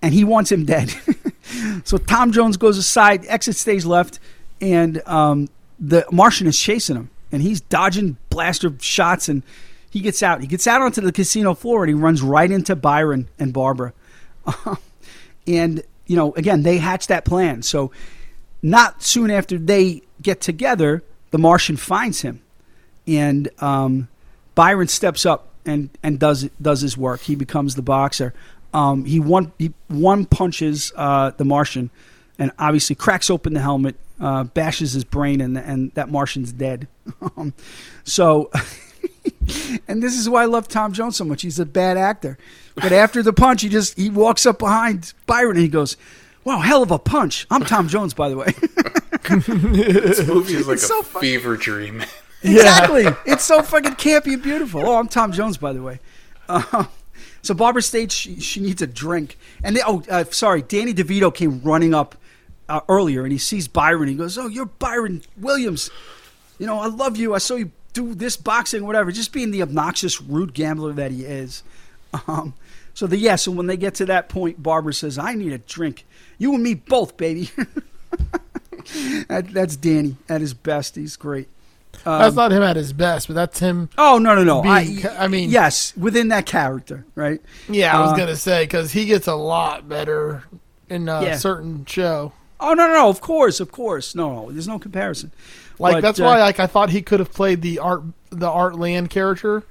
and 0.02 0.14
he 0.14 0.24
wants 0.24 0.52
him 0.52 0.64
dead. 0.64 0.94
so 1.84 1.98
Tom 1.98 2.32
Jones 2.32 2.56
goes 2.56 2.78
aside, 2.78 3.24
exit 3.26 3.56
stage 3.56 3.84
left, 3.84 4.18
and 4.60 5.06
um, 5.08 5.48
the 5.78 6.06
Martian 6.12 6.46
is 6.46 6.58
chasing 6.58 6.96
him, 6.96 7.10
and 7.32 7.42
he's 7.42 7.60
dodging 7.60 8.16
blaster 8.28 8.72
shots, 8.80 9.28
and 9.28 9.42
he 9.90 10.00
gets 10.00 10.22
out. 10.22 10.40
He 10.40 10.46
gets 10.46 10.66
out 10.66 10.82
onto 10.82 11.00
the 11.00 11.12
casino 11.12 11.54
floor, 11.54 11.84
and 11.84 11.88
he 11.88 11.94
runs 11.94 12.22
right 12.22 12.50
into 12.50 12.76
Byron 12.76 13.28
and 13.38 13.52
Barbara. 13.52 13.92
and 15.46 15.82
you 16.06 16.16
know, 16.16 16.32
again, 16.34 16.62
they 16.62 16.78
hatch 16.78 17.06
that 17.06 17.24
plan. 17.24 17.62
So 17.62 17.92
not 18.62 19.02
soon 19.02 19.30
after 19.30 19.58
they 19.58 20.02
get 20.20 20.40
together, 20.40 21.02
the 21.30 21.38
Martian 21.38 21.76
finds 21.76 22.22
him, 22.22 22.42
and 23.18 23.50
um, 23.62 24.08
Byron 24.54 24.88
steps 24.88 25.26
up 25.26 25.48
and 25.66 25.90
and 26.02 26.18
does 26.18 26.48
does 26.60 26.80
his 26.80 26.96
work. 26.96 27.22
He 27.22 27.34
becomes 27.34 27.74
the 27.74 27.82
boxer. 27.82 28.32
Um, 28.72 29.04
he 29.04 29.18
one 29.18 29.52
he 29.58 29.72
one 29.88 30.26
punches 30.26 30.92
uh, 30.96 31.30
the 31.30 31.44
Martian, 31.44 31.90
and 32.38 32.52
obviously 32.58 32.96
cracks 32.96 33.30
open 33.30 33.54
the 33.54 33.60
helmet, 33.60 33.96
uh, 34.20 34.44
bashes 34.44 34.92
his 34.92 35.04
brain, 35.04 35.40
and 35.40 35.58
and 35.58 35.92
that 35.94 36.10
Martian's 36.10 36.52
dead. 36.52 36.88
Um, 37.36 37.54
so. 38.04 38.50
and 39.88 40.02
this 40.02 40.16
is 40.16 40.28
why 40.28 40.42
I 40.42 40.46
love 40.46 40.68
Tom 40.68 40.92
Jones 40.92 41.16
so 41.16 41.24
much. 41.24 41.42
He's 41.42 41.58
a 41.58 41.66
bad 41.66 41.96
actor, 41.96 42.38
but 42.76 42.92
after 42.92 43.22
the 43.22 43.32
punch, 43.32 43.62
he 43.62 43.68
just 43.68 43.98
he 43.98 44.10
walks 44.10 44.46
up 44.46 44.58
behind 44.58 45.12
Byron 45.26 45.56
and 45.56 45.62
he 45.62 45.68
goes, 45.68 45.96
"Wow, 46.44 46.58
hell 46.58 46.82
of 46.82 46.90
a 46.90 46.98
punch!" 46.98 47.46
I'm 47.50 47.62
Tom 47.64 47.88
Jones, 47.88 48.14
by 48.14 48.28
the 48.28 48.36
way. 48.36 48.54
This 49.30 50.26
movie 50.26 50.54
is 50.54 50.66
like 50.66 50.74
It's 50.74 50.84
a 50.84 50.88
so 50.88 51.02
fever 51.02 51.56
dream. 51.56 52.02
Exactly. 52.42 53.06
It's 53.26 53.44
so 53.44 53.62
fucking 53.62 53.92
campy 53.92 54.34
and 54.34 54.42
beautiful. 54.42 54.86
Oh, 54.86 54.96
I'm 54.96 55.08
Tom 55.08 55.32
Jones, 55.32 55.58
by 55.58 55.72
the 55.72 55.82
way. 55.82 56.00
Uh, 56.48 56.84
so 57.42 57.54
Barbara 57.54 57.82
states 57.82 58.14
she, 58.14 58.40
she 58.40 58.60
needs 58.60 58.82
a 58.82 58.86
drink, 58.86 59.38
and 59.62 59.76
they, 59.76 59.82
oh, 59.86 60.02
uh, 60.10 60.24
sorry, 60.30 60.62
Danny 60.62 60.94
DeVito 60.94 61.34
came 61.34 61.60
running 61.62 61.94
up 61.94 62.16
uh, 62.68 62.80
earlier, 62.88 63.24
and 63.24 63.32
he 63.32 63.38
sees 63.38 63.68
Byron. 63.68 64.08
He 64.08 64.14
goes, 64.14 64.38
"Oh, 64.38 64.46
you're 64.46 64.66
Byron 64.66 65.22
Williams. 65.36 65.90
You 66.58 66.66
know, 66.66 66.78
I 66.78 66.86
love 66.86 67.16
you. 67.16 67.34
I 67.34 67.38
saw 67.38 67.56
you 67.56 67.72
do 67.92 68.14
this 68.14 68.36
boxing, 68.36 68.86
whatever." 68.86 69.10
Just 69.10 69.32
being 69.32 69.50
the 69.50 69.62
obnoxious, 69.62 70.20
rude 70.20 70.54
gambler 70.54 70.92
that 70.92 71.10
he 71.10 71.24
is. 71.24 71.62
Um, 72.26 72.54
so 72.94 73.06
the 73.06 73.16
yeah. 73.16 73.36
So 73.36 73.50
when 73.50 73.66
they 73.66 73.76
get 73.76 73.94
to 73.96 74.06
that 74.06 74.28
point, 74.28 74.62
Barbara 74.62 74.94
says, 74.94 75.18
"I 75.18 75.34
need 75.34 75.52
a 75.52 75.58
drink. 75.58 76.06
You 76.38 76.54
and 76.54 76.62
me 76.62 76.74
both, 76.74 77.16
baby." 77.16 77.50
that, 79.28 79.48
that's 79.52 79.76
Danny 79.76 80.16
at 80.28 80.40
his 80.40 80.54
best. 80.54 80.96
He's 80.96 81.16
great. 81.16 81.48
Um, 82.06 82.18
That's 82.18 82.34
not 82.36 82.50
him 82.52 82.62
at 82.62 82.76
his 82.76 82.92
best, 82.92 83.26
but 83.28 83.34
that's 83.34 83.58
him. 83.58 83.88
Oh 83.98 84.18
no 84.18 84.34
no 84.34 84.42
no! 84.44 84.62
being 84.62 85.06
I, 85.06 85.24
I 85.24 85.28
mean- 85.28 85.50
yes, 85.50 85.94
within 85.96 86.28
that 86.28 86.46
character, 86.46 87.04
right? 87.14 87.40
Yeah, 87.68 87.96
I 87.96 88.00
was 88.02 88.12
Uh, 88.12 88.16
gonna 88.16 88.36
say 88.36 88.64
because 88.64 88.92
he 88.92 89.04
gets 89.04 89.26
a 89.26 89.34
lot 89.34 89.88
better 89.88 90.44
in 90.88 91.08
a 91.08 91.22
Yeah. 91.22 91.36
certain 91.36 91.84
show. 91.84 92.32
Oh 92.58 92.72
no 92.74 92.86
no 92.86 92.94
no! 92.94 93.08
Of 93.08 93.20
course, 93.20 93.60
of 93.60 93.70
course. 93.70 94.14
No 94.14 94.32
no, 94.46 94.50
there's 94.52 94.68
no 94.68 94.78
comparison. 94.78 95.30
Like 95.78 95.94
But, 95.96 96.00
that's 96.02 96.20
uh, 96.20 96.24
why 96.24 96.38
like 96.40 96.58
I 96.60 96.66
thought 96.66 96.90
he 96.90 97.02
could 97.02 97.20
have 97.20 97.32
played 97.32 97.62
the 97.62 97.78
art 97.78 98.02
the 98.30 98.48
Art 98.50 98.78
Land 98.78 99.10
character 99.10 99.62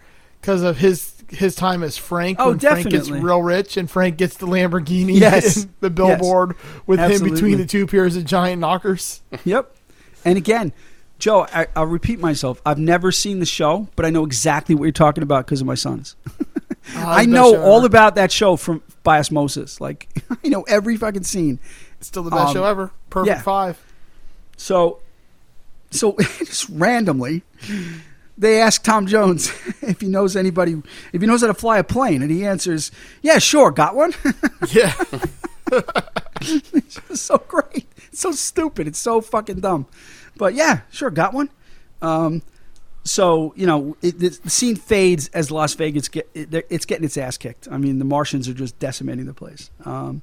because 0.41 0.61
of 0.63 0.77
his 0.77 1.13
his 1.29 1.55
time 1.55 1.83
as 1.83 1.97
Frank. 1.97 2.37
Oh, 2.39 2.49
when 2.49 2.59
Frank 2.59 2.89
gets 2.89 3.05
definitely. 3.05 3.19
real 3.25 3.41
rich 3.43 3.77
and 3.77 3.89
Frank 3.89 4.17
gets 4.17 4.37
the 4.37 4.47
Lamborghini. 4.47 5.19
Yes. 5.19 5.67
the 5.79 5.89
billboard 5.91 6.55
with 6.87 6.99
him 6.99 7.23
between 7.23 7.57
the 7.59 7.65
two 7.67 7.85
pairs 7.87 8.15
of 8.15 8.25
giant 8.25 8.59
knockers. 8.61 9.21
Yep. 9.45 9.75
And 10.25 10.37
again, 10.37 10.73
Joe, 11.19 11.45
I, 11.53 11.67
I'll 11.75 11.85
repeat 11.85 12.19
myself. 12.19 12.61
I've 12.65 12.79
never 12.79 13.11
seen 13.11 13.39
the 13.39 13.45
show, 13.45 13.89
but 13.97 14.05
I 14.05 14.09
know 14.09 14.25
exactly 14.25 14.73
what 14.73 14.85
you're 14.85 14.91
talking 14.93 15.21
about 15.21 15.45
because 15.45 15.59
of 15.59 15.67
my 15.67 15.75
sons. 15.75 16.15
I 16.95 17.25
know 17.25 17.61
all 17.61 17.85
about 17.85 18.15
that 18.15 18.31
show 18.31 18.55
from 18.55 18.81
by 19.03 19.19
osmosis. 19.19 19.79
Like 19.79 20.07
I 20.43 20.47
know 20.47 20.63
every 20.63 20.97
fucking 20.97 21.23
scene. 21.23 21.59
It's 21.99 22.07
still 22.07 22.23
the 22.23 22.31
best 22.31 22.47
um, 22.47 22.53
show 22.53 22.63
ever. 22.63 22.91
Perfect 23.09 23.37
yeah. 23.37 23.41
five. 23.41 23.79
So, 24.55 24.99
so 25.91 26.15
just 26.39 26.69
randomly, 26.69 27.43
they 28.37 28.61
ask 28.61 28.81
Tom 28.81 29.05
Jones 29.05 29.51
if 29.81 29.99
he 29.99 30.07
knows 30.07 30.37
anybody, 30.37 30.81
if 31.11 31.21
he 31.21 31.27
knows 31.27 31.41
how 31.41 31.47
to 31.47 31.53
fly 31.53 31.79
a 31.79 31.83
plane, 31.83 32.21
and 32.21 32.31
he 32.31 32.45
answers, 32.45 32.91
"Yeah, 33.21 33.39
sure, 33.39 33.71
got 33.71 33.93
one." 33.93 34.13
Yeah. 34.71 34.93
it's 36.41 37.21
so 37.21 37.37
great. 37.39 37.87
It's 38.07 38.21
so 38.21 38.31
stupid. 38.31 38.87
It's 38.87 38.99
so 38.99 39.21
fucking 39.21 39.59
dumb. 39.59 39.85
But 40.39 40.55
yeah, 40.55 40.79
sure, 40.89 41.11
got 41.11 41.33
one. 41.35 41.49
Um, 42.01 42.41
so 43.03 43.53
you 43.55 43.67
know, 43.67 43.95
it, 44.01 44.17
the, 44.19 44.29
the 44.29 44.49
scene 44.49 44.75
fades 44.75 45.27
as 45.29 45.51
Las 45.51 45.73
Vegas 45.75 46.07
get 46.09 46.27
it, 46.33 46.65
it's 46.69 46.85
getting 46.85 47.05
its 47.05 47.17
ass 47.17 47.37
kicked. 47.37 47.67
I 47.71 47.77
mean, 47.77 47.99
the 47.99 48.05
Martians 48.05 48.47
are 48.49 48.53
just 48.53 48.79
decimating 48.79 49.25
the 49.25 49.33
place. 49.33 49.69
Um, 49.85 50.21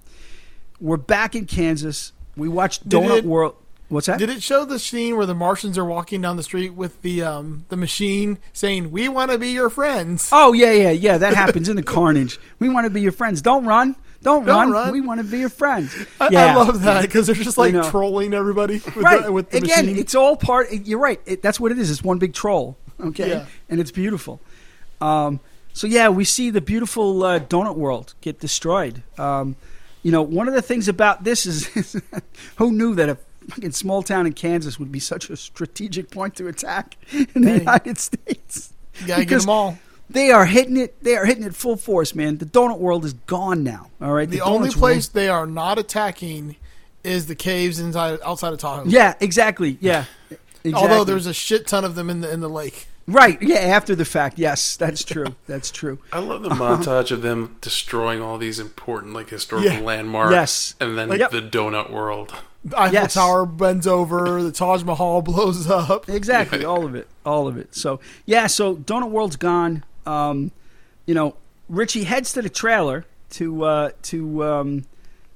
we're 0.80 0.96
back 0.96 1.34
in 1.36 1.46
Kansas. 1.46 2.12
We 2.36 2.48
watched 2.48 2.88
Did 2.88 3.00
Donut 3.02 3.18
it- 3.18 3.24
World. 3.24 3.54
What's 3.88 4.08
that? 4.08 4.18
Did 4.18 4.30
it 4.30 4.42
show 4.42 4.64
the 4.64 4.80
scene 4.80 5.16
where 5.16 5.26
the 5.26 5.34
Martians 5.34 5.78
are 5.78 5.84
walking 5.84 6.20
down 6.20 6.36
the 6.36 6.42
street 6.42 6.70
with 6.74 7.00
the 7.02 7.22
um 7.22 7.66
the 7.68 7.76
machine 7.76 8.38
saying, 8.52 8.90
"We 8.90 9.08
want 9.08 9.30
to 9.30 9.38
be 9.38 9.50
your 9.50 9.70
friends"? 9.70 10.28
Oh 10.32 10.52
yeah, 10.52 10.72
yeah, 10.72 10.90
yeah. 10.90 11.18
That 11.18 11.34
happens 11.34 11.68
in 11.68 11.76
the 11.76 11.82
carnage. 11.94 12.40
We 12.58 12.68
want 12.68 12.84
to 12.86 12.90
be 12.90 13.00
your 13.00 13.12
friends. 13.12 13.40
Don't 13.42 13.64
run. 13.64 13.94
Don't, 14.26 14.44
Don't 14.44 14.56
run. 14.56 14.70
run. 14.72 14.92
We 14.92 15.00
want 15.00 15.20
to 15.20 15.24
be 15.24 15.38
your 15.38 15.48
friends. 15.48 15.94
I, 16.20 16.28
yeah. 16.30 16.46
I 16.46 16.54
love 16.56 16.82
that 16.82 17.02
because 17.02 17.26
they're 17.28 17.36
just 17.36 17.56
like 17.56 17.72
You 17.72 17.80
know. 17.80 17.88
trolling 17.90 18.34
everybody 18.34 18.74
with 18.74 18.96
right. 18.96 19.22
the, 19.22 19.30
with 19.30 19.50
the 19.50 19.58
Again, 19.58 19.86
machine. 19.86 19.98
it's 20.00 20.16
all 20.16 20.36
part. 20.36 20.66
You're 20.72 20.98
right. 20.98 21.20
It, 21.26 21.42
that's 21.42 21.60
what 21.60 21.70
it 21.70 21.78
is. 21.78 21.90
It's 21.92 22.02
one 22.02 22.18
big 22.18 22.34
troll. 22.34 22.76
Okay, 23.00 23.28
Yeah. 23.28 23.46
and 23.68 23.78
it's 23.78 23.92
beautiful. 23.92 24.40
Um, 25.00 25.38
so 25.72 25.86
yeah, 25.86 26.08
we 26.08 26.24
see 26.24 26.50
the 26.50 26.60
beautiful 26.60 27.22
uh, 27.22 27.38
donut 27.38 27.76
world 27.76 28.14
get 28.20 28.40
destroyed. 28.40 29.02
Um, 29.16 29.54
you 30.02 30.10
know, 30.10 30.22
one 30.22 30.48
of 30.48 30.54
the 30.54 30.62
things 30.62 30.88
about 30.88 31.22
this 31.22 31.46
is, 31.46 31.96
who 32.56 32.72
knew 32.72 32.94
that 32.96 33.08
a 33.08 33.18
fucking 33.48 33.72
small 33.72 34.02
town 34.02 34.26
in 34.26 34.32
Kansas 34.32 34.78
would 34.80 34.90
be 34.90 34.98
such 34.98 35.30
a 35.30 35.36
strategic 35.36 36.10
point 36.10 36.34
to 36.36 36.48
attack 36.48 36.96
in 37.12 37.42
the 37.42 37.58
United 37.58 37.98
States. 37.98 38.72
you 39.00 39.06
gotta 39.06 39.24
get 39.24 39.40
them 39.42 39.50
all. 39.50 39.78
They 40.16 40.30
are 40.30 40.46
hitting 40.46 40.78
it. 40.78 41.02
They 41.04 41.14
are 41.14 41.26
hitting 41.26 41.44
it 41.44 41.54
full 41.54 41.76
force, 41.76 42.14
man. 42.14 42.38
The 42.38 42.46
donut 42.46 42.78
world 42.78 43.04
is 43.04 43.12
gone 43.12 43.62
now. 43.62 43.90
All 44.00 44.14
right, 44.14 44.26
The 44.28 44.40
only 44.40 44.70
donuts 44.70 44.76
place 44.78 45.08
they 45.08 45.28
are 45.28 45.46
not 45.46 45.78
attacking 45.78 46.56
is 47.04 47.26
the 47.26 47.34
caves 47.34 47.78
inside 47.78 48.18
outside 48.24 48.54
of 48.54 48.58
Tahoe. 48.58 48.84
Yeah, 48.86 49.12
exactly. 49.20 49.76
Yeah. 49.80 50.06
Exactly. 50.64 50.72
Although 50.90 51.04
there's 51.04 51.26
a 51.26 51.32
shit 51.34 51.68
ton 51.68 51.84
of 51.84 51.94
them 51.94 52.10
in 52.10 52.22
the 52.22 52.32
in 52.32 52.40
the 52.40 52.48
lake. 52.48 52.88
Right. 53.06 53.40
Yeah. 53.40 53.58
After 53.58 53.94
the 53.94 54.04
fact. 54.04 54.36
Yes, 54.36 54.76
that's 54.76 55.04
true. 55.12 55.36
That's 55.46 55.70
true. 55.70 56.00
I 56.12 56.18
love 56.18 56.42
the 56.42 56.50
uh-huh. 56.50 56.78
montage 56.78 57.12
of 57.12 57.22
them 57.22 57.56
destroying 57.60 58.20
all 58.20 58.36
these 58.36 58.58
important 58.58 59.12
like 59.14 59.30
historical 59.30 59.70
Yeah. 59.70 59.78
landmarks. 59.80 60.32
Yes. 60.32 60.74
And 60.80 60.98
then 60.98 61.08
Like, 61.08 61.20
yep. 61.20 61.30
the 61.30 61.40
donut 61.40 61.92
world. 61.92 62.34
The 62.64 62.80
Eiffel 62.80 62.94
Yes. 62.94 63.14
Tower 63.14 63.46
bends 63.46 63.86
over. 63.86 64.42
The 64.42 64.50
Taj 64.50 64.82
Mahal 64.82 65.22
blows 65.30 65.70
up. 65.70 66.08
Exactly. 66.08 66.64
all 66.64 66.84
of 66.84 66.96
it. 66.96 67.06
All 67.24 67.46
of 67.46 67.56
it. 67.56 67.72
So 67.76 68.00
yeah. 68.24 68.48
So 68.48 68.74
Donut 68.74 69.10
World's 69.10 69.36
gone. 69.36 69.84
Um, 70.06 70.52
you 71.06 71.14
know, 71.14 71.36
Richie 71.68 72.04
heads 72.04 72.32
to 72.34 72.42
the 72.42 72.48
trailer 72.48 73.04
to 73.30 73.64
uh, 73.64 73.90
to 74.02 74.44
um, 74.44 74.84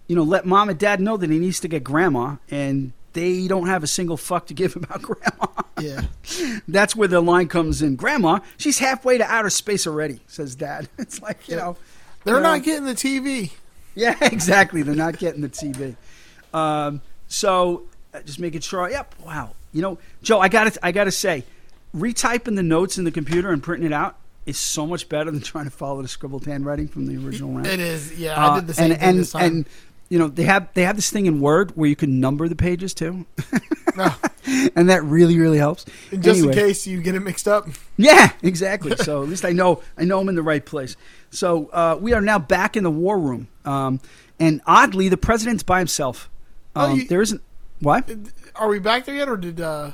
you 0.07 0.17
know 0.17 0.23
let 0.23 0.47
mom 0.47 0.69
and 0.69 0.79
dad 0.79 1.01
know 1.01 1.17
that 1.17 1.31
he 1.31 1.39
needs 1.39 1.61
to 1.61 1.69
get 1.69 1.85
grandma, 1.85 2.37
and 2.51 2.93
they 3.13 3.49
don't 3.49 3.67
have 3.67 3.83
a 3.83 3.87
single 3.87 4.17
fuck 4.17 4.47
to 4.47 4.55
give 4.55 4.77
about 4.77 5.03
grandma. 5.03 5.47
Yeah. 5.81 6.03
That's 6.69 6.95
where 6.95 7.09
the 7.09 7.21
line 7.21 7.49
comes 7.49 7.83
in. 7.83 7.97
Grandma, 7.97 8.41
she's 8.57 8.79
halfway 8.79 9.19
to 9.19 9.25
outer 9.25 9.51
space 9.51 9.87
already, 9.87 10.21
says 10.27 10.55
dad. 10.55 10.89
It's 10.99 11.21
like 11.21 11.49
you 11.49 11.57
know. 11.57 11.77
They're 12.25 12.37
you 12.37 12.43
know, 12.43 12.53
not 12.53 12.63
getting 12.65 12.85
the 12.85 12.95
TV. 12.95 13.53
Yeah, 13.95 14.15
exactly. 14.21 14.83
They're 14.83 14.95
not 14.95 15.19
getting 15.19 15.41
the 15.41 15.49
TV. 15.49 15.97
Um, 16.53 17.01
so 17.29 17.85
uh, 18.13 18.21
just 18.21 18.39
making 18.39 18.61
sure. 18.61 18.91
Yep. 18.91 19.15
Wow. 19.25 19.55
You 19.73 19.81
know, 19.81 19.99
Joe, 20.23 20.39
I 20.39 20.49
got 20.49 20.73
to 20.73 20.87
I 20.87 20.93
got 20.93 21.05
to 21.05 21.11
say, 21.11 21.45
retyping 21.97 22.57
the 22.57 22.63
notes 22.63 22.99
in 22.99 23.05
the 23.05 23.11
computer 23.11 23.51
and 23.51 23.63
printing 23.63 23.87
it 23.87 23.93
out 23.95 24.17
is 24.47 24.59
so 24.59 24.87
much 24.87 25.09
better 25.09 25.31
than 25.31 25.41
trying 25.41 25.65
to 25.67 25.71
follow 25.71 26.01
the 26.03 26.09
scribbled 26.09 26.45
handwriting 26.47 26.89
from 26.89 27.07
the 27.07 27.17
original 27.25 27.53
round. 27.53 27.67
It 27.67 27.81
is. 27.81 28.19
Yeah, 28.19 28.35
I 28.43 28.49
Uh, 28.49 28.55
did 28.61 28.67
the 28.69 28.75
same 28.75 28.91
and, 28.93 29.01
thing 29.01 29.09
and, 29.11 29.19
this 29.19 29.33
time. 29.33 29.43
And 29.45 29.67
you 30.09 30.19
know 30.19 30.27
they 30.29 30.43
have 30.45 30.69
they 30.75 30.83
have 30.83 30.97
this 30.97 31.09
thing 31.11 31.27
in 31.27 31.41
Word 31.41 31.77
where 31.77 31.89
you 31.89 31.95
can 31.95 32.19
number 32.19 32.49
the 32.49 32.57
pages 32.57 32.95
too, 32.95 33.27
No, 33.97 34.13
and 34.75 34.89
that 34.89 35.05
really 35.05 35.39
really 35.39 35.59
helps. 35.59 35.85
just 36.11 36.27
Anyway. 36.41 36.49
in 36.49 36.53
case 36.59 36.85
you 36.87 37.01
get 37.01 37.15
it 37.15 37.21
mixed 37.21 37.47
up. 37.47 37.69
Yeah, 37.97 38.33
exactly. 38.43 38.97
So 39.05 39.23
at 39.23 39.29
least 39.29 39.45
I 39.45 39.53
know 39.53 39.83
I 39.97 40.05
know 40.05 40.19
I'm 40.21 40.29
in 40.29 40.35
the 40.35 40.43
right 40.43 40.65
place. 40.65 40.97
So 41.31 41.67
uh, 41.73 41.97
we 42.01 42.13
are 42.13 42.21
now 42.21 42.41
back 42.41 42.77
in 42.77 42.83
the 42.83 42.91
war 42.91 43.19
room, 43.21 43.47
um, 43.65 44.01
and 44.41 44.61
oddly, 44.67 45.09
the 45.09 45.17
president's 45.17 45.63
by 45.63 45.79
himself. 45.79 46.29
Oh, 46.75 46.87
Um, 46.91 46.97
you- 46.99 47.07
there 47.07 47.23
isn't 47.23 47.41
what? 47.79 48.11
Are 48.57 48.67
we 48.69 48.81
back 48.81 49.05
there 49.05 49.15
yet, 49.15 49.29
or 49.29 49.37
did 49.37 49.61
uh, 49.61 49.93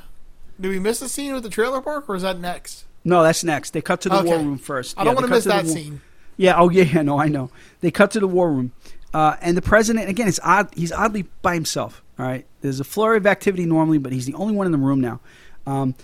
did 0.59 0.69
we 0.69 0.79
miss 0.79 0.99
the 0.99 1.09
scene 1.09 1.33
with 1.35 1.43
the 1.43 1.49
trailer 1.49 1.79
park, 1.79 2.05
or 2.09 2.15
is 2.15 2.23
that 2.23 2.39
next? 2.39 2.85
No, 3.07 3.23
that's 3.23 3.43
next. 3.43 3.71
They 3.71 3.81
cut 3.81 4.01
to 4.01 4.09
the 4.09 4.21
war 4.21 4.37
room 4.37 4.57
first. 4.57 4.97
I 4.99 5.03
don't 5.03 5.13
Yeah, 5.13 5.15
want 5.21 5.25
to 5.27 5.31
miss 5.33 5.43
that 5.45 5.65
wa- 5.65 5.71
scene. 5.71 6.01
Yeah. 6.37 6.57
Oh 6.59 6.69
yeah. 6.69 6.83
Yeah. 6.93 7.01
No, 7.01 7.19
I 7.19 7.27
know. 7.27 7.49
They 7.81 7.89
cut 7.91 8.11
to 8.11 8.19
the 8.19 8.27
war 8.27 8.51
room, 8.51 8.71
uh, 9.13 9.35
and 9.41 9.55
the 9.57 9.61
president 9.61 10.09
again. 10.09 10.27
It's 10.27 10.39
odd. 10.43 10.69
He's 10.75 10.91
oddly 10.91 11.23
by 11.41 11.53
himself. 11.55 12.03
All 12.19 12.25
right. 12.25 12.45
There's 12.61 12.79
a 12.79 12.83
flurry 12.83 13.17
of 13.17 13.25
activity 13.25 13.65
normally, 13.65 13.97
but 13.97 14.11
he's 14.11 14.25
the 14.25 14.33
only 14.35 14.53
one 14.55 14.65
in 14.65 14.71
the 14.71 14.77
room 14.77 14.99
now. 15.01 15.19
Um, 15.65 15.95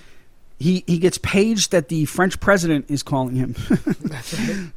he 0.60 0.84
he 0.88 0.98
gets 0.98 1.18
paged 1.18 1.72
that 1.72 1.90
the 1.90 2.06
French 2.06 2.40
president 2.40 2.86
is 2.90 3.04
calling 3.04 3.36
him. 3.36 3.56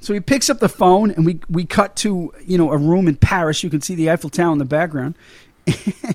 So 0.00 0.14
he 0.14 0.20
picks 0.20 0.48
up 0.48 0.60
the 0.60 0.68
phone, 0.68 1.10
and 1.10 1.26
we 1.26 1.40
we 1.50 1.64
cut 1.64 1.96
to 1.96 2.32
you 2.46 2.56
know 2.56 2.70
a 2.72 2.76
room 2.76 3.08
in 3.08 3.16
Paris. 3.16 3.64
You 3.64 3.70
can 3.70 3.80
see 3.80 3.94
the 3.96 4.10
Eiffel 4.10 4.30
Tower 4.30 4.52
in 4.52 4.58
the 4.58 4.64
background. 4.64 5.14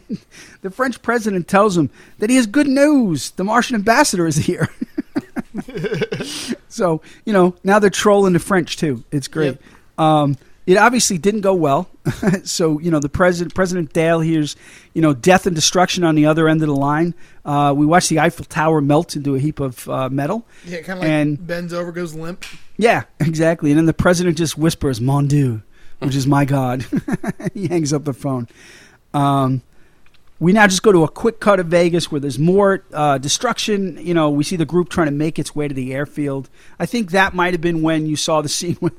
And 0.09 0.19
the 0.61 0.71
French 0.71 1.01
president 1.01 1.47
tells 1.47 1.77
him 1.77 1.89
that 2.19 2.29
he 2.29 2.37
has 2.37 2.47
good 2.47 2.67
news. 2.67 3.31
The 3.31 3.43
Martian 3.43 3.75
ambassador 3.75 4.25
is 4.25 4.37
here. 4.37 4.69
so 6.69 7.01
you 7.25 7.33
know 7.33 7.55
now 7.63 7.79
they're 7.79 7.89
trolling 7.89 8.33
the 8.33 8.39
French 8.39 8.77
too. 8.77 9.03
It's 9.11 9.27
great. 9.27 9.57
Um, 9.97 10.37
it 10.65 10.77
obviously 10.77 11.17
didn't 11.17 11.41
go 11.41 11.53
well. 11.53 11.89
so 12.43 12.79
you 12.79 12.89
know 12.89 12.99
the 12.99 13.09
president, 13.09 13.53
President 13.53 13.93
Dale, 13.93 14.21
hears 14.21 14.55
you 14.93 15.01
know 15.01 15.13
death 15.13 15.45
and 15.45 15.55
destruction 15.55 16.03
on 16.03 16.15
the 16.15 16.25
other 16.25 16.47
end 16.47 16.61
of 16.61 16.67
the 16.67 16.75
line. 16.75 17.13
Uh, 17.45 17.73
we 17.75 17.85
watch 17.85 18.07
the 18.09 18.19
Eiffel 18.19 18.45
Tower 18.45 18.81
melt 18.81 19.15
into 19.15 19.35
a 19.35 19.39
heap 19.39 19.59
of 19.59 19.87
uh, 19.89 20.09
metal. 20.09 20.45
Yeah, 20.65 20.81
kind 20.81 20.99
of 20.99 21.03
like 21.03 21.09
And- 21.09 21.45
bends 21.47 21.73
over, 21.73 21.91
goes 21.91 22.13
limp. 22.13 22.45
Yeah, 22.77 23.03
exactly. 23.19 23.71
And 23.71 23.77
then 23.77 23.85
the 23.85 23.93
president 23.93 24.37
just 24.37 24.57
whispers, 24.57 24.99
"Mon 25.01 25.27
Dieu," 25.27 25.61
which 25.99 26.15
is 26.15 26.25
my 26.25 26.45
God. 26.45 26.85
he 27.53 27.67
hangs 27.67 27.93
up 27.93 28.05
the 28.05 28.13
phone. 28.13 28.47
Um, 29.13 29.61
we 30.43 30.51
now 30.51 30.67
just 30.67 30.83
go 30.83 30.91
to 30.91 31.03
a 31.03 31.07
quick 31.07 31.39
cut 31.39 31.59
of 31.61 31.67
Vegas 31.67 32.11
where 32.11 32.19
there's 32.19 32.37
more 32.37 32.83
uh, 32.91 33.17
destruction. 33.17 33.97
You 34.05 34.13
know, 34.13 34.29
we 34.29 34.43
see 34.43 34.57
the 34.57 34.65
group 34.65 34.89
trying 34.89 35.07
to 35.07 35.13
make 35.13 35.39
its 35.39 35.55
way 35.55 35.69
to 35.69 35.73
the 35.73 35.93
airfield. 35.93 36.49
I 36.77 36.85
think 36.85 37.11
that 37.11 37.33
might 37.33 37.53
have 37.53 37.61
been 37.61 37.81
when 37.81 38.05
you 38.07 38.17
saw 38.17 38.41
the 38.41 38.49
scene 38.57 38.75
where, 38.75 38.91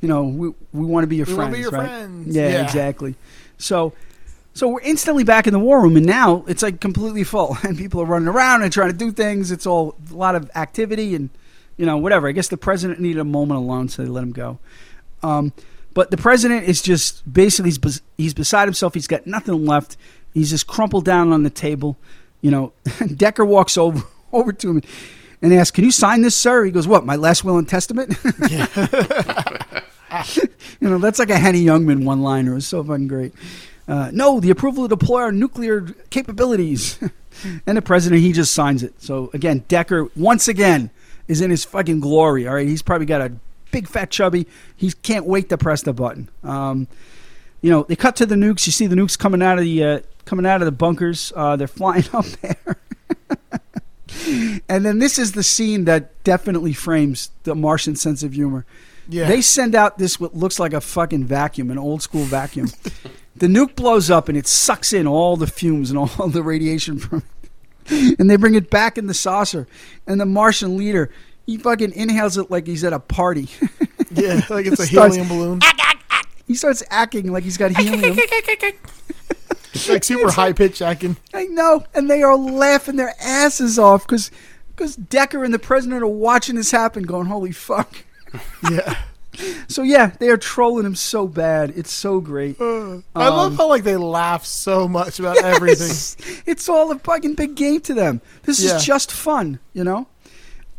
you 0.00 0.08
know, 0.08 0.24
we, 0.24 0.48
we 0.72 0.86
want 0.86 1.04
to 1.04 1.08
be 1.08 1.16
your 1.16 1.26
We 1.26 1.34
friends. 1.34 1.54
be 1.54 1.60
your 1.60 1.70
right? 1.70 1.86
friends. 1.86 2.34
Yeah, 2.34 2.48
Yeah. 2.48 2.64
exactly. 2.64 3.14
So, 3.58 3.92
so 4.54 4.68
we're 4.68 4.80
instantly 4.80 5.22
back 5.22 5.46
in 5.46 5.52
the 5.52 5.58
war 5.58 5.82
room, 5.82 5.98
and 5.98 6.06
now 6.06 6.44
it's 6.48 6.62
like 6.62 6.80
completely 6.80 7.24
full, 7.24 7.58
and 7.62 7.76
people 7.76 8.00
are 8.00 8.06
running 8.06 8.28
around 8.28 8.62
and 8.62 8.72
trying 8.72 8.90
to 8.90 8.96
do 8.96 9.12
things. 9.12 9.50
It's 9.50 9.66
all 9.66 9.96
a 10.10 10.14
lot 10.14 10.34
of 10.34 10.50
activity, 10.54 11.14
and 11.14 11.28
you 11.76 11.84
know, 11.84 11.98
whatever. 11.98 12.26
I 12.26 12.32
guess 12.32 12.48
the 12.48 12.56
president 12.56 13.00
needed 13.00 13.20
a 13.20 13.24
moment 13.24 13.58
alone, 13.60 13.90
so 13.90 14.02
they 14.02 14.08
let 14.08 14.22
him 14.22 14.32
go. 14.32 14.58
Um, 15.22 15.52
but 15.92 16.10
the 16.10 16.16
president 16.18 16.68
is 16.68 16.82
just 16.82 17.30
basically 17.30 17.72
he's 18.18 18.34
beside 18.34 18.66
himself. 18.66 18.92
He's 18.94 19.06
got 19.06 19.26
nothing 19.26 19.64
left. 19.66 19.96
He's 20.36 20.50
just 20.50 20.66
crumpled 20.66 21.06
down 21.06 21.32
on 21.32 21.44
the 21.44 21.50
table. 21.50 21.96
You 22.42 22.50
know, 22.50 22.74
Decker 23.16 23.42
walks 23.42 23.78
over 23.78 24.04
over 24.34 24.52
to 24.52 24.70
him 24.70 24.82
and 25.40 25.54
asks, 25.54 25.70
"Can 25.74 25.82
you 25.84 25.90
sign 25.90 26.20
this, 26.20 26.36
sir?" 26.36 26.62
He 26.64 26.70
goes, 26.70 26.86
"What? 26.86 27.06
My 27.06 27.16
last 27.16 27.42
will 27.42 27.56
and 27.56 27.66
testament?" 27.66 28.14
you 28.50 28.58
know, 30.90 30.98
that's 30.98 31.18
like 31.18 31.30
a 31.30 31.38
Henny 31.38 31.64
Youngman 31.64 32.04
one 32.04 32.20
liner. 32.20 32.52
It 32.52 32.56
was 32.56 32.66
so 32.66 32.84
fucking 32.84 33.08
great. 33.08 33.32
Uh, 33.88 34.10
no, 34.12 34.38
the 34.38 34.50
approval 34.50 34.86
to 34.86 34.94
deploy 34.94 35.22
our 35.22 35.32
nuclear 35.32 35.94
capabilities. 36.10 36.98
and 37.66 37.78
the 37.78 37.82
president, 37.82 38.20
he 38.20 38.32
just 38.32 38.52
signs 38.52 38.82
it. 38.82 39.00
So 39.00 39.30
again, 39.32 39.64
Decker, 39.68 40.10
once 40.16 40.48
again, 40.48 40.90
is 41.28 41.40
in 41.40 41.48
his 41.50 41.64
fucking 41.64 42.00
glory. 42.00 42.46
All 42.46 42.56
right. 42.56 42.68
He's 42.68 42.82
probably 42.82 43.06
got 43.06 43.22
a 43.22 43.32
big 43.70 43.88
fat 43.88 44.10
chubby. 44.10 44.46
He 44.76 44.92
can't 44.92 45.24
wait 45.24 45.48
to 45.48 45.56
press 45.56 45.80
the 45.80 45.94
button. 45.94 46.28
Um, 46.44 46.88
you 47.62 47.70
know, 47.70 47.84
they 47.84 47.96
cut 47.96 48.16
to 48.16 48.26
the 48.26 48.34
nukes. 48.34 48.66
You 48.66 48.72
see 48.72 48.86
the 48.86 48.96
nukes 48.96 49.18
coming 49.18 49.40
out 49.40 49.56
of 49.56 49.64
the 49.64 49.82
uh, 49.82 50.00
coming 50.26 50.44
out 50.44 50.60
of 50.60 50.66
the 50.66 50.72
bunkers. 50.72 51.32
Uh, 51.34 51.56
they're 51.56 51.66
flying 51.66 52.04
up 52.12 52.26
there. 52.42 52.76
and 54.68 54.84
then 54.84 54.98
this 54.98 55.18
is 55.18 55.32
the 55.32 55.42
scene 55.42 55.84
that 55.86 56.22
definitely 56.24 56.72
frames 56.72 57.30
the 57.44 57.54
Martian 57.54 57.96
sense 57.96 58.22
of 58.22 58.32
humor. 58.34 58.64
Yeah. 59.08 59.28
They 59.28 59.40
send 59.40 59.74
out 59.74 59.98
this 59.98 60.18
what 60.18 60.34
looks 60.34 60.58
like 60.58 60.72
a 60.72 60.80
fucking 60.80 61.24
vacuum, 61.24 61.70
an 61.70 61.78
old 61.78 62.02
school 62.02 62.24
vacuum. 62.24 62.68
the 63.36 63.46
nuke 63.46 63.76
blows 63.76 64.10
up 64.10 64.28
and 64.28 64.36
it 64.36 64.46
sucks 64.46 64.92
in 64.92 65.06
all 65.06 65.36
the 65.36 65.46
fumes 65.46 65.90
and 65.90 65.98
all 65.98 66.06
the 66.28 66.42
radiation 66.42 66.98
from 66.98 67.22
it. 67.88 68.18
And 68.18 68.28
they 68.28 68.34
bring 68.36 68.56
it 68.56 68.68
back 68.68 68.98
in 68.98 69.06
the 69.06 69.14
saucer. 69.14 69.68
And 70.08 70.20
the 70.20 70.26
Martian 70.26 70.76
leader, 70.76 71.08
he 71.46 71.56
fucking 71.56 71.92
inhales 71.92 72.36
it 72.36 72.50
like 72.50 72.66
he's 72.66 72.82
at 72.82 72.92
a 72.92 72.98
party. 72.98 73.48
yeah, 74.10 74.40
like 74.50 74.66
it's 74.66 74.80
a 74.80 74.86
Starts- 74.86 75.14
helium 75.14 75.28
balloon. 75.28 75.60
he 76.48 76.54
starts 76.56 76.82
acting 76.90 77.30
like 77.30 77.44
he's 77.44 77.56
got 77.56 77.70
helium. 77.70 78.16
Like 79.88 80.04
super 80.04 80.30
high 80.30 80.52
pitch 80.52 80.80
acting. 80.82 81.16
I 81.34 81.44
know, 81.44 81.84
and 81.94 82.10
they 82.10 82.22
are 82.22 82.36
laughing 82.36 82.96
their 82.96 83.14
asses 83.20 83.78
off 83.78 84.06
because 84.06 84.30
because 84.74 84.96
Decker 84.96 85.42
and 85.44 85.54
the 85.54 85.58
president 85.58 86.02
are 86.02 86.06
watching 86.06 86.56
this 86.56 86.70
happen, 86.70 87.04
going, 87.04 87.26
"Holy 87.26 87.52
fuck!" 87.52 88.04
Yeah. 88.70 88.96
So 89.68 89.82
yeah, 89.82 90.12
they 90.18 90.30
are 90.30 90.38
trolling 90.38 90.86
him 90.86 90.94
so 90.94 91.26
bad. 91.26 91.70
It's 91.76 91.92
so 91.92 92.20
great. 92.20 92.56
I 92.58 93.02
love 93.14 93.52
Um, 93.52 93.56
how 93.56 93.68
like 93.68 93.84
they 93.84 93.96
laugh 93.98 94.46
so 94.46 94.88
much 94.88 95.18
about 95.20 95.36
everything. 95.44 96.40
It's 96.46 96.68
all 96.70 96.90
a 96.90 96.98
fucking 96.98 97.34
big 97.34 97.54
game 97.54 97.80
to 97.82 97.92
them. 97.92 98.22
This 98.44 98.60
Yeah. 98.64 98.76
is 98.76 98.84
just 98.84 99.12
fun, 99.12 99.58
you 99.74 99.84
know. 99.84 100.06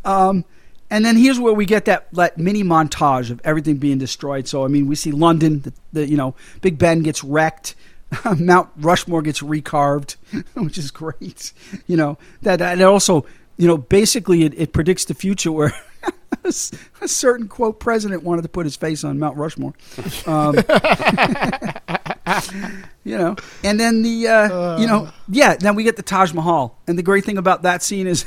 Um, 0.04 0.44
and 0.90 1.04
then 1.04 1.16
here's 1.16 1.38
where 1.38 1.52
we 1.52 1.66
get 1.66 1.84
that, 1.84 2.08
that 2.14 2.36
mini 2.38 2.64
montage 2.64 3.30
of 3.30 3.40
everything 3.44 3.76
being 3.76 3.98
destroyed. 3.98 4.48
So 4.48 4.64
I 4.64 4.68
mean, 4.68 4.88
we 4.88 4.96
see 4.96 5.12
London, 5.12 5.60
the, 5.60 5.72
the 5.92 6.08
you 6.08 6.16
know, 6.16 6.34
Big 6.60 6.78
Ben 6.78 7.02
gets 7.02 7.22
wrecked. 7.22 7.76
Mount 8.38 8.70
Rushmore 8.76 9.22
gets 9.22 9.40
recarved, 9.40 10.16
which 10.54 10.78
is 10.78 10.90
great. 10.90 11.52
You 11.86 11.96
know 11.96 12.18
that 12.42 12.58
that 12.58 12.80
also, 12.82 13.26
you 13.56 13.66
know, 13.66 13.76
basically 13.76 14.44
it, 14.44 14.54
it 14.56 14.72
predicts 14.72 15.04
the 15.04 15.14
future 15.14 15.52
where 15.52 15.72
a 16.44 16.52
certain 17.08 17.48
quote 17.48 17.80
president 17.80 18.22
wanted 18.22 18.42
to 18.42 18.48
put 18.48 18.66
his 18.66 18.76
face 18.76 19.04
on 19.04 19.18
Mount 19.18 19.36
Rushmore. 19.36 19.74
Um, 20.26 20.56
you 23.04 23.16
know, 23.18 23.36
and 23.64 23.78
then 23.78 24.02
the 24.02 24.28
uh, 24.28 24.78
you 24.78 24.86
know, 24.86 25.10
yeah, 25.28 25.56
then 25.56 25.74
we 25.74 25.84
get 25.84 25.96
the 25.96 26.02
Taj 26.02 26.32
Mahal, 26.32 26.78
and 26.86 26.98
the 26.98 27.02
great 27.02 27.24
thing 27.24 27.38
about 27.38 27.62
that 27.62 27.82
scene 27.82 28.06
is. 28.06 28.24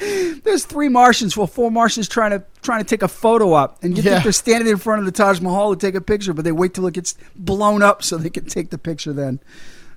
There's 0.00 0.64
three 0.64 0.88
Martians, 0.88 1.36
well, 1.36 1.46
four 1.46 1.70
Martians 1.70 2.08
trying 2.08 2.30
to 2.30 2.42
trying 2.62 2.82
to 2.82 2.88
take 2.88 3.02
a 3.02 3.08
photo 3.08 3.52
up, 3.52 3.78
and 3.82 3.96
you 3.96 4.02
Yeah. 4.02 4.12
think 4.12 4.22
they're 4.24 4.32
standing 4.32 4.68
in 4.68 4.76
front 4.78 5.00
of 5.00 5.06
the 5.06 5.12
Taj 5.12 5.40
Mahal 5.40 5.74
to 5.74 5.78
take 5.86 5.94
a 5.94 6.00
picture, 6.00 6.32
but 6.32 6.44
they 6.44 6.52
wait 6.52 6.72
till 6.74 6.86
it 6.86 6.94
gets 6.94 7.14
blown 7.36 7.82
up 7.82 8.02
so 8.02 8.16
they 8.16 8.30
can 8.30 8.46
take 8.46 8.70
the 8.70 8.78
picture. 8.78 9.12
Then, 9.12 9.40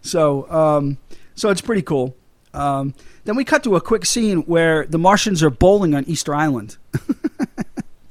so 0.01 0.49
um, 0.51 0.97
so 1.35 1.49
it's 1.49 1.61
pretty 1.61 1.81
cool. 1.83 2.15
Um, 2.53 2.93
then 3.23 3.35
we 3.35 3.43
cut 3.45 3.63
to 3.63 3.75
a 3.75 3.81
quick 3.81 4.05
scene 4.05 4.39
where 4.41 4.85
the 4.85 4.99
Martians 4.99 5.41
are 5.41 5.49
bowling 5.49 5.95
on 5.95 6.03
Easter 6.05 6.35
Island. 6.35 6.77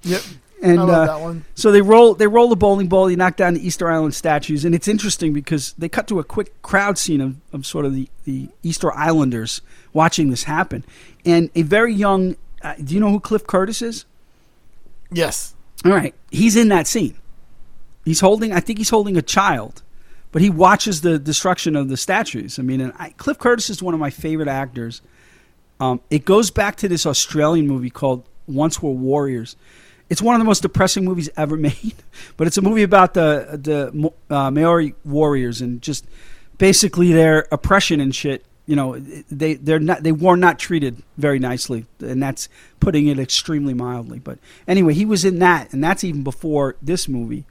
Yep. 0.05 0.23
And 0.62 0.78
I 0.78 0.82
love 0.84 0.90
uh, 0.90 1.06
that 1.06 1.20
one. 1.20 1.44
so 1.56 1.72
they 1.72 1.82
roll 1.82 2.14
they 2.14 2.28
roll 2.28 2.48
the 2.48 2.56
bowling 2.56 2.86
ball. 2.86 3.10
You 3.10 3.16
knock 3.16 3.36
down 3.36 3.55
the 3.55 3.66
Easter 3.66 3.90
Island 3.90 4.14
statues, 4.14 4.64
and 4.64 4.74
it's 4.74 4.86
interesting 4.86 5.32
because 5.32 5.74
they 5.76 5.89
cut 5.89 6.06
to 6.06 6.20
a 6.20 6.24
quick 6.24 6.62
crowd 6.62 6.98
scene 6.98 7.20
of, 7.20 7.36
of 7.52 7.66
sort 7.66 7.84
of 7.84 7.94
the, 7.94 8.09
the 8.24 8.48
Easter 8.62 8.93
Islanders 8.93 9.60
watching 9.93 10.30
this 10.30 10.44
happen, 10.44 10.84
and 11.24 11.51
a 11.56 11.62
very 11.62 11.93
young. 11.93 12.36
Uh, 12.62 12.74
do 12.82 12.94
you 12.94 13.01
know 13.01 13.10
who 13.10 13.18
Cliff 13.18 13.44
Curtis 13.44 13.82
is? 13.82 14.05
Yes. 15.10 15.55
All 15.84 15.90
right, 15.90 16.14
he's 16.30 16.55
in 16.55 16.68
that 16.68 16.86
scene. 16.86 17.16
He's 18.05 18.20
holding. 18.20 18.52
I 18.52 18.60
think 18.60 18.78
he's 18.78 18.90
holding 18.90 19.16
a 19.16 19.22
child, 19.22 19.82
but 20.30 20.43
he 20.43 20.48
watches 20.48 21.01
the 21.01 21.18
destruction 21.18 21.74
of 21.74 21.89
the 21.89 21.97
statues. 21.97 22.60
I 22.60 22.62
mean, 22.62 22.80
and 22.80 22.93
I, 23.01 23.10
Cliff 23.10 23.36
Curtis 23.36 23.68
is 23.68 23.82
one 23.82 23.94
of 23.94 24.01
my 24.01 24.10
favorite 24.10 24.48
actors. 24.48 25.02
Um, 25.80 26.01
it 26.09 26.24
goes 26.24 26.52
back 26.52 26.76
to 26.76 26.89
this 26.89 27.05
Australian 27.05 27.66
movie 27.66 27.90
called 27.90 28.22
Once 28.47 28.80
Were 28.80 28.93
Warriors. 28.93 29.56
It's 30.12 30.20
one 30.20 30.34
of 30.34 30.40
the 30.40 30.44
most 30.44 30.60
depressing 30.60 31.06
movies 31.06 31.30
ever 31.39 31.56
made, 31.70 31.94
but 32.36 32.47
it's 32.47 32.59
a 32.59 32.62
movie 32.62 32.82
about 32.82 33.14
the 33.14 33.59
the 33.62 34.12
uh, 34.28 34.51
Maori 34.51 34.94
warriors 35.06 35.62
and 35.62 35.80
just 35.80 36.05
basically 36.59 37.14
their 37.14 37.48
oppression 37.51 37.98
and 37.98 38.14
shit. 38.14 38.44
You 38.66 38.76
know, 38.76 38.98
they 38.98 39.55
they're 39.55 39.80
not 39.80 40.02
they 40.02 40.12
were 40.12 40.36
not 40.36 40.59
treated 40.59 41.02
very 41.16 41.39
nicely, 41.39 41.86
and 42.01 42.22
that's 42.22 42.51
putting 42.78 43.06
it 43.06 43.18
extremely 43.18 43.72
mildly. 43.72 44.18
But 44.18 44.39
anyway, 44.68 44.93
he 44.93 45.06
was 45.06 45.24
in 45.24 45.39
that, 45.39 45.72
and 45.72 45.82
that's 45.82 46.05
even 46.05 46.22
before 46.22 46.76
this 46.82 47.09
movie, 47.09 47.47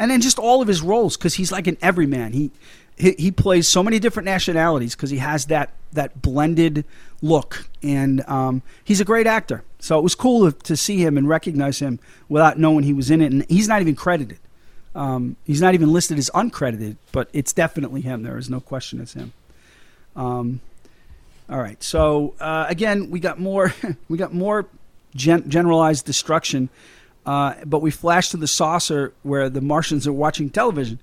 and 0.00 0.10
then 0.10 0.22
just 0.22 0.38
all 0.38 0.62
of 0.62 0.66
his 0.66 0.80
roles 0.80 1.16
because 1.16 1.34
he's 1.34 1.52
like 1.52 1.66
an 1.66 1.76
everyman. 1.82 2.32
He 2.32 2.50
he, 2.96 3.14
he 3.18 3.30
plays 3.30 3.68
so 3.68 3.82
many 3.82 3.98
different 3.98 4.24
nationalities 4.24 4.96
because 4.96 5.10
he 5.10 5.18
has 5.18 5.46
that 5.46 5.70
that 5.92 6.22
blended 6.22 6.84
look, 7.22 7.68
and 7.82 8.26
um, 8.26 8.62
he's 8.82 9.00
a 9.00 9.04
great 9.04 9.26
actor. 9.26 9.62
So 9.78 9.98
it 9.98 10.02
was 10.02 10.14
cool 10.14 10.50
to, 10.50 10.58
to 10.64 10.76
see 10.76 11.04
him 11.04 11.18
and 11.18 11.28
recognize 11.28 11.80
him 11.80 12.00
without 12.28 12.58
knowing 12.58 12.84
he 12.84 12.94
was 12.94 13.10
in 13.10 13.20
it, 13.20 13.30
and 13.30 13.44
he's 13.48 13.68
not 13.68 13.82
even 13.82 13.94
credited. 13.94 14.38
Um, 14.94 15.36
he's 15.44 15.60
not 15.60 15.74
even 15.74 15.92
listed 15.92 16.18
as 16.18 16.30
uncredited, 16.34 16.96
but 17.12 17.28
it's 17.32 17.52
definitely 17.52 18.00
him. 18.00 18.22
There 18.22 18.38
is 18.38 18.48
no 18.48 18.58
question 18.58 19.00
it's 19.00 19.12
him. 19.12 19.32
Um, 20.16 20.60
all 21.48 21.58
right. 21.58 21.82
So 21.82 22.34
uh, 22.40 22.64
again, 22.68 23.10
we 23.10 23.20
got 23.20 23.38
more. 23.38 23.74
we 24.08 24.16
got 24.16 24.32
more 24.32 24.66
gen- 25.14 25.48
generalized 25.50 26.06
destruction, 26.06 26.70
uh, 27.26 27.54
but 27.66 27.80
we 27.80 27.90
flash 27.90 28.30
to 28.30 28.36
the 28.36 28.46
saucer 28.46 29.12
where 29.22 29.48
the 29.48 29.60
Martians 29.60 30.06
are 30.06 30.12
watching 30.12 30.50
television. 30.50 30.98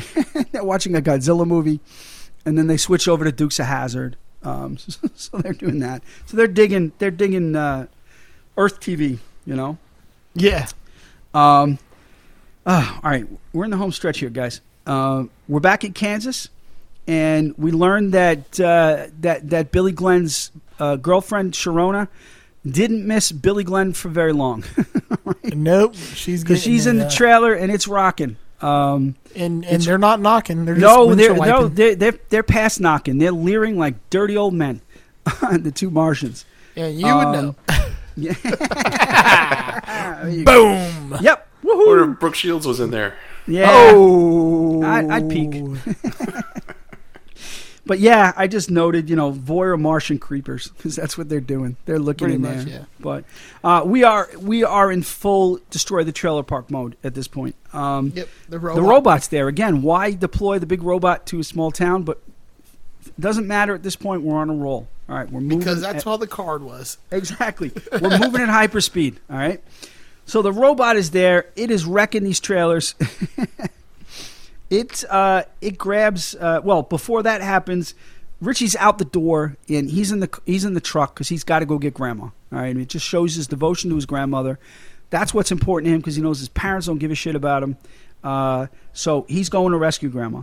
they're 0.52 0.64
watching 0.64 0.94
a 0.94 1.00
Godzilla 1.00 1.46
movie, 1.46 1.80
and 2.44 2.56
then 2.56 2.66
they 2.66 2.76
switch 2.76 3.08
over 3.08 3.24
to 3.24 3.32
Dukes 3.32 3.58
of 3.58 3.66
Hazzard. 3.66 4.16
Um, 4.42 4.76
so, 4.78 5.08
so 5.14 5.38
they're 5.38 5.52
doing 5.52 5.78
that. 5.80 6.02
So 6.26 6.36
they're 6.36 6.46
digging. 6.46 6.92
They're 6.98 7.10
digging 7.10 7.56
uh, 7.56 7.86
Earth 8.56 8.80
TV. 8.80 9.18
You 9.44 9.56
know. 9.56 9.78
Yeah. 10.34 10.68
Um, 11.34 11.78
uh, 12.64 13.00
all 13.02 13.10
right, 13.10 13.26
we're 13.52 13.64
in 13.64 13.70
the 13.70 13.76
home 13.76 13.92
stretch 13.92 14.18
here, 14.18 14.30
guys. 14.30 14.60
Uh, 14.86 15.24
we're 15.48 15.60
back 15.60 15.84
in 15.84 15.92
Kansas, 15.92 16.48
and 17.06 17.54
we 17.56 17.72
learned 17.72 18.12
that 18.12 18.60
uh, 18.60 19.08
that 19.20 19.50
that 19.50 19.72
Billy 19.72 19.92
Glenn's 19.92 20.52
uh, 20.78 20.96
girlfriend 20.96 21.54
Sharona 21.54 22.08
didn't 22.68 23.06
miss 23.06 23.32
Billy 23.32 23.64
Glenn 23.64 23.92
for 23.92 24.08
very 24.08 24.32
long 24.32 24.64
Nope. 25.44 25.94
She's 25.96 26.42
because 26.44 26.62
she's 26.62 26.86
in 26.86 26.98
the 26.98 27.06
uh, 27.06 27.10
trailer 27.10 27.52
and 27.54 27.70
it's 27.72 27.86
rocking. 27.88 28.36
Um, 28.60 29.16
and 29.34 29.64
and 29.64 29.82
they're 29.82 29.98
not 29.98 30.20
knocking. 30.20 30.64
They're 30.64 30.76
no, 30.76 31.06
windshield 31.06 31.38
they're, 31.38 31.46
no, 31.46 31.68
they're 31.68 31.94
they're 31.96 32.18
they're 32.28 32.42
past 32.44 32.80
knocking. 32.80 33.18
They're 33.18 33.32
leering 33.32 33.76
like 33.76 33.94
dirty 34.10 34.36
old 34.36 34.54
men. 34.54 34.80
the 35.52 35.72
two 35.74 35.90
Martians. 35.90 36.44
Yeah, 36.76 36.86
you 36.86 37.04
would 37.06 37.26
Um, 37.26 37.32
know. 37.34 37.54
Yeah. 38.16 38.34
There 40.24 40.44
go. 40.44 40.44
Boom. 40.44 41.18
Yep. 41.22 41.48
Or 41.64 41.70
Woohoo. 41.74 42.12
if 42.12 42.20
Brooke 42.20 42.34
Shields 42.34 42.66
was 42.66 42.78
in 42.80 42.90
there. 42.90 43.16
Yeah. 43.46 43.66
Oh. 43.70 44.82
I- 44.82 45.16
I'd 45.16 45.28
peek. 45.30 45.50
But 47.84 47.98
yeah, 47.98 48.32
I 48.36 48.46
just 48.46 48.70
noted, 48.70 49.10
you 49.10 49.16
know, 49.16 49.32
voyeur 49.32 49.78
Martian 49.80 50.18
creepers 50.20 50.68
because 50.76 50.94
that's 50.96 51.18
what 51.18 51.28
they're 51.28 51.40
doing. 51.40 51.76
They're 51.84 51.98
looking 51.98 52.26
Pretty 52.26 52.34
in 52.36 52.42
much, 52.42 52.64
there. 52.64 52.74
yeah. 52.80 52.84
But 53.00 53.24
uh, 53.64 53.82
we 53.84 54.04
are 54.04 54.28
we 54.38 54.62
are 54.62 54.92
in 54.92 55.02
full 55.02 55.58
destroy 55.70 56.04
the 56.04 56.12
trailer 56.12 56.42
park 56.44 56.70
mode 56.70 56.96
at 57.02 57.14
this 57.14 57.26
point. 57.26 57.56
Um, 57.72 58.12
Yep. 58.14 58.28
The 58.48 58.58
robot. 58.60 58.76
The 58.82 58.88
robot's 58.88 59.28
there 59.28 59.48
again. 59.48 59.82
Why 59.82 60.12
deploy 60.12 60.58
the 60.60 60.66
big 60.66 60.82
robot 60.82 61.26
to 61.26 61.40
a 61.40 61.44
small 61.44 61.72
town? 61.72 62.04
But 62.04 62.20
it 63.04 63.20
doesn't 63.20 63.48
matter 63.48 63.74
at 63.74 63.82
this 63.82 63.96
point. 63.96 64.22
We're 64.22 64.38
on 64.38 64.48
a 64.50 64.54
roll. 64.54 64.86
All 65.08 65.16
right, 65.16 65.28
we're 65.30 65.40
moving 65.40 65.58
Because 65.58 65.80
that's 65.80 65.98
at- 65.98 66.06
all 66.06 66.16
the 66.18 66.28
card 66.28 66.62
was. 66.62 66.96
Exactly. 67.10 67.72
We're 68.00 68.18
moving 68.18 68.40
at 68.40 68.48
hyperspeed. 68.48 69.16
All 69.28 69.36
right. 69.36 69.62
So 70.24 70.40
the 70.40 70.52
robot 70.52 70.96
is 70.96 71.10
there. 71.10 71.46
It 71.56 71.72
is 71.72 71.84
wrecking 71.84 72.22
these 72.22 72.38
trailers. 72.40 72.94
it 74.72 75.04
uh, 75.10 75.44
it 75.60 75.76
grabs. 75.76 76.34
Uh, 76.34 76.60
well, 76.64 76.82
before 76.82 77.22
that 77.22 77.42
happens, 77.42 77.94
Richie's 78.40 78.74
out 78.76 78.98
the 78.98 79.04
door 79.04 79.56
and 79.68 79.90
he's 79.90 80.10
in 80.10 80.20
the 80.20 80.40
he's 80.46 80.64
in 80.64 80.72
the 80.72 80.80
truck 80.80 81.14
because 81.14 81.28
he's 81.28 81.44
got 81.44 81.58
to 81.58 81.66
go 81.66 81.78
get 81.78 81.92
grandma. 81.92 82.24
All 82.24 82.32
right. 82.50 82.68
And 82.68 82.80
it 82.80 82.88
just 82.88 83.06
shows 83.06 83.34
his 83.34 83.46
devotion 83.46 83.90
to 83.90 83.96
his 83.96 84.06
grandmother. 84.06 84.58
That's 85.10 85.34
what's 85.34 85.52
important 85.52 85.88
to 85.88 85.94
him 85.94 86.00
because 86.00 86.16
he 86.16 86.22
knows 86.22 86.38
his 86.38 86.48
parents 86.48 86.86
don't 86.86 86.98
give 86.98 87.10
a 87.10 87.14
shit 87.14 87.34
about 87.36 87.62
him. 87.62 87.76
Uh, 88.24 88.68
so 88.94 89.26
he's 89.28 89.50
going 89.50 89.72
to 89.72 89.78
rescue 89.78 90.08
grandma. 90.08 90.42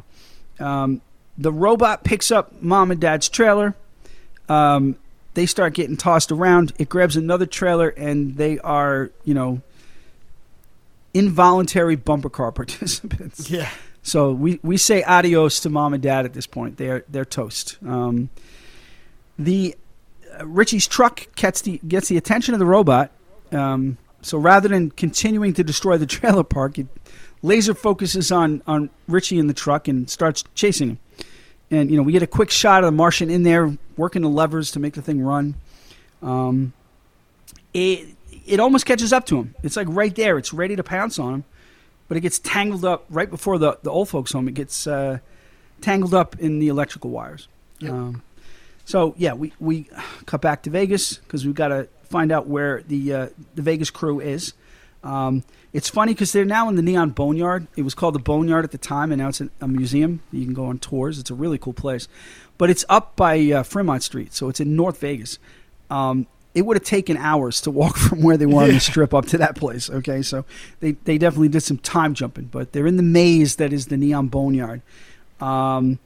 Um, 0.59 1.01
the 1.37 1.51
robot 1.51 2.03
picks 2.03 2.29
up 2.29 2.61
mom 2.61 2.91
and 2.91 3.01
dad's 3.01 3.29
trailer. 3.29 3.73
Um, 4.47 4.95
they 5.33 5.47
start 5.47 5.73
getting 5.73 5.97
tossed 5.97 6.31
around. 6.31 6.73
It 6.77 6.89
grabs 6.89 7.15
another 7.15 7.45
trailer, 7.45 7.89
and 7.89 8.35
they 8.35 8.59
are, 8.59 9.11
you 9.23 9.33
know, 9.33 9.61
involuntary 11.13 11.95
bumper 11.95 12.29
car 12.29 12.51
participants. 12.53 13.49
Yeah. 13.49 13.69
So 14.03 14.31
we, 14.31 14.59
we 14.63 14.77
say 14.77 15.03
adios 15.03 15.59
to 15.61 15.69
mom 15.69 15.93
and 15.93 16.01
dad 16.01 16.25
at 16.25 16.33
this 16.33 16.47
point. 16.47 16.77
They're 16.77 17.03
they're 17.09 17.25
toast. 17.25 17.77
Um, 17.85 18.29
the 19.37 19.75
uh, 20.39 20.45
Richie's 20.45 20.87
truck 20.87 21.27
gets 21.35 21.61
the 21.61 21.79
gets 21.87 22.07
the 22.07 22.17
attention 22.17 22.53
of 22.53 22.59
the 22.59 22.65
robot. 22.65 23.11
Um, 23.51 23.97
so 24.21 24.37
rather 24.37 24.67
than 24.67 24.91
continuing 24.91 25.53
to 25.53 25.63
destroy 25.63 25.97
the 25.97 26.05
trailer 26.05 26.43
park, 26.43 26.77
it 26.77 26.87
laser 27.41 27.73
focuses 27.73 28.31
on 28.31 28.61
on 28.67 28.89
Richie 29.07 29.37
in 29.37 29.47
the 29.47 29.53
truck 29.53 29.87
and 29.87 30.09
starts 30.09 30.43
chasing 30.55 30.89
him. 30.91 30.99
And 31.71 31.91
you 31.91 31.97
know 31.97 32.03
we 32.03 32.11
get 32.11 32.23
a 32.23 32.27
quick 32.27 32.51
shot 32.51 32.83
of 32.83 32.87
the 32.87 32.91
Martian 32.95 33.29
in 33.29 33.43
there 33.43 33.77
working 33.97 34.21
the 34.21 34.29
levers 34.29 34.71
to 34.71 34.79
make 34.79 34.93
the 34.93 35.01
thing 35.01 35.21
run. 35.21 35.55
Um, 36.21 36.73
it 37.73 38.15
it 38.45 38.59
almost 38.59 38.85
catches 38.85 39.13
up 39.13 39.25
to 39.27 39.37
him. 39.37 39.55
It's 39.61 39.75
like 39.75 39.87
right 39.89 40.15
there. 40.15 40.37
It's 40.37 40.53
ready 40.53 40.75
to 40.75 40.83
pounce 40.83 41.19
on 41.19 41.33
him, 41.35 41.43
but 42.09 42.17
it 42.17 42.21
gets 42.21 42.39
tangled 42.39 42.83
up 42.83 43.05
right 43.09 43.29
before 43.29 43.57
the 43.57 43.79
the 43.83 43.89
old 43.89 44.09
folks 44.09 44.33
home. 44.33 44.49
It 44.49 44.55
gets 44.55 44.85
uh, 44.85 45.19
tangled 45.79 46.13
up 46.13 46.37
in 46.39 46.59
the 46.59 46.67
electrical 46.67 47.11
wires. 47.11 47.47
Yep. 47.79 47.91
Um, 47.91 48.23
so 48.83 49.13
yeah, 49.17 49.33
we 49.33 49.53
we 49.61 49.87
cut 50.25 50.41
back 50.41 50.63
to 50.63 50.69
Vegas 50.69 51.13
because 51.13 51.45
we've 51.45 51.55
got 51.55 51.69
to 51.69 51.87
find 52.03 52.31
out 52.31 52.47
where 52.47 52.81
the 52.87 53.13
uh, 53.13 53.27
the 53.55 53.61
Vegas 53.61 53.89
crew 53.89 54.19
is. 54.19 54.53
Um, 55.01 55.43
it's 55.71 55.87
funny 55.87 56.13
because 56.13 56.33
they're 56.33 56.43
now 56.43 56.67
in 56.67 56.75
the 56.75 56.81
Neon 56.81 57.11
Boneyard. 57.11 57.67
It 57.77 57.83
was 57.83 57.93
called 57.93 58.15
the 58.15 58.19
Boneyard 58.19 58.65
at 58.65 58.71
the 58.71 58.77
time, 58.77 59.11
and 59.13 59.21
now 59.21 59.29
it's 59.29 59.39
a, 59.61 59.67
museum. 59.67 60.21
You 60.31 60.43
can 60.43 60.53
go 60.53 60.65
on 60.65 60.79
tours. 60.79 61.19
It's 61.19 61.29
a 61.29 61.35
really 61.35 61.57
cool 61.57 61.73
place, 61.73 62.09
but 62.57 62.69
it's 62.69 62.83
up 62.89 63.15
by 63.15 63.39
uh, 63.51 63.63
Fremont 63.63 64.03
Street, 64.03 64.33
so 64.33 64.49
it's 64.49 64.59
in 64.59 64.75
North 64.75 64.99
Vegas. 64.99 65.37
Um, 65.89 66.27
it 66.59 66.65
would 66.65 66.75
have 66.75 66.83
taken 66.83 67.15
hours 67.15 67.61
to 67.61 67.71
walk 67.71 67.95
from 67.97 68.21
where 68.21 68.37
they 68.37 68.45
were 68.45 68.63
on 68.63 68.69
the 68.69 68.79
strip 68.79 69.13
up 69.13 69.25
to 69.27 69.37
that 69.37 69.55
place. 69.55 69.89
Okay, 69.89 70.21
so 70.21 70.45
they 70.81 70.91
they 70.91 71.17
definitely 71.17 71.47
did 71.47 71.61
some 71.61 71.77
time 71.77 72.13
jumping, 72.13 72.45
but 72.45 72.73
they're 72.73 72.85
in 72.85 72.97
the 72.97 73.03
maze 73.03 73.55
that 73.55 73.71
is 73.71 73.87
the 73.87 73.97
Neon 73.97 74.27
Boneyard. 74.27 74.81
Um, 75.39 75.99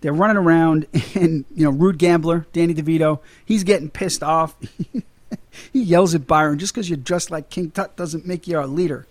they're 0.00 0.12
running 0.12 0.36
around, 0.36 0.86
and 1.14 1.44
you 1.54 1.64
know, 1.64 1.70
rude 1.70 1.98
gambler 1.98 2.46
Danny 2.52 2.74
DeVito, 2.74 3.20
he's 3.44 3.64
getting 3.64 3.88
pissed 3.88 4.22
off. 4.22 4.56
he 5.72 5.80
yells 5.80 6.14
at 6.14 6.26
Byron, 6.26 6.58
"Just 6.58 6.74
because 6.74 6.90
you're 6.90 6.96
dressed 6.96 7.30
like 7.30 7.48
King 7.50 7.70
Tut 7.70 7.96
doesn't 7.96 8.26
make 8.26 8.48
you 8.48 8.58
our 8.58 8.66
leader." 8.66 9.06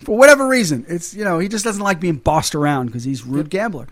For 0.00 0.16
whatever 0.16 0.46
reason, 0.46 0.86
it's 0.88 1.14
you 1.14 1.24
know 1.24 1.38
he 1.38 1.48
just 1.48 1.64
doesn't 1.64 1.82
like 1.82 2.00
being 2.00 2.16
bossed 2.16 2.54
around 2.54 2.86
because 2.86 3.04
he's 3.04 3.24
rude 3.24 3.50
gambler. 3.50 3.86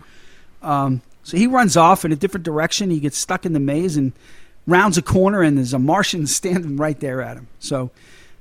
Um, 0.63 1.03
so 1.21 1.37
he 1.37 1.45
runs 1.45 1.77
off 1.77 2.03
in 2.03 2.11
a 2.11 2.15
different 2.15 2.43
direction. 2.43 2.89
He 2.89 2.99
gets 2.99 3.17
stuck 3.17 3.45
in 3.45 3.53
the 3.53 3.59
maze 3.59 3.95
and 3.95 4.13
rounds 4.69 4.97
a 4.97 5.01
corner, 5.01 5.41
and 5.41 5.57
there's 5.57 5.73
a 5.73 5.79
Martian 5.79 6.27
standing 6.39 6.77
right 6.77 6.99
there 6.99 7.21
at 7.21 7.37
him. 7.37 7.47
So 7.59 7.91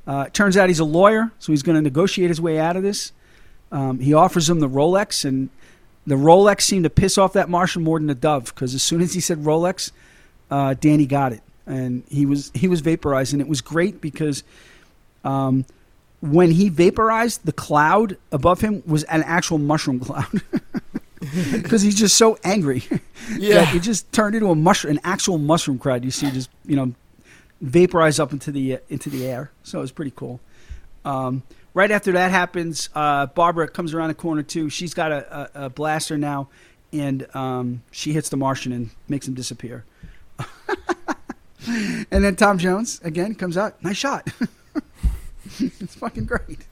uh, 0.06 0.24
it 0.26 0.34
turns 0.34 0.56
out 0.56 0.68
he's 0.68 0.80
a 0.80 0.84
lawyer, 0.84 1.32
so 1.38 1.52
he's 1.52 1.62
going 1.62 1.76
to 1.76 1.82
negotiate 1.82 2.28
his 2.28 2.40
way 2.40 2.58
out 2.58 2.76
of 2.76 2.82
this. 2.82 3.12
Um, 3.70 3.98
he 3.98 4.14
offers 4.14 4.48
him 4.48 4.60
the 4.60 4.68
Rolex, 4.68 5.24
and 5.24 5.50
the 6.06 6.14
Rolex 6.14 6.62
seemed 6.62 6.84
to 6.84 6.90
piss 6.90 7.18
off 7.18 7.34
that 7.34 7.50
Martian 7.50 7.82
more 7.82 7.98
than 7.98 8.06
the 8.06 8.14
dove 8.14 8.46
because 8.46 8.74
as 8.74 8.82
soon 8.82 9.02
as 9.02 9.12
he 9.12 9.20
said 9.20 9.38
Rolex, 9.38 9.92
uh, 10.50 10.74
Danny 10.80 11.04
got 11.04 11.32
it, 11.32 11.42
and 11.66 12.02
he 12.08 12.24
was 12.24 12.50
he 12.54 12.66
was 12.66 12.80
vaporized, 12.80 13.34
and 13.34 13.42
it 13.42 13.48
was 13.48 13.60
great 13.60 14.00
because 14.00 14.42
um, 15.24 15.66
when 16.20 16.50
he 16.50 16.70
vaporized, 16.70 17.44
the 17.44 17.52
cloud 17.52 18.16
above 18.32 18.62
him 18.62 18.82
was 18.86 19.04
an 19.04 19.22
actual 19.24 19.58
mushroom 19.58 20.00
cloud 20.04 20.42
because 21.52 21.82
he's 21.82 21.94
just 21.94 22.16
so 22.16 22.38
angry. 22.44 22.82
Yeah. 23.36 23.64
that 23.64 23.74
it 23.74 23.80
just 23.82 24.10
turned 24.10 24.34
into 24.34 24.48
a 24.48 24.54
mushroom, 24.54 24.96
an 24.96 25.00
actual 25.04 25.36
mushroom 25.36 25.78
cloud. 25.78 26.02
You 26.02 26.10
see, 26.10 26.30
just 26.30 26.48
you 26.64 26.76
know, 26.76 26.94
vaporize 27.60 28.18
up 28.18 28.32
into 28.32 28.50
the 28.50 28.78
into 28.88 29.10
the 29.10 29.26
air. 29.26 29.50
So 29.64 29.78
it 29.78 29.82
was 29.82 29.92
pretty 29.92 30.14
cool. 30.16 30.40
Um, 31.04 31.42
right 31.74 31.90
after 31.90 32.12
that 32.12 32.30
happens, 32.30 32.88
uh, 32.94 33.26
Barbara 33.26 33.68
comes 33.68 33.92
around 33.92 34.08
the 34.08 34.14
corner 34.14 34.42
too. 34.42 34.70
She's 34.70 34.94
got 34.94 35.12
a, 35.12 35.50
a, 35.54 35.64
a 35.66 35.70
blaster 35.70 36.16
now, 36.16 36.48
and 36.90 37.26
um, 37.36 37.82
she 37.90 38.14
hits 38.14 38.30
the 38.30 38.38
Martian 38.38 38.72
and 38.72 38.90
makes 39.08 39.28
him 39.28 39.34
disappear. 39.34 39.84
and 41.66 42.24
then 42.24 42.34
Tom 42.34 42.56
Jones 42.56 43.00
again 43.04 43.34
comes 43.34 43.58
out. 43.58 43.82
Nice 43.82 43.98
shot. 43.98 44.26
it's 45.60 45.94
fucking 45.96 46.24
great. 46.24 46.66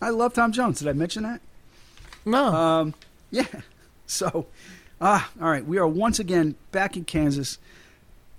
I 0.00 0.10
love 0.10 0.34
Tom 0.34 0.52
Jones. 0.52 0.80
Did 0.80 0.88
I 0.88 0.92
mention 0.92 1.22
that? 1.22 1.40
No. 2.24 2.44
Um, 2.54 2.94
yeah. 3.30 3.46
So, 4.06 4.46
ah, 5.00 5.30
all 5.40 5.48
right. 5.48 5.64
We 5.64 5.78
are 5.78 5.86
once 5.86 6.18
again 6.18 6.56
back 6.70 6.96
in 6.98 7.04
Kansas. 7.04 7.58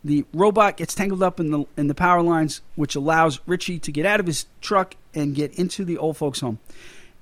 The 0.03 0.25
robot 0.33 0.77
gets 0.77 0.93
tangled 0.93 1.23
up 1.23 1.39
in 1.39 1.49
the 1.49 1.65
in 1.77 1.87
the 1.87 1.95
power 1.95 2.21
lines, 2.21 2.61
which 2.75 2.95
allows 2.95 3.39
Richie 3.47 3.79
to 3.79 3.91
get 3.91 4.05
out 4.05 4.19
of 4.19 4.27
his 4.27 4.45
truck 4.61 4.95
and 5.15 5.33
get 5.33 5.57
into 5.57 5.83
the 5.83 5.97
old 5.97 6.17
folks' 6.17 6.41
home. 6.41 6.59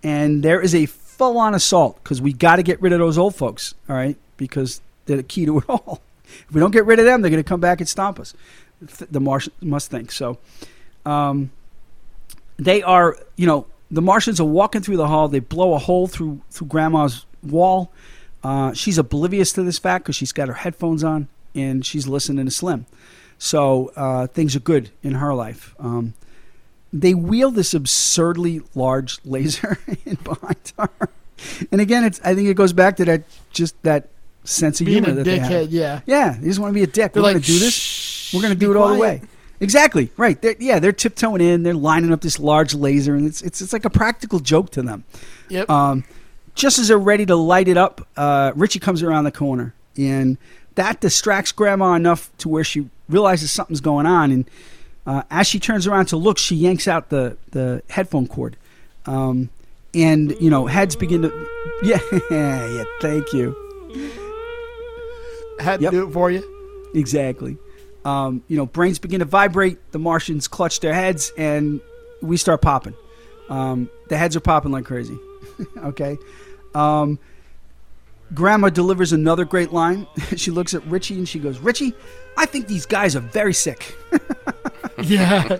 And 0.04 0.44
there 0.44 0.60
is 0.60 0.74
a 0.76 0.86
full 0.86 1.38
on 1.38 1.54
assault 1.54 2.04
because 2.04 2.22
we 2.22 2.34
got 2.34 2.56
to 2.56 2.64
get 2.64 2.82
rid 2.82 2.92
of 2.92 3.00
those 3.00 3.18
old 3.18 3.36
folks. 3.36 3.76
All 3.88 3.96
right, 3.96 4.18
because 4.38 4.82
they're 5.06 5.18
the 5.18 5.24
key 5.24 5.46
to 5.46 5.60
it 5.60 5.66
all. 5.70 6.02
If 6.26 6.54
we 6.54 6.60
don't 6.60 6.72
get 6.72 6.86
rid 6.86 7.00
of 7.00 7.06
them, 7.06 7.22
they're 7.22 7.32
going 7.32 7.44
to 7.44 7.48
come 7.48 7.60
back 7.60 7.80
and 7.80 7.88
stomp 7.88 8.20
us. 8.20 8.34
The 8.82 9.20
Martians 9.20 9.56
must 9.62 9.92
think 9.92 10.12
so. 10.12 10.40
Um, 11.06 11.52
they 12.58 12.82
are, 12.82 13.18
you 13.36 13.46
know, 13.46 13.68
the 13.92 14.02
Martians 14.02 14.40
are 14.40 14.46
walking 14.46 14.82
through 14.82 14.98
the 14.98 15.08
hall. 15.08 15.28
They 15.28 15.40
blow 15.40 15.74
a 15.74 15.78
hole 15.78 16.08
through 16.08 16.42
through 16.50 16.68
Grandma's 16.68 17.26
wall. 17.44 17.92
Uh, 18.44 18.74
she's 18.74 18.98
oblivious 18.98 19.52
to 19.54 19.64
this 19.64 19.78
fact 19.78 20.06
because 20.06 20.16
she's 20.16 20.32
got 20.32 20.48
her 20.48 20.56
headphones 20.56 21.04
on 21.04 21.28
and 21.54 21.86
she's 21.86 22.08
listening 22.08 22.46
to 22.46 22.52
Slim. 22.52 22.86
So 23.38 23.92
uh, 23.96 24.28
things 24.28 24.56
are 24.56 24.60
good 24.60 24.92
in 25.04 25.16
her 25.16 25.34
life. 25.34 25.76
Um, 25.80 26.14
they 26.94 27.14
wheel 27.14 27.52
this 27.52 27.74
absurdly 27.74 28.62
large 28.76 29.20
laser 29.26 29.80
in 30.06 30.16
behind 30.16 30.74
her, 30.78 30.90
and 31.72 31.82
again, 31.82 32.04
it's 32.04 32.20
I 32.24 32.36
think 32.36 32.50
it 32.50 32.56
goes 32.56 32.74
back 32.74 32.98
to 32.98 33.06
that 33.06 33.24
just 33.52 33.82
that 33.84 34.10
sense 34.44 34.82
of 34.82 34.86
Being 34.86 35.04
humor 35.04 35.16
that 35.18 35.24
they 35.24 35.40
have. 35.40 35.70
yeah. 35.72 36.02
Yeah, 36.06 36.36
they 36.40 36.48
just 36.48 36.60
want 36.60 36.72
to 36.72 36.74
be 36.76 36.84
a 36.84 36.88
dick. 36.88 37.14
They're 37.14 37.22
We're 37.24 37.30
like, 37.30 37.34
going 37.36 37.44
to 37.44 37.48
do 37.48 37.60
this. 37.60 38.32
We're 38.34 38.42
going 38.42 38.54
to 38.54 38.60
do 38.60 38.72
it 38.72 38.78
all 38.78 38.90
the 38.90 39.00
way. 39.00 39.22
Exactly 39.60 40.10
right. 40.18 40.42
They're, 40.42 40.56
yeah, 40.60 40.80
they're 40.80 40.92
tiptoeing 40.92 41.40
in. 41.42 41.62
They're 41.64 41.74
lining 41.76 42.12
up 42.12 42.22
this 42.22 42.40
large 42.40 42.74
laser, 42.74 43.16
and 43.16 43.28
it's 43.28 43.42
it's 43.42 43.62
it's 43.62 43.74
like 43.74 43.86
a 43.86 43.90
practical 43.92 44.40
joke 44.40 44.72
to 44.72 44.82
them. 44.82 45.04
Yep. 45.50 45.70
Um, 45.70 46.04
just 46.56 46.80
as 46.80 46.88
they're 46.90 46.98
ready 46.98 47.26
to 47.26 47.36
light 47.36 47.68
it 47.68 47.78
up, 47.78 48.08
uh, 48.18 48.52
Richie 48.56 48.80
comes 48.80 49.04
around 49.04 49.24
the 49.24 49.32
corner, 49.32 49.74
and 49.98 50.38
that 50.76 51.00
distracts 51.02 51.52
Grandma 51.52 51.94
enough 51.94 52.30
to 52.40 52.50
where 52.50 52.64
she 52.64 52.90
realizes 53.10 53.52
something's 53.52 53.82
going 53.82 54.06
on. 54.06 54.32
And 54.32 54.50
uh, 55.06 55.24
as 55.30 55.48
she 55.48 55.60
turns 55.60 55.88
around 55.88 56.08
to 56.08 56.18
look, 56.18 56.38
she 56.38 56.56
yanks 56.56 56.88
out 56.88 57.10
the 57.10 57.38
the 57.52 57.82
headphone 57.90 58.28
cord, 58.28 58.58
um, 59.06 59.50
and 59.94 60.32
you 60.40 60.50
know 60.50 60.68
heads 60.68 60.96
begin 60.96 61.22
to 61.24 61.48
yeah 61.84 62.00
yeah 62.30 62.84
thank 63.02 63.32
you 63.34 63.56
Had 65.60 65.82
Yep. 65.82 65.92
do 65.92 66.08
it 66.08 66.12
for 66.12 66.32
you. 66.32 66.44
Exactly. 66.96 67.58
Um, 68.04 68.44
you 68.48 68.58
know, 68.58 68.66
brains 68.66 68.98
begin 69.00 69.20
to 69.20 69.26
vibrate. 69.26 69.78
The 69.92 70.00
Martians 70.00 70.48
clutch 70.48 70.80
their 70.80 70.94
heads, 70.94 71.32
and 71.38 71.80
we 72.22 72.36
start 72.38 72.62
popping. 72.62 72.96
Um, 73.50 73.90
the 74.10 74.18
heads 74.18 74.36
are 74.36 74.40
popping 74.40 74.72
like 74.72 74.86
crazy. 74.86 75.18
okay. 75.78 76.18
Um, 76.74 77.20
Grandma 78.34 78.70
delivers 78.70 79.12
another 79.12 79.44
great 79.46 79.74
line. 79.74 80.08
she 80.38 80.52
looks 80.52 80.74
at 80.74 80.86
Richie 80.86 81.16
and 81.16 81.28
she 81.28 81.40
goes, 81.40 81.60
"Richie, 81.60 81.94
I 82.38 82.46
think 82.46 82.68
these 82.68 82.86
guys 82.86 83.16
are 83.16 83.22
very 83.22 83.54
sick." 83.54 83.96
Yeah. 85.04 85.58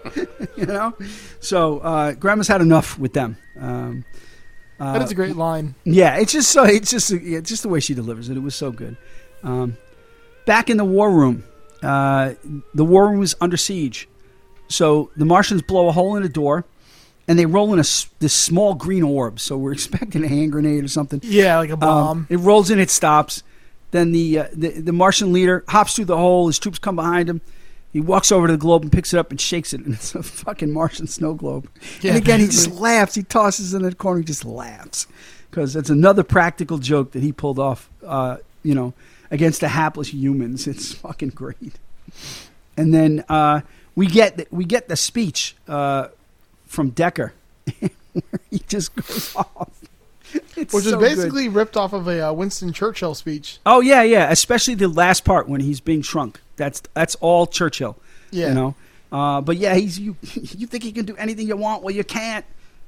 you 0.56 0.66
know. 0.68 0.94
So 1.40 1.80
uh, 1.80 2.12
Grandma's 2.14 2.48
had 2.48 2.62
enough 2.62 3.00
with 3.00 3.14
them. 3.14 3.38
Um, 3.60 4.06
uh, 4.80 4.94
that 4.94 5.02
is 5.04 5.12
a 5.12 5.16
great 5.16 5.36
line. 5.36 5.74
yeah, 5.84 6.18
it's 6.18 6.32
just 6.32 6.52
so 6.52 6.64
it's 6.64 6.92
just 6.92 7.10
yeah, 7.10 7.40
it's 7.40 7.50
just 7.50 7.64
the 7.64 7.70
way 7.70 7.80
she 7.80 7.94
delivers 7.96 8.30
it. 8.30 8.38
It 8.38 8.42
was 8.42 8.54
so 8.54 8.72
good. 8.72 8.98
Um, 9.42 9.78
back 10.46 10.70
in 10.70 10.78
the 10.78 10.86
war 10.86 11.10
room, 11.12 11.44
uh, 11.82 12.34
the 12.76 12.86
war 12.86 13.08
room 13.10 13.24
is 13.24 13.36
under 13.42 13.58
siege. 13.58 14.08
So 14.68 15.10
the 15.16 15.26
Martians 15.26 15.62
blow 15.64 15.88
a 15.88 15.92
hole 15.92 16.16
in 16.16 16.24
the 16.24 16.30
door, 16.30 16.66
and 17.28 17.38
they 17.40 17.46
roll 17.46 17.72
in 17.74 17.80
a 17.80 17.84
this 18.20 18.34
small 18.34 18.74
green 18.74 19.04
orb. 19.04 19.40
So 19.40 19.58
we're 19.58 19.74
expecting 19.80 20.24
a 20.24 20.28
hand 20.28 20.52
grenade 20.52 20.84
or 20.84 20.88
something. 20.88 21.20
Yeah, 21.24 21.58
like 21.58 21.70
a 21.70 21.74
Um, 21.74 21.80
bomb. 21.80 22.28
it 22.30 22.38
rolls 22.38 22.70
in, 22.70 22.80
it 22.80 22.90
stops. 22.90 23.44
Then 23.92 24.12
the, 24.14 24.40
uh, 24.40 24.48
the 24.54 24.70
the 24.82 24.94
Martian 24.94 25.34
leader 25.34 25.64
hops 25.68 25.96
through 25.96 26.06
the 26.06 26.18
hole. 26.18 26.48
His 26.48 26.58
troops 26.60 26.80
come 26.80 26.96
behind 26.96 27.30
him. 27.30 27.42
He 27.92 28.00
walks 28.00 28.32
over 28.32 28.48
to 28.48 28.54
the 28.54 28.58
globe 28.58 28.84
and 28.84 28.92
picks 28.92 29.14
it 29.14 29.18
up 29.18 29.32
and 29.32 29.42
shakes 29.42 29.74
it, 29.74 29.82
and 29.86 29.96
it's 29.96 30.16
a 30.16 30.24
fucking 30.24 30.72
Martian 30.72 31.08
snow 31.08 31.34
globe. 31.34 31.68
Yeah, 32.02 32.12
and 32.14 32.18
again, 32.18 32.40
he 32.40 32.46
just 32.46 32.72
laughs. 32.72 33.16
He 33.16 33.24
tosses 33.24 33.74
in 33.74 33.82
the 33.82 33.94
corner. 33.94 34.20
He 34.20 34.26
just 34.26 34.46
laughs 34.46 35.08
because 35.50 35.76
it's 35.76 35.90
another 35.90 36.24
practical 36.24 36.78
joke 36.78 37.12
that 37.12 37.22
he 37.22 37.34
pulled 37.34 37.60
off. 37.60 37.90
Uh, 38.06 38.38
you 38.64 38.74
know, 38.76 38.94
against 39.30 39.60
the 39.60 39.68
hapless 39.68 40.14
humans. 40.14 40.68
It's 40.72 40.94
fucking 40.94 41.30
great. 41.30 41.74
And 42.78 42.94
then 42.94 43.26
uh, 43.28 43.62
we 43.96 44.08
get 44.08 44.38
the, 44.38 44.48
we 44.52 44.64
get 44.66 44.88
the 44.88 44.96
speech 44.96 45.56
uh, 45.68 46.08
from 46.72 46.92
Decker, 46.92 47.34
he 48.50 48.60
just 48.68 48.96
goes 48.96 49.36
off. 49.36 49.70
It's 50.56 50.74
Which 50.74 50.86
so 50.86 50.92
is 50.92 50.96
good. 50.96 51.00
basically 51.00 51.50
ripped 51.50 51.76
off 51.76 51.92
of 51.92 52.08
a 52.08 52.30
uh, 52.30 52.34
Winston 52.34 52.72
Churchill 52.72 53.14
speech. 53.14 53.60
Oh 53.66 53.82
yeah, 53.82 54.02
yeah. 54.04 54.32
Especially 54.32 54.76
the 54.76 54.88
last 54.88 55.26
part 55.26 55.50
when 55.50 55.60
he's 55.60 55.82
being 55.82 56.02
shrunk. 56.02 56.40
That's 56.56 56.82
that's 56.94 57.16
all 57.16 57.46
Churchill. 57.46 57.98
Yeah. 58.32 58.48
You 58.48 58.54
know. 58.54 58.76
Uh, 59.12 59.42
but 59.42 59.58
yeah, 59.58 59.76
he's 59.76 60.00
you. 60.00 60.16
You 60.34 60.68
think 60.68 60.86
you 60.86 60.94
can 60.94 61.06
do 61.06 61.18
anything 61.18 61.48
you 61.48 61.58
want? 61.58 61.84
Well, 61.84 61.94
you 61.94 62.06
can't, 62.06 62.46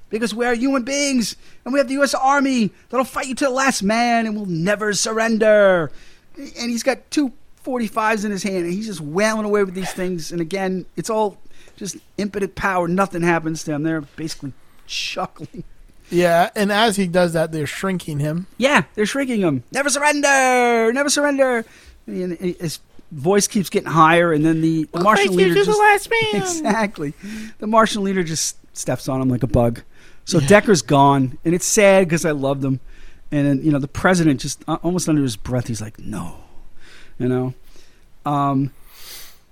because 0.09 0.33
we're 0.33 0.53
human 0.55 0.83
beings, 0.83 1.35
and 1.65 1.73
we 1.73 1.79
have 1.79 1.87
the 1.89 1.95
U.S. 1.95 2.13
Army 2.13 2.71
that'll 2.89 3.03
fight 3.03 3.27
you 3.27 3.35
to 3.35 3.45
the 3.45 3.51
last 3.51 3.83
man, 3.83 4.25
and 4.25 4.37
will 4.37 4.45
never 4.45 4.93
surrender. 4.93 5.91
And 6.37 6.71
he's 6.71 6.83
got 6.83 7.11
two 7.11 7.33
45s 7.65 8.23
in 8.23 8.31
his 8.31 8.43
hand, 8.43 8.63
and 8.63 8.73
he's 8.73 8.85
just 8.85 9.01
wailing 9.01 9.43
away 9.45 9.65
with 9.65 9.73
these 9.73 9.91
things. 9.91 10.31
And 10.31 10.39
again, 10.39 10.85
it's 10.95 11.09
all 11.09 11.37
just 11.75 11.97
impotent 12.17 12.55
power. 12.55 12.87
Nothing 12.87 13.21
happens 13.21 13.63
to 13.65 13.73
him. 13.73 13.83
They're 13.83 14.01
basically 14.01 14.53
chuckling. 14.87 15.63
Yeah, 16.09 16.49
and 16.55 16.71
as 16.71 16.95
he 16.95 17.07
does 17.07 17.33
that, 17.33 17.51
they're 17.51 17.67
shrinking 17.67 18.19
him. 18.19 18.47
Yeah, 18.57 18.83
they're 18.93 19.05
shrinking 19.05 19.41
him. 19.41 19.63
Never 19.71 19.89
surrender. 19.89 20.93
Never 20.93 21.09
surrender. 21.09 21.65
And 22.05 22.37
his 22.37 22.79
voice 23.11 23.47
keeps 23.47 23.69
getting 23.69 23.89
higher, 23.89 24.33
and 24.33 24.45
then 24.45 24.61
the, 24.61 24.87
the 24.91 24.99
Martian 24.99 25.35
leader 25.35 25.53
just 25.53 25.69
the 25.69 25.77
last 25.77 26.09
man. 26.09 26.41
exactly. 26.41 27.13
The 27.59 27.67
Martian 27.67 28.03
leader 28.03 28.23
just 28.23 28.57
steps 28.75 29.07
on 29.07 29.21
him 29.21 29.29
like 29.29 29.43
a 29.43 29.47
bug. 29.47 29.81
So 30.25 30.39
Decker's 30.39 30.81
gone, 30.81 31.37
and 31.43 31.53
it's 31.53 31.65
sad 31.65 32.07
because 32.07 32.25
I 32.25 32.31
loved 32.31 32.63
him. 32.63 32.79
And 33.31 33.47
then, 33.47 33.63
you 33.63 33.71
know, 33.71 33.79
the 33.79 33.87
president 33.87 34.39
just 34.39 34.63
uh, 34.67 34.77
almost 34.83 35.09
under 35.09 35.21
his 35.21 35.35
breath, 35.35 35.67
he's 35.67 35.81
like, 35.81 35.99
"No," 35.99 36.37
you 37.17 37.27
know. 37.27 37.53
Um, 38.25 38.71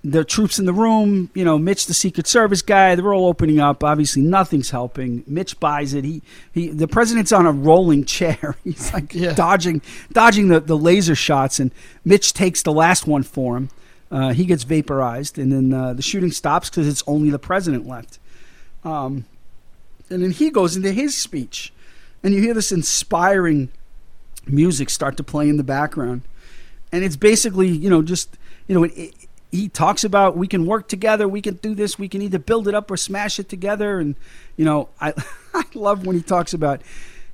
the 0.04 0.24
troops 0.26 0.58
in 0.58 0.66
the 0.66 0.74
room, 0.74 1.30
you 1.36 1.46
know, 1.46 1.58
Mitch, 1.60 1.86
the 1.86 1.94
Secret 1.94 2.26
Service 2.26 2.62
guy, 2.64 2.96
they're 2.96 3.14
all 3.14 3.28
opening 3.28 3.60
up. 3.60 3.84
Obviously, 3.84 4.24
nothing's 4.24 4.72
helping. 4.72 5.24
Mitch 5.28 5.60
buys 5.60 5.94
it. 5.94 6.04
He, 6.04 6.22
he, 6.54 6.70
the 6.70 6.88
president's 6.88 7.32
on 7.32 7.46
a 7.46 7.52
rolling 7.52 8.06
chair. 8.06 8.56
He's 8.64 8.92
like 8.94 9.14
Yeah. 9.14 9.34
dodging, 9.34 9.82
dodging 10.12 10.48
the, 10.48 10.60
the 10.60 10.78
laser 10.78 11.14
shots, 11.16 11.60
and 11.60 11.72
Mitch 12.04 12.34
takes 12.34 12.64
the 12.64 12.72
last 12.74 13.06
one 13.06 13.22
for 13.24 13.58
him. 13.58 13.70
Uh, 14.10 14.34
he 14.34 14.46
gets 14.46 14.64
vaporized, 14.64 15.38
and 15.38 15.52
then 15.52 15.72
uh, 15.74 15.94
the 15.94 16.02
shooting 16.02 16.32
stops 16.32 16.70
because 16.70 16.88
it's 16.88 17.04
only 17.08 17.30
the 17.30 17.40
president 17.40 17.88
left. 17.88 18.18
Um, 18.84 19.26
and 20.10 20.22
then 20.24 20.32
he 20.32 20.50
goes 20.50 20.76
into 20.76 20.92
his 20.92 21.16
speech, 21.16 21.72
and 22.24 22.34
you 22.34 22.42
hear 22.42 22.54
this 22.54 22.72
inspiring 22.72 23.70
music 24.48 24.90
start 24.90 25.16
to 25.18 25.24
play 25.24 25.48
in 25.48 25.58
the 25.58 25.64
background, 25.64 26.24
and 26.92 27.04
it's 27.04 27.16
basically 27.16 27.70
you 27.70 27.90
know 27.90 28.02
just 28.02 28.38
you 28.68 28.76
know 28.76 28.84
it, 28.84 28.92
it, 28.98 29.21
he 29.52 29.68
talks 29.70 30.04
about 30.04 30.38
we 30.38 30.48
can 30.48 30.66
work 30.66 30.88
together, 30.88 31.28
we 31.28 31.42
can 31.42 31.56
do 31.56 31.76
this, 31.76 32.00
we 32.00 32.08
can 32.08 32.22
either 32.22 32.40
build 32.40 32.68
it 32.68 32.74
up 32.76 32.90
or 32.90 32.98
smash 32.98 33.40
it 33.40 33.50
together, 33.50 34.00
and 34.00 34.16
you 34.58 34.66
know 34.66 34.90
I 35.00 35.14
I 35.54 35.64
love 35.74 36.06
when 36.06 36.16
he 36.16 36.22
talks 36.22 36.54
about. 36.54 36.82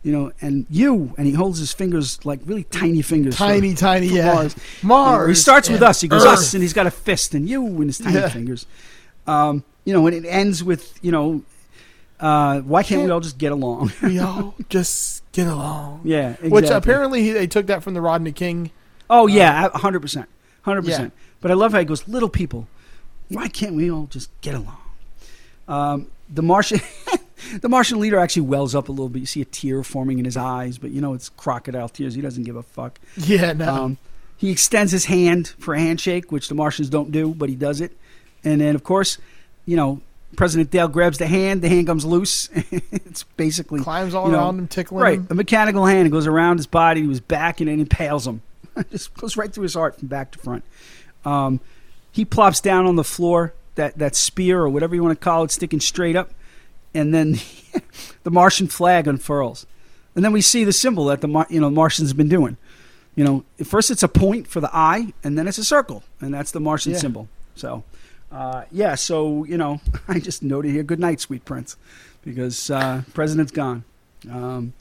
You 0.04 0.14
know, 0.14 0.32
and 0.40 0.66
you, 0.70 1.14
and 1.18 1.28
he 1.28 1.34
holds 1.34 1.60
his 1.60 1.74
fingers 1.74 2.24
like 2.24 2.40
really 2.46 2.64
tiny 2.64 3.02
fingers. 3.02 3.36
for- 3.36 3.40
Tiny, 3.44 3.74
tiny, 3.74 4.08
for 4.08 4.16
yeah. 4.16 4.34
Mars. 4.36 4.56
Mars 4.82 5.28
He 5.30 5.36
starts 5.36 5.70
with 5.70 5.82
us. 5.82 6.00
He 6.00 6.08
goes 6.08 6.24
Earth. 6.24 6.34
us, 6.34 6.54
and 6.54 6.62
he's 6.64 6.72
got 6.72 6.88
a 6.88 6.92
fist, 6.92 7.34
and 7.34 7.50
you, 7.50 7.66
and 7.66 7.86
his 7.88 7.98
tiny 7.98 8.16
Yeah. 8.16 8.30
fingers. 8.30 8.68
Um, 9.26 9.66
you 9.84 9.92
know, 9.94 10.08
and 10.08 10.16
it 10.16 10.26
ends 10.26 10.64
with 10.64 10.98
you 11.02 11.12
know, 11.12 11.42
uh, 12.22 12.62
why 12.62 12.84
can't 12.84 13.00
we 13.00 13.04
Can't- 13.04 13.12
all 13.12 13.20
just 13.20 13.38
get 13.38 13.52
along? 13.52 13.92
we 14.04 14.20
all 14.20 14.56
just 14.70 15.30
get 15.34 15.48
along. 15.48 16.02
yeah, 16.06 16.30
exactly. 16.30 16.50
Which 16.52 16.70
apparently 16.70 17.24
he, 17.24 17.32
they 17.32 17.48
took 17.48 17.66
that 17.68 17.84
from 17.84 17.94
the 17.94 18.02
Rodney 18.02 18.32
King. 18.32 18.72
Oh 19.10 19.28
yeah, 19.28 19.68
hundred 19.74 20.02
percent, 20.02 20.30
hundred 20.62 20.86
Yeah. 20.86 21.10
But 21.42 21.52
I 21.52 21.54
love 21.54 21.72
how 21.74 21.80
he 21.80 21.86
goes, 21.86 22.08
"Little 22.08 22.30
people, 22.30 22.68
why 23.30 23.48
can't 23.48 23.76
we 23.76 23.90
all 23.92 24.08
just 24.10 24.30
get 24.42 24.56
along?" 24.56 24.78
Um, 25.68 26.08
the 26.34 26.42
Martian, 26.42 26.80
the 27.62 27.70
Martian 27.70 28.00
leader 28.00 28.18
actually 28.20 28.44
wells 28.44 28.74
up 28.76 28.90
a 28.90 28.92
little 28.92 29.10
bit. 29.10 29.20
You 29.20 29.26
see 29.26 29.42
a 29.42 29.46
tear 29.46 29.84
forming 29.84 30.20
in 30.20 30.26
his 30.26 30.38
eyes, 30.38 30.78
but 30.78 30.92
you 30.92 31.02
know 31.02 31.14
it's 31.14 31.30
crocodile 31.30 31.90
tears. 31.90 32.16
He 32.16 32.22
doesn't 32.22 32.44
give 32.44 32.56
a 32.56 32.64
fuck. 32.64 33.00
Yeah, 33.18 33.54
no. 33.54 33.74
Um, 33.74 33.98
he 34.38 34.52
extends 34.52 34.92
his 34.92 35.06
hand 35.06 35.54
for 35.60 35.74
a 35.74 35.80
handshake, 35.80 36.32
which 36.32 36.48
the 36.48 36.56
Martians 36.56 36.90
don't 36.90 37.12
do, 37.12 37.34
but 37.34 37.50
he 37.50 37.56
does 37.56 37.82
it. 37.82 37.98
And 38.44 38.62
then, 38.62 38.76
of 38.76 38.84
course, 38.84 39.18
you 39.66 39.76
know, 39.76 40.02
President 40.36 40.70
Dale 40.70 40.88
grabs 40.88 41.18
the 41.18 41.26
hand. 41.26 41.62
The 41.64 41.70
hand 41.70 41.88
comes 41.88 42.06
loose. 42.06 42.48
it's 42.54 43.24
basically 43.24 43.82
Climbs 43.82 44.14
all 44.14 44.28
you 44.28 44.34
know, 44.34 44.38
around 44.40 44.60
him, 44.60 44.68
tickling 44.68 45.02
Right, 45.04 45.18
him. 45.20 45.28
a 45.32 45.34
mechanical 45.36 45.86
hand. 45.88 46.06
It 46.08 46.12
goes 46.12 46.28
around 46.28 46.58
his 46.58 46.68
body, 46.68 47.02
to 47.02 47.10
his 47.10 47.20
back, 47.20 47.62
and 47.62 47.70
it 47.70 47.80
impales 47.80 48.28
him. 48.28 48.42
Just 48.92 49.14
goes 49.16 49.36
right 49.38 49.52
through 49.52 49.64
his 49.64 49.74
heart 49.74 49.98
from 49.98 50.08
back 50.08 50.32
to 50.34 50.40
front. 50.40 50.64
Um, 51.28 51.60
he 52.12 52.26
plops 52.26 52.62
down 52.62 52.86
on 52.86 52.96
the 52.96 53.04
floor. 53.04 53.54
That 53.76 53.98
that 54.00 54.16
spear 54.16 54.60
or 54.62 54.70
whatever 54.70 54.96
you 54.96 55.04
want 55.04 55.20
to 55.20 55.24
call 55.24 55.44
it, 55.44 55.52
sticking 55.52 55.80
straight 55.80 56.16
up, 56.16 56.32
and 56.96 57.14
then 57.14 57.34
the 58.24 58.32
Martian 58.32 58.68
flag 58.68 59.08
unfurls, 59.08 59.68
and 60.16 60.26
then 60.26 60.32
we 60.34 60.42
see 60.42 60.64
the 60.64 60.74
symbol 60.74 61.06
that 61.06 61.22
the 61.22 61.46
you 61.50 61.60
know 61.62 61.70
Martians 61.70 62.10
have 62.10 62.18
been 62.18 62.28
doing. 62.30 62.58
You 63.16 63.24
know, 63.24 63.44
first 63.64 63.92
it's 63.92 64.02
a 64.02 64.08
point 64.08 64.48
for 64.48 64.62
the 64.62 64.70
eye, 64.76 65.14
and 65.24 65.38
then 65.38 65.48
it's 65.48 65.60
a 65.60 65.64
circle, 65.64 66.02
and 66.22 66.34
that's 66.34 66.52
the 66.52 66.60
Martian 66.60 66.94
Yeah. 66.94 66.98
symbol. 67.00 67.28
So, 67.56 67.84
uh, 68.32 68.64
yeah. 68.72 68.96
So 68.96 69.44
you 69.44 69.58
know, 69.58 69.80
I 70.08 70.18
just 70.20 70.42
noted 70.42 70.72
here, 70.72 70.82
good 70.82 71.00
night, 71.00 71.20
sweet 71.22 71.46
prince, 71.46 71.78
because 72.26 72.72
uh, 72.72 73.04
president's 73.14 73.52
gone. 73.52 73.84
Um, 74.32 74.74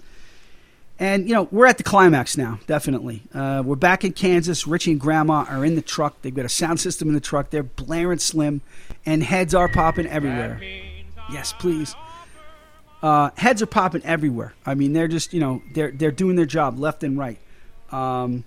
and 0.99 1.29
you 1.29 1.35
know, 1.35 1.49
we're 1.51 1.67
at 1.67 1.79
the 1.79 1.85
climax 1.85 2.37
now. 2.37 2.59
Definitely, 2.67 3.23
uh, 3.35 3.63
we're 3.65 3.77
back 3.77 4.05
in 4.05 4.13
Kansas. 4.13 4.67
Richie 4.67 4.93
and 4.93 5.01
Grandma 5.01 5.45
are 5.49 5.65
in 5.65 5.75
the 5.75 5.83
truck. 5.83 6.23
They've 6.23 6.35
got 6.35 6.45
a 6.45 6.51
sound 6.51 6.81
system 6.81 7.09
in 7.09 7.15
the 7.15 7.21
truck. 7.21 7.51
They're 7.51 7.63
blaring 7.63 8.19
slim, 8.19 8.63
and 9.05 9.23
heads 9.23 9.55
are 9.55 9.69
popping 9.69 10.07
everywhere. 10.07 10.61
Yes, 11.31 11.53
please. 11.53 11.95
Uh, 13.03 13.31
heads 13.37 13.61
are 13.63 13.67
popping 13.67 14.03
everywhere. 14.05 14.55
I 14.65 14.75
mean, 14.75 14.93
they're 14.93 15.09
just 15.09 15.33
you 15.33 15.41
know 15.41 15.63
they're 15.75 15.91
they're 15.91 16.11
doing 16.11 16.37
their 16.37 16.47
job 16.47 16.79
left 16.79 17.05
and 17.05 17.19
right. 17.19 17.39
Um, 17.93 18.45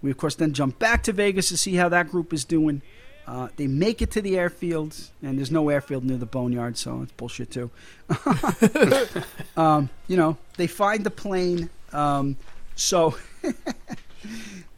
we 0.00 0.10
of 0.10 0.16
course 0.16 0.36
then 0.36 0.52
jump 0.52 0.78
back 0.78 1.02
to 1.04 1.12
Vegas 1.12 1.48
to 1.48 1.56
see 1.56 1.74
how 1.74 1.88
that 1.88 2.10
group 2.10 2.32
is 2.32 2.44
doing. 2.44 2.82
Uh, 3.26 3.48
they 3.56 3.66
make 3.66 4.00
it 4.00 4.10
to 4.12 4.22
the 4.22 4.38
airfield, 4.38 4.96
and 5.22 5.36
there's 5.36 5.50
no 5.50 5.68
airfield 5.68 6.02
near 6.02 6.16
the 6.16 6.24
boneyard, 6.24 6.78
so 6.78 7.02
it's 7.02 7.12
bullshit 7.12 7.50
too. 7.50 7.70
um, 9.56 9.90
you 10.06 10.16
know, 10.16 10.38
they 10.56 10.66
find 10.66 11.04
the 11.04 11.10
plane. 11.10 11.68
Um, 11.92 12.36
so, 12.74 13.16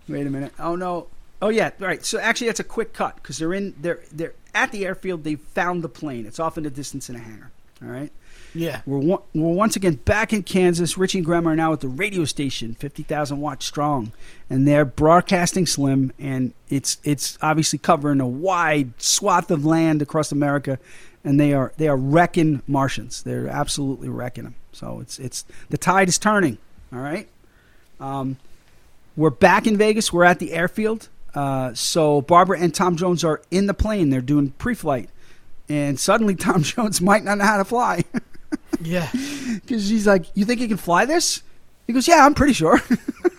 wait 0.08 0.26
a 0.26 0.30
minute. 0.30 0.52
Oh 0.58 0.76
no. 0.76 1.08
Oh 1.42 1.48
yeah, 1.48 1.70
right. 1.78 2.04
So 2.04 2.18
actually, 2.18 2.48
that's 2.48 2.60
a 2.60 2.64
quick 2.64 2.92
cut 2.92 3.16
because 3.16 3.38
they're 3.38 3.54
in. 3.54 3.74
They're 3.80 4.00
they're 4.12 4.34
at 4.54 4.72
the 4.72 4.86
airfield. 4.86 5.24
They 5.24 5.36
found 5.36 5.82
the 5.82 5.88
plane. 5.88 6.26
It's 6.26 6.40
off 6.40 6.58
in 6.58 6.64
the 6.64 6.70
distance 6.70 7.08
in 7.08 7.16
a 7.16 7.20
hangar. 7.20 7.50
All 7.82 7.88
right. 7.88 8.12
Yeah. 8.54 8.82
We're, 8.84 8.98
one, 8.98 9.22
we're 9.34 9.52
once 9.52 9.76
again 9.76 9.94
back 9.94 10.32
in 10.32 10.42
Kansas. 10.42 10.98
Richie 10.98 11.18
and 11.18 11.24
Grandma 11.24 11.50
are 11.50 11.56
now 11.56 11.72
at 11.72 11.80
the 11.80 11.88
radio 11.88 12.24
station, 12.24 12.74
50,000 12.74 13.40
watts 13.40 13.64
strong. 13.64 14.12
And 14.48 14.66
they're 14.66 14.84
broadcasting 14.84 15.66
Slim, 15.66 16.12
and 16.18 16.52
it's 16.68 16.98
it's 17.04 17.38
obviously 17.40 17.78
covering 17.78 18.20
a 18.20 18.26
wide 18.26 19.00
swath 19.00 19.50
of 19.50 19.64
land 19.64 20.02
across 20.02 20.32
America. 20.32 20.78
And 21.22 21.38
they 21.38 21.52
are 21.52 21.72
they 21.76 21.88
are 21.88 21.96
wrecking 21.96 22.62
Martians. 22.66 23.22
They're 23.22 23.48
absolutely 23.48 24.08
wrecking 24.08 24.44
them. 24.44 24.54
So 24.72 25.00
it's 25.00 25.18
it's 25.18 25.44
the 25.68 25.78
tide 25.78 26.08
is 26.08 26.18
turning. 26.18 26.58
All 26.92 26.98
right. 26.98 27.28
Um, 28.00 28.36
we're 29.16 29.30
back 29.30 29.66
in 29.66 29.76
Vegas. 29.76 30.12
We're 30.12 30.24
at 30.24 30.38
the 30.38 30.52
airfield. 30.52 31.08
Uh, 31.34 31.72
so 31.74 32.22
Barbara 32.22 32.58
and 32.58 32.74
Tom 32.74 32.96
Jones 32.96 33.22
are 33.22 33.40
in 33.50 33.66
the 33.66 33.74
plane. 33.74 34.10
They're 34.10 34.20
doing 34.20 34.50
pre-flight, 34.52 35.10
and 35.68 35.98
suddenly 35.98 36.34
Tom 36.36 36.62
Jones 36.62 37.00
might 37.00 37.22
not 37.22 37.38
know 37.38 37.44
how 37.44 37.58
to 37.58 37.64
fly. 37.64 38.04
Yeah. 38.80 39.08
Because 39.50 39.88
he's 39.88 40.06
like, 40.06 40.26
"You 40.34 40.44
think 40.44 40.60
you 40.60 40.68
can 40.68 40.76
fly 40.76 41.04
this?" 41.04 41.42
He 41.86 41.92
goes, 41.92 42.06
"Yeah, 42.06 42.24
I'm 42.24 42.34
pretty 42.34 42.52
sure." 42.52 42.80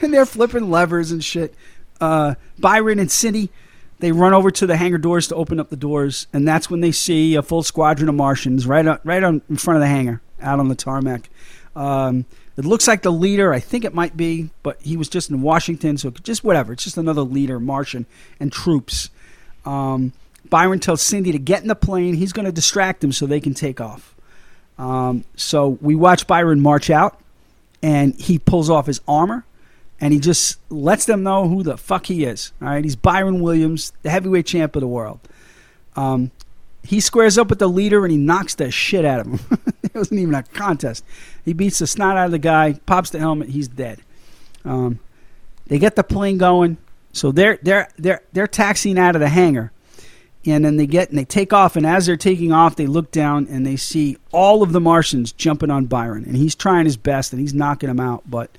and 0.00 0.12
they're 0.12 0.26
flipping 0.26 0.70
levers 0.70 1.10
and 1.10 1.24
shit. 1.24 1.54
Uh, 2.00 2.34
Byron 2.58 2.98
and 2.98 3.10
Cindy, 3.10 3.50
they 3.98 4.12
run 4.12 4.34
over 4.34 4.50
to 4.50 4.66
the 4.66 4.76
hangar 4.76 4.98
doors 4.98 5.28
to 5.28 5.34
open 5.34 5.58
up 5.58 5.70
the 5.70 5.76
doors, 5.76 6.26
and 6.34 6.46
that's 6.46 6.68
when 6.70 6.80
they 6.80 6.92
see 6.92 7.34
a 7.34 7.42
full 7.42 7.62
squadron 7.62 8.10
of 8.10 8.14
Martians 8.14 8.66
right 8.66 8.86
on, 8.86 8.98
right 9.04 9.22
on 9.22 9.40
in 9.48 9.56
front 9.56 9.76
of 9.76 9.80
the 9.80 9.86
hangar, 9.88 10.20
out 10.40 10.58
on 10.58 10.68
the 10.68 10.74
tarmac. 10.74 11.30
Um, 11.74 12.26
it 12.56 12.64
looks 12.64 12.86
like 12.86 13.02
the 13.02 13.12
leader. 13.12 13.52
I 13.52 13.60
think 13.60 13.84
it 13.84 13.94
might 13.94 14.16
be, 14.16 14.50
but 14.62 14.80
he 14.82 14.96
was 14.96 15.08
just 15.08 15.30
in 15.30 15.40
Washington, 15.40 15.96
so 15.96 16.10
just 16.10 16.44
whatever. 16.44 16.72
It's 16.72 16.84
just 16.84 16.98
another 16.98 17.22
leader, 17.22 17.58
Martian, 17.58 18.06
and 18.38 18.52
troops. 18.52 19.08
Um, 19.64 20.12
Byron 20.50 20.80
tells 20.80 21.00
Cindy 21.00 21.32
to 21.32 21.38
get 21.38 21.62
in 21.62 21.68
the 21.68 21.74
plane. 21.74 22.14
He's 22.14 22.32
going 22.32 22.44
to 22.44 22.52
distract 22.52 23.00
them 23.00 23.12
so 23.12 23.26
they 23.26 23.40
can 23.40 23.54
take 23.54 23.80
off. 23.80 24.14
Um, 24.78 25.24
so 25.36 25.78
we 25.80 25.94
watch 25.94 26.26
Byron 26.26 26.60
march 26.60 26.90
out, 26.90 27.18
and 27.82 28.14
he 28.20 28.38
pulls 28.38 28.68
off 28.68 28.86
his 28.86 29.00
armor, 29.08 29.44
and 30.00 30.12
he 30.12 30.18
just 30.18 30.58
lets 30.70 31.06
them 31.06 31.22
know 31.22 31.48
who 31.48 31.62
the 31.62 31.76
fuck 31.76 32.06
he 32.06 32.24
is. 32.24 32.52
All 32.60 32.68
right, 32.68 32.84
he's 32.84 32.96
Byron 32.96 33.40
Williams, 33.40 33.92
the 34.02 34.10
heavyweight 34.10 34.46
champ 34.46 34.76
of 34.76 34.80
the 34.80 34.88
world. 34.88 35.20
Um, 35.96 36.32
he 36.84 37.00
squares 37.00 37.38
up 37.38 37.48
with 37.48 37.58
the 37.58 37.68
leader 37.68 38.04
and 38.04 38.12
he 38.12 38.18
knocks 38.18 38.54
the 38.54 38.70
shit 38.70 39.04
out 39.04 39.20
of 39.20 39.26
him. 39.26 39.40
it 39.82 39.94
wasn't 39.94 40.20
even 40.20 40.34
a 40.34 40.42
contest. 40.42 41.04
He 41.44 41.52
beats 41.52 41.78
the 41.78 41.86
snot 41.86 42.16
out 42.16 42.26
of 42.26 42.32
the 42.32 42.38
guy, 42.38 42.74
pops 42.86 43.10
the 43.10 43.18
helmet, 43.18 43.48
he's 43.48 43.68
dead. 43.68 44.00
Um, 44.64 44.98
they 45.66 45.78
get 45.78 45.96
the 45.96 46.04
plane 46.04 46.38
going, 46.38 46.78
so 47.12 47.32
they're 47.32 47.58
they're 47.62 47.88
they're 47.98 48.22
they're 48.32 48.46
taxiing 48.46 48.98
out 48.98 49.16
of 49.16 49.20
the 49.20 49.28
hangar, 49.28 49.72
and 50.44 50.64
then 50.64 50.76
they 50.76 50.86
get 50.86 51.10
and 51.10 51.18
they 51.18 51.24
take 51.24 51.52
off. 51.52 51.76
And 51.76 51.86
as 51.86 52.06
they're 52.06 52.16
taking 52.16 52.52
off, 52.52 52.76
they 52.76 52.86
look 52.86 53.10
down 53.10 53.46
and 53.48 53.66
they 53.66 53.76
see 53.76 54.16
all 54.32 54.62
of 54.62 54.72
the 54.72 54.80
Martians 54.80 55.32
jumping 55.32 55.70
on 55.70 55.86
Byron, 55.86 56.24
and 56.24 56.36
he's 56.36 56.54
trying 56.54 56.84
his 56.84 56.96
best 56.96 57.32
and 57.32 57.40
he's 57.40 57.54
knocking 57.54 57.88
them 57.88 58.00
out. 58.00 58.22
But 58.28 58.56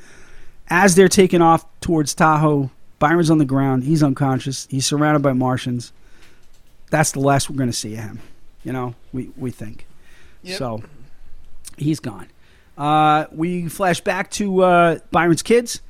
as 0.69 0.95
they're 0.95 1.07
taking 1.07 1.41
off 1.41 1.65
towards 1.81 2.13
Tahoe, 2.13 2.71
Byron's 2.99 3.29
on 3.29 3.37
the 3.37 3.45
ground. 3.45 3.83
He's 3.83 4.03
unconscious. 4.03 4.67
He's 4.69 4.85
surrounded 4.85 5.21
by 5.21 5.33
Martians. 5.33 5.91
That's 6.93 7.11
the 7.13 7.21
last 7.21 7.49
we're 7.49 7.55
going 7.55 7.71
to 7.71 7.75
see 7.75 7.95
of 7.95 8.01
him. 8.01 8.19
You 8.63 8.71
know, 8.71 8.93
we 9.11 9.31
we 9.35 9.49
think. 9.49 9.87
Yep. 10.43 10.57
So 10.59 10.83
he's 11.75 11.99
gone. 11.99 12.27
Uh, 12.77 13.25
we 13.31 13.67
flash 13.67 13.99
back 13.99 14.29
to 14.33 14.61
uh, 14.61 14.99
Byron's 15.09 15.41
kids, 15.41 15.81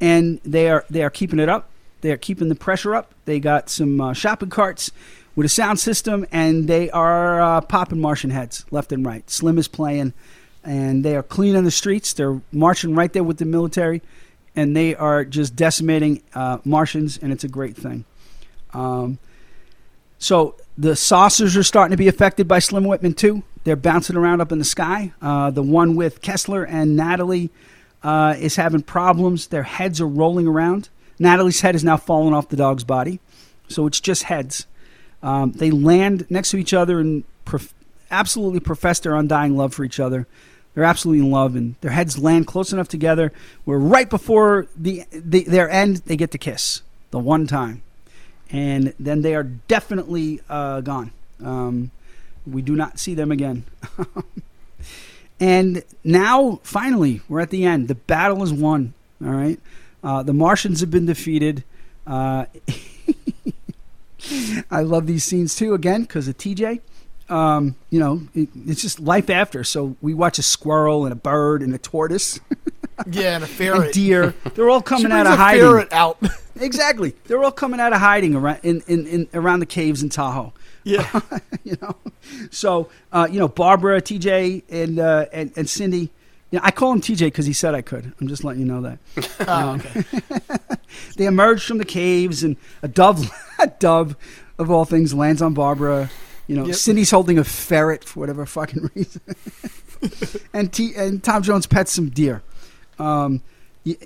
and 0.00 0.40
they 0.46 0.70
are 0.70 0.86
they 0.88 1.02
are 1.02 1.10
keeping 1.10 1.40
it 1.40 1.50
up. 1.50 1.68
They 2.00 2.10
are 2.10 2.16
keeping 2.16 2.48
the 2.48 2.54
pressure 2.54 2.94
up. 2.94 3.12
They 3.26 3.38
got 3.38 3.68
some 3.68 4.00
uh, 4.00 4.14
shopping 4.14 4.48
carts 4.48 4.90
with 5.34 5.44
a 5.44 5.50
sound 5.50 5.78
system, 5.78 6.24
and 6.32 6.66
they 6.66 6.88
are 6.88 7.38
uh, 7.38 7.60
popping 7.60 8.00
Martian 8.00 8.30
heads 8.30 8.64
left 8.70 8.92
and 8.92 9.04
right. 9.04 9.28
Slim 9.28 9.58
is 9.58 9.68
playing, 9.68 10.14
and 10.64 11.04
they 11.04 11.16
are 11.16 11.22
cleaning 11.22 11.64
the 11.64 11.70
streets. 11.70 12.14
They're 12.14 12.40
marching 12.50 12.94
right 12.94 13.12
there 13.12 13.24
with 13.24 13.36
the 13.36 13.44
military, 13.44 14.00
and 14.54 14.74
they 14.74 14.94
are 14.94 15.22
just 15.22 15.54
decimating 15.54 16.22
uh, 16.34 16.60
Martians, 16.64 17.18
and 17.18 17.30
it's 17.30 17.44
a 17.44 17.48
great 17.48 17.76
thing. 17.76 18.06
Um, 18.72 19.18
so 20.18 20.56
the 20.78 20.96
saucers 20.96 21.56
are 21.56 21.62
starting 21.62 21.92
to 21.92 21.96
be 21.96 22.08
affected 22.08 22.48
by 22.48 22.58
Slim 22.58 22.84
Whitman 22.84 23.14
too. 23.14 23.42
They're 23.64 23.76
bouncing 23.76 24.16
around 24.16 24.40
up 24.40 24.52
in 24.52 24.58
the 24.58 24.64
sky. 24.64 25.12
Uh, 25.20 25.50
the 25.50 25.62
one 25.62 25.96
with 25.96 26.22
Kessler 26.22 26.64
and 26.64 26.96
Natalie 26.96 27.50
uh, 28.02 28.36
is 28.38 28.56
having 28.56 28.82
problems. 28.82 29.48
Their 29.48 29.64
heads 29.64 30.00
are 30.00 30.06
rolling 30.06 30.46
around. 30.46 30.88
Natalie's 31.18 31.62
head 31.62 31.74
is 31.74 31.82
now 31.82 31.96
falling 31.96 32.34
off 32.34 32.48
the 32.48 32.56
dog's 32.56 32.84
body, 32.84 33.20
so 33.68 33.86
it's 33.86 34.00
just 34.00 34.24
heads. 34.24 34.66
Um, 35.22 35.52
they 35.52 35.70
land 35.70 36.26
next 36.28 36.50
to 36.50 36.58
each 36.58 36.74
other 36.74 37.00
and 37.00 37.24
prof- 37.44 37.72
absolutely 38.10 38.60
profess 38.60 39.00
their 39.00 39.14
undying 39.14 39.56
love 39.56 39.74
for 39.74 39.82
each 39.82 39.98
other. 39.98 40.26
They're 40.74 40.84
absolutely 40.84 41.24
in 41.24 41.32
love, 41.32 41.56
and 41.56 41.74
their 41.80 41.92
heads 41.92 42.18
land 42.18 42.46
close 42.46 42.70
enough 42.70 42.88
together 42.88 43.32
where 43.64 43.78
right 43.78 44.10
before 44.10 44.66
the, 44.76 45.04
the 45.10 45.44
their 45.44 45.70
end, 45.70 46.02
they 46.04 46.16
get 46.16 46.32
to 46.32 46.38
kiss 46.38 46.82
the 47.10 47.18
one 47.18 47.46
time 47.46 47.82
and 48.50 48.94
then 48.98 49.22
they 49.22 49.34
are 49.34 49.42
definitely 49.42 50.40
uh, 50.48 50.80
gone. 50.80 51.12
Um, 51.42 51.90
we 52.46 52.62
do 52.62 52.76
not 52.76 52.98
see 52.98 53.14
them 53.14 53.32
again. 53.32 53.64
and 55.40 55.82
now, 56.04 56.60
finally, 56.62 57.22
we're 57.28 57.40
at 57.40 57.50
the 57.50 57.64
end. 57.64 57.88
The 57.88 57.94
battle 57.94 58.42
is 58.42 58.52
won. 58.52 58.94
All 59.24 59.30
right, 59.30 59.58
uh, 60.04 60.22
the 60.22 60.34
Martians 60.34 60.80
have 60.80 60.90
been 60.90 61.06
defeated. 61.06 61.64
Uh, 62.06 62.46
I 64.70 64.82
love 64.82 65.06
these 65.06 65.24
scenes 65.24 65.54
too. 65.54 65.74
Again, 65.74 66.02
because 66.02 66.28
of 66.28 66.38
TJ. 66.38 66.80
Um, 67.28 67.74
you 67.90 67.98
know, 67.98 68.22
it, 68.34 68.48
it's 68.66 68.82
just 68.82 69.00
life 69.00 69.30
after. 69.30 69.64
So 69.64 69.96
we 70.00 70.14
watch 70.14 70.38
a 70.38 70.42
squirrel 70.42 71.04
and 71.04 71.12
a 71.12 71.16
bird 71.16 71.62
and 71.62 71.74
a 71.74 71.78
tortoise 71.78 72.38
Yeah, 73.10 73.34
and 73.36 73.44
a 73.44 73.46
and 73.46 73.48
ferret. 73.48 73.92
deer. 73.92 74.34
They're 74.54 74.70
all 74.70 74.82
coming 74.82 75.12
out 75.12 75.26
of 75.26 75.32
a 75.34 75.36
hiding. 75.36 75.62
ferret 75.62 75.92
out. 75.92 76.18
Exactly. 76.58 77.14
They're 77.24 77.44
all 77.44 77.52
coming 77.52 77.80
out 77.80 77.92
of 77.92 78.00
hiding 78.00 78.34
around 78.34 78.60
in, 78.62 78.82
in, 78.86 79.06
in 79.06 79.28
around 79.34 79.60
the 79.60 79.66
caves 79.66 80.02
in 80.02 80.08
Tahoe. 80.08 80.54
yeah. 80.84 81.20
you 81.64 81.76
know, 81.82 81.96
so 82.50 82.88
uh, 83.12 83.28
you 83.30 83.38
know 83.38 83.46
Barbara, 83.46 84.00
TJ, 84.00 84.62
and 84.70 84.98
uh, 84.98 85.26
and 85.34 85.52
and 85.54 85.68
Cindy. 85.68 86.08
You 86.50 86.58
know, 86.58 86.60
I 86.64 86.70
call 86.70 86.92
him 86.92 87.02
TJ 87.02 87.26
because 87.26 87.44
he 87.44 87.52
said 87.52 87.74
I 87.74 87.82
could. 87.82 88.10
I'm 88.18 88.26
just 88.26 88.42
letting 88.42 88.62
you 88.62 88.66
know 88.66 88.80
that. 88.80 88.98
Oh, 89.46 89.74
okay. 89.74 90.04
They 91.18 91.26
emerge 91.26 91.62
from 91.62 91.76
the 91.76 91.84
caves, 91.84 92.42
and 92.42 92.56
a 92.82 92.88
dove, 92.88 93.30
a 93.58 93.66
dove, 93.66 94.16
of 94.58 94.70
all 94.70 94.86
things, 94.86 95.12
lands 95.12 95.42
on 95.42 95.52
Barbara. 95.52 96.08
You 96.46 96.56
know, 96.56 96.64
Yep. 96.64 96.76
Cindy's 96.76 97.10
holding 97.10 97.36
a 97.36 97.44
ferret 97.44 98.02
for 98.02 98.20
whatever 98.20 98.46
fucking 98.46 98.88
reason, 98.94 99.20
and 100.54 100.72
T 100.72 100.94
and 100.96 101.22
Tom 101.22 101.42
Jones 101.42 101.66
pets 101.66 101.92
some 101.92 102.08
deer. 102.08 102.42
Um, 102.98 103.42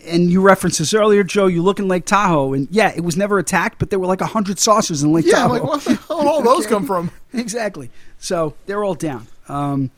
and 0.07 0.31
you 0.31 0.43
referenced 0.43 0.79
this 0.79 0.93
earlier, 0.93 1.25
Joe. 1.25 1.47
You 1.47 1.63
look 1.63 1.79
in 1.79 1.89
Lake 1.89 2.05
Tahoe, 2.05 2.53
and 2.53 2.69
yeah, 2.71 2.93
it 2.95 3.01
was 3.03 3.17
never 3.17 3.39
attacked, 3.39 3.79
but 3.79 3.89
there 3.91 3.99
were 3.99 4.07
like 4.07 4.21
a 4.21 4.27
hundred 4.27 4.59
saucers 4.59 5.03
in 5.03 5.13
Lake 5.13 5.25
Yeah, 5.27 5.37
Tahoe. 5.47 5.53
like, 5.55 5.63
what 5.63 5.85
the 5.85 5.95
hell 5.95 6.19
did 6.19 6.27
all 6.29 6.43
those 6.43 6.67
come 6.75 6.87
from? 6.87 7.11
exactly. 7.33 7.91
So 8.19 8.55
they're 8.67 8.85
all 8.85 8.95
down. 8.95 9.27
Um, 9.49 9.91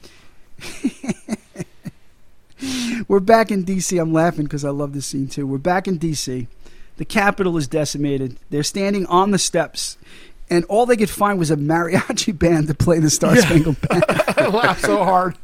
we're 3.09 3.19
back 3.21 3.51
in 3.51 3.65
D.C. 3.65 3.99
I'm 3.99 4.13
laughing 4.13 4.45
because 4.45 4.65
I 4.65 4.71
love 4.71 4.93
this 4.93 5.07
scene 5.07 5.27
too. 5.27 5.47
We're 5.47 5.59
back 5.59 5.89
in 5.89 5.99
D.C. 5.99 6.47
The 6.99 7.05
Capitol 7.05 7.57
is 7.57 7.67
decimated. 7.67 8.37
They're 8.51 8.63
standing 8.63 9.07
on 9.07 9.33
the 9.33 9.39
steps, 9.39 9.97
and 10.53 10.65
all 10.67 10.85
they 10.85 10.99
could 10.99 11.09
find 11.09 11.39
was 11.39 11.51
a 11.51 11.57
mariachi 11.57 12.39
band 12.39 12.69
to 12.69 12.75
play 12.75 12.99
the 12.99 13.09
Star 13.09 13.35
Spangled 13.37 13.81
Banner. 13.81 14.05
I 14.37 14.49
laughed 14.49 14.83
so 14.83 15.03
hard. 15.03 15.37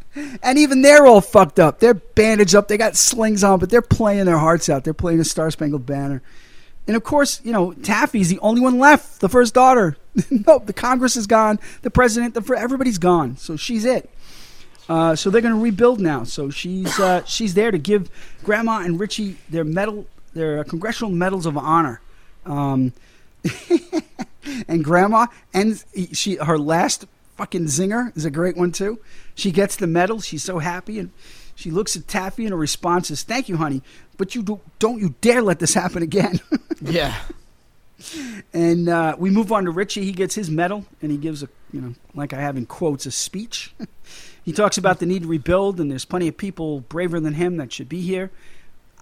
And 0.42 0.58
even 0.58 0.82
they're 0.82 1.06
all 1.06 1.22
fucked 1.22 1.58
up. 1.58 1.78
They're 1.78 1.94
bandaged 1.94 2.54
up. 2.54 2.68
They 2.68 2.76
got 2.76 2.94
slings 2.94 3.42
on, 3.42 3.58
but 3.58 3.70
they're 3.70 3.80
playing 3.80 4.26
their 4.26 4.36
hearts 4.36 4.68
out. 4.68 4.84
They're 4.84 4.92
playing 4.94 5.18
the 5.18 5.24
Star 5.24 5.50
Spangled 5.50 5.86
Banner. 5.86 6.22
And 6.86 6.96
of 6.96 7.04
course, 7.04 7.40
you 7.42 7.52
know, 7.52 7.72
Taffy's 7.72 8.28
the 8.28 8.38
only 8.40 8.60
one 8.60 8.78
left, 8.78 9.20
the 9.20 9.28
first 9.28 9.54
daughter. 9.54 9.96
no, 10.30 10.58
the 10.58 10.72
Congress 10.72 11.16
is 11.16 11.26
gone. 11.26 11.58
The 11.82 11.90
president, 11.90 12.34
the, 12.34 12.54
everybody's 12.54 12.98
gone. 12.98 13.36
So 13.36 13.56
she's 13.56 13.84
it. 13.84 14.10
Uh, 14.88 15.14
so 15.14 15.30
they're 15.30 15.42
going 15.42 15.54
to 15.54 15.60
rebuild 15.60 16.00
now. 16.00 16.24
So 16.24 16.50
she's 16.50 16.98
uh, 16.98 17.24
she's 17.24 17.54
there 17.54 17.70
to 17.70 17.78
give 17.78 18.10
Grandma 18.42 18.80
and 18.80 18.98
Richie 18.98 19.36
their 19.48 19.64
medal, 19.64 20.06
their 20.32 20.64
congressional 20.64 21.10
medals 21.10 21.46
of 21.46 21.56
honor. 21.56 22.00
Um, 22.46 22.92
and 24.68 24.84
Grandma 24.84 25.26
and 25.54 25.82
she 26.12 26.36
her 26.36 26.58
last 26.58 27.06
fucking 27.36 27.64
zinger 27.64 28.14
is 28.16 28.24
a 28.24 28.30
great 28.30 28.56
one 28.56 28.72
too. 28.72 28.98
She 29.34 29.50
gets 29.52 29.76
the 29.76 29.86
medal. 29.86 30.20
She's 30.20 30.42
so 30.42 30.58
happy 30.58 30.98
and 30.98 31.10
she 31.54 31.70
looks 31.70 31.96
at 31.96 32.06
Taffy 32.06 32.44
and 32.44 32.52
her 32.52 32.56
response 32.56 33.10
is, 33.10 33.22
"Thank 33.22 33.48
you, 33.48 33.56
honey, 33.56 33.82
but 34.16 34.34
you 34.34 34.42
do, 34.42 34.60
don't 34.78 35.00
you 35.00 35.14
dare 35.20 35.42
let 35.42 35.58
this 35.58 35.74
happen 35.74 36.02
again." 36.02 36.40
Yeah. 36.80 37.16
and 38.52 38.88
uh, 38.88 39.16
we 39.18 39.30
move 39.30 39.50
on 39.50 39.64
to 39.64 39.72
Richie. 39.72 40.04
He 40.04 40.12
gets 40.12 40.36
his 40.36 40.48
medal 40.48 40.84
and 41.02 41.10
he 41.10 41.18
gives 41.18 41.42
a 41.42 41.48
you 41.72 41.80
know 41.80 41.94
like 42.14 42.32
I 42.32 42.40
have 42.40 42.56
in 42.56 42.66
quotes 42.66 43.04
a 43.04 43.10
speech. 43.10 43.74
he 44.44 44.52
talks 44.52 44.78
about 44.78 45.00
the 45.00 45.06
need 45.06 45.22
to 45.22 45.28
rebuild 45.28 45.80
and 45.80 45.90
there's 45.90 46.04
plenty 46.04 46.28
of 46.28 46.36
people 46.36 46.80
braver 46.82 47.18
than 47.18 47.34
him 47.34 47.56
that 47.56 47.72
should 47.72 47.88
be 47.88 48.00
here. 48.00 48.30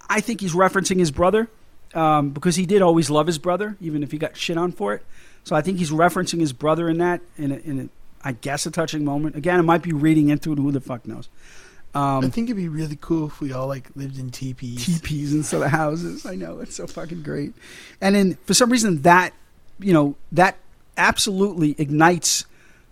I 0.09 0.21
think 0.23 0.41
he's 0.41 0.55
referencing 0.55 0.99
his 0.99 1.11
brother 1.11 1.49
um, 1.97 2.31
because 2.31 2.55
he 2.57 2.67
did 2.67 2.83
always 2.83 3.11
love 3.11 3.27
his 3.27 3.39
brother, 3.39 3.77
even 3.81 4.03
if 4.05 4.13
he 4.13 4.19
got 4.19 4.37
shit 4.37 4.57
on 4.57 4.71
for 4.71 4.95
it. 4.95 5.05
So 5.45 5.57
I 5.57 5.63
think 5.63 5.79
he's 5.79 5.91
referencing 5.91 6.41
his 6.41 6.53
brother 6.53 6.89
in 6.89 6.99
that, 6.99 7.21
in 7.39 7.51
a, 7.53 7.57
in 7.57 7.81
a 7.81 7.89
I 8.29 8.33
guess, 8.33 8.67
a 8.67 8.71
touching 8.71 9.05
moment. 9.05 9.37
Again, 9.37 9.59
it 9.61 9.63
might 9.65 9.83
be 9.83 9.93
reading 9.93 10.29
into 10.29 10.53
it. 10.53 10.59
Who 10.59 10.71
the 10.73 10.81
fuck 10.81 11.07
knows? 11.07 11.29
I 11.95 12.17
Um, 12.19 12.31
think 12.31 12.49
it'd 12.49 12.57
be 12.57 12.69
really 12.69 12.99
cool 13.01 13.29
if 13.29 13.41
we 13.41 13.53
all 13.53 13.69
like 13.69 13.89
lived 13.97 14.19
in 14.19 14.31
teepees. 14.31 14.85
teepees 14.85 15.33
instead 15.33 15.63
of 15.63 15.71
houses. 15.71 16.27
I 16.27 16.35
know 16.35 16.59
it's 16.61 16.75
so 16.77 16.87
fucking 16.87 17.23
great. 17.23 17.55
And 18.01 18.15
then 18.15 18.37
for 18.45 18.53
some 18.55 18.71
reason 18.71 19.03
that 19.03 19.33
you 19.79 19.93
know 19.95 20.17
that 20.33 20.57
absolutely 20.99 21.75
ignites 21.79 22.45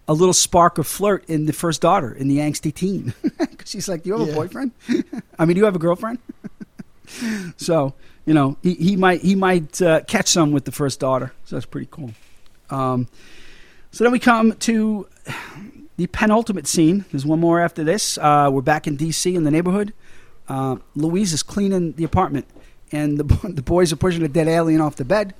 a 0.06 0.12
little 0.14 0.32
spark 0.34 0.78
of 0.78 0.86
flirt 0.86 1.24
in 1.28 1.46
the 1.46 1.52
first 1.52 1.80
daughter, 1.80 2.12
in 2.12 2.28
the 2.28 2.36
angsty 2.38 2.72
teen, 2.72 3.12
because 3.38 3.68
she's 3.70 3.88
like, 3.88 4.04
"Do 4.04 4.10
you 4.10 4.18
have 4.18 4.28
Yeah. 4.28 4.32
a 4.34 4.36
boyfriend? 4.36 4.70
I 5.38 5.44
mean, 5.44 5.54
do 5.56 5.60
you 5.60 5.64
have 5.64 5.74
a 5.76 5.78
girlfriend?" 5.80 6.18
so 7.56 7.94
you 8.24 8.34
know 8.34 8.56
he, 8.62 8.74
he 8.74 8.96
might 8.96 9.22
he 9.22 9.34
might 9.34 9.80
uh, 9.82 10.00
catch 10.02 10.28
some 10.28 10.52
with 10.52 10.64
the 10.64 10.72
first 10.72 11.00
daughter. 11.00 11.32
So 11.44 11.56
that's 11.56 11.66
pretty 11.66 11.88
cool. 11.90 12.12
Um, 12.70 13.08
so 13.90 14.04
then 14.04 14.12
we 14.12 14.18
come 14.18 14.52
to 14.52 15.06
the 15.96 16.06
penultimate 16.08 16.66
scene. 16.66 17.04
There's 17.12 17.26
one 17.26 17.40
more 17.40 17.60
after 17.60 17.84
this. 17.84 18.18
Uh, 18.18 18.50
we're 18.52 18.62
back 18.62 18.86
in 18.86 18.96
D.C. 18.96 19.34
in 19.34 19.44
the 19.44 19.50
neighborhood. 19.50 19.92
Uh, 20.48 20.76
Louise 20.94 21.32
is 21.32 21.42
cleaning 21.42 21.92
the 21.92 22.04
apartment, 22.04 22.46
and 22.92 23.18
the 23.18 23.24
the 23.48 23.62
boys 23.62 23.92
are 23.92 23.96
pushing 23.96 24.22
a 24.22 24.28
dead 24.28 24.48
alien 24.48 24.80
off 24.80 24.96
the 24.96 25.04
bed. 25.04 25.34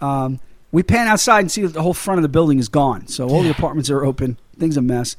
Um, 0.00 0.40
we 0.72 0.82
pan 0.82 1.06
outside 1.06 1.40
and 1.40 1.52
see 1.52 1.62
that 1.62 1.74
the 1.74 1.82
whole 1.82 1.94
front 1.94 2.18
of 2.18 2.22
the 2.22 2.28
building 2.28 2.58
is 2.58 2.68
gone. 2.68 3.06
So 3.06 3.28
all 3.28 3.42
the 3.42 3.50
apartments 3.50 3.90
are 3.90 4.04
open. 4.04 4.38
Things 4.58 4.76
a 4.78 4.82
mess. 4.82 5.16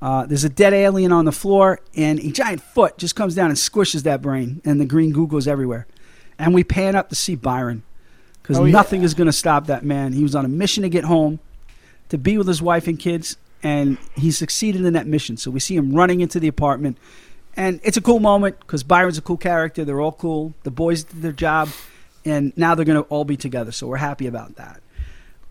Uh, 0.00 0.26
there's 0.26 0.44
a 0.44 0.48
dead 0.48 0.72
alien 0.74 1.12
on 1.12 1.24
the 1.24 1.32
floor, 1.32 1.80
and 1.94 2.18
a 2.18 2.30
giant 2.30 2.62
foot 2.62 2.98
just 2.98 3.14
comes 3.14 3.34
down 3.34 3.48
and 3.48 3.56
squishes 3.56 4.02
that 4.02 4.20
brain, 4.20 4.60
and 4.64 4.80
the 4.80 4.84
green 4.84 5.12
goo 5.12 5.26
goes 5.26 5.46
everywhere. 5.46 5.86
And 6.38 6.54
we 6.54 6.64
pan 6.64 6.96
up 6.96 7.08
to 7.10 7.14
see 7.14 7.34
Byron 7.36 7.82
because 8.42 8.58
Oh, 8.58 8.64
yeah. 8.64 8.72
nothing 8.72 9.02
is 9.02 9.14
going 9.14 9.26
to 9.26 9.32
stop 9.32 9.66
that 9.66 9.84
man. 9.84 10.12
He 10.12 10.22
was 10.22 10.34
on 10.34 10.44
a 10.44 10.48
mission 10.48 10.82
to 10.82 10.88
get 10.88 11.04
home, 11.04 11.38
to 12.08 12.18
be 12.18 12.36
with 12.38 12.46
his 12.48 12.60
wife 12.60 12.86
and 12.88 12.98
kids, 12.98 13.36
and 13.62 13.96
he 14.16 14.30
succeeded 14.30 14.84
in 14.84 14.92
that 14.94 15.06
mission. 15.06 15.36
So 15.36 15.50
we 15.50 15.60
see 15.60 15.76
him 15.76 15.94
running 15.94 16.20
into 16.20 16.38
the 16.40 16.48
apartment, 16.48 16.98
and 17.56 17.80
it's 17.84 17.96
a 17.96 18.02
cool 18.02 18.20
moment 18.20 18.58
because 18.60 18.82
Byron's 18.82 19.16
a 19.16 19.22
cool 19.22 19.36
character. 19.38 19.84
They're 19.84 20.00
all 20.00 20.12
cool. 20.12 20.54
The 20.64 20.70
boys 20.70 21.04
did 21.04 21.22
their 21.22 21.32
job, 21.32 21.68
and 22.24 22.52
now 22.56 22.74
they're 22.74 22.84
going 22.84 23.02
to 23.02 23.08
all 23.08 23.24
be 23.24 23.36
together. 23.36 23.72
So 23.72 23.86
we're 23.86 23.96
happy 23.96 24.26
about 24.26 24.56
that. 24.56 24.82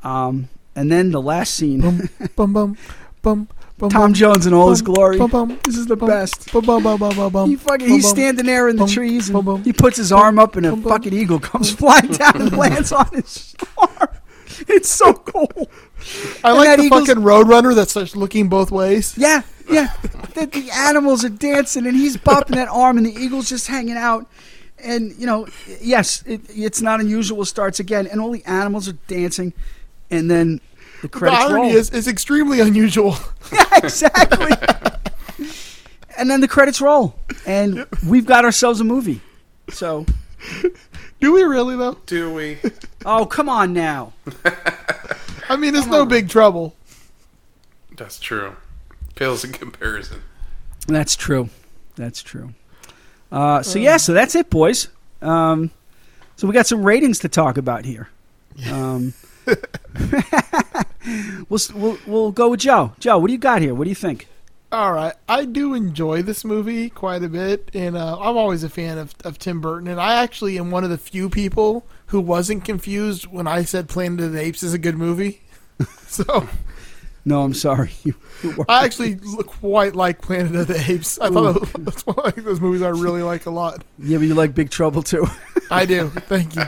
Um, 0.03 0.49
and 0.75 0.91
then 0.91 1.11
the 1.11 1.21
last 1.21 1.53
scene, 1.55 1.79
Bum, 1.81 2.09
bum, 2.35 2.53
bum, 2.53 2.77
bum, 3.21 3.47
bum, 3.83 3.89
Tom 3.91 4.01
bum, 4.01 4.13
Jones 4.13 4.45
in 4.47 4.53
all 4.53 4.69
his 4.69 4.81
glory. 4.81 5.17
bum, 5.17 5.29
bum, 5.29 5.59
This 5.63 5.77
is 5.77 5.85
the 5.87 5.95
bum, 5.95 6.09
best. 6.09 6.51
Bum, 6.51 6.65
bum, 6.65 6.83
bum, 6.83 6.99
bum, 6.99 7.15
bum, 7.15 7.31
bum, 7.31 7.49
He 7.49 7.55
fucking, 7.55 7.87
bum, 7.87 7.95
he's 7.95 8.07
standing 8.09 8.45
there 8.45 8.67
in 8.69 8.75
the 8.77 8.83
bum, 8.83 8.89
trees, 8.89 9.29
and 9.29 9.33
bum, 9.33 9.45
bum, 9.45 9.63
he 9.63 9.73
puts 9.73 9.97
his 9.97 10.11
arm 10.11 10.39
up, 10.39 10.55
and 10.55 10.65
a 10.65 10.71
bum, 10.71 10.81
bum. 10.81 10.91
fucking 10.91 11.13
eagle 11.13 11.39
comes 11.39 11.71
flying 11.71 12.11
down 12.11 12.41
and 12.41 12.57
lands 12.57 12.91
on 12.91 13.07
his 13.13 13.55
arm. 13.77 14.09
It's 14.67 14.87
so 14.89 15.13
cool. 15.13 15.49
I 16.43 16.49
And 16.49 16.57
like 16.57 16.77
the 16.77 16.83
eagle's- 16.83 17.07
fucking 17.07 17.23
roadrunner 17.23 17.73
that 17.75 17.89
starts 17.89 18.15
looking 18.15 18.49
both 18.49 18.71
ways. 18.71 19.15
Yeah, 19.17 19.41
yeah. 19.69 19.87
the, 20.35 20.45
the 20.45 20.69
animals 20.71 21.25
are 21.25 21.29
dancing, 21.29 21.87
and 21.87 21.95
he's 21.97 22.17
bopping 22.17 22.55
that 22.55 22.67
arm, 22.69 22.97
and 22.97 23.05
the 23.05 23.13
eagle's 23.19 23.49
just 23.49 23.67
hanging 23.67 23.97
out. 23.97 24.27
And 24.77 25.13
you 25.17 25.25
know, 25.25 25.47
yes, 25.81 26.23
it, 26.27 26.41
it's 26.49 26.81
not 26.81 26.99
unusual. 26.99 27.43
Starts 27.45 27.79
again, 27.79 28.05
and 28.05 28.21
all 28.21 28.31
the 28.31 28.45
animals 28.45 28.87
are 28.87 28.97
dancing, 29.07 29.53
and 30.11 30.29
then 30.29 30.61
the 31.03 31.09
The 31.09 31.19
credits 31.19 31.43
irony 31.43 31.67
roll. 31.67 31.75
is, 31.75 31.89
is 31.89 32.07
extremely 32.07 32.61
unusual. 32.61 33.15
yeah, 33.53 33.65
exactly. 33.73 34.53
and 36.17 36.31
then 36.31 36.39
the 36.39 36.47
credits 36.47 36.79
roll, 36.79 37.13
and 37.45 37.85
we've 38.07 38.25
got 38.25 38.45
ourselves 38.45 38.79
a 38.79 38.85
movie. 38.85 39.19
So, 39.69 40.05
Do 41.19 41.33
we 41.33 41.43
really 41.43 41.75
though? 41.75 41.97
Do 42.05 42.33
we? 42.33 42.57
oh 43.05 43.25
come 43.25 43.49
on 43.49 43.73
now. 43.73 44.13
I 45.49 45.57
mean, 45.57 45.75
it's 45.75 45.87
no 45.87 46.05
big 46.05 46.29
trouble. 46.29 46.73
That's 47.97 48.17
true. 48.17 48.55
Pales 49.15 49.43
in 49.43 49.51
comparison. 49.51 50.21
That's 50.87 51.17
true. 51.17 51.49
That's 51.95 52.23
true. 52.23 52.53
Uh, 53.29 53.61
so 53.61 53.77
yeah, 53.77 53.97
so 53.97 54.13
that's 54.13 54.35
it, 54.35 54.49
boys. 54.49 54.87
Um, 55.21 55.69
so 56.37 56.47
we 56.47 56.53
got 56.53 56.65
some 56.65 56.81
ratings 56.83 57.19
to 57.19 57.29
talk 57.29 57.57
about 57.57 57.83
here. 57.83 58.07
Um, 58.71 59.13
we'll, 61.49 61.59
we'll 61.75 61.97
we'll 62.07 62.31
go 62.31 62.49
with 62.49 62.61
Joe. 62.61 62.93
Joe, 62.99 63.17
what 63.17 63.27
do 63.27 63.33
you 63.33 63.39
got 63.39 63.61
here? 63.61 63.73
What 63.73 63.83
do 63.85 63.89
you 63.89 63.95
think? 63.95 64.27
All 64.71 64.91
right, 64.91 65.13
I 65.29 65.45
do 65.45 65.75
enjoy 65.75 66.23
this 66.23 66.43
movie 66.43 66.89
quite 66.89 67.21
a 67.21 67.29
bit, 67.29 67.69
and 67.75 67.95
uh, 67.95 68.17
I'm 68.19 68.35
always 68.37 68.63
a 68.63 68.69
fan 68.69 68.97
of, 68.97 69.13
of 69.23 69.37
Tim 69.37 69.61
Burton. 69.61 69.87
And 69.87 70.01
I 70.01 70.23
actually 70.23 70.57
am 70.57 70.71
one 70.71 70.83
of 70.83 70.89
the 70.89 70.97
few 70.97 71.29
people 71.29 71.85
who 72.07 72.19
wasn't 72.19 72.65
confused 72.65 73.27
when 73.27 73.45
I 73.45 73.65
said 73.65 73.87
Planet 73.87 74.19
of 74.21 74.33
the 74.33 74.41
Apes 74.41 74.63
is 74.63 74.73
a 74.73 74.79
good 74.79 74.97
movie. 74.97 75.41
so 76.07 76.47
No, 77.23 77.43
I'm 77.43 77.53
sorry. 77.53 77.91
You, 78.03 78.15
you 78.43 78.55
were- 78.55 78.65
I 78.67 78.83
actually 78.85 79.13
look 79.17 79.45
quite 79.45 79.95
like 79.95 80.21
Planet 80.21 80.55
of 80.55 80.65
the 80.67 80.83
Apes. 80.91 81.19
I 81.19 81.29
thought 81.29 81.71
that's 81.77 82.03
one 82.07 82.25
of 82.25 82.43
those 82.43 82.59
movies 82.59 82.81
I 82.81 82.89
really 82.89 83.21
like 83.21 83.45
a 83.45 83.51
lot. 83.51 83.83
yeah, 83.99 84.17
but 84.17 84.23
you 84.25 84.33
like 84.33 84.55
Big 84.55 84.71
Trouble 84.71 85.03
too. 85.03 85.27
I 85.69 85.85
do. 85.85 86.09
Thank 86.09 86.55
you. 86.55 86.63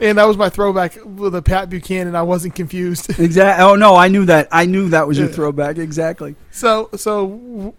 And 0.00 0.16
that 0.18 0.26
was 0.26 0.36
my 0.38 0.48
throwback 0.48 0.96
with 1.04 1.34
a 1.34 1.42
Pat 1.42 1.68
Buchanan. 1.68 2.16
I 2.16 2.22
wasn't 2.22 2.54
confused. 2.54 3.10
exactly. 3.20 3.64
Oh 3.64 3.74
no, 3.76 3.96
I 3.96 4.08
knew 4.08 4.24
that. 4.24 4.48
I 4.50 4.64
knew 4.64 4.88
that 4.88 5.06
was 5.06 5.18
your 5.18 5.28
Yeah. 5.28 5.34
throwback. 5.34 5.76
Exactly. 5.78 6.36
So, 6.50 6.88
so 6.96 7.26
w- 7.28 7.72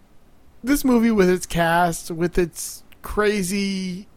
this 0.64 0.85
movie 0.85 1.09
with 1.11 1.30
its 1.30 1.45
cast, 1.48 2.11
with 2.11 2.38
its 2.38 2.83
crazy, 3.01 4.08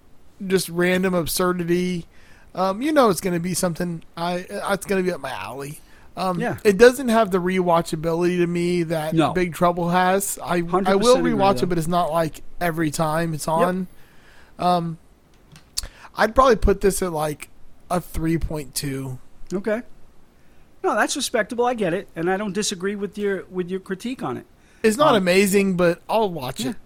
just 0.47 0.69
random 0.69 1.15
absurdity, 1.15 2.07
um, 2.55 2.83
you 2.83 2.93
know, 2.93 3.09
it's 3.09 3.21
going 3.23 3.33
to 3.35 3.41
be 3.41 3.55
something. 3.55 4.03
I 4.17 4.45
it's 4.51 4.85
going 4.87 5.03
to 5.03 5.07
be 5.09 5.13
up 5.13 5.21
my 5.21 5.31
alley. 5.33 5.81
Um, 6.17 6.39
Yeah. 6.39 6.59
It 6.63 6.77
doesn't 6.77 7.09
have 7.09 7.31
the 7.31 7.39
rewatchability 7.39 8.37
to 8.39 8.47
me 8.47 8.83
that 8.85 9.15
No. 9.15 9.33
Big 9.33 9.55
Trouble 9.55 9.89
has. 9.89 10.39
I 10.45 10.57
I 10.59 10.95
will 10.95 11.17
rewatch 11.17 11.63
it, 11.63 11.67
but 11.67 11.79
it's 11.79 11.89
not 11.89 12.13
like 12.13 12.43
every 12.61 12.91
time 12.91 13.33
it's 13.35 13.49
on. 13.49 13.89
Yep. 14.59 14.67
Um, 14.67 14.99
I'd 16.17 16.35
probably 16.35 16.57
put 16.57 16.83
this 16.83 17.03
at 17.03 17.13
like 17.13 17.49
a 17.91 18.01
three 18.01 18.39
point 18.39 18.75
two. 18.75 19.19
Okay. 19.53 19.83
No, 20.83 20.95
that's 20.95 21.17
respectable. 21.17 21.65
I 21.65 21.75
get 21.75 21.95
it, 21.95 22.09
and 22.15 22.31
I 22.31 22.37
don't 22.37 22.53
disagree 22.53 22.95
with 22.95 23.17
your 23.17 23.45
with 23.51 23.71
your 23.71 23.81
critique 23.81 24.23
on 24.23 24.37
it. 24.37 24.47
It's 24.83 24.97
not 24.99 25.11
Um, 25.15 25.23
amazing, 25.23 25.77
but 25.77 26.03
I'll 26.09 26.31
watch 26.31 26.61
Yeah. 26.61 26.71
it. 26.71 26.77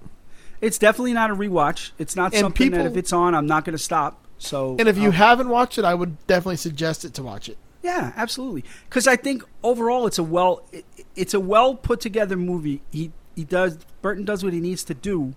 It's 0.60 0.78
definitely 0.78 1.12
not 1.12 1.30
a 1.30 1.34
rewatch. 1.34 1.90
It's 1.98 2.14
not 2.16 2.32
And 2.32 2.40
something 2.40 2.70
that 2.72 2.86
if 2.86 2.96
it's 2.96 3.12
on, 3.12 3.34
I'm 3.34 3.46
not 3.46 3.64
going 3.64 3.76
to 3.76 3.82
stop. 3.82 4.24
So, 4.38 4.76
And 4.78 4.88
if 4.88 4.96
you 4.96 5.08
um, 5.08 5.14
haven't 5.14 5.48
watched 5.48 5.78
it, 5.78 5.84
I 5.84 5.94
would 5.94 6.24
definitely 6.28 6.56
suggest 6.56 7.04
it 7.04 7.12
to 7.14 7.22
watch 7.24 7.48
it. 7.48 7.58
Yeah, 7.82 8.12
absolutely. 8.16 8.64
Because 8.88 9.06
I 9.08 9.16
think 9.16 9.42
overall 9.64 10.06
it's 10.06 10.18
a 10.18 10.22
well 10.22 10.62
it, 10.72 10.84
it's 11.16 11.34
a 11.34 11.40
well 11.40 11.74
put 11.74 12.00
together 12.00 12.36
movie. 12.36 12.82
He 12.90 13.10
he 13.34 13.44
does 13.44 13.78
Burton 14.02 14.24
does 14.24 14.44
what 14.44 14.52
he 14.52 14.60
needs 14.60 14.84
to 14.84 14.94
do. 14.94 15.34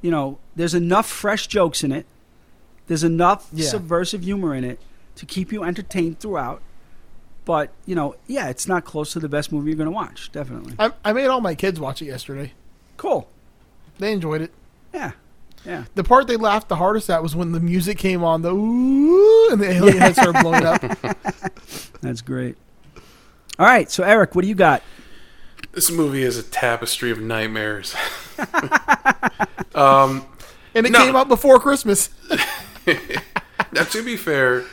You 0.00 0.10
know, 0.10 0.38
there's 0.56 0.74
enough 0.74 1.06
fresh 1.08 1.46
jokes 1.46 1.82
in 1.84 1.92
it, 1.92 2.06
There's 2.86 3.04
enough 3.04 3.48
Yeah. 3.52 3.68
subversive 3.68 4.22
humor 4.24 4.54
in 4.54 4.64
it 4.64 4.80
to 5.16 5.26
keep 5.26 5.52
you 5.52 5.62
entertained 5.64 6.20
throughout. 6.20 6.60
But 7.44 7.70
you 7.86 7.94
know, 7.94 8.14
yeah, 8.26 8.48
it's 8.48 8.68
not 8.68 8.84
close 8.84 9.12
to 9.14 9.20
the 9.20 9.28
best 9.28 9.50
movie 9.52 9.70
you're 9.70 9.76
going 9.76 9.86
to 9.86 9.90
watch. 9.92 10.30
Definitely. 10.32 10.74
I, 10.78 10.92
I 11.04 11.12
made 11.12 11.26
all 11.26 11.40
my 11.40 11.54
kids 11.54 11.80
watch 11.80 12.00
it 12.02 12.06
yesterday. 12.06 12.52
Cool. 12.96 13.28
They 13.98 14.12
enjoyed 14.12 14.42
it. 14.42 14.52
Yeah. 14.94 15.12
Yeah. 15.64 15.84
The 15.94 16.04
part 16.04 16.26
they 16.26 16.36
laughed 16.36 16.68
the 16.68 16.76
hardest 16.76 17.08
at 17.10 17.22
was 17.22 17.34
when 17.36 17.52
the 17.52 17.60
music 17.60 17.98
came 17.98 18.22
on, 18.24 18.42
the 18.42 18.50
ooh, 18.52 19.50
and 19.52 19.60
the 19.60 19.70
alien 19.70 19.98
head 19.98 20.14
started 20.14 20.40
blowing 20.42 20.64
up. 20.64 20.82
That's 22.00 22.20
great. 22.20 22.56
All 23.58 23.66
right, 23.66 23.88
so 23.90 24.02
Eric, 24.02 24.34
what 24.34 24.42
do 24.42 24.48
you 24.48 24.54
got? 24.56 24.82
This 25.72 25.90
movie 25.90 26.22
is 26.22 26.36
a 26.38 26.42
tapestry 26.42 27.10
of 27.12 27.20
nightmares. 27.20 27.94
um, 29.74 30.26
And 30.74 30.86
it 30.86 30.90
No. 30.92 31.04
came 31.04 31.16
out 31.16 31.28
before 31.28 31.58
Christmas. 31.60 32.10
now, 33.72 33.84
to 33.84 34.04
be 34.04 34.16
fair, 34.16 34.64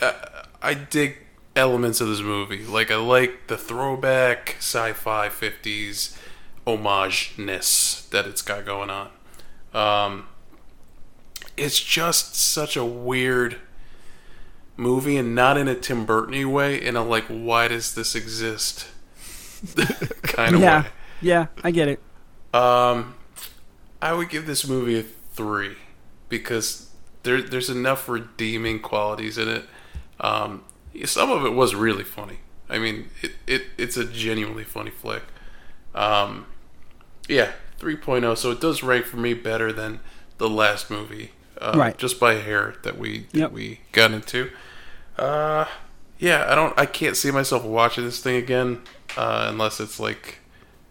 uh, 0.00 0.12
I 0.60 0.74
dig 0.74 1.18
elements 1.56 2.00
of 2.00 2.08
this 2.08 2.20
movie. 2.20 2.64
Like, 2.64 2.90
I 2.90 2.96
like 2.96 3.48
the 3.48 3.56
throwback 3.56 4.56
sci-fi 4.58 5.28
'50s 5.28 6.16
homage-ness 6.66 8.06
that 8.10 8.26
it's 8.26 8.42
got 8.42 8.64
going 8.64 8.90
on. 8.90 9.10
Um, 9.74 10.26
it's 11.56 11.80
just 11.80 12.34
such 12.34 12.76
a 12.76 12.84
weird 12.84 13.56
movie, 14.76 15.16
and 15.16 15.34
not 15.34 15.56
in 15.56 15.68
a 15.68 15.74
Tim 15.74 16.06
Burton 16.06 16.50
way. 16.52 16.80
In 16.82 16.96
a 16.96 17.02
like, 17.02 17.24
why 17.24 17.68
does 17.68 17.94
this 17.94 18.14
exist? 18.14 18.86
kind 20.22 20.56
of 20.56 20.60
yeah. 20.60 20.82
way. 20.82 20.88
Yeah, 21.20 21.46
I 21.62 21.70
get 21.70 21.88
it. 21.88 22.00
Um, 22.52 23.14
I 24.00 24.12
would 24.12 24.28
give 24.28 24.46
this 24.46 24.66
movie 24.66 24.98
a 24.98 25.02
three 25.02 25.76
because 26.28 26.91
there 27.22 27.42
there's 27.42 27.70
enough 27.70 28.08
redeeming 28.08 28.80
qualities 28.80 29.38
in 29.38 29.48
it. 29.48 29.64
Um, 30.20 30.64
some 31.04 31.30
of 31.30 31.44
it 31.44 31.50
was 31.54 31.74
really 31.74 32.04
funny. 32.04 32.38
I 32.68 32.78
mean, 32.78 33.10
it, 33.22 33.32
it 33.46 33.62
it's 33.78 33.96
a 33.96 34.04
genuinely 34.04 34.64
funny 34.64 34.90
flick. 34.90 35.22
Um, 35.94 36.46
yeah, 37.28 37.52
3.0. 37.80 38.36
So 38.38 38.50
it 38.50 38.60
does 38.60 38.82
rank 38.82 39.04
for 39.06 39.16
me 39.18 39.34
better 39.34 39.72
than 39.72 40.00
the 40.38 40.48
last 40.48 40.90
movie, 40.90 41.32
uh, 41.60 41.74
Right. 41.76 41.96
Just 41.98 42.18
by 42.18 42.34
hair 42.34 42.74
that 42.82 42.98
we 42.98 43.26
that 43.32 43.38
Yep. 43.38 43.52
we 43.52 43.80
got 43.92 44.10
into. 44.12 44.50
Uh, 45.18 45.66
yeah, 46.18 46.46
I 46.48 46.54
don't. 46.54 46.72
I 46.78 46.86
can't 46.86 47.16
see 47.16 47.30
myself 47.30 47.64
watching 47.64 48.04
this 48.04 48.20
thing 48.20 48.36
again 48.36 48.82
uh, 49.16 49.46
unless 49.50 49.80
it's 49.80 50.00
like 50.00 50.38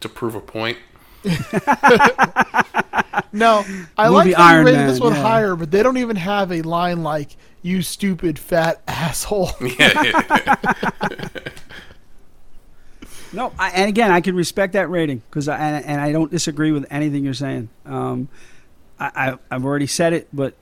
to 0.02 0.10
prove 0.10 0.36
a 0.36 0.42
point. 0.42 0.78
No, 3.34 3.66
I 3.98 4.10
Movie 4.10 4.32
like 4.32 4.34
how 4.34 4.58
you 4.58 4.66
rated 4.66 4.76
Man, 4.76 4.88
this 4.88 5.00
one 5.00 5.14
yeah. 5.14 5.22
higher, 5.22 5.56
but 5.56 5.72
they 5.72 5.84
don't 5.84 5.98
even 5.98 6.16
have 6.16 6.52
a 6.52 6.62
line 6.62 7.04
like 7.04 7.36
"you 7.62 7.82
stupid 7.82 8.38
fat 8.40 8.82
asshole." 8.88 9.52
Yeah, 9.80 10.04
yeah. 10.04 11.28
No, 13.34 13.54
I, 13.58 13.70
and 13.70 13.88
again, 13.88 14.12
I 14.12 14.20
can 14.20 14.36
respect 14.36 14.74
that 14.74 14.90
rating 14.90 15.20
because 15.30 15.48
I 15.48 15.58
and, 15.58 15.86
and 15.86 16.02
I 16.02 16.12
don't 16.12 16.30
disagree 16.30 16.72
with 16.72 16.86
anything 16.92 17.24
you're 17.24 17.34
saying. 17.34 17.70
Um, 17.86 18.28
I, 19.00 19.12
I 19.16 19.38
I've 19.50 19.64
already 19.64 19.88
said 19.88 20.14
it, 20.14 20.28
but 20.34 20.54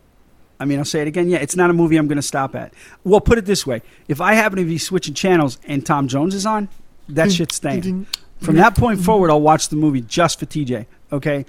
I 0.59 0.65
mean 0.65 0.77
I'll 0.77 0.85
say 0.85 1.01
it 1.01 1.07
again. 1.07 1.29
Yeah, 1.29 1.39
it's 1.39 1.55
not 1.55 1.69
a 1.69 1.73
movie 1.73 1.97
I'm 1.97 2.07
going 2.07 2.17
to 2.17 2.21
stop 2.21 2.55
at. 2.55 2.73
Well, 3.03 3.21
put 3.21 3.37
it 3.37 3.45
this 3.45 3.65
way: 3.65 3.81
if 4.07 4.21
I 4.21 4.33
happen 4.33 4.57
to 4.59 4.65
be 4.65 4.77
switching 4.77 5.15
channels 5.15 5.57
and 5.65 5.83
Tom 5.83 6.07
Jones 6.07 6.35
is 6.35 6.45
on, 6.45 6.69
that 7.07 7.31
shit's 7.31 7.55
staying. 7.55 8.05
From 8.39 8.55
that 8.55 8.75
point 8.75 9.01
forward, 9.01 9.31
I'll 9.31 9.41
watch 9.41 9.69
the 9.69 9.75
movie 9.75 10.01
just 10.01 10.39
for 10.39 10.45
TJ. 10.45 10.85
Okay, 11.11 11.45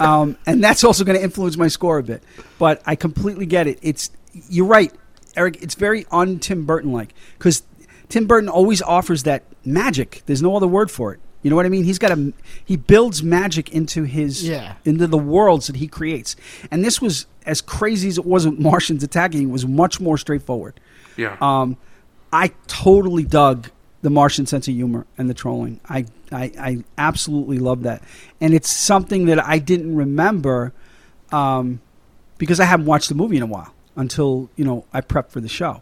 um, 0.00 0.36
and 0.46 0.62
that's 0.64 0.82
also 0.84 1.04
going 1.04 1.18
to 1.18 1.22
influence 1.22 1.56
my 1.56 1.68
score 1.68 1.98
a 1.98 2.02
bit. 2.02 2.22
But 2.58 2.82
I 2.86 2.96
completely 2.96 3.46
get 3.46 3.66
it. 3.66 3.78
It's 3.82 4.10
you're 4.48 4.66
right, 4.66 4.92
Eric. 5.36 5.62
It's 5.62 5.74
very 5.74 6.06
un 6.10 6.38
Tim 6.38 6.64
Burton 6.64 6.92
like 6.92 7.14
because 7.38 7.62
Tim 8.08 8.26
Burton 8.26 8.48
always 8.48 8.80
offers 8.82 9.24
that 9.24 9.42
magic. 9.64 10.22
There's 10.26 10.42
no 10.42 10.56
other 10.56 10.66
word 10.66 10.90
for 10.90 11.12
it. 11.12 11.20
You 11.42 11.50
know 11.50 11.56
what 11.56 11.66
I 11.66 11.68
mean? 11.68 11.84
He's 11.84 11.98
got 11.98 12.10
a 12.16 12.32
he 12.64 12.76
builds 12.76 13.22
magic 13.22 13.68
into 13.70 14.04
his 14.04 14.42
Yeah. 14.48 14.76
into 14.86 15.06
the 15.06 15.18
worlds 15.18 15.66
that 15.66 15.76
he 15.76 15.86
creates. 15.86 16.36
And 16.70 16.82
this 16.82 17.02
was 17.02 17.26
as 17.44 17.60
crazy 17.60 18.08
as 18.08 18.16
it 18.16 18.24
was 18.24 18.46
with 18.48 18.58
Martians 18.70 19.02
attacking. 19.04 19.42
It 19.42 19.52
was 19.52 19.66
much 19.66 20.00
more 20.00 20.16
straightforward. 20.16 20.80
yeah. 21.18 21.36
Um, 21.42 21.76
I 22.32 22.52
totally 22.66 23.24
dug 23.24 23.68
the 24.04 24.10
Martian 24.10 24.44
sense 24.44 24.68
of 24.68 24.74
humor 24.74 25.06
and 25.16 25.30
the 25.30 25.34
trolling. 25.34 25.80
I, 25.88 26.04
I, 26.30 26.52
I 26.60 26.84
absolutely 26.98 27.58
love 27.58 27.84
that, 27.84 28.02
and 28.38 28.52
it's 28.52 28.70
something 28.70 29.24
that 29.26 29.42
I 29.42 29.58
didn't 29.58 29.96
remember 29.96 30.74
um, 31.32 31.80
because 32.36 32.60
I 32.60 32.66
haven't 32.66 32.84
watched 32.84 33.08
the 33.08 33.14
movie 33.14 33.38
in 33.38 33.42
a 33.42 33.46
while 33.46 33.74
until 33.96 34.50
you 34.56 34.64
know 34.64 34.84
I 34.92 35.00
prepped 35.00 35.30
for 35.30 35.40
the 35.40 35.48
show. 35.48 35.80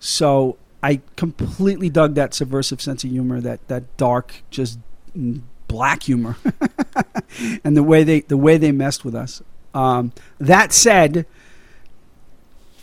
So 0.00 0.58
I 0.82 1.00
completely 1.16 1.88
dug 1.88 2.14
that 2.16 2.34
subversive 2.34 2.82
sense 2.82 3.04
of 3.04 3.10
humor, 3.10 3.40
that 3.40 3.66
that 3.68 3.96
dark, 3.96 4.42
just 4.50 4.78
black 5.66 6.02
humor, 6.02 6.36
and 7.64 7.74
the 7.74 7.82
way 7.82 8.04
they 8.04 8.20
the 8.20 8.36
way 8.36 8.58
they 8.58 8.70
messed 8.70 9.02
with 9.02 9.14
us. 9.14 9.42
Um, 9.72 10.12
that 10.38 10.74
said, 10.74 11.24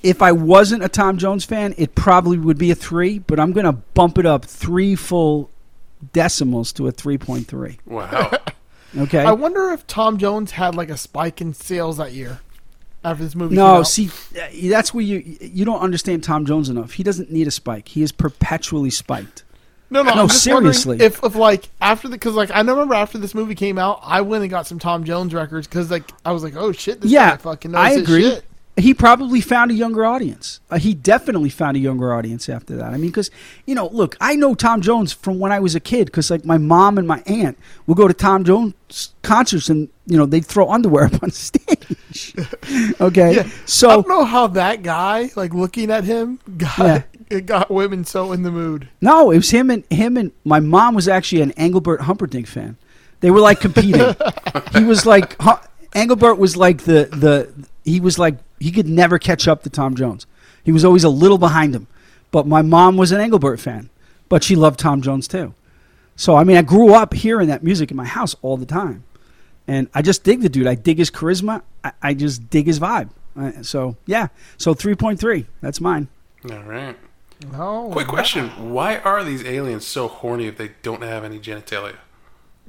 if 0.03 0.21
I 0.21 0.31
wasn't 0.31 0.83
a 0.83 0.89
Tom 0.89 1.17
Jones 1.17 1.45
fan, 1.45 1.73
it 1.77 1.95
probably 1.95 2.37
would 2.37 2.57
be 2.57 2.71
a 2.71 2.75
three, 2.75 3.19
but 3.19 3.39
I'm 3.39 3.51
going 3.51 3.65
to 3.65 3.73
bump 3.73 4.17
it 4.17 4.25
up 4.25 4.45
three 4.45 4.95
full 4.95 5.49
decimals 6.13 6.71
to 6.73 6.87
a 6.87 6.91
3.3. 6.91 7.79
wow. 7.85 8.31
Okay? 8.97 9.23
I 9.23 9.33
wonder 9.33 9.69
if 9.69 9.85
Tom 9.85 10.17
Jones 10.17 10.49
had 10.49 10.73
like 10.73 10.89
a 10.89 10.97
spike 10.97 11.41
in 11.41 11.53
sales 11.53 11.97
that 11.97 12.11
year 12.11 12.39
after 13.03 13.23
this 13.23 13.35
movie. 13.35 13.55
came 13.55 13.63
no, 13.63 13.75
out. 13.77 13.83
see, 13.83 14.09
uh, 14.35 14.47
that's 14.69 14.93
where 14.95 15.03
you 15.03 15.37
you 15.39 15.63
don't 15.63 15.81
understand 15.81 16.23
Tom 16.23 16.43
Jones 16.43 16.69
enough. 16.69 16.93
He 16.93 17.03
doesn't 17.03 17.31
need 17.31 17.47
a 17.47 17.51
spike. 17.51 17.89
He 17.89 18.01
is 18.01 18.11
perpetually 18.11 18.89
spiked. 18.89 19.43
no, 19.91 20.01
no, 20.01 20.15
no, 20.15 20.21
I'm 20.23 20.27
just 20.27 20.47
wondering 20.47 20.73
seriously. 20.73 21.05
If, 21.05 21.23
if 21.23 21.35
like 21.35 21.69
after 21.79 22.07
the, 22.07 22.15
because 22.15 22.33
like 22.33 22.49
I 22.49 22.57
remember 22.61 22.95
after 22.95 23.19
this 23.19 23.35
movie 23.35 23.53
came 23.53 23.77
out, 23.77 23.99
I 24.03 24.21
went 24.21 24.41
and 24.41 24.49
got 24.49 24.65
some 24.65 24.79
Tom 24.79 25.03
Jones 25.03 25.35
records 25.35 25.67
because 25.67 25.91
like 25.91 26.09
I 26.25 26.31
was 26.31 26.41
like, 26.41 26.55
oh 26.55 26.71
shit, 26.71 27.01
this 27.01 27.11
yeah, 27.11 27.31
guy 27.31 27.37
fucking 27.37 27.69
knows 27.69 27.81
I 27.81 27.91
agree. 27.91 28.23
shit. 28.23 28.43
He 28.79 28.93
probably 28.93 29.41
found 29.41 29.71
a 29.71 29.73
younger 29.73 30.05
audience. 30.05 30.59
Uh, 30.69 30.79
he 30.79 30.93
definitely 30.93 31.49
found 31.49 31.77
a 31.77 31.79
younger 31.79 32.13
audience 32.13 32.49
after 32.49 32.75
that. 32.77 32.93
I 32.93 32.97
mean, 32.97 33.09
because 33.11 33.29
you 33.65 33.75
know, 33.75 33.87
look, 33.87 34.15
I 34.19 34.35
know 34.35 34.55
Tom 34.55 34.81
Jones 34.81 35.13
from 35.13 35.39
when 35.39 35.51
I 35.51 35.59
was 35.59 35.75
a 35.75 35.79
kid. 35.79 36.05
Because 36.05 36.29
like 36.31 36.45
my 36.45 36.57
mom 36.57 36.97
and 36.97 37.07
my 37.07 37.21
aunt 37.25 37.57
would 37.87 37.97
go 37.97 38.07
to 38.07 38.13
Tom 38.13 38.43
Jones 38.43 39.13
concerts, 39.21 39.69
and 39.69 39.89
you 40.05 40.17
know 40.17 40.25
they'd 40.25 40.45
throw 40.45 40.69
underwear 40.69 41.05
up 41.13 41.21
on 41.23 41.31
stage. 41.31 42.35
okay, 43.01 43.35
Yeah. 43.35 43.47
I 43.89 43.95
don't 43.95 44.07
know 44.07 44.25
how 44.25 44.47
that 44.47 44.83
guy, 44.83 45.29
like 45.35 45.53
looking 45.53 45.91
at 45.91 46.03
him, 46.03 46.39
got 46.57 46.77
Yeah. 46.79 47.03
it 47.29 47.45
got 47.45 47.69
women 47.69 48.05
so 48.05 48.31
in 48.31 48.43
the 48.43 48.51
mood. 48.51 48.89
No, 49.01 49.31
it 49.31 49.37
was 49.37 49.51
him 49.51 49.69
and 49.69 49.83
him 49.91 50.17
and 50.17 50.31
my 50.43 50.59
mom 50.59 50.95
was 50.95 51.07
actually 51.07 51.41
an 51.41 51.51
Engelbert 51.51 52.01
Humperdinck 52.01 52.47
fan. 52.47 52.77
They 53.21 53.31
were 53.31 53.39
like 53.41 53.59
competing. 53.59 54.15
he 54.73 54.83
was 54.83 55.05
like 55.05 55.35
Engelbert 55.93 56.35
was 56.37 56.55
like 56.55 56.83
the 56.83 57.05
the 57.11 57.67
he 57.83 57.99
was 57.99 58.17
like 58.17 58.37
he 58.59 58.71
could 58.71 58.87
never 58.87 59.17
catch 59.19 59.47
up 59.47 59.63
to 59.63 59.69
Tom 59.69 59.95
Jones. 59.95 60.25
He 60.63 60.71
was 60.71 60.85
always 60.85 61.03
a 61.03 61.09
little 61.09 61.37
behind 61.37 61.73
him. 61.75 61.87
But 62.31 62.45
my 62.45 62.61
mom 62.61 62.97
was 62.97 63.11
an 63.11 63.21
Engelbert 63.21 63.59
fan, 63.59 63.89
but 64.27 64.43
she 64.43 64.55
loved 64.55 64.79
Tom 64.79 65.01
Jones 65.01 65.27
too. 65.27 65.53
So 66.15 66.35
I 66.35 66.43
mean, 66.43 66.57
I 66.57 66.61
grew 66.61 66.93
up 66.93 67.13
hearing 67.13 67.47
that 67.47 67.63
music 67.63 67.89
in 67.91 67.97
my 67.97 68.05
house 68.05 68.35
all 68.41 68.57
the 68.57 68.65
time, 68.65 69.03
and 69.67 69.87
I 69.95 70.01
just 70.01 70.23
dig 70.23 70.41
the 70.41 70.49
dude. 70.49 70.67
I 70.67 70.75
dig 70.75 70.97
his 70.97 71.09
charisma. 71.09 71.63
I, 71.83 71.91
I 72.01 72.13
just 72.13 72.49
dig 72.49 72.67
his 72.67 72.79
vibe. 72.79 73.09
So 73.63 73.95
yeah, 74.05 74.27
so 74.57 74.73
three 74.73 74.95
point 74.95 75.19
three. 75.19 75.45
That's 75.61 75.79
mine. 75.81 76.07
All 76.51 76.63
right. 76.63 76.97
Oh, 77.53 77.89
Quick 77.91 78.07
question: 78.07 78.49
Why 78.73 78.97
are 78.97 79.23
these 79.23 79.43
aliens 79.45 79.87
so 79.87 80.07
horny 80.07 80.45
if 80.47 80.57
they 80.57 80.71
don't 80.83 81.01
have 81.01 81.23
any 81.23 81.39
genitalia? 81.39 81.95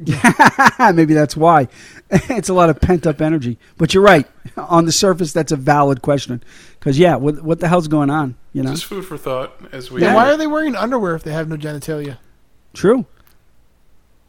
Maybe 0.95 1.15
that's 1.15 1.37
why. 1.37 1.69
it's 2.11 2.49
a 2.49 2.55
lot 2.55 2.71
of 2.71 2.81
pent 2.81 3.07
up 3.07 3.21
energy. 3.21 3.59
But 3.77 3.93
you're 3.95 4.03
right. 4.03 4.27
On 4.57 4.85
the 4.87 4.93
surface, 4.93 5.33
that's 5.33 5.53
a 5.53 5.57
valid 5.57 6.03
question. 6.03 6.43
Because 6.79 6.99
yeah, 6.99 7.17
what 7.17 7.43
what 7.43 7.61
the 7.61 7.69
hell's 7.69 7.89
going 7.89 8.11
on? 8.11 8.37
You 8.53 8.63
know, 8.63 8.71
Just 8.71 8.87
food 8.87 9.05
for 9.05 9.19
thought 9.19 9.53
as 9.73 9.91
we. 9.91 10.03
Yeah. 10.03 10.15
why 10.15 10.31
are 10.33 10.37
they 10.37 10.47
wearing 10.47 10.75
underwear 10.75 11.15
if 11.15 11.23
they 11.23 11.33
have 11.33 11.49
no 11.49 11.57
genitalia? 11.57 12.19
true. 12.73 13.05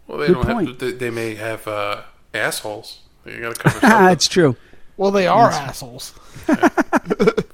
well, 0.08 0.17
they 0.17 0.27
Good 0.27 0.33
don't 0.33 0.45
point. 0.45 0.67
have. 0.67 0.80
They, 0.80 0.91
they 0.91 1.09
may 1.09 1.35
have 1.35 1.67
uh, 1.67 2.01
assholes. 2.33 3.00
You 3.25 3.40
got 3.40 3.56
to 3.56 3.61
cover 3.61 3.80
something. 3.80 4.09
it's 4.11 4.27
true. 4.27 4.56
Well, 4.98 5.11
they 5.11 5.27
are 5.27 5.50
assholes. 5.50 6.14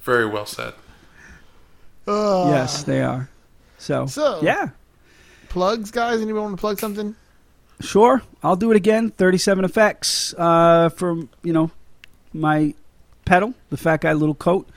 Very 0.02 0.26
well 0.26 0.46
said. 0.46 0.74
Uh, 2.08 2.48
yes, 2.50 2.84
they 2.84 3.02
are. 3.04 3.30
So, 3.78 4.06
So- 4.08 4.40
yeah, 4.42 4.70
Plugs, 5.50 5.92
guys. 5.92 6.22
Anyone 6.22 6.44
want 6.44 6.58
to 6.58 6.62
plug 6.62 6.80
something? 6.80 7.16
Sure. 7.80 8.22
I'll 8.44 8.56
do 8.56 8.72
it 8.72 8.78
again. 8.78 9.12
Thirty-seven 9.12 9.66
effects 9.66 10.34
uh, 10.38 10.90
from 10.90 11.30
you 11.44 11.54
know 11.54 11.72
my 12.34 12.74
pedal, 13.26 13.54
the 13.70 13.78
Fat 13.78 14.02
Guy 14.02 14.14
Little 14.14 14.36
Coat. 14.36 14.68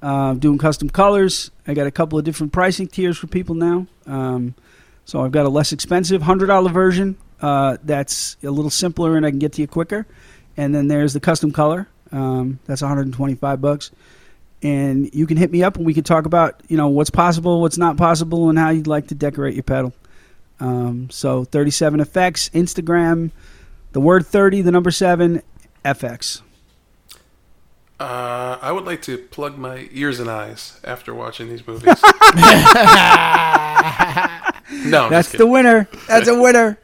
Uh, 0.00 0.34
doing 0.34 0.58
custom 0.58 0.88
colors. 0.88 1.50
I 1.66 1.74
got 1.74 1.88
a 1.88 1.90
couple 1.90 2.18
of 2.18 2.24
different 2.24 2.52
pricing 2.52 2.86
tiers 2.86 3.18
for 3.18 3.26
people 3.26 3.56
now. 3.56 3.86
Um, 4.06 4.54
so 5.04 5.24
I've 5.24 5.32
got 5.32 5.44
a 5.44 5.48
less 5.48 5.72
expensive 5.72 6.22
hundred 6.22 6.46
dollar 6.46 6.70
version 6.70 7.16
uh, 7.40 7.78
that's 7.82 8.36
a 8.44 8.50
little 8.50 8.70
simpler 8.70 9.16
and 9.16 9.26
I 9.26 9.30
can 9.30 9.40
get 9.40 9.54
to 9.54 9.60
you 9.62 9.66
quicker. 9.66 10.06
And 10.56 10.72
then 10.74 10.86
there's 10.88 11.14
the 11.14 11.20
custom 11.20 11.50
color. 11.50 11.88
Um, 12.12 12.58
that's 12.66 12.80
125 12.80 13.60
bucks. 13.60 13.90
and 14.62 15.12
you 15.14 15.26
can 15.26 15.36
hit 15.36 15.50
me 15.52 15.62
up 15.62 15.76
and 15.76 15.84
we 15.86 15.94
can 15.94 16.04
talk 16.04 16.26
about 16.26 16.62
you 16.68 16.76
know 16.76 16.88
what's 16.88 17.10
possible, 17.10 17.60
what's 17.60 17.78
not 17.78 17.96
possible, 17.96 18.48
and 18.48 18.58
how 18.58 18.70
you'd 18.70 18.86
like 18.86 19.08
to 19.08 19.14
decorate 19.14 19.54
your 19.54 19.62
pedal. 19.62 19.92
Um, 20.60 21.08
so 21.10 21.44
37 21.44 22.00
FX, 22.00 22.50
Instagram, 22.50 23.30
the 23.92 24.00
word 24.00 24.26
30, 24.26 24.62
the 24.62 24.72
number 24.72 24.90
seven, 24.90 25.42
FX. 25.84 26.42
Uh, 28.00 28.58
I 28.62 28.70
would 28.70 28.84
like 28.84 29.02
to 29.02 29.18
plug 29.18 29.58
my 29.58 29.88
ears 29.92 30.20
and 30.20 30.30
eyes 30.30 30.80
after 30.84 31.12
watching 31.12 31.48
these 31.48 31.66
movies. 31.66 31.84
no, 34.84 35.08
That's 35.08 35.32
the 35.32 35.46
winner. 35.46 35.88
That's 36.06 36.28
a 36.28 36.40
winner. 36.40 36.78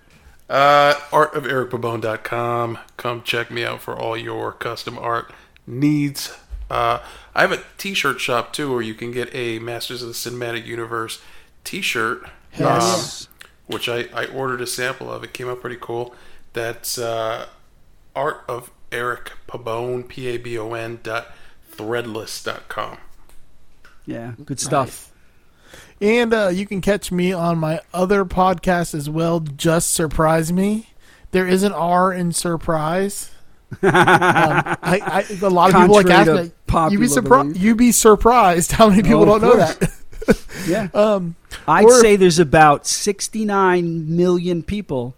Uh, 0.48 0.94
artofericpabone.com. 1.10 2.78
Come 2.96 3.22
check 3.22 3.50
me 3.50 3.64
out 3.64 3.80
for 3.80 3.96
all 3.96 4.16
your 4.16 4.52
custom 4.52 4.98
art 4.98 5.32
needs. 5.66 6.36
Uh, 6.70 6.98
I 7.34 7.42
have 7.42 7.52
a 7.52 7.62
t-shirt 7.78 8.20
shop 8.20 8.52
too, 8.52 8.72
where 8.72 8.82
you 8.82 8.94
can 8.94 9.12
get 9.12 9.32
a 9.34 9.58
Masters 9.60 10.02
of 10.02 10.08
the 10.08 10.14
Cinematic 10.14 10.66
Universe 10.66 11.20
t-shirt, 11.62 12.28
Yes. 12.58 13.28
Which 13.66 13.88
I, 13.88 14.06
I 14.14 14.26
ordered 14.26 14.60
a 14.60 14.66
sample 14.66 15.10
of. 15.10 15.24
It 15.24 15.32
came 15.32 15.48
out 15.48 15.60
pretty 15.60 15.78
cool. 15.80 16.14
That's 16.52 16.98
uh, 16.98 17.46
art 18.14 18.44
of 18.48 18.70
Eric 18.92 19.32
Pabone, 19.48 20.06
P-A-B-O-N 20.06 21.00
dot 21.02 21.28
threadless 21.76 22.44
dot 22.44 22.68
com. 22.68 22.98
Yeah, 24.06 24.32
good 24.44 24.60
stuff. 24.60 25.10
And 26.00 26.34
uh, 26.34 26.48
you 26.52 26.66
can 26.66 26.80
catch 26.80 27.10
me 27.10 27.32
on 27.32 27.58
my 27.58 27.80
other 27.92 28.24
podcast 28.24 28.94
as 28.94 29.08
well. 29.08 29.40
Just 29.40 29.94
surprise 29.94 30.52
me. 30.52 30.88
There 31.30 31.46
is 31.48 31.62
an 31.62 31.72
R 31.72 32.12
in 32.12 32.32
surprise. 32.32 33.30
um, 33.72 33.78
I, 33.82 34.76
I, 34.82 35.24
a 35.42 35.48
lot 35.50 35.74
of 35.74 35.80
people 35.80 35.96
like 35.96 36.06
Contrary 36.06 36.20
ask 36.20 36.26
to 36.26 36.34
me. 36.34 36.42
You 36.42 36.52
popular 36.66 37.00
be 37.00 37.08
surprised. 37.08 37.56
You 37.56 37.74
be 37.74 37.92
surprised 37.92 38.72
how 38.72 38.88
many 38.90 39.02
people 39.02 39.22
Oh, 39.22 39.38
don't 39.38 39.40
know 39.42 39.56
that. 39.56 39.90
Yeah. 40.66 40.88
Um, 40.94 41.36
I'd 41.68 41.84
Or- 41.84 42.00
say 42.00 42.16
there's 42.16 42.38
about 42.38 42.86
69 42.86 44.16
million 44.16 44.62
people 44.62 45.14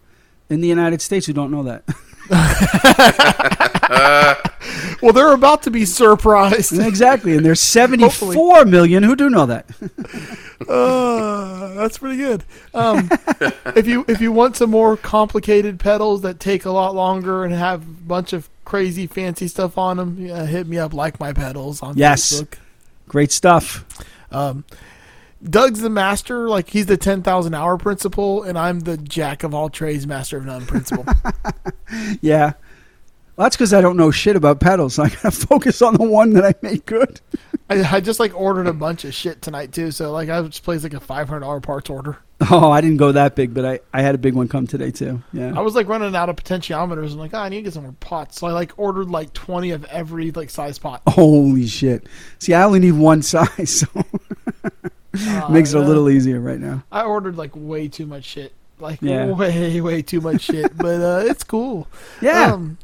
in 0.49 0.59
the 0.61 0.67
United 0.67 1.01
States 1.01 1.25
who 1.25 1.33
don't 1.33 1.51
know 1.51 1.63
that. 1.63 1.83
well, 5.01 5.13
they're 5.13 5.33
about 5.33 5.63
to 5.63 5.71
be 5.71 5.85
surprised. 5.85 6.73
exactly. 6.79 7.35
And 7.35 7.45
there's 7.45 7.61
74 7.61 8.65
million 8.65 9.03
who 9.03 9.15
do 9.15 9.29
know 9.29 9.45
that. 9.45 9.65
Uh, 10.67 11.75
that's 11.75 11.99
pretty 11.99 12.17
good. 12.17 12.43
Um, 12.73 13.07
if 13.75 13.85
you 13.85 14.03
if 14.07 14.19
you 14.19 14.31
want 14.31 14.55
some 14.55 14.71
more 14.71 14.97
complicated 14.97 15.79
pedals 15.79 16.23
that 16.23 16.39
take 16.39 16.65
a 16.65 16.71
lot 16.71 16.95
longer 16.95 17.45
and 17.45 17.53
have 17.53 17.83
a 17.83 17.85
bunch 17.85 18.33
of 18.33 18.49
crazy 18.65 19.05
fancy 19.05 19.47
stuff 19.47 19.77
on 19.77 19.97
them, 19.97 20.17
yeah, 20.19 20.47
hit 20.47 20.65
me 20.65 20.79
up. 20.79 20.95
Like 20.95 21.19
my 21.19 21.31
pedals 21.31 21.83
on 21.83 21.95
Yes. 21.95 22.33
Facebook. 22.41 22.55
Great 23.07 23.31
stuff. 23.31 23.85
Um, 24.31 24.65
Doug's 25.43 25.81
the 25.81 25.89
master, 25.89 26.49
like 26.49 26.69
he's 26.69 26.87
the 26.87 26.97
ten 26.97 27.21
thousand 27.21 27.53
hour 27.53 27.77
principle, 27.77 28.43
and 28.43 28.57
I'm 28.57 28.81
the 28.81 28.97
jack 28.97 29.43
of 29.43 29.53
all 29.53 29.69
trades, 29.69 30.07
master 30.07 30.37
of 30.37 30.45
none 30.45 30.65
principle. 30.65 31.05
Yeah. 32.21 32.53
Well, 33.35 33.45
that's 33.45 33.55
because 33.55 33.73
I 33.73 33.81
don't 33.81 33.97
know 33.97 34.09
shit 34.09 34.35
about 34.35 34.59
pedals. 34.59 34.97
I 34.99 35.09
gotta 35.09 35.31
focus 35.31 35.81
on 35.81 35.93
the 35.93 36.03
one 36.03 36.33
that 36.33 36.43
I 36.43 36.55
make 36.61 36.85
good. 36.85 37.21
I, 37.69 37.97
I 37.97 37.99
just 37.99 38.19
like 38.19 38.37
ordered 38.37 38.67
a 38.67 38.73
bunch 38.73 39.05
of 39.05 39.13
shit 39.13 39.41
tonight 39.41 39.73
too, 39.73 39.91
so 39.91 40.11
like 40.11 40.29
I 40.29 40.41
just 40.41 40.63
placed 40.63 40.83
like 40.83 40.93
a 40.93 40.99
five 40.99 41.29
hundred 41.29 41.41
dollar 41.41 41.59
parts 41.59 41.89
order. 41.89 42.17
Oh, 42.49 42.71
I 42.71 42.81
didn't 42.81 42.97
go 42.97 43.11
that 43.11 43.35
big, 43.35 43.53
but 43.53 43.65
I, 43.65 43.79
I 43.93 44.01
had 44.01 44.15
a 44.15 44.17
big 44.17 44.35
one 44.35 44.47
come 44.47 44.67
today 44.67 44.91
too. 44.91 45.21
Yeah, 45.33 45.53
I 45.55 45.61
was 45.61 45.75
like 45.75 45.87
running 45.87 46.15
out 46.15 46.29
of 46.29 46.35
potentiometers 46.35 47.11
I'm 47.13 47.19
like, 47.19 47.33
oh, 47.33 47.39
I 47.39 47.49
need 47.49 47.57
to 47.57 47.61
get 47.63 47.73
some 47.73 47.83
more 47.83 47.95
pots, 47.99 48.39
so 48.39 48.47
I 48.47 48.51
like 48.51 48.73
ordered 48.77 49.09
like 49.09 49.33
twenty 49.33 49.71
of 49.71 49.85
every 49.85 50.31
like 50.31 50.49
size 50.49 50.79
pot. 50.79 51.01
Holy 51.07 51.67
shit. 51.67 52.07
See, 52.39 52.53
I 52.53 52.63
only 52.63 52.79
need 52.79 52.93
one 52.93 53.21
size, 53.21 53.79
so 53.79 53.87
Uh, 55.13 55.47
makes 55.49 55.73
it 55.73 55.77
a 55.77 55.83
little 55.85 56.09
easier 56.09 56.39
right 56.39 56.59
now. 56.59 56.83
I 56.91 57.03
ordered 57.03 57.37
like 57.37 57.51
way 57.55 57.87
too 57.87 58.05
much 58.05 58.23
shit, 58.25 58.53
like 58.79 59.01
Yeah. 59.01 59.27
way 59.31 59.79
way 59.81 60.01
too 60.01 60.21
much 60.21 60.41
shit, 60.41 60.77
but 60.77 61.01
uh, 61.01 61.23
it's 61.25 61.43
cool. 61.43 61.87
Yeah. 62.21 62.53
Um, 62.53 62.77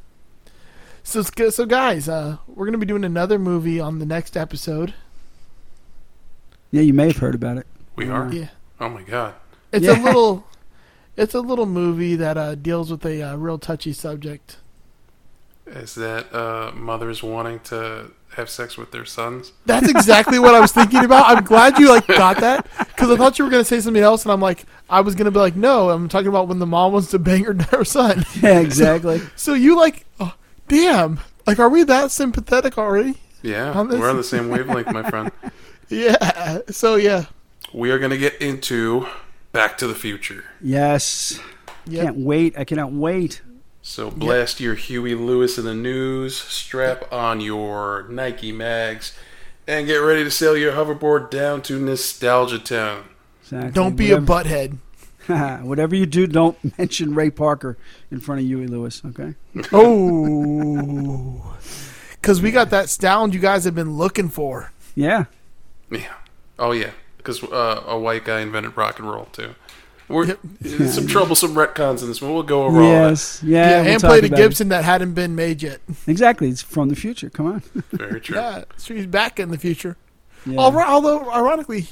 so 1.03 1.21
so 1.21 1.65
guys, 1.65 2.07
uh, 2.09 2.37
we're 2.47 2.65
gonna 2.65 2.77
be 2.77 2.85
doing 2.85 3.03
another 3.03 3.37
movie 3.37 3.79
on 3.79 3.99
the 3.99 4.05
next 4.05 4.35
episode. 4.37 4.93
yeah, 6.71 6.81
you 6.81 6.93
may 6.93 7.07
have 7.07 7.17
heard 7.17 7.35
about 7.35 7.57
it. 7.57 7.67
We 7.95 8.09
are. 8.09 8.31
Yeah. 8.33 8.47
Oh 8.79 8.89
my 8.89 9.03
god. 9.03 9.35
It's 9.71 9.85
Yeah. 9.85 10.01
a 10.01 10.03
little, 10.03 10.45
it's 11.17 11.33
a 11.35 11.41
little 11.41 11.65
movie 11.67 12.15
that 12.15 12.37
uh, 12.37 12.55
deals 12.55 12.89
with 12.89 13.05
a 13.05 13.21
uh, 13.21 13.35
real 13.35 13.59
touchy 13.59 13.93
subject. 13.93 14.57
Is 15.65 15.95
that 15.95 16.33
uh, 16.33 16.71
mothers 16.75 17.23
wanting 17.23 17.59
to 17.61 18.11
have 18.35 18.49
sex 18.49 18.77
with 18.77 18.91
their 18.91 19.05
sons? 19.05 19.53
That's 19.65 19.89
exactly 19.89 20.39
what 20.39 20.53
I 20.55 20.59
was 20.59 20.71
thinking 20.71 21.03
about. 21.05 21.25
I'm 21.27 21.43
glad 21.43 21.77
you 21.79 21.89
like 21.89 22.05
got 22.07 22.37
that 22.41 22.67
because 22.77 23.09
I 23.09 23.15
thought 23.15 23.39
you 23.39 23.45
were 23.45 23.51
gonna 23.51 23.63
say 23.63 23.79
something 23.79 24.03
else, 24.03 24.23
and 24.25 24.31
I'm 24.31 24.41
like, 24.41 24.65
I 24.89 25.01
was 25.01 25.15
gonna 25.15 25.31
be 25.31 25.39
like, 25.39 25.55
no, 25.55 25.89
I'm 25.89 26.09
talking 26.09 26.27
about 26.27 26.47
when 26.47 26.59
the 26.59 26.65
mom 26.65 26.91
wants 26.93 27.11
to 27.11 27.19
bang 27.19 27.43
her, 27.45 27.53
her 27.71 27.85
son. 27.85 28.25
Yeah, 28.41 28.59
exactly. 28.59 29.21
So 29.35 29.53
you 29.53 29.77
like, 29.77 30.05
oh, 30.19 30.35
damn, 30.67 31.19
like, 31.47 31.59
are 31.59 31.69
we 31.69 31.83
that 31.83 32.11
sympathetic 32.11 32.77
already? 32.77 33.15
Yeah, 33.41 33.71
On 33.71 33.87
we're 33.87 34.09
on 34.09 34.17
the 34.17 34.23
same 34.23 34.49
wavelength, 34.49 34.91
my 34.91 35.09
friend. 35.09 35.31
Yeah. 35.89 36.59
So 36.69 36.95
yeah. 36.95 37.25
We 37.73 37.91
are 37.91 37.99
going 37.99 38.11
to 38.11 38.17
get 38.17 38.41
into 38.41 39.05
Back 39.51 39.77
to 39.79 39.87
the 39.87 39.93
Future. 39.95 40.45
yes. 40.61 41.39
Yep. 41.85 42.03
Can't 42.03 42.17
wait. 42.17 42.57
I 42.57 42.63
cannot 42.63 42.93
wait. 42.93 43.41
So 43.85 44.09
blast 44.09 44.61
your 44.61 44.75
Huey 44.75 45.13
Lewis 45.13 45.57
and 45.57 45.67
the 45.67 45.75
News, 45.75 46.37
strap 46.37 47.11
on 47.11 47.41
your 47.41 48.07
Nike 48.09 48.53
mags, 48.53 49.13
and 49.67 49.85
get 49.85 49.97
ready 49.97 50.23
to 50.23 50.31
sail 50.31 50.55
your 50.55 50.71
hoverboard 50.71 51.29
down 51.29 51.61
to 51.63 51.77
Nostalgia 51.77 52.59
Town. 52.59 53.03
Exactly. 53.41 53.71
Don't 53.71 53.97
be 53.97 54.11
a 54.13 54.19
butthead. 54.19 54.77
whatever 55.63 55.97
you 55.97 56.05
do, 56.05 56.27
don't 56.27 56.57
mention 56.77 57.13
Ray 57.13 57.29
Parker 57.29 57.77
in 58.09 58.21
front 58.21 58.39
of 58.39 58.47
Huey 58.47 58.67
Lewis. 58.67 59.01
Okay. 59.05 59.35
Oh. 59.73 61.57
Because 62.13 62.41
we 62.41 62.51
got 62.51 62.69
that 62.69 62.87
sound 62.87 63.33
you 63.33 63.41
guys 63.41 63.65
have 63.65 63.75
been 63.75 63.97
looking 63.97 64.29
for. 64.29 64.71
Yeah. 64.95 65.25
Yeah. 65.91 66.13
Oh 66.57 66.71
yeah, 66.71 66.91
because 67.17 67.43
uh, 67.43 67.83
a 67.85 67.99
white 67.99 68.23
guy 68.23 68.39
invented 68.39 68.77
rock 68.77 68.97
and 68.97 69.11
roll 69.11 69.25
too. 69.25 69.55
We're 70.09 70.25
Yep. 70.27 70.39
some 70.87 71.07
troublesome 71.07 71.53
retcons 71.55 72.01
in 72.01 72.07
this 72.09 72.21
one. 72.21 72.33
We'll 72.33 72.43
go 72.43 72.63
over 72.65 72.81
all 72.81 72.87
yes. 72.89 73.41
Yeah. 73.43 73.69
Yeah, 73.69 73.81
we'll 73.83 73.91
and 73.93 74.01
talk 74.01 74.09
played 74.09 74.23
a 74.23 74.27
about 74.27 74.39
it. 74.39 74.43
Gibson 74.43 74.69
that 74.69 74.83
hadn't 74.83 75.13
been 75.13 75.35
made 75.35 75.63
yet. 75.63 75.79
Exactly. 76.07 76.49
It's 76.49 76.61
from 76.61 76.89
the 76.89 76.95
future. 76.95 77.29
Come 77.29 77.45
on. 77.47 77.63
that. 77.73 77.85
Very 77.91 78.19
true. 78.21 78.35
Yeah, 78.35 78.63
so 78.77 78.93
he's 78.93 79.05
back 79.07 79.39
in 79.39 79.49
the 79.49 79.57
future. 79.57 79.95
Yeah. 80.45 80.59
Although, 80.59 80.81
although, 80.83 81.31
ironically, 81.31 81.87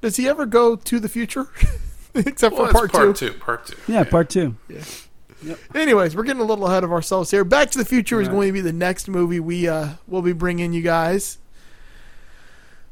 does 0.00 0.16
he 0.16 0.28
ever 0.28 0.46
go 0.46 0.76
to 0.76 1.00
the 1.00 1.08
future? 1.08 1.48
Except 2.14 2.54
Well, 2.56 2.66
for 2.68 2.72
part, 2.72 2.92
part 2.92 3.16
two. 3.16 3.32
two. 3.32 3.38
Part 3.38 3.66
two. 3.66 3.76
yeah, 3.92 4.04
Part 4.04 4.30
two. 4.30 4.54
Yeah. 4.68 5.54
Anyways, 5.74 6.16
we're 6.16 6.22
getting 6.22 6.40
a 6.40 6.46
little 6.46 6.66
ahead 6.66 6.82
of 6.84 6.90
ourselves 6.92 7.30
here. 7.30 7.44
Back 7.44 7.70
to 7.72 7.78
the 7.78 7.84
Future 7.84 8.20
is 8.22 8.28
going 8.28 8.48
to 8.48 8.52
be 8.52 8.62
the 8.62 8.72
next 8.72 9.06
movie 9.06 9.38
we 9.38 9.68
uh, 9.68 9.90
will 10.06 10.22
be 10.22 10.32
bringing 10.32 10.72
you 10.72 10.80
guys. 10.82 11.38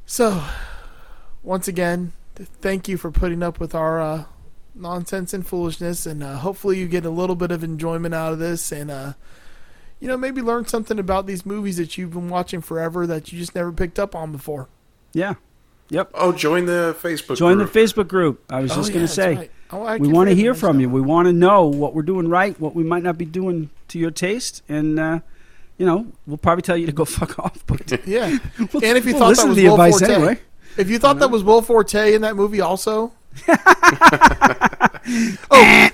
So, 0.04 0.44
once 1.42 1.68
again, 1.68 2.12
thank 2.36 2.86
you 2.86 2.98
for 2.98 3.10
putting 3.10 3.42
up 3.42 3.58
with 3.58 3.74
our 3.74 4.00
uh, 4.00 4.24
nonsense 4.74 5.32
and 5.34 5.46
foolishness, 5.46 6.06
and 6.06 6.22
uh, 6.22 6.36
hopefully 6.38 6.78
you 6.78 6.86
get 6.88 7.04
a 7.06 7.10
little 7.10 7.36
bit 7.36 7.50
of 7.50 7.62
enjoyment 7.64 8.14
out 8.14 8.32
of 8.32 8.38
this, 8.38 8.72
and 8.72 8.90
uh, 8.90 9.12
you 10.00 10.08
know 10.08 10.16
maybe 10.16 10.40
learn 10.42 10.66
something 10.66 10.98
about 10.98 11.26
these 11.26 11.44
movies 11.46 11.76
that 11.76 11.96
you've 11.96 12.12
been 12.12 12.28
watching 12.28 12.60
forever 12.60 13.06
that 13.06 13.32
you 13.32 13.38
just 13.38 13.54
never 13.54 13.72
picked 13.72 13.98
up 13.98 14.14
on 14.14 14.32
before. 14.32 14.68
Yeah. 15.12 15.34
Yep. 15.90 16.10
Oh, 16.14 16.32
join 16.32 16.64
the 16.66 16.96
Facebook. 17.00 17.36
Join 17.36 17.58
group. 17.58 17.70
the 17.72 17.78
Facebook 17.78 18.08
group. 18.08 18.42
I 18.50 18.60
was 18.60 18.72
Oh, 18.72 18.76
just 18.76 18.88
yeah, 18.88 18.94
going 18.94 19.06
to 19.06 19.12
say. 19.12 19.34
right. 19.36 19.50
Oh, 19.70 19.96
we 19.98 20.08
want 20.08 20.30
to 20.30 20.34
hear 20.34 20.54
from 20.54 20.80
you. 20.80 20.88
We 20.88 21.00
want 21.02 21.26
to 21.26 21.32
know 21.32 21.66
what 21.66 21.94
we're 21.94 22.02
doing 22.02 22.28
right, 22.28 22.58
what 22.60 22.74
we 22.74 22.82
might 22.84 23.02
not 23.02 23.18
be 23.18 23.24
doing 23.26 23.68
to 23.88 23.98
your 23.98 24.10
taste, 24.10 24.62
and 24.68 24.98
uh, 24.98 25.20
you 25.76 25.84
know, 25.84 26.06
we'll 26.26 26.38
probably 26.38 26.62
tell 26.62 26.76
you 26.76 26.86
to 26.86 26.92
go 26.92 27.04
fuck 27.04 27.38
off. 27.38 27.64
But 27.66 28.06
Yeah, 28.06 28.38
we'll, 28.72 28.84
And 28.84 28.96
if 28.96 29.04
you 29.04 29.12
we'll 29.12 29.20
thought 29.20 29.28
listen 29.30 29.44
that 29.44 29.48
was 29.50 29.56
to 29.56 29.62
the 29.62 29.64
Will 29.68 29.74
advice 29.74 29.98
Forte. 30.00 30.14
anyway. 30.14 30.38
If 30.76 30.90
you 30.90 30.98
thought 30.98 31.18
that 31.20 31.30
was 31.30 31.44
Will 31.44 31.60
Forte 31.62 32.14
in 32.14 32.22
that 32.22 32.34
movie, 32.34 32.60
also. 32.60 33.12
oh, 35.50 35.88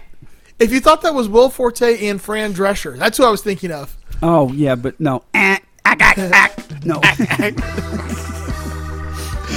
if 0.59 0.73
you 0.73 0.81
thought 0.81 1.03
that 1.03 1.15
was 1.15 1.29
Will 1.29 1.49
Forte 1.51 2.07
and 2.09 2.21
Fran 2.21 2.53
Drescher, 2.53 2.97
that's 2.97 3.17
who 3.19 3.25
I 3.25 3.31
was 3.31 3.43
thinking 3.43 3.71
of. 3.73 3.97
Oh 4.23 4.53
yeah, 4.53 4.75
but 4.75 4.99
no, 5.01 5.23
no. 5.35 7.01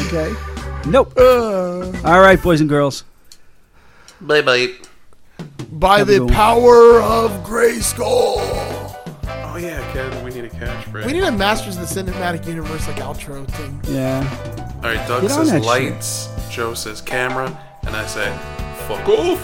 okay. 0.07 0.33
Nope. 0.85 1.13
Uh, 1.17 1.91
All 2.03 2.19
right, 2.19 2.41
boys 2.41 2.59
and 2.61 2.69
girls. 2.69 3.03
Bye 4.21 4.41
bye. 4.41 4.67
by 5.71 5.99
Have 5.99 6.07
the 6.07 6.13
good 6.19 6.25
one. 6.25 6.33
power 6.33 7.01
of 7.01 7.31
Grayskull. 7.45 8.37
Oh 9.45 9.57
yeah, 9.59 9.79
Ken. 9.93 10.23
We 10.23 10.31
need 10.31 10.45
a 10.45 10.49
catchphrase. 10.49 11.05
We 11.05 11.13
need 11.13 11.23
a 11.23 11.31
Masters 11.31 11.77
of 11.77 11.81
the 11.87 12.01
Cinematic 12.11 12.47
Universe 12.47 12.87
like 12.87 12.97
outro 12.97 13.45
thing. 13.51 13.79
Yeah. 13.93 14.23
All 14.77 14.81
right, 14.93 15.07
Doug 15.07 15.21
Get 15.23 15.31
says 15.31 15.51
that 15.51 15.63
lights. 15.63 16.29
Joe 16.49 16.73
says 16.73 17.01
camera, 17.01 17.57
and 17.85 17.95
I 17.95 18.05
say 18.05 18.31
fuck 18.87 19.07
off. 19.09 19.41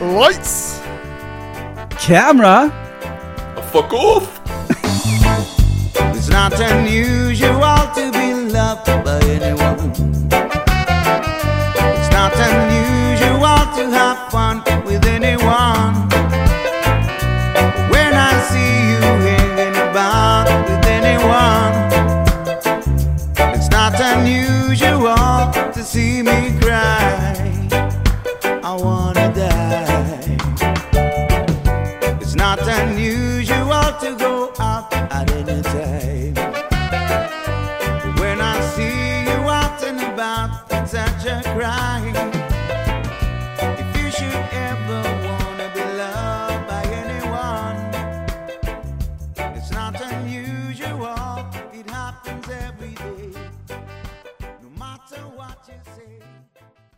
Lights. 0.00 0.80
Camera. 1.98 2.72
A 3.56 3.62
fuck 3.72 3.92
off. 3.92 4.40
It's 6.16 6.28
not 6.28 6.58
unusual 6.60 7.76
to 7.94 8.10
be 8.12 8.34
loved 8.52 8.93